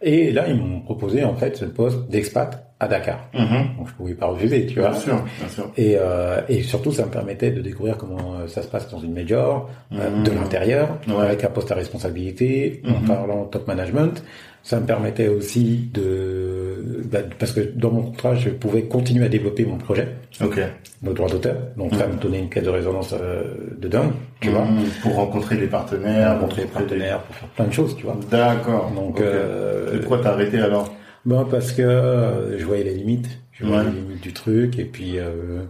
Et 0.00 0.32
là, 0.32 0.48
ils 0.48 0.56
m'ont 0.56 0.80
proposé 0.80 1.24
en 1.24 1.34
fait 1.34 1.56
ce 1.56 1.64
poste 1.64 2.08
d'expat 2.08 2.72
à 2.78 2.86
Dakar. 2.86 3.28
Mhm. 3.32 3.76
Donc 3.78 3.88
je 3.88 3.94
pouvais 3.94 4.14
pas 4.14 4.26
refuser, 4.26 4.66
tu 4.66 4.78
vois. 4.78 4.90
Bien 4.90 5.00
sûr, 5.00 5.24
bien 5.38 5.48
sûr. 5.48 5.70
Et, 5.76 5.96
euh, 5.98 6.40
et 6.48 6.62
surtout, 6.62 6.92
ça 6.92 7.04
me 7.06 7.10
permettait 7.10 7.50
de 7.50 7.60
découvrir 7.60 7.96
comment 7.96 8.46
ça 8.46 8.62
se 8.62 8.68
passe 8.68 8.88
dans 8.90 8.98
une 9.00 9.14
major, 9.14 9.70
mhm. 9.90 10.22
de 10.22 10.30
l'intérieur, 10.30 10.98
avec 11.18 11.42
un 11.42 11.50
poste 11.50 11.72
à 11.72 11.74
responsabilité, 11.74 12.80
en 12.86 13.06
parlant 13.06 13.44
top 13.46 13.66
management. 13.66 14.22
Ça 14.66 14.80
me 14.80 14.86
permettait 14.86 15.28
aussi 15.28 15.90
de, 15.92 17.02
bah, 17.12 17.18
parce 17.38 17.52
que 17.52 17.60
dans 17.60 17.90
mon 17.90 18.00
contrat, 18.02 18.34
je 18.34 18.48
pouvais 18.48 18.84
continuer 18.84 19.26
à 19.26 19.28
développer 19.28 19.66
mon 19.66 19.76
projet. 19.76 20.08
Ok. 20.42 20.58
Le 21.02 21.12
droit 21.12 21.28
d'auteur. 21.28 21.56
Donc 21.76 21.94
ça 21.94 22.06
me 22.06 22.14
donnait 22.14 22.38
une 22.40 22.48
caisse 22.48 22.64
de 22.64 22.70
résonance 22.70 23.12
euh, 23.12 23.44
de 23.78 23.88
dingue, 23.88 24.12
tu 24.40 24.48
vois. 24.48 24.64
Mmh. 24.64 24.84
Pour 25.02 25.16
rencontrer 25.16 25.56
les 25.58 25.66
partenaires, 25.66 26.32
rencontrer 26.32 26.62
les 26.62 26.68
partenaires, 26.68 27.20
pour 27.24 27.36
faire 27.36 27.48
plein 27.50 27.66
de 27.66 27.72
choses, 27.72 27.94
tu 27.94 28.04
vois. 28.04 28.18
D'accord. 28.30 28.90
Donc. 28.96 29.20
Euh, 29.20 29.96
Et 29.96 29.98
pourquoi 29.98 30.20
t'as 30.22 30.30
arrêté 30.32 30.58
alors? 30.58 30.94
Bon, 31.26 31.44
parce 31.44 31.72
que 31.72 31.82
euh, 31.82 32.58
je 32.58 32.64
voyais 32.64 32.84
les 32.84 32.94
limites, 32.94 33.28
je 33.52 33.66
voyais 33.66 33.84
les 33.90 34.00
limites 34.00 34.22
du 34.22 34.32
truc, 34.32 34.78
et 34.78 34.84
puis 34.86 35.18
euh, 35.18 35.60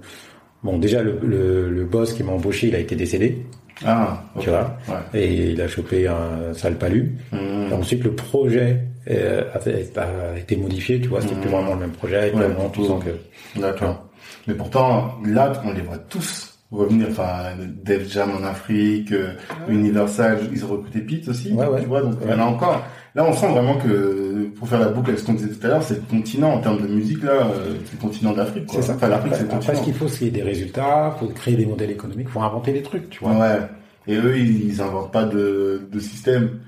bon, 0.62 0.78
déjà 0.78 1.02
le, 1.02 1.18
le, 1.20 1.68
le 1.68 1.84
boss 1.84 2.12
qui 2.12 2.22
m'a 2.22 2.32
embauché, 2.32 2.68
il 2.68 2.76
a 2.76 2.78
été 2.78 2.94
décédé. 2.94 3.44
Ah, 3.84 4.22
tu 4.38 4.50
vois, 4.50 4.76
et 5.12 5.52
il 5.52 5.60
a 5.60 5.68
chopé 5.68 6.06
un 6.06 6.54
sale 6.54 6.76
palu. 6.76 7.16
Mmh. 7.32 7.72
ensuite, 7.72 8.04
le 8.04 8.14
projet 8.14 8.80
euh, 9.10 9.42
a, 9.52 10.38
été 10.38 10.56
modifié, 10.56 11.00
tu 11.00 11.08
vois, 11.08 11.20
c'était 11.20 11.34
plus 11.34 11.48
mmh. 11.48 11.52
vraiment 11.52 11.74
le 11.74 11.80
même 11.80 11.92
projet, 11.92 12.30
ouais, 12.30 12.30
vraiment 12.30 12.68
tout 12.68 12.86
que. 12.98 13.60
D'accord. 13.60 14.04
Mais 14.46 14.54
pourtant, 14.54 15.18
là, 15.24 15.52
on 15.64 15.72
les 15.72 15.82
voit 15.82 15.98
tous 15.98 16.54
revenir, 16.70 17.08
enfin, 17.10 17.52
Def 17.82 18.10
Jam 18.10 18.30
en 18.32 18.44
Afrique, 18.44 19.12
euh, 19.12 19.32
Universal, 19.68 20.40
ils 20.52 20.64
ont 20.64 20.68
recruté 20.68 21.00
Pete 21.00 21.28
aussi, 21.28 21.52
ouais, 21.52 21.66
tu 21.80 21.86
vois, 21.86 22.02
donc 22.02 22.14
il 22.22 22.30
y 22.30 22.34
en 22.34 22.40
a 22.40 22.44
encore. 22.44 22.84
Là, 23.14 23.24
on 23.24 23.32
sent 23.32 23.46
vraiment 23.46 23.76
que, 23.76 24.48
pour 24.56 24.68
faire 24.68 24.80
la 24.80 24.88
boucle 24.88 25.10
avec 25.10 25.20
ce 25.20 25.26
qu'on 25.26 25.34
disait 25.34 25.54
tout 25.54 25.64
à 25.64 25.70
l'heure, 25.70 25.82
c'est 25.84 25.94
le 25.94 26.00
continent, 26.00 26.54
en 26.54 26.58
termes 26.58 26.82
de 26.82 26.88
musique, 26.88 27.22
là, 27.22 27.46
euh, 27.46 27.76
c'est 27.84 27.92
le 27.92 28.00
continent 28.00 28.32
d'Afrique, 28.32 28.64
C'est 28.72 28.82
ça. 28.82 28.94
Enfin, 28.94 29.08
l'Afrique, 29.08 29.34
c'est 29.36 29.42
le 29.44 29.48
continent. 29.50 29.74
ce 29.76 29.84
qu'il 29.84 29.94
faut, 29.94 30.08
c'est 30.08 30.30
des 30.30 30.42
résultats, 30.42 31.16
faut 31.20 31.28
créer 31.28 31.54
des 31.54 31.66
modèles 31.66 31.92
économiques, 31.92 32.28
faut 32.28 32.40
inventer 32.40 32.72
des 32.72 32.82
trucs, 32.82 33.08
tu 33.10 33.20
vois. 33.22 33.34
Ouais. 33.34 33.60
Et 34.08 34.16
eux, 34.16 34.36
ils, 34.36 34.82
inventent 34.82 35.12
pas 35.12 35.24
de, 35.24 35.88
de 35.90 36.00
système. 36.00 36.58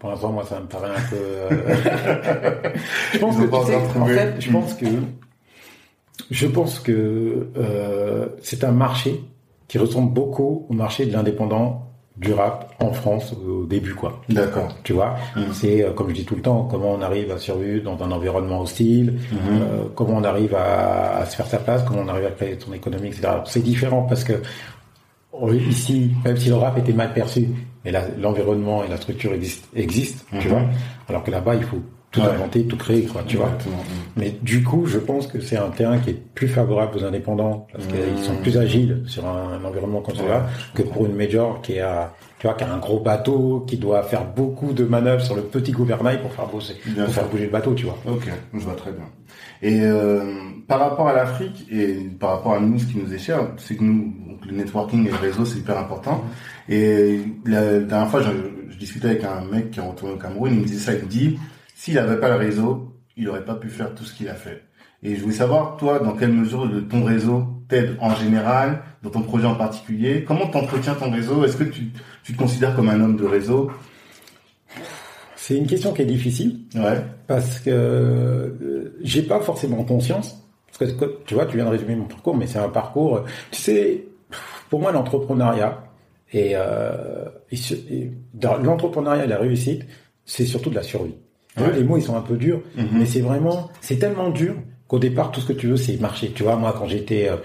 Pour 0.00 0.10
l'instant, 0.10 0.32
moi, 0.32 0.44
ça 0.44 0.58
me 0.58 0.66
paraît 0.66 0.90
un 0.90 1.10
peu, 1.10 1.56
je 3.12 3.18
pense 3.18 3.36
que, 3.36 3.42
tu 3.44 3.66
sais, 3.66 3.98
en 3.98 4.06
fait, 4.06 4.34
je 4.40 4.50
pense 4.50 4.74
que, 4.74 4.86
je 6.30 6.46
pense 6.48 6.80
que, 6.80 7.46
euh, 7.56 8.26
c'est 8.42 8.64
un 8.64 8.72
marché 8.72 9.22
qui 9.68 9.78
ressemble 9.78 10.12
beaucoup 10.12 10.66
au 10.68 10.74
marché 10.74 11.06
de 11.06 11.12
l'indépendant 11.12 11.93
du 12.16 12.32
rap 12.32 12.74
en 12.78 12.92
France 12.92 13.32
au 13.32 13.64
début 13.64 13.94
quoi. 13.94 14.20
D'accord. 14.28 14.68
Tu 14.84 14.92
vois, 14.92 15.16
mmh. 15.34 15.40
c'est 15.52 15.84
euh, 15.84 15.90
comme 15.92 16.10
je 16.10 16.14
dis 16.14 16.24
tout 16.24 16.36
le 16.36 16.42
temps 16.42 16.68
comment 16.70 16.92
on 16.92 17.02
arrive 17.02 17.32
à 17.32 17.38
survivre 17.38 17.82
dans 17.82 18.04
un 18.04 18.10
environnement 18.12 18.60
hostile, 18.60 19.12
mmh. 19.12 19.36
euh, 19.50 19.84
comment 19.94 20.18
on 20.18 20.24
arrive 20.24 20.54
à, 20.54 21.18
à, 21.18 21.26
se 21.26 21.34
faire 21.34 21.46
sa 21.46 21.58
place, 21.58 21.82
comment 21.82 22.02
on 22.02 22.08
arrive 22.08 22.26
à 22.26 22.30
créer 22.30 22.56
son 22.58 22.72
économie, 22.72 23.08
etc. 23.08 23.28
C'est 23.46 23.62
différent 23.62 24.02
parce 24.02 24.22
que 24.22 24.34
ici, 25.68 26.12
même 26.24 26.36
si 26.36 26.48
le 26.50 26.54
rap 26.54 26.78
était 26.78 26.92
mal 26.92 27.12
perçu, 27.12 27.48
mais 27.84 27.92
l'environnement 28.18 28.84
et 28.84 28.88
la 28.88 28.96
structure 28.96 29.32
existent, 29.32 29.66
existe, 29.74 30.24
tu 30.40 30.46
mmh. 30.46 30.50
vois. 30.50 30.62
Alors 31.08 31.24
que 31.24 31.32
là-bas, 31.32 31.56
il 31.56 31.64
faut 31.64 31.82
tout 32.14 32.22
inventer, 32.22 32.64
tout 32.64 32.76
créer, 32.76 33.02
quoi, 33.02 33.22
tu 33.26 33.36
vois. 33.36 33.50
Mais 34.16 34.36
du 34.42 34.62
coup, 34.62 34.86
je 34.86 34.98
pense 34.98 35.26
que 35.26 35.40
c'est 35.40 35.56
un 35.56 35.70
terrain 35.70 35.98
qui 35.98 36.10
est 36.10 36.22
plus 36.34 36.48
favorable 36.48 36.98
aux 36.98 37.04
indépendants 37.04 37.66
parce 37.72 37.86
qu'ils 37.86 38.24
sont 38.24 38.36
plus 38.36 38.56
agiles 38.56 39.02
sur 39.06 39.26
un, 39.26 39.62
environnement 39.64 40.00
comme 40.00 40.14
cela 40.14 40.46
que 40.74 40.82
pour 40.82 41.06
une 41.06 41.14
major 41.14 41.60
qui 41.62 41.80
a, 41.80 42.12
tu 42.38 42.46
vois, 42.46 42.54
qui 42.54 42.64
a 42.64 42.72
un 42.72 42.78
gros 42.78 43.00
bateau, 43.00 43.64
qui 43.66 43.76
doit 43.76 44.02
faire 44.02 44.24
beaucoup 44.24 44.72
de 44.72 44.84
manœuvres 44.84 45.22
sur 45.22 45.34
le 45.34 45.42
petit 45.42 45.72
gouvernail 45.72 46.20
pour 46.20 46.32
faire 46.32 46.46
bosser, 46.46 46.76
pour 46.94 47.12
faire 47.12 47.28
bouger 47.28 47.46
le 47.46 47.50
bateau, 47.50 47.74
tu 47.74 47.86
vois. 47.86 47.98
Ok, 48.06 48.30
je 48.52 48.60
vois 48.60 48.74
très 48.74 48.92
bien. 48.92 49.06
Et 49.62 49.80
euh, 49.82 50.20
par 50.68 50.78
rapport 50.78 51.08
à 51.08 51.14
l'Afrique 51.14 51.66
et 51.72 51.94
par 52.20 52.30
rapport 52.30 52.54
à 52.54 52.60
nous, 52.60 52.78
ce 52.78 52.86
qui 52.86 52.98
nous 52.98 53.12
est 53.12 53.18
cher, 53.18 53.40
c'est 53.56 53.76
que 53.76 53.82
nous, 53.82 54.12
donc, 54.28 54.46
le 54.46 54.52
networking 54.52 55.06
et 55.06 55.10
le 55.10 55.16
réseau, 55.16 55.44
c'est 55.44 55.58
hyper 55.58 55.78
important. 55.78 56.24
Et 56.68 57.20
la 57.46 57.80
dernière 57.80 58.08
fois, 58.08 58.22
je, 58.22 58.30
je 58.70 58.78
discutais 58.78 59.08
avec 59.08 59.24
un 59.24 59.44
mec 59.44 59.70
qui 59.70 59.80
est 59.80 59.82
retourné 59.82 60.14
au 60.14 60.18
Cameroun, 60.18 60.52
il 60.52 60.60
me 60.60 60.64
disait 60.64 60.78
ça, 60.78 60.92
il 60.92 61.04
me 61.04 61.08
dit 61.08 61.38
s'il 61.84 61.96
n'avait 61.96 62.16
pas 62.16 62.30
le 62.30 62.36
réseau, 62.36 62.94
il 63.14 63.24
n'aurait 63.24 63.44
pas 63.44 63.56
pu 63.56 63.68
faire 63.68 63.94
tout 63.94 64.04
ce 64.04 64.14
qu'il 64.14 64.30
a 64.30 64.34
fait. 64.34 64.62
Et 65.02 65.16
je 65.16 65.20
voulais 65.20 65.34
savoir, 65.34 65.76
toi, 65.76 65.98
dans 65.98 66.16
quelle 66.16 66.32
mesure 66.32 66.66
ton 66.88 67.04
réseau 67.04 67.44
t'aide 67.68 67.98
en 68.00 68.14
général, 68.14 68.82
dans 69.02 69.10
ton 69.10 69.20
projet 69.20 69.44
en 69.44 69.54
particulier? 69.54 70.24
Comment 70.24 70.46
t'entretiens 70.46 70.94
ton 70.94 71.10
réseau? 71.10 71.44
Est-ce 71.44 71.58
que 71.58 71.64
tu, 71.64 71.90
tu 72.22 72.32
te 72.32 72.38
considères 72.38 72.74
comme 72.74 72.88
un 72.88 72.98
homme 73.02 73.16
de 73.16 73.26
réseau? 73.26 73.70
C'est 75.36 75.58
une 75.58 75.66
question 75.66 75.92
qui 75.92 76.00
est 76.00 76.06
difficile. 76.06 76.60
Ouais. 76.74 77.04
Parce 77.26 77.60
que 77.60 77.68
euh, 77.68 78.96
j'ai 79.02 79.20
pas 79.20 79.40
forcément 79.40 79.84
conscience. 79.84 80.42
Parce 80.78 80.90
que 80.90 81.04
tu 81.26 81.34
vois, 81.34 81.44
tu 81.44 81.56
viens 81.56 81.66
de 81.66 81.70
résumer 81.70 81.96
mon 81.96 82.06
parcours, 82.06 82.34
mais 82.34 82.46
c'est 82.46 82.60
un 82.60 82.70
parcours. 82.70 83.24
Tu 83.50 83.60
sais, 83.60 84.06
pour 84.70 84.80
moi, 84.80 84.90
l'entrepreneuriat 84.90 85.84
et, 86.32 86.52
euh, 86.54 87.26
et 87.52 88.10
l'entrepreneuriat 88.42 89.26
et 89.26 89.28
la 89.28 89.36
réussite, 89.36 89.82
c'est 90.24 90.46
surtout 90.46 90.70
de 90.70 90.76
la 90.76 90.82
survie. 90.82 91.16
Les 91.56 91.84
mots, 91.84 91.96
ils 91.96 92.02
sont 92.02 92.16
un 92.16 92.20
peu 92.22 92.36
durs, 92.36 92.60
mhm. 92.76 92.88
mais 92.92 93.06
c'est 93.06 93.20
vraiment, 93.20 93.70
c'est 93.80 93.98
tellement 93.98 94.30
dur 94.30 94.54
qu'au 94.88 94.98
départ, 94.98 95.30
tout 95.30 95.40
ce 95.40 95.46
que 95.46 95.52
tu 95.52 95.68
veux, 95.68 95.76
c'est 95.76 96.00
marcher. 96.00 96.32
Tu 96.34 96.42
vois, 96.42 96.56
moi, 96.56 96.74
quand 96.76 96.86
j'étais, 96.86 97.28
euh, 97.28 97.36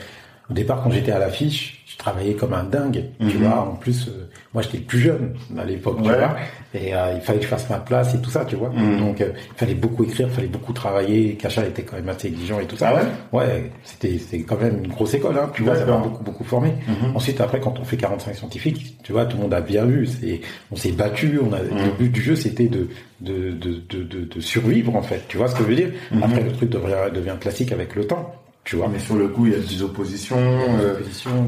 au 0.50 0.54
départ, 0.54 0.82
quand 0.84 0.90
j'étais 0.90 1.12
à 1.12 1.20
l'affiche, 1.20 1.79
travaillais 2.00 2.34
comme 2.34 2.54
un 2.54 2.64
dingue, 2.64 3.04
tu 3.20 3.38
mhm. 3.38 3.44
vois. 3.44 3.60
En 3.60 3.76
plus, 3.76 4.08
euh, 4.08 4.30
moi 4.54 4.64
j'étais 4.64 4.78
plus 4.80 5.00
jeune 5.00 5.36
à 5.58 5.66
l'époque, 5.66 5.98
tu 6.02 6.10
vois. 6.10 6.36
Et 6.74 6.96
euh, 6.96 7.14
il 7.16 7.22
fallait 7.22 7.40
que 7.40 7.44
je 7.44 7.50
fasse 7.50 7.70
ma 7.70 7.78
place 7.78 8.16
et 8.16 8.22
tout 8.22 8.30
ça, 8.30 8.46
tu 8.46 8.56
vois. 8.56 8.70
Mhm. 8.70 9.00
Donc 9.00 9.22
euh, 9.22 9.32
il 9.36 9.58
fallait 9.58 9.76
beaucoup 9.76 10.06
écrire, 10.06 10.28
il 10.30 10.34
fallait 10.34 10.48
beaucoup 10.48 10.72
travailler. 10.72 11.36
Kacha 11.36 11.66
était 11.66 11.84
quand 11.84 11.98
même 11.98 12.08
assez 12.08 12.30
exigeant 12.30 12.60
et 12.60 12.66
tout 12.66 12.78
ça. 12.78 12.92
Ah 12.92 12.96
ouais? 12.96 13.02
Ouais, 13.40 13.72
c'était 13.84 14.18
c'était 14.18 14.44
quand 14.44 14.60
même 14.60 14.80
une 14.84 14.90
grosse 14.90 15.14
école, 15.14 15.38
hein. 15.38 15.52
Tu 15.54 15.64
vois, 15.64 15.76
ça 15.76 15.86
m'a 15.86 15.98
beaucoup 15.98 16.24
beaucoup 16.24 16.46
formé. 16.46 16.74
Mhm. 16.88 17.16
Ensuite 17.16 17.42
après, 17.42 17.60
quand 17.60 17.78
on 17.80 17.84
fait 17.84 17.98
45 17.98 18.34
scientifiques, 18.34 18.98
tu 19.04 19.12
vois, 19.12 19.26
tout 19.26 19.36
le 19.36 19.44
monde 19.44 19.54
a 19.54 19.62
bien 19.62 19.86
vu. 19.86 20.08
C'est 20.08 20.40
on 20.72 20.78
s'est 20.78 20.94
battu. 20.94 21.38
On 21.44 21.52
a 21.54 21.60
le 21.62 21.98
but 21.98 22.10
du 22.10 22.22
jeu, 22.22 22.38
c'était 22.38 22.70
de 22.70 22.88
de, 23.20 23.52
de 23.52 23.82
de, 23.90 24.24
de 24.24 24.40
survivre 24.40 24.96
en 24.96 25.02
fait. 25.02 25.26
Tu 25.28 25.36
vois 25.36 25.50
ce 25.50 25.56
que 25.56 25.64
je 25.64 25.68
veux 25.68 25.76
dire? 25.76 25.92
Après 26.22 26.42
le 26.42 26.54
truc 26.54 26.70
devient 26.70 27.14
devient 27.14 27.36
classique 27.42 27.74
avec 27.74 27.94
le 27.96 28.08
temps. 28.08 28.39
Tu 28.64 28.76
vois. 28.76 28.88
Mais 28.88 29.00
sur 29.00 29.16
le 29.16 29.30
coup, 29.30 29.48
il 29.48 29.54
y 29.54 29.56
a 29.56 29.60
des 29.60 29.82
oppositions. 29.82 30.38
Euh, 30.38 31.00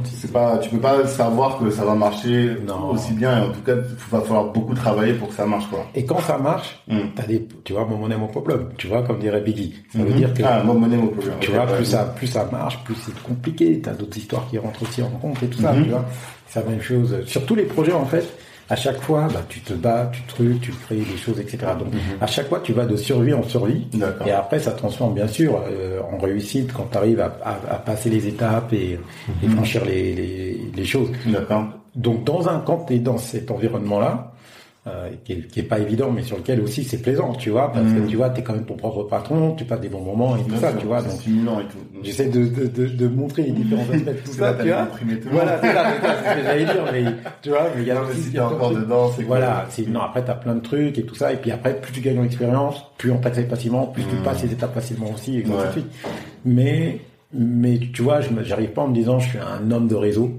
c'est 0.06 0.32
pas, 0.32 0.58
tu 0.58 0.70
peux 0.70 0.80
pas 0.80 1.06
savoir 1.06 1.60
que 1.60 1.70
ça 1.70 1.86
va 1.86 1.94
marcher 1.94 2.56
aussi 2.90 3.14
bien. 3.14 3.38
Et 3.38 3.42
en 3.48 3.52
tout 3.52 3.62
cas, 3.62 3.74
il 3.76 4.12
va 4.12 4.22
falloir 4.22 4.46
beaucoup 4.46 4.74
travailler 4.74 5.14
pour 5.14 5.28
que 5.28 5.36
ça 5.36 5.46
marche, 5.46 5.68
quoi. 5.70 5.86
Et 5.94 6.04
quand 6.04 6.20
ça 6.22 6.38
marche, 6.38 6.82
mm. 6.88 7.00
t'as 7.16 7.28
des, 7.28 7.48
tu 7.64 7.74
vois, 7.74 7.86
mon 7.86 7.98
monnaie, 7.98 8.18
mon 8.18 8.28
problème. 8.28 8.70
Tu 8.78 8.88
vois, 8.88 9.04
comme 9.04 9.20
dirait 9.20 9.42
Biggie. 9.42 9.76
Ça 9.92 10.00
veut 10.00 10.06
mm-hmm. 10.06 10.16
dire 10.16 10.34
que. 10.34 10.44
Ah, 10.44 10.64
mon 10.64 10.74
monnaie, 10.74 10.98
mon 10.98 11.10
problème. 11.10 11.36
Tu 11.42 11.52
vois, 11.52 11.68
plus 11.68 11.86
ça, 11.86 12.06
plus 12.06 12.28
ça 12.28 12.50
marche, 12.52 12.84
plus 12.84 12.96
c'est 12.96 13.22
compliqué. 13.22 13.80
T'as 13.82 13.94
d'autres 13.94 14.18
histoires 14.18 14.48
qui 14.50 14.58
rentrent 14.58 14.82
aussi 14.82 15.04
en 15.04 15.10
compte 15.10 15.44
et 15.44 15.48
tout 15.48 15.62
ça, 15.62 15.74
tu 15.76 15.90
vois. 15.90 16.06
C'est 16.48 16.64
la 16.64 16.72
même 16.72 16.82
chose. 16.82 17.24
Sur 17.28 17.46
tous 17.46 17.56
les 17.56 17.64
projets, 17.64 17.94
en 17.94 18.06
fait, 18.06 18.26
à 18.72 18.76
chaque 18.78 19.02
fois, 19.02 19.28
bah, 19.34 19.42
tu 19.50 19.60
te 19.60 19.74
bats, 19.74 20.10
tu 20.14 20.22
trucs, 20.30 20.62
tu 20.62 20.72
crées 20.72 20.96
des 20.96 21.18
choses, 21.18 21.38
etc. 21.42 21.58
Donc, 21.78 21.94
mhm. 21.94 22.00
à 22.22 22.26
chaque 22.26 22.48
fois, 22.48 22.62
tu 22.64 22.72
vas 22.72 22.86
de 22.86 22.96
survie 22.96 23.34
en 23.34 23.44
survie. 23.44 23.86
Et 24.26 24.32
après, 24.32 24.60
ça 24.60 24.72
transforme 24.72 25.14
bien 25.14 25.28
sûr 25.28 25.62
euh, 25.68 26.00
en 26.10 26.18
réussite 26.18 26.72
quand 26.72 26.88
tu 26.90 26.98
arrives 26.98 27.20
à, 27.20 27.36
à, 27.44 27.76
passer 27.76 28.10
les 28.10 28.28
étapes 28.28 28.72
et, 28.72 28.98
et 29.44 29.48
mhm. 29.48 29.56
franchir 29.56 29.84
les, 29.84 30.16
les, 30.16 30.72
les 30.74 30.86
choses. 30.86 31.10
Donc, 31.96 32.24
dans 32.24 32.48
un, 32.48 32.60
quand 32.60 32.86
tu 32.88 32.94
es 32.94 33.00
dans 33.00 33.18
cet 33.18 33.52
environnement-là, 33.52 34.31
euh, 34.88 35.12
qui, 35.24 35.34
est, 35.34 35.48
qui, 35.48 35.60
est, 35.60 35.64
pas 35.64 35.78
évident, 35.78 36.10
mais 36.10 36.24
sur 36.24 36.38
lequel 36.38 36.60
aussi 36.60 36.84
c'est 36.84 37.04
plaisant, 37.04 37.34
tu 37.34 37.52
vois, 37.52 37.72
parce 37.72 37.86
que 37.86 38.00
mm. 38.00 38.08
tu 38.08 38.16
vois, 38.18 38.32
t'es 38.32 38.42
quand 38.42 38.54
même 38.54 38.66
ton 38.66 38.76
propre 38.76 39.04
patron, 39.04 39.54
tu 39.54 39.64
passes 39.64 39.80
des 39.80 39.90
bons 39.90 40.02
moments 40.02 40.36
et 40.36 40.44
tout 40.44 40.56
ça, 40.56 40.74
tu 40.74 40.88
vois. 40.88 41.04
Donc, 41.04 41.12
stimulant 41.12 41.60
et 41.60 41.66
tout. 41.66 41.78
J'essaie 42.02 42.30
de, 42.30 42.48
de, 42.48 42.66
de, 42.66 42.88
de, 42.88 43.08
montrer 43.08 43.44
les 43.44 43.52
différents 43.52 43.84
aspects 43.84 44.06
de 44.06 44.12
tout 44.26 44.32
ça, 44.32 44.56
tu 44.56 44.70
vois. 44.70 44.88
Voilà, 45.32 45.62
c'est 45.62 45.72
ça, 45.72 45.86
c'est 46.02 46.30
ce 46.30 46.36
que 46.36 46.44
j'allais 46.44 46.66
dire, 46.66 46.86
mais 46.92 47.04
tu 47.44 47.50
vois, 47.50 47.68
mais 47.76 47.82
il 47.84 47.88
y 47.88 47.92
a 47.92 48.02
aussi 48.02 48.40
encore 48.40 48.72
dedans, 48.72 49.12
c'est 49.16 49.22
Voilà, 49.22 49.68
c'est 49.70 49.88
non, 49.88 50.00
après 50.00 50.26
t'as 50.26 50.34
plein 50.34 50.56
de 50.56 50.62
trucs 50.62 50.98
et 50.98 51.04
tout 51.04 51.14
ça, 51.14 51.32
et 51.32 51.38
puis 51.38 51.52
après 51.52 51.80
plus 51.80 51.92
tu 51.92 52.02
gagnes 52.02 52.18
en 52.18 52.24
expérience, 52.24 52.84
plus 52.98 53.12
on 53.12 53.20
t'accepte 53.20 53.52
facilement, 53.52 53.86
plus 53.86 54.04
tu 54.06 54.16
mm. 54.16 54.24
passes 54.24 54.42
les 54.42 54.52
étapes 54.52 54.74
facilement 54.74 55.12
aussi, 55.14 55.38
et 55.38 55.46
ainsi 55.46 55.68
de 55.68 55.72
suite. 55.74 55.92
Mais 56.44 57.02
mais 57.34 57.80
tu 57.94 58.02
vois, 58.02 58.22
je 58.22 58.30
j'arrive 58.44 58.72
pas 58.72 58.82
en 58.82 58.90
me 58.90 58.94
disant 58.94 59.20
je 59.20 59.30
suis 59.30 59.40
un 59.40 59.72
homme 59.72 59.88
de 59.88 59.96
réseau. 59.96 60.32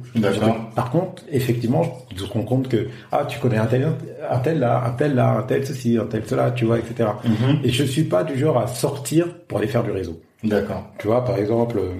Par 0.75 0.91
contre, 0.91 1.23
effectivement, 1.31 1.83
je 2.15 2.23
me 2.25 2.29
rends 2.29 2.43
compte 2.43 2.69
que 2.69 2.89
ah 3.11 3.25
tu 3.27 3.39
connais 3.39 3.57
un 3.57 3.67
tel, 3.67 3.89
un 4.31 4.39
tel 4.39 4.59
là, 4.59 4.85
un 4.87 4.91
tel 4.91 5.15
là, 5.15 5.39
un 5.39 5.43
tel 5.43 5.67
ceci, 5.67 5.97
un 5.97 6.05
tel 6.05 6.23
cela, 6.27 6.51
tu 6.51 6.65
vois, 6.65 6.79
etc. 6.79 7.11
Mhm. 7.25 7.61
Et 7.65 7.71
je 7.71 7.85
suis 7.85 8.05
pas 8.05 8.25
du 8.25 8.39
genre 8.39 8.59
à 8.59 8.67
sortir 8.67 9.35
pour 9.49 9.59
aller 9.59 9.69
faire 9.69 9.83
du 9.85 9.91
réseau. 9.91 10.21
D'accord. 10.45 10.85
Tu 10.99 11.07
vois, 11.07 11.25
par 11.25 11.39
exemple, 11.39 11.79
euh, 11.79 11.93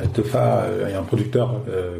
Tefa, 0.00 0.64
euh, 0.64 0.84
il 0.88 0.92
y 0.92 0.94
a 0.94 0.98
un 0.98 1.04
producteur 1.04 1.60
euh, 1.68 1.98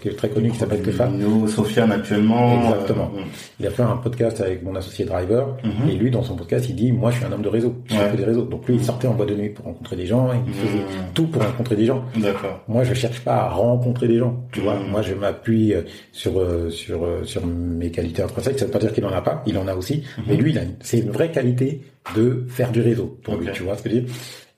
qui 0.00 0.08
est 0.08 0.16
très 0.16 0.28
connu 0.28 0.50
qui 0.50 0.58
s'appelle 0.58 0.82
Tefa. 0.82 1.08
Sofiane 1.46 1.92
actuellement. 1.92 2.60
Exactement. 2.62 3.12
Il 3.58 3.66
a 3.66 3.70
fait 3.70 3.82
un 3.82 3.96
podcast 3.96 4.40
avec 4.40 4.62
mon 4.62 4.74
associé 4.74 5.04
Driver 5.04 5.56
mhm. 5.62 5.88
et 5.88 5.92
lui 5.94 6.10
dans 6.10 6.22
son 6.22 6.36
podcast 6.36 6.68
il 6.68 6.76
dit 6.76 6.92
moi 6.92 7.10
je 7.10 7.18
suis 7.18 7.24
un 7.26 7.32
homme 7.32 7.42
de 7.42 7.48
réseau, 7.48 7.76
je 7.86 7.94
fais 7.94 8.16
des 8.16 8.24
réseaux. 8.24 8.44
Donc 8.44 8.66
lui 8.66 8.76
il 8.76 8.84
sortait 8.84 9.06
en 9.06 9.14
boîte 9.14 9.28
de 9.28 9.36
nuit 9.36 9.50
pour 9.50 9.66
rencontrer 9.66 9.96
des 9.96 10.06
gens, 10.06 10.30
il 10.46 10.52
faisait 10.52 10.78
mhm. 10.78 11.12
tout 11.14 11.26
pour 11.26 11.42
rencontrer 11.42 11.76
des 11.76 11.86
gens. 11.86 12.04
D'accord. 12.16 12.60
Moi 12.68 12.82
je 12.84 12.94
cherche 12.94 13.20
pas 13.20 13.36
à 13.36 13.48
rencontrer 13.50 14.08
des 14.08 14.18
gens, 14.18 14.44
tu 14.52 14.60
vois. 14.60 14.74
Mhm. 14.74 14.90
Moi 14.90 15.02
je 15.02 15.14
m'appuie 15.14 15.74
sur 16.12 16.32
sur 16.70 17.06
sur 17.24 17.46
mes 17.46 17.90
qualités 17.90 18.22
intrinsèques. 18.22 18.58
Ça 18.58 18.64
veut 18.64 18.72
pas 18.72 18.78
dire 18.78 18.92
qu'il 18.92 19.04
en 19.04 19.12
a 19.12 19.22
pas, 19.22 19.42
il 19.46 19.56
en 19.56 19.68
a 19.68 19.74
aussi. 19.74 20.02
Mais 20.26 20.36
lui 20.36 20.50
il 20.50 20.58
a 20.58 20.62
c'est 20.80 20.98
une 20.98 21.10
vraie 21.10 21.30
qualité 21.30 21.82
de 22.16 22.44
faire 22.48 22.72
du 22.72 22.80
réseau 22.80 23.18
pour 23.22 23.36
lui, 23.36 23.48
tu 23.52 23.62
vois 23.62 23.76
ce 23.76 23.82
que 23.82 23.90
je 23.90 23.94
veux 23.96 24.00
dire. 24.02 24.10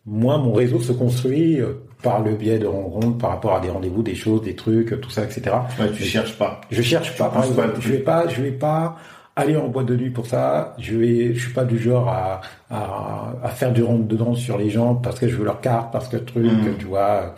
Moi 0.07 0.39
mon 0.39 0.53
réseau 0.53 0.81
se 0.81 0.93
construit 0.93 1.61
par 2.03 2.21
le 2.21 2.35
biais 2.35 2.59
de 2.59 2.67
rencontres, 2.67 3.19
par 3.19 3.31
rapport 3.31 3.55
à 3.55 3.61
des 3.61 3.69
rendez-vous, 3.71 4.03
des 4.03 4.15
choses, 4.15 4.43
des 4.43 4.55
trucs, 4.55 5.01
tout 5.01 5.11
ça, 5.11 5.23
etc. 5.25 5.43
Ouais, 5.81 5.91
tu 5.97 6.03
cherches 6.03 6.37
pas. 6.37 6.61
Je 6.71 6.83
cherche 6.83 7.17
pas. 7.17 7.29
Par 7.29 7.45
exemple, 7.45 7.77
je 7.81 7.89
vais 7.93 7.99
pas, 7.99 8.29
je 8.29 8.43
vais 8.43 8.51
pas 8.53 8.97
aller 9.37 9.57
en 9.57 9.69
boîte 9.69 9.87
de 9.87 9.97
nuit 9.97 10.11
pour 10.11 10.27
ça. 10.27 10.75
Je 10.79 10.97
vais, 10.97 11.35
je 11.35 11.41
suis 11.41 11.53
pas 11.55 11.65
du 11.65 11.79
genre 11.79 12.09
à, 12.09 12.41
à, 12.71 13.33
à 13.43 13.49
faire 13.49 13.73
du 13.73 13.83
rentre 13.83 14.05
dedans 14.07 14.35
sur 14.35 14.59
les 14.59 14.69
gens 14.71 14.95
parce 14.95 15.19
que 15.19 15.29
je 15.29 15.37
veux 15.37 15.45
leur 15.45 15.61
carte, 15.61 15.93
parce 15.93 16.09
que 16.09 16.17
truc, 16.17 16.45
Mm. 16.45 16.77
tu 16.79 16.87
vois. 16.87 17.35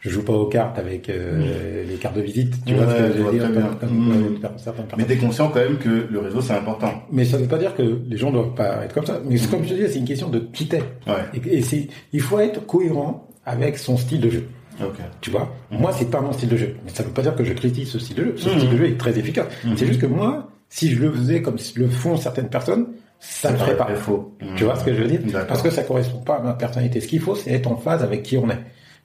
Je 0.00 0.10
joue 0.12 0.22
pas 0.22 0.34
aux 0.34 0.46
cartes 0.46 0.78
avec 0.78 1.08
euh, 1.08 1.82
les 1.84 1.96
cartes 1.96 2.14
de 2.14 2.20
visite, 2.20 2.54
tu 2.64 2.74
Ouais, 2.74 2.78
vois 2.84 2.92
ce 2.94 2.98
que 2.98 3.12
je 3.18 3.22
veux 3.24 3.32
dire. 3.32 3.48
Mm. 3.48 4.38
certaines 4.56 4.86
Mais 4.96 5.04
t'es 5.04 5.16
conscient 5.16 5.48
quand 5.48 5.58
même 5.58 5.78
que 5.78 6.06
le 6.08 6.18
réseau 6.20 6.40
c'est 6.40 6.52
important. 6.52 6.92
Mais 7.10 7.24
ça 7.24 7.38
veut 7.38 7.46
pas 7.48 7.58
dire 7.58 7.74
que 7.74 7.82
les 8.08 8.16
gens 8.16 8.30
doivent 8.30 8.54
pas 8.54 8.84
être 8.84 8.94
comme 8.94 9.04
ça. 9.06 9.18
Mais 9.24 9.36
comme 9.50 9.64
je 9.64 9.70
te 9.70 9.74
dis, 9.74 9.88
c'est 9.92 9.98
une 9.98 10.04
question 10.04 10.28
de 10.28 10.38
qui 10.38 10.68
t'es. 10.68 10.82
Ouais. 11.08 11.14
Et, 11.44 11.56
et 11.58 11.62
c'est, 11.62 11.88
il 12.12 12.20
faut 12.20 12.38
être 12.38 12.64
cohérent 12.66 13.25
avec 13.46 13.78
son 13.78 13.96
style 13.96 14.20
de 14.20 14.28
jeu. 14.30 14.48
Ok. 14.82 14.96
Tu 15.22 15.30
vois, 15.30 15.54
moi 15.70 15.90
c'est 15.92 16.10
pas 16.10 16.20
mon 16.20 16.32
style 16.32 16.50
de 16.50 16.56
jeu, 16.58 16.76
mais 16.84 16.90
ça 16.92 17.02
veut 17.02 17.10
pas 17.10 17.22
dire 17.22 17.34
que 17.34 17.44
je 17.44 17.54
critique 17.54 17.86
ce 17.86 17.98
style 17.98 18.16
de 18.16 18.24
jeu. 18.24 18.34
Ce 18.36 18.48
Mhm. 18.50 18.58
style 18.58 18.70
de 18.70 18.76
jeu 18.76 18.88
est 18.88 18.98
très 18.98 19.18
efficace. 19.18 19.46
Mhm. 19.64 19.76
C'est 19.76 19.86
juste 19.86 20.00
que 20.00 20.06
moi, 20.06 20.48
si 20.68 20.90
je 20.90 21.00
le 21.00 21.10
faisais 21.12 21.40
comme 21.40 21.56
le 21.76 21.88
font 21.88 22.16
certaines 22.18 22.48
personnes, 22.50 22.88
ça 23.18 23.50
ne 23.52 23.56
ferait 23.56 23.76
pas. 23.76 23.86
Faux. 23.94 24.36
Tu 24.56 24.64
vois 24.64 24.76
ce 24.76 24.84
que 24.84 24.92
je 24.92 25.00
veux 25.02 25.08
dire? 25.08 25.20
Parce 25.48 25.62
que 25.62 25.70
ça 25.70 25.82
correspond 25.82 26.18
pas 26.18 26.36
à 26.36 26.42
ma 26.42 26.52
personnalité. 26.52 27.00
Ce 27.00 27.06
qu'il 27.08 27.20
faut, 27.20 27.34
c'est 27.34 27.50
être 27.52 27.66
en 27.70 27.76
phase 27.76 28.02
avec 28.02 28.22
qui 28.22 28.36
on 28.36 28.50
est, 28.50 28.58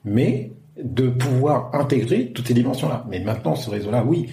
mais 0.04 0.52
de 0.82 1.08
pouvoir 1.08 1.70
intégrer 1.74 2.32
toutes 2.34 2.48
ces 2.48 2.54
dimensions-là. 2.54 3.06
Mais 3.08 3.20
maintenant, 3.20 3.54
ce 3.54 3.70
réseau-là, 3.70 4.04
oui. 4.06 4.28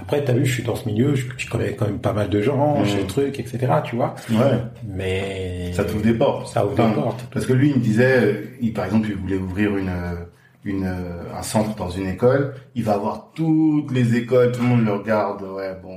Après, 0.00 0.22
t'as 0.24 0.32
vu, 0.32 0.44
je 0.46 0.52
suis 0.54 0.62
dans 0.62 0.76
ce 0.76 0.86
milieu, 0.88 1.14
je, 1.14 1.26
je 1.36 1.48
connais 1.48 1.74
quand 1.74 1.86
même 1.86 1.98
pas 1.98 2.12
mal 2.12 2.28
de 2.28 2.40
gens, 2.42 2.84
j'ai 2.84 2.98
des 2.98 3.06
trucs, 3.06 3.40
etc. 3.40 3.58
Tu 3.84 3.96
vois 3.96 4.14
Ouais. 4.30 4.58
Mais 4.86 5.72
Ça 5.72 5.84
t'ouvre 5.84 6.02
des 6.02 6.14
portes. 6.14 6.48
Ça 6.52 6.64
ouvre 6.64 6.74
Enfin, 6.74 6.88
des 6.88 6.94
portes. 6.94 7.26
Parce 7.32 7.46
que 7.46 7.52
lui, 7.52 7.70
il 7.70 7.76
me 7.76 7.80
disait, 7.80 8.50
il, 8.60 8.72
par 8.72 8.84
exemple, 8.84 9.08
il 9.08 9.16
voulait 9.16 9.36
ouvrir 9.36 9.76
une, 9.76 9.90
une, 10.64 10.86
un 10.86 11.42
centre 11.42 11.74
dans 11.76 11.90
une 11.90 12.06
école. 12.08 12.54
Il 12.74 12.84
va 12.84 12.94
avoir 12.94 13.30
toutes 13.34 13.90
les 13.92 14.14
écoles, 14.16 14.52
tout 14.52 14.62
le 14.62 14.68
monde 14.68 14.84
le 14.84 14.92
regarde. 14.92 15.42
Ouais, 15.42 15.74
bon. 15.82 15.96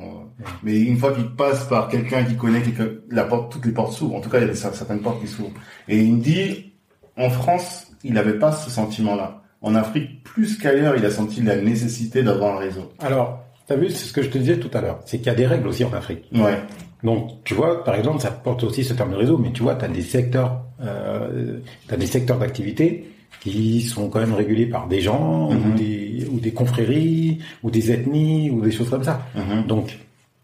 Mais 0.63 0.79
une 0.79 0.97
fois 0.97 1.11
qu'il 1.13 1.29
passe 1.35 1.65
par 1.65 1.89
quelqu'un 1.89 2.23
qui 2.23 2.35
connaît, 2.35 2.61
quelqu'un, 2.61 2.87
la 3.11 3.25
porte, 3.25 3.51
toutes 3.51 3.65
les 3.65 3.73
portes 3.73 3.93
s'ouvrent. 3.93 4.15
En 4.15 4.21
tout 4.21 4.29
cas, 4.29 4.39
il 4.39 4.47
y 4.47 4.49
a 4.49 4.55
certaines 4.55 5.01
portes 5.01 5.19
qui 5.21 5.27
s'ouvrent. 5.27 5.51
Et 5.87 5.97
il 5.97 6.15
me 6.15 6.21
dit, 6.21 6.73
en 7.17 7.29
France, 7.29 7.91
il 8.03 8.13
n'avait 8.13 8.39
pas 8.39 8.51
ce 8.53 8.69
sentiment-là. 8.69 9.41
En 9.61 9.75
Afrique, 9.75 10.23
plus 10.23 10.57
qu'ailleurs, 10.57 10.95
il 10.95 11.05
a 11.05 11.11
senti 11.11 11.41
la 11.41 11.57
nécessité 11.57 12.23
d'avoir 12.23 12.55
un 12.55 12.59
réseau. 12.59 12.93
Alors, 12.99 13.43
t'as 13.69 13.75
vu, 13.75 13.89
c'est 13.89 14.05
ce 14.05 14.11
que 14.11 14.21
je 14.21 14.29
te 14.29 14.37
disais 14.37 14.57
tout 14.57 14.75
à 14.77 14.81
l'heure, 14.81 14.99
c'est 15.05 15.17
qu'il 15.19 15.27
y 15.27 15.29
a 15.29 15.35
des 15.35 15.45
règles 15.47 15.67
aussi 15.67 15.85
en 15.85 15.93
Afrique. 15.93 16.25
Ouais. 16.33 16.57
Donc, 17.03 17.43
tu 17.45 17.53
vois, 17.53 17.83
par 17.85 17.95
exemple, 17.95 18.19
ça 18.19 18.31
porte 18.31 18.63
aussi 18.63 18.83
ce 18.83 18.93
terme 18.93 19.11
de 19.11 19.15
réseau, 19.15 19.37
mais 19.37 19.51
tu 19.53 19.61
vois, 19.63 19.75
tu 19.75 19.85
as 19.85 19.87
des 19.87 20.01
secteurs, 20.01 20.63
euh, 20.81 21.59
t'as 21.87 21.95
des 21.95 22.07
secteurs 22.07 22.37
d'activité 22.39 23.05
qui 23.39 23.81
sont 23.81 24.09
quand 24.09 24.19
même 24.19 24.33
régulés 24.33 24.65
par 24.65 24.87
des 24.87 24.99
gens 24.99 25.49
ou, 25.51 25.77
des, 25.77 26.27
ou 26.29 26.39
des 26.41 26.51
confréries 26.51 27.39
ou 27.63 27.71
des 27.71 27.91
ethnies 27.91 28.49
ou 28.51 28.59
des 28.61 28.71
choses 28.71 28.89
comme 28.89 29.03
ça. 29.03 29.21
Mhm. 29.35 29.65
Donc, 29.67 29.97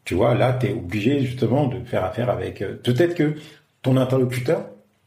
tu 0.06 0.14
vois, 0.14 0.34
là, 0.35 0.53
tu 0.53 0.68
es 0.68 0.72
obligé 0.73 1.22
justement 1.22 1.68
de 1.68 1.84
faire 1.84 2.06
affaire 2.06 2.30
avec. 2.30 2.61
euh, 2.61 2.76
Peut-être 2.81 3.15
que 3.15 3.34
ton 3.81 3.97
interlocuteur, 3.97 4.65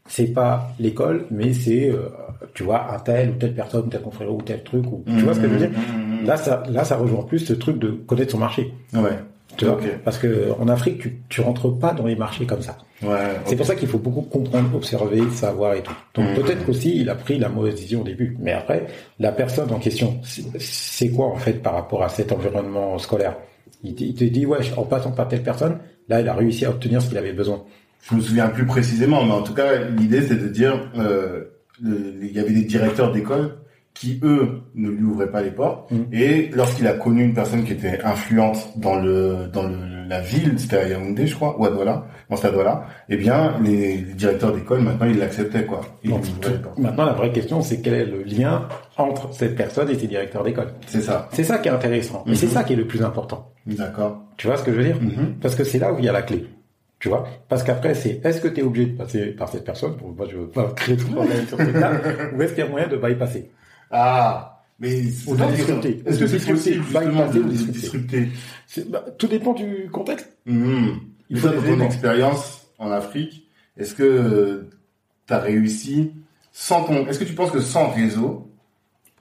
c'est 0.09 0.33
pas 0.33 0.71
l'école, 0.79 1.25
mais 1.31 1.53
c'est, 1.53 1.89
euh, 1.89 2.09
tu 2.53 2.63
vois, 2.63 2.93
un 2.93 2.99
tel 2.99 3.29
ou 3.29 3.33
telle 3.35 3.53
personne, 3.53 3.87
tel 3.89 4.01
confrère 4.01 4.33
ou 4.33 4.41
tel 4.41 4.61
truc. 4.63 4.85
Ou, 4.91 5.03
Tu 5.05 5.23
vois 5.23 5.33
ce 5.33 5.39
que 5.39 5.47
je 5.47 5.53
veux 5.53 5.59
dire? 5.59 5.69
Mhm. 5.69 6.25
Là, 6.25 6.35
ça, 6.35 6.63
là, 6.69 6.83
ça 6.83 6.97
rejoint 6.97 7.23
plus 7.23 7.39
ce 7.39 7.53
truc 7.53 7.79
de 7.79 7.91
connaître 7.91 8.31
son 8.33 8.39
marché. 8.39 8.73
Ouais. 8.93 9.01
Tu 9.57 9.65
vois? 9.65 9.77
Parce 10.05 10.17
que 10.17 10.51
en 10.59 10.67
Afrique, 10.67 10.99
tu, 10.99 11.19
tu 11.29 11.41
rentres 11.41 11.77
pas 11.79 11.93
dans 11.93 12.05
les 12.05 12.15
marchés 12.15 12.45
comme 12.45 12.61
ça. 12.61 12.77
Ouais. 13.03 13.09
C'est 13.45 13.55
pour 13.55 13.65
ça 13.65 13.75
qu'il 13.75 13.87
faut 13.87 13.97
beaucoup 13.97 14.21
comprendre, 14.21 14.73
observer, 14.75 15.21
savoir 15.31 15.73
et 15.73 15.81
tout. 15.81 15.93
Donc 16.15 16.33
peut-être 16.35 16.65
qu'aussi 16.65 16.97
il 16.97 17.09
a 17.09 17.15
pris 17.15 17.39
la 17.39 17.49
mauvaise 17.49 17.75
décision 17.75 18.01
au 18.01 18.03
début. 18.03 18.37
Mais 18.39 18.51
après, 18.53 18.85
la 19.19 19.31
personne 19.31 19.71
en 19.71 19.79
question, 19.79 20.19
c'est- 20.23 20.43
c'est 20.59 21.09
quoi 21.09 21.27
en 21.27 21.35
fait 21.35 21.61
par 21.61 21.73
rapport 21.73 22.03
à 22.03 22.09
cet 22.09 22.31
environnement 22.31 22.97
scolaire? 22.99 23.35
Il 23.83 23.95
te, 23.95 24.03
il 24.03 24.13
te 24.13 24.23
dit, 24.25 24.45
ouais, 24.45 24.59
en 24.77 24.83
passant 24.83 25.11
par 25.11 25.27
telle 25.29 25.41
personne, 25.43 25.77
là, 26.09 26.19
il 26.21 26.27
a 26.27 26.33
réussi 26.33 26.65
à 26.65 26.69
obtenir 26.69 27.01
ce 27.01 27.07
qu'il 27.07 27.17
avait 27.17 27.31
besoin. 27.33 27.63
Je 28.01 28.15
me 28.15 28.21
souviens 28.21 28.47
plus 28.49 28.65
précisément, 28.65 29.23
mais 29.25 29.33
en 29.33 29.43
tout 29.43 29.53
cas, 29.53 29.83
l'idée 29.97 30.21
c'est 30.21 30.35
de 30.41 30.47
dire, 30.47 30.89
euh, 30.97 31.43
le- 31.81 32.15
il 32.21 32.31
y 32.31 32.39
avait 32.39 32.53
des 32.53 32.63
directeurs 32.63 33.11
d'école 33.11 33.55
qui 33.93 34.19
eux 34.23 34.61
ne 34.75 34.89
lui 34.89 35.03
ouvraient 35.03 35.29
pas 35.31 35.41
les 35.41 35.51
portes. 35.51 35.91
Mm. 35.91 35.97
Et 36.13 36.49
lorsqu'il 36.53 36.87
a 36.87 36.93
connu 36.93 37.23
une 37.23 37.33
personne 37.33 37.63
qui 37.65 37.73
était 37.73 37.99
influente 38.03 38.69
dans 38.77 38.95
le 38.95 39.47
dans 39.51 39.63
le, 39.63 39.75
la 40.07 40.21
ville, 40.21 40.53
c'était 40.57 40.77
à 40.77 40.87
Yaoundé, 40.87 41.27
je 41.27 41.35
crois, 41.35 41.59
ou 41.59 41.65
à 41.65 41.69
Douala, 41.69 42.05
c'était 42.33 42.47
à 42.47 42.51
Douala, 42.51 42.85
eh 43.09 43.17
bien 43.17 43.55
les, 43.63 43.97
les 43.97 44.13
directeurs 44.13 44.53
d'école 44.53 44.81
maintenant 44.81 45.05
ils 45.07 45.17
l'acceptaient 45.19 45.65
quoi. 45.65 45.81
Ils 46.03 46.11
Donc, 46.11 46.23
les 46.77 46.81
maintenant, 46.83 47.05
la 47.05 47.13
vraie 47.13 47.31
question, 47.31 47.61
c'est 47.61 47.81
quel 47.81 47.93
est 47.95 48.05
le 48.05 48.23
lien 48.23 48.67
entre 48.97 49.33
cette 49.33 49.55
personne 49.55 49.89
et 49.89 49.95
ses 49.99 50.07
directeurs 50.07 50.43
d'école? 50.43 50.69
C'est 50.87 51.01
ça. 51.01 51.27
C'est 51.33 51.43
ça 51.43 51.57
qui 51.57 51.67
est 51.67 51.71
intéressant. 51.71 52.23
Mhm. 52.25 52.35
c'est 52.35 52.47
ça 52.47 52.63
qui 52.63 52.73
est 52.73 52.77
le 52.77 52.87
plus 52.87 53.03
important. 53.03 53.51
D'accord. 53.67 54.23
Tu 54.37 54.47
vois 54.47 54.55
ce 54.57 54.63
que 54.63 54.71
je 54.71 54.77
veux 54.77 54.83
dire? 54.85 54.97
Mhm. 55.01 55.35
Parce 55.41 55.55
que 55.55 55.63
c'est 55.65 55.77
là 55.79 55.91
où 55.93 55.99
il 55.99 56.05
y 56.05 56.09
a 56.09 56.13
la 56.13 56.21
clé. 56.23 56.45
Tu 56.99 57.07
vois? 57.09 57.27
Parce 57.47 57.63
qu'après, 57.63 57.95
c'est 57.95 58.19
est-ce 58.25 58.41
que 58.41 58.47
tu 58.49 58.59
es 58.59 58.63
obligé 58.63 58.87
de 58.87 58.97
passer 58.97 59.27
par 59.27 59.47
cette 59.49 59.63
personne? 59.63 59.95
Bon, 59.95 60.13
moi, 60.17 60.27
je 60.29 60.35
veux 60.37 60.47
pas 60.49 60.69
créer 60.75 60.97
de 60.97 61.03
problème 61.03 61.47
sur 61.47 61.57
cette 61.57 61.73
table. 61.79 62.31
ou 62.35 62.41
est-ce 62.41 62.53
qu'il 62.53 62.63
y 62.63 62.67
a 62.67 62.69
moyen 62.69 62.87
de 62.87 62.97
bypasser 62.97 63.49
Ah. 63.91 64.55
Mais 64.81 65.01
Ou 65.27 65.35
de 65.35 65.55
disrupter. 65.55 66.03
Est-ce 66.05 66.19
que 66.19 66.27
c'est 66.27 66.51
possible 66.51 66.83
bypasser 66.85 67.39
ou 67.39 67.43
disrupter. 67.49 68.29
bah, 68.89 69.03
Tout 69.17 69.27
dépend 69.27 69.53
du 69.53 69.89
contexte. 69.91 70.29
Mhm. 70.45 70.99
Il 71.29 71.37
faut 71.37 71.49
dans 71.49 71.61
ton 71.61 71.81
expérience 71.81 72.67
en 72.79 72.89
Afrique, 72.91 73.47
est-ce 73.77 73.93
que 73.93 74.67
tu 75.27 75.33
as 75.33 75.39
réussi 75.39 76.13
sans 76.51 76.83
ton, 76.85 77.05
est-ce 77.07 77.19
que 77.19 77.23
tu 77.25 77.33
penses 77.33 77.51
que 77.51 77.59
sans 77.59 77.89
réseau, 77.89 78.49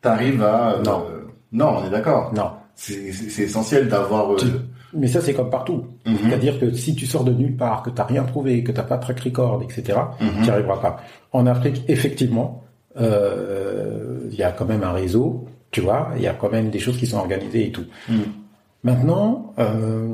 tu 0.00 0.08
arrives 0.08 0.42
à, 0.42 0.74
euh, 0.76 0.82
Non. 0.82 1.06
non, 1.52 1.78
on 1.82 1.86
est 1.86 1.90
d'accord. 1.90 2.32
Non. 2.34 2.52
C'est, 2.74 3.08
essentiel 3.42 3.88
d'avoir, 3.88 4.36
Tu- 4.36 4.46
Mais 4.94 5.06
ça, 5.06 5.20
c'est 5.20 5.34
comme 5.34 5.50
partout. 5.50 5.86
mhm, 6.06 6.16
C'est-à-dire 6.24 6.58
que 6.58 6.72
si 6.72 6.94
tu 6.94 7.06
sors 7.06 7.24
de 7.24 7.32
nulle 7.32 7.56
part, 7.56 7.82
que 7.82 7.90
tu 7.90 7.96
n'as 7.96 8.04
rien 8.04 8.24
prouvé, 8.24 8.62
que 8.62 8.72
tu 8.72 8.78
n'as 8.78 8.84
pas 8.84 8.96
de 8.96 9.02
track 9.02 9.20
record, 9.20 9.62
etc., 9.62 9.98
mhm. 10.20 10.28
tu 10.36 10.42
n'y 10.42 10.50
arriveras 10.50 10.78
pas. 10.78 10.96
En 11.32 11.46
Afrique, 11.46 11.84
effectivement, 11.88 12.64
euh, 13.00 14.20
il 14.30 14.36
y 14.36 14.42
a 14.42 14.52
quand 14.52 14.64
même 14.66 14.82
un 14.82 14.92
réseau, 14.92 15.46
tu 15.70 15.80
vois, 15.80 16.10
il 16.16 16.22
y 16.22 16.26
a 16.26 16.34
quand 16.34 16.50
même 16.50 16.70
des 16.70 16.78
choses 16.78 16.96
qui 16.96 17.06
sont 17.06 17.18
organisées 17.18 17.66
et 17.66 17.72
tout. 17.72 17.84
Mhm. 18.08 18.24
Maintenant, 18.84 19.54
euh, 19.58 20.06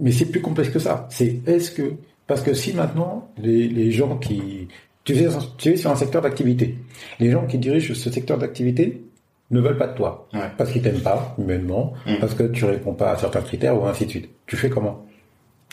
mais 0.00 0.12
c'est 0.12 0.26
plus 0.26 0.40
complexe 0.42 0.70
que 0.70 0.78
ça. 0.78 1.06
C'est 1.10 1.40
est-ce 1.46 1.70
que 1.70 1.94
parce 2.26 2.42
que 2.42 2.54
si 2.54 2.74
maintenant 2.74 3.28
les, 3.38 3.68
les 3.68 3.90
gens 3.90 4.16
qui 4.18 4.68
tu 5.04 5.14
es, 5.14 5.28
tu 5.56 5.70
es 5.70 5.76
sur 5.76 5.90
un 5.90 5.96
secteur 5.96 6.20
d'activité, 6.20 6.76
les 7.20 7.30
gens 7.30 7.46
qui 7.46 7.58
dirigent 7.58 7.94
ce 7.94 8.10
secteur 8.10 8.38
d'activité 8.38 9.05
ne 9.50 9.60
veulent 9.60 9.78
pas 9.78 9.86
de 9.88 9.94
toi 9.96 10.28
Ouais. 10.34 10.50
parce 10.56 10.70
qu'ils 10.72 10.82
t'aiment 10.82 11.00
pas 11.00 11.34
humainement, 11.38 11.92
Mhm. 12.06 12.18
parce 12.18 12.34
que 12.34 12.42
tu 12.44 12.64
réponds 12.64 12.94
pas 12.94 13.12
à 13.12 13.16
certains 13.16 13.42
critères 13.42 13.80
ou 13.80 13.86
ainsi 13.86 14.04
de 14.06 14.10
suite. 14.10 14.28
Tu 14.46 14.56
fais 14.56 14.68
comment? 14.70 15.06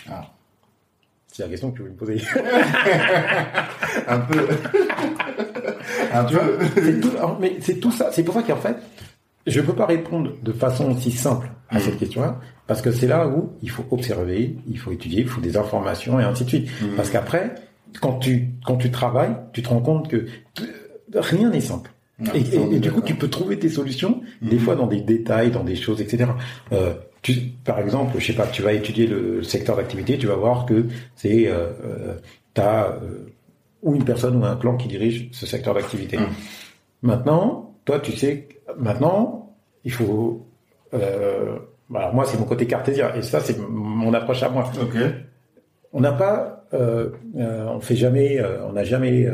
Ah. 0.10 0.26
C'est 1.28 1.44
la 1.44 1.50
question 1.50 1.72
que 1.72 1.78
tu 1.78 1.84
veux 1.84 1.90
me 1.90 1.96
poser. 1.96 2.18
Un 4.08 4.20
peu, 4.20 4.48
un 6.14 6.24
peu. 6.26 6.40
c'est 6.76 7.00
tout, 7.00 7.12
mais 7.40 7.58
c'est 7.60 7.80
tout 7.80 7.92
ça. 7.92 8.10
C'est 8.12 8.24
pour 8.24 8.36
ça 8.36 8.44
qu'en 8.44 8.56
fait, 8.58 8.76
je 9.48 9.62
peux 9.62 9.74
pas 9.74 9.86
répondre 9.86 10.32
de 10.42 10.52
façon 10.52 10.92
aussi 10.92 11.12
simple 11.12 11.50
à 11.70 11.80
cette 11.80 11.98
question-là, 11.98 12.40
parce 12.68 12.82
que 12.82 12.92
c'est 12.92 13.08
là 13.08 13.28
où 13.28 13.54
il 13.62 13.70
faut 13.70 13.86
observer, 13.92 14.58
il 14.70 14.78
faut 14.78 14.92
étudier, 14.92 15.22
il 15.22 15.28
faut 15.28 15.42
des 15.42 15.58
informations 15.58 16.20
et 16.20 16.24
ainsi 16.24 16.44
de 16.44 16.50
suite. 16.50 16.70
Mhm. 16.82 16.96
Parce 16.96 17.10
qu'après, 17.10 17.56
quand 18.00 18.20
tu 18.20 18.50
quand 18.66 18.76
tu 18.78 18.92
travailles, 18.92 19.36
tu 19.54 19.62
te 19.64 19.70
rends 19.70 19.82
compte 19.82 20.08
que 20.10 20.28
rien 21.16 21.50
n'est 21.50 21.62
simple. 21.62 21.92
Et, 22.34 22.80
du 22.80 22.92
coup, 22.92 23.02
tu 23.02 23.16
peux 23.16 23.30
trouver 23.30 23.60
tes 23.60 23.70
solutions, 23.70 24.22
des 24.42 24.56
Mhm. 24.56 24.62
fois 24.62 24.76
dans 24.76 24.88
des 24.88 25.02
détails, 25.02 25.52
dans 25.52 25.64
des 25.64 25.76
choses, 25.76 26.02
etc. 26.02 26.32
Euh, 26.72 26.94
tu, 27.22 27.34
par 27.64 27.80
exemple, 27.80 28.20
je 28.20 28.28
sais 28.28 28.34
pas, 28.34 28.48
tu 28.48 28.62
vas 28.62 28.74
étudier 28.74 29.08
le, 29.08 29.44
secteur 29.44 29.78
d'activité, 29.78 30.18
tu 30.18 30.28
vas 30.28 30.36
voir 30.36 30.66
que 30.66 30.86
c'est 31.16 31.48
euh, 31.48 31.70
euh, 31.84 32.16
t'as 32.54 32.90
euh, 32.90 33.26
ou 33.82 33.96
une 33.96 34.04
personne 34.04 34.36
ou 34.42 34.46
un 34.46 34.56
clan 34.56 34.78
qui 34.78 34.88
dirige 34.88 35.30
ce 35.32 35.46
secteur 35.46 35.74
d'activité. 35.74 36.18
Mhm. 36.18 36.28
Maintenant, 37.02 37.76
toi, 37.86 38.00
tu 38.00 38.12
sais, 38.14 38.48
maintenant, 38.78 39.56
il 39.84 39.92
faut. 39.92 40.46
Euh, 40.94 41.58
voilà, 41.90 42.12
moi, 42.12 42.26
c'est 42.26 42.40
mon 42.40 42.46
côté 42.46 42.66
cartésien, 42.66 43.14
et 43.16 43.22
ça, 43.22 43.40
c'est 43.40 43.58
mon 43.60 44.14
approche 44.14 44.44
à 44.44 44.50
moi. 44.50 44.72
On 45.92 46.00
n'a 46.00 46.14
pas, 46.14 46.66
euh, 46.74 47.10
on 47.36 47.80
fait 47.80 47.96
jamais, 47.96 48.42
on 48.68 48.74
n'a 48.74 48.84
jamais 48.84 49.28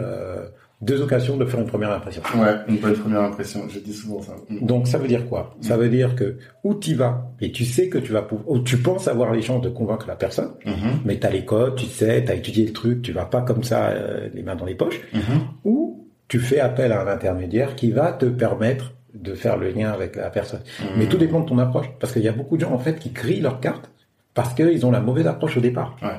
deux 0.82 1.02
occasions 1.02 1.36
de 1.36 1.44
faire 1.46 1.60
une 1.60 1.66
première 1.68 1.92
impression. 1.92 2.22
Ouais, 2.38 2.56
une 2.70 2.78
bonne 2.78 2.94
première 2.94 3.22
impression. 3.24 3.68
Je 3.70 3.80
dis 3.80 3.94
souvent 3.94 4.22
ça. 4.22 4.34
Donc 4.62 4.88
ça 4.88 4.98
veut 4.98 5.08
dire 5.10 5.28
quoi? 5.28 5.56
Ça 5.62 5.76
veut 5.76 5.90
dire 5.90 6.16
que 6.16 6.38
où 6.64 6.74
tu 6.76 6.96
vas 6.96 7.32
et 7.42 7.52
tu 7.52 7.66
sais 7.66 7.90
que 7.90 7.98
tu 7.98 8.12
vas 8.14 8.22
pouvoir, 8.22 8.50
ou 8.50 8.60
tu 8.60 8.78
penses 8.78 9.08
avoir 9.10 9.34
les 9.34 9.42
chances 9.42 9.62
de 9.62 9.70
convaincre 9.70 10.08
la 10.08 10.16
personne, 10.16 10.52
Mhm. 10.66 11.02
mais 11.06 11.20
tu 11.20 11.28
as 11.28 11.32
les 11.32 11.44
codes, 11.44 11.76
tu 11.76 11.86
sais, 11.86 12.24
tu 12.24 12.32
as 12.32 12.36
étudié 12.36 12.66
le 12.66 12.72
truc, 12.74 13.02
tu 13.02 13.12
vas 13.12 13.26
pas 13.26 13.42
comme 13.42 13.64
ça 13.64 13.88
euh, 13.90 14.30
les 14.34 14.42
mains 14.42 14.56
dans 14.56 14.66
les 14.66 14.76
poches, 14.76 15.02
Mhm. 15.14 15.42
ou 15.66 16.08
tu 16.30 16.40
fais 16.40 16.60
appel 16.60 16.92
à 16.94 17.02
un 17.02 17.08
intermédiaire 17.08 17.76
qui 17.76 17.92
va 17.92 18.14
te 18.14 18.26
permettre 18.26 18.94
de 19.14 19.34
faire 19.34 19.58
le 19.58 19.72
lien 19.72 19.92
avec 19.92 20.16
la 20.16 20.30
personne. 20.30 20.62
Mhm. 20.80 20.88
Mais 20.98 21.06
tout 21.08 21.18
dépend 21.18 21.42
de 21.42 21.50
ton 21.50 21.58
approche, 21.58 21.88
parce 22.00 22.14
qu'il 22.14 22.22
y 22.22 22.28
a 22.28 22.32
beaucoup 22.32 22.56
de 22.56 22.62
gens 22.62 22.72
en 22.72 22.80
fait 22.80 23.00
qui 23.00 23.10
grillent 23.10 23.42
leurs 23.42 23.60
cartes 23.60 23.90
parce 24.36 24.54
qu'ils 24.54 24.86
ont 24.86 24.92
la 24.92 25.02
mauvaise 25.02 25.28
approche 25.28 25.58
au 25.58 25.60
départ. 25.60 25.98
Ouais. 26.02 26.10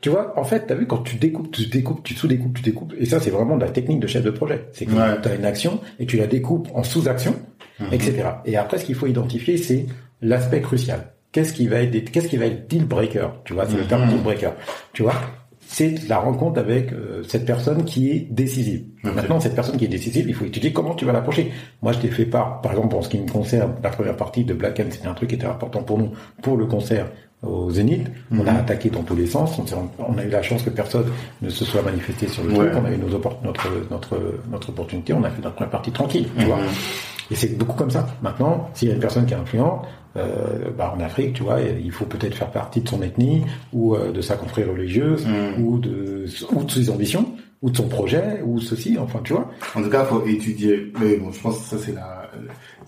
Tu 0.00 0.10
vois, 0.10 0.32
en 0.38 0.44
fait, 0.44 0.66
tu 0.66 0.72
as 0.72 0.76
vu, 0.76 0.86
quand 0.86 0.98
tu 0.98 1.16
découpes, 1.16 1.50
tu 1.50 1.66
découpes, 1.66 2.02
tu 2.04 2.14
sous-découpes, 2.14 2.54
tu 2.54 2.62
découpes, 2.62 2.94
et 2.98 3.04
ça, 3.04 3.18
c'est 3.18 3.30
vraiment 3.30 3.56
de 3.56 3.64
la 3.64 3.70
technique 3.70 3.98
de 4.00 4.06
chef 4.06 4.22
de 4.22 4.30
projet. 4.30 4.66
C'est 4.72 4.86
que 4.86 4.92
Ouais. 4.92 5.20
tu 5.22 5.28
as 5.28 5.34
une 5.34 5.44
action 5.44 5.80
et 5.98 6.06
tu 6.06 6.16
la 6.16 6.26
découpes 6.28 6.68
en 6.74 6.84
sous-actions, 6.84 7.34
Mhm. 7.80 7.86
etc. 7.92 8.14
Et 8.44 8.56
après, 8.56 8.78
ce 8.78 8.84
qu'il 8.84 8.94
faut 8.94 9.06
identifier, 9.08 9.56
c'est 9.56 9.86
l'aspect 10.22 10.60
crucial. 10.60 11.12
qu'est-ce 11.30 11.52
qui 11.52 11.68
va 11.68 11.82
être, 11.82 12.10
qu'est-ce 12.10 12.26
qui 12.26 12.38
va 12.38 12.46
être 12.46 12.68
deal 12.68 12.86
breaker, 12.86 13.28
tu 13.44 13.52
vois, 13.52 13.66
c'est 13.66 13.76
le 13.76 13.84
terme 13.84 14.04
Mhm. 14.04 14.08
deal 14.14 14.22
breaker, 14.22 14.50
tu 14.94 15.02
vois. 15.02 15.12
C'est 15.60 16.08
la 16.08 16.16
rencontre 16.18 16.58
avec 16.58 16.90
euh, 16.94 17.22
cette 17.28 17.44
personne 17.44 17.84
qui 17.84 18.10
est 18.10 18.26
décisive. 18.30 18.84
Maintenant, 19.04 19.38
cette 19.38 19.54
personne 19.54 19.76
qui 19.76 19.84
est 19.84 19.88
décisive, 19.88 20.24
il 20.26 20.34
faut 20.34 20.46
étudier 20.46 20.72
comment 20.72 20.94
tu 20.94 21.04
vas 21.04 21.12
l'approcher. 21.12 21.52
Moi, 21.82 21.92
je 21.92 21.98
t'ai 21.98 22.08
fait 22.08 22.24
part, 22.24 22.62
par 22.62 22.72
exemple, 22.72 22.96
en 22.96 23.02
ce 23.02 23.10
qui 23.10 23.18
me 23.18 23.28
concerne, 23.30 23.74
la 23.82 23.90
première 23.90 24.16
partie 24.16 24.44
de 24.44 24.54
Black 24.54 24.80
Hand, 24.80 24.86
c'était 24.90 25.06
un 25.06 25.12
truc 25.14 25.28
qui 25.28 25.34
était 25.34 25.44
important 25.46 25.82
pour 25.82 25.98
nous, 25.98 26.12
pour 26.42 26.56
le 26.56 26.64
concert 26.64 27.10
au 27.42 27.70
Zénith. 27.70 28.06
On 28.32 28.40
a 28.46 28.52
Mhm. 28.52 28.56
attaqué 28.58 28.90
dans 28.90 29.02
tous 29.02 29.14
les 29.16 29.26
sens. 29.26 29.58
On, 29.98 30.18
a 30.18 30.24
eu 30.24 30.28
la 30.28 30.42
chance 30.42 30.62
que 30.62 30.70
personne 30.70 31.06
ne 31.42 31.48
se 31.50 31.64
soit 31.64 31.82
manifesté 31.82 32.26
sur 32.28 32.42
le 32.44 32.50
Ouais. 32.50 32.56
truc. 32.70 32.72
On 32.82 32.84
a 32.84 32.90
eu 32.92 32.98
nos 32.98 33.08
notre, 33.08 34.16
notre 34.50 34.68
opportunité. 34.70 35.12
On 35.12 35.22
a 35.22 35.30
fait 35.30 35.42
notre 35.42 35.54
première 35.54 35.70
partie 35.70 35.92
tranquille, 35.92 36.28
tu 36.36 36.42
Mhm. 36.44 36.48
vois. 36.48 36.58
Et 37.30 37.34
c'est 37.34 37.56
beaucoup 37.58 37.76
comme 37.76 37.90
ça. 37.90 38.06
Maintenant, 38.22 38.70
s'il 38.74 38.88
y 38.88 38.90
a 38.90 38.94
une 38.94 39.00
personne 39.00 39.26
qui 39.26 39.34
est 39.34 39.36
influente, 39.36 39.84
euh, 40.16 40.70
bah 40.76 40.94
en 40.96 41.00
Afrique, 41.00 41.34
tu 41.34 41.42
vois, 41.42 41.60
il 41.60 41.92
faut 41.92 42.06
peut-être 42.06 42.34
faire 42.34 42.50
partie 42.50 42.80
de 42.80 42.88
son 42.88 43.02
ethnie 43.02 43.42
ou 43.72 43.94
euh, 43.94 44.10
de 44.12 44.20
sa 44.22 44.34
confrérie 44.36 44.70
religieuse 44.70 45.26
Mhm. 45.26 45.62
ou 45.64 45.78
de 45.78 46.24
ou 46.52 46.64
de 46.64 46.70
ses 46.70 46.90
ambitions 46.90 47.26
ou 47.60 47.70
de 47.70 47.76
son 47.76 47.86
projet 47.88 48.40
ou 48.44 48.58
ceci. 48.60 48.96
Enfin, 48.98 49.20
tu 49.22 49.34
vois. 49.34 49.50
En 49.76 49.82
tout 49.82 49.90
cas, 49.90 50.04
faut 50.04 50.24
étudier. 50.26 50.90
Mais 51.00 51.16
bon, 51.16 51.30
je 51.30 51.40
pense 51.40 51.58
que 51.58 51.64
ça 51.64 51.76
c'est 51.78 51.92
la, 51.94 52.30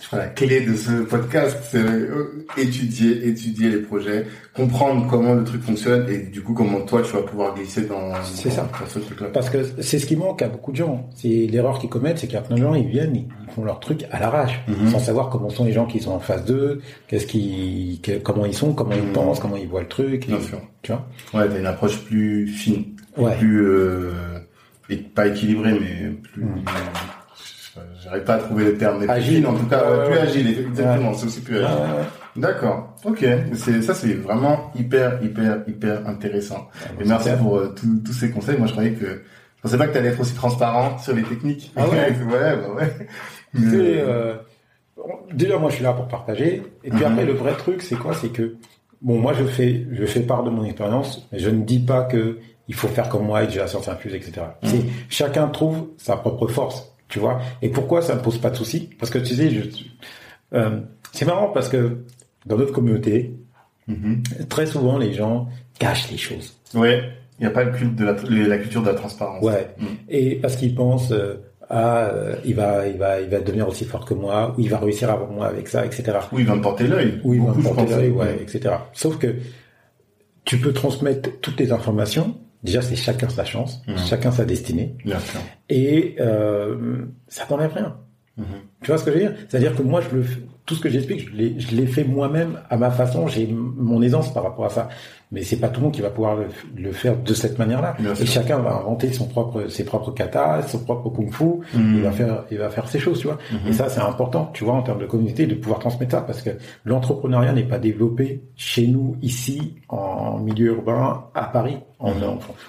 je 0.00 0.06
crois 0.06 0.18
la 0.18 0.26
clé 0.28 0.60
de 0.62 0.74
ce 0.74 1.02
podcast, 1.02 1.58
c'est 1.70 1.78
euh, 1.78 2.46
étudier, 2.56 3.28
étudier 3.28 3.68
les 3.70 3.78
projets, 3.78 4.26
comprendre 4.54 5.06
comment 5.10 5.34
le 5.34 5.44
truc 5.44 5.62
fonctionne 5.62 6.08
et 6.08 6.18
du 6.18 6.40
coup 6.42 6.54
comment 6.54 6.80
toi 6.80 7.02
tu 7.02 7.12
vas 7.12 7.22
pouvoir 7.22 7.54
glisser 7.54 7.82
dans, 7.82 8.12
C'est 8.24 8.50
ça. 8.50 8.68
dans 8.80 8.86
ce 8.86 8.98
truc-là. 8.98 9.28
Parce 9.32 9.50
que 9.50 9.58
c'est 9.82 9.98
ce 9.98 10.06
qui 10.06 10.16
manque 10.16 10.40
à 10.42 10.48
beaucoup 10.48 10.72
de 10.72 10.76
gens. 10.76 11.08
C'est 11.14 11.28
l'erreur 11.28 11.78
qu'ils 11.78 11.90
commettent, 11.90 12.18
c'est 12.18 12.26
qu'il 12.26 12.34
y 12.36 12.38
a 12.38 12.42
plein 12.42 12.56
de 12.56 12.62
gens, 12.62 12.74
ils 12.74 12.88
viennent, 12.88 13.14
ils 13.14 13.28
font 13.54 13.62
leur 13.64 13.78
truc 13.78 14.04
à 14.10 14.18
l'arrache, 14.18 14.60
Mhm. 14.68 14.88
sans 14.88 14.98
savoir 15.00 15.28
comment 15.28 15.50
sont 15.50 15.64
les 15.64 15.72
gens 15.72 15.86
qui 15.86 16.00
sont 16.00 16.12
en 16.12 16.20
face 16.20 16.44
d'eux, 16.44 16.80
qu'est-ce 17.08 17.26
qui, 17.26 18.00
comment 18.24 18.46
ils 18.46 18.54
sont, 18.54 18.72
comment 18.72 18.96
Mhm. 18.96 19.02
ils 19.08 19.12
pensent, 19.12 19.38
comment 19.40 19.56
ils 19.56 19.68
voient 19.68 19.82
le 19.82 19.88
truc. 19.88 20.26
Bien 20.26 20.38
et- 20.38 20.42
sûr. 20.42 20.60
Tu 20.82 20.92
vois 20.92 21.06
Ouais, 21.34 21.46
t'as 21.48 21.58
une 21.58 21.66
approche 21.66 21.98
plus 22.04 22.46
fine, 22.46 22.84
Ouais. 23.18 23.36
plus 23.36 23.66
euh, 23.66 24.12
et 24.88 24.96
pas 24.96 25.26
équilibrée, 25.26 25.72
mais 25.78 26.10
plus. 26.32 26.42
Mhm. 26.44 26.64
J'arrive 28.02 28.24
pas 28.24 28.34
à 28.34 28.38
trouver 28.38 28.64
les 28.64 28.74
termes, 28.74 29.00
mais 29.00 29.08
Agile. 29.10 29.46
en 29.46 29.54
tout 29.54 29.66
cas, 29.66 29.78
ouais, 29.90 30.04
plus 30.06 30.14
ouais. 30.14 30.20
agile, 30.20 30.58
exactement. 30.68 31.14
C'est 31.14 31.26
aussi 31.26 31.40
plus 31.40 31.58
agile. 31.58 31.78
D'accord. 32.36 32.94
Ok. 33.04 33.24
C'est 33.54 33.82
ça, 33.82 33.94
c'est 33.94 34.14
vraiment 34.14 34.70
hyper, 34.78 35.22
hyper, 35.22 35.60
hyper 35.66 36.06
intéressant. 36.08 36.68
Et 37.00 37.04
merci 37.04 37.30
pour 37.40 37.56
euh, 37.58 37.74
tous- 37.76 38.00
tous 38.04 38.12
ces 38.12 38.30
conseils. 38.30 38.56
Moi, 38.58 38.66
je 38.66 38.72
croyais 38.72 38.92
que 38.92 39.06
je 39.56 39.62
pensais 39.62 39.76
pas 39.78 39.86
que 39.86 39.92
tu 39.92 39.98
allais 39.98 40.08
être 40.08 40.20
aussi 40.20 40.34
transparent 40.34 40.98
sur 40.98 41.14
les 41.14 41.22
techniques. 41.22 41.72
Ah 41.76 41.88
ouais 41.88 41.96
ouais, 42.32 42.56
bah 42.56 42.74
ouais. 42.76 42.96
Mais, 43.54 43.62
euh, 43.98 44.34
déjà 45.32 45.58
moi 45.58 45.70
je 45.70 45.76
suis 45.76 45.84
là 45.84 45.92
pour 45.92 46.08
partager. 46.08 46.62
Et 46.84 46.90
puis 46.90 47.00
Mhm. 47.04 47.12
après 47.12 47.24
le 47.24 47.32
vrai 47.32 47.52
truc 47.56 47.82
c'est 47.82 47.96
quoi? 47.96 48.14
C'est 48.14 48.28
que 48.30 48.56
bon 49.02 49.18
moi 49.18 49.32
je 49.38 49.44
fais 49.44 49.86
je 49.92 50.04
fais 50.06 50.20
part 50.20 50.44
de 50.44 50.50
mon 50.50 50.64
expérience, 50.64 51.26
mais 51.32 51.38
je 51.38 51.50
ne 51.50 51.62
dis 51.62 51.80
pas 51.80 52.02
que 52.02 52.38
il 52.68 52.74
faut 52.74 52.88
faire 52.88 53.08
comme 53.08 53.24
moi 53.26 53.42
et 53.42 53.46
que 53.46 53.52
j'ai 53.52 53.58
la 53.58 53.66
science 53.66 53.88
infuse, 53.88 54.14
etc. 54.14 54.32
Mhm. 54.62 54.68
C'est 54.70 54.82
chacun 55.08 55.48
trouve 55.48 55.88
sa 55.98 56.16
propre 56.16 56.46
force, 56.46 56.89
tu 57.10 57.18
vois. 57.18 57.40
Et 57.60 57.68
pourquoi 57.68 58.00
ça 58.00 58.14
ne 58.14 58.20
pose 58.20 58.38
pas 58.38 58.50
de 58.50 58.56
soucis? 58.56 58.88
Parce 58.98 59.10
que 59.10 59.18
tu 59.18 59.34
sais, 59.34 59.50
je, 59.50 59.60
euh, 60.54 60.80
c'est 61.12 61.26
marrant 61.26 61.48
parce 61.48 61.68
que 61.68 61.98
dans 62.46 62.56
notre 62.56 62.72
communauté, 62.72 63.34
mhm. 63.88 64.22
très 64.48 64.66
souvent 64.66 64.96
les 64.96 65.12
gens 65.12 65.48
cachent 65.78 66.10
les 66.10 66.16
choses. 66.16 66.56
Ouais. 66.74 67.02
Il 67.38 67.42
n'y 67.42 67.46
a 67.46 67.50
pas 67.50 67.64
le 67.64 67.72
culte 67.72 67.96
de 67.96 68.04
la, 68.04 68.12
la 68.46 68.58
culture 68.58 68.82
de 68.82 68.88
la 68.88 68.94
transparence. 68.94 69.42
Ouais. 69.42 69.68
Mhm. 69.78 69.88
Et 70.08 70.36
parce 70.36 70.56
qu'ils 70.56 70.74
pensent 70.74 71.12
euh, 71.12 71.36
ah 71.68 72.06
euh, 72.06 72.34
il 72.44 72.54
va 72.54 72.86
il 72.88 72.98
va 72.98 73.20
il 73.20 73.28
va 73.28 73.40
devenir 73.40 73.68
aussi 73.68 73.84
fort 73.84 74.04
que 74.04 74.14
moi 74.14 74.54
ou 74.56 74.60
il 74.60 74.68
va 74.68 74.78
réussir 74.78 75.10
avant 75.10 75.28
moi 75.28 75.46
avec 75.46 75.68
ça, 75.68 75.86
etc. 75.86 76.18
Oui, 76.32 76.42
il 76.42 76.46
va 76.46 76.56
me 76.56 76.62
porter 76.62 76.86
l'œil. 76.86 77.20
Ils 77.24 77.40
vont 77.40 77.46
Beaucoup, 77.46 77.62
je 77.62 77.68
porter 77.68 77.86
l'œil, 77.86 78.10
ouais, 78.10 78.38
etc. 78.42 78.74
Sauf 78.92 79.18
que 79.18 79.36
tu 80.44 80.58
peux 80.58 80.72
transmettre 80.72 81.30
toutes 81.40 81.58
les 81.60 81.72
informations. 81.72 82.36
Déjà, 82.62 82.82
c'est 82.82 82.96
chacun 82.96 83.28
sa 83.28 83.44
chance, 83.44 83.82
Mhm. 83.88 83.96
chacun 83.98 84.32
sa 84.32 84.44
destinée, 84.44 84.94
Bien 85.04 85.18
sûr. 85.20 85.40
et 85.70 86.16
euh, 86.20 87.06
ça 87.28 87.46
n'enlève 87.50 87.72
rien. 87.72 87.96
Mhm. 88.36 88.44
Tu 88.82 88.86
vois 88.90 88.98
ce 88.98 89.04
que 89.04 89.10
je 89.12 89.16
veux 89.16 89.22
dire? 89.22 89.34
C'est-à-dire 89.48 89.74
que 89.74 89.82
moi, 89.82 90.00
je 90.02 90.16
le, 90.16 90.24
tout 90.66 90.74
ce 90.74 90.80
que 90.80 90.88
j'explique, 90.90 91.28
je 91.30 91.74
l'ai, 91.74 91.86
fait 91.86 92.04
moi-même 92.04 92.60
à 92.70 92.76
ma 92.76 92.90
façon. 92.90 93.26
J'ai 93.28 93.46
mon 93.46 94.00
aisance 94.02 94.32
par 94.32 94.42
rapport 94.44 94.66
à 94.66 94.70
ça, 94.70 94.88
mais 95.32 95.42
c'est 95.42 95.56
pas 95.56 95.68
tout 95.68 95.80
le 95.80 95.84
monde 95.86 95.94
qui 95.94 96.00
va 96.00 96.10
pouvoir 96.10 96.36
le, 96.36 96.46
le 96.76 96.92
faire 96.92 97.16
de 97.16 97.34
cette 97.34 97.58
manière-là. 97.58 97.96
Et 98.20 98.26
chacun 98.26 98.58
va 98.58 98.72
inventer 98.80 99.12
son 99.12 99.26
propre, 99.26 99.68
ses 99.68 99.84
propres 99.84 100.10
katas, 100.12 100.62
son 100.68 100.78
propre 100.80 101.08
kung-fu. 101.10 101.44
Mhm. 101.74 101.94
Il 101.96 102.02
va 102.02 102.10
faire, 102.10 102.44
il 102.50 102.58
va 102.58 102.68
faire 102.70 102.88
ses 102.88 102.98
choses, 102.98 103.20
tu 103.20 103.26
vois. 103.28 103.38
Mhm. 103.52 103.68
Et 103.68 103.72
ça, 103.72 103.88
c'est 103.88 104.00
important, 104.00 104.50
tu 104.52 104.64
vois, 104.64 104.74
en 104.74 104.82
termes 104.82 105.00
de 105.00 105.06
communauté, 105.06 105.46
de 105.46 105.54
pouvoir 105.54 105.78
transmettre 105.78 106.12
ça, 106.12 106.20
parce 106.22 106.42
que 106.42 106.50
l'entrepreneuriat 106.84 107.52
n'est 107.52 107.62
pas 107.64 107.78
développé 107.78 108.42
chez 108.56 108.86
nous, 108.86 109.16
ici, 109.22 109.74
en 109.88 110.38
milieu 110.38 110.72
urbain, 110.72 111.24
à 111.34 111.44
Paris, 111.44 111.76
en, 111.98 112.10
Mhm. 112.14 112.22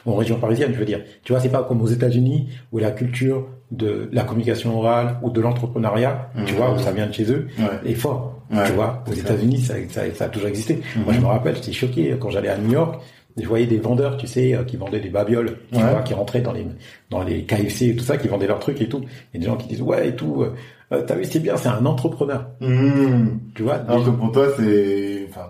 en, 0.05 0.11
en 0.11 0.15
région 0.15 0.37
parisienne, 0.37 0.71
je 0.73 0.77
veux 0.79 0.85
dire. 0.85 1.01
Tu 1.23 1.31
vois, 1.33 1.41
c'est 1.41 1.49
pas 1.49 1.63
comme 1.63 1.81
aux 1.81 1.87
États-Unis, 1.87 2.49
où 2.71 2.77
la 2.77 2.91
culture 2.91 3.47
de 3.71 4.09
la 4.11 4.23
communication 4.23 4.77
orale 4.77 5.17
ou 5.21 5.29
de 5.29 5.39
l'entrepreneuriat, 5.39 6.29
tu 6.45 6.53
Mhm. 6.53 6.59
vois, 6.59 6.73
où 6.73 6.77
ça 6.79 6.91
vient 6.91 7.07
de 7.07 7.13
chez 7.13 7.31
eux, 7.31 7.47
est 7.85 7.93
fort. 7.95 8.35
Ouais, 8.51 8.65
tu 8.67 8.73
vois, 8.73 9.03
aux 9.09 9.13
États-Unis, 9.13 9.61
ça, 9.61 9.75
ça, 9.89 10.01
ça 10.13 10.25
a 10.25 10.29
toujours 10.29 10.49
existé. 10.49 10.81
Mhm. 10.95 11.03
Moi, 11.03 11.13
je 11.13 11.19
me 11.19 11.25
rappelle, 11.25 11.55
j'étais 11.55 11.71
choqué 11.71 12.15
quand 12.19 12.29
j'allais 12.29 12.49
à 12.49 12.57
New 12.57 12.71
York. 12.71 13.01
Je 13.37 13.47
voyais 13.47 13.65
des 13.65 13.77
vendeurs, 13.77 14.17
tu 14.17 14.27
sais, 14.27 14.53
euh, 14.53 14.63
qui 14.65 14.75
vendaient 14.75 14.99
des 14.99 15.09
babioles, 15.09 15.57
tu 15.71 15.77
Ouais. 15.77 15.89
vois, 15.89 16.01
qui 16.01 16.13
rentraient 16.13 16.41
dans 16.41 16.51
les 16.51 16.65
dans 17.09 17.23
les 17.23 17.43
KFC 17.45 17.87
et 17.91 17.95
tout 17.95 18.03
ça, 18.03 18.17
qui 18.17 18.27
vendaient 18.27 18.47
leurs 18.47 18.59
trucs 18.59 18.81
et 18.81 18.89
tout. 18.89 19.01
Et 19.33 19.39
des 19.39 19.45
gens 19.45 19.55
qui 19.55 19.67
disent 19.69 19.81
ouais 19.81 20.09
et 20.09 20.15
tout. 20.15 20.41
euh, 20.43 20.53
euh, 20.91 21.03
T'as 21.07 21.15
vu, 21.15 21.23
c'est 21.23 21.39
bien, 21.39 21.55
c'est 21.55 21.69
un 21.69 21.85
entrepreneur, 21.85 22.47
Mhm. 22.59 23.39
tu 23.55 23.63
vois. 23.63 23.75
Alors 23.75 23.99
des- 24.03 24.11
que 24.11 24.15
pour 24.17 24.31
toi, 24.33 24.47
c'est, 24.57 25.27
enfin, 25.29 25.47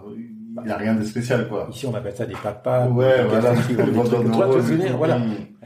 il 0.64 0.68
n'y 0.68 0.72
a 0.74 0.78
rien 0.78 0.96
de 0.96 1.04
spécial, 1.04 1.48
quoi. 1.48 1.68
Ici, 1.72 1.86
on 1.88 1.94
appelle 1.96 2.16
ça 2.16 2.26
des 2.26 2.34
papas. 2.42 2.88
Ouais, 2.90 3.24
des 3.24 3.30
voilà. 3.30 3.54
Qui 3.56 3.68
des 3.76 3.76
trucs. 3.76 3.88
de 3.88 4.32
Toi, 4.32 4.48
te 4.48 4.92
voilà. 4.98 5.20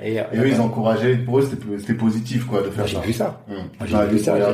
Et, 0.03 0.19
euh, 0.19 0.23
Et 0.33 0.37
eux, 0.39 0.47
ils 0.49 0.59
encourageaient, 0.59 1.15
pour 1.17 1.39
eux, 1.39 1.47
c'était, 1.77 1.93
positif, 1.93 2.45
quoi, 2.45 2.59
de 2.61 2.65
faire 2.65 2.79
Moi, 2.79 2.85
j'ai 2.87 2.95
ça. 2.95 3.01
vu 3.01 3.13
ça. 3.13 3.41
J'ai 3.85 4.07
vu 4.13 4.19
ça. 4.19 4.35
Euh, 4.35 4.53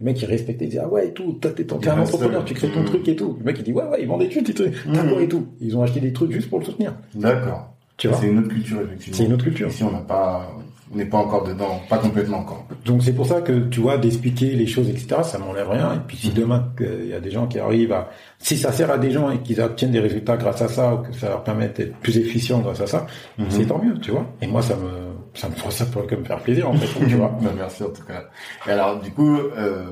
Le 0.00 0.04
mec, 0.04 0.20
il 0.22 0.24
respectait, 0.26 0.64
il 0.64 0.68
disait, 0.68 0.82
ah 0.82 0.88
ouais, 0.88 1.08
et 1.08 1.12
tout, 1.12 1.32
toi, 1.40 1.50
t'es 1.50 1.70
un 1.72 1.76
entrepreneur, 1.98 2.40
seul. 2.40 2.44
tu 2.46 2.54
crées 2.54 2.68
ton 2.70 2.80
Mhm. 2.80 2.86
truc 2.86 3.08
et 3.08 3.16
tout. 3.16 3.36
Le 3.38 3.44
mec, 3.44 3.56
il 3.58 3.64
dit, 3.64 3.72
ouais, 3.72 3.84
ouais, 3.84 3.98
ils 4.00 4.08
vendaient 4.08 4.28
des 4.28 4.42
trucs, 4.42 4.54
t'as 4.54 5.02
Mhm. 5.02 5.10
quoi 5.12 5.22
et 5.22 5.28
tout. 5.28 5.46
Ils 5.60 5.76
ont 5.76 5.82
acheté 5.82 6.00
des 6.00 6.12
trucs 6.12 6.32
juste 6.32 6.48
pour 6.48 6.58
le 6.60 6.64
soutenir. 6.64 6.94
D'accord. 7.14 7.74
Tu 7.96 8.08
vois. 8.08 8.16
C'est 8.20 8.26
une 8.28 8.38
autre 8.38 8.48
culture, 8.48 8.80
effectivement. 8.80 9.16
C'est 9.18 9.24
une 9.24 9.32
autre 9.34 9.44
culture. 9.44 9.68
Ici, 9.68 9.84
on 9.84 9.92
n'a 9.92 9.98
pas, 9.98 10.50
on 10.92 10.96
n'est 10.96 11.06
pas 11.06 11.18
encore 11.18 11.44
dedans, 11.44 11.80
pas 11.88 11.98
complètement 11.98 12.38
encore. 12.38 12.66
Donc 12.84 13.02
c'est 13.02 13.12
pour 13.14 13.26
ça 13.26 13.40
que 13.40 13.68
tu 13.68 13.80
vois 13.80 13.96
d'expliquer 13.98 14.50
les 14.50 14.66
choses 14.66 14.88
etc 14.90 15.16
ça 15.22 15.38
m'enlève 15.38 15.68
rien 15.68 15.94
et 15.94 15.98
puis 16.06 16.16
si 16.16 16.28
Mhm. 16.28 16.34
demain 16.34 16.72
il 16.80 17.06
y 17.08 17.14
a 17.14 17.20
des 17.20 17.30
gens 17.30 17.46
qui 17.46 17.58
arrivent 17.58 17.92
à 17.92 18.10
si 18.38 18.56
ça 18.56 18.70
sert 18.72 18.90
à 18.90 18.98
des 18.98 19.10
gens 19.10 19.30
et 19.30 19.38
qu'ils 19.38 19.60
obtiennent 19.60 19.92
des 19.92 20.00
résultats 20.00 20.36
grâce 20.36 20.60
à 20.62 20.68
ça 20.68 20.94
ou 20.94 20.98
que 20.98 21.12
ça 21.14 21.28
leur 21.30 21.42
permet 21.42 21.68
d'être 21.68 21.96
plus 21.98 22.18
efficients 22.18 22.60
grâce 22.60 22.80
à 22.80 22.86
ça 22.86 23.06
Mhm. 23.38 23.46
c'est 23.48 23.66
tant 23.66 23.78
mieux 23.82 23.98
tu 23.98 24.10
vois 24.10 24.26
et 24.42 24.46
moi 24.46 24.60
ça 24.62 24.76
me 24.76 25.14
ça 25.34 25.48
me 25.48 25.54
ça 25.70 25.86
pourrait 25.86 26.06
que 26.06 26.14
me 26.16 26.24
faire 26.24 26.38
plaisir 26.40 26.68
en 26.68 26.74
fait 26.74 26.86
tu 27.08 27.14
vois 27.16 27.36
Bah, 27.42 27.50
merci 27.56 27.82
en 27.82 27.90
tout 27.90 28.04
cas. 28.04 28.24
Et 28.68 28.70
alors 28.70 29.00
du 29.00 29.10
coup, 29.10 29.36
euh, 29.36 29.84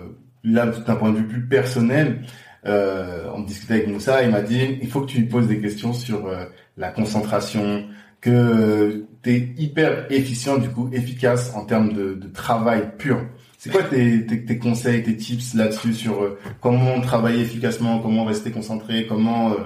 là 0.45 0.67
d'un 0.67 0.95
point 0.97 1.11
de 1.11 1.17
vue 1.17 1.27
plus 1.27 1.47
personnel, 1.49 2.23
euh, 2.67 3.25
on 3.35 3.41
discutait 3.43 3.75
avec 3.75 3.89
Moussa, 3.89 4.23
il 4.23 4.31
m'a 4.31 4.41
dit 4.43 4.79
il 4.81 4.89
faut 4.89 5.01
que 5.01 5.07
tu 5.07 5.19
lui 5.19 5.27
poses 5.27 5.49
des 5.49 5.61
questions 5.61 5.93
sur 5.93 6.27
euh, 6.27 6.45
la 6.77 6.91
concentration, 6.91 7.85
que 8.23 9.05
tu 9.23 9.31
es 9.31 9.55
hyper 9.59 10.07
efficient 10.11 10.57
du 10.57 10.71
coup, 10.71 10.89
efficace 10.93 11.53
en 11.55 11.67
termes 11.67 11.93
de, 11.93 12.15
de 12.15 12.29
travail 12.29 12.93
pur. 12.97 13.19
C'est 13.59 13.71
quoi 13.71 13.83
tes, 13.83 14.25
tes, 14.25 14.45
tes 14.45 14.59
conseils, 14.59 15.03
tes 15.03 15.17
tips 15.17 15.55
là-dessus 15.55 15.93
sur 15.93 16.23
euh, 16.23 16.39
comment 16.61 17.01
travailler 17.01 17.43
efficacement, 17.43 17.99
comment 17.99 18.25
rester 18.25 18.51
concentré, 18.51 19.07
comment 19.07 19.53
euh, 19.53 19.57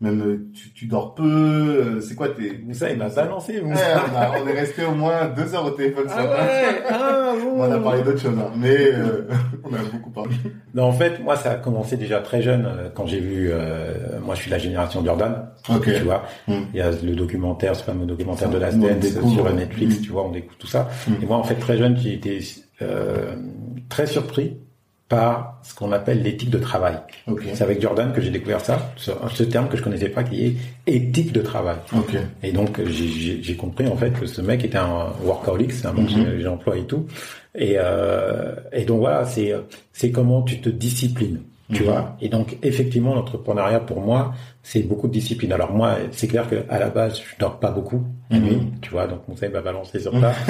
même 0.00 0.20
euh, 0.22 0.48
tu, 0.54 0.72
tu 0.72 0.86
dors 0.86 1.14
peu, 1.16 1.24
euh, 1.24 2.00
c'est 2.00 2.14
quoi 2.14 2.28
tes 2.28 2.58
Moussa 2.64 2.88
il 2.90 2.98
m'a 2.98 3.08
balancé 3.08 3.60
Ouais, 3.60 3.72
on, 3.74 4.16
a- 4.16 4.40
on 4.40 4.46
est 4.46 4.52
resté 4.52 4.84
au 4.84 4.92
moins 4.92 5.26
deux 5.26 5.54
heures 5.56 5.64
au 5.66 5.70
téléphone 5.70 6.04
ce 6.08 6.12
ah 6.16 6.22
matin. 6.22 6.36
ouais 6.44 6.82
ah 6.88 7.32
bon. 7.42 7.50
On 7.62 7.72
a 7.72 7.78
parlé 7.80 8.02
d'autres 8.02 8.20
choses, 8.20 8.38
hein, 8.38 8.52
mais 8.56 8.76
euh, 8.92 9.26
on 9.64 9.74
a 9.74 9.78
beaucoup 9.92 10.10
parlé. 10.10 10.30
non 10.74 10.84
en 10.84 10.92
fait 10.92 11.20
moi 11.20 11.34
ça 11.36 11.50
a 11.50 11.54
commencé 11.56 11.96
déjà 11.96 12.20
très 12.20 12.42
jeune 12.42 12.64
euh, 12.66 12.88
quand 12.94 13.06
j'ai 13.06 13.18
vu 13.18 13.48
euh, 13.50 14.20
moi 14.24 14.36
je 14.36 14.42
suis 14.42 14.50
de 14.50 14.54
la 14.54 14.60
génération 14.60 15.04
Jordan 15.04 15.48
Ok. 15.68 15.84
tu 15.92 16.02
vois 16.04 16.22
Mm. 16.46 16.52
il 16.72 16.78
y 16.78 16.80
a 16.80 16.90
le 16.92 17.14
documentaire 17.16 17.74
ce 17.74 17.82
fameux 17.82 18.06
documentaire 18.06 18.48
Ça, 18.48 18.54
de 18.54 18.58
la 18.58 18.70
Dance 18.72 19.32
sur. 19.32 19.52
Netflix 19.52 19.98
Mm. 19.98 20.02
tu 20.02 20.10
vois 20.12 20.24
on 20.26 20.30
découvre 20.30 20.58
tout 20.58 20.66
ça 20.68 20.88
Mm. 21.08 21.12
et 21.22 21.26
moi 21.26 21.36
en 21.38 21.42
fait 21.44 21.56
très 21.56 21.76
jeune 21.76 21.96
j'ai 21.96 22.14
été 22.14 22.38
euh, 22.82 23.34
très 23.88 24.06
surpris 24.06 24.58
par 25.08 25.58
ce 25.62 25.74
qu'on 25.74 25.92
appelle 25.92 26.22
l'éthique 26.22 26.50
de 26.50 26.58
travail 26.58 26.96
Ok. 27.26 27.42
c'est 27.54 27.62
avec 27.64 27.80
Jordan 27.80 28.12
que 28.12 28.20
j'ai 28.20 28.30
découvert 28.30 28.60
ça 28.60 28.92
ce, 28.96 29.10
ce 29.32 29.42
terme 29.42 29.68
que 29.68 29.76
je 29.76 29.82
connaissais 29.82 30.10
pas 30.10 30.22
qui 30.22 30.44
est 30.46 30.56
éthique 30.86 31.32
de 31.32 31.40
travail 31.40 31.76
Ok. 31.96 32.16
et 32.42 32.52
donc 32.52 32.80
j'ai- 32.86 33.56
compris 33.56 33.86
en 33.88 33.96
fait 33.96 34.10
que 34.18 34.26
ce 34.26 34.40
mec 34.42 34.64
était 34.64 34.76
un 34.78 35.06
workaholic 35.24 35.72
c'est 35.72 35.86
un 35.86 35.92
mot 35.92 36.02
Mhm. 36.02 36.40
j'emploie 36.40 36.76
et 36.76 36.84
tout 36.84 37.06
et 37.54 37.76
euh, 37.78 38.54
et 38.72 38.84
donc 38.84 38.98
voilà 39.00 39.24
c'est 39.24 39.54
c'est 39.92 40.10
comment 40.10 40.42
tu 40.42 40.60
te 40.60 40.68
disciplines 40.68 41.40
tu 41.72 41.82
Mhm. 41.82 41.88
vois? 41.88 42.16
Et 42.20 42.28
donc 42.28 42.56
effectivement 42.62 43.14
l'entrepreneuriat 43.14 43.80
pour 43.80 44.00
moi 44.00 44.32
c'est 44.62 44.82
beaucoup 44.82 45.06
de 45.08 45.12
discipline 45.12 45.52
alors 45.52 45.72
moi 45.72 45.96
c'est 46.12 46.26
clair 46.28 46.48
que 46.48 46.56
à 46.68 46.78
la 46.78 46.88
base 46.88 47.18
je 47.20 47.38
dors 47.38 47.58
pas 47.60 47.70
beaucoup 47.70 48.02
la 48.30 48.38
Mhm. 48.38 48.44
nuit 48.44 48.58
tu 48.80 48.90
vois 48.90 49.06
donc 49.06 49.26
Moussa 49.28 49.46
il 49.46 49.52
m'a 49.52 49.60
balancé 49.60 49.98
sur 50.00 50.12
ça 50.18 50.32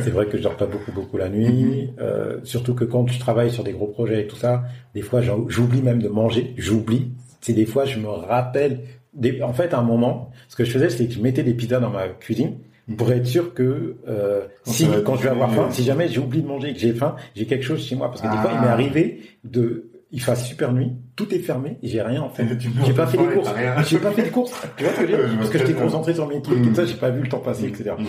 c'est 0.00 0.10
vrai 0.10 0.26
que 0.26 0.38
je 0.38 0.42
dors 0.42 0.56
pas 0.56 0.66
beaucoup 0.66 0.92
beaucoup 0.92 1.16
la 1.16 1.28
nuit 1.28 1.90
euh, 2.00 2.38
surtout 2.44 2.74
que 2.74 2.84
quand 2.84 3.04
tu 3.04 3.18
travailles 3.18 3.50
sur 3.50 3.64
des 3.64 3.72
gros 3.72 3.86
projets 3.88 4.22
et 4.22 4.26
tout 4.26 4.36
ça 4.36 4.62
des 4.94 5.02
fois 5.02 5.20
j'oublie 5.48 5.82
même 5.82 6.00
de 6.02 6.08
manger 6.08 6.54
j'oublie 6.56 7.10
c'est 7.42 7.54
des 7.54 7.64
fois, 7.64 7.86
je 7.86 7.98
me 7.98 8.06
rappelle. 8.08 8.80
Des, 9.14 9.40
en 9.42 9.54
fait, 9.54 9.72
à 9.72 9.78
un 9.78 9.82
moment, 9.82 10.30
ce 10.48 10.56
que 10.56 10.62
je 10.64 10.70
faisais, 10.70 10.90
c'est 10.90 11.06
que 11.06 11.14
je 11.14 11.22
mettais 11.22 11.42
des 11.42 11.54
pizzas 11.54 11.80
dans 11.80 11.88
ma 11.88 12.06
cuisine 12.08 12.58
pour 12.98 13.10
être 13.12 13.24
sûr 13.26 13.54
que 13.54 13.96
euh, 14.06 14.42
si 14.64 14.86
quand 15.06 15.16
je 15.16 15.22
vais 15.22 15.30
avoir 15.30 15.50
faim, 15.50 15.68
si 15.70 15.82
jamais 15.82 16.06
j'ai 16.08 16.20
oublié 16.20 16.42
de 16.42 16.48
manger 16.48 16.68
et 16.68 16.74
que 16.74 16.78
j'ai 16.78 16.92
faim, 16.92 17.16
j'ai 17.34 17.46
quelque 17.46 17.64
chose 17.64 17.82
chez 17.82 17.96
moi. 17.96 18.08
Parce 18.10 18.20
que 18.20 18.28
des 18.30 18.36
fois, 18.36 18.50
il 18.52 18.60
m'est 18.60 18.66
Ah. 18.66 18.72
arrivé 18.74 19.22
de 19.42 19.89
il 20.12 20.20
fasse 20.20 20.46
super 20.46 20.72
nuit, 20.72 20.92
tout 21.16 21.32
est 21.34 21.38
fermé, 21.38 21.78
et 21.82 21.88
j'ai 21.88 22.02
rien 22.02 22.22
en 22.22 22.30
fait. 22.30 22.44
J'ai 22.84 22.92
pas 22.92 23.06
fait 23.06 23.16
les 23.18 23.26
courses. 23.34 23.50
J'ai 23.88 23.98
pas 23.98 24.10
fait 24.12 24.22
les 24.24 24.30
courses. 24.30 24.52
Tu 24.76 24.84
vois 24.84 24.92
ce 24.92 25.00
que 25.00 25.06
je 25.06 25.12
veux 25.16 25.28
dire? 25.28 25.38
Parce 25.38 25.50
que 25.50 25.58
j'étais 25.58 25.72
concentré 25.74 26.14
sur 26.14 26.26
mes 26.28 26.42
trucs 26.42 26.58
Mm. 26.58 26.68
tout 26.68 26.74
ça, 26.74 26.84
j'ai 26.84 26.94
pas 26.94 27.10
vu 27.10 27.22
le 27.22 27.28
temps 27.28 27.38
passer, 27.38 27.66
etc. 27.66 27.92
Mmh. 27.98 28.04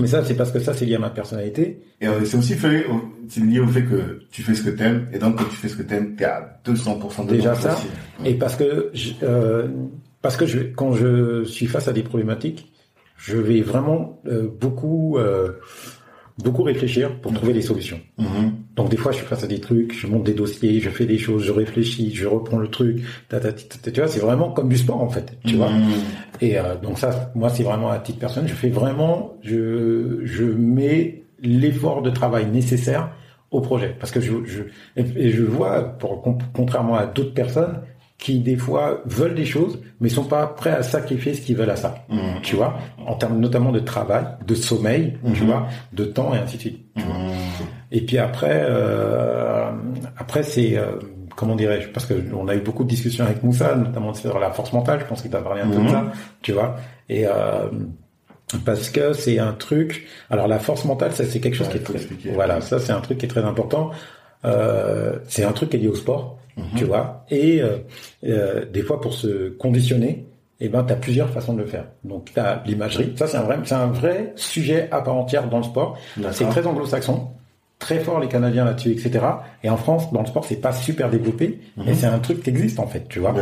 Mais 0.00 0.06
ça, 0.06 0.22
c'est 0.24 0.34
parce 0.34 0.52
que 0.52 0.60
ça, 0.60 0.74
c'est 0.74 0.84
lié 0.84 0.94
à 0.94 0.98
ma 1.00 1.10
personnalité. 1.10 1.80
Et 2.00 2.06
euh, 2.06 2.24
c'est 2.24 2.36
aussi 2.36 2.54
fait, 2.54 2.86
c'est 3.28 3.40
lié 3.40 3.58
au 3.58 3.66
fait 3.66 3.82
que 3.82 4.20
tu 4.30 4.42
fais 4.42 4.54
ce 4.54 4.62
que 4.62 4.70
t'aimes, 4.70 5.08
et 5.12 5.18
donc 5.18 5.36
quand 5.38 5.44
tu 5.44 5.56
fais 5.56 5.68
ce 5.68 5.76
que 5.76 5.82
t'aimes, 5.82 6.14
t'es 6.14 6.24
à 6.24 6.60
200% 6.64 7.22
dedans 7.22 7.24
Déjà 7.24 7.54
ça. 7.56 7.72
aussi. 7.74 7.86
Et 8.24 8.34
parce 8.34 8.54
que, 8.54 8.90
je, 8.94 9.12
euh, 9.24 9.66
parce 10.22 10.36
que 10.36 10.46
je, 10.46 10.58
quand 10.60 10.92
je 10.92 11.42
suis 11.44 11.66
face 11.66 11.88
à 11.88 11.92
des 11.92 12.02
problématiques, 12.04 12.72
je 13.16 13.36
vais 13.36 13.60
vraiment 13.62 14.20
euh, 14.28 14.46
beaucoup, 14.60 15.18
euh, 15.18 15.54
beaucoup 16.38 16.62
réfléchir 16.62 17.20
pour 17.20 17.32
trouver 17.32 17.52
des 17.52 17.62
solutions. 17.62 18.00
Mhm. 18.18 18.52
Donc 18.76 18.88
des 18.90 18.96
fois, 18.96 19.12
je 19.12 19.18
suis 19.18 19.26
face 19.26 19.42
à 19.42 19.46
des 19.46 19.60
trucs, 19.60 19.92
je 19.98 20.06
monte 20.06 20.24
des 20.24 20.34
dossiers, 20.34 20.80
je 20.80 20.88
fais 20.88 21.04
des 21.04 21.18
choses, 21.18 21.42
je 21.44 21.52
réfléchis, 21.52 22.14
je 22.14 22.26
reprends 22.26 22.58
le 22.58 22.68
truc. 22.68 23.02
ta, 23.28 23.40
ta, 23.40 23.52
ta, 23.52 23.78
ta, 23.82 23.90
tu 23.90 24.00
vois, 24.00 24.08
c'est 24.08 24.20
vraiment 24.20 24.50
comme 24.50 24.68
du 24.68 24.78
sport 24.78 25.02
en 25.02 25.08
fait. 25.08 25.36
Tu 25.44 25.56
vois. 25.56 25.70
Mhm. 25.70 25.92
Et 26.40 26.58
euh, 26.58 26.76
donc 26.76 26.98
ça, 26.98 27.32
moi, 27.34 27.48
c'est 27.48 27.64
vraiment 27.64 27.90
à 27.90 27.98
titre 27.98 28.18
personnel. 28.18 28.48
Je 28.48 28.54
fais 28.54 28.70
vraiment, 28.70 29.34
je, 29.42 30.20
je 30.24 30.44
mets 30.44 31.24
l'effort 31.42 32.02
de 32.02 32.10
travail 32.10 32.46
nécessaire 32.46 33.10
au 33.50 33.60
projet, 33.60 33.96
parce 33.98 34.12
que 34.12 34.20
je, 34.20 34.32
je 34.44 34.62
et, 34.96 35.30
je 35.30 35.42
vois, 35.42 35.82
pour, 35.82 36.22
contrairement 36.52 36.96
à 36.96 37.06
d'autres 37.06 37.32
personnes, 37.32 37.80
qui 38.18 38.40
des 38.40 38.56
fois 38.56 39.00
veulent 39.06 39.36
des 39.36 39.44
choses, 39.44 39.78
mais 40.00 40.08
sont 40.08 40.24
pas 40.24 40.46
prêts 40.48 40.72
à 40.72 40.82
sacrifier 40.82 41.34
ce 41.34 41.40
qu'ils 41.40 41.56
veulent 41.56 41.70
à 41.70 41.76
ça. 41.76 41.94
Mhm. 42.08 42.40
Tu 42.42 42.56
vois, 42.56 42.76
en 43.06 43.14
termes 43.14 43.38
notamment 43.38 43.70
de 43.70 43.78
travail, 43.78 44.24
de 44.44 44.54
sommeil, 44.56 45.16
tu 45.34 45.42
Mhm. 45.42 45.46
vois, 45.46 45.68
de 45.92 46.04
temps 46.04 46.34
et 46.34 46.38
ainsi 46.38 46.56
de 46.56 46.60
suite. 46.62 46.80
Mhm. 46.96 47.04
Et 47.92 48.00
puis 48.00 48.18
après, 48.18 48.66
euh, 48.68 49.70
après 50.16 50.42
c'est 50.42 50.76
euh, 50.76 50.98
comment 51.36 51.54
dirais-je? 51.54 51.88
Parce 51.88 52.06
que 52.06 52.14
on 52.34 52.48
a 52.48 52.56
eu 52.56 52.60
beaucoup 52.60 52.82
de 52.82 52.88
discussions 52.88 53.24
avec 53.24 53.42
Moussa, 53.44 53.76
notamment 53.76 54.12
sur 54.14 54.38
la 54.40 54.50
force 54.50 54.72
mentale. 54.72 54.98
Je 55.00 55.04
pense 55.06 55.22
qu'il 55.22 55.30
t'a 55.30 55.40
parlé 55.40 55.60
un 55.62 55.68
peu 55.70 55.80
de 55.80 55.88
ça, 55.88 56.04
tu 56.42 56.50
vois? 56.52 56.74
Et 57.08 57.24
euh, 57.24 57.68
parce 58.64 58.90
que 58.90 59.12
c'est 59.12 59.38
un 59.38 59.52
truc. 59.52 60.06
Alors 60.30 60.48
la 60.48 60.58
force 60.58 60.84
mentale, 60.84 61.12
ça 61.12 61.24
c'est 61.24 61.38
quelque 61.38 61.54
chose 61.54 61.68
Ouais, 61.68 61.74
qui 61.74 61.78
est 61.78 61.82
très. 61.84 61.94
expliquer. 61.94 62.30
Voilà, 62.32 62.60
ça 62.60 62.78
c'est 62.80 62.92
un 62.92 63.00
truc 63.00 63.18
qui 63.18 63.26
est 63.26 63.28
très 63.28 63.44
important. 63.44 63.90
Euh, 64.44 65.18
c'est 65.28 65.44
un 65.44 65.52
truc 65.52 65.70
qui 65.70 65.76
est 65.76 65.80
lié 65.80 65.88
au 65.88 65.94
sport, 65.94 66.38
Mhm. 66.56 66.64
tu 66.76 66.84
vois. 66.84 67.24
Et 67.30 67.60
euh, 67.62 67.78
euh, 68.24 68.64
des 68.66 68.82
fois 68.82 69.00
pour 69.00 69.14
se 69.14 69.50
conditionner. 69.50 70.24
Eh 70.60 70.68
ben, 70.68 70.82
tu 70.82 70.92
as 70.92 70.96
plusieurs 70.96 71.30
façons 71.30 71.52
de 71.52 71.60
le 71.60 71.66
faire. 71.68 71.84
Donc, 72.02 72.32
tu 72.34 72.40
as 72.40 72.64
l'imagerie. 72.66 73.12
Ça, 73.16 73.28
c'est 73.28 73.36
un 73.36 73.42
vrai, 73.42 73.58
c'est 73.62 73.76
un 73.76 73.86
vrai 73.86 74.32
sujet 74.34 74.88
à 74.90 75.00
part 75.02 75.14
entière 75.14 75.48
dans 75.48 75.58
le 75.58 75.62
sport. 75.62 75.96
C'est 76.32 76.48
très 76.48 76.66
anglo-saxon, 76.66 77.28
très 77.78 78.00
fort 78.00 78.18
les 78.18 78.26
Canadiens 78.26 78.64
là-dessus, 78.64 78.90
etc. 78.90 79.24
Et 79.62 79.70
en 79.70 79.76
France, 79.76 80.12
dans 80.12 80.18
le 80.20 80.26
sport, 80.26 80.44
c'est 80.44 80.56
pas 80.60 80.72
super 80.72 81.10
développé, 81.10 81.60
Mhm. 81.76 81.84
mais 81.86 81.94
c'est 81.94 82.06
un 82.06 82.18
truc 82.18 82.42
qui 82.42 82.50
existe 82.50 82.80
en 82.80 82.88
fait, 82.88 83.06
tu 83.08 83.20
vois. 83.20 83.32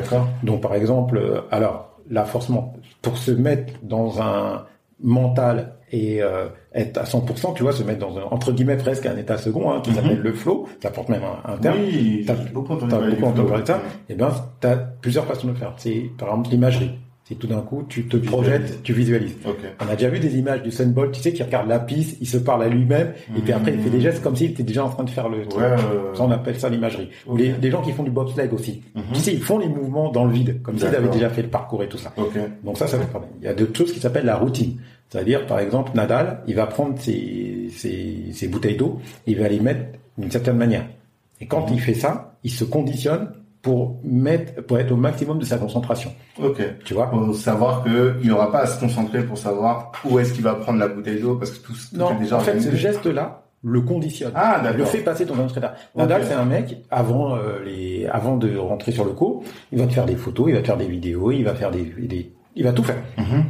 Donc 0.43 0.61
par 0.61 0.75
exemple, 0.75 1.17
euh, 1.17 1.41
alors 1.51 1.97
la 2.11 2.27
force 2.27 2.51
men- 2.51 2.69
pour 3.01 3.17
se 3.17 3.31
mettre 3.31 3.73
dans 3.83 4.21
un 4.21 4.67
mental 5.03 5.73
et 5.91 6.23
euh, 6.23 6.49
être 6.77 6.99
à 6.99 7.05
100%, 7.05 7.55
tu 7.55 7.63
vois, 7.63 7.73
se 7.73 7.83
mettre 7.83 8.01
dans 8.07 8.17
un 8.19 8.23
entre 8.31 8.53
guillemets 8.53 8.77
presque 8.77 9.07
un 9.07 9.17
état 9.17 9.39
second 9.39 9.71
hein, 9.73 9.81
qui 9.83 9.91
Mhm. 9.91 9.97
s'appelle 9.97 10.19
le 10.21 10.33
flow, 10.33 10.69
ça 10.83 10.91
porte 10.91 11.09
même 11.09 11.23
un, 11.25 11.55
un 11.55 11.57
terme. 11.57 11.79
Oui, 11.81 12.25
T'as- 12.27 12.35
beaucoup 12.53 12.75
entendu 12.75 12.91
parler 12.91 13.17
de 13.63 13.67
ça. 13.67 13.81
Eh 14.09 14.15
ben, 14.15 14.31
t'as 14.61 14.77
plusieurs 14.77 15.25
façons 15.25 15.47
de 15.49 15.53
le 15.53 15.59
faire. 15.59 15.73
C'est 15.79 16.11
par 16.19 16.29
exemple 16.29 16.51
l'imagerie. 16.51 16.91
C'est 17.29 17.35
tout 17.35 17.49
d'un 17.49 17.61
coup, 17.61 17.83
tu 17.89 18.07
te 18.07 18.17
projettes, 18.19 18.85
tu 18.85 18.93
visualises. 18.93 19.35
Ok. 19.45 19.57
On 19.85 19.91
a 19.91 19.97
déjà 19.97 20.09
vu 20.09 20.21
des 20.21 20.39
images 20.39 20.63
du 20.63 20.71
Sunball, 20.71 21.11
tu 21.11 21.21
sais, 21.21 21.33
qui 21.33 21.43
regarde 21.43 21.67
la 21.69 21.81
piste, 21.81 22.19
il 22.21 22.27
se 22.29 22.37
parle 22.39 22.63
à 22.63 22.69
lui-même, 22.69 23.15
et 23.37 23.41
puis 23.41 23.53
après 23.53 23.73
il 23.75 23.81
fait 23.81 23.91
des 23.91 24.01
gestes 24.01 24.23
comme 24.23 24.37
s'il 24.37 24.53
était 24.53 24.63
déjà 24.63 24.85
en 24.85 24.91
train 24.91 25.03
de 25.03 25.11
faire 25.11 25.29
le 25.29 25.45
truc. 25.45 25.61
Ouais. 25.61 25.75
Ça, 26.15 26.23
on 26.23 26.31
appelle 26.31 26.57
ça 26.61 26.69
l'imagerie. 26.69 27.09
Ou 27.27 27.37
les, 27.37 27.53
les 27.61 27.71
gens 27.73 27.83
qui 27.83 27.91
font 27.91 28.05
du 28.05 28.13
bobsleigh 28.13 28.49
aussi. 28.53 28.81
Mhm. 28.95 29.03
Tu 29.15 29.19
sais, 29.19 29.33
ils 29.33 29.43
font 29.43 29.59
les 29.59 29.67
mouvements 29.69 30.13
dans 30.13 30.25
le 30.25 30.31
vide, 30.31 30.63
comme 30.63 30.79
s'ils 30.79 30.87
avaient 30.87 31.09
déjà 31.09 31.29
fait 31.29 31.43
le 31.43 31.49
parcours 31.49 31.83
et 31.83 31.89
tout 31.89 31.99
ça. 31.99 32.13
Ok. 32.17 32.39
Donc 32.63 32.79
ça, 32.79 32.87
ça 32.87 32.97
fait. 32.97 33.07
Il 33.41 33.45
y 33.45 33.49
a 33.49 33.55
d'autres 33.55 33.77
choses 33.77 33.93
qui 33.93 33.99
s'appellent 33.99 34.25
la 34.27 34.37
routine. 34.37 34.77
C'est-à-dire, 35.09 35.47
par 35.47 35.61
exemple, 35.61 35.93
Nadal, 35.95 36.41
il 36.47 36.55
va 36.57 36.67
prendre 36.67 36.99
ses, 36.99 37.69
ses, 37.73 38.33
ses 38.33 38.49
bouteilles 38.49 38.77
d'eau, 38.77 39.01
il 39.27 39.39
va 39.39 39.49
les 39.49 39.61
mettre 39.61 39.99
d'une 40.19 40.31
certaine 40.31 40.57
manière. 40.57 40.87
Et 41.41 41.47
quand 41.47 41.67
Mhm. 41.69 41.75
il 41.75 41.81
fait 41.81 41.95
ça, 41.95 42.35
il 42.45 42.51
se 42.51 42.65
conditionne 42.65 43.31
pour 43.63 43.99
mettre, 44.05 44.63
pour 44.65 44.79
être 44.79 44.93
au 44.93 44.97
maximum 44.97 45.39
de 45.39 45.45
sa 45.45 45.59
concentration. 45.59 46.13
Ok. 46.43 46.63
Tu 46.85 46.95
vois? 46.95 47.11
Pour 47.11 47.35
savoir 47.35 47.83
que 47.83 48.17
il 48.23 48.29
n'aura 48.29 48.51
pas 48.53 48.61
à 48.61 48.67
se 48.67 48.79
concentrer 48.79 49.25
pour 49.25 49.37
savoir 49.39 49.91
où 50.05 50.19
est-ce 50.21 50.33
qu'il 50.33 50.45
va 50.45 50.55
prendre 50.55 50.79
la 50.79 50.87
bouteille 50.89 51.21
d'eau 51.21 51.35
parce 51.37 51.51
que 51.51 51.67
tout, 51.67 51.73
tout 51.73 51.97
Non, 51.97 52.13
est 52.17 52.21
déjà 52.23 52.37
en 52.37 52.41
fait, 52.41 52.61
ce 52.61 52.75
geste-là 52.77 53.43
le 53.65 53.81
conditionne. 53.81 54.31
Ah, 54.37 54.59
Il 54.63 54.67
le 54.67 54.73
d'accord. 54.75 54.87
fait 54.89 54.99
passer 55.01 55.25
dans 55.25 55.35
un 55.41 55.49
état. 55.49 55.75
Nadal, 55.97 56.23
c'est 56.25 56.35
un 56.35 56.45
mec, 56.45 56.77
avant, 56.91 57.35
euh, 57.37 57.65
les, 57.65 58.07
avant 58.07 58.37
de 58.37 58.57
rentrer 58.57 58.93
sur 58.93 59.05
le 59.05 59.11
cours, 59.13 59.43
il 59.73 59.79
va 59.81 59.87
te 59.87 59.93
faire 59.93 60.07
des 60.07 60.15
photos, 60.15 60.47
il 60.49 60.55
va 60.55 60.61
te 60.61 60.67
faire 60.67 60.77
des 60.77 60.87
vidéos, 60.87 61.33
il 61.33 61.43
va 61.43 61.55
faire 61.55 61.73
des, 61.73 61.83
des 61.83 62.33
il 62.55 62.63
va 62.63 62.73
tout 62.73 62.85
faire. 62.85 63.03
Mhm. 63.19 63.45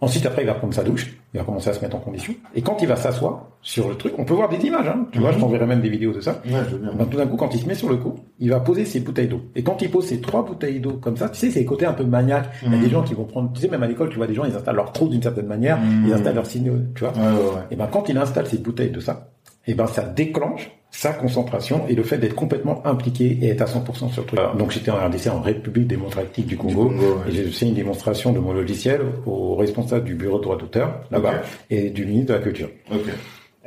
Ensuite, 0.00 0.24
après, 0.26 0.42
il 0.42 0.46
va 0.46 0.54
prendre 0.54 0.72
sa 0.72 0.82
douche, 0.82 1.14
il 1.34 1.38
va 1.38 1.44
commencer 1.44 1.68
à 1.68 1.72
se 1.74 1.80
mettre 1.80 1.94
en 1.96 2.00
condition. 2.00 2.32
Et 2.54 2.62
quand 2.62 2.78
il 2.80 2.88
va 2.88 2.96
s'asseoir 2.96 3.46
sur 3.60 3.88
le 3.88 3.94
truc, 3.96 4.14
on 4.16 4.24
peut 4.24 4.32
voir 4.32 4.48
des 4.48 4.56
images, 4.66 4.88
hein. 4.88 5.06
Tu 5.12 5.18
vois, 5.18 5.28
Mhm. 5.30 5.34
je 5.36 5.40
t'enverrai 5.40 5.66
même 5.66 5.80
des 5.82 5.90
vidéos 5.90 6.12
de 6.12 6.20
ça. 6.20 6.40
Ouais, 6.46 6.52
je 6.68 6.76
veux 6.76 6.78
bien. 6.78 6.92
Ben, 6.94 7.04
tout 7.04 7.18
d'un 7.18 7.26
coup, 7.26 7.36
quand 7.36 7.54
il 7.54 7.60
se 7.60 7.66
met 7.66 7.74
sur 7.74 7.90
le 7.90 7.96
coup, 7.96 8.14
il 8.38 8.48
va 8.50 8.60
poser 8.60 8.84
ses 8.86 9.00
bouteilles 9.00 9.28
d'eau. 9.28 9.42
Et 9.54 9.62
quand 9.62 9.82
il 9.82 9.90
pose 9.90 10.06
ses 10.06 10.20
trois 10.22 10.42
bouteilles 10.44 10.80
d'eau 10.80 10.92
comme 10.92 11.16
ça, 11.18 11.28
tu 11.28 11.38
sais, 11.38 11.50
c'est 11.50 11.58
les 11.60 11.64
côtés 11.66 11.84
un 11.84 11.92
peu 11.92 12.04
maniaques. 12.04 12.48
Il 12.62 12.70
y 12.70 12.74
a 12.74 12.76
Mhm. 12.78 12.82
des 12.84 12.90
gens 12.90 13.02
qui 13.02 13.12
vont 13.14 13.24
prendre, 13.24 13.52
tu 13.52 13.60
sais, 13.60 13.68
même 13.68 13.82
à 13.82 13.86
l'école, 13.86 14.08
tu 14.08 14.16
vois 14.16 14.26
des 14.26 14.34
gens, 14.34 14.44
ils 14.46 14.54
installent 14.56 14.76
leur 14.76 14.92
trou 14.92 15.08
d'une 15.08 15.22
certaine 15.22 15.46
manière, 15.46 15.78
Mhm. 15.78 16.04
ils 16.06 16.12
installent 16.14 16.34
leurs 16.36 16.46
signaux, 16.46 16.76
tu 16.94 17.04
vois. 17.04 17.12
Ouais, 17.12 17.18
ouais, 17.20 17.44
ouais. 17.50 17.62
Et 17.70 17.76
ben 17.76 17.86
quand 17.90 18.08
il 18.08 18.16
installe 18.16 18.46
ses 18.46 18.56
bouteilles 18.58 18.90
de 18.90 19.00
ça, 19.00 19.28
et 19.66 19.74
ben 19.74 19.86
ça 19.86 20.02
déclenche 20.02 20.70
sa 20.90 21.12
concentration 21.12 21.86
et 21.88 21.94
le 21.94 22.02
fait 22.02 22.18
d'être 22.18 22.34
complètement 22.34 22.84
impliqué 22.86 23.38
et 23.42 23.48
être 23.48 23.62
à 23.62 23.66
100% 23.66 24.10
sur 24.12 24.22
le 24.22 24.26
truc. 24.26 24.40
Donc 24.58 24.72
j'étais 24.72 24.90
en 24.90 24.96
RDC 24.96 25.28
en 25.28 25.40
République 25.40 25.86
démocratique 25.86 26.46
du 26.46 26.56
Congo, 26.56 26.88
Du 26.88 26.96
Congo, 26.96 27.14
ouais. 27.14 27.30
et 27.30 27.32
j'ai 27.32 27.44
fait 27.44 27.66
une 27.66 27.74
démonstration 27.74 28.32
de 28.32 28.40
mon 28.40 28.52
logiciel 28.52 29.02
au 29.24 29.54
responsable 29.54 30.04
du 30.04 30.14
bureau 30.14 30.38
de 30.38 30.42
droit 30.42 30.58
d'auteur 30.58 31.00
là-bas 31.10 31.42
et 31.70 31.90
du 31.90 32.06
ministre 32.06 32.32
de 32.32 32.38
la 32.38 32.42
culture. 32.42 32.68
Ok. 32.90 33.06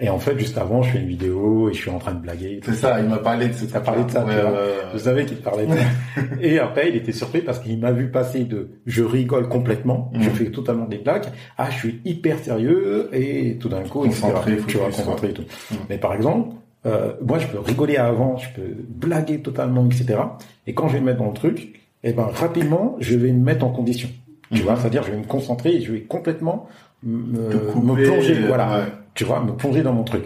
Et 0.01 0.09
en 0.09 0.17
fait 0.17 0.37
juste 0.39 0.57
avant 0.57 0.81
je 0.81 0.91
fais 0.91 0.99
une 0.99 1.07
vidéo 1.07 1.69
et 1.69 1.73
je 1.73 1.77
suis 1.81 1.91
en 1.91 1.99
train 1.99 2.13
de 2.13 2.19
blaguer. 2.19 2.59
C'est 2.65 2.73
ça, 2.73 2.99
il 2.99 3.07
m'a 3.07 3.17
parlé 3.19 3.47
de 3.47 3.53
ce 3.53 3.65
T'as 3.65 3.79
parlé 3.79 4.03
de 4.03 4.09
ça, 4.09 4.25
Ouais, 4.25 4.33
ouais. 4.35 4.41
Je 4.93 4.97
savais 4.97 5.25
qu'il 5.25 5.37
te 5.37 5.43
parlait 5.43 5.67
de 5.67 5.71
ça. 5.73 6.21
Et 6.41 6.57
après, 6.59 6.89
il 6.89 6.95
était 6.95 7.11
surpris 7.11 7.41
parce 7.41 7.59
qu'il 7.59 7.77
m'a 7.79 7.91
vu 7.91 8.09
passer 8.09 8.43
de 8.43 8.69
je 8.87 9.03
rigole 9.03 9.47
complètement, 9.47 10.11
je 10.13 10.29
Mhm. 10.29 10.35
fais 10.35 10.45
totalement 10.51 10.85
des 10.85 10.97
blagues, 10.97 11.25
à 11.57 11.69
je 11.69 11.77
suis 11.77 12.01
hyper 12.05 12.39
sérieux 12.39 13.09
et 13.13 13.57
tout 13.59 13.69
d'un 13.69 13.83
coup, 13.83 13.99
Concentré, 14.05 14.53
etc. 14.53 14.65
tu 14.67 14.77
vois, 14.77 14.87
concentré 14.87 15.29
et 15.29 15.33
tout. 15.33 15.43
Mhm. 15.71 15.77
Mais 15.89 15.97
par 15.99 16.15
exemple, 16.15 16.55
euh, 16.87 17.13
moi, 17.25 17.37
je 17.37 17.45
peux 17.47 17.59
rigoler 17.59 17.97
avant, 17.97 18.37
je 18.37 18.49
peux 18.55 18.75
blaguer 18.89 19.41
totalement, 19.41 19.85
etc. 19.85 20.19
Et 20.65 20.73
quand 20.73 20.87
je 20.87 20.93
vais 20.95 21.01
me 21.01 21.05
mettre 21.05 21.19
dans 21.19 21.27
le 21.27 21.33
truc, 21.33 21.79
eh 22.03 22.13
ben, 22.13 22.27
rapidement, 22.33 22.97
je 22.99 23.15
vais 23.15 23.31
me 23.31 23.43
mettre 23.43 23.63
en 23.63 23.69
condition. 23.69 24.09
Tu 24.51 24.57
Mhm. 24.59 24.63
vois, 24.65 24.75
c'est-à-dire, 24.75 25.03
je 25.03 25.11
vais 25.11 25.17
me 25.17 25.23
concentrer 25.25 25.75
et 25.75 25.81
je 25.81 25.91
vais 25.93 26.01
complètement 26.01 26.67
me, 27.03 27.57
couper, 27.71 27.85
me 28.01 28.05
plonger, 28.05 28.33
voilà. 28.47 28.77
ouais. 28.79 28.85
Tu 29.15 29.23
vois, 29.25 29.41
me 29.43 29.55
plonger 29.55 29.83
dans 29.83 29.93
mon 29.93 30.03
truc. 30.03 30.25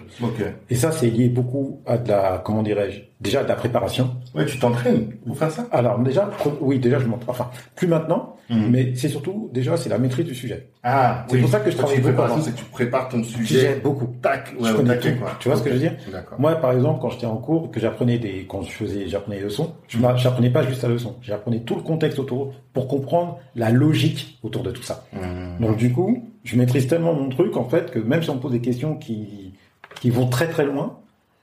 Et 0.69 0.75
ça, 0.75 0.91
c'est 0.91 1.09
lié 1.09 1.29
beaucoup 1.29 1.81
à 1.85 1.97
de 1.97 2.07
la, 2.09 2.41
comment 2.43 2.63
dirais-je, 2.63 3.01
déjà 3.19 3.43
de 3.43 3.47
la 3.47 3.55
préparation. 3.55 4.15
Ouais, 4.35 4.45
tu 4.45 4.59
t'entraînes 4.59 5.11
pour 5.25 5.37
faire 5.37 5.51
ça? 5.51 5.67
Alors 5.71 5.97
déjà, 5.99 6.29
oui, 6.61 6.79
déjà 6.79 6.99
je 6.99 7.05
montre. 7.07 7.27
Enfin, 7.29 7.49
plus 7.75 7.87
maintenant, 7.87 8.35
Mhm. 8.49 8.69
mais 8.71 8.95
c'est 8.95 9.09
surtout 9.09 9.49
déjà 9.53 9.75
c'est 9.75 9.89
la 9.89 9.97
maîtrise 9.97 10.25
du 10.25 10.33
sujet. 10.35 10.69
Ah, 10.83 11.25
C'est 11.29 11.39
pour 11.39 11.49
ça 11.49 11.59
que 11.59 11.69
je 11.69 11.75
travaille 11.75 11.99
préparation, 11.99 12.41
c'est 12.41 12.51
que 12.53 12.57
tu 12.59 12.63
prépares 12.65 13.09
ton 13.09 13.21
Sujet 13.23 13.45
sujet. 13.45 13.81
beaucoup. 13.83 14.07
Tac, 14.21 14.53
Je 14.57 14.63
ouais, 14.63 14.71
au 14.71 14.75
connais 14.75 14.89
taquet, 14.95 15.13
tout. 15.15 15.19
quoi. 15.19 15.31
Tu 15.39 15.49
vois 15.49 15.57
ce 15.57 15.63
que 15.63 15.69
je 15.69 15.73
veux 15.73 15.79
dire? 15.81 15.95
Moi, 16.37 16.55
par 16.55 16.71
exemple, 16.71 16.99
quand 17.01 17.09
j'étais 17.09 17.25
en 17.25 17.35
cours, 17.37 17.71
que 17.71 17.79
j'apprenais 17.81 18.19
des, 18.19 18.45
quand 18.47 18.61
je 18.61 18.71
faisais, 18.71 19.07
j'apprenais 19.07 19.37
les 19.37 19.43
leçons, 19.43 19.73
je 19.89 19.97
m'a- 19.97 20.15
j'apprenais 20.15 20.49
pas 20.49 20.63
juste 20.63 20.83
la 20.83 20.89
leçon, 20.89 21.15
j'apprenais 21.21 21.59
tout 21.61 21.75
le 21.75 21.81
contexte 21.81 22.19
autour 22.19 22.53
pour 22.71 22.87
comprendre 22.87 23.39
la 23.55 23.69
logique 23.71 24.39
autour 24.43 24.63
de 24.63 24.71
tout 24.71 24.83
ça. 24.83 25.05
Mhm. 25.11 25.65
Donc 25.67 25.75
du 25.77 25.91
coup, 25.91 26.23
je 26.45 26.55
maîtrise 26.55 26.87
tellement 26.87 27.13
mon 27.13 27.27
truc 27.29 27.57
en 27.57 27.65
fait 27.67 27.91
que 27.91 27.99
même 27.99 28.23
si 28.23 28.29
on 28.29 28.35
me 28.35 28.39
pose 28.39 28.51
des 28.53 28.61
questions 28.61 28.95
qui 28.95 29.53
qui 29.99 30.09
vont 30.11 30.27
très 30.27 30.47
très 30.47 30.63
loin, 30.63 30.99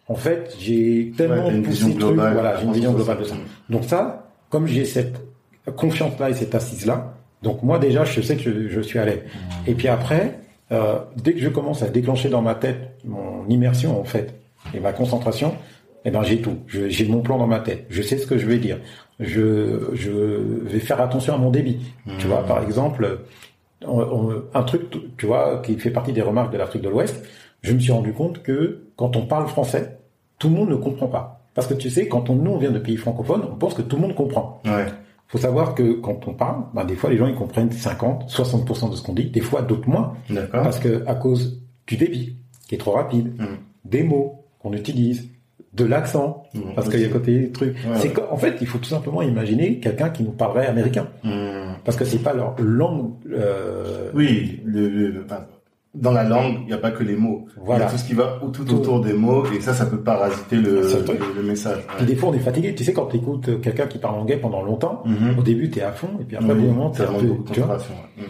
en 0.09 0.15
fait, 0.15 0.55
j'ai 0.59 1.13
tellement 1.17 1.47
Ouais, 1.47 1.55
une 1.55 1.63
poussé 1.63 1.85
vision 1.85 1.89
globale. 1.97 2.33
voilà, 2.35 2.57
j'ai 2.59 2.65
une 2.67 2.73
vision 2.73 2.93
globale 2.93 3.19
de 3.21 3.25
ça. 3.25 3.35
Donc 3.71 3.85
ça, 3.85 4.29
comme 4.51 4.67
j'ai 4.67 4.85
cette 4.85 5.21
confiance-là 5.77 6.31
et 6.31 6.35
cette 6.35 6.55
assise-là, 6.55 7.15
donc 7.43 7.63
moi 7.63 7.79
déjà, 7.79 8.05
je 8.05 8.21
sais 8.21 8.37
que 8.37 8.43
je, 8.43 8.69
je 8.69 8.81
suis 8.81 8.99
à 8.99 9.05
l'aise. 9.05 9.21
Et 9.67 9.75
puis 9.75 9.89
après, 9.89 10.39
euh, 10.73 10.97
dès 11.17 11.33
que 11.35 11.41
je 11.41 11.49
commence 11.49 11.83
à 11.83 11.89
déclencher 11.89 12.29
dans 12.29 12.43
ma 12.43 12.55
tête 12.55 12.97
mon 13.05 13.47
immersion 13.49 13.99
en 14.01 14.05
fait 14.05 14.35
et 14.75 14.81
ma 14.81 14.93
concentration, 14.93 15.55
eh 16.05 16.11
ben 16.11 16.23
j'ai 16.23 16.41
tout. 16.41 16.59
J'ai 16.69 17.07
mon 17.07 17.21
plan 17.21 17.39
dans 17.39 17.47
ma 17.47 17.61
tête. 17.61 17.87
Je 17.89 18.03
sais 18.03 18.19
ce 18.19 18.27
que 18.27 18.37
je 18.39 18.47
vais 18.47 18.59
dire. 18.59 18.79
Je, 19.21 19.91
je 19.95 20.11
vais 20.11 20.81
faire 20.81 21.01
attention 21.01 21.35
à 21.35 21.39
mon 21.39 21.51
débit. 21.51 21.79
Tu 22.19 22.27
vois, 22.27 22.45
par 22.45 22.63
exemple, 22.63 23.21
on- 23.87 24.01
on- 24.01 24.43
un 24.53 24.63
truc, 24.65 24.83
tu 25.17 25.25
vois, 25.27 25.63
qui 25.65 25.77
fait 25.79 25.91
partie 25.91 26.13
des 26.13 26.21
remarques 26.23 26.53
de 26.53 26.59
l'Afrique 26.59 26.83
de 26.83 26.89
l'Ouest. 26.89 27.23
Je 27.63 27.73
me 27.73 27.79
suis 27.79 27.93
rendu 27.93 28.13
compte 28.13 28.43
que 28.43 28.84
quand 28.97 29.17
on 29.17 29.27
parle 29.27 29.47
français, 29.49 29.99
tout 30.39 30.49
le 30.49 30.55
monde 30.55 30.71
ne 30.71 30.77
comprend 30.77 31.07
pas. 31.09 31.41
Parce 31.55 31.67
que 31.69 31.75
tu 31.75 31.89
sais, 31.91 32.09
quand 32.09 32.31
on, 32.31 32.35
nous 32.35 32.51
on 32.53 32.59
vient 32.59 32.73
de 32.73 32.79
pays 32.79 32.97
francophones, 32.97 33.43
on 33.51 33.55
pense 33.57 33.75
que 33.75 33.83
tout 33.83 33.97
le 33.97 34.03
monde 34.03 34.15
comprend. 34.15 34.61
Ouais. 34.65 34.87
faut 35.29 35.39
savoir 35.39 35.75
que 35.75 35.95
quand 35.95 36.29
on 36.29 36.35
parle, 36.35 36.65
bah, 36.75 36.85
des 36.85 36.95
fois 36.95 37.11
les 37.11 37.17
gens 37.17 37.27
ils 37.27 37.35
comprennent 37.35 37.73
50, 37.73 38.29
60% 38.31 38.91
de 38.91 38.95
ce 38.97 39.03
qu'on 39.03 39.15
dit, 39.15 39.31
des 39.31 39.41
fois 39.41 39.63
d'autres 39.63 39.89
moins, 39.89 40.13
D'accord. 40.31 40.63
parce 40.63 40.79
que 40.79 41.03
à 41.07 41.15
cause 41.15 41.61
du 41.87 41.97
débit 41.97 42.37
qui 42.69 42.75
est 42.75 42.79
trop 42.79 42.93
rapide, 42.93 43.33
Mhm. 43.39 43.47
des 43.85 44.03
mots 44.05 44.45
qu'on 44.61 44.73
utilise, 44.75 45.29
de 45.73 45.85
l'accent, 45.85 46.45
Mhm. 46.55 46.75
parce 46.77 46.89
qu'il 46.89 47.01
y 47.01 47.05
a 47.05 47.09
côté 47.09 47.39
des 47.41 47.51
trucs. 47.51 47.75
Ouais, 47.75 47.97
c'est 47.97 48.09
ouais. 48.09 48.15
qu'en- 48.15 48.33
en 48.33 48.37
fait, 48.37 48.57
il 48.61 48.67
faut 48.69 48.79
tout 48.79 48.89
simplement 48.91 49.23
imaginer 49.23 49.81
quelqu'un 49.81 50.11
qui 50.11 50.23
nous 50.23 50.31
parlerait 50.31 50.67
américain, 50.67 51.09
Hmm. 51.25 51.75
parce 51.85 51.97
que 51.97 52.05
c'est 52.05 52.19
pas 52.23 52.33
leur 52.33 52.55
langue. 52.61 53.11
euh, 53.33 54.11
Oui, 54.15 54.61
le, 54.65 54.89
le- 54.89 55.25
enfin, 55.25 55.47
dans 55.95 56.13
la 56.13 56.25
langue, 56.25 56.57
il 56.63 56.67
n'y 56.67 56.73
a 56.73 56.79
pas 56.79 56.91
que 56.91 57.03
les 57.05 57.15
mots. 57.17 57.47
Voilà. 57.65 57.85
Il 57.85 57.87
y 57.87 57.89
a 57.89 57.91
tout 57.93 57.99
ce 57.99 58.05
qui 58.05 58.15
va 58.15 58.39
tout, 58.53 58.65
Tout. 58.65 58.75
autour 58.75 59.01
des 59.01 59.13
mots, 59.13 59.45
et 59.57 59.61
ça, 59.61 59.73
ça 59.73 59.87
peut 59.87 60.01
parasiter 60.01 60.57
le, 60.57 60.83
le 61.37 61.43
message. 61.43 61.83
Puis 61.97 62.07
des 62.07 62.17
fois, 62.17 62.31
on 62.31 62.35
est 62.35 62.39
fatigué. 62.41 62.75
Tu 62.75 62.83
sais, 62.85 62.93
quand 62.93 63.07
tu 63.07 63.17
écoutes 63.19 63.61
quelqu'un 63.61 63.87
qui 63.87 63.99
parle 63.99 64.17
anglais 64.19 64.37
pendant 64.37 64.63
longtemps, 64.63 65.03
Mhm. 65.07 65.39
au 65.39 65.43
début, 65.43 65.71
tu 65.71 65.79
es 65.79 65.83
à 65.83 65.93
fond, 65.93 66.09
et 66.21 66.25
puis 66.25 66.37
après, 66.37 66.53
Oui, 66.53 66.59
au 66.59 66.63
d'un 66.63 66.69
moment, 66.73 66.91
t'es 66.91 67.05
ça 67.05 67.11
un 67.11 67.19
peu, 67.21 67.29
tu 67.53 67.61
vois. 67.61 67.77
ouais. 67.77 67.83
Hmm. 68.19 68.23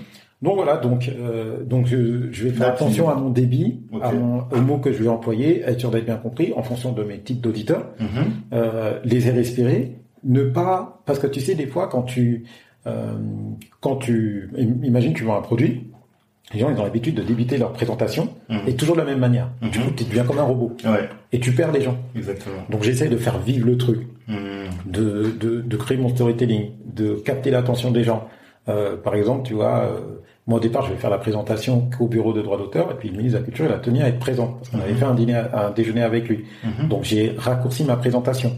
Donc 0.43 0.57
voilà, 0.57 0.77
donc 0.77 1.09
euh, 1.09 1.65
donc 1.65 1.87
je, 1.87 2.31
je 2.31 2.45
vais 2.45 2.51
faire 2.51 2.67
Là, 2.69 2.73
attention 2.75 3.05
tu- 3.07 3.11
à 3.11 3.15
mon 3.15 3.31
débit, 3.31 3.81
Ok. 3.93 4.03
à 4.05 4.13
mon, 4.13 4.41
aux 4.53 4.61
mots 4.61 4.77
que 4.79 4.93
je 4.93 5.03
vais 5.03 5.09
employer, 5.09 5.63
être 5.63 5.81
sûr 5.81 5.91
d'être 5.91 6.05
bien 6.05 6.17
compris 6.17 6.53
en 6.55 6.63
fonction 6.63 6.93
de 6.93 7.03
mes 7.03 7.19
types 7.21 7.41
d'auditeurs, 7.41 7.87
Mhm. 7.99 8.07
euh, 8.53 8.99
les 9.05 9.27
airs 9.27 9.35
respirer, 9.37 9.97
ne 10.23 10.43
pas 10.45 11.01
parce 11.07 11.19
que 11.19 11.27
tu 11.29 11.41
sais 11.41 11.55
des 11.55 11.67
fois 11.67 11.87
quand 11.89 12.03
tu 12.03 12.45
euh, 12.87 13.15
quand 13.81 13.97
tu 13.97 14.51
im- 14.59 14.85
imagine 14.85 15.15
tu 15.15 15.25
vends 15.25 15.39
un 15.39 15.43
produit, 15.43 15.91
les 16.53 16.61
gens 16.61 16.71
ils 16.71 16.79
ont 16.79 16.85
l'habitude 16.85 17.15
de 17.15 17.23
débiter 17.23 17.57
leur 17.57 17.73
présentation 17.73 18.29
Mhm. 18.49 18.59
et 18.67 18.75
toujours 18.75 18.95
de 18.97 19.01
la 19.01 19.07
même 19.07 19.19
manière. 19.19 19.49
Mhm. 19.63 19.71
Du 19.71 19.79
coup, 19.81 19.91
tu 19.97 20.05
deviens 20.05 20.25
comme 20.25 20.39
un 20.39 20.43
robot 20.43 20.77
Ouais, 20.85 21.09
et 21.33 21.41
tu 21.41 21.53
perds 21.53 21.73
les 21.73 21.81
gens. 21.81 21.97
exactement. 22.15 22.57
Donc 22.71 22.83
j'essaie 22.83 23.09
de 23.09 23.17
faire 23.17 23.39
vivre 23.39 23.67
le 23.67 23.77
truc. 23.77 24.07
Hmm. 24.27 24.71
de, 24.87 25.33
de, 25.39 25.61
de 25.61 25.77
créer 25.77 25.99
mon 25.99 26.09
storytelling, 26.09 26.71
de 26.87 27.15
capter 27.17 27.51
l'attention 27.51 27.91
des 27.91 28.05
gens. 28.05 28.27
Euh, 28.71 28.97
par 28.97 29.15
exemple, 29.15 29.47
tu 29.47 29.53
vois, 29.53 29.81
euh, 29.85 30.01
moi 30.47 30.57
au 30.57 30.61
départ, 30.63 30.87
je 30.87 30.93
vais 30.93 30.97
faire 30.99 31.11
la 31.11 31.19
présentation 31.19 31.91
qu'au 31.99 32.07
bureau 32.07 32.33
de 32.33 32.41
droit 32.41 32.57
d'auteur, 32.57 32.91
et 32.91 32.95
puis 32.95 33.11
le 33.11 33.19
ministre 33.19 33.39
de 33.39 33.43
la 33.43 33.47
Culture, 33.47 33.67
il 33.69 33.73
a 33.73 33.79
tenu 33.79 34.01
à 34.01 34.09
être 34.09 34.19
présent, 34.19 34.55
parce 34.59 34.71
qu'on 34.71 34.81
avait 34.81 34.93
Mhm. 34.93 34.97
fait 34.99 35.05
un, 35.05 35.15
dîner, 35.15 35.35
un 35.53 35.71
déjeuner 35.73 36.03
avec 36.03 36.27
lui. 36.27 36.45
Mhm. 36.65 36.89
Donc 36.89 37.05
j'ai 37.05 37.35
raccourci 37.37 37.85
ma 37.85 37.97
présentation. 37.97 38.53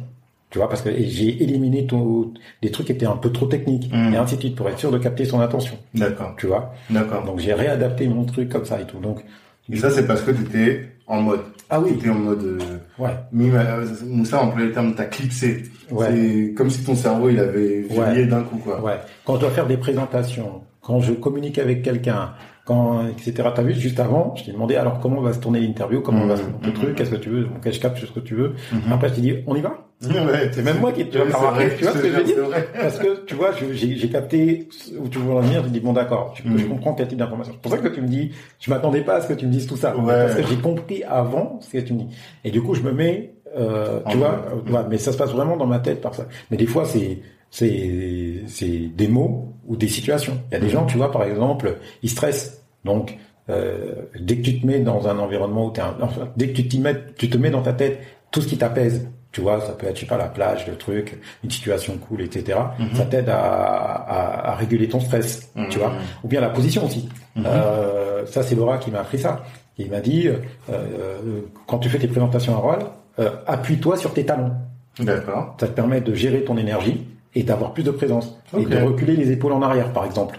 Tu 0.51 0.59
vois, 0.59 0.69
parce 0.69 0.83
que 0.83 0.91
j'ai 0.97 1.43
éliminé 1.43 1.87
tout, 1.87 2.33
des 2.63 2.71
trucs 2.71 2.87
qui 2.87 2.93
étaient 2.93 3.05
un 3.07 3.17
peu 3.17 3.31
trop 3.33 3.47
techniques, 3.47 3.93
Mhm. 3.93 4.15
et 4.15 4.17
ainsi 4.17 4.37
de 4.37 4.41
suite, 4.41 4.57
pour 4.57 4.69
être 4.69 4.79
sûr 4.79 4.93
de 4.93 4.99
capter 4.99 5.25
son 5.25 5.41
attention. 5.41 5.77
D'accord, 5.95 6.35
Tu 6.39 6.47
vois? 6.47 6.73
d'accord. 6.89 7.25
Donc 7.25 7.41
j'ai 7.41 7.53
réadapté 7.53 8.07
mon 8.09 8.25
truc 8.25 8.49
comme 8.49 8.65
ça 8.65 8.81
et 8.81 8.85
tout. 8.87 8.99
Donc 9.01 9.25
Et 9.71 9.77
ça, 9.77 9.91
c'est 9.91 10.07
parce 10.07 10.23
que 10.23 10.31
tu 10.31 10.43
étais 10.43 10.87
en 11.09 11.21
mode. 11.21 11.41
ah 11.69 11.79
Tu 11.79 11.85
oui, 11.93 11.99
étais 11.99 12.11
en 12.11 12.15
mode. 12.15 12.43
euh, 12.45 12.59
ouais, 13.03 13.11
Mime, 13.33 13.57
euh, 13.57 13.85
Moussa 14.07 14.41
employait 14.43 14.69
le 14.69 14.73
terme 14.73 14.95
t'as 14.95 15.05
clipsé. 15.07 15.65
Ouais. 15.91 16.07
C'est 16.11 16.55
comme 16.57 16.71
si 16.71 16.85
ton 16.85 16.95
cerveau 16.95 17.29
il 17.29 17.39
avait 17.41 17.83
verrouillé 17.83 18.27
d'un 18.27 18.43
coup 18.43 18.59
quoi. 18.59 18.81
Ouais. 18.81 18.99
Quand 19.25 19.35
je 19.37 19.41
dois 19.41 19.51
faire 19.51 19.67
des 19.67 19.77
présentations, 19.77 20.63
quand 20.81 21.01
je 21.01 21.13
communique 21.13 21.59
avec 21.59 21.83
quelqu'un, 21.83 22.31
quand 22.67 23.07
etc. 23.09 23.49
T'as 23.55 23.63
vu 23.63 23.73
juste 23.73 23.99
avant, 24.01 24.35
je 24.37 24.45
t'ai 24.45 24.53
demandé 24.53 24.75
alors 24.77 24.99
comment 25.01 25.21
va 25.23 25.33
se 25.33 25.39
tourner 25.39 25.61
l'interview, 25.61 26.01
comment 26.03 26.25
Mhm. 26.25 26.29
va 26.29 26.37
se 26.37 26.43
monter 26.43 26.67
le 26.67 26.73
truc, 26.75 26.95
qu'est-ce 26.97 27.11
que 27.13 27.17
tu 27.17 27.31
veux, 27.31 27.45
donc 27.45 27.67
je 27.71 27.81
capte 27.81 27.97
ce 27.99 28.07
que 28.13 28.21
tu 28.21 28.35
veux. 28.35 28.53
Mhm. 28.73 28.93
Après 28.93 29.09
je 29.09 29.15
t'ai 29.15 29.21
dit 29.23 29.35
on 29.47 29.55
y 29.57 29.61
va. 29.63 29.79
Ouais, 30.03 30.51
C'est 30.53 30.63
même 30.63 30.79
moi 30.81 30.93
qui 30.93 31.09
tu 31.09 31.17
vrai, 31.17 31.75
tu 31.79 31.85
vois 31.85 31.93
ce 31.95 31.99
que 32.01 32.09
je 32.11 32.13
veux 32.17 32.25
dire. 32.25 32.37
Parce 32.79 32.99
que 32.99 33.25
tu 33.25 33.35
vois, 33.35 33.53
j'ai 33.73 34.09
capté 34.11 34.69
où 35.01 35.09
tu 35.09 35.19
veux 35.19 35.33
en 35.33 35.41
venir. 35.41 35.63
Je 35.65 35.69
dis 35.71 35.81
bon 35.81 35.95
d'accord, 35.95 36.35
je, 36.37 36.43
je 36.59 36.67
comprends 36.67 36.93
quel 36.93 37.09
type 37.09 37.17
d'information. 37.17 37.55
C'est 37.55 37.63
pour 37.63 37.71
ça 37.73 37.79
que 37.79 37.89
tu 37.89 38.03
me 38.03 38.07
dis, 38.09 38.31
je 38.61 38.69
m'attendais 38.69 39.01
pas 39.01 39.15
à 39.15 39.21
ce 39.23 39.29
que 39.29 39.33
tu 39.33 39.47
me 39.47 39.53
dises 39.53 39.67
tout 39.67 39.77
ça, 39.79 39.97
Ouais. 39.97 40.05
parce 40.07 40.35
que 40.35 40.43
j'ai 40.47 40.57
compris 40.57 41.03
avant 41.05 41.59
ce 41.63 41.71
que 41.71 41.79
tu 41.79 41.95
me 41.95 42.01
dis. 42.01 42.09
Et 42.45 42.51
du 42.51 42.61
coup 42.61 42.75
je 42.75 42.83
me 42.83 42.93
mets, 42.93 43.33
euh, 43.57 44.01
tu 44.11 44.19
vois, 44.19 44.45
ouais, 44.69 44.81
mais 44.91 44.99
ça 44.99 45.13
se 45.13 45.17
passe 45.17 45.31
vraiment 45.31 45.57
dans 45.57 45.67
ma 45.67 45.79
tête 45.79 46.03
par 46.03 46.15
ça. 46.15 46.27
Mais 46.51 46.59
des 46.59 46.67
fois 46.67 46.85
c'est 46.85 47.21
c'est 47.51 48.43
c'est 48.47 48.91
des 48.95 49.09
mots 49.09 49.55
ou 49.67 49.77
des 49.77 49.89
situations. 49.89 50.39
Il 50.51 50.55
y 50.55 50.57
a 50.57 50.61
des 50.61 50.67
Mhm. 50.67 50.73
gens, 50.73 50.87
tu 50.87 50.97
vois, 50.97 51.11
par 51.11 51.25
exemple, 51.25 51.77
ils 52.03 52.11
stressent. 52.11 52.63
Donc, 52.85 53.17
euh, 53.49 53.95
dès 54.19 54.37
que 54.37 54.43
tu 54.43 54.61
te 54.61 54.67
mets 54.67 54.81
dans 54.81 55.09
un 55.09 55.19
environnement 55.19 55.67
où 55.67 55.71
t'es 55.71 55.81
un, 55.81 55.95
enfin, 56.01 56.29
dès 56.37 56.49
que 56.49 56.57
tu 56.57 56.69
t'y 56.69 56.79
mets, 56.81 56.97
tu 57.17 57.29
te 57.31 57.37
mets 57.37 57.51
dans 57.51 57.63
ta 57.63 57.73
tête 57.73 57.99
tout 58.31 58.41
ce 58.41 58.49
qui 58.49 58.57
t'apaise. 58.59 59.09
Tu 59.33 59.41
vois, 59.43 59.61
ça 59.61 59.73
peut 59.73 59.87
être, 59.87 59.97
je 59.97 60.01
sais 60.01 60.07
pas, 60.07 60.17
la 60.17 60.29
plage, 60.29 60.67
le 60.67 60.77
truc, 60.77 61.19
une 61.45 61.51
situation 61.51 61.99
cool, 61.99 62.23
etc. 62.23 62.59
Mhm. 62.79 62.95
Ça 62.95 63.05
t'aide 63.05 63.29
à, 63.29 63.39
à, 63.39 64.51
à 64.53 64.55
réguler 64.55 64.89
ton 64.89 64.99
stress, 65.01 65.53
tu 65.69 65.79
vois. 65.79 65.93
Ou 66.25 66.29
bien 66.29 66.41
la 66.41 66.49
position 66.49 66.87
aussi. 66.87 67.09
Euh, 67.45 68.25
ça, 68.27 68.43
c'est 68.43 68.55
Laura 68.55 68.79
qui 68.79 68.91
m'a 68.91 69.01
appris 69.01 69.19
ça. 69.19 69.45
Il 69.79 69.91
m'a 69.91 70.01
dit, 70.01 70.27
euh, 70.29 70.37
euh, 70.71 71.41
quand 71.67 71.79
tu 71.79 71.89
fais 71.91 71.99
tes 71.99 72.09
présentations 72.09 72.55
orales, 72.57 72.87
euh, 73.19 73.31
appuie-toi 73.47 73.99
sur 73.99 74.15
tes 74.15 74.25
talons. 74.25 74.53
D'accord. 75.01 75.55
Ça 75.61 75.67
te 75.69 75.73
permet 75.73 76.01
de 76.01 76.15
gérer 76.15 76.43
ton 76.45 76.57
énergie 76.57 77.07
et 77.37 77.43
d'avoir 77.45 77.73
plus 77.73 77.85
de 77.85 77.91
présence. 77.93 78.37
Et 78.59 78.65
de 78.65 78.77
reculer 78.79 79.15
les 79.15 79.31
épaules 79.31 79.53
en 79.53 79.63
arrière, 79.63 79.93
par 79.93 80.05
exemple. 80.05 80.39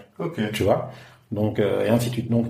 Tu 0.54 0.64
vois? 0.64 0.90
Donc, 1.32 1.60
euh, 1.60 1.86
et 1.86 1.90
ainsi 1.90 2.10
de 2.10 2.14
suite. 2.14 2.30
Donc, 2.32 2.48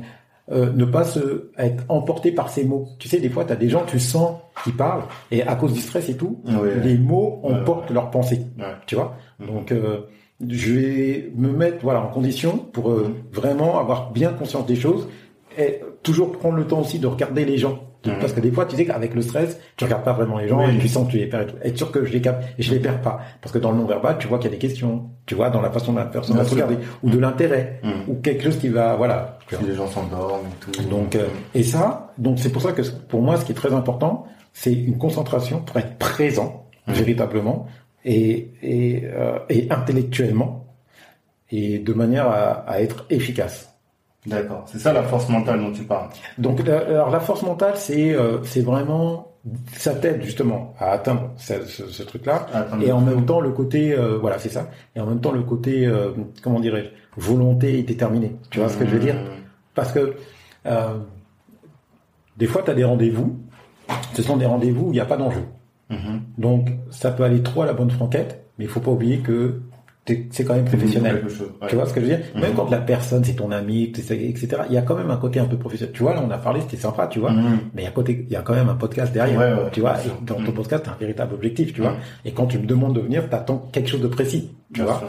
euh, 0.51 0.71
ne 0.73 0.85
pas 0.85 1.03
se 1.03 1.51
être 1.57 1.83
emporté 1.89 2.31
par 2.31 2.49
ces 2.49 2.63
mots. 2.63 2.87
Tu 2.99 3.09
sais, 3.09 3.19
des 3.19 3.29
fois, 3.29 3.43
tu 3.43 3.51
as 3.51 3.57
des 3.57 3.67
gens, 3.69 3.83
tu 3.85 3.99
sens 3.99 4.37
qu'ils 4.63 4.75
parlent, 4.77 5.03
et 5.29 5.43
à 5.43 5.55
cause 5.55 5.73
du 5.73 5.81
stress 5.81 6.07
et 6.09 6.15
tout, 6.15 6.39
les 6.83 6.97
mots 6.97 7.41
emportent 7.43 7.91
leurs 7.91 8.09
pensées. 8.09 8.41
Ouais. 8.57 8.65
Tu 8.85 8.95
vois? 8.95 9.17
Mhm. 9.39 9.47
Donc, 9.47 9.71
euh, 9.73 9.97
je 10.47 10.71
vais 10.73 11.31
me 11.35 11.49
mettre 11.51 11.79
voilà 11.81 12.01
en 12.01 12.07
condition 12.07 12.57
pour 12.57 12.91
euh, 12.91 13.07
Mhm. 13.09 13.13
vraiment 13.33 13.79
avoir 13.79 14.11
bien 14.11 14.31
conscience 14.31 14.65
des 14.67 14.75
choses 14.75 15.07
et 15.57 15.81
toujours 16.03 16.31
prendre 16.31 16.55
le 16.55 16.65
temps 16.67 16.79
aussi 16.81 16.99
de 16.99 17.07
regarder 17.07 17.43
les 17.43 17.57
gens. 17.57 17.79
Parce 18.19 18.33
que 18.33 18.39
des 18.39 18.51
fois, 18.51 18.65
tu 18.65 18.75
sais 18.75 18.85
qu'avec 18.85 19.13
le 19.15 19.21
stress, 19.21 19.59
tu 19.75 19.83
regardes 19.83 20.03
pas 20.03 20.13
vraiment 20.13 20.37
les 20.37 20.47
gens 20.47 20.65
Oui. 20.65 20.75
et 20.75 20.79
tu 20.79 20.87
sens 20.87 21.07
que 21.07 21.11
tu 21.11 21.17
les 21.17 21.27
perds. 21.27 21.41
et 21.41 21.45
tout. 21.47 21.55
Être 21.63 21.77
sûr 21.77 21.91
que 21.91 22.05
je 22.05 22.11
les 22.13 22.21
capte 22.21 22.43
et 22.57 22.63
je 22.63 22.71
les 22.73 22.79
perds 22.79 23.01
pas. 23.01 23.19
Parce 23.41 23.51
que 23.53 23.59
dans 23.59 23.71
le 23.71 23.77
non-verbal, 23.77 24.17
tu 24.19 24.27
vois 24.27 24.37
qu'il 24.39 24.49
y 24.49 24.53
a 24.53 24.57
des 24.57 24.59
questions. 24.67 25.09
Tu 25.25 25.35
vois, 25.35 25.49
dans 25.49 25.61
la 25.61 25.69
façon 25.71 25.91
dont 25.93 25.99
la 25.99 26.05
personne 26.05 26.37
va 26.37 26.43
te 26.43 26.47
sûr. 26.49 26.55
regarder. 26.55 26.77
Ou 27.03 27.09
de 27.09 27.17
l'intérêt. 27.19 27.79
Mhm. 27.83 27.91
Ou 28.07 28.15
quelque 28.21 28.43
chose 28.43 28.57
qui 28.57 28.69
va, 28.69 28.95
voilà. 28.95 29.37
Si 29.49 29.63
les 29.65 29.75
gens 29.75 29.87
s'endorment 29.87 30.45
et 30.47 30.71
tout. 30.71 30.83
Donc, 30.89 31.15
euh, 31.15 31.27
et 31.55 31.63
ça, 31.63 32.13
donc 32.17 32.39
c'est 32.39 32.49
pour 32.51 32.61
ça 32.61 32.71
que 32.71 32.81
pour 33.09 33.21
moi, 33.21 33.37
ce 33.37 33.45
qui 33.45 33.51
est 33.51 33.55
très 33.55 33.73
important, 33.73 34.25
c'est 34.53 34.73
une 34.73 34.97
concentration 34.97 35.59
pour 35.61 35.77
être 35.77 35.97
présent 35.97 36.63
Mhm. 36.87 36.93
véritablement 36.95 37.67
et 38.05 38.51
et, 38.63 39.03
euh, 39.05 39.39
et 39.49 39.67
intellectuellement 39.69 40.65
et 41.51 41.79
de 41.79 41.93
manière 41.93 42.27
à, 42.27 42.63
à 42.69 42.81
être 42.81 43.05
efficace. 43.09 43.73
D'accord. 44.27 44.63
C'est 44.67 44.79
ça 44.79 44.93
la 44.93 45.03
force 45.03 45.27
mentale 45.29 45.59
dont 45.59 45.71
tu 45.71 45.83
parles. 45.83 46.09
Donc, 46.37 46.65
la- 46.67 46.79
alors 46.81 47.09
la 47.09 47.19
force 47.19 47.41
mentale, 47.43 47.73
c'est 47.75 48.13
euh, 48.13 48.43
c'est 48.43 48.61
vraiment 48.61 49.31
ça 49.71 49.95
t'aide 49.95 50.21
justement 50.21 50.73
à 50.77 50.91
atteindre 50.91 51.31
ce, 51.37 51.63
ce- 51.65 51.87
ce 51.87 52.03
truc-là. 52.03 52.45
Et 52.81 52.91
en 52.91 52.99
même 53.01 53.25
temps, 53.25 53.39
le 53.39 53.51
côté, 53.51 53.93
euh, 53.93 54.17
voilà, 54.19 54.37
c'est 54.39 54.49
ça. 54.49 54.69
Et 54.95 54.99
en 54.99 55.05
même 55.05 55.21
temps, 55.21 55.31
le 55.31 55.43
côté, 55.43 55.85
euh, 55.85 56.11
comment 56.43 56.59
dirais-je, 56.59 56.89
volonté 57.21 57.79
et 57.79 57.83
déterminé. 57.83 58.35
Tu 58.49 58.59
vois 58.59 58.67
ce 58.69 58.77
que 58.77 58.85
je 58.85 58.91
veux 58.91 58.99
dire? 58.99 59.15
Parce 59.73 59.91
que 59.93 60.15
euh, 60.65 60.97
des 62.37 62.47
fois, 62.47 62.61
tu 62.63 62.71
as 62.71 62.73
des 62.73 62.83
rendez-vous. 62.83 63.37
Ce 64.13 64.21
sont 64.21 64.35
des 64.37 64.45
rendez-vous 64.45 64.87
où 64.87 64.89
il 64.89 64.93
n'y 64.95 64.99
a 64.99 65.05
pas 65.05 65.17
d'enjeu. 65.17 65.43
Mhm. 65.89 66.21
Donc, 66.37 66.69
ça 66.89 67.11
peut 67.11 67.23
aller 67.23 67.41
trop 67.41 67.61
à 67.61 67.65
la 67.65 67.73
bonne 67.73 67.89
franquette, 67.91 68.43
mais 68.57 68.65
il 68.65 68.69
faut 68.69 68.81
pas 68.81 68.91
oublier 68.91 69.19
que 69.19 69.61
c'est 70.31 70.43
quand 70.45 70.53
même 70.55 70.65
professionnel. 70.65 71.17
Quelque 71.21 71.29
chose. 71.33 71.51
ouais. 71.61 71.67
Tu 71.67 71.75
vois 71.75 71.85
ce 71.85 71.93
que 71.93 71.99
je 72.01 72.05
veux 72.05 72.15
dire? 72.15 72.25
Mhm. 72.35 72.41
Même 72.41 72.53
quand 72.53 72.69
la 72.69 72.77
personne, 72.79 73.23
c'est 73.23 73.33
ton 73.35 73.51
ami, 73.51 73.83
etc., 73.83 74.33
il 74.69 74.73
y 74.73 74.77
a 74.77 74.81
quand 74.81 74.95
même 74.95 75.11
un 75.11 75.17
côté 75.17 75.39
un 75.39 75.45
peu 75.45 75.57
professionnel. 75.57 75.93
Tu 75.93 76.03
vois, 76.03 76.13
là, 76.13 76.23
on 76.25 76.31
a 76.31 76.37
parlé, 76.37 76.61
c'était 76.61 76.77
sympa, 76.77 77.07
tu 77.07 77.19
vois. 77.19 77.31
Mhm. 77.31 77.59
Mais 77.73 77.81
il 77.81 77.85
y 77.85 77.87
a 77.87 77.91
côté, 77.91 78.25
il 78.27 78.31
y 78.31 78.35
a 78.35 78.41
quand 78.41 78.53
même 78.53 78.69
un 78.69 78.75
podcast 78.75 79.11
derrière. 79.13 79.37
Ouais, 79.39 79.51
ouais, 79.63 79.69
tu 79.71 79.81
vois, 79.81 79.95
et 79.97 80.09
dans 80.25 80.35
ton 80.35 80.41
Mhm. 80.41 80.53
podcast, 80.53 80.83
t'as 80.85 80.91
un 80.91 80.97
véritable 80.99 81.33
objectif, 81.35 81.73
tu 81.73 81.81
vois. 81.81 81.95
Et 82.25 82.31
quand 82.31 82.45
tu 82.47 82.57
me 82.59 82.65
demandes 82.65 82.95
de 82.95 83.01
venir, 83.01 83.29
t'attends 83.29 83.67
quelque 83.71 83.89
chose 83.89 84.01
de 84.01 84.07
précis, 84.07 84.51
tu 84.73 84.81
Bien 84.81 84.85
vois. 84.85 85.03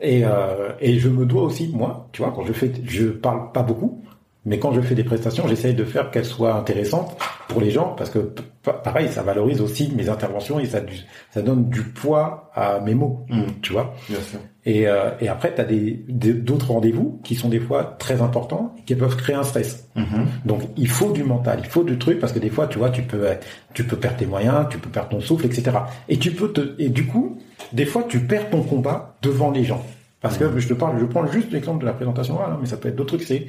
Et, 0.00 0.24
euh, 0.24 0.70
et 0.80 0.98
je 0.98 1.08
me 1.08 1.24
dois 1.26 1.42
aussi, 1.42 1.70
moi, 1.74 2.08
tu 2.12 2.22
vois, 2.22 2.32
quand 2.34 2.44
je 2.44 2.52
fais, 2.52 2.70
je 2.84 3.06
parle 3.06 3.52
pas 3.52 3.62
beaucoup, 3.62 4.02
mais 4.46 4.58
quand 4.58 4.72
je 4.72 4.80
fais 4.80 4.94
des 4.94 5.04
prestations, 5.04 5.46
j'essaye 5.48 5.74
de 5.74 5.84
faire 5.84 6.10
qu'elles 6.10 6.24
soient 6.24 6.54
intéressantes 6.54 7.16
pour 7.48 7.60
les 7.60 7.70
gens, 7.70 7.94
parce 7.96 8.10
que 8.10 8.32
pareil, 8.62 9.08
ça 9.08 9.22
valorise 9.22 9.60
aussi 9.60 9.92
mes 9.94 10.08
interventions 10.08 10.58
et 10.60 10.66
ça, 10.66 10.80
du- 10.80 10.96
ça 11.30 11.42
donne 11.42 11.68
du 11.68 11.82
poids 11.82 12.50
à 12.54 12.80
mes 12.80 12.94
mots, 12.94 13.26
Mhm. 13.28 13.46
tu 13.62 13.72
vois. 13.72 13.94
Bien 14.08 14.20
sûr. 14.20 14.38
Et, 14.66 14.88
euh, 14.88 15.10
et 15.20 15.28
après, 15.28 15.54
tu 15.54 15.60
as 15.60 15.64
des, 15.64 15.90
d'autres 16.08 16.70
rendez-vous 16.70 17.20
qui 17.22 17.34
sont 17.34 17.50
des 17.50 17.60
fois 17.60 17.96
très 17.98 18.22
importants 18.22 18.74
et 18.78 18.82
qui 18.82 18.94
peuvent 18.94 19.16
créer 19.16 19.36
un 19.36 19.42
stress. 19.42 19.88
Mhm. 19.94 20.26
Donc, 20.46 20.62
il 20.78 20.88
faut 20.88 21.12
du 21.12 21.22
mental, 21.22 21.60
il 21.62 21.68
faut 21.68 21.84
du 21.84 21.98
truc 21.98 22.18
parce 22.18 22.32
que 22.32 22.38
des 22.38 22.48
fois, 22.48 22.66
tu 22.66 22.78
vois, 22.78 22.88
tu 22.88 23.02
peux, 23.02 23.24
être- 23.26 23.46
tu 23.74 23.84
peux 23.84 23.96
perdre 23.96 24.16
tes 24.16 24.26
moyens, 24.26 24.66
tu 24.70 24.78
peux 24.78 24.88
perdre 24.88 25.10
ton 25.10 25.20
souffle, 25.20 25.44
etc. 25.44 25.76
Et 26.08 26.16
tu 26.18 26.30
peux 26.30 26.50
te, 26.50 26.74
et 26.78 26.88
du 26.88 27.06
coup, 27.06 27.38
des 27.74 27.84
fois, 27.84 28.04
tu 28.08 28.20
perds 28.20 28.48
ton 28.48 28.62
combat 28.62 29.16
devant 29.20 29.50
les 29.50 29.64
gens. 29.64 29.84
Parce 30.22 30.38
que 30.38 30.58
je 30.58 30.66
te 30.68 30.72
parle, 30.72 30.98
je 30.98 31.04
prends 31.04 31.26
juste 31.26 31.52
l'exemple 31.52 31.82
de 31.82 31.86
la 31.86 31.92
présentation 31.92 32.36
orale, 32.36 32.52
hein, 32.54 32.58
mais 32.58 32.66
ça 32.66 32.78
peut 32.78 32.88
être 32.88 32.96
d'autres 32.96 33.16
trucs. 33.18 33.28
C'est 33.28 33.46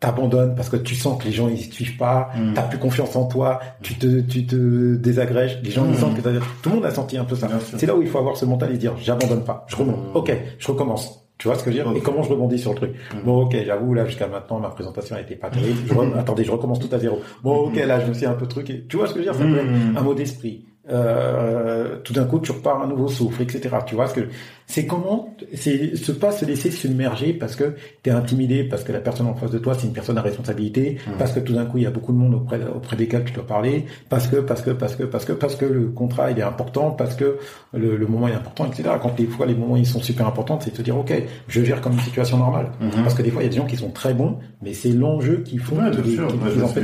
t'abandonnes 0.00 0.54
parce 0.54 0.68
que 0.68 0.76
tu 0.76 0.94
sens 0.94 1.18
que 1.20 1.24
les 1.26 1.32
gens 1.32 1.48
ils 1.48 1.58
suivent 1.72 1.96
pas, 1.96 2.28
Mhm. 2.36 2.54
t'as 2.54 2.62
plus 2.62 2.78
confiance 2.78 3.16
en 3.16 3.26
toi, 3.26 3.60
tu 3.82 3.94
te, 3.94 4.20
tu 4.20 4.44
te 4.46 4.96
désagrèges, 4.96 5.60
les 5.62 5.70
gens 5.70 5.84
ils 5.86 5.92
Mhm. 5.92 5.96
sentent 5.98 6.16
que 6.16 6.20
t'as- 6.20 6.30
tout 6.62 6.68
le 6.70 6.74
monde 6.76 6.84
a 6.84 6.90
senti 6.90 7.16
un 7.16 7.24
peu 7.24 7.36
ça. 7.36 7.48
C'est 7.76 7.86
là 7.86 7.96
où 7.96 8.02
il 8.02 8.08
faut 8.08 8.18
avoir 8.18 8.36
ce 8.36 8.44
mental 8.44 8.72
et 8.74 8.76
dire 8.78 8.94
j'abandonne 8.98 9.44
pas, 9.44 9.64
je 9.68 9.76
remonte. 9.76 9.96
Mhm. 10.10 10.16
Ok, 10.16 10.36
je 10.58 10.66
recommence. 10.68 11.20
Tu 11.36 11.48
vois 11.48 11.56
ce 11.58 11.64
que 11.64 11.72
je 11.72 11.78
veux 11.78 11.82
dire. 11.82 11.92
Et 11.96 12.00
comment 12.00 12.22
je 12.22 12.30
rebondis 12.30 12.58
sur 12.60 12.70
le 12.70 12.76
truc. 12.76 12.92
Bon, 13.24 13.42
ok, 13.42 13.56
j'avoue 13.66 13.92
là 13.92 14.06
jusqu'à 14.06 14.28
maintenant 14.28 14.60
ma 14.60 14.68
présentation 14.68 15.16
a 15.16 15.20
été 15.20 15.34
pas 15.34 15.50
terrible. 15.50 15.78
Je 15.86 15.92
Attendez, 16.18 16.44
je 16.44 16.50
recommence 16.52 16.78
tout 16.78 16.88
à 16.94 16.98
zéro. 16.98 17.20
Bon, 17.42 17.56
ok, 17.68 17.74
là 17.76 17.98
je 18.00 18.06
me 18.06 18.14
suis 18.14 18.24
un 18.26 18.34
peu 18.34 18.46
truqué. 18.46 18.84
Tu 18.88 18.96
vois 18.96 19.08
ce 19.08 19.14
que 19.14 19.20
je 19.22 19.26
veux 19.28 19.32
dire? 19.32 19.40
Ça 19.40 19.44
peut 19.44 19.56
être 19.58 19.98
un 19.98 20.00
mot 20.00 20.14
d'esprit, 20.14 20.64
euh, 20.90 21.96
tout 22.04 22.12
d'un 22.12 22.24
coup 22.24 22.40
tu 22.40 22.52
repars 22.52 22.82
un 22.82 22.86
nouveau 22.86 23.08
souffle, 23.08 23.42
etc. 23.42 23.76
Tu 23.86 23.94
vois 23.94 24.06
ce 24.06 24.14
que 24.14 24.28
c'est 24.66 24.86
comment 24.86 25.34
c'est 25.54 25.96
se 25.96 26.12
pas 26.12 26.32
se 26.32 26.44
laisser 26.44 26.70
submerger 26.70 27.32
parce 27.32 27.56
que 27.56 27.74
tu 28.02 28.10
es 28.10 28.12
intimidé, 28.12 28.64
parce 28.64 28.84
que 28.84 28.92
la 28.92 29.00
personne 29.00 29.26
en 29.26 29.34
face 29.34 29.50
de 29.50 29.58
toi 29.58 29.74
c'est 29.74 29.86
une 29.86 29.92
personne 29.92 30.18
à 30.18 30.22
responsabilité, 30.22 30.98
mmh. 31.06 31.10
parce 31.18 31.32
que 31.32 31.40
tout 31.40 31.54
d'un 31.54 31.66
coup 31.66 31.78
il 31.78 31.84
y 31.84 31.86
a 31.86 31.90
beaucoup 31.90 32.12
de 32.12 32.18
monde 32.18 32.34
auprès 32.34 32.60
auprès 32.74 32.96
desquels 32.96 33.24
tu 33.24 33.32
dois 33.32 33.46
parler, 33.46 33.86
parce 34.08 34.26
que 34.26 34.36
parce 34.36 34.62
que 34.62 34.70
parce 34.70 34.94
que 34.94 35.04
parce 35.04 35.24
que 35.24 35.32
parce 35.32 35.56
que 35.56 35.64
le 35.64 35.88
contrat 35.88 36.30
il 36.30 36.38
est 36.38 36.42
important, 36.42 36.90
parce 36.90 37.14
que 37.14 37.38
le, 37.72 37.96
le 37.96 38.06
moment 38.06 38.28
est 38.28 38.34
important, 38.34 38.66
etc. 38.66 38.90
Quand 39.00 39.14
des 39.16 39.26
fois 39.26 39.46
les 39.46 39.54
moments 39.54 39.76
ils 39.76 39.86
sont 39.86 40.00
super 40.00 40.26
importants, 40.26 40.58
c'est 40.60 40.70
de 40.70 40.76
te 40.76 40.82
dire 40.82 40.96
ok 40.96 41.12
je 41.48 41.64
gère 41.64 41.80
comme 41.80 41.94
une 41.94 42.00
situation 42.00 42.38
normale, 42.38 42.72
mmh. 42.80 43.02
parce 43.02 43.14
que 43.14 43.22
des 43.22 43.30
fois 43.30 43.42
il 43.42 43.46
y 43.46 43.48
a 43.48 43.50
des 43.50 43.56
gens 43.56 43.66
qui 43.66 43.76
sont 43.76 43.90
très 43.90 44.14
bons, 44.14 44.38
mais 44.62 44.74
c'est 44.74 44.92
l'enjeu 44.92 45.42
qui 45.44 45.58
font 45.58 45.76
ouais, 45.76 45.92
sûr. 45.92 46.26
qui, 46.26 46.34
qui 46.34 46.80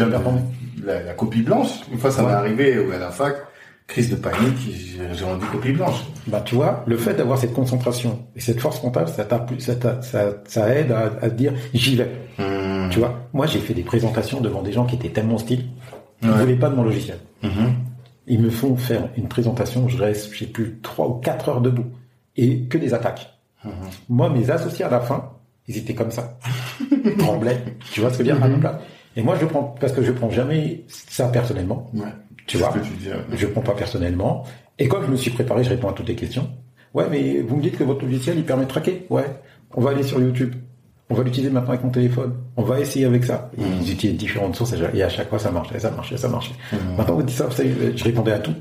de 0.81 0.87
la, 0.87 1.03
la 1.03 1.13
copie 1.15 1.43
blanche. 1.43 1.81
Une 1.93 1.99
fois, 1.99 2.11
ça 2.11 2.23
m'est 2.23 2.33
arrivé 2.33 2.75
à 2.95 2.99
la 2.99 3.11
fac, 3.11 3.37
crise 3.91 4.09
de 4.11 4.17
panique, 4.17 4.57
j'ai 4.59 5.15
j'ai 5.15 5.25
rendu 5.25 5.45
copie 5.47 5.73
blanche. 5.73 6.01
Bah, 6.29 6.41
tu 6.45 6.55
vois, 6.55 6.85
le 6.87 6.97
fait 6.97 7.15
d'avoir 7.15 7.37
cette 7.39 7.53
concentration 7.53 8.21
et 8.37 8.41
cette 8.41 8.61
force 8.61 8.83
mentale, 8.85 9.09
ça, 9.09 9.25
t'a- 9.25 9.45
ça, 9.59 9.75
t'a- 9.75 10.01
ça, 10.03 10.21
ça 10.47 10.75
aide 10.75 10.93
à, 10.93 11.29
dire 11.29 11.53
j'y 11.75 11.97
vais. 11.97 12.11
Mmh. 12.39 12.91
Tu 12.91 12.99
vois, 13.01 13.15
moi 13.33 13.47
j'ai 13.47 13.59
fait 13.61 13.75
des 13.75 13.83
présentations 13.83 14.41
devant 14.41 14.63
des 14.63 14.73
gens 14.73 14.85
qui 14.87 14.95
étaient 14.97 15.09
tellement 15.11 15.35
hostiles, 15.37 15.65
ils 16.23 16.29
ne 16.29 16.33
Ouais. 16.35 16.41
voulaient 16.41 16.57
pas 16.65 16.69
de 16.71 16.77
mon 16.77 16.85
logiciel. 16.85 17.19
Mhm. 17.43 17.75
Ils 18.27 18.41
me 18.41 18.51
font 18.51 18.77
faire 18.77 19.09
une 19.17 19.27
présentation, 19.29 19.89
je 19.89 19.97
reste, 19.99 20.33
je 20.33 20.39
sais 20.41 20.47
plus, 20.47 20.79
trois 20.83 21.09
ou 21.09 21.15
quatre 21.15 21.49
heures 21.49 21.61
debout 21.61 21.87
et 22.37 22.63
que 22.67 22.79
des 22.79 22.95
attaques. 22.95 23.33
Mhm. 23.65 23.73
Moi, 24.09 24.31
mes 24.31 24.51
associés 24.51 24.85
à 24.85 24.91
la 24.91 25.01
fin, 25.01 25.31
ils 25.67 25.77
étaient 25.79 25.95
comme 25.95 26.11
ça, 26.13 26.39
ils 27.05 27.17
tremblaient. 27.19 27.61
Tu 27.93 28.01
vois 28.01 28.11
ce 28.13 28.19
que 28.19 28.25
je 28.25 28.31
veux 28.31 28.37
dire 28.39 28.45
à 28.45 28.49
place 28.61 28.77
Et 29.17 29.23
moi, 29.23 29.35
je 29.41 29.47
prends 29.47 29.75
parce 29.81 29.93
que 29.93 30.03
je 30.05 30.13
prends 30.13 30.31
jamais 30.31 30.85
ça 30.89 31.27
personnellement. 31.29 31.91
Ouais. 31.95 32.13
Tu 32.51 32.57
vois 32.59 32.73
ce 32.73 32.79
que 32.79 32.85
tu 32.85 32.93
dis. 32.95 33.09
ouais. 33.09 33.37
Je 33.37 33.47
prends 33.47 33.61
pas 33.63 33.75
personnellement. 33.75 34.45
Et 34.79 34.89
comme 34.89 35.05
je 35.05 35.11
me 35.11 35.17
suis 35.17 35.31
préparé, 35.31 35.63
je 35.65 35.71
réponds 35.71 35.89
à 35.89 35.93
toutes 35.93 36.09
les 36.09 36.15
questions. 36.17 36.49
Ouais, 36.95 37.05
mais 37.11 37.41
vous 37.41 37.57
me 37.57 37.63
dites 37.63 37.77
que 37.79 37.85
votre 37.85 38.05
logiciel, 38.05 38.37
il 38.39 38.45
permet 38.45 38.65
de 38.65 38.69
traquer. 38.71 39.07
Ouais. 39.11 39.25
On 39.75 39.81
va 39.81 39.91
aller 39.91 40.03
sur 40.03 40.21
YouTube. 40.21 40.55
On 41.09 41.15
va 41.15 41.23
l'utiliser 41.25 41.51
maintenant 41.53 41.71
avec 41.71 41.83
mon 41.85 41.91
téléphone. 41.91 42.35
On 42.57 42.63
va 42.63 42.81
essayer 42.81 43.05
avec 43.05 43.25
ça. 43.25 43.51
Et 43.59 43.63
Ils 43.83 43.93
utilisent 43.93 44.17
différentes 44.19 44.55
sources 44.57 44.75
et 44.95 45.03
à 45.03 45.09
chaque 45.09 45.29
fois, 45.29 45.39
ça 45.39 45.51
marchait, 45.51 45.79
ça 45.79 45.91
marchait, 45.91 46.17
ça 46.17 46.29
marchait. 46.29 46.55
Maintenant, 46.97 47.15
vous 47.17 47.23
dites 47.23 47.37
ça, 47.37 47.49
je 47.51 48.05
répondais 48.05 48.33
à 48.33 48.39
tout. 48.39 48.55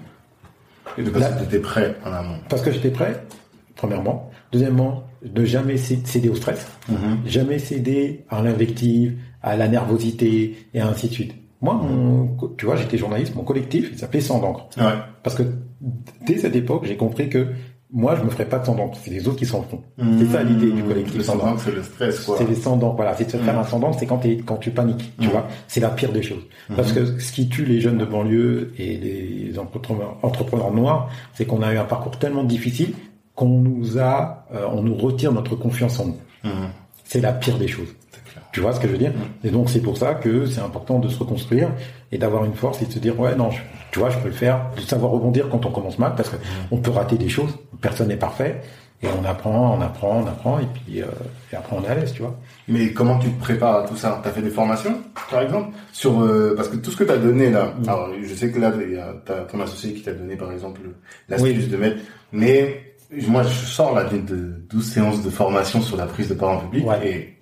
Et 0.98 1.04
parce 1.04 1.26
que 1.34 1.40
t'étais 1.44 1.60
prêt 1.60 1.96
en 2.06 2.12
amont? 2.12 2.36
Parce 2.50 2.62
que 2.64 2.72
j'étais 2.72 2.90
prêt, 2.90 3.24
premièrement. 3.76 4.30
Deuxièmement, 4.52 5.04
ne 5.36 5.46
jamais 5.46 5.78
cé- 5.78 6.00
céder 6.04 6.30
au 6.30 6.36
stress. 6.36 6.68
Jamais 7.26 7.60
céder 7.60 8.26
à 8.30 8.42
l'invective, 8.42 9.18
à 9.44 9.56
la 9.56 9.68
nervosité 9.68 10.68
et 10.74 10.82
ainsi 10.82 11.08
de 11.08 11.14
suite. 11.14 11.36
Moi, 11.62 11.74
mon, 11.74 12.38
tu 12.58 12.66
vois, 12.66 12.76
j'étais 12.78 12.98
journaliste, 12.98 13.36
mon 13.36 13.44
collectif, 13.44 13.90
il 13.92 13.98
s'appelait 14.00 14.22
Sang 14.22 14.40
d'encre. 14.40 14.68
Ouais. 14.78 14.94
Parce 15.24 15.36
que 15.36 15.44
dès 16.26 16.38
cette 16.38 16.56
époque, 16.56 16.86
j'ai 16.86 16.96
compris 16.98 17.28
que 17.30 17.48
moi, 17.92 18.16
je 18.16 18.24
me 18.24 18.30
ferais 18.30 18.46
pas 18.46 18.60
de 18.60 18.66
sang 18.66 18.76
d'encre. 18.76 18.98
C'est 19.04 19.10
les 19.10 19.28
autres 19.28 19.38
qui 19.40 19.48
s'en 19.48 19.64
font. 19.64 19.82
C'est 20.20 20.28
ça 20.28 20.44
l'idée 20.44 20.72
du 20.72 20.84
collectif 20.84 21.18
Le 21.18 21.24
sang 21.24 21.38
d'encre. 21.38 21.60
c'est 21.66 21.72
le 21.76 21.82
stress, 21.84 22.20
quoi. 22.24 22.36
C'est 22.38 22.48
les 22.48 22.54
sang 22.56 22.78
d'encre. 22.78 22.96
Voilà, 22.96 23.16
c'est 23.16 23.26
de 23.26 23.32
se 23.32 23.38
faire 23.38 23.56
Mm. 23.56 23.66
un 23.76 23.80
d'encre, 23.80 23.98
c'est 24.00 24.06
quand, 24.06 24.20
t'es- 24.20 24.38
quand 24.46 24.58
tu 24.58 24.70
paniques. 24.70 25.12
Tu 25.20 25.28
Mm. 25.28 25.32
vois, 25.32 25.48
c'est 25.68 25.80
la 25.80 25.90
pire 25.90 26.12
des 26.12 26.22
choses. 26.22 26.44
Parce 26.76 26.92
que 26.94 27.20
ce 27.20 27.32
qui 27.32 27.50
tue 27.50 27.66
les 27.66 27.82
jeunes 27.82 27.98
de 27.98 28.06
banlieue 28.06 28.74
et 28.78 28.96
les 28.98 29.58
entrepreneurs, 29.58 30.18
entrepreneurs 30.22 30.72
noirs, 30.72 31.10
c'est 31.34 31.46
qu'on 31.46 31.62
a 31.64 31.74
eu 31.74 31.78
un 31.78 31.84
parcours 31.86 32.18
tellement 32.20 32.44
difficile 32.44 32.94
qu'on 33.34 33.48
nous 33.60 33.98
a, 33.98 34.46
euh, 34.54 34.68
on 34.72 34.84
nous 34.84 34.96
retire 34.96 35.32
notre 35.34 35.56
confiance 35.56 36.00
en 36.00 36.06
nous. 36.08 36.18
C'est 37.06 37.22
la 37.22 37.34
pire 37.34 37.58
des 37.58 37.68
choses. 37.68 37.88
Tu 38.52 38.62
vois 38.62 38.74
ce 38.74 38.80
que 38.80 38.88
je 38.88 38.94
veux 38.94 38.98
dire? 38.98 39.12
Et 39.44 39.50
donc 39.52 39.70
c'est 39.70 39.82
pour 39.82 39.98
ça 39.98 40.16
que 40.16 40.46
c'est 40.48 40.62
important 40.62 40.98
de 41.00 41.08
se 41.08 41.20
reconstruire 41.20 41.70
et 42.12 42.18
d'avoir 42.18 42.46
une 42.46 42.56
force 42.56 42.82
et 42.82 42.86
de 42.86 42.92
se 42.92 43.00
dire 43.00 43.20
ouais 43.20 43.36
non, 43.36 43.52
je- 43.52 43.62
tu 43.92 44.00
vois, 44.00 44.10
je 44.10 44.18
peux 44.20 44.28
le 44.30 44.34
faire, 44.34 44.62
de 44.76 44.82
savoir 44.82 45.12
rebondir 45.12 45.50
quand 45.50 45.66
on 45.66 45.72
commence 45.72 46.00
mal 46.00 46.14
parce 46.16 46.30
que 46.30 46.36
on 46.72 46.78
peut 46.78 46.92
rater 46.92 47.18
des 47.18 47.30
choses, 47.30 47.52
personne 47.82 48.08
n'est 48.08 48.16
parfait 48.18 48.62
et 49.02 49.08
on 49.20 49.24
apprend, 49.24 49.78
on 49.78 49.82
apprend, 49.82 50.22
on 50.24 50.28
apprend 50.28 50.60
et 50.60 50.66
puis 50.74 51.02
euh, 51.02 51.06
et 51.54 51.56
après 51.56 51.76
on 51.78 51.84
est 51.84 51.88
à 51.88 51.96
l'aise, 51.96 52.12
tu 52.12 52.22
vois. 52.22 52.36
Mais 52.68 52.92
comment 52.92 53.18
tu 53.20 53.30
te 53.30 53.40
prépares 53.40 53.84
à 53.84 53.88
tout 53.88 53.96
ça? 53.96 54.20
T'as 54.24 54.32
fait 54.32 54.42
des 54.42 54.50
formations, 54.50 54.96
par 55.32 55.42
exemple 55.42 55.70
Sur 55.92 56.20
euh, 56.22 56.54
parce 56.56 56.68
que 56.70 56.76
tout 56.78 56.90
ce 56.92 56.98
que 56.98 57.04
t'as 57.04 57.18
donné 57.18 57.50
là, 57.52 57.72
Mm. 57.80 57.88
alors 57.90 58.10
je 58.22 58.34
sais 58.34 58.52
que 58.52 58.60
là 58.60 58.72
il 58.84 58.94
y 58.96 58.98
a 59.00 59.14
t'as 59.26 59.42
ton 59.42 59.60
associé 59.62 59.94
qui 59.94 60.02
t'a 60.02 60.14
donné 60.14 60.36
par 60.36 60.52
exemple 60.52 60.82
l'astuce 61.30 61.50
Oui. 61.66 61.68
de 61.68 61.78
mettre, 61.78 61.98
mais 62.32 62.82
moi 63.28 63.44
je 63.44 63.50
sors 63.66 63.94
là 63.96 64.04
d'une 64.06 64.26
de 64.26 64.36
12 64.70 64.86
séances 64.92 65.24
de 65.24 65.30
formation 65.30 65.82
sur 65.82 65.98
la 65.98 66.06
prise 66.08 66.28
de 66.30 66.34
parole 66.34 66.58
en 66.58 66.60
public 66.62 66.86
Ouais. 66.88 67.08
et 67.08 67.36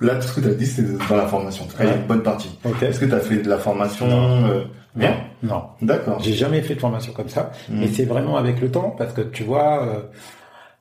là 0.00 0.16
tout 0.16 0.22
ce 0.28 0.34
que 0.34 0.40
t'as 0.40 0.54
dit 0.54 0.66
c'est 0.66 0.82
dans 1.08 1.16
la 1.16 1.26
formation. 1.26 1.64
En 1.64 1.68
tout 1.68 1.76
cas, 1.76 1.84
il 1.84 1.86
y 1.86 1.90
a 1.90 1.94
Ouais. 1.94 2.00
une 2.00 2.06
bonne 2.06 2.22
partie. 2.22 2.50
Ok. 2.64 2.82
Est-ce 2.82 3.00
que 3.00 3.04
t'as 3.06 3.20
fait 3.20 3.38
de 3.38 3.48
la 3.48 3.58
formation 3.58 4.06
Non. 4.06 4.46
euh, 4.48 4.64
Bien. 4.94 5.16
Non, 5.42 5.64
D'accord. 5.80 6.20
j'ai 6.20 6.34
jamais 6.34 6.60
fait 6.62 6.74
de 6.74 6.80
formation 6.80 7.12
comme 7.14 7.28
ça, 7.30 7.50
Mm. 7.68 7.82
et 7.82 7.88
c'est 7.88 8.04
vraiment 8.04 8.36
avec 8.36 8.60
le 8.60 8.70
temps 8.70 8.90
parce 8.96 9.12
que 9.14 9.22
tu 9.22 9.42
vois, 9.42 9.86
euh, 9.86 10.02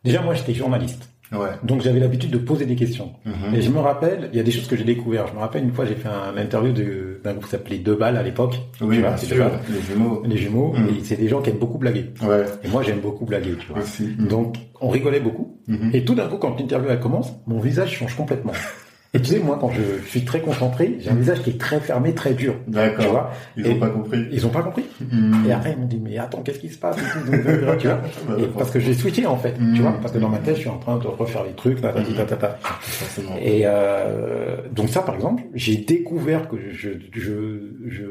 déjà 0.03 0.21
moi 0.21 0.33
j'étais 0.33 0.53
journaliste. 0.53 1.09
Ouais. 1.31 1.47
Donc 1.63 1.81
j'avais 1.81 1.99
l'habitude 1.99 2.29
de 2.31 2.37
poser 2.37 2.65
des 2.65 2.75
questions. 2.75 3.11
Mhm. 3.25 3.55
Et 3.55 3.61
je 3.61 3.69
me 3.71 3.79
rappelle, 3.79 4.29
il 4.33 4.37
y 4.37 4.39
a 4.39 4.43
des 4.43 4.51
choses 4.51 4.67
que 4.67 4.75
j'ai 4.75 4.83
découvert. 4.83 5.27
Je 5.27 5.33
me 5.33 5.39
rappelle 5.39 5.63
une 5.63 5.71
fois, 5.71 5.85
j'ai 5.85 5.95
fait 5.95 6.09
un 6.09 6.35
interview 6.37 6.73
de- 6.73 7.21
d'un 7.23 7.31
groupe 7.31 7.45
qui 7.45 7.51
s'appelait 7.51 7.77
Deux 7.77 7.95
Balles 7.95 8.17
à 8.17 8.23
l'époque. 8.23 8.55
Oui, 8.81 8.95
Tu 8.97 9.01
vois, 9.01 9.09
bien 9.11 9.17
c'est 9.17 9.25
sûr. 9.27 9.35
Deux 9.35 9.41
Balles. 9.43 9.59
Les 9.69 9.81
jumeaux. 9.81 10.23
Les 10.25 10.37
jumeaux, 10.37 10.73
Mhm. 10.73 10.89
et 10.89 11.03
c'est 11.03 11.15
des 11.17 11.27
gens 11.29 11.41
qui 11.41 11.49
aiment 11.49 11.57
beaucoup 11.59 11.77
blaguer. 11.77 12.11
Ouais. 12.21 12.43
Et 12.63 12.67
moi, 12.67 12.83
j'aime 12.83 12.99
beaucoup 12.99 13.25
blaguer, 13.25 13.55
tu 13.59 13.67
vois. 13.67 13.79
Aussi. 13.81 14.07
Donc, 14.17 14.57
on 14.81 14.89
rigolait 14.89 15.19
beaucoup. 15.21 15.57
Mhm. 15.67 15.91
Et 15.93 16.03
tout 16.03 16.15
d'un 16.15 16.27
coup, 16.27 16.37
quand 16.37 16.59
l'interview 16.59 16.89
elle 16.89 16.99
commence, 16.99 17.31
mon 17.47 17.59
visage 17.59 17.91
change 17.95 18.15
complètement. 18.15 18.53
Et 19.13 19.19
tu 19.19 19.25
sais, 19.31 19.39
moi, 19.39 19.57
quand 19.59 19.69
je 19.71 20.07
suis 20.07 20.23
très 20.23 20.39
concentré, 20.39 20.95
j'ai 21.01 21.09
un 21.09 21.15
visage 21.15 21.41
qui 21.43 21.49
est 21.49 21.59
très 21.59 21.81
fermé, 21.81 22.13
très 22.13 22.33
dur. 22.33 22.55
Tu 22.65 22.71
D'accord. 22.71 23.09
vois 23.11 23.31
Ils 23.57 23.67
Et- 23.67 23.71
ont 23.71 23.79
pas 23.79 23.89
compris. 23.89 24.25
Ils 24.31 24.45
ont 24.45 24.49
pas 24.49 24.61
compris. 24.63 24.85
Mhm. 25.01 25.45
Et 25.47 25.51
après, 25.51 25.73
ils 25.73 25.77
m'ont 25.79 25.85
dit, 25.85 25.99
mais 26.01 26.17
attends, 26.17 26.41
qu'est-ce 26.41 26.59
qui 26.59 26.69
se 26.69 26.77
passe? 26.77 26.95
Tu 26.97 27.87
vois? 27.87 27.99
Et 28.39 28.45
Parce 28.57 28.71
que 28.71 28.79
j'ai 28.79 28.93
switché, 28.93 29.25
en 29.25 29.35
fait. 29.35 29.53
Tu 29.75 29.81
vois? 29.81 29.91
Parce 30.01 30.13
que 30.13 30.17
dans 30.17 30.29
ma 30.29 30.37
tête, 30.37 30.55
je 30.55 30.61
suis 30.61 30.69
en 30.69 30.77
train 30.77 30.97
de 30.97 31.07
refaire 31.07 31.43
les 31.43 31.51
trucs, 31.51 31.81
là, 31.81 31.91
ta, 31.91 32.01
ta, 32.01 32.23
ta, 32.23 32.35
ta. 32.37 32.57
Forcément. 32.79 33.35
Et 33.41 33.63
euh, 33.65 34.55
donc 34.71 34.87
ça, 34.87 35.01
par 35.01 35.15
exemple, 35.15 35.43
j'ai 35.55 35.75
découvert 35.75 36.47
que 36.47 36.55
je, 36.71 36.89
je, 37.13 37.59
je, 37.89 38.03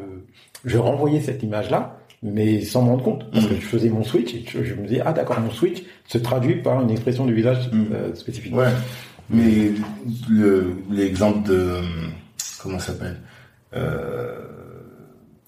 je 0.67 0.79
renvoyais 0.79 1.21
cette 1.21 1.43
image-là, 1.43 1.97
mais 2.23 2.61
sans 2.61 2.83
m'en 2.83 2.91
rendre 2.91 3.05
compte, 3.05 3.31
parce 3.33 3.47
que 3.47 3.55
je 3.55 3.61
faisais 3.61 3.89
mon 3.89 4.05
switch 4.05 4.35
et 4.35 4.45
je, 4.47 4.75
me 4.75 4.87
disais, 4.87 5.01
ah 5.03 5.15
d'accord, 5.15 5.41
mon 5.41 5.51
switch 5.51 5.83
se 6.07 6.19
traduit 6.19 6.57
par 6.57 6.83
une 6.83 6.91
expression 6.91 7.25
du 7.25 7.33
visage 7.33 7.71
euh, 7.73 8.15
spécifique. 8.15 8.55
Ouais. 8.55 8.67
Mais 9.31 9.73
le 10.29 10.75
l'exemple 10.91 11.49
de 11.49 11.77
comment 12.63 12.79
ça 12.79 12.93
s'appelle 12.93 13.17
euh, 13.75 14.39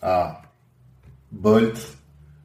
Ah 0.01 0.41
Bolt, 1.33 1.97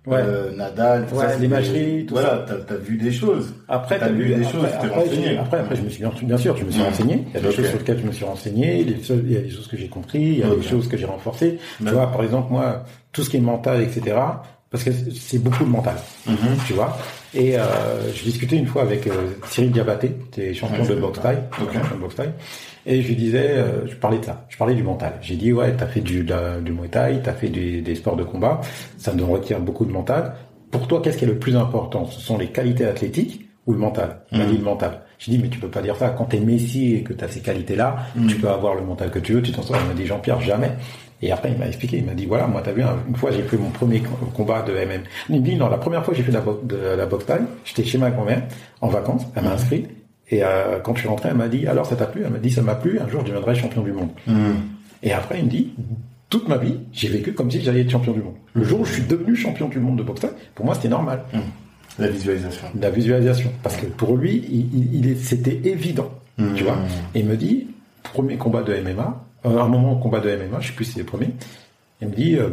Ouais. 0.08 0.20
euh, 0.22 0.56
Nadal, 0.56 1.06
tout 1.06 1.16
Ouais, 1.16 1.28
ça, 1.28 1.36
l'imagerie, 1.38 2.06
tout 2.06 2.14
voilà, 2.14 2.46
t'as 2.48 2.74
as 2.74 2.78
vu 2.78 2.96
des 2.96 3.12
choses. 3.12 3.54
Après, 3.68 4.00
T'as 4.00 4.08
vu 4.08 4.28
des 4.30 4.36
après, 4.36 4.52
choses, 4.52 4.62
t'es 4.70 4.88
après, 4.88 4.90
renseigné. 4.90 5.38
après, 5.38 5.60
après, 5.60 5.76
je 5.76 5.82
me 5.82 5.90
suis 5.90 6.00
bien, 6.00 6.12
bien 6.24 6.38
sûr, 6.38 6.56
je 6.56 6.64
me 6.64 6.72
suis 6.72 6.80
Mm. 6.80 6.86
renseigné. 6.86 7.26
Il 7.28 7.34
y 7.34 7.38
a 7.38 7.42
des 7.42 7.52
choses 7.52 7.68
sur 7.68 7.78
lesquelles 7.78 8.00
je 8.00 8.06
me 8.08 8.12
suis 8.14 8.24
renseigné, 8.26 8.86
des 8.86 9.04
choses- 9.04 9.22
il 9.26 9.34
y 9.34 9.36
a 9.38 9.42
des 9.42 9.50
choses 9.50 9.68
que 9.68 9.76
j'ai 9.76 9.90
compris, 9.90 10.22
il 10.22 10.38
y 10.40 10.44
a 10.44 10.50
des 10.56 10.62
choses 10.64 10.88
que 10.88 10.96
j'ai 10.96 11.06
renforcées. 11.06 11.60
Tu 11.80 11.84
vois, 11.92 12.10
par 12.10 12.24
exemple, 12.24 12.52
moi, 12.54 12.86
tout 13.12 13.22
ce 13.22 13.30
qui 13.30 13.36
est 13.36 13.42
mental, 13.42 13.82
etc. 13.82 14.16
Parce 14.70 14.84
que 14.84 14.92
c'est 15.16 15.40
beaucoup 15.42 15.64
de 15.64 15.70
mental. 15.70 15.96
Mhm. 16.28 16.36
tu 16.68 16.74
vois. 16.74 16.98
Et 17.34 17.58
euh, 17.58 17.64
je 18.14 18.24
discutais 18.24 18.58
une 18.58 18.68
fois 18.68 18.82
avec 18.82 19.08
euh, 19.08 19.32
Cyril 19.50 19.72
Diabaté, 19.72 20.12
qui 20.32 20.42
est 20.42 20.54
champion 20.54 20.84
Ouais, 20.84 20.90
de 20.96 21.00
boxe 21.00 21.22
taille, 21.22 21.40
Ok. 21.62 21.74
champion 21.74 21.96
de 21.96 22.02
boxe 22.02 22.16
taille. 22.16 22.34
Et 22.86 23.02
je 23.02 23.08
lui 23.08 23.16
disais, 23.16 23.50
euh, 23.52 23.88
je 23.88 23.96
parlais 23.96 24.18
de 24.20 24.26
ça, 24.26 24.46
je 24.50 24.58
parlais 24.58 24.74
du 24.76 24.84
mental. 24.84 25.14
J'ai 25.22 25.36
dit 25.36 25.54
ouais, 25.54 25.74
t'as 25.78 25.88
fait 25.88 26.02
du, 26.02 26.24
de 26.24 26.60
du 26.62 26.72
muay 26.74 26.90
thai, 26.90 27.20
t'as 27.24 27.34
fait 27.34 27.48
du- 27.50 27.82
des 27.82 27.96
sports 27.96 28.16
de 28.18 28.24
combat, 28.24 28.60
ça 28.98 29.14
nous 29.14 29.26
requiert 29.28 29.60
beaucoup 29.62 29.86
de 29.86 29.92
mental. 29.92 30.34
Pour 30.72 30.88
toi, 30.88 31.02
qu'est-ce 31.02 31.18
qui 31.18 31.24
est 31.26 31.28
le 31.30 31.40
plus 31.40 31.56
important? 31.56 32.06
Ce 32.06 32.20
sont 32.20 32.38
les 32.38 32.48
qualités 32.48 32.86
athlétiques 32.86 33.48
ou 33.68 33.72
le 33.74 33.80
mental? 33.80 34.22
Mhm. 34.34 34.46
dit 34.48 34.58
le 34.58 34.64
mental. 34.64 35.02
J'ai 35.20 35.32
dit 35.32 35.40
mais 35.40 35.50
tu 35.50 35.60
peux 35.60 35.70
pas 35.70 35.82
dire 35.82 35.96
ça. 35.96 36.10
Quand 36.10 36.26
t'es 36.26 36.40
Messi 36.40 36.96
et 36.96 37.04
que 37.04 37.14
t'as 37.14 37.28
ces 37.28 37.40
qualités-là, 37.42 37.96
Mhm. 38.16 38.28
tu 38.28 38.36
peux 38.36 38.50
avoir 38.50 38.76
le 38.76 38.82
mental 38.82 39.12
que 39.12 39.20
tu 39.20 39.34
veux, 39.34 39.42
tu 39.42 39.52
t'en 39.54 39.62
sors. 39.64 39.78
Il 39.82 39.88
m'a 39.88 39.94
dit 39.94 40.06
Jean-Pierre 40.06 40.42
jamais. 40.42 40.72
Et 41.22 41.32
après, 41.32 41.52
il 41.52 41.58
m'a 41.58 41.66
expliqué, 41.68 41.98
il 41.98 42.06
m'a 42.06 42.14
dit, 42.14 42.26
voilà, 42.28 42.46
moi, 42.48 42.62
t'as 42.64 42.72
vu, 42.74 42.84
hein, 42.84 42.96
une 43.08 43.16
fois, 43.16 43.32
j'ai 43.32 43.42
fait 43.44 43.58
mon 43.58 43.70
premier 43.72 44.02
co- 44.02 44.10
combat 44.36 44.62
de 44.62 44.72
MM. 44.74 45.02
Il 45.30 45.42
me 45.42 45.46
dit, 45.46 45.56
non, 45.56 45.68
la 45.70 45.78
première 45.78 46.06
fois 46.06 46.14
j'ai 46.14 46.22
fait 46.24 46.30
de 46.32 46.38
la, 46.38 46.42
bo- 46.42 46.62
de 46.64 46.76
la 46.76 47.06
boxe 47.08 47.26
taille, 47.26 47.42
j'étais 47.66 47.84
chez 47.84 47.98
ma 47.98 48.12
grand-mère, 48.12 48.44
en 48.82 48.88
vacances, 48.88 49.24
elle 49.36 49.44
m'a 49.44 49.54
inscrit, 49.54 49.88
et 50.30 50.44
euh, 50.44 50.80
quand 50.84 50.94
je 50.94 51.00
suis 51.00 51.08
rentré, 51.10 51.30
elle 51.30 51.36
m'a 51.38 51.48
dit, 51.48 51.66
alors, 51.68 51.86
ça 51.88 51.96
t'a 51.96 52.06
plu? 52.06 52.22
Elle 52.26 52.32
m'a 52.34 52.38
dit, 52.40 52.52
ça 52.52 52.62
m'a 52.62 52.76
plu, 52.76 53.00
un 53.00 53.08
jour, 53.08 53.22
je 53.22 53.28
deviendrai 53.28 53.56
champion 53.56 53.82
du 53.82 53.94
monde. 53.94 54.10
Mhm. 54.28 54.56
Et 55.02 55.12
après, 55.14 55.40
il 55.40 55.46
me 55.46 55.50
dit, 55.50 55.74
toute 56.30 56.48
ma 56.50 56.58
vie, 56.58 56.76
j'ai 56.92 57.08
vécu 57.08 57.34
comme 57.34 57.50
si 57.50 57.62
j'allais 57.62 57.82
être 57.82 57.90
champion 57.90 58.12
du 58.12 58.22
monde. 58.22 58.36
Le 58.54 58.64
jour 58.64 58.82
où 58.82 58.86
je 58.86 58.94
suis 58.94 59.04
devenu 59.04 59.36
champion 59.36 59.70
du 59.70 59.80
monde 59.80 59.98
de 59.98 60.04
boxe 60.04 60.22
taille, 60.22 60.32
pour 60.54 60.66
moi, 60.66 60.76
c'était 60.76 60.90
normal. 60.90 61.22
La 61.98 62.10
visualisation. 62.10 62.68
La 62.80 62.90
visualisation. 62.92 63.52
Parce 63.64 63.76
que 63.78 63.86
pour 63.88 64.18
lui, 64.18 64.44
il, 64.52 65.04
il- 65.06 65.18
c'était 65.18 65.62
évident. 65.64 66.12
Mhm. 66.38 66.54
Tu 66.56 66.64
vois? 66.64 66.78
Et 67.16 67.22
il 67.22 67.26
me 67.26 67.36
dit, 67.38 67.68
premier 68.04 68.36
combat 68.38 68.62
de 68.62 68.74
MMA, 68.76 69.24
euh, 69.50 69.62
un 69.62 69.68
moment 69.68 69.96
combat 69.96 70.20
de 70.20 70.30
MMA, 70.36 70.60
je 70.60 70.68
sais 70.68 70.74
plus 70.74 70.86
si 70.86 70.92
c'est 70.94 71.00
le 71.00 71.06
premier, 71.06 71.30
il 72.02 72.08
me 72.10 72.14
dit, 72.16 72.36
euh, 72.38 72.50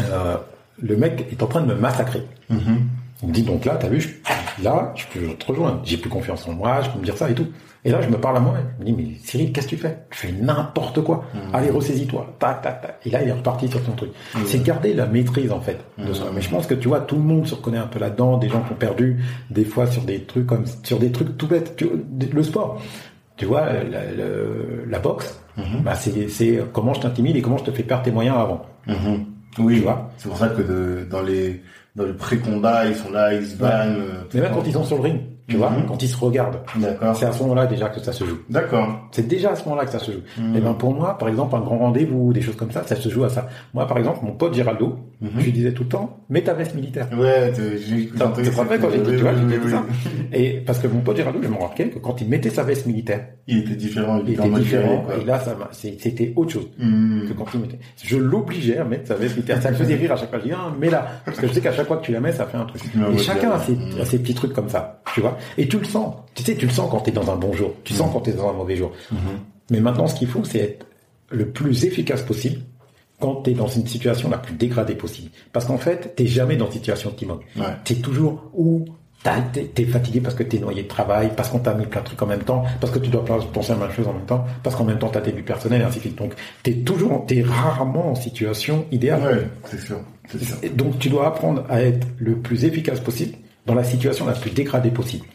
euh, 0.00 0.36
le 0.80 0.96
mec 0.96 1.26
est 1.30 1.42
en 1.42 1.46
train 1.46 1.60
de 1.60 1.66
me 1.66 1.74
massacrer. 1.74 2.22
Mhm. 2.48 2.88
Il 3.22 3.28
me 3.28 3.32
dit 3.34 3.42
donc 3.42 3.64
là, 3.64 3.76
t'as 3.76 3.88
vu, 3.88 4.00
je- 4.00 4.62
là, 4.64 4.92
je 4.96 5.04
peux 5.12 5.34
te 5.34 5.46
rejoindre. 5.46 5.80
J'ai 5.84 5.96
plus 5.96 6.10
confiance 6.10 6.46
en 6.48 6.52
moi, 6.54 6.80
je 6.82 6.90
peux 6.90 6.98
me 6.98 7.04
dire 7.04 7.16
ça 7.16 7.30
et 7.30 7.34
tout. 7.34 7.46
Et 7.84 7.90
là, 7.90 8.00
je 8.00 8.08
me 8.08 8.16
parle 8.16 8.36
à 8.36 8.40
moi-même. 8.40 8.66
Je 8.78 8.84
me 8.84 8.86
dis, 8.86 8.92
mais 8.92 9.16
Cyril, 9.24 9.52
qu'est-ce 9.52 9.66
que 9.66 9.70
tu 9.70 9.76
fais? 9.76 9.98
Tu 10.10 10.18
fais 10.26 10.32
n'importe 10.32 11.02
quoi. 11.02 11.24
Allez, 11.52 11.70
ressaisis-toi. 11.70 12.34
Tac, 12.38 12.62
tac, 12.62 12.80
tac. 12.80 12.98
Et 13.04 13.10
là, 13.10 13.22
il 13.22 13.28
est 13.28 13.32
reparti 13.32 13.66
sur 13.68 13.82
ton 13.82 13.92
truc. 13.92 14.10
C'est 14.46 14.62
garder 14.62 14.94
la 14.94 15.06
maîtrise, 15.06 15.50
en 15.50 15.60
fait, 15.60 15.78
de. 15.98 16.04
Mais 16.34 16.40
je 16.40 16.48
pense 16.48 16.66
que 16.68 16.74
tu 16.74 16.86
vois, 16.88 17.00
tout 17.00 17.16
le 17.16 17.22
monde 17.22 17.46
se 17.46 17.54
reconnaît 17.56 17.78
un 17.78 17.86
peu 17.88 17.98
là-dedans. 17.98 18.38
Des 18.38 18.48
gens 18.48 18.62
qui 18.62 18.72
ont 18.72 18.76
perdu, 18.76 19.18
des 19.50 19.64
fois, 19.64 19.86
sur 19.88 20.02
des 20.02 20.20
trucs 20.22 20.46
comme, 20.46 20.64
sur 20.84 20.98
des 21.00 21.10
trucs 21.10 21.36
tout 21.36 21.48
bêtes. 21.48 21.74
Tu- 21.76 21.90
le 22.32 22.42
sport. 22.44 22.80
Tu 23.36 23.46
vois, 23.46 23.66
la, 23.72 23.82
la- 23.82 24.26
la 24.88 24.98
boxe, 25.00 25.40
bah, 25.84 25.94
c'est, 25.94 26.28
c'est 26.28 26.60
comment 26.72 26.94
je 26.94 27.00
t'intimide 27.00 27.36
et 27.36 27.42
comment 27.42 27.58
je 27.58 27.64
te 27.64 27.70
fais 27.70 27.82
perdre 27.82 28.04
tes 28.04 28.10
moyens 28.10 28.36
avant. 28.38 28.62
Mhm. 28.86 29.24
Oui, 29.58 29.76
Tu 29.76 29.80
vois. 29.82 30.10
c'est 30.16 30.28
pour 30.28 30.38
ça 30.38 30.48
que 30.48 30.62
de- 30.62 31.06
dans 31.10 31.22
les 31.22 31.60
dans 31.94 32.04
le 32.04 32.14
pré-combat, 32.16 32.86
ils 32.86 32.94
sont 32.96 33.10
là, 33.10 33.34
ils 33.34 33.44
se 33.46 33.56
bannent. 33.56 33.96
euh, 34.00 34.22
Mais 34.32 34.40
même 34.40 34.52
quand 34.54 34.62
ils 34.66 34.72
sont 34.72 34.84
sur 34.84 34.96
le 34.96 35.02
ring, 35.02 35.20
tu 35.52 35.56
vois, 35.58 35.70
Mhm. 35.70 35.86
quand 35.86 36.02
ils 36.02 36.08
se 36.08 36.16
regardent, 36.16 36.58
D'accord. 36.76 37.14
c'est 37.16 37.26
à 37.26 37.32
ce 37.32 37.42
moment-là 37.42 37.66
déjà 37.66 37.88
que 37.88 38.00
ça 38.00 38.12
se 38.12 38.24
joue. 38.24 38.38
D'accord. 38.50 39.08
C'est 39.12 39.26
déjà 39.28 39.50
à 39.50 39.56
ce 39.56 39.64
moment-là 39.64 39.84
que 39.84 39.92
ça 39.92 39.98
se 39.98 40.10
joue. 40.12 40.20
Mhm. 40.38 40.56
Et 40.56 40.60
ben 40.60 40.74
pour 40.74 40.94
moi, 40.94 41.16
par 41.18 41.28
exemple, 41.28 41.54
un 41.56 41.60
grand 41.60 41.78
rendez-vous 41.78 42.28
ou 42.28 42.32
des 42.32 42.40
choses 42.40 42.56
comme 42.56 42.70
ça, 42.70 42.82
ça 42.84 42.96
se 42.96 43.08
joue 43.08 43.24
à 43.24 43.28
ça. 43.28 43.48
Moi, 43.74 43.86
par 43.86 43.98
exemple, 43.98 44.20
mon 44.24 44.32
pote 44.32 44.54
Géraldo, 44.54 44.96
Mhm. 45.20 45.30
je 45.38 45.44
lui 45.44 45.52
disais 45.52 45.72
tout 45.72 45.84
le 45.84 45.88
temps, 45.90 46.18
mets 46.30 46.42
ta 46.42 46.54
veste 46.54 46.74
militaire. 46.74 47.08
Ouais, 47.16 47.52
j'ai 47.54 48.06
tu 48.06 48.12
te 48.12 48.22
rappelles 48.56 48.80
quand 48.80 48.90
j'étais, 48.90 49.10
Oui, 49.10 49.16
tu 49.16 49.22
vois, 49.22 49.32
oui, 49.32 49.38
j'étais 49.48 49.58
oui, 49.58 49.64
dit 49.66 49.70
ça. 49.70 49.84
oui. 49.86 50.26
Et 50.32 50.50
parce 50.66 50.78
que 50.78 50.86
mon 50.88 51.00
pote 51.00 51.16
Géraldo, 51.16 51.38
je 51.42 51.48
me 51.48 51.56
rappelais 51.58 51.88
que 51.90 51.98
quand 51.98 52.20
il 52.20 52.28
mettait 52.28 52.50
sa 52.50 52.62
veste 52.62 52.86
militaire, 52.86 53.26
Il 53.46 53.58
était 53.58 53.74
différent, 53.76 54.20
il, 54.24 54.30
il 54.32 54.34
était 54.38 54.48
différent. 54.48 54.98
quoi. 55.04 55.16
Et 55.16 55.24
là, 55.24 55.38
ça 55.40 55.56
c'était 55.72 56.32
autre 56.36 56.52
chose. 56.52 56.68
Que 56.78 57.32
quand 57.34 57.44
il 57.54 57.60
mettait. 57.60 57.78
Je 58.02 58.16
l'obligeais 58.16 58.78
à 58.78 58.84
mettre 58.84 59.08
sa 59.08 59.14
veste 59.14 59.34
militaire. 59.36 59.60
Ça 59.62 59.70
me 59.70 59.76
faisait 59.76 59.94
rire 59.96 60.12
à 60.12 60.16
chaque 60.16 60.30
fois. 60.30 60.38
Je 60.38 60.44
dis, 60.44 60.52
ah, 60.54 60.72
mets-la. 60.80 61.06
Parce 61.24 61.38
que 61.38 61.46
je 61.48 61.52
sais 61.52 61.60
qu'à 61.60 61.72
chaque 61.72 61.86
fois 61.86 61.96
que 61.98 62.04
tu 62.04 62.12
la 62.12 62.20
mets, 62.20 62.32
ça 62.32 62.46
fait 62.46 62.56
un 62.56 62.64
truc. 62.64 62.82
Et 63.12 63.18
chacun 63.18 63.50
a 63.50 63.58
ses, 63.58 63.74
bien. 63.74 64.00
a 64.00 64.04
ses 64.04 64.18
petits 64.18 64.34
trucs 64.34 64.52
comme 64.52 64.68
ça. 64.68 65.00
Tu 65.14 65.20
vois. 65.20 65.36
Et 65.58 65.68
tu 65.68 65.78
le 65.78 65.84
sens. 65.84 66.14
Tu 66.34 66.42
sais, 66.42 66.56
tu 66.56 66.66
le 66.66 66.72
sens 66.72 66.90
quand 66.90 67.00
t'es 67.00 67.10
dans 67.10 67.30
un 67.30 67.36
bon 67.36 67.52
jour. 67.52 67.72
Tu 67.84 67.94
sens 67.94 68.10
quand 68.12 68.20
t'es 68.20 68.32
dans 68.32 68.48
un 68.48 68.52
mauvais 68.54 68.76
jour. 68.76 68.92
Mhm. 69.10 69.18
Mais 69.70 69.80
maintenant, 69.80 70.06
ce 70.06 70.14
qu'il 70.14 70.28
faut, 70.28 70.44
c'est 70.44 70.58
être 70.58 70.86
le 71.30 71.48
plus 71.48 71.84
efficace 71.84 72.22
possible 72.22 72.60
quand 73.20 73.36
t'es 73.36 73.52
dans 73.52 73.68
une 73.68 73.86
situation 73.86 74.28
la 74.28 74.38
plus 74.38 74.54
dégradée 74.54 74.94
possible. 74.94 75.30
Parce 75.52 75.64
qu'en 75.64 75.78
fait, 75.78 76.14
t'es 76.16 76.26
jamais 76.26 76.56
dans 76.56 76.66
une 76.66 76.72
situation 76.72 77.10
optimum. 77.10 77.40
Ouais. 77.56 77.66
T'es 77.84 77.94
toujours 77.94 78.50
où 78.54 78.84
t'es 79.74 79.84
fatigué 79.84 80.20
parce 80.20 80.34
que 80.34 80.42
t'es 80.42 80.58
noyé 80.58 80.82
de 80.82 80.88
travail, 80.88 81.30
parce 81.36 81.48
qu'on 81.48 81.60
t'a 81.60 81.74
mis 81.74 81.86
plein 81.86 82.00
de 82.00 82.06
trucs 82.06 82.20
en 82.22 82.26
même 82.26 82.42
temps, 82.42 82.64
parce 82.80 82.92
que 82.92 82.98
tu 82.98 83.08
dois 83.08 83.24
penser 83.24 83.72
à 83.72 83.76
plein 83.76 83.86
de 83.86 83.92
choses 83.92 84.08
en 84.08 84.12
même 84.12 84.26
temps, 84.26 84.44
parce 84.62 84.74
qu'en 84.74 84.84
même 84.84 84.98
temps 84.98 85.08
t'as 85.08 85.20
tes 85.20 85.32
buts 85.32 85.42
personnels 85.42 85.82
et 85.82 85.84
ainsi 85.84 85.98
de 85.98 86.02
suite. 86.02 86.18
Donc 86.18 86.34
t'es 86.62 86.74
toujours, 86.74 87.24
t'es 87.26 87.42
rarement 87.42 88.10
en 88.10 88.14
situation 88.14 88.86
idéale. 88.90 89.22
Ouais, 89.22 89.48
c'est 89.70 89.80
sûr, 89.80 90.00
Donc 90.74 90.98
tu 90.98 91.08
dois 91.08 91.28
apprendre 91.28 91.64
à 91.68 91.82
être 91.82 92.06
le 92.18 92.36
plus 92.36 92.64
efficace 92.64 93.00
possible 93.00 93.36
dans 93.66 93.74
la 93.74 93.84
situation 93.84 94.26
la 94.26 94.32
plus 94.32 94.50
dégradée 94.50 94.90
possible. 94.90 95.26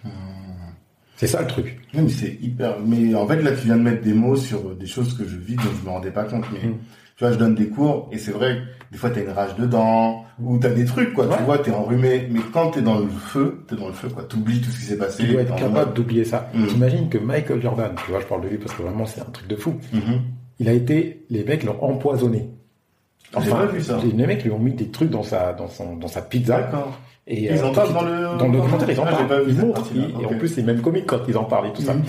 C'est 1.15 1.27
ça 1.27 1.41
le 1.41 1.47
truc. 1.47 1.79
Non, 1.95 2.03
mais 2.03 2.09
c'est 2.09 2.37
hyper. 2.41 2.75
Mais 2.85 3.15
en 3.15 3.25
fait, 3.27 3.41
là, 3.41 3.51
tu 3.51 3.65
viens 3.65 3.77
de 3.77 3.81
mettre 3.81 4.03
des 4.03 4.13
mots 4.13 4.35
sur 4.35 4.75
des 4.75 4.85
choses 4.85 5.17
que 5.17 5.27
je 5.27 5.35
vis 5.37 5.55
dont 5.55 5.63
je 5.81 5.83
me 5.85 5.89
rendais 5.89 6.11
pas 6.11 6.25
compte. 6.25 6.45
Mais 6.53 6.59
Mm. 6.69 6.73
tu 7.15 7.23
vois, 7.23 7.31
je 7.31 7.37
donne 7.39 7.55
des 7.55 7.69
cours 7.69 8.07
et 8.11 8.19
c'est 8.19 8.31
vrai, 8.31 8.61
des 8.91 8.99
fois, 8.99 9.09
t'as 9.09 9.21
une 9.23 9.29
rage 9.31 9.55
dedans 9.55 10.25
ou 10.39 10.59
t'as 10.59 10.69
des 10.69 10.85
trucs, 10.85 11.13
quoi. 11.15 11.25
Ouais. 11.25 11.37
Tu 11.37 11.43
vois, 11.43 11.57
t'es 11.57 11.71
enrhumé. 11.71 12.27
Mais 12.29 12.41
quand 12.53 12.69
t'es 12.69 12.83
dans 12.83 12.99
le 12.99 13.07
feu, 13.07 13.63
t'es 13.67 13.75
dans 13.75 13.87
le 13.87 13.93
feu, 13.93 14.09
quoi. 14.09 14.25
T'oublies 14.25 14.61
tout 14.61 14.69
ce 14.69 14.77
qui 14.79 14.85
s'est 14.85 14.97
passé. 14.97 15.23
Tu 15.23 15.31
dois 15.31 15.41
être 15.41 15.55
capable 15.55 15.95
d'oublier 15.95 16.23
ça. 16.23 16.51
Mm. 16.53 16.67
T'imagines 16.67 17.09
que 17.09 17.17
Michael 17.17 17.63
Jordan, 17.63 17.91
tu 18.05 18.11
vois, 18.11 18.19
je 18.19 18.25
parle 18.27 18.41
de 18.43 18.49
lui 18.49 18.57
parce 18.59 18.75
que 18.75 18.83
vraiment 18.83 19.07
c'est 19.07 19.21
un 19.21 19.31
truc 19.31 19.47
de 19.47 19.55
fou. 19.55 19.73
Mhm. 19.93 20.21
Il 20.59 20.69
a 20.69 20.73
été, 20.73 21.25
les 21.31 21.43
mecs 21.43 21.63
l'ont 21.63 21.81
empoisonné. 21.83 22.49
J'ai 23.43 23.49
pas 23.49 23.65
vu 23.65 23.81
ça. 23.81 23.99
Les 24.15 24.27
mecs 24.27 24.43
lui 24.43 24.51
ont 24.51 24.59
mis 24.59 24.73
des 24.73 24.89
trucs 24.89 25.09
dans 25.09 25.23
sa, 25.23 25.53
dans 25.53 25.67
son, 25.67 25.95
dans 25.95 26.07
sa 26.07 26.21
pizza. 26.21 26.59
D'accord. 26.59 26.99
Et 27.29 27.45
Ils 27.53 27.61
en 27.63 27.69
euh, 27.69 27.73
parlent 27.73 27.93
dans 27.93 28.01
le- 28.03 28.37
dans 28.37 28.47
le 28.47 28.57
documentaire, 28.57 28.89
ils 28.89 28.99
en 28.99 29.03
parlent. 29.03 29.45
Ils 29.49 29.55
montrent. 29.57 29.89
Et 30.21 30.25
en 30.25 30.37
plus, 30.37 30.47
c'est 30.47 30.63
même 30.63 30.81
comique 30.81 31.05
quand 31.05 31.19
ils 31.27 31.37
en 31.37 31.43
parlent 31.43 31.67
et 31.67 31.73
tout 31.73 31.81
ça. 31.81 31.93
Mhm. 31.93 32.03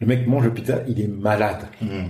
Le 0.00 0.06
mec 0.06 0.26
mange 0.28 0.44
le 0.44 0.54
pizza, 0.54 0.80
il 0.88 1.00
est 1.00 1.08
malade. 1.08 1.62
Mhm. 1.82 2.08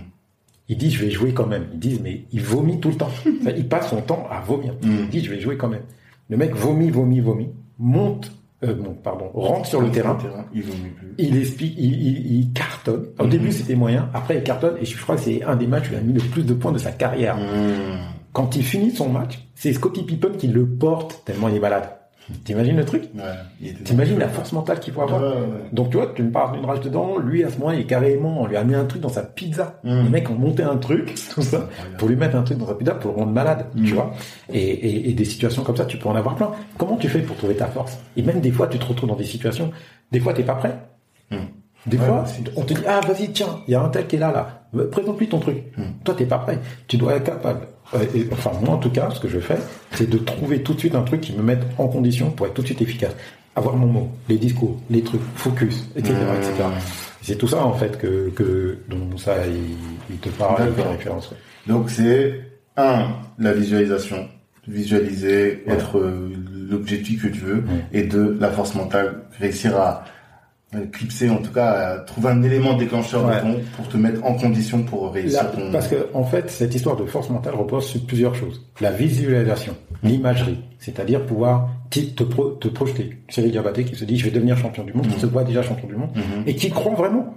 Il 0.69 0.77
dit, 0.77 0.91
je 0.91 1.05
vais 1.05 1.11
jouer 1.11 1.33
quand 1.33 1.47
même. 1.47 1.67
Ils 1.73 1.79
disent, 1.81 2.01
mais 2.03 2.23
il 2.33 2.41
vomit 2.43 2.79
tout 2.79 2.91
le 2.91 2.95
temps. 2.97 3.11
Il 3.57 3.67
passe 3.69 3.89
son 3.91 4.01
temps 4.03 4.29
à 4.31 4.41
vomir. 4.41 4.75
Mhm. 4.85 4.99
Il 5.05 5.09
dit, 5.09 5.25
je 5.25 5.31
vais 5.31 5.41
jouer 5.41 5.57
quand 5.57 5.67
même. 5.69 5.83
Le 6.29 6.37
mec 6.37 6.55
vomit, 6.55 6.91
vomit, 6.91 7.19
vomit, 7.21 7.49
monte, 7.81 8.31
euh, 8.63 8.75
bon, 8.75 8.93
pardon, 9.03 9.31
rentre 9.35 9.67
sur 9.67 9.81
le 9.81 9.91
terrain. 9.91 10.17
Il 10.55 10.61
mieux 10.61 10.71
plus. 10.97 11.15
Il 11.19 11.37
explique, 11.39 11.75
il, 11.77 11.93
il, 12.01 12.33
il 12.41 12.53
cartonne. 12.53 13.07
Au 13.19 13.27
début, 13.27 13.51
c'était 13.51 13.75
moyen. 13.75 14.09
Après, 14.15 14.37
il 14.37 14.43
cartonne. 14.45 14.77
Et 14.81 14.85
je 14.85 14.97
crois 15.03 15.17
que 15.17 15.23
c'est 15.23 15.43
un 15.43 15.57
des 15.57 15.67
matchs 15.67 15.89
où 15.89 15.95
il 15.95 15.97
a 15.99 16.01
mis 16.03 16.13
le 16.13 16.21
plus 16.21 16.45
de 16.45 16.55
points 16.55 16.71
de 16.73 16.79
sa 16.79 16.93
carrière. 16.93 17.37
Quand 18.33 18.55
il 18.55 18.63
finit 18.63 18.93
son 18.93 19.09
match, 19.09 19.41
c'est 19.57 19.73
Scottie 19.73 20.05
Pippen 20.05 20.33
qui 20.39 20.47
le 20.47 20.65
porte 20.67 21.23
tellement 21.25 21.49
il 21.49 21.57
est 21.57 21.61
malade. 21.61 21.89
T'imagines 22.45 22.77
le 22.77 22.85
truc 22.85 23.05
Ouais. 23.15 23.73
T'imagines 23.85 24.19
la 24.19 24.29
force 24.29 24.53
mentale 24.53 24.81
qu'il 24.81 24.93
faut 24.93 25.03
avoir 25.03 25.21
ouais, 25.23 25.29
ouais. 25.29 25.69
Donc 25.73 25.91
tu 25.91 25.97
vois, 25.97 26.13
tu 26.15 26.23
me 26.23 26.31
parles 26.31 26.57
d'une 26.57 26.65
rage 26.65 26.81
dedans, 26.81 27.19
lui 27.19 27.45
à 27.45 27.51
ce 27.51 27.59
moment 27.59 27.73
il 27.73 27.81
est 27.81 27.85
carrément, 27.85 28.43
on 28.43 28.47
lui 28.47 28.57
a 28.57 28.65
mis 28.65 28.75
un 28.75 28.85
truc 28.85 29.03
dans 29.03 29.09
sa 29.09 29.23
pizza. 29.23 29.81
Mm. 29.85 30.03
Les 30.05 30.09
mecs 30.09 30.31
ont 30.31 30.35
monté 30.35 30.63
un 30.63 30.77
truc, 30.77 31.15
tout 31.35 31.43
ça, 31.43 31.69
pour 31.99 32.09
lui 32.09 32.17
mettre 32.17 32.37
un 32.37 32.43
truc 32.43 32.59
dans 32.59 32.67
sa 32.67 32.75
pizza 32.75 32.95
pour 32.95 33.13
le 33.13 33.19
rendre 33.19 33.33
malade, 33.33 33.67
Mm. 33.75 33.85
tu 33.85 33.95
vois. 33.95 34.13
Et, 34.53 34.59
et, 34.61 35.11
et 35.11 35.13
des 35.13 35.25
situations 35.25 35.63
comme 35.63 35.77
ça, 35.77 35.85
tu 35.85 35.97
peux 35.99 36.09
en 36.09 36.15
avoir 36.17 36.35
plein. 36.37 36.51
Comment 36.79 36.97
tu 36.97 37.09
fais 37.09 37.21
pour 37.21 37.37
trouver 37.37 37.55
ta 37.57 37.67
force? 37.67 37.99
Et 38.17 38.23
même 38.23 38.41
des 38.41 38.51
fois, 38.51 38.67
tu 38.69 38.79
te 38.79 38.85
retrouves 38.87 39.09
dans 39.09 39.17
des 39.17 39.25
situations, 39.25 39.71
des 40.13 40.21
fois 40.21 40.33
t'es 40.35 40.43
pas 40.45 40.55
prêt. 40.55 40.79
Mm. 41.31 41.37
Des 41.87 41.97
fois, 41.97 42.25
on 42.57 42.63
te 42.63 42.75
dit 42.75 42.83
ah 42.87 43.01
vas-y 43.07 43.31
tiens, 43.33 43.61
il 43.67 43.73
y 43.73 43.75
a 43.75 43.81
un 43.83 43.89
tel 43.89 44.07
qui 44.07 44.17
est 44.17 44.19
là 44.19 44.31
là, 44.33 44.85
présente-lui 44.91 45.29
ton 45.29 45.39
truc. 45.39 45.65
Mm. 45.79 45.83
Toi 46.05 46.15
t'es 46.15 46.27
pas 46.27 46.39
prêt. 46.39 46.59
Tu 46.87 46.97
dois 46.99 47.17
être 47.17 47.25
capable. 47.25 47.61
Euh, 47.95 47.99
et- 48.15 48.29
enfin 48.33 48.51
moi 48.63 48.75
en 48.75 48.79
tout 48.79 48.91
cas, 48.91 49.11
ce 49.11 49.21
que 49.21 49.29
je 49.29 49.39
fais, 49.39 49.59
c'est 49.93 50.09
de 50.09 50.19
trouver 50.19 50.63
tout 50.63 50.75
de 50.75 50.79
suite 50.79 50.95
un 50.95 51.03
truc 51.03 51.21
qui 51.21 51.33
me 51.35 51.43
mette 51.43 51.63
en 51.79 51.89
condition 51.89 52.31
pour 52.31 52.47
être 52.47 52.55
tout 52.55 52.63
de 52.63 52.67
suite 52.67 52.83
efficace. 52.83 53.13
Avoir 53.57 53.77
mon 53.77 53.87
mot, 53.87 54.09
les 54.29 54.39
discours, 54.39 54.79
les 54.91 55.03
trucs, 55.03 55.21
focus, 55.35 55.89
etc., 55.97 56.15
etc. 56.39 56.53
C'est 57.23 57.37
tout 57.37 57.49
ça 57.49 57.65
en 57.65 57.73
fait 57.75 57.99
que, 57.99 58.31
que 58.31 58.79
dont 58.89 59.17
ça 59.19 59.47
il, 59.47 59.75
il 60.11 60.17
te 60.19 60.29
parle, 60.31 60.69
D'accord. 60.75 60.93
référence. 60.93 61.35
Donc 61.67 61.91
c'est 61.91 62.41
un 62.77 63.09
la 63.39 63.53
visualisation, 63.53 64.29
visualiser, 64.69 65.63
Ouais. 65.67 65.75
être 65.75 65.99
euh, 65.99 66.33
l'objectif 66.71 67.23
que 67.25 67.29
tu 67.29 67.41
veux, 67.41 67.57
Ouais. 67.57 67.85
et 67.93 68.03
deux 68.05 68.37
la 68.41 68.51
force 68.51 68.75
mentale, 68.75 69.23
réussir 69.39 69.77
à 69.77 70.05
clipser, 70.93 71.29
en 71.31 71.39
tout 71.39 71.53
cas, 71.53 71.99
trouver 72.01 72.29
un 72.29 72.43
élément 72.43 72.75
déclencheur 72.75 73.27
Ouais. 73.27 73.41
pour 73.77 73.89
te 73.89 73.97
mettre 73.97 74.25
en 74.25 74.35
condition 74.35 74.83
pour 74.85 75.13
réussir 75.13 75.43
Là, 75.43 75.49
ton. 75.51 75.73
parce 75.73 75.89
que 75.89 76.09
en 76.15 76.25
fait, 76.25 76.49
cette 76.51 76.75
histoire 76.75 76.97
de 76.97 77.05
force 77.07 77.29
mentale 77.31 77.55
repose 77.55 77.87
sur 77.87 78.01
plusieurs 78.07 78.35
choses. 78.35 78.65
La 78.81 78.93
visualisation, 78.93 79.75
l'imagerie, 80.03 80.59
c'est-à-dire 80.79 81.27
pouvoir 81.27 81.69
te, 81.91 82.23
pro- 82.23 82.51
te 82.53 82.69
projeter. 82.69 83.19
Cyril 83.29 83.51
Diabaté 83.51 83.85
qui 83.85 83.97
se 83.97 84.05
dit 84.05 84.17
je 84.17 84.25
vais 84.27 84.31
devenir 84.31 84.57
champion 84.57 84.85
du 84.85 84.93
monde, 84.93 85.07
qui 85.09 85.15
Mhm. 85.15 85.21
se 85.21 85.27
voit 85.27 85.43
déjà 85.45 85.63
champion 85.63 85.89
du 85.89 85.97
monde, 85.97 86.11
Mhm. 86.15 86.45
et 86.47 86.55
qui 86.55 86.71
croit 86.71 86.95
vraiment. 86.95 87.35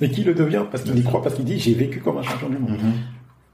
Et 0.00 0.08
qui 0.10 0.22
le 0.24 0.34
devient 0.34 0.62
parce 0.70 0.84
qu'il 0.84 0.98
y 0.98 1.02
croit, 1.02 1.22
parce 1.22 1.34
qu'il 1.34 1.44
dit 1.44 1.58
j'ai 1.58 1.74
vécu 1.74 2.00
comme 2.00 2.18
un 2.18 2.22
champion 2.22 2.48
du 2.48 2.58
monde. 2.58 2.78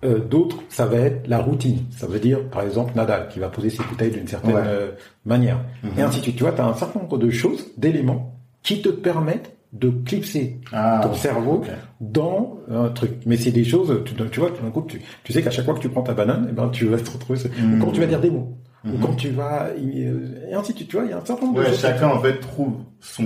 Euh, 0.05 0.19
D'autres, 0.19 0.57
ça 0.69 0.85
va 0.87 0.97
être 0.97 1.29
la 1.29 1.39
routine. 1.39 1.79
Ça 1.97 2.07
veut 2.09 2.19
dire, 2.19 2.49
par 2.51 2.63
exemple, 2.63 2.93
Nadal, 2.97 3.29
qui 3.29 3.39
va 3.39 3.49
poser 3.49 3.71
ses 3.71 3.83
bouteilles 3.85 4.11
d'une 4.11 4.27
certaine 4.27 4.55
Ouais. 4.55 4.63
euh, 4.65 4.91
manière. 5.25 5.61
Et 5.97 6.03
ainsi 6.03 6.19
de 6.19 6.23
suite. 6.25 6.37
Tu 6.37 6.43
vois, 6.43 6.53
tu 6.53 6.61
as 6.61 6.67
un 6.67 6.75
certain 6.75 6.99
nombre 7.01 7.19
de 7.19 7.31
choses, 7.31 7.67
d'éléments, 7.79 8.35
qui 8.63 8.83
te 8.83 8.89
permettent 8.89 9.53
de 9.73 9.89
clipser 10.05 10.61
Ah, 10.73 11.01
ton 11.03 11.15
cerveau 11.15 11.63
dans 12.01 12.59
un 12.71 12.89
truc. 12.91 13.13
Mais 13.27 13.37
c'est 13.37 13.51
des 13.53 13.65
choses, 13.65 14.03
tu, 14.05 14.15
tu 14.15 14.41
vois, 14.41 14.51
tu, 14.89 15.01
tu 15.25 15.33
sais 15.33 15.43
qu'à 15.43 15.51
chaque 15.51 15.65
fois 15.65 15.75
que 15.75 15.81
tu 15.81 15.89
prends 15.89 16.03
ta 16.03 16.13
banane, 16.15 16.47
eh 16.51 16.53
ben, 16.53 16.69
tu 16.69 16.87
vas 16.87 16.99
te 16.99 17.11
retrouver, 17.11 17.39
ou 17.47 17.79
quand 17.85 17.91
tu 17.93 18.01
vas 18.01 18.07
dire 18.07 18.21
des 18.21 18.31
mots, 18.31 18.57
ou 18.85 18.89
Mhm. 18.89 19.01
quand 19.01 19.15
tu 19.15 19.31
vas, 19.31 19.69
euh, 19.69 20.51
et 20.51 20.55
ainsi 20.55 20.73
de 20.73 20.77
suite, 20.79 20.89
tu 20.91 20.97
vois, 20.97 21.07
il 21.07 21.11
y 21.11 21.15
a 21.15 21.19
un 21.19 21.25
certain 21.25 21.47
nombre 21.47 21.61
de 21.61 21.65
choses. 21.67 21.81
chacun 21.81 22.09
en 22.09 22.21
fait 22.21 22.39
trouve 22.41 22.75
son 23.01 23.25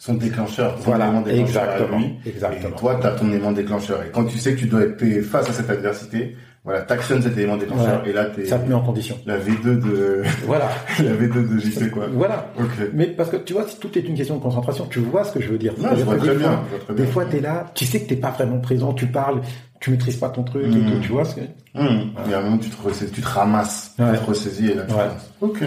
son 0.00 0.14
déclencheur, 0.14 0.76
son 0.78 0.84
Voilà, 0.90 1.06
élément 1.06 1.22
déclencheur 1.22 1.64
exactement, 1.64 1.96
à 1.96 2.00
lui. 2.00 2.16
exactement. 2.26 2.68
Et 2.76 2.78
toi, 2.78 2.98
tu 3.00 3.06
as 3.08 3.10
ton 3.12 3.28
élément 3.30 3.50
déclencheur. 3.52 4.02
Et 4.04 4.10
quand 4.12 4.24
tu 4.26 4.38
sais 4.38 4.54
que 4.54 4.60
tu 4.60 4.66
dois 4.66 4.82
être 4.82 5.22
face 5.22 5.48
à 5.50 5.52
cette 5.52 5.70
adversité, 5.70 6.36
voilà, 6.68 6.82
t'actionnes 6.82 7.22
cet 7.22 7.36
élément 7.38 7.56
déclencheur. 7.56 8.02
Ouais. 8.02 8.10
Et 8.10 8.12
là, 8.12 8.26
t'es 8.26 8.44
Ça 8.44 8.58
te 8.58 8.68
met 8.68 8.74
en 8.74 8.82
condition. 8.82 9.16
la 9.24 9.38
V2 9.38 9.62
de 9.80 10.22
Voilà. 10.46 10.68
la 10.98 11.12
V2 11.14 11.48
de 11.54 11.58
JP 11.58 11.90
quoi. 11.90 12.06
Voilà. 12.12 12.50
Ok. 12.58 12.88
Mais 12.92 13.06
parce 13.06 13.30
que 13.30 13.36
tu 13.36 13.54
vois, 13.54 13.64
tout 13.80 13.96
est 13.96 14.02
une 14.02 14.14
question 14.14 14.36
de 14.36 14.42
concentration, 14.42 14.86
tu 14.90 14.98
vois 14.98 15.24
ce 15.24 15.32
que 15.32 15.40
je 15.40 15.48
veux 15.48 15.56
dire. 15.56 15.72
Non, 15.78 15.88
je 15.96 16.04
vois 16.04 16.16
très 16.16 16.28
des 16.32 16.36
bien. 16.36 16.48
fois- 16.50 16.64
je 16.70 16.76
vois 16.76 16.84
très 16.84 16.94
Des 16.94 17.06
fois, 17.10 17.24
t'es 17.24 17.40
là, 17.40 17.70
tu 17.74 17.86
sais 17.86 18.00
que 18.02 18.08
t'es 18.10 18.16
pas 18.16 18.32
vraiment 18.32 18.58
présent, 18.58 18.92
tu 18.92 19.06
parles, 19.06 19.40
tu 19.80 19.90
maîtrises 19.90 20.16
pas 20.16 20.28
ton 20.28 20.42
truc 20.42 20.66
et 20.66 20.70
tout, 20.70 21.00
tu 21.00 21.08
vois 21.12 21.24
ce 21.24 21.36
que... 21.36 21.40
Hum, 21.74 22.10
Il 22.26 22.30
y 22.30 22.34
a 22.34 22.38
un 22.38 22.42
moment 22.42 22.56
où 22.56 22.58
tu 22.60 22.68
te, 22.68 22.82
ressaisis- 22.86 23.12
tu 23.12 23.22
te 23.22 23.28
ramasses, 23.28 23.94
Ouais. 23.98 24.12
tu 24.12 24.18
te 24.18 24.24
ressaisis 24.26 24.70
et 24.70 24.74
là 24.74 24.82
tu 24.86 24.94
Ouais. 24.94 25.00
Ok. 25.40 25.58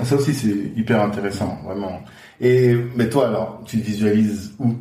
Ah, 0.00 0.04
Ça 0.04 0.16
aussi 0.16 0.34
c'est 0.34 0.54
hyper 0.76 1.00
intéressant, 1.02 1.58
vraiment. 1.64 2.00
Et 2.40 2.76
mais 2.94 3.08
toi 3.08 3.28
alors, 3.28 3.62
tu 3.64 3.80
te 3.80 3.86
visualises 3.86 4.52
où? 4.58 4.74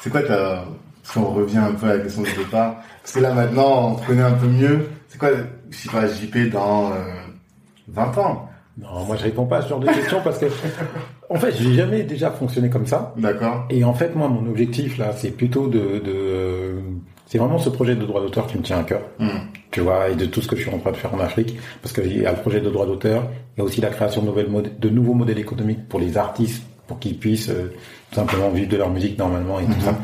C'est 0.00 0.10
quoi 0.10 0.22
ta 0.22 0.64
si 1.02 1.18
on 1.18 1.30
revient 1.32 1.58
un 1.58 1.72
peu 1.72 1.86
à 1.86 1.96
la 1.96 1.98
question 2.04 2.22
du 2.22 2.30
départ 2.32 2.76
Parce 3.02 3.12
que 3.14 3.20
là 3.20 3.32
maintenant 3.32 3.92
on 3.92 3.94
te 3.96 4.06
connaît 4.06 4.22
un 4.22 4.32
peu 4.32 4.46
mieux. 4.46 4.88
C'est 5.08 5.18
quoi 5.18 5.30
je 5.70 5.76
sais 5.76 5.88
pas 5.90 6.06
JP 6.06 6.50
dans 6.52 6.92
euh, 6.92 6.96
20 7.88 8.18
ans? 8.18 8.48
Non, 8.78 9.04
moi 9.04 9.16
je 9.16 9.24
réponds 9.24 9.44
pas 9.44 9.58
à 9.58 9.62
ce 9.62 9.68
genre 9.68 9.80
de 9.80 9.86
questions 9.86 10.20
parce 10.24 10.38
que, 10.38 10.46
en 11.28 11.34
fait, 11.34 11.52
j'ai 11.58 11.74
jamais 11.74 12.04
déjà 12.04 12.30
fonctionné 12.30 12.70
comme 12.70 12.86
ça. 12.86 13.12
D'accord 13.18 13.66
Et 13.68 13.84
en 13.84 13.92
fait, 13.92 14.14
moi, 14.14 14.28
mon 14.28 14.48
objectif 14.48 14.96
là, 14.96 15.12
c'est 15.12 15.30
plutôt 15.30 15.66
de, 15.68 15.98
de 15.98 16.78
c'est 17.32 17.38
vraiment 17.38 17.58
ce 17.58 17.70
projet 17.70 17.96
de 17.96 18.04
droit 18.04 18.20
d'auteur 18.20 18.46
qui 18.46 18.58
me 18.58 18.62
tient 18.62 18.80
à 18.80 18.82
cœur. 18.82 19.00
Hmm. 19.18 19.48
Tu 19.70 19.80
vois, 19.80 20.10
et 20.10 20.16
de 20.16 20.26
tout 20.26 20.42
ce 20.42 20.48
que 20.48 20.54
je 20.54 20.62
suis 20.62 20.70
en 20.70 20.78
train 20.78 20.92
de 20.92 20.96
faire 20.96 21.14
en 21.14 21.18
Afrique. 21.18 21.56
Parce 21.80 21.94
qu'il 21.94 22.20
y 22.20 22.26
a 22.26 22.32
le 22.32 22.36
projet 22.36 22.60
de 22.60 22.68
droit 22.68 22.84
d'auteur, 22.84 23.24
il 23.56 23.60
y 23.60 23.62
a 23.62 23.64
aussi 23.64 23.80
la 23.80 23.88
création 23.88 24.20
de, 24.20 24.26
nouvelles 24.26 24.48
de 24.78 24.88
nouveaux 24.90 25.14
modèles 25.14 25.38
économiques 25.38 25.88
pour 25.88 25.98
les 25.98 26.18
artistes, 26.18 26.62
pour 26.86 26.98
qu'ils 26.98 27.18
puissent 27.18 27.48
euh, 27.48 27.72
tout 28.10 28.16
simplement 28.16 28.50
vivre 28.50 28.68
de 28.68 28.76
leur 28.76 28.90
musique 28.90 29.18
normalement 29.18 29.60
et 29.60 29.64
tout 29.64 29.80
ça. 29.80 29.96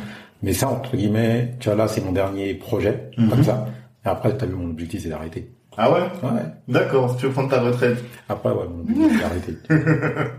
Mais 0.42 0.52
ça, 0.52 0.68
entre 0.68 0.96
guillemets, 0.96 1.54
tu 1.60 1.68
vois, 1.68 1.76
là, 1.76 1.88
c'est 1.88 2.04
mon 2.04 2.12
dernier 2.12 2.54
projet, 2.54 3.10
comme 3.30 3.42
ça. 3.42 3.66
Et 4.04 4.08
après, 4.08 4.36
t'as 4.36 4.46
vu, 4.46 4.54
mon 4.54 4.70
objectif, 4.70 5.02
c'est 5.02 5.08
d'arrêter. 5.08 5.50
Ah 5.76 5.92
ouais? 5.92 6.00
Ouais. 6.22 6.42
D'accord, 6.66 7.16
tu 7.16 7.26
veux 7.26 7.32
prendre 7.32 7.50
ta 7.50 7.60
retraite. 7.60 7.98
Après, 8.28 8.50
ouais, 8.50 8.64
mon 8.68 8.80
objectif, 8.80 9.12
c'est 9.12 9.20
d'arrêter. 9.20 10.32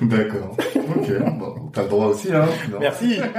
D'accord. 0.02 0.56
Ok, 0.96 1.38
bon, 1.38 1.54
t'as 1.72 1.82
le 1.82 1.88
droit 1.88 2.06
aussi, 2.06 2.32
hein. 2.34 2.44
Non. 2.70 2.78
Merci. 2.80 3.16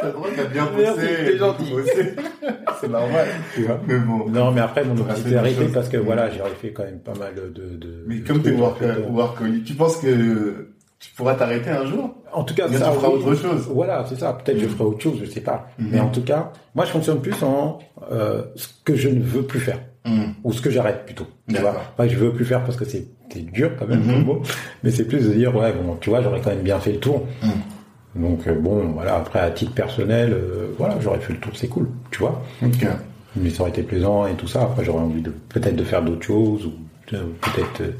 T'as 0.00 0.06
le 0.06 0.12
droit, 0.12 0.28
t'as 0.34 0.44
bien 0.44 0.64
bossé. 0.66 1.06
t'es 1.26 1.36
gentil. 1.36 1.72
C'est 2.80 2.88
normal. 2.88 3.26
Tu 3.54 3.64
vois. 3.64 3.78
Mais 3.86 3.98
bon. 3.98 4.28
Non, 4.30 4.50
mais 4.50 4.62
après, 4.62 4.82
mon 4.84 4.94
T'auras 4.94 5.10
objectif, 5.10 5.26
c'est 5.28 5.34
d'arrêter 5.34 5.66
parce 5.74 5.88
que 5.90 5.98
voilà, 5.98 6.30
j'ai 6.30 6.38
fait 6.58 6.72
quand 6.72 6.84
même 6.84 7.00
pas 7.00 7.12
mal 7.14 7.34
de, 7.34 7.76
de 7.76 8.04
Mais 8.06 8.16
de 8.20 8.26
comme 8.26 8.40
t'es 8.40 8.52
work- 8.52 8.80
workaholic, 9.10 9.64
tu 9.64 9.74
penses 9.74 9.98
que 9.98 10.70
tu 11.00 11.12
pourras 11.14 11.34
t'arrêter 11.34 11.70
un 11.70 11.86
jour 11.86 12.14
En 12.32 12.44
tout 12.44 12.54
cas, 12.54 12.68
Mais 12.68 12.76
ça, 12.76 12.90
tu 12.90 12.98
feras 12.98 13.08
oui. 13.08 13.22
autre 13.24 13.34
chose. 13.34 13.68
Voilà, 13.74 14.04
c'est 14.08 14.18
ça. 14.18 14.32
Peut-être 14.34 14.58
je 14.60 14.68
ferai 14.68 14.84
autre 14.84 15.00
chose, 15.00 15.18
je 15.20 15.24
sais 15.28 15.40
pas. 15.40 15.66
Mhm. 15.78 15.88
Mais 15.90 16.00
en 16.00 16.08
tout 16.10 16.22
cas, 16.22 16.52
moi, 16.74 16.84
je 16.84 16.90
fonctionne 16.90 17.20
plus 17.20 17.42
en 17.42 17.78
euh, 18.12 18.42
ce 18.54 18.68
que 18.84 18.94
je 18.94 19.08
ne 19.08 19.20
veux 19.22 19.42
plus 19.42 19.60
faire 19.60 19.80
Hmm. 20.06 20.32
ou 20.44 20.52
ce 20.54 20.62
que 20.62 20.70
j'arrête 20.70 21.04
plutôt. 21.04 21.26
Tu 21.46 21.56
vois, 21.60 21.76
je 22.08 22.16
veux 22.16 22.32
plus 22.32 22.46
faire 22.46 22.64
parce 22.64 22.74
que 22.78 22.86
c'est 22.86 23.06
c'est 23.30 23.44
dur 23.44 23.72
quand 23.78 23.86
même 23.86 24.02
comme 24.02 24.24
mot, 24.24 24.42
mais 24.82 24.90
c'est 24.90 25.04
plus 25.04 25.28
de 25.28 25.34
dire 25.34 25.54
ouais 25.54 25.74
bon, 25.74 25.96
tu 26.00 26.08
vois, 26.08 26.22
j'aurais 26.22 26.40
quand 26.40 26.48
même 26.48 26.62
bien 26.62 26.80
fait 26.80 26.92
le 26.92 27.00
tour. 27.00 27.26
Mhm. 27.42 28.22
Donc 28.22 28.46
euh, 28.46 28.54
bon, 28.54 28.92
voilà. 28.94 29.16
Après, 29.16 29.40
à 29.40 29.50
titre 29.50 29.74
personnel, 29.74 30.32
euh, 30.32 30.68
voilà, 30.78 30.96
j'aurais 31.02 31.18
fait 31.18 31.34
le 31.34 31.38
tour, 31.38 31.52
c'est 31.54 31.68
cool, 31.68 31.90
tu 32.10 32.20
vois. 32.20 32.42
Ok. 32.64 32.86
Mais 33.36 33.50
ça 33.50 33.60
aurait 33.60 33.70
été 33.72 33.82
plaisant 33.82 34.26
et 34.26 34.32
tout 34.32 34.48
ça. 34.48 34.62
Après, 34.62 34.84
j'aurais 34.86 35.02
envie 35.02 35.20
de 35.20 35.30
peut-être 35.30 35.76
de 35.76 35.84
faire 35.84 36.02
d'autres 36.02 36.24
choses 36.24 36.64
ou 36.64 36.72
peut-être 37.18 37.80
euh, 37.82 37.92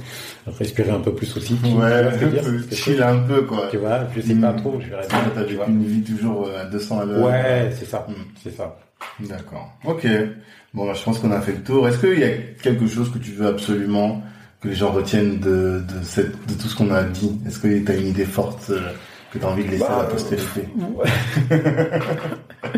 respirer 0.59 0.91
un 0.91 1.01
peu 1.01 1.13
plus 1.15 1.37
aussi. 1.37 1.55
Ouais, 1.55 2.09
je 2.19 2.25
veux 2.27 2.31
dire 2.31 2.45
chill 2.73 3.03
un 3.03 3.19
peu, 3.19 3.43
quoi. 3.43 3.69
tu 3.71 3.77
vois, 3.79 4.01
je 4.15 4.21
sais 4.21 4.35
Mm. 4.35 4.41
pas 4.41 4.53
trop, 4.55 4.81
je 4.81 4.89
verrai 4.89 5.07
bien, 5.09 5.19
T'as 5.35 5.43
vécu 5.43 5.61
une 5.69 5.85
vie 5.85 6.03
toujours 6.03 6.47
euh, 6.49 6.63
à 6.63 6.65
200 6.67 7.01
à 7.01 7.05
l'heure. 7.05 7.25
Ouais, 7.27 7.71
c'est 7.79 7.87
ça, 7.87 8.07
Mm. 8.09 8.13
c'est 8.43 8.57
ça. 8.57 8.79
D'accord. 9.21 9.73
Ok. 9.85 10.07
Bon, 10.75 10.87
bah, 10.87 10.93
je 10.95 11.03
pense 11.03 11.19
qu'on 11.19 11.33
a 11.33 11.41
fait 11.41 11.53
le 11.53 11.63
tour. 11.63 11.89
Est-ce 11.89 11.99
qu'il 11.99 12.19
y 12.21 12.25
a 12.25 12.31
quelque 12.63 12.87
chose 12.87 13.11
que 13.13 13.19
tu 13.19 13.33
veux 13.33 13.47
absolument 13.49 14.23
que 14.61 14.69
les 14.69 14.75
gens 14.75 14.93
retiennent 14.93 15.39
de, 15.41 15.81
de, 15.89 16.03
cette, 16.05 16.33
de 16.47 16.55
tout 16.55 16.69
ce 16.69 16.77
qu'on 16.77 16.91
a 16.93 17.03
dit? 17.03 17.41
Est-ce 17.47 17.59
que 17.59 17.67
tu 17.85 17.91
as 17.91 17.95
une 17.97 18.09
idée 18.09 18.25
forte 18.27 18.71
euh, 18.71 18.81
que 19.33 19.39
tu 19.39 19.45
as 19.45 19.49
envie 19.49 19.65
de 19.65 19.71
laisser 19.71 19.85
Bah, 19.89 20.01
à 20.01 20.03
la 20.03 20.09
postérité? 20.11 20.69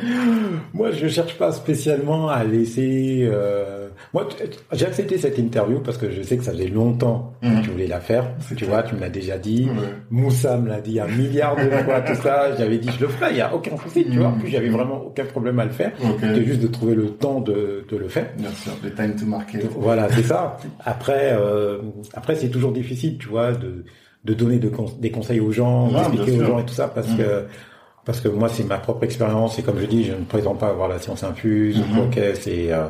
Moi, 0.75 0.91
je 0.91 1.07
cherche 1.09 1.37
pas 1.39 1.53
spécialement 1.53 2.29
à 2.29 2.45
laisser. 2.45 3.29
euh, 3.31 3.89
Moi, 4.15 4.27
j'ai 4.73 4.87
accepté 4.87 5.17
cette 5.19 5.39
interview 5.39 5.81
parce 5.81 5.97
que 5.99 6.11
je 6.11 6.23
sais 6.23 6.37
que 6.37 6.45
ça 6.45 6.53
faisait 6.53 6.67
longtemps 6.69 7.33
Mhm. 7.43 7.61
que 7.61 7.65
tu 7.65 7.71
voulais 7.71 7.87
la 7.87 8.01
faire. 8.01 8.31
Tu 8.57 8.65
vois, 8.65 8.83
tu 8.83 8.95
me 8.95 9.01
l'as 9.01 9.09
déjà 9.11 9.39
dit. 9.39 9.69
Moussa 10.11 10.59
me 10.59 10.69
l'a 10.69 10.81
dit 10.81 10.99
un 11.01 11.07
milliard 11.07 11.57
de 11.57 11.71
fois, 11.71 12.01
tout 12.01 12.15
ça. 12.17 12.55
J'avais 12.59 12.79
dit, 12.79 12.89
je 12.99 13.01
le 13.05 13.09
ferai, 13.09 13.31
il 13.33 13.37
y 13.39 13.41
a 13.41 13.55
aucun 13.55 13.77
souci, 13.77 14.05
tu 14.05 14.19
vois. 14.19 14.29
En 14.29 14.33
plus, 14.39 14.49
j'avais 14.49 14.69
vraiment 14.69 15.03
aucun 15.07 15.25
problème 15.25 15.59
à 15.61 15.65
le 15.65 15.71
faire. 15.71 15.93
C'était 16.21 16.45
juste 16.45 16.61
de 16.61 16.67
trouver 16.69 16.95
le 16.95 17.11
temps 17.11 17.41
de, 17.41 17.85
de 17.89 17.97
le 17.97 18.09
faire. 18.09 18.27
Bien 18.39 18.51
sûr, 18.51 18.73
le 18.83 18.93
time 18.93 19.15
to 19.17 19.27
market. 19.27 19.67
Voilà, 19.77 20.09
c'est 20.11 20.23
ça. 20.25 20.57
Après, 20.85 21.31
euh, 21.33 21.79
après, 22.15 22.35
c'est 22.35 22.49
toujours 22.49 22.73
difficile, 22.73 23.19
tu 23.19 23.29
vois, 23.29 23.53
de, 23.53 23.85
de 24.25 24.35
donner 24.35 24.59
de 24.59 24.71
des 25.01 25.11
conseils 25.11 25.41
aux 25.41 25.53
gens, 25.53 25.89
d'expliquer 25.93 26.33
aux 26.41 26.45
gens 26.45 26.59
et 26.59 26.65
tout 26.65 26.75
ça, 26.75 26.89
parce 26.89 27.09
Mhm. 27.11 27.17
que 27.19 27.45
parce 28.05 28.21
que 28.21 28.29
moi, 28.29 28.49
c'est 28.49 28.65
ma 28.65 28.79
propre 28.79 29.05
expérience 29.05 29.59
et 29.59 29.63
comme 29.63 29.79
je 29.81 29.87
dis, 29.87 30.05
je 30.05 30.13
ne 30.13 30.25
prétends 30.25 30.55
pas 30.55 30.69
avoir 30.69 30.89
la 30.89 30.99
science 30.99 31.23
infuse 31.23 31.79
Mhm. 31.79 31.99
ou 31.99 32.11
quoi 32.11 32.23
euh, 32.23 32.89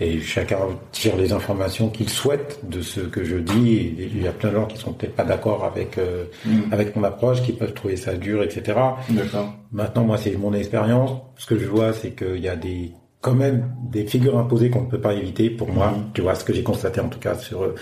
et 0.00 0.20
chacun 0.20 0.58
tire 0.92 1.16
les 1.16 1.32
informations 1.32 1.88
qu'il 1.88 2.08
souhaite 2.08 2.60
de 2.68 2.80
ce 2.82 3.00
que 3.00 3.24
je 3.24 3.36
dis. 3.36 3.76
Et 3.98 4.10
il 4.14 4.22
y 4.22 4.28
a 4.28 4.32
plein 4.32 4.50
de 4.50 4.54
gens 4.54 4.66
qui 4.66 4.76
sont 4.78 4.92
peut-être 4.92 5.16
pas 5.16 5.24
d'accord 5.24 5.64
avec 5.64 5.98
euh, 5.98 6.24
Mhm. 6.46 6.68
avec 6.72 6.94
mon 6.96 7.02
approche, 7.04 7.42
qui 7.42 7.52
peuvent 7.52 7.74
trouver 7.74 7.96
ça 7.96 8.14
dur, 8.14 8.42
etc. 8.44 8.62
D'accord. 9.10 9.52
Maintenant, 9.72 10.04
moi, 10.04 10.16
c'est 10.16 10.36
mon 10.36 10.52
expérience. 10.54 11.10
Ce 11.36 11.46
que 11.46 11.58
je 11.58 11.66
vois, 11.66 11.92
c'est 11.92 12.12
qu'il 12.12 12.38
y 12.38 12.48
a 12.48 12.54
des, 12.56 12.92
quand 13.20 13.34
même, 13.34 13.72
des 13.90 14.06
figures 14.06 14.38
imposées 14.38 14.70
qu'on 14.70 14.82
ne 14.82 14.88
peut 14.88 15.00
pas 15.00 15.14
éviter 15.14 15.50
pour 15.50 15.68
moi. 15.68 15.90
Mhm. 15.90 16.04
Tu 16.14 16.20
vois, 16.22 16.36
ce 16.36 16.44
que 16.44 16.52
j'ai 16.54 16.62
constaté, 16.62 17.00
en 17.00 17.08
tout 17.08 17.18
cas, 17.18 17.34
sur, 17.34 17.62
euh, 17.64 17.74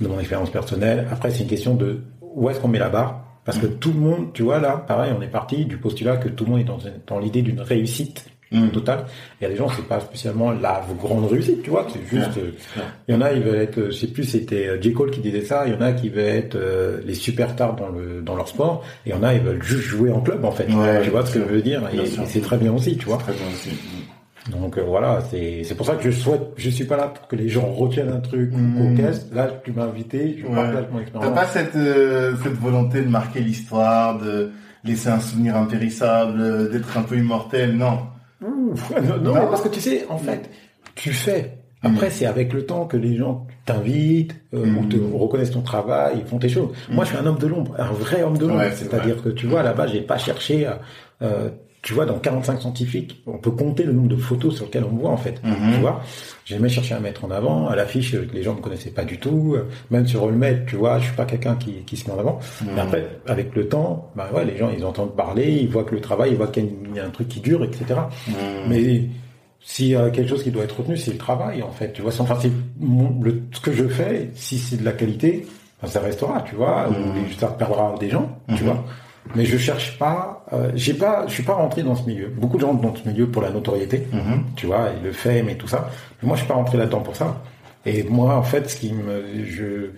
de 0.00 0.06
mon 0.08 0.18
expérience 0.20 0.50
personnelle. 0.50 1.08
Après, 1.10 1.30
c'est 1.32 1.42
une 1.42 1.48
question 1.48 1.74
de 1.74 2.00
où 2.20 2.48
est-ce 2.48 2.60
qu'on 2.60 2.68
met 2.68 2.78
la 2.78 2.90
barre. 2.90 3.24
Parce 3.46 3.58
que 3.58 3.66
tout 3.66 3.92
le 3.92 4.00
monde, 4.00 4.32
tu 4.34 4.42
vois, 4.42 4.58
là, 4.58 4.76
pareil, 4.76 5.12
on 5.16 5.22
est 5.22 5.28
parti 5.28 5.64
du 5.64 5.78
postulat 5.78 6.16
que 6.16 6.28
tout 6.28 6.44
le 6.44 6.50
monde 6.50 6.60
est 6.60 7.06
dans, 7.06 7.18
l'idée 7.18 7.42
d'une 7.42 7.60
réussite 7.60 8.26
Mhm. 8.52 8.70
totale. 8.70 9.06
Il 9.40 9.44
y 9.44 9.46
a 9.46 9.50
des 9.50 9.56
gens, 9.56 9.68
c'est 9.74 9.86
pas 9.86 9.98
spécialement 9.98 10.52
la 10.52 10.84
grande 11.00 11.26
réussite, 11.26 11.62
tu 11.62 11.70
vois, 11.70 11.86
c'est 11.92 12.06
juste, 12.08 12.36
euh, 12.38 12.52
il 13.08 13.14
y 13.14 13.18
en 13.18 13.20
a, 13.20 13.32
ils 13.32 13.42
veulent 13.42 13.60
être, 13.60 13.86
je 13.86 13.90
sais 13.90 14.06
plus, 14.06 14.22
c'était 14.24 14.68
euh, 14.68 14.80
J. 14.80 14.92
Cole 14.92 15.10
qui 15.10 15.20
disait 15.20 15.40
ça, 15.40 15.64
il 15.66 15.74
y 15.74 15.76
en 15.76 15.80
a 15.80 15.92
qui 15.92 16.08
veulent 16.08 16.24
être 16.24 16.54
euh, 16.54 17.00
les 17.04 17.14
superstars 17.14 17.74
dans 17.74 17.88
le 17.88 18.22
dans 18.22 18.36
leur 18.36 18.46
sport, 18.46 18.84
et 19.04 19.10
il 19.10 19.12
y 19.12 19.18
en 19.18 19.22
a, 19.24 19.34
ils 19.34 19.40
veulent 19.40 19.62
juste 19.62 19.82
jouer 19.82 20.12
en 20.12 20.20
club, 20.20 20.44
en 20.44 20.52
fait. 20.52 20.72
Ouais, 20.72 21.02
tu 21.02 21.10
vois 21.10 21.26
ce 21.26 21.34
que 21.34 21.40
je 21.40 21.44
veux 21.44 21.62
dire? 21.62 21.80
Bien 21.92 22.02
Et, 22.04 22.06
c'est 22.06 22.40
très 22.40 22.56
bien 22.56 22.72
aussi, 22.72 22.96
tu 22.96 23.06
vois. 23.06 23.18
Très 23.18 23.32
bien 23.32 23.46
aussi. 23.52 23.70
Donc 24.50 24.78
euh, 24.78 24.82
voilà, 24.82 25.20
c'est 25.30 25.64
c'est 25.64 25.74
pour 25.74 25.86
ça 25.86 25.94
que 25.96 26.02
je 26.04 26.10
souhaite, 26.16 26.42
je 26.56 26.70
suis 26.70 26.84
pas 26.84 26.96
là 26.96 27.08
pour 27.08 27.26
que 27.26 27.34
les 27.34 27.48
gens 27.48 27.66
retiennent 27.66 28.10
un 28.12 28.20
truc 28.20 28.52
ou 28.54 28.94
caisse. 28.96 29.26
Là, 29.34 29.48
tu 29.64 29.72
m'as 29.72 29.84
invité, 29.84 30.36
je 30.40 30.46
Ouais. 30.46 30.54
partage 30.54 30.84
mon 30.92 30.96
T'as 30.98 31.02
expérience. 31.02 31.34
pas 31.34 31.46
cette, 31.46 31.74
euh, 31.76 32.34
cette 32.42 32.52
volonté 32.54 33.02
de 33.02 33.08
marquer 33.08 33.40
l'histoire, 33.40 34.18
de 34.18 34.50
laisser 34.84 35.08
un 35.08 35.18
souvenir 35.18 35.56
impérissable, 35.56 36.40
euh, 36.40 36.68
d'être 36.70 36.96
un 36.96 37.02
peu 37.02 37.16
immortel, 37.16 37.76
non 37.76 37.98
Ouf, 38.40 38.92
non, 39.02 39.16
non, 39.34 39.34
parce 39.48 39.62
que 39.62 39.68
tu 39.68 39.80
sais, 39.80 40.04
en 40.08 40.18
fait, 40.18 40.48
tu 40.94 41.10
fais. 41.12 41.58
Après, 41.82 42.10
c'est 42.10 42.26
avec 42.26 42.52
le 42.52 42.66
temps 42.66 42.86
que 42.86 42.96
les 42.96 43.16
gens 43.16 43.46
t'invitent, 43.64 44.34
euh, 44.54 44.64
Mm. 44.66 44.78
ou 44.78 44.84
te 44.86 44.96
reconnaissent 44.96 45.50
ton 45.52 45.60
travail, 45.62 46.16
ils 46.20 46.24
font 46.24 46.38
tes 46.38 46.48
choses. 46.48 46.70
Moi, 46.90 47.04
je 47.04 47.10
suis 47.10 47.18
un 47.18 47.26
homme 47.26 47.38
de 47.38 47.46
l'ombre, 47.46 47.74
un 47.78 47.90
vrai 47.92 48.22
homme 48.22 48.38
de 48.38 48.46
l'ombre. 48.46 48.60
Ouais, 48.60 48.72
C'est-à-dire 48.74 49.22
que 49.22 49.28
tu 49.28 49.46
vois, 49.46 49.62
là-bas, 49.62 49.86
j'ai 49.88 50.00
pas 50.02 50.18
cherché 50.18 50.66
à, 50.66 50.80
euh, 51.22 51.48
tu 51.86 51.94
vois, 51.94 52.04
dans 52.04 52.18
45 52.18 52.60
scientifiques, 52.62 53.22
on 53.28 53.38
peut 53.38 53.52
compter 53.52 53.84
le 53.84 53.92
nombre 53.92 54.08
de 54.08 54.16
photos 54.16 54.56
sur 54.56 54.64
lesquelles 54.64 54.82
on 54.82 54.92
me 54.92 55.00
voit, 55.00 55.10
en 55.10 55.16
fait. 55.16 55.40
Mhm. 55.44 55.74
Tu 55.74 55.80
vois, 55.80 56.02
j'ai 56.44 56.56
jamais 56.56 56.68
cherché 56.68 56.94
à 56.94 56.98
mettre 56.98 57.24
en 57.24 57.30
avant, 57.30 57.68
à 57.68 57.76
l'affiche, 57.76 58.12
euh, 58.14 58.26
les 58.34 58.42
gens 58.42 58.56
ne 58.56 58.60
connaissaient 58.60 58.90
pas 58.90 59.04
du 59.04 59.18
tout, 59.18 59.54
euh, 59.54 59.68
même 59.92 60.04
sur 60.04 60.24
Olmed, 60.24 60.64
tu 60.66 60.74
vois, 60.74 60.98
je 60.98 61.04
suis 61.04 61.14
pas 61.14 61.26
quelqu'un 61.26 61.54
qui, 61.54 61.74
qui 61.86 61.96
se 61.96 62.08
met 62.08 62.14
en 62.16 62.18
avant. 62.18 62.40
Mhm. 62.60 62.68
Mais 62.74 62.80
après, 62.80 63.06
avec 63.28 63.54
le 63.54 63.68
temps, 63.68 64.10
bah 64.16 64.28
ouais, 64.34 64.44
les 64.44 64.56
gens, 64.56 64.68
ils 64.76 64.84
entendent 64.84 65.14
parler, 65.14 65.48
ils 65.62 65.68
voient 65.68 65.84
que 65.84 65.94
le 65.94 66.00
travail, 66.00 66.32
ils 66.32 66.36
voient 66.36 66.48
qu'il 66.48 66.68
y 66.92 66.98
a 66.98 67.04
un 67.06 67.10
truc 67.10 67.28
qui 67.28 67.38
dure, 67.38 67.62
etc. 67.62 67.84
Mhm. 68.26 68.34
Mais 68.68 69.02
s'il 69.60 69.86
y 69.86 69.94
a 69.94 70.10
quelque 70.10 70.28
chose 70.28 70.42
qui 70.42 70.50
doit 70.50 70.64
être 70.64 70.78
retenu, 70.80 70.96
c'est 70.96 71.12
le 71.12 71.18
travail, 71.18 71.62
en 71.62 71.70
fait. 71.70 71.92
Tu 71.92 72.02
vois, 72.02 72.10
enfin, 72.18 72.36
c'est 72.40 72.50
mon- 72.80 73.16
le, 73.22 73.42
ce 73.52 73.60
que 73.60 73.70
je 73.72 73.86
fais, 73.86 74.30
si 74.34 74.58
c'est 74.58 74.76
de 74.78 74.84
la 74.84 74.92
qualité, 74.92 75.46
ben, 75.80 75.88
ça 75.88 76.00
restera, 76.00 76.42
tu 76.42 76.56
vois, 76.56 76.88
Mhm. 76.90 76.96
ou 76.96 77.32
ça 77.38 77.46
perdra 77.46 77.94
des 78.00 78.10
gens, 78.10 78.38
tu 78.48 78.64
Mhm. 78.64 78.70
vois. 78.70 78.84
Mais 79.34 79.44
je 79.44 79.56
cherche 79.58 79.98
pas, 79.98 80.44
euh, 80.52 80.70
j'ai 80.74 80.94
pas, 80.94 81.24
je 81.26 81.32
suis 81.32 81.42
pas 81.42 81.54
rentré 81.54 81.82
dans 81.82 81.94
ce 81.96 82.06
milieu. 82.06 82.28
Beaucoup 82.28 82.56
de 82.56 82.62
gens 82.62 82.74
dans 82.74 82.94
ce 82.94 83.08
milieu 83.08 83.26
pour 83.26 83.42
la 83.42 83.50
notoriété, 83.50 84.06
Mhm. 84.12 84.44
tu 84.56 84.66
vois, 84.66 84.90
et 84.90 85.04
le 85.04 85.12
fame 85.12 85.48
et 85.48 85.56
tout 85.56 85.68
ça. 85.68 85.90
Mais 86.22 86.26
moi, 86.28 86.36
je 86.36 86.42
suis 86.42 86.48
pas 86.48 86.54
rentré 86.54 86.78
là-dedans 86.78 87.00
pour 87.00 87.16
ça. 87.16 87.42
Et 87.84 88.02
moi, 88.04 88.36
en 88.36 88.42
fait, 88.42 88.68
ce 88.70 88.76
qui 88.76 88.92
me, 88.92 89.44
je, 89.44 89.90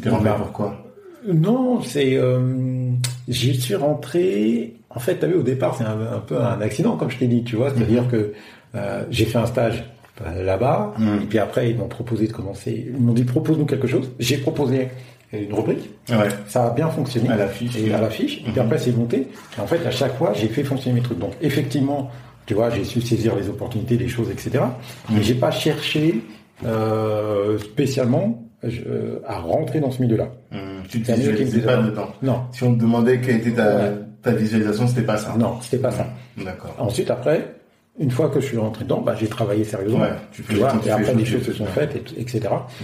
T'es 0.00 0.08
rentré 0.08 0.24
Bah, 0.24 0.36
pourquoi 0.38 0.84
non, 1.28 1.82
c'est, 1.82 2.16
euh, 2.16 2.92
j'y 3.28 3.60
suis 3.60 3.74
rentré. 3.74 4.76
En 4.88 5.00
fait, 5.00 5.16
t'as 5.16 5.26
vu, 5.26 5.34
au 5.34 5.42
départ, 5.42 5.74
c'est 5.76 5.84
un, 5.84 6.14
un 6.14 6.18
peu 6.20 6.40
un 6.40 6.60
accident, 6.62 6.96
comme 6.96 7.10
je 7.10 7.18
t'ai 7.18 7.26
dit, 7.26 7.44
tu 7.44 7.56
vois. 7.56 7.70
C'est-à-dire 7.74 8.08
que 8.08 8.32
euh, 8.74 9.04
j'ai 9.10 9.26
fait 9.26 9.36
un 9.36 9.44
stage 9.44 9.84
euh, 10.26 10.42
là-bas, 10.44 10.94
Mhm. 10.98 11.22
et 11.22 11.26
puis 11.26 11.38
après, 11.38 11.68
ils 11.70 11.76
m'ont 11.76 11.88
proposé 11.88 12.26
de 12.26 12.32
commencer. 12.32 12.86
Ils 12.94 12.98
m'ont 12.98 13.12
dit 13.12 13.24
propose-nous 13.24 13.66
quelque 13.66 13.86
chose. 13.86 14.10
J'ai 14.18 14.38
proposé 14.38 14.88
une 15.38 15.54
rubrique. 15.54 15.90
Ouais. 16.08 16.28
Ça 16.48 16.66
a 16.66 16.70
bien 16.70 16.88
fonctionné. 16.88 17.28
À 17.30 17.36
l'affiche. 17.36 17.76
Et 17.76 17.92
à 17.94 18.00
l'affiche. 18.00 18.38
Et 18.38 18.42
puis 18.42 18.52
Mhm. 18.52 18.58
après, 18.66 18.78
c'est 18.78 18.96
monté. 18.96 19.28
Et 19.56 19.60
en 19.60 19.66
fait, 19.66 19.86
à 19.86 19.90
chaque 19.90 20.16
fois, 20.16 20.32
j'ai 20.34 20.48
fait 20.48 20.64
fonctionner 20.64 20.96
mes 20.96 21.02
trucs. 21.02 21.18
Donc, 21.18 21.32
effectivement, 21.40 22.10
tu 22.46 22.54
vois, 22.54 22.70
j'ai 22.70 22.82
su 22.84 23.00
saisir 23.00 23.36
les 23.36 23.48
opportunités, 23.48 23.96
les 23.96 24.08
choses, 24.08 24.28
etc. 24.30 24.64
Mais 25.10 25.16
Mhm. 25.18 25.22
j'ai 25.22 25.34
pas 25.34 25.50
cherché 25.52 26.20
euh, 26.66 27.58
spécialement 27.58 28.44
euh, 28.64 29.20
à 29.26 29.38
rentrer 29.38 29.80
dans 29.80 29.90
ce 29.90 30.02
milieu-là. 30.02 30.28
Mhm. 30.52 30.58
Tu 30.88 31.00
te 31.00 31.10
visualisais 31.12 31.60
pas 31.60 31.76
dedans. 31.78 32.08
Non, 32.22 32.42
Si 32.52 32.62
on 32.64 32.74
te 32.74 32.80
demandait 32.80 33.18
quelle 33.20 33.36
était 33.36 33.52
ta, 33.52 33.76
Ouais. 33.76 33.92
ta 34.22 34.32
visualisation, 34.32 34.86
c'était 34.86 35.00
pas 35.02 35.16
ça. 35.16 35.34
non, 35.38 35.58
c'était 35.62 35.80
pas 35.82 35.90
ça. 35.90 36.06
D'accord. 36.36 36.74
Ensuite, 36.78 37.10
après, 37.10 37.54
une 37.98 38.10
fois 38.10 38.28
que 38.30 38.40
je 38.40 38.46
suis 38.46 38.56
rentré 38.56 38.84
dedans, 38.84 39.00
bah, 39.02 39.14
j'ai 39.18 39.26
travaillé 39.26 39.64
sérieusement. 39.64 40.00
Ouais, 40.00 40.12
tu 40.32 40.42
fais- 40.42 40.54
vois, 40.54 40.72
et 40.86 40.90
après, 40.90 41.14
les 41.14 41.24
choses 41.26 41.42
se 41.44 41.52
sont 41.52 41.66
faites, 41.66 41.94
et- 41.96 42.20
etc. 42.20 42.40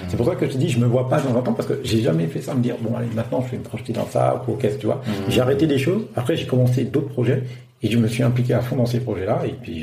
C'est 0.08 0.16
pour 0.16 0.26
ça 0.26 0.34
que 0.34 0.46
je 0.46 0.52
te 0.52 0.58
dis, 0.58 0.68
je 0.68 0.78
me 0.78 0.86
vois 0.86 1.08
pas 1.08 1.20
dans 1.20 1.36
un 1.38 1.42
temps 1.42 1.52
parce 1.54 1.68
que 1.68 1.80
j'ai 1.84 2.02
jamais 2.02 2.26
fait 2.26 2.42
ça, 2.42 2.54
me 2.54 2.60
dire, 2.62 2.76
bon, 2.80 2.94
allez, 2.96 3.08
maintenant, 3.14 3.42
je 3.46 3.52
vais 3.52 3.58
me 3.58 3.62
projeter 3.62 3.92
dans 3.92 4.06
ça, 4.06 4.42
ou 4.46 4.52
qu'est-ce, 4.54 4.78
tu 4.78 4.86
vois. 4.86 5.00
J'ai 5.28 5.40
arrêté 5.40 5.66
des 5.66 5.78
choses. 5.78 6.02
Après, 6.16 6.36
j'ai 6.36 6.46
commencé 6.46 6.84
d'autres 6.84 7.08
projets 7.08 7.44
et 7.82 7.90
je 7.90 7.98
me 7.98 8.08
suis 8.08 8.22
impliqué 8.22 8.52
à 8.54 8.60
fond 8.60 8.76
dans 8.76 8.86
ces 8.86 9.00
projets-là 9.00 9.42
et 9.46 9.52
puis 9.52 9.80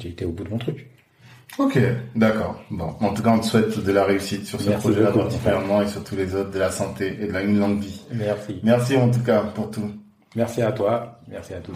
j'ai 0.00 0.08
été 0.10 0.24
au 0.24 0.30
bout 0.30 0.44
de 0.44 0.50
mon 0.50 0.58
truc. 0.58 0.86
Ok, 1.58 1.76
d'accord. 2.14 2.62
Bon, 2.70 2.94
en 3.00 3.12
tout 3.14 3.22
cas, 3.22 3.30
on 3.30 3.40
te 3.40 3.46
souhaite 3.46 3.82
de 3.82 3.90
la 3.92 4.04
réussite 4.04 4.46
sur 4.46 4.60
ce 4.60 4.70
projet-là 4.70 5.10
particulièrement 5.12 5.82
et 5.82 5.88
sur 5.88 6.04
tous 6.04 6.14
les 6.14 6.34
autres, 6.36 6.50
de 6.50 6.58
la 6.58 6.70
santé 6.70 7.16
et 7.20 7.26
de 7.26 7.32
la 7.32 7.42
une 7.42 7.58
longue 7.58 7.80
vie. 7.80 8.02
Merci. 8.12 8.60
Merci 8.62 8.96
en 8.96 9.10
tout 9.10 9.20
cas 9.20 9.40
pour 9.54 9.70
tout. 9.70 9.90
Merci 10.36 10.62
à 10.62 10.70
toi. 10.70 11.18
Merci 11.28 11.54
à 11.54 11.58
tous. 11.58 11.72